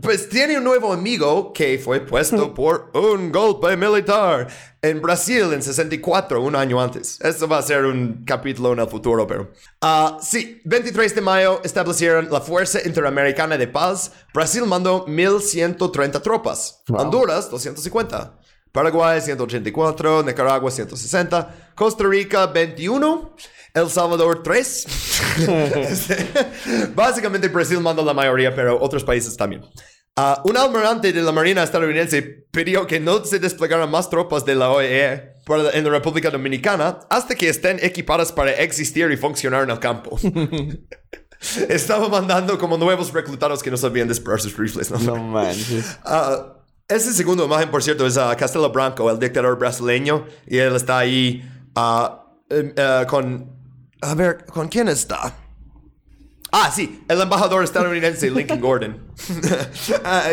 Pues 0.02 0.28
tiene 0.28 0.58
un 0.58 0.64
nuevo 0.64 0.92
amigo 0.92 1.52
que 1.52 1.78
fue 1.78 2.00
puesto 2.00 2.52
por 2.54 2.90
un 2.94 3.30
golpe 3.30 3.76
militar 3.76 4.48
en 4.82 5.00
Brasil 5.00 5.52
en 5.52 5.62
64, 5.62 6.42
un 6.42 6.56
año 6.56 6.82
antes. 6.82 7.20
Esto 7.20 7.46
va 7.46 7.58
a 7.58 7.62
ser 7.62 7.84
un 7.84 8.24
capítulo 8.26 8.72
en 8.72 8.80
el 8.80 8.88
futuro, 8.88 9.24
pero... 9.24 9.52
Uh, 9.80 10.20
sí, 10.20 10.60
23 10.64 11.14
de 11.14 11.20
mayo 11.20 11.60
establecieron 11.62 12.28
la 12.28 12.40
Fuerza 12.40 12.80
Interamericana 12.84 13.56
de 13.56 13.68
Paz. 13.68 14.10
Brasil 14.34 14.64
mandó 14.66 15.06
1.130 15.06 16.20
tropas. 16.22 16.82
Honduras, 16.88 17.48
250. 17.50 18.41
Paraguay, 18.72 19.20
184. 19.20 20.22
Nicaragua, 20.22 20.70
160. 20.70 21.72
Costa 21.74 22.04
Rica, 22.04 22.46
21. 22.46 23.36
El 23.74 23.88
Salvador 23.88 24.42
3. 24.42 24.86
Básicamente 26.94 27.48
Brasil 27.48 27.80
mandó 27.80 28.04
la 28.04 28.12
mayoría, 28.12 28.54
pero 28.54 28.78
otros 28.80 29.04
países 29.04 29.36
también. 29.36 29.62
Uh, 30.14 30.46
un 30.46 30.58
almirante 30.58 31.10
de 31.10 31.22
la 31.22 31.32
Marina 31.32 31.62
estadounidense 31.62 32.20
pidió 32.22 32.86
que 32.86 33.00
no 33.00 33.24
se 33.24 33.38
desplegaran 33.38 33.90
más 33.90 34.10
tropas 34.10 34.44
de 34.44 34.54
la 34.54 34.70
OEE 34.70 35.36
en 35.72 35.84
la 35.84 35.90
República 35.90 36.28
Dominicana 36.28 37.00
hasta 37.08 37.34
que 37.34 37.48
estén 37.48 37.78
equipadas 37.82 38.30
para 38.30 38.52
existir 38.52 39.10
y 39.10 39.16
funcionar 39.16 39.62
en 39.62 39.70
el 39.70 39.78
campo. 39.78 40.18
Estaba 41.68 42.08
mandando 42.08 42.58
como 42.58 42.76
nuevos 42.76 43.12
reclutados 43.12 43.62
que 43.62 43.70
no 43.70 43.76
sabían 43.78 44.06
disparar 44.06 44.40
sus 44.40 44.56
rifles. 44.56 44.90
No, 44.90 44.98
no 44.98 45.16
manches. 45.16 45.98
Uh, 46.04 46.61
ese 46.94 47.12
segundo 47.12 47.44
imagen, 47.44 47.70
por 47.70 47.82
cierto, 47.82 48.06
es 48.06 48.16
uh, 48.16 48.36
Castelo 48.36 48.70
Branco, 48.70 49.10
el 49.10 49.18
dictador 49.18 49.58
brasileño, 49.58 50.26
y 50.46 50.58
él 50.58 50.76
está 50.76 50.98
ahí 50.98 51.42
em, 52.48 52.74
con 53.06 53.62
a 54.02 54.14
ver, 54.16 54.44
¿con 54.46 54.66
quién 54.66 54.88
está? 54.88 55.32
Ah, 56.50 56.70
sí, 56.74 57.04
el 57.08 57.20
embajador 57.20 57.62
estadounidense 57.62 58.30
Lincoln 58.30 58.60
Gordon. 58.60 59.14
Ah, 60.04 60.24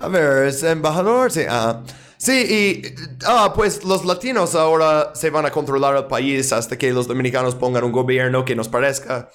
a 0.00 0.08
ver, 0.08 0.46
¿es 0.46 0.62
embajador? 0.62 1.32
Sí, 1.32 1.42
ah. 1.48 1.82
Sí, 2.18 2.32
y 2.32 2.94
ah, 3.26 3.52
pues 3.54 3.82
los 3.84 4.04
latinos 4.04 4.54
ahora 4.54 5.12
se 5.14 5.30
van 5.30 5.46
a 5.46 5.50
controlar 5.50 5.96
el 5.96 6.04
país 6.04 6.52
hasta 6.52 6.78
que 6.78 6.92
los 6.92 7.08
dominicanos 7.08 7.54
pongan 7.54 7.84
un 7.84 7.92
gobierno 7.92 8.44
que 8.44 8.54
nos 8.54 8.68
parezca. 8.68 9.30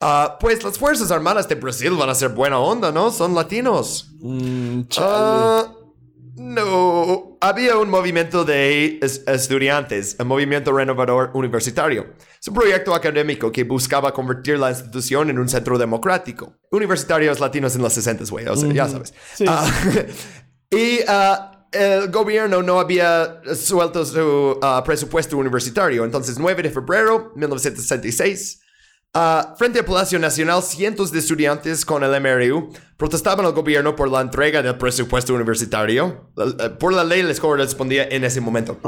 Ah, 0.00 0.36
pues 0.38 0.62
las 0.62 0.78
Fuerzas 0.78 1.10
Armadas 1.10 1.48
de 1.48 1.54
Brasil 1.54 1.92
van 1.92 2.10
a 2.10 2.14
ser 2.14 2.30
buena 2.30 2.58
onda, 2.58 2.92
¿no? 2.92 3.10
Son 3.10 3.34
latinos. 3.34 4.10
Mm, 4.20 4.82
no, 6.40 7.36
había 7.42 7.76
un 7.76 7.90
movimiento 7.90 8.46
de 8.46 8.98
estudiantes, 9.02 10.16
el 10.18 10.24
Movimiento 10.24 10.72
Renovador 10.72 11.30
Universitario. 11.34 12.14
Es 12.40 12.48
un 12.48 12.54
proyecto 12.54 12.94
académico 12.94 13.52
que 13.52 13.64
buscaba 13.64 14.14
convertir 14.14 14.58
la 14.58 14.70
institución 14.70 15.28
en 15.28 15.38
un 15.38 15.50
centro 15.50 15.76
democrático. 15.76 16.54
Universitarios 16.70 17.40
latinos 17.40 17.76
en 17.76 17.82
los 17.82 17.92
60, 17.92 18.24
güey, 18.30 18.46
o 18.46 18.56
sea, 18.56 18.72
ya 18.72 18.88
sabes. 18.88 19.12
Ah, 19.46 19.70
y 20.70 21.00
uh, 21.00 21.60
el 21.72 22.10
gobierno 22.10 22.62
no 22.62 22.80
había 22.80 23.42
suelto 23.54 24.06
su 24.06 24.58
uh, 24.62 24.82
presupuesto 24.82 25.36
universitario. 25.36 26.06
Entonces, 26.06 26.38
9 26.38 26.62
de 26.62 26.70
febrero 26.70 27.32
de 27.34 27.40
1966, 27.40 28.62
uh, 29.14 29.56
frente 29.56 29.78
al 29.80 29.84
Palacio 29.84 30.18
Nacional, 30.18 30.62
cientos 30.62 31.10
de 31.12 31.18
estudiantes 31.18 31.84
con 31.84 32.02
el 32.04 32.20
MRU 32.20 32.72
protestaban 32.96 33.46
al 33.46 33.52
gobierno 33.52 33.96
por 33.96 34.10
la 34.10 34.20
entrega 34.20 34.62
del 34.62 34.76
presupuesto 34.76 35.34
universitario. 35.34 36.30
Uh, 36.36 36.78
por 36.78 36.92
la 36.92 37.04
ley 37.04 37.22
les 37.22 37.40
correspondía 37.40 38.04
en 38.04 38.24
ese 38.24 38.40
momento. 38.40 38.78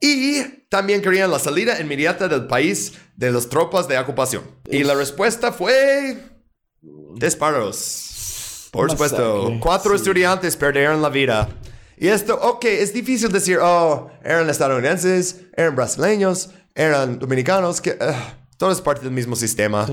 Y 0.00 0.42
también 0.68 1.02
querían 1.02 1.30
la 1.30 1.38
salida 1.38 1.80
inmediata 1.80 2.28
del 2.28 2.46
país 2.46 2.94
de 3.16 3.30
las 3.30 3.48
tropas 3.48 3.88
de 3.88 3.98
ocupación. 3.98 4.42
Y 4.70 4.84
la 4.84 4.94
respuesta 4.94 5.52
fue 5.52 6.18
disparos. 7.16 8.68
Por 8.72 8.90
supuesto, 8.90 9.52
cuatro 9.60 9.94
estudiantes 9.94 10.56
perdieron 10.56 11.02
la 11.02 11.10
vida. 11.10 11.48
Y 11.98 12.08
esto, 12.08 12.38
ok, 12.40 12.64
es 12.64 12.92
difícil 12.92 13.30
decir, 13.30 13.58
oh, 13.60 14.10
eran 14.24 14.48
estadounidenses, 14.48 15.42
eran 15.54 15.76
brasileños, 15.76 16.50
eran 16.74 17.18
dominicanos, 17.18 17.80
que 17.80 17.90
uh, 17.90 18.41
todo 18.62 18.70
es 18.70 18.80
parte 18.80 19.02
del 19.02 19.10
mismo 19.10 19.34
sistema. 19.34 19.84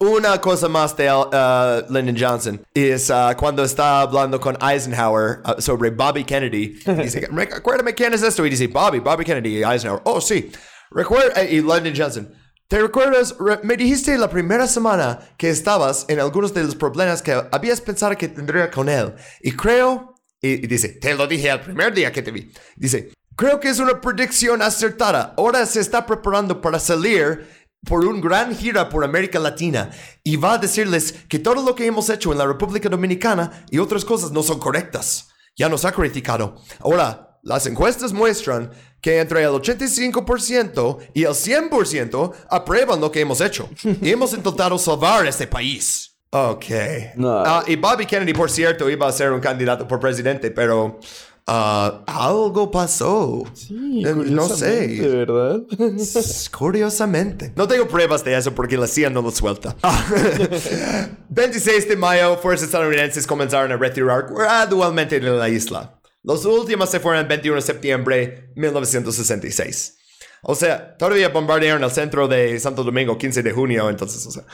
Una 0.00 0.40
cosa 0.40 0.68
más 0.68 0.96
de 0.96 1.08
uh, 1.08 1.84
Lyndon 1.88 2.16
Johnson 2.18 2.60
es 2.74 3.10
uh, 3.10 3.36
cuando 3.38 3.62
está 3.62 4.00
hablando 4.00 4.40
con 4.40 4.58
Eisenhower 4.60 5.40
uh, 5.44 5.62
sobre 5.62 5.90
Bobby 5.90 6.24
Kennedy. 6.24 6.80
Dice, 7.00 7.28
recuérdame 7.30 7.94
quién 7.94 8.12
es 8.12 8.24
esto. 8.24 8.44
Y 8.44 8.50
dice, 8.50 8.66
Bobby, 8.66 8.98
Bobby 8.98 9.24
Kennedy, 9.24 9.62
Eisenhower. 9.62 10.02
Oh, 10.04 10.20
sí. 10.20 10.50
Recuerda, 10.90 11.44
y 11.44 11.60
Lyndon 11.60 11.92
Johnson. 11.96 12.34
¿Te 12.66 12.82
recuerdas? 12.82 13.36
me 13.62 13.76
dijiste 13.76 14.18
la 14.18 14.28
primera 14.28 14.66
semana 14.66 15.20
que 15.36 15.48
estabas 15.48 16.06
en 16.08 16.18
algunos 16.18 16.52
de 16.52 16.64
los 16.64 16.74
problemas 16.74 17.22
que 17.22 17.40
habías 17.52 17.80
pensado 17.80 18.16
que 18.16 18.26
tendría 18.26 18.68
con 18.68 18.88
él. 18.88 19.14
Y 19.42 19.52
creo, 19.52 20.16
y, 20.42 20.56
dice, 20.66 20.88
te 20.88 21.14
lo 21.14 21.28
dije 21.28 21.50
el 21.50 21.60
primer 21.60 21.94
día 21.94 22.10
que 22.10 22.22
te 22.22 22.32
vi. 22.32 22.50
Dice, 22.74 23.12
creo 23.40 23.58
que 23.58 23.70
es 23.70 23.78
una 23.78 23.98
predicción 24.02 24.60
acertada. 24.60 25.32
Ahora 25.38 25.64
se 25.64 25.80
está 25.80 26.04
preparando 26.04 26.60
para 26.60 26.78
salir 26.78 27.48
por 27.86 28.04
un 28.04 28.20
gran 28.20 28.54
gira 28.54 28.90
por 28.90 29.02
América 29.02 29.38
Latina 29.38 29.90
y 30.22 30.36
va 30.36 30.52
a 30.52 30.58
decirles 30.58 31.14
que 31.26 31.38
todo 31.38 31.62
lo 31.62 31.74
que 31.74 31.86
hemos 31.86 32.10
hecho 32.10 32.32
en 32.32 32.38
la 32.38 32.46
República 32.46 32.90
Dominicana 32.90 33.64
y 33.70 33.78
otras 33.78 34.04
cosas 34.04 34.30
no 34.30 34.42
son 34.42 34.58
correctas. 34.58 35.30
Ya 35.56 35.70
nos 35.70 35.86
ha 35.86 35.92
criticado. 35.92 36.60
Ahora, 36.80 37.38
las 37.42 37.64
encuestas 37.64 38.12
muestran 38.12 38.72
que 39.00 39.20
entre 39.20 39.42
el 39.42 39.52
85% 39.52 40.98
y 41.14 41.22
el 41.22 41.30
100% 41.30 42.32
aprueban 42.50 43.00
lo 43.00 43.10
que 43.10 43.22
hemos 43.22 43.40
hecho. 43.40 43.70
y 43.82 44.10
hemos 44.10 44.34
intentado 44.34 44.76
salvar 44.76 45.26
este 45.26 45.46
país. 45.46 46.10
Ok. 46.32 46.66
Ah, 47.24 47.64
y 47.66 47.74
Bobby 47.74 48.06
Kennedy, 48.06 48.34
por 48.34 48.50
cierto, 48.50 48.88
iba 48.88 49.08
a 49.08 49.12
ser 49.12 49.32
un 49.32 49.40
candidato 49.40 49.88
por 49.88 49.98
presidente, 49.98 50.50
pero 50.52 51.00
ah, 51.50 52.04
algo 52.06 52.70
pasó. 52.70 53.44
Sí, 53.54 54.02
eh, 54.06 54.14
no 54.14 54.48
sé. 54.48 54.88
¿De 54.88 55.08
verdad? 55.08 55.60
Curiosamente. 56.56 57.52
No 57.56 57.66
tengo 57.66 57.88
pruebas 57.88 58.24
de 58.24 58.36
eso 58.36 58.54
porque 58.54 58.76
la 58.76 58.86
CIA 58.86 59.10
no 59.10 59.20
lo 59.22 59.30
suelta. 59.30 59.76
26 61.28 61.88
de 61.88 61.96
mayo, 61.96 62.36
fuerzas 62.38 62.66
estadounidenses 62.66 63.26
comenzaron 63.26 63.72
a 63.72 63.76
retirar 63.76 64.26
gradualmente 64.32 65.18
de 65.18 65.30
la 65.30 65.48
isla. 65.48 66.00
Los 66.22 66.44
últimos 66.44 66.90
se 66.90 67.00
fueron 67.00 67.22
el 67.22 67.28
21 67.28 67.56
de 67.56 67.62
septiembre 67.62 68.16
de 68.16 68.52
1966. 68.56 69.96
O 70.42 70.54
sea, 70.54 70.96
todavía 70.96 71.28
bombardearon 71.28 71.84
el 71.84 71.90
centro 71.90 72.26
de 72.28 72.58
Santo 72.60 72.82
Domingo 72.82 73.18
15 73.18 73.42
de 73.42 73.52
junio, 73.52 73.90
entonces, 73.90 74.26
o 74.26 74.30
sea. 74.30 74.44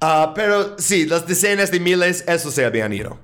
Uh, 0.00 0.32
pero 0.34 0.78
sí, 0.78 1.06
las 1.06 1.26
decenas 1.26 1.70
de 1.70 1.80
miles, 1.80 2.24
eso 2.28 2.50
se 2.50 2.64
habían 2.64 2.92
ido. 2.92 3.18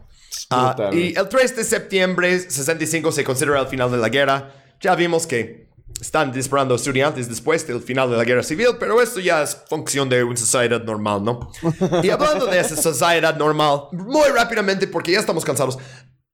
Uh, 0.51 0.95
y 0.95 1.15
el 1.17 1.29
3 1.29 1.57
de 1.57 1.65
septiembre 1.65 2.39
65 2.39 3.13
se 3.13 3.25
considera 3.25 3.61
el 3.61 3.67
final 3.67 3.91
de 3.91 3.99
la 3.99 4.09
guerra. 4.09 4.53
Ya 4.81 4.95
vimos 4.95 5.27
que 5.27 5.69
están 6.01 6.33
disparando 6.33 6.75
estudiantes 6.75 7.29
después 7.29 7.67
del 7.67 7.83
final 7.83 8.11
de 8.11 8.17
la 8.17 8.25
guerra 8.25 8.43
civil, 8.43 8.69
pero 8.79 9.01
esto 9.01 9.21
ya 9.21 9.43
es 9.43 9.57
función 9.69 10.09
de 10.09 10.23
una 10.23 10.37
sociedad 10.37 10.83
normal, 10.83 11.25
¿no? 11.25 11.51
y 12.03 12.11
hablando 12.11 12.47
de 12.47 12.61
esa 12.61 12.77
sociedad 12.77 13.37
normal, 13.37 13.89
muy 13.93 14.29
rápidamente, 14.29 14.87
porque 14.87 15.13
ya 15.13 15.21
estamos 15.21 15.45
cansados, 15.45 15.79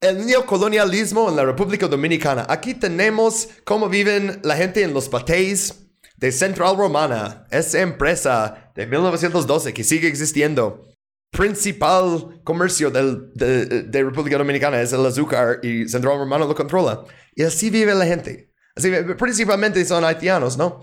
el 0.01 0.27
neocolonialismo 0.27 1.31
en 1.31 1.37
la 1.37 1.45
República 1.45 1.89
Dominicana. 1.89 2.47
Aquí 2.49 2.75
tenemos 2.75 3.49
cómo 3.65 3.89
viven 3.89 4.41
la 4.43 4.57
gente 4.57 4.83
en 4.83 4.93
los 4.93 5.09
patéis 5.09 5.87
de 6.17 6.31
Central 6.31 6.77
Romana, 6.77 7.47
esa 7.51 7.81
empresa 7.81 8.71
de 8.75 8.87
1912 8.87 9.73
que 9.73 9.85
sigue 9.85 10.09
existiendo. 10.09 10.94
Principal 11.37 12.41
comercio 12.45 12.91
del, 12.91 13.33
de, 13.35 14.03
República 14.05 14.39
Dominicana 14.39 14.81
es 14.81 14.93
el 14.93 15.05
azúcar 15.05 15.59
y 15.63 15.89
Central 15.89 16.19
Romana 16.19 16.45
lo 16.45 16.55
controla. 16.55 17.05
Y 17.35 17.43
así 17.43 17.71
vive 17.71 17.93
la 17.95 18.07
gente. 18.07 18.53
Así, 18.77 18.91
principalmente 19.19 19.85
son 19.85 20.05
haitianos, 20.05 20.57
¿no? 20.57 20.83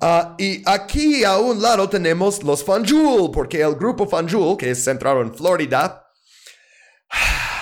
Ah, 0.00 0.34
y 0.38 0.62
aquí 0.66 1.24
a 1.24 1.38
un 1.38 1.60
lado 1.60 1.88
tenemos 1.88 2.42
los 2.42 2.62
Fanjul, 2.62 3.30
porque 3.30 3.60
el 3.62 3.74
grupo 3.74 4.06
Fanjul, 4.06 4.56
que 4.56 4.70
es 4.70 4.84
centrado 4.84 5.22
en 5.22 5.34
Florida, 5.34 6.06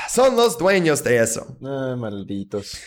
son 0.09 0.37
los 0.37 0.59
dueños 0.59 1.03
de 1.05 1.19
eso. 1.19 1.57
Ah, 1.65 1.95
malditos. 1.97 2.79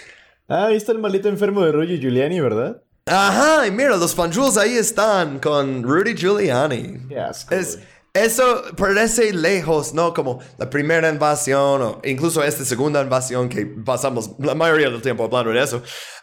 Ah, 0.49 0.67
ahí 0.67 0.75
está 0.75 0.91
el 0.91 0.99
maldito 0.99 1.29
enfermo 1.29 1.61
de 1.63 1.71
Rudy 1.71 1.99
Giuliani, 1.99 2.39
¿verdad? 2.39 2.81
Ajá, 3.09 3.65
y 3.65 3.71
mira, 3.71 3.95
los 3.95 4.13
fanjules 4.13 4.57
ahí 4.57 4.77
están 4.77 5.39
con 5.39 5.83
Rudy 5.83 6.13
Giuliani. 6.13 7.07
es, 7.51 7.79
eso 8.25 8.63
parece 8.75 9.33
lejos, 9.33 9.93
¿no? 9.93 10.13
Como 10.13 10.39
la 10.57 10.69
primera 10.69 11.09
invasión 11.09 11.81
o 11.81 12.01
incluso 12.03 12.43
esta 12.43 12.65
segunda 12.65 13.01
invasión 13.01 13.49
que 13.49 13.65
pasamos 13.65 14.31
la 14.39 14.55
mayoría 14.55 14.89
del 14.89 15.01
tiempo 15.01 15.25
hablando 15.25 15.51
de 15.51 15.63
eso. 15.63 15.81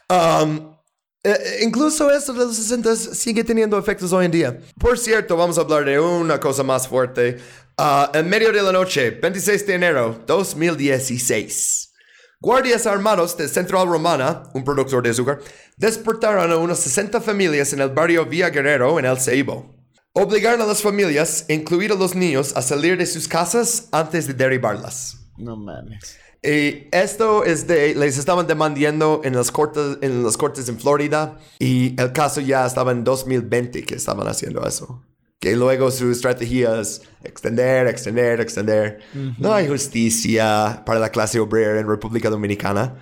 Um, 0.09 0.75
eh, 1.23 1.61
incluso 1.63 2.11
esto 2.11 2.33
de 2.35 2.41
los 2.41 2.57
60 2.57 2.97
sigue 2.97 3.45
teniendo 3.45 3.79
efectos 3.79 4.13
hoy 4.13 4.27
en 4.27 4.31
día. 4.31 4.59
Por 4.79 4.99
cierto, 4.99 5.37
vamos 5.37 5.57
a 5.57 5.63
hablar 5.63 5.85
de 5.87 5.99
una 5.99 6.39
cosa 6.39 6.63
más 6.63 6.87
fuerte. 6.87 7.39
Uh, 7.79 8.17
en 8.17 8.29
medio 8.29 8.53
de 8.53 8.63
la 8.63 8.73
noche, 8.73 9.11
26 9.11 9.67
de 9.67 9.75
enero 9.75 10.23
2016, 10.27 11.93
guardias 12.41 12.87
armados 12.87 13.37
de 13.37 13.49
Central 13.49 13.89
Romana, 13.89 14.45
un 14.55 14.63
productor 14.63 15.03
de 15.03 15.11
azúcar, 15.11 15.41
despertaron 15.77 16.53
a 16.53 16.57
unas 16.57 16.79
60 16.81 17.21
familias 17.21 17.73
en 17.73 17.81
el 17.81 17.89
barrio 17.89 18.27
Villa 18.27 18.51
Guerrero 18.51 18.99
en 18.99 19.07
El 19.07 19.19
Ceibo. 19.19 19.74
Obligaron 20.15 20.61
a 20.63 20.67
las 20.67 20.81
familias, 20.81 21.45
incluir 21.49 21.93
a 21.93 21.97
los 21.97 22.15
niños, 22.15 22.57
a 22.57 22.63
salir 22.63 22.97
de 22.97 23.05
sus 23.05 23.27
casas 23.27 23.89
antes 23.91 24.27
de 24.27 24.35
derribarlas. 24.35 25.27
No 25.37 25.57
mames. 25.57 26.17
Y 26.41 26.89
esto 26.93 27.45
es 27.45 27.67
de, 27.67 27.95
les 27.95 28.17
estaban 28.17 28.47
demandando 28.47 29.23
en 29.25 29.35
las 29.35 29.51
cortes, 29.51 29.99
en 30.03 30.23
las 30.23 30.37
cortes 30.37 30.69
en 30.69 30.79
Florida 30.79 31.39
y 31.59 32.01
el 32.01 32.13
caso 32.13 32.41
ya 32.41 32.65
estaba 32.65 32.93
en 32.93 33.03
2020 33.03 33.83
que 33.85 33.95
estaban 33.95 34.29
haciendo 34.29 34.65
eso 34.67 35.03
que 35.45 35.57
luego 35.57 35.91
su 35.91 36.11
estrategia 36.11 36.81
es 36.81 37.03
extender, 37.23 37.87
extender, 37.87 38.41
extender. 38.41 39.01
No 39.37 39.53
hay 39.53 39.69
justicia 39.69 40.83
para 40.87 40.99
la 40.99 41.11
clase 41.11 41.39
obrera 41.39 41.79
en 41.79 41.87
República 41.87 42.31
Dominicana. 42.31 42.95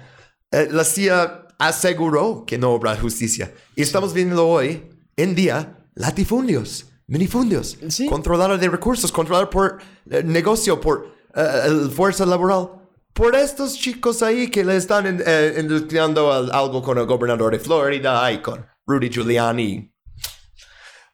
Eh, 0.51 0.67
la 0.73 0.83
CIA 0.83 1.47
aseguró 1.61 2.45
que 2.45 2.59
no 2.59 2.75
habrá 2.75 2.97
justicia. 2.97 3.55
Y 3.77 3.83
estamos 3.83 4.13
viendo 4.13 4.45
hoy 4.49 4.91
en 5.17 5.37
día 5.37 5.87
latifundios, 5.95 6.87
minifundios, 7.13 7.79
¿Sí? 7.89 8.07
controlar 8.07 8.59
de 8.59 8.69
recursos, 8.69 9.13
controlar 9.13 9.51
por 9.51 9.79
eh, 10.11 10.23
negocio, 10.25 10.81
por 10.81 11.15
uh, 11.35 11.89
fuerza 11.91 12.25
laboral. 12.27 12.71
Por 13.13 13.35
estos 13.37 13.79
chicos 13.79 14.23
ahí 14.23 14.49
que 14.49 14.65
le 14.65 14.77
están 14.77 15.23
industriando 15.59 16.33
algo 16.33 16.83
con 16.83 16.97
el 16.97 17.05
gobernador 17.05 17.53
de 17.53 17.59
Florida 17.59 18.33
y 18.33 18.39
con 18.39 18.65
Rudy 18.87 19.11
Giuliani 19.11 19.93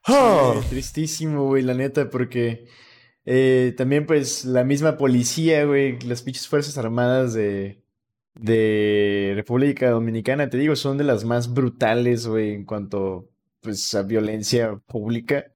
Oh. 0.08 0.60
tristísimo, 0.70 1.44
güey, 1.46 1.62
la 1.62 1.74
neta, 1.74 2.08
porque 2.08 2.66
eh, 3.26 3.74
también, 3.76 4.06
pues, 4.06 4.44
la 4.44 4.64
misma 4.64 4.96
policía, 4.96 5.64
güey, 5.64 5.98
las 6.00 6.22
pinches 6.22 6.48
Fuerzas 6.48 6.78
Armadas 6.78 7.34
de, 7.34 7.82
de 8.34 9.32
República 9.34 9.90
Dominicana, 9.90 10.48
te 10.48 10.56
digo, 10.56 10.76
son 10.76 10.96
de 10.96 11.04
las 11.04 11.24
más 11.24 11.52
brutales, 11.52 12.26
güey, 12.26 12.54
en 12.54 12.64
cuanto, 12.64 13.28
pues, 13.60 13.94
a 13.94 14.02
violencia 14.02 14.80
pública. 14.86 15.52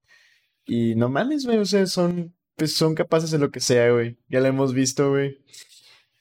Y 0.73 0.95
no 0.95 1.11
mames, 1.11 1.45
güey, 1.45 1.59
o 1.59 1.67
sea, 1.67 1.85
son, 1.85 2.35
pues, 2.57 2.75
son 2.75 2.95
capaces 2.95 3.31
de 3.31 3.39
lo 3.39 3.51
que 3.51 3.61
sea, 3.61 3.91
güey. 3.91 4.17
Ya 4.31 4.41
lo 4.41 4.47
hemos 4.47 4.73
visto, 4.73 5.11
güey. 5.11 5.39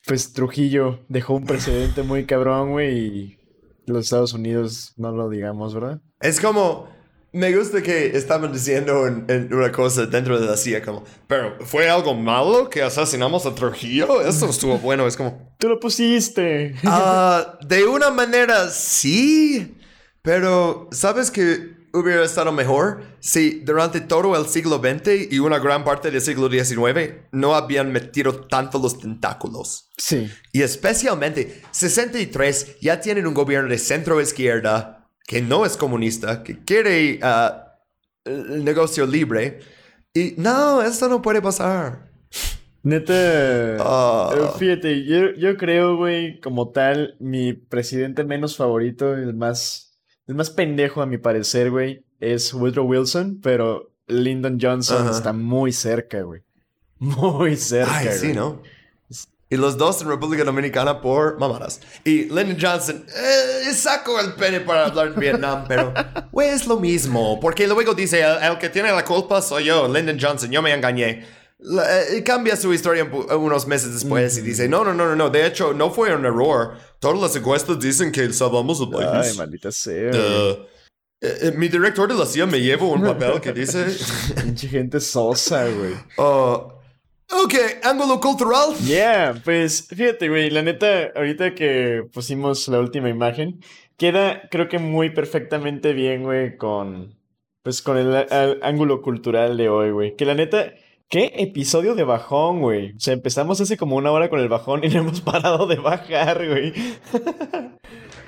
Pues 0.06 0.34
Trujillo 0.34 1.06
dejó 1.08 1.36
un 1.36 1.46
precedente 1.46 2.04
muy 2.04 2.26
cabrón, 2.26 2.72
güey, 2.72 2.98
y 2.98 3.38
los 3.86 4.04
Estados 4.04 4.34
Unidos 4.34 4.94
no 4.98 5.14
lo 5.14 5.30
digamos, 5.30 5.74
¿verdad? 5.74 6.02
Es 6.20 6.42
como 6.42 6.90
me 7.32 7.56
gusta 7.56 7.82
que 7.82 8.08
estaban 8.08 8.52
diciendo 8.52 9.08
en, 9.08 9.54
una 9.54 9.72
cosa 9.72 10.06
dentro 10.06 10.38
de 10.38 10.46
la 10.46 10.58
CIA 10.58 10.82
como, 10.82 11.06
pero 11.28 11.56
¿fue 11.66 11.90
algo 11.90 12.14
malo 12.14 12.70
que 12.70 12.82
asesinamos 12.82 13.46
a 13.46 13.56
Trujillo? 13.56 14.22
Eso 14.22 14.50
estuvo 14.50 14.78
bueno, 14.80 15.08
es 15.08 15.16
como... 15.16 15.56
Tú 15.60 15.70
lo 15.70 15.80
pusiste. 15.80 16.76
Ah, 16.84 17.58
de 17.66 17.86
una 17.86 18.10
manera 18.10 18.68
sí, 18.68 19.78
pero 20.22 20.90
sabes 20.92 21.32
que 21.32 21.81
hubiera 21.94 22.24
estado 22.24 22.52
mejor 22.52 23.03
si 23.20 23.61
durante 23.61 24.02
todo 24.02 24.36
el 24.40 24.48
siglo 24.48 24.78
XX 24.78 25.32
y 25.32 25.40
una 25.40 25.60
gran 25.60 25.84
parte 25.84 26.11
del 26.11 26.22
siglo 26.22 26.50
XIX 26.50 27.14
no 27.32 27.56
habían 27.56 27.92
metido 27.92 28.48
tanto 28.48 28.80
los 28.80 29.00
tentáculos. 29.00 29.90
Sí. 29.98 30.30
Y 30.52 30.61
especialmente 30.61 31.61
63 31.72 32.80
ya 32.82 33.00
tienen 33.00 33.28
un 33.28 33.34
gobierno 33.34 33.70
de 33.70 33.78
centro 33.78 34.22
izquierda 34.22 35.10
que 35.26 35.42
no 35.42 35.66
es 35.66 35.78
comunista, 35.78 36.44
que 36.44 36.64
quiere 36.64 37.20
ah, 37.22 37.78
el 38.26 38.64
negocio 38.64 39.06
libre. 39.06 39.60
Y 40.14 40.34
no, 40.38 40.82
esto 40.82 41.08
no 41.08 41.22
puede 41.22 41.42
pasar. 41.42 42.11
Neta, 42.84 43.78
ah. 43.80 44.53
fíjate, 44.58 45.06
yo, 45.06 45.34
yo 45.38 45.56
creo, 45.56 45.98
güey, 45.98 46.40
como 46.40 46.72
tal, 46.72 47.16
mi 47.20 47.53
presidente 47.53 48.24
menos 48.24 48.58
favorito, 48.58 49.14
el 49.14 49.36
más, 49.36 49.91
el 50.32 50.35
más 50.35 50.50
pendejo 50.50 51.01
a 51.01 51.06
mi 51.06 51.18
parecer, 51.18 51.69
güey, 51.69 52.06
es 52.22 52.53
Woodrow 52.53 52.88
Wilson, 52.88 53.42
pero 53.43 53.92
Lyndon 54.08 54.60
Johnson 54.61 55.10
está 55.10 55.34
muy 55.34 55.74
cerca, 55.74 56.22
güey. 56.22 56.42
Muy 57.00 57.58
cerca. 57.58 57.98
Ay, 57.98 58.08
sí, 58.18 58.32
¿no? 58.32 58.61
Y 59.50 59.58
los 59.58 59.77
dos 59.77 60.01
en 60.01 60.08
República 60.08 60.45
Dominicana 60.45 61.01
por 61.01 61.38
mamadas. 61.38 61.82
Y 62.06 62.30
Lyndon 62.30 62.58
Johnson, 62.61 63.06
eh, 63.14 63.74
saco 63.74 64.22
el 64.22 64.35
pene 64.35 64.61
para 64.61 64.85
hablar 64.85 65.14
de 65.14 65.19
Vietnam, 65.19 65.66
pero, 65.68 65.93
güey, 66.32 66.48
es 66.48 66.66
lo 66.66 66.80
mismo. 66.80 67.38
Porque 67.42 67.68
luego 67.68 67.93
dice, 67.93 68.22
el, 68.22 68.58
que 68.58 68.69
tiene 68.69 68.90
la 68.93 69.03
culpa 69.03 69.42
soy 69.42 69.66
yo, 69.66 69.93
Lyndon 69.93 70.18
Johnson, 70.18 70.50
yo 70.50 70.61
me 70.61 70.74
engañé. 70.74 71.26
Eh, 71.61 72.23
cambia 72.23 72.56
su 72.56 72.73
historia 72.73 73.03
unos 73.06 73.67
meses 73.67 73.93
después 73.93 74.38
y 74.38 74.41
dice, 74.41 74.67
no, 74.67 74.83
no, 74.83 74.93
no, 74.93 75.15
no, 75.15 75.30
de 75.30 75.45
hecho, 75.45 75.73
no 75.73 75.91
fue 75.91 76.14
un 76.15 76.25
error. 76.25 76.77
Todas 76.99 77.19
las 77.19 77.35
encuestas 77.35 77.80
dicen 77.80 78.11
que 78.11 78.31
salvamos 78.33 78.81
el 78.81 78.90
país. 78.90 79.31
Ay, 79.31 79.38
maldita 79.38 79.72
sea. 79.72 80.11
Eh, 81.23 81.53
mi 81.56 81.67
director 81.67 82.07
de 82.09 82.15
la 82.15 82.25
CIA 82.25 82.48
me 82.48 82.59
lleva 82.59 82.85
un 82.88 83.03
papel 83.03 83.40
que 83.40 83.53
dice... 83.53 83.85
Pinche 84.43 84.67
gente 84.67 84.99
sosa, 84.99 85.67
güey. 85.67 85.93
Uh, 86.17 86.72
Ok, 87.33 87.53
ángulo 87.83 88.19
cultural. 88.19 88.75
Yeah, 88.85 89.41
pues 89.45 89.88
fíjate, 89.88 90.27
güey, 90.27 90.49
la 90.49 90.64
neta, 90.64 91.11
ahorita 91.15 91.56
que 91.56 92.03
pusimos 92.11 92.67
la 92.67 92.80
última 92.80 93.09
imagen, 93.09 93.61
queda 93.95 94.49
creo 94.51 94.67
que 94.67 94.80
muy 94.80 95.11
perfectamente 95.11 95.93
bien, 95.93 96.23
güey, 96.23 96.57
con, 96.57 97.15
pues 97.64 97.81
con 97.81 97.98
el, 97.98 98.27
ángulo 98.61 99.01
cultural 99.01 99.56
de 99.56 99.69
hoy, 99.69 99.91
güey. 99.91 100.15
Que 100.17 100.25
la 100.25 100.35
neta, 100.35 100.73
qué 101.11 101.33
episodio 101.35 101.93
de 101.93 102.03
bajón, 102.03 102.61
güey. 102.61 102.93
O 102.95 102.99
sea, 102.99 103.14
empezamos 103.14 103.59
hace 103.61 103.77
como 103.77 103.98
una 103.98 104.11
hora 104.11 104.30
con 104.30 104.40
el 104.40 104.48
bajón 104.48 104.83
y 104.83 104.88
no 104.88 105.01
hemos 105.01 105.22
parado 105.22 105.67
de 105.67 105.75
bajar, 105.75 106.48
güey. 106.48 106.73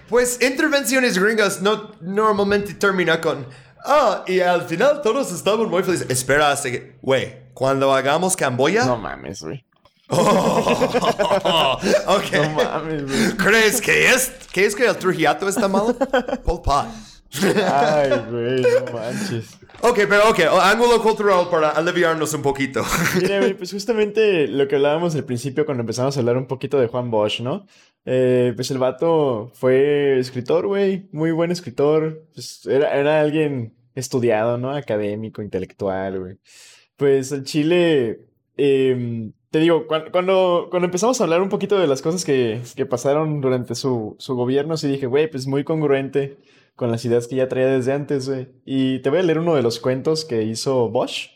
pues 0.09 0.39
intervenciones 0.43 1.17
gringas 1.17 1.61
no 1.61 1.91
normalmente 2.01 2.75
termina 2.75 3.19
con... 3.19 3.47
Ah, 3.85 4.23
y 4.27 4.41
al 4.41 4.63
final 4.63 5.01
todos 5.01 5.31
estaban 5.31 5.69
muy 5.69 5.81
felices. 5.81 6.09
Espera 6.09 6.51
hasta 6.51 6.69
que... 6.69 6.97
Güey, 7.01 7.51
cuando 7.53 7.93
hagamos 7.93 8.35
Camboya. 8.35 8.85
No 8.85 8.97
mames, 8.97 9.41
güey. 9.41 9.65
Oh, 10.15 11.79
ok. 12.07 12.31
No 12.33 12.49
mames, 12.51 13.03
güey. 13.05 13.37
¿Crees 13.37 13.81
que 13.81 14.09
es? 14.09 14.31
¿Qué 14.51 14.65
es 14.65 14.75
que 14.75 14.85
el 14.85 14.95
Trujillato 14.97 15.47
está 15.47 15.67
malo? 15.67 15.95
Pol 16.43 16.61
Pot. 16.61 17.12
Ay, 17.41 18.11
güey, 18.29 18.61
no 18.61 18.93
manches. 18.93 19.57
Ok, 19.81 20.01
pero 20.07 20.29
ok, 20.29 20.39
ángulo 20.61 21.01
cultural 21.01 21.47
para 21.49 21.71
aliviarnos 21.71 22.33
un 22.33 22.41
poquito. 22.41 22.83
Mira, 23.19 23.39
güey, 23.39 23.53
pues 23.57 23.71
justamente 23.71 24.47
lo 24.47 24.67
que 24.67 24.75
hablábamos 24.75 25.15
al 25.15 25.25
principio 25.25 25.65
cuando 25.65 25.81
empezamos 25.81 26.15
a 26.15 26.19
hablar 26.19 26.37
un 26.37 26.45
poquito 26.47 26.79
de 26.79 26.87
Juan 26.87 27.09
Bosch, 27.09 27.41
¿no? 27.41 27.65
Eh, 28.05 28.53
pues 28.55 28.69
el 28.71 28.77
vato 28.77 29.51
fue 29.55 30.19
escritor, 30.19 30.67
güey, 30.67 31.07
muy 31.11 31.31
buen 31.31 31.51
escritor. 31.51 32.23
Pues 32.33 32.65
era, 32.67 32.95
era 32.95 33.19
alguien 33.19 33.73
estudiado, 33.95 34.57
¿no? 34.57 34.71
Académico, 34.71 35.41
intelectual, 35.41 36.19
güey. 36.19 36.37
Pues 36.95 37.31
el 37.31 37.43
Chile, 37.43 38.27
em, 38.57 39.33
te 39.49 39.59
digo, 39.59 39.87
cuando, 39.87 40.67
cuando 40.69 40.85
empezamos 40.85 41.19
a 41.19 41.23
hablar 41.23 41.41
un 41.41 41.49
poquito 41.49 41.79
de 41.79 41.87
las 41.87 42.01
cosas 42.01 42.23
que, 42.23 42.61
que 42.75 42.85
pasaron 42.85 43.41
durante 43.41 43.75
su, 43.75 44.15
su 44.19 44.35
gobierno, 44.35 44.77
sí 44.77 44.87
dije, 44.87 45.07
güey, 45.07 45.29
pues 45.29 45.47
muy 45.47 45.63
congruente 45.63 46.37
con 46.75 46.91
las 46.91 47.05
ideas 47.05 47.27
que 47.27 47.35
ya 47.35 47.47
traía 47.47 47.67
desde 47.67 47.93
antes, 47.93 48.27
güey. 48.27 48.49
Y 48.65 48.99
te 48.99 49.09
voy 49.09 49.19
a 49.19 49.23
leer 49.23 49.39
uno 49.39 49.55
de 49.55 49.61
los 49.61 49.79
cuentos 49.79 50.25
que 50.25 50.43
hizo 50.43 50.89
Bosch. 50.89 51.29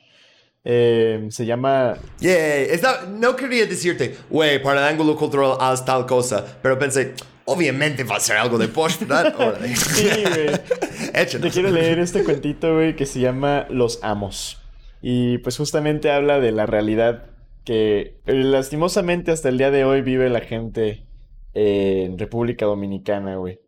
Em, 0.64 1.32
se 1.32 1.46
llama. 1.46 1.98
Yeah, 2.20 3.06
no 3.08 3.36
quería 3.36 3.66
decirte, 3.66 4.18
güey, 4.30 4.62
para 4.62 4.82
el 4.82 4.94
ángulo 4.94 5.16
cultural 5.16 5.54
haz 5.62 5.86
tal 5.86 6.06
cosa, 6.06 6.60
pero 6.62 6.78
pensé, 6.78 7.14
obviamente 7.46 8.04
va 8.04 8.18
a 8.18 8.20
ser 8.20 8.36
algo 8.36 8.58
de 8.58 8.68
Bosch, 8.68 9.00
¿verdad? 9.00 9.34
sí, 9.76 10.06
güey. 10.06 11.28
Te 11.42 11.50
quiero 11.52 11.72
leer 11.72 12.00
este 12.00 12.24
cuentito, 12.24 12.74
güey, 12.74 12.96
que 12.98 13.06
se 13.06 13.22
llama 13.22 13.66
Los 13.70 14.04
Amos. 14.04 14.62
Y 15.02 15.38
pues 15.38 15.56
justamente 15.58 16.12
habla 16.12 16.40
de 16.40 16.52
la 16.52 16.66
realidad 16.66 17.30
que 17.64 18.20
eh, 18.26 18.34
lastimosamente 18.34 19.32
hasta 19.32 19.50
el 19.50 19.58
día 19.58 19.72
de 19.72 19.86
hoy 19.86 20.02
vive 20.02 20.30
la 20.30 20.42
gente 20.42 21.06
en 21.54 22.20
República 22.20 22.66
Dominicana, 22.66 23.38
güey. 23.38 23.62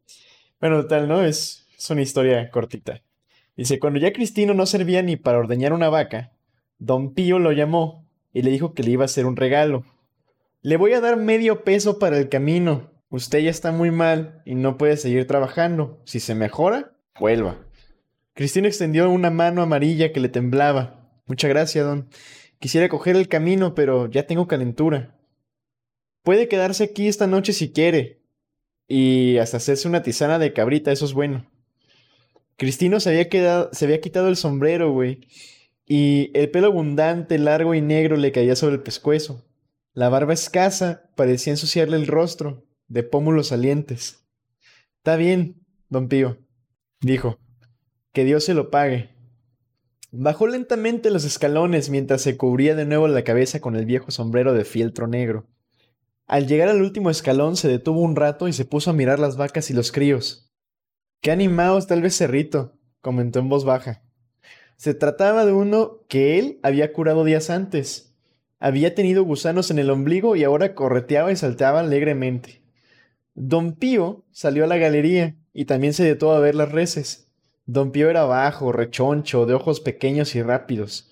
Bueno, 0.60 0.86
tal, 0.88 1.08
¿no? 1.08 1.24
Es, 1.24 1.59
es 1.80 1.90
una 1.90 2.02
historia 2.02 2.52
cortita. 2.52 3.02
Dice, 3.56 3.80
cuando 3.80 4.00
ya 4.00 4.14
Cristino 4.14 4.54
no 4.54 4.66
servía 4.66 5.02
ni 5.02 5.16
para 5.16 5.40
ordeñar 5.40 5.74
una 5.74 5.90
vaca, 5.90 6.32
don 6.78 7.14
Pío 7.14 7.40
lo 7.40 7.52
llamó 7.52 8.06
y 8.34 8.42
le 8.42 8.52
dijo 8.52 8.74
que 8.74 8.84
le 8.84 8.92
iba 8.92 9.04
a 9.04 9.06
hacer 9.06 9.26
un 9.26 9.36
regalo. 9.36 9.84
Le 10.62 10.78
voy 10.78 10.94
a 10.94 11.02
dar 11.02 11.18
medio 11.18 11.64
peso 11.64 11.98
para 11.98 12.18
el 12.18 12.30
camino. 12.30 12.92
Usted 13.10 13.40
ya 13.40 13.50
está 13.50 13.72
muy 13.72 13.92
mal 13.92 14.42
y 14.46 14.56
no 14.56 14.78
puede 14.78 14.98
seguir 14.98 15.26
trabajando. 15.26 16.02
Si 16.06 16.20
se 16.20 16.36
mejora, 16.36 16.92
vuelva. 17.20 17.58
Cristino 18.34 18.68
extendió 18.68 19.10
una 19.10 19.32
mano 19.32 19.62
amarilla 19.62 20.12
que 20.14 20.20
le 20.20 20.30
temblaba 20.30 21.00
Muchas 21.30 21.50
gracias, 21.50 21.86
don. 21.86 22.10
Quisiera 22.58 22.90
coger 22.90 23.16
el 23.16 23.28
camino, 23.28 23.76
pero 23.76 24.10
ya 24.10 24.26
tengo 24.26 24.48
calentura. 24.48 25.16
Puede 26.24 26.48
quedarse 26.48 26.84
aquí 26.84 27.08
esta 27.08 27.28
noche 27.28 27.54
si 27.54 27.72
quiere. 27.72 28.24
Y 28.88 29.38
hasta 29.38 29.58
hacerse 29.58 29.88
una 29.88 30.02
tisana 30.02 30.40
de 30.40 30.54
cabrita, 30.54 30.92
eso 30.92 31.06
es 31.06 31.14
bueno. 31.14 31.46
Cristino 32.60 33.00
se 33.00 33.10
había, 33.10 33.30
quitado 34.02 34.28
el 34.28 34.36
sombrero, 34.36 34.92
güey. 34.92 35.22
Y 35.86 36.30
el 36.34 36.52
pelo 36.52 36.68
abundante, 36.68 37.40
largo 37.40 37.74
y 37.74 37.82
negro 37.82 38.18
le 38.18 38.34
caía 38.34 38.58
sobre 38.58 38.76
el 38.76 38.84
pescuezo. 38.84 39.46
La 39.94 40.10
barba 40.10 40.34
escasa 40.34 41.10
parecía 41.16 41.54
ensuciarle 41.54 41.96
el 41.96 42.06
rostro, 42.06 42.68
de 42.90 43.04
pómulos 43.04 43.48
salientes. 43.48 44.26
Está 44.98 45.16
bien, 45.16 45.66
don 45.88 46.10
Pío, 46.10 46.38
dijo. 47.00 47.40
Que 48.12 48.26
Dios 48.26 48.44
se 48.44 48.54
lo 48.54 48.70
pague. 48.70 49.12
Bajó 50.12 50.46
lentamente 50.46 51.12
los 51.12 51.24
escalones 51.24 51.90
mientras 51.90 52.22
se 52.22 52.36
cubría 52.36 52.76
de 52.76 52.84
nuevo 52.84 53.08
la 53.08 53.24
cabeza 53.24 53.62
con 53.62 53.78
el 53.78 53.86
viejo 53.86 54.12
sombrero 54.12 54.54
de 54.54 54.66
fieltro 54.66 55.08
negro. 55.08 55.48
Al 56.28 56.46
llegar 56.46 56.68
al 56.68 56.82
último 56.82 57.10
escalón 57.10 57.56
se 57.56 57.70
detuvo 57.70 58.02
un 58.02 58.18
rato 58.18 58.50
y 58.50 58.54
se 58.54 58.66
puso 58.66 58.90
a 58.90 58.94
mirar 58.94 59.18
las 59.18 59.38
vacas 59.38 59.70
y 59.70 59.74
los 59.74 59.94
críos. 59.94 60.49
Qué 61.22 61.32
animado 61.32 61.78
está 61.78 61.96
el 61.96 62.02
becerrito, 62.02 62.78
comentó 63.02 63.40
en 63.40 63.50
voz 63.50 63.66
baja. 63.66 64.02
Se 64.78 64.94
trataba 64.94 65.46
de 65.46 65.52
uno 65.52 66.00
que 66.08 66.40
él 66.40 66.60
había 66.64 66.94
curado 66.94 67.26
días 67.26 67.50
antes. 67.50 68.16
Había 68.60 68.96
tenido 68.96 69.24
gusanos 69.24 69.70
en 69.70 69.80
el 69.80 69.90
ombligo 69.90 70.38
y 70.38 70.46
ahora 70.46 70.76
correteaba 70.76 71.34
y 71.34 71.36
saltaba 71.36 71.82
alegremente. 71.82 72.62
Don 73.36 73.74
Pío 73.74 74.24
salió 74.32 74.64
a 74.64 74.68
la 74.68 74.78
galería 74.78 75.36
y 75.54 75.66
también 75.66 75.94
se 75.94 76.06
detuvo 76.06 76.32
a 76.32 76.40
ver 76.40 76.56
las 76.56 76.72
reses. 76.72 77.28
Don 77.66 77.92
Pío 77.92 78.10
era 78.10 78.24
bajo, 78.24 78.72
rechoncho, 78.72 79.46
de 79.46 79.56
ojos 79.56 79.82
pequeños 79.82 80.36
y 80.36 80.42
rápidos. 80.42 81.12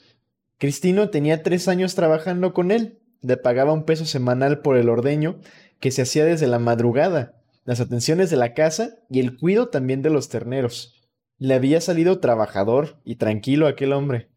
Cristino 0.57 1.09
tenía 1.09 1.43
tres 1.43 1.67
años 1.67 1.95
trabajando 1.95 2.53
con 2.53 2.71
él. 2.71 2.99
Le 3.21 3.35
pagaba 3.35 3.73
un 3.73 3.83
peso 3.83 4.05
semanal 4.05 4.61
por 4.61 4.77
el 4.77 4.87
ordeño, 4.87 5.39
que 5.81 5.91
se 5.91 6.03
hacía 6.03 6.23
desde 6.23 6.47
la 6.47 6.59
madrugada, 6.59 7.36
las 7.67 7.81
atenciones 7.81 8.29
de 8.29 8.37
la 8.37 8.53
casa 8.53 8.91
y 9.09 9.19
el 9.19 9.37
cuido 9.37 9.67
también 9.67 10.01
de 10.01 10.09
los 10.09 10.29
terneros. 10.29 11.03
Le 11.37 11.53
había 11.53 11.81
salido 11.81 12.21
trabajador 12.21 13.01
y 13.03 13.17
tranquilo 13.17 13.67
aquel 13.67 13.91
hombre. 13.91 14.29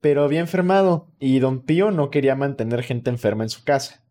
Pero 0.00 0.22
había 0.22 0.38
enfermado, 0.38 1.10
y 1.18 1.40
don 1.40 1.64
Pío 1.64 1.90
no 1.90 2.10
quería 2.10 2.36
mantener 2.36 2.84
gente 2.84 3.10
enferma 3.10 3.42
en 3.42 3.50
su 3.50 3.64
casa. 3.64 4.04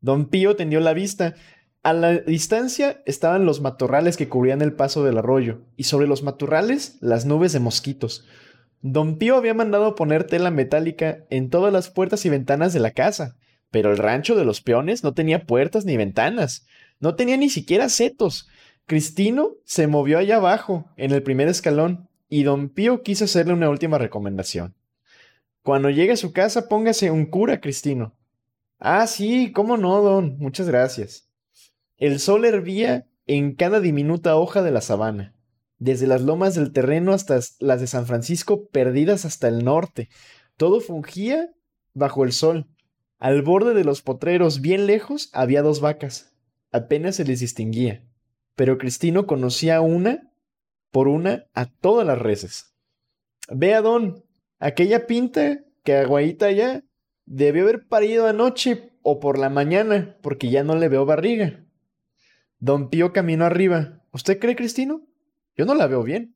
Don 0.00 0.30
Pío 0.30 0.56
tendió 0.56 0.80
la 0.80 0.94
vista 0.94 1.34
a 1.82 1.92
la 1.92 2.12
distancia 2.12 3.02
estaban 3.04 3.44
los 3.44 3.60
matorrales 3.60 4.16
que 4.16 4.30
cubrían 4.30 4.62
el 4.62 4.72
paso 4.72 5.04
del 5.04 5.18
arroyo, 5.18 5.60
y 5.76 5.84
sobre 5.84 6.06
los 6.06 6.22
matorrales 6.22 6.96
las 7.02 7.26
nubes 7.26 7.52
de 7.52 7.60
mosquitos. 7.60 8.24
Don 8.80 9.18
Pío 9.18 9.36
había 9.36 9.52
mandado 9.52 9.94
poner 9.94 10.24
tela 10.24 10.50
metálica 10.50 11.26
en 11.28 11.50
todas 11.50 11.70
las 11.70 11.90
puertas 11.90 12.24
y 12.24 12.30
ventanas 12.30 12.72
de 12.72 12.80
la 12.80 12.92
casa, 12.92 13.36
pero 13.70 13.92
el 13.92 13.98
rancho 13.98 14.36
de 14.36 14.46
los 14.46 14.62
peones 14.62 15.04
no 15.04 15.12
tenía 15.12 15.44
puertas 15.44 15.84
ni 15.84 15.98
ventanas, 15.98 16.66
no 17.00 17.14
tenía 17.16 17.36
ni 17.36 17.50
siquiera 17.50 17.88
setos. 17.88 18.48
Cristino 18.86 19.52
se 19.64 19.86
movió 19.86 20.18
allá 20.18 20.36
abajo, 20.36 20.90
en 20.96 21.12
el 21.12 21.22
primer 21.22 21.48
escalón, 21.48 22.08
y 22.28 22.42
don 22.42 22.68
Pío 22.68 23.02
quiso 23.02 23.24
hacerle 23.24 23.52
una 23.52 23.70
última 23.70 23.98
recomendación. 23.98 24.74
Cuando 25.62 25.88
llegue 25.88 26.12
a 26.12 26.16
su 26.16 26.32
casa, 26.32 26.68
póngase 26.68 27.10
un 27.10 27.26
cura, 27.26 27.60
Cristino. 27.60 28.14
Ah, 28.78 29.06
sí, 29.06 29.52
cómo 29.52 29.76
no, 29.76 30.02
don. 30.02 30.36
Muchas 30.38 30.68
gracias. 30.68 31.30
El 31.96 32.20
sol 32.20 32.44
hervía 32.44 33.06
en 33.26 33.54
cada 33.54 33.80
diminuta 33.80 34.36
hoja 34.36 34.62
de 34.62 34.70
la 34.70 34.82
sabana. 34.82 35.34
desde 35.78 36.06
las 36.06 36.22
lomas 36.22 36.54
del 36.54 36.72
terreno 36.72 37.12
hasta 37.12 37.40
las 37.60 37.80
de 37.80 37.86
San 37.86 38.06
Francisco, 38.06 38.68
perdidas 38.68 39.24
hasta 39.24 39.48
el 39.48 39.64
norte. 39.64 40.08
Todo 40.56 40.80
fungía 40.80 41.50
bajo 41.92 42.24
el 42.24 42.32
sol. 42.32 42.68
Al 43.18 43.42
borde 43.42 43.74
de 43.74 43.84
los 43.84 44.02
potreros, 44.02 44.60
bien 44.60 44.86
lejos, 44.86 45.30
había 45.32 45.62
dos 45.62 45.80
vacas. 45.80 46.33
Apenas 46.74 47.14
se 47.14 47.24
les 47.24 47.38
distinguía. 47.38 48.02
Pero 48.56 48.78
Cristino 48.78 49.28
conocía 49.28 49.80
una 49.80 50.32
por 50.90 51.06
una 51.06 51.46
a 51.54 51.66
todas 51.66 52.04
las 52.04 52.18
reses. 52.18 52.74
Vea, 53.48 53.80
don, 53.80 54.24
aquella 54.58 55.06
pinta 55.06 55.60
que 55.84 55.94
aguaita 55.94 56.50
ya 56.50 56.82
debió 57.26 57.62
haber 57.62 57.86
parido 57.86 58.26
anoche 58.26 58.90
o 59.02 59.20
por 59.20 59.38
la 59.38 59.50
mañana, 59.50 60.16
porque 60.20 60.50
ya 60.50 60.64
no 60.64 60.74
le 60.74 60.88
veo 60.88 61.06
barriga. 61.06 61.64
Don 62.58 62.90
Pío 62.90 63.12
caminó 63.12 63.44
arriba. 63.44 64.02
¿Usted 64.10 64.40
cree, 64.40 64.56
Cristino? 64.56 65.06
Yo 65.56 65.66
no 65.66 65.76
la 65.76 65.86
veo 65.86 66.02
bien. 66.02 66.34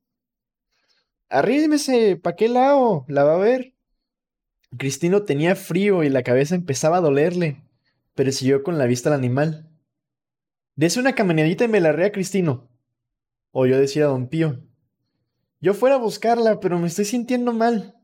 Arrímese, 1.30 2.16
¿pa' 2.16 2.36
qué 2.36 2.48
lado? 2.48 3.04
La 3.08 3.24
va 3.24 3.34
a 3.34 3.38
ver. 3.38 3.74
Cristino 4.76 5.24
tenía 5.24 5.56
frío 5.56 6.04
y 6.04 6.10
la 6.10 6.22
cabeza 6.22 6.54
empezaba 6.54 6.98
a 6.98 7.00
dolerle, 7.00 7.64
pero 8.14 8.30
siguió 8.30 8.62
con 8.62 8.78
la 8.78 8.86
vista 8.86 9.08
al 9.08 9.16
animal. 9.16 9.67
Dese 10.78 11.00
una 11.00 11.16
caminadita 11.16 11.64
y 11.64 11.68
me 11.68 11.80
la 11.80 11.90
rea, 11.90 12.12
Cristino. 12.12 12.68
Oyó 13.50 13.80
decir 13.80 14.04
a 14.04 14.06
don 14.06 14.28
Pío. 14.28 14.60
Yo 15.60 15.74
fuera 15.74 15.96
a 15.96 15.98
buscarla, 15.98 16.60
pero 16.60 16.78
me 16.78 16.86
estoy 16.86 17.04
sintiendo 17.04 17.52
mal. 17.52 17.96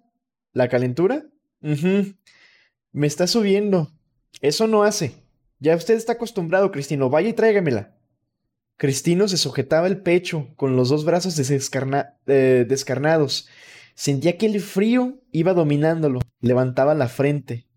¿La 0.53 0.69
calentura? 0.69 1.25
Me 1.61 3.07
está 3.07 3.29
subiendo. 3.29 3.93
Eso 4.41 4.67
no 4.67 4.83
hace. 4.83 5.23
Ya 5.61 5.77
usted 5.77 5.95
está 5.95 6.15
acostumbrado, 6.15 6.73
Cristino. 6.73 7.09
Vaya 7.11 7.29
y 7.29 7.33
tráigamela. 7.35 7.95
Cristino 8.77 9.29
se 9.29 9.37
sujetaba 9.37 9.87
el 9.87 10.03
pecho 10.03 10.49
con 10.57 10.75
los 10.75 10.89
dos 10.89 11.05
brazos 11.05 11.39
eh, 11.39 12.67
descarnados. 12.69 13.49
Sentía 13.95 14.37
que 14.37 14.47
el 14.47 14.61
frío 14.61 15.23
iba 15.31 15.55
dominándolo. 15.55 16.19
Levantaba 16.41 16.97
la 16.97 17.07
frente. 17.07 17.69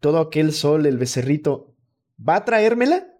Todo 0.00 0.18
aquel 0.18 0.54
sol, 0.54 0.86
el 0.86 0.96
becerrito. 0.96 1.74
¿Va 2.18 2.36
a 2.36 2.44
traérmela? 2.46 3.15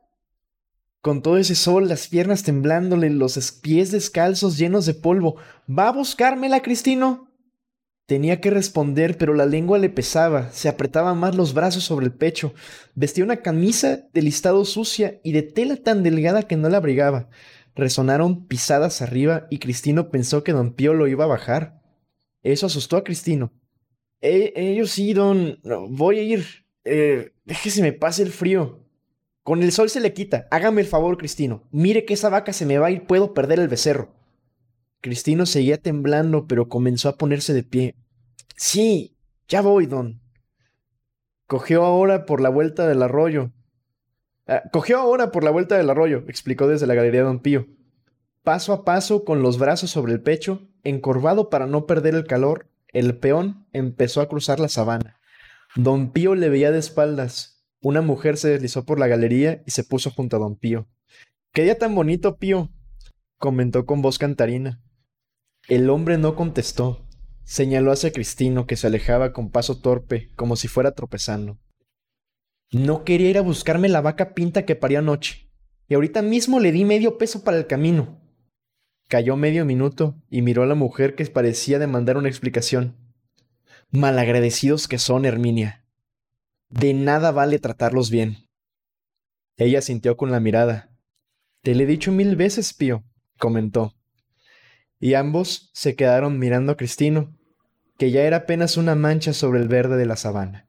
Con 1.07 1.23
todo 1.23 1.39
ese 1.39 1.55
sol, 1.55 1.89
las 1.89 2.09
piernas 2.09 2.43
temblándole, 2.43 3.11
los 3.11 3.53
pies 3.53 3.93
descalzos 3.93 4.59
llenos 4.59 4.87
de 4.87 4.95
polvo. 4.95 5.37
¿Va 5.71 5.87
a 5.87 5.93
buscármela, 5.93 6.63
Cristino? 6.63 7.31
Tenía 8.07 8.41
que 8.41 8.51
responder, 8.51 9.17
pero 9.17 9.33
la 9.33 9.47
lengua 9.47 9.79
le 9.79 9.89
pesaba, 9.89 10.51
se 10.51 10.69
apretaba 10.69 11.15
más 11.15 11.37
los 11.37 11.55
brazos 11.55 11.85
sobre 11.85 12.07
el 12.07 12.13
pecho, 12.13 12.55
vestía 12.97 13.23
una 13.23 13.37
camisa 13.37 14.09
de 14.13 14.21
listado 14.21 14.65
sucia 14.65 15.21
y 15.23 15.31
de 15.31 15.43
tela 15.43 15.77
tan 15.77 16.03
delgada 16.03 16.43
que 16.43 16.57
no 16.57 16.69
la 16.69 16.79
abrigaba. 16.79 17.29
Resonaron 17.77 18.49
pisadas 18.49 19.01
arriba 19.01 19.47
y 19.49 19.61
Cristino 19.61 20.11
pensó 20.11 20.43
que 20.43 20.51
don 20.51 20.73
Pío 20.73 20.93
lo 20.93 21.07
iba 21.07 21.23
a 21.23 21.29
bajar. 21.29 21.81
Eso 22.43 22.67
asustó 22.67 22.97
a 22.97 23.05
Cristino. 23.05 23.53
Eh, 24.21 24.55
ellos 24.57 24.91
sí, 24.91 25.13
don. 25.13 25.61
voy 25.91 26.19
a 26.19 26.23
ir. 26.23 26.67
Eh, 26.83 27.31
déjese 27.45 27.81
me 27.81 27.93
pase 27.93 28.25
el 28.25 28.33
frío. 28.33 28.86
Con 29.47 29.63
el 29.63 29.71
sol 29.71 29.89
se 29.91 30.01
le 30.01 30.13
quita. 30.13 30.49
Hágame 30.51 30.81
el 30.81 30.89
favor, 30.89 31.19
Cristino. 31.19 31.63
Mire 31.71 32.05
que 32.05 32.15
esa 32.15 32.31
vaca 32.31 32.53
se 32.53 32.67
me 32.67 32.79
va 32.79 32.91
y 32.91 32.99
puedo 32.99 33.33
perder 33.33 33.61
el 33.61 33.69
becerro. 33.69 34.13
Cristino 35.01 35.47
seguía 35.47 35.81
temblando, 35.81 36.49
pero 36.49 36.69
comenzó 36.69 37.09
a 37.09 37.17
ponerse 37.17 37.55
de 37.55 37.63
pie. 37.63 37.95
Sí, 38.57 39.17
ya 39.47 39.61
voy, 39.61 39.87
don. 39.87 40.21
Cogió 41.47 41.85
ahora 41.85 42.27
por 42.27 42.41
la 42.41 42.49
vuelta 42.49 42.89
del 42.89 43.01
arroyo. 43.01 43.53
Ah, 44.49 44.65
cogió 44.73 44.99
ahora 44.99 45.31
por 45.31 45.45
la 45.45 45.53
vuelta 45.53 45.77
del 45.77 45.91
arroyo, 45.91 46.25
explicó 46.27 46.67
desde 46.67 46.89
la 46.89 46.95
galería 46.95 47.23
don 47.23 47.39
Pío. 47.39 47.69
Paso 48.43 48.73
a 48.73 48.85
paso, 48.85 49.25
con 49.25 49.43
los 49.43 49.61
brazos 49.61 49.91
sobre 49.91 50.13
el 50.13 50.23
pecho, 50.23 50.69
encorvado 50.83 51.51
para 51.51 51.69
no 51.69 51.87
perder 51.87 52.17
el 52.17 52.27
calor, 52.27 52.67
el 52.89 53.17
peón 53.17 53.69
empezó 53.73 54.21
a 54.21 54.29
cruzar 54.29 54.59
la 54.59 54.69
sabana. 54.69 55.21
Don 55.77 56.11
Pío 56.11 56.35
le 56.35 56.49
veía 56.49 56.73
de 56.73 56.81
espaldas. 56.81 57.56
Una 57.89 58.03
mujer 58.03 58.37
se 58.37 58.49
deslizó 58.49 58.85
por 58.85 58.99
la 58.99 59.07
galería 59.07 59.63
y 59.65 59.71
se 59.71 59.85
puso 59.85 60.11
junto 60.11 60.35
a 60.35 60.41
don 60.41 60.57
Pío. 60.57 60.89
¡Qué 61.53 61.63
día 61.63 61.79
tan 61.79 61.95
bonito, 61.95 62.37
Pío! 62.37 62.73
comentó 63.39 63.87
con 63.87 64.03
voz 64.03 64.19
cantarina. 64.19 64.83
El 65.69 65.89
hombre 65.89 66.19
no 66.19 66.35
contestó. 66.35 67.07
Señaló 67.45 67.93
hacia 67.93 68.13
Cristino, 68.13 68.67
que 68.67 68.75
se 68.75 68.89
alejaba 68.89 69.33
con 69.33 69.53
paso 69.53 69.79
torpe, 69.81 70.33
como 70.35 70.57
si 70.57 70.67
fuera 70.67 70.97
tropezando. 70.97 71.61
No 72.73 73.05
quería 73.05 73.31
ir 73.31 73.39
a 73.39 73.43
buscarme 73.43 73.89
la 73.89 74.01
vaca 74.01 74.35
pinta 74.35 74.65
que 74.65 74.75
parió 74.75 74.99
anoche, 74.99 75.49
y 75.87 75.95
ahorita 75.95 76.23
mismo 76.23 76.59
le 76.59 76.73
di 76.73 76.85
medio 76.85 77.19
peso 77.19 77.45
para 77.45 77.57
el 77.57 77.69
camino. 77.69 78.21
Cayó 79.07 79.37
medio 79.37 79.65
minuto 79.65 80.21
y 80.29 80.43
miró 80.43 80.65
a 80.65 80.67
la 80.67 80.75
mujer 80.75 81.15
que 81.15 81.25
parecía 81.27 81.79
demandar 81.79 82.17
una 82.17 82.29
explicación. 82.29 82.97
Malagradecidos 83.93 84.89
que 84.89 84.99
son, 84.99 85.25
Herminia. 85.25 85.86
De 86.69 86.95
nada 86.95 87.31
vale 87.31 87.59
tratarlos 87.59 88.11
bien. 88.11 88.49
Ella 89.57 89.81
sintió 89.81 90.17
con 90.17 90.31
la 90.31 90.41
mirada. 90.41 90.91
Te 91.63 91.75
le 91.75 91.85
he 91.85 91.87
dicho 91.87 92.13
mil 92.13 92.37
veces, 92.37 92.75
Pío, 92.75 93.05
comentó 93.39 93.97
y 94.99 95.15
ambos 95.15 95.71
se 95.73 95.95
quedaron 95.95 96.39
mirando 96.39 96.73
a 96.73 96.77
Cristino, 96.77 97.37
que 97.99 98.11
ya 98.11 98.23
era 98.23 98.39
apenas 98.39 98.77
una 98.77 98.95
mancha 98.95 99.33
sobre 99.33 99.61
el 99.61 99.69
verde 99.69 99.97
de 99.97 100.07
la 100.07 100.17
sabana. 100.17 100.69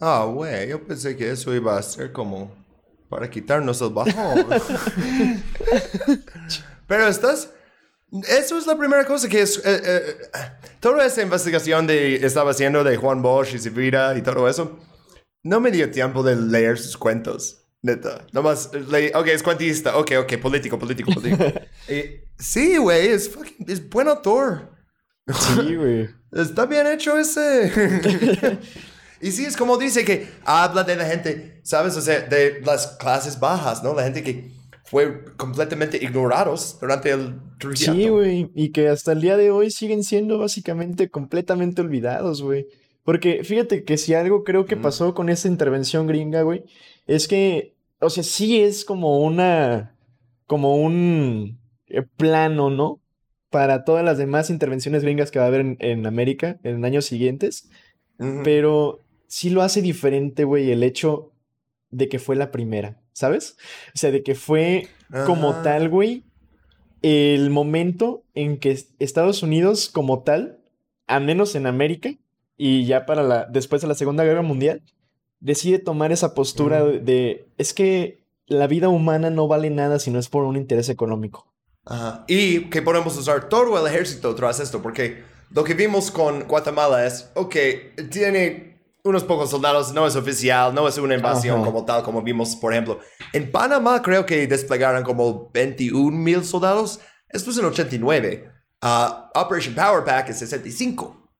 Ah, 0.00 0.28
güey, 0.30 0.68
yo 0.68 0.84
pensé 0.86 1.16
que 1.16 1.30
eso 1.30 1.54
iba 1.54 1.76
a 1.76 1.82
ser 1.82 2.12
como 2.12 2.54
para 3.08 3.30
quitarnos 3.30 3.80
el 3.80 3.90
bajón. 3.90 4.46
Pero 6.86 7.06
estás... 7.06 7.52
Eso 8.28 8.56
es 8.56 8.66
la 8.66 8.76
primera 8.76 9.04
cosa 9.04 9.28
que 9.28 9.42
es... 9.42 9.58
Eh, 9.58 9.62
eh, 9.64 10.16
toda 10.80 11.04
esa 11.04 11.22
investigación 11.22 11.86
de 11.86 12.16
estaba 12.16 12.52
haciendo 12.52 12.84
de 12.84 12.96
Juan 12.96 13.22
Bosch 13.22 13.54
y 13.54 13.58
Sevilla 13.58 14.16
y 14.16 14.22
todo 14.22 14.48
eso, 14.48 14.78
no 15.42 15.60
me 15.60 15.70
dio 15.70 15.90
tiempo 15.90 16.22
de 16.22 16.36
leer 16.36 16.78
sus 16.78 16.96
cuentos. 16.96 17.66
Neta. 17.82 18.26
Nomás 18.32 18.70
leí, 18.88 19.10
ok, 19.14 19.26
es 19.28 19.42
cuentista, 19.42 19.96
ok, 19.96 20.12
ok, 20.20 20.38
político, 20.38 20.78
político, 20.78 21.12
político. 21.12 21.44
sí, 22.38 22.76
güey, 22.78 23.08
es, 23.08 23.30
es 23.66 23.88
buen 23.88 24.08
autor. 24.08 24.72
Sí, 25.26 25.74
güey. 25.74 26.08
Está 26.32 26.66
bien 26.66 26.86
hecho 26.86 27.16
ese. 27.16 27.72
y 29.20 29.30
sí, 29.30 29.44
es 29.44 29.56
como 29.56 29.76
dice 29.78 30.04
que 30.04 30.28
habla 30.44 30.84
de 30.84 30.96
la 30.96 31.06
gente, 31.06 31.60
¿sabes? 31.64 31.96
O 31.96 32.00
sea, 32.00 32.20
de 32.20 32.60
las 32.64 32.88
clases 32.98 33.38
bajas, 33.38 33.82
¿no? 33.82 33.94
La 33.94 34.02
gente 34.02 34.22
que 34.22 34.50
fue 34.86 35.24
completamente 35.36 36.02
ignorados 36.02 36.78
durante 36.80 37.10
el 37.10 37.40
Sí, 37.74 38.08
güey. 38.08 38.50
Y 38.54 38.70
que 38.70 38.88
hasta 38.88 39.12
el 39.12 39.20
día 39.20 39.36
de 39.36 39.50
hoy 39.50 39.70
siguen 39.70 40.02
siendo 40.02 40.38
básicamente 40.38 41.10
completamente 41.10 41.82
olvidados, 41.82 42.42
güey. 42.42 42.66
Porque 43.04 43.44
fíjate 43.44 43.84
que 43.84 43.98
si 43.98 44.14
algo 44.14 44.42
creo 44.42 44.64
que 44.64 44.76
pasó 44.76 45.14
con 45.14 45.28
esta 45.28 45.46
intervención 45.46 46.06
gringa, 46.06 46.42
güey, 46.42 46.64
es 47.06 47.28
que 47.28 47.76
o 48.00 48.10
sea, 48.10 48.22
sí 48.22 48.60
es 48.60 48.84
como 48.84 49.20
una, 49.20 49.96
como 50.46 50.76
un 50.76 51.58
eh, 51.86 52.02
plano, 52.02 52.70
¿no? 52.70 53.00
Para 53.50 53.84
todas 53.84 54.04
las 54.04 54.18
demás 54.18 54.50
intervenciones 54.50 55.02
gringas 55.02 55.30
que 55.30 55.38
va 55.38 55.46
a 55.46 55.48
haber 55.48 55.76
en, 55.78 56.06
América 56.06 56.58
en 56.62 56.84
años 56.84 57.06
siguientes. 57.06 57.70
Pero 58.44 59.00
sí 59.26 59.50
lo 59.50 59.60
hace 59.62 59.82
diferente, 59.82 60.44
güey, 60.44 60.70
el 60.70 60.82
hecho 60.82 61.32
de 61.96 62.10
que 62.10 62.18
fue 62.18 62.36
la 62.36 62.50
primera, 62.50 63.00
¿sabes? 63.14 63.56
O 63.94 63.98
sea, 63.98 64.10
de 64.10 64.22
que 64.22 64.34
fue 64.34 64.88
como 65.24 65.62
tal, 65.62 65.88
güey, 65.88 66.24
el 67.00 67.48
momento 67.48 68.22
en 68.34 68.58
que 68.58 68.78
Estados 68.98 69.42
Unidos 69.42 69.88
como 69.88 70.22
tal, 70.22 70.58
a 71.06 71.20
menos 71.20 71.54
en 71.54 71.66
América, 71.66 72.10
y 72.58 72.84
ya 72.84 73.06
para 73.06 73.22
la, 73.22 73.46
después 73.46 73.80
de 73.80 73.88
la 73.88 73.94
Segunda 73.94 74.24
Guerra 74.24 74.42
Mundial, 74.42 74.82
decide 75.40 75.78
tomar 75.78 76.12
esa 76.12 76.34
postura 76.34 76.84
de, 76.84 77.48
es 77.56 77.72
que 77.72 78.22
la 78.46 78.66
vida 78.66 78.90
humana 78.90 79.30
no 79.30 79.48
vale 79.48 79.70
nada 79.70 79.98
si 79.98 80.10
no 80.10 80.18
es 80.18 80.28
por 80.28 80.44
un 80.44 80.56
interés 80.56 80.90
económico. 80.90 81.50
Ajá. 81.86 82.24
Y 82.28 82.68
que 82.68 82.82
podemos 82.82 83.16
usar 83.16 83.48
todo 83.48 83.78
el 83.78 83.86
ejército 83.86 84.34
tras 84.34 84.60
esto, 84.60 84.82
porque 84.82 85.22
lo 85.50 85.64
que 85.64 85.72
vimos 85.72 86.10
con 86.10 86.46
Guatemala 86.46 87.06
es, 87.06 87.30
ok, 87.34 87.56
tiene 88.10 88.75
unos 89.06 89.24
pocos 89.24 89.50
soldados, 89.50 89.92
no 89.92 90.06
es 90.06 90.16
oficial, 90.16 90.74
no 90.74 90.86
es 90.88 90.98
una 90.98 91.14
invasión 91.14 91.64
como 91.64 91.84
tal, 91.84 92.02
como 92.02 92.22
vimos, 92.22 92.56
por 92.56 92.72
ejemplo. 92.72 93.00
En 93.32 93.50
Panamá 93.50 94.02
creo 94.02 94.26
que 94.26 94.46
desplegaron 94.46 95.02
como 95.04 95.50
21 95.52 96.16
mil 96.16 96.44
soldados, 96.44 97.00
esto 97.28 97.50
es 97.50 97.58
en 97.58 97.66
89. 97.66 98.50
Uh, 98.82 99.38
Operation 99.38 99.74
Power 99.74 100.04
Pack 100.04 100.30
es 100.30 100.38
65. 100.40 101.30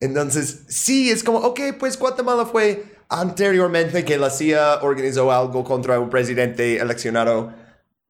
Entonces, 0.00 0.64
sí, 0.68 1.10
es 1.10 1.24
como, 1.24 1.38
ok, 1.38 1.60
pues 1.78 1.98
Guatemala 1.98 2.44
fue 2.44 2.84
anteriormente 3.08 4.04
que 4.04 4.18
la 4.18 4.30
CIA 4.30 4.80
organizó 4.82 5.32
algo 5.32 5.64
contra 5.64 5.98
un 5.98 6.10
presidente 6.10 6.78
eleccionado 6.78 7.52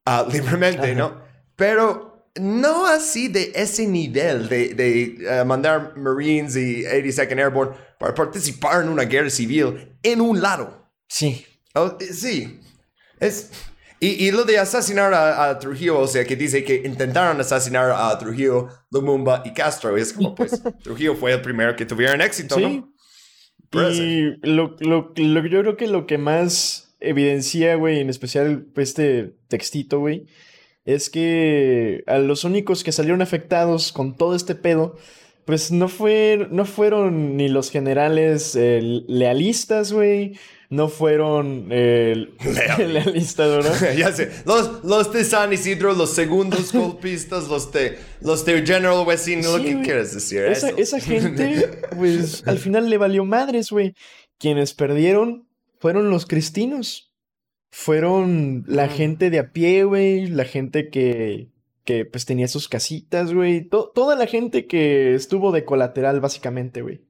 uh, 0.07 0.29
libremente, 0.33 0.95
¿no? 0.95 1.21
Pero 1.55 2.31
no 2.41 2.87
así 2.87 3.29
de 3.29 3.53
ese 3.55 3.87
nivel 3.87 4.49
de, 4.49 4.75
de 4.75 5.43
uh, 5.43 5.45
mandar 5.47 5.97
Marines 5.97 6.57
y 6.57 6.83
82nd 6.85 7.39
Airborne 7.39 7.86
para 7.99 8.15
participar 8.15 8.83
en 8.83 8.89
una 8.89 9.05
guerra 9.05 9.31
civil 9.31 9.97
en 10.03 10.21
un 10.21 10.41
lado. 10.41 10.91
Sí. 11.09 11.45
Oh, 11.75 11.97
sí. 12.01 12.61
Es, 13.21 13.51
Y, 13.99 14.27
y 14.27 14.31
lo 14.31 14.45
de 14.45 14.59
asesinar 14.59 15.15
a, 15.15 15.59
Trujillo, 15.59 16.01
o 16.01 16.07
sea, 16.07 16.25
que 16.25 16.37
dice 16.37 16.63
que 16.63 16.83
intentaron 16.85 17.41
asesinar 17.41 17.91
a 17.91 18.17
Trujillo, 18.19 18.69
Lumumba 18.91 19.43
y 19.45 19.53
Castro. 19.53 19.97
Y 19.97 20.03
es 20.03 20.13
como, 20.13 20.35
pues, 20.35 20.63
Trujillo 20.83 21.15
fue 21.15 21.33
el 21.33 21.41
primero 21.41 21.75
que 21.77 21.87
tuvieron 21.87 22.21
éxito, 22.21 22.59
¿no? 22.59 22.93
Y 23.73 24.37
lo, 24.43 24.77
lo, 24.81 25.13
lo, 25.17 25.47
yo 25.47 25.61
creo 25.61 25.77
que 25.77 25.87
lo 25.87 26.07
que 26.07 26.19
más 26.19 26.97
evidencia, 27.01 27.75
güey, 27.75 28.01
en 28.01 28.11
especial 28.11 28.67
este 28.77 29.35
textito, 29.49 29.99
güey, 29.99 30.27
es 30.85 31.11
que 31.11 32.05
a 32.07 32.19
los 32.19 32.45
únicos 32.45 32.85
que 32.85 32.93
salieron 32.93 33.23
afectados 33.23 33.93
con 33.93 34.17
todo 34.17 34.35
este 34.35 34.55
pedo, 34.55 34.97
pues 35.47 35.71
no, 35.71 35.89
fue, 35.89 36.49
no 36.51 36.65
fueron 36.65 37.37
ni 37.37 37.49
los 37.49 37.71
generales 37.71 38.57
eh, 38.57 38.81
lealistas, 39.07 39.93
güey, 39.93 40.37
no 40.71 40.89
fueron 40.89 41.69
eh, 41.71 42.29
lealistas, 42.79 43.65
¿no? 43.65 43.93
ya 43.97 44.13
sé, 44.13 44.29
los, 44.45 44.85
los 44.85 45.13
de 45.13 45.23
San 45.23 45.53
Isidro, 45.53 45.95
los 45.95 46.11
segundos 46.11 46.73
golpistas, 46.75 47.47
los 47.49 47.71
de, 47.71 47.97
los 48.23 48.45
de 48.45 48.67
General 48.67 49.07
Westin, 49.07 49.45
sí, 49.45 49.63
¿qué 49.63 49.81
quieres 49.83 50.13
decir? 50.13 50.43
Esa, 50.43 50.71
esa 50.71 50.99
gente, 50.99 51.81
pues 51.97 52.43
al 52.45 52.59
final 52.59 52.91
le 52.91 52.99
valió 52.99 53.25
madres, 53.25 53.71
güey. 53.71 53.95
Quienes 54.39 54.75
perdieron 54.75 55.49
fueron 55.79 56.11
los 56.11 56.27
cristinos 56.27 57.13
fueron 57.71 58.65
la 58.67 58.89
gente 58.89 59.31
de 59.31 59.39
a 59.39 59.53
pie, 59.53 59.85
güey, 59.85 60.27
la 60.27 60.45
gente 60.45 60.89
que, 60.89 61.51
que 61.87 62.05
pues 62.05 62.27
tenía 62.27 62.49
sus 62.49 62.69
casitas, 62.69 63.33
güey, 63.33 63.67
toda 63.67 64.15
la 64.17 64.27
gente 64.27 64.67
que 64.67 65.15
estuvo 65.15 65.53
de 65.53 65.65
colateral, 65.65 66.21
básicamente, 66.21 66.83
güey. 66.83 67.01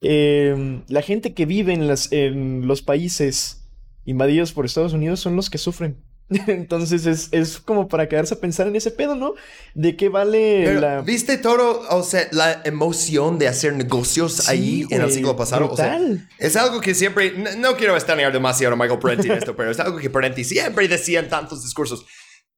Em, 0.00 0.84
la 0.88 1.02
gente 1.02 1.34
que 1.34 1.44
vive 1.44 1.72
en, 1.74 1.86
las, 1.86 2.12
en 2.12 2.66
los 2.66 2.82
países 2.82 3.68
invadidos 4.04 4.52
por 4.52 4.64
Estados 4.64 4.92
Unidos 4.92 5.20
son 5.20 5.36
los 5.36 5.50
que 5.50 5.58
sufren. 5.58 6.02
Entonces 6.46 7.04
es, 7.06 7.28
es, 7.32 7.58
como 7.58 7.88
para 7.88 8.08
quedarse 8.08 8.34
a 8.34 8.38
pensar 8.40 8.66
en 8.66 8.76
ese 8.76 8.90
pedo, 8.90 9.14
¿no? 9.14 9.34
¿De 9.74 9.96
qué 9.96 10.08
vale 10.08 10.80
la... 10.80 11.02
¿Viste 11.02 11.36
todo, 11.36 11.82
o 11.90 12.02
sea, 12.02 12.28
la 12.32 12.62
emoción 12.64 13.38
de 13.38 13.48
hacer 13.48 13.74
negocios 13.74 14.48
ahí 14.48 14.86
en 14.90 15.02
el 15.02 15.10
siglo 15.10 15.36
pasado? 15.36 15.70
O 15.70 15.76
sea, 15.76 15.98
es 16.38 16.56
algo 16.56 16.80
que 16.80 16.94
siempre, 16.94 17.34
no, 17.58 17.76
quiero 17.76 17.96
estanear 17.96 18.32
demasiado 18.32 18.74
a 18.74 18.76
Michael 18.76 19.00
Parenti 19.00 19.28
en 19.28 19.38
esto, 19.38 19.54
pero 19.54 19.70
es 19.70 19.80
algo 19.80 19.98
que 19.98 20.08
Parenti 20.08 20.44
siempre 20.44 20.88
decía 20.88 21.20
en 21.20 21.28
tantos 21.28 21.62
discursos. 21.62 22.06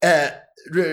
Eh, 0.07 0.31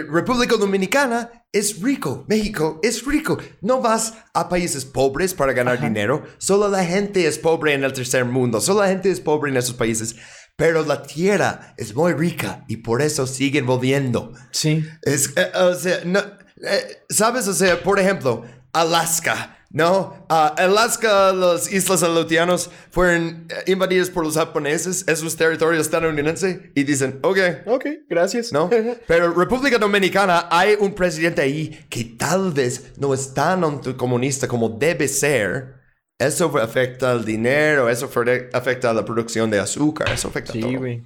República 0.10 0.56
Dominicana 0.56 1.46
es 1.52 1.82
rico, 1.82 2.26
México 2.28 2.80
es 2.82 3.06
rico. 3.06 3.38
No 3.62 3.80
vas 3.82 4.14
a 4.34 4.50
países 4.50 4.86
pobres 4.86 5.34
para 5.34 5.54
ganar 5.54 5.80
dinero, 5.80 6.24
solo 6.38 6.68
la 6.68 6.84
gente 6.84 7.28
es 7.28 7.38
pobre 7.38 7.74
en 7.74 7.84
el 7.84 7.94
tercer 7.94 8.26
mundo, 8.26 8.60
solo 8.60 8.82
la 8.82 8.88
gente 8.88 9.12
es 9.12 9.20
pobre 9.20 9.52
en 9.52 9.58
esos 9.58 9.76
países. 9.76 10.16
Pero 10.56 10.84
la 10.86 11.02
tierra 11.04 11.74
es 11.78 11.96
muy 11.96 12.14
rica 12.14 12.64
y 12.68 12.78
por 12.78 13.02
eso 13.02 13.26
siguen 13.26 13.66
volviendo. 13.66 14.34
Sí. 14.52 14.86
Es, 15.02 15.34
eh, 15.36 15.52
o 15.56 15.74
sea, 15.74 16.02
no, 16.06 16.20
eh, 16.20 17.04
¿sabes? 17.10 17.48
O 17.48 17.54
sea, 17.54 17.82
por 17.82 18.00
ejemplo, 18.00 18.44
Alaska. 18.72 19.58
¿No? 19.74 20.26
Uh, 20.30 20.54
Alaska, 20.56 21.34
las 21.34 21.72
islas 21.74 22.04
aleutianos 22.04 22.70
fueron 22.92 23.48
eh, 23.50 23.72
invadidas 23.72 24.10
por 24.10 24.24
los 24.24 24.36
japoneses, 24.36 25.04
es 25.08 25.22
un 25.22 25.36
territorio 25.36 25.82
estadounidense, 25.82 26.72
y 26.76 26.84
dicen, 26.84 27.20
ok. 27.24 27.38
Ok, 27.66 27.86
gracias. 28.08 28.54
¿No? 28.54 28.70
Pero 29.08 29.34
República 29.34 29.80
Dominicana, 29.80 30.48
hay 30.52 30.78
un 30.80 30.94
presidente 30.94 31.42
ahí 31.42 31.86
que 31.90 32.06
tal 32.06 32.54
vez 32.54 32.94
no 32.98 33.14
es 33.14 33.34
tan 33.34 33.64
anticomunista 33.64 34.48
como 34.48 34.70
debe 34.70 35.08
ser, 35.08 35.82
eso 36.20 36.56
afecta 36.60 37.12
al 37.12 37.26
dinero, 37.26 37.90
eso 37.90 38.10
afecta 38.54 38.92
a 38.92 38.94
la 38.94 39.04
producción 39.04 39.50
de 39.50 39.60
azúcar, 39.60 40.10
eso 40.14 40.28
afecta 40.28 40.54
a 40.54 40.62
todo. 40.62 40.78
güey. 40.78 41.02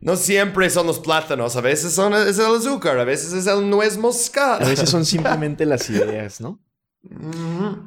No 0.00 0.16
siempre 0.16 0.70
son 0.70 0.86
los 0.86 0.98
plátanos, 0.98 1.54
a 1.54 1.60
veces 1.60 1.92
son, 1.92 2.14
es 2.14 2.38
el 2.38 2.46
azúcar, 2.46 2.98
a 2.98 3.04
veces 3.04 3.34
es 3.34 3.46
el 3.46 3.68
nuez 3.68 3.98
moscada. 3.98 4.64
A 4.64 4.68
veces 4.70 4.88
son 4.88 5.04
simplemente 5.04 5.66
las 5.66 5.88
ideas, 5.90 6.40
¿no? 6.40 6.58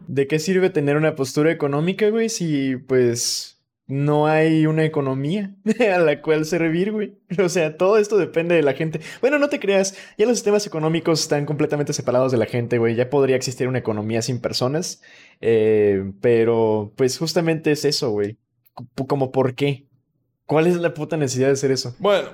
¿De 0.08 0.28
qué 0.28 0.40
sirve 0.40 0.70
tener 0.70 0.98
una 0.98 1.16
postura 1.16 1.52
económica, 1.52 2.10
güey, 2.10 2.30
si 2.30 2.76
pues 2.76 3.58
no 3.88 4.28
hay 4.28 4.66
una 4.66 4.84
economía 4.84 5.56
a 5.96 5.98
la 6.00 6.22
cual 6.22 6.46
servir, 6.46 6.92
güey. 6.92 7.18
O 7.44 7.50
sea, 7.50 7.78
todo 7.78 7.98
esto 7.98 8.18
depende 8.18 8.56
de 8.56 8.62
la 8.62 8.74
gente. 8.74 9.00
Bueno, 9.22 9.40
no 9.40 9.50
te 9.50 9.60
creas, 9.60 9.98
ya 10.18 10.26
los 10.26 10.38
sistemas 10.38 10.68
económicos 10.68 11.22
están 11.22 11.46
completamente 11.46 11.94
separados 11.94 12.32
de 12.32 12.38
la 12.38 12.46
gente, 12.46 12.78
güey. 12.78 12.96
Ya 12.96 13.10
podría 13.10 13.38
existir 13.38 13.68
una 13.68 13.80
economía 13.80 14.22
sin 14.22 14.40
personas. 14.40 15.02
Eh, 15.40 16.12
pero, 16.22 16.94
pues 16.96 17.18
justamente 17.18 17.72
es 17.72 17.86
eso, 17.86 18.12
güey. 18.12 18.38
Como, 19.08 19.32
¿por 19.32 19.56
qué? 19.56 19.88
¿Cuál 20.46 20.68
es 20.68 20.76
la 20.76 20.94
puta 20.94 21.18
necesidad 21.18 21.48
de 21.48 21.54
hacer 21.54 21.72
eso? 21.72 21.96
Bueno, 22.00 22.30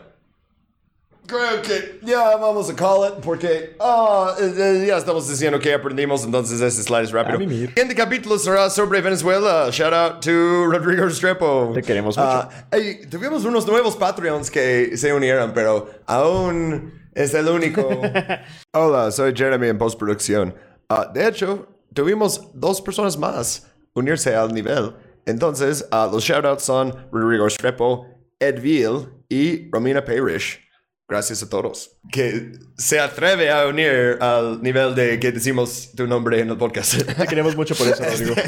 Creo 1.26 1.62
que 1.62 2.00
ya 2.02 2.36
vamos 2.36 2.70
a 2.70 2.76
call 2.76 3.08
it 3.08 3.24
porque 3.24 3.48
eh, 3.48 4.54
eh, 4.58 4.86
ya 4.88 4.98
estamos 4.98 5.28
diciendo 5.30 5.58
que 5.58 5.74
aprendimos, 5.74 6.26
entonces 6.26 6.60
este 6.60 6.84
slide 6.84 7.04
es 7.04 7.12
rápido. 7.12 7.40
El 7.40 7.50
siguiente 7.50 7.96
capítulo 7.96 8.38
será 8.38 8.70
sobre 8.70 9.00
Venezuela. 9.00 9.70
Shout 9.72 9.94
out 9.94 10.22
to 10.22 10.66
Rodrigo 10.66 11.06
Restrepo. 11.06 11.72
Te 11.74 11.82
queremos 11.82 12.18
mucho. 12.18 12.50
Uh, 12.74 13.10
tuvimos 13.10 13.46
unos 13.46 13.66
nuevos 13.66 13.96
Patreons 13.96 14.52
que 14.52 14.98
se 14.98 15.14
unieron, 15.14 15.54
pero 15.54 15.90
aún 16.08 16.92
es 17.14 17.34
el 17.34 17.48
único. 17.48 17.88
Hola, 18.74 19.10
soy 19.10 19.34
Jeremy 19.34 19.70
en 19.70 19.78
postproducción. 19.78 20.54
Uh, 20.90 21.14
de 21.14 21.26
hecho, 21.26 21.68
tuvimos 21.94 22.50
dos 22.54 22.82
personas 22.82 23.18
más 23.18 23.66
unirse 23.94 24.36
al 24.36 24.54
nivel. 24.54 24.94
Entonces, 25.26 25.88
uh, 25.94 26.12
los 26.12 26.22
shoutouts 26.22 26.64
son 26.64 26.94
Rodrigo 27.14 27.46
Restrepo, 27.46 28.08
Edville 28.40 29.08
y 29.30 29.70
Romina 29.72 30.04
Parrish. 30.04 30.60
Gracias 31.08 31.44
a 31.44 31.50
todos. 31.50 31.98
Que 32.12 32.54
se 32.78 33.00
atreve 33.00 33.52
a 33.52 33.68
unir 33.68 34.18
al 34.22 34.62
nivel 34.62 34.96
de 34.96 35.20
que 35.20 35.32
decimos 35.32 35.92
tu 35.96 36.08
nombre 36.08 36.40
en 36.40 36.50
el 36.50 36.58
podcast. 36.58 36.96
Te 37.18 37.28
queremos 37.28 37.56
mucho 37.56 37.76
por 37.76 37.88
eso, 37.88 38.04
Rodrigo. 38.04 38.36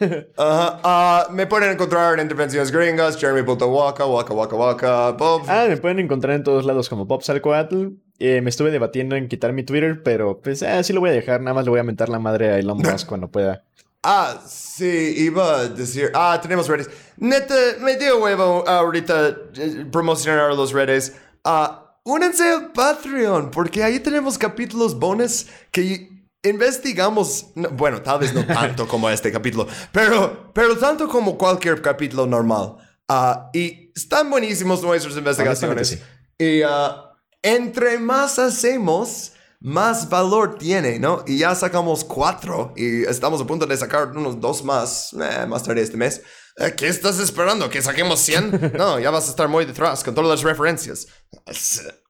Uh, 0.00 1.32
me 1.32 1.46
pueden 1.46 1.70
encontrar 1.70 2.14
en 2.14 2.20
Intervenciones 2.20 2.70
Gringas, 2.72 3.16
Jeremy.waka, 3.16 4.04
waka, 4.04 4.34
waka, 4.34 4.56
waka, 4.56 5.10
Bob. 5.12 5.44
Ah, 5.48 5.66
me 5.68 5.76
pueden 5.76 6.00
encontrar 6.00 6.34
en 6.34 6.42
todos 6.42 6.64
lados 6.64 6.88
como 6.88 7.06
Bob 7.06 7.22
Salcoatl. 7.22 7.90
Eh, 8.18 8.40
me 8.40 8.50
estuve 8.50 8.70
debatiendo 8.70 9.16
en 9.16 9.28
quitar 9.28 9.52
mi 9.52 9.62
Twitter, 9.62 10.02
pero 10.02 10.40
pues 10.40 10.62
eh, 10.62 10.82
sí 10.84 10.92
lo 10.92 11.00
voy 11.00 11.10
a 11.10 11.12
dejar. 11.12 11.40
Nada 11.40 11.54
más 11.54 11.64
le 11.64 11.70
voy 11.70 11.80
a 11.80 11.84
mentar 11.84 12.08
la 12.08 12.18
madre 12.18 12.48
a 12.48 12.58
Elon 12.58 12.78
Musk 12.78 13.06
cuando 13.08 13.28
pueda. 13.28 13.64
Ah, 14.02 14.42
sí, 14.46 15.14
iba 15.16 15.60
a 15.60 15.68
decir. 15.68 16.10
Ah, 16.14 16.38
tenemos 16.42 16.68
redes. 16.68 16.90
Neta, 17.16 17.54
me 17.80 17.96
dio 17.96 18.22
huevo 18.22 18.68
ahorita 18.68 19.36
eh, 19.56 19.86
promocionar 19.90 20.52
los 20.54 20.72
redes. 20.72 21.16
Uh, 21.44 21.84
únanse 22.04 22.48
al 22.48 22.72
Patreon, 22.72 23.50
porque 23.50 23.82
ahí 23.82 24.00
tenemos 24.00 24.38
capítulos 24.38 24.98
bonus 24.98 25.46
que 25.70 26.08
investigamos. 26.42 27.46
bueno, 27.72 28.02
tal 28.02 28.20
vez 28.20 28.34
no 28.34 28.46
tanto 28.46 28.88
como 28.88 29.10
este 29.10 29.30
capítulo, 29.30 29.66
pero, 29.92 30.52
pero 30.52 30.76
tanto 30.78 31.08
como 31.08 31.36
cualquier 31.36 31.82
capítulo 31.82 32.26
normal. 32.26 32.76
Uh, 33.08 33.50
y 33.52 33.92
están 33.94 34.30
buenísimos 34.30 34.82
nuestras 34.82 35.16
investigaciones. 35.16 36.02
Y 36.38 36.62
uh, 36.62 37.14
entre 37.42 37.98
más 37.98 38.38
hacemos, 38.38 39.33
más 39.64 40.10
valor 40.10 40.58
tiene, 40.58 40.98
¿no? 40.98 41.24
Y 41.26 41.38
ya 41.38 41.54
sacamos 41.54 42.04
cuatro 42.04 42.74
y 42.76 43.04
estamos 43.04 43.40
a 43.40 43.46
punto 43.46 43.64
de 43.64 43.74
sacar 43.74 44.08
unos 44.08 44.38
dos 44.38 44.62
más 44.62 45.14
eh, 45.14 45.46
más 45.46 45.62
tarde 45.62 45.80
este 45.80 45.96
mes. 45.96 46.20
Eh, 46.58 46.74
¿Qué 46.76 46.86
estás 46.86 47.18
esperando? 47.18 47.70
¿Que 47.70 47.80
saquemos 47.80 48.20
100? 48.20 48.72
No, 48.78 49.00
ya 49.00 49.08
vas 49.10 49.26
a 49.26 49.30
estar 49.30 49.48
muy 49.48 49.64
detrás 49.64 50.04
con 50.04 50.14
todas 50.14 50.28
las 50.30 50.42
referencias. 50.42 51.06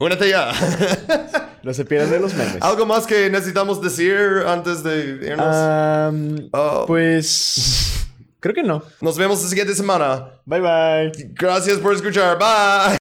Únete 0.00 0.28
ya. 0.28 0.50
No 1.62 1.72
se 1.72 1.86
pierdan 1.86 2.10
de 2.10 2.20
los 2.20 2.34
memes. 2.34 2.60
¿Algo 2.60 2.84
más 2.84 3.06
que 3.06 3.30
necesitamos 3.30 3.80
decir 3.80 4.14
antes 4.46 4.82
de 4.82 5.18
irnos? 5.30 6.50
Oh. 6.52 6.84
Pues... 6.86 8.04
Creo 8.38 8.54
que 8.54 8.62
no. 8.62 8.82
Nos 9.00 9.16
vemos 9.16 9.42
la 9.42 9.48
siguiente 9.48 9.74
semana. 9.74 10.28
Bye 10.44 10.60
bye. 10.60 11.12
Gracias 11.32 11.78
por 11.78 11.94
escuchar. 11.94 12.36
Bye. 12.38 12.92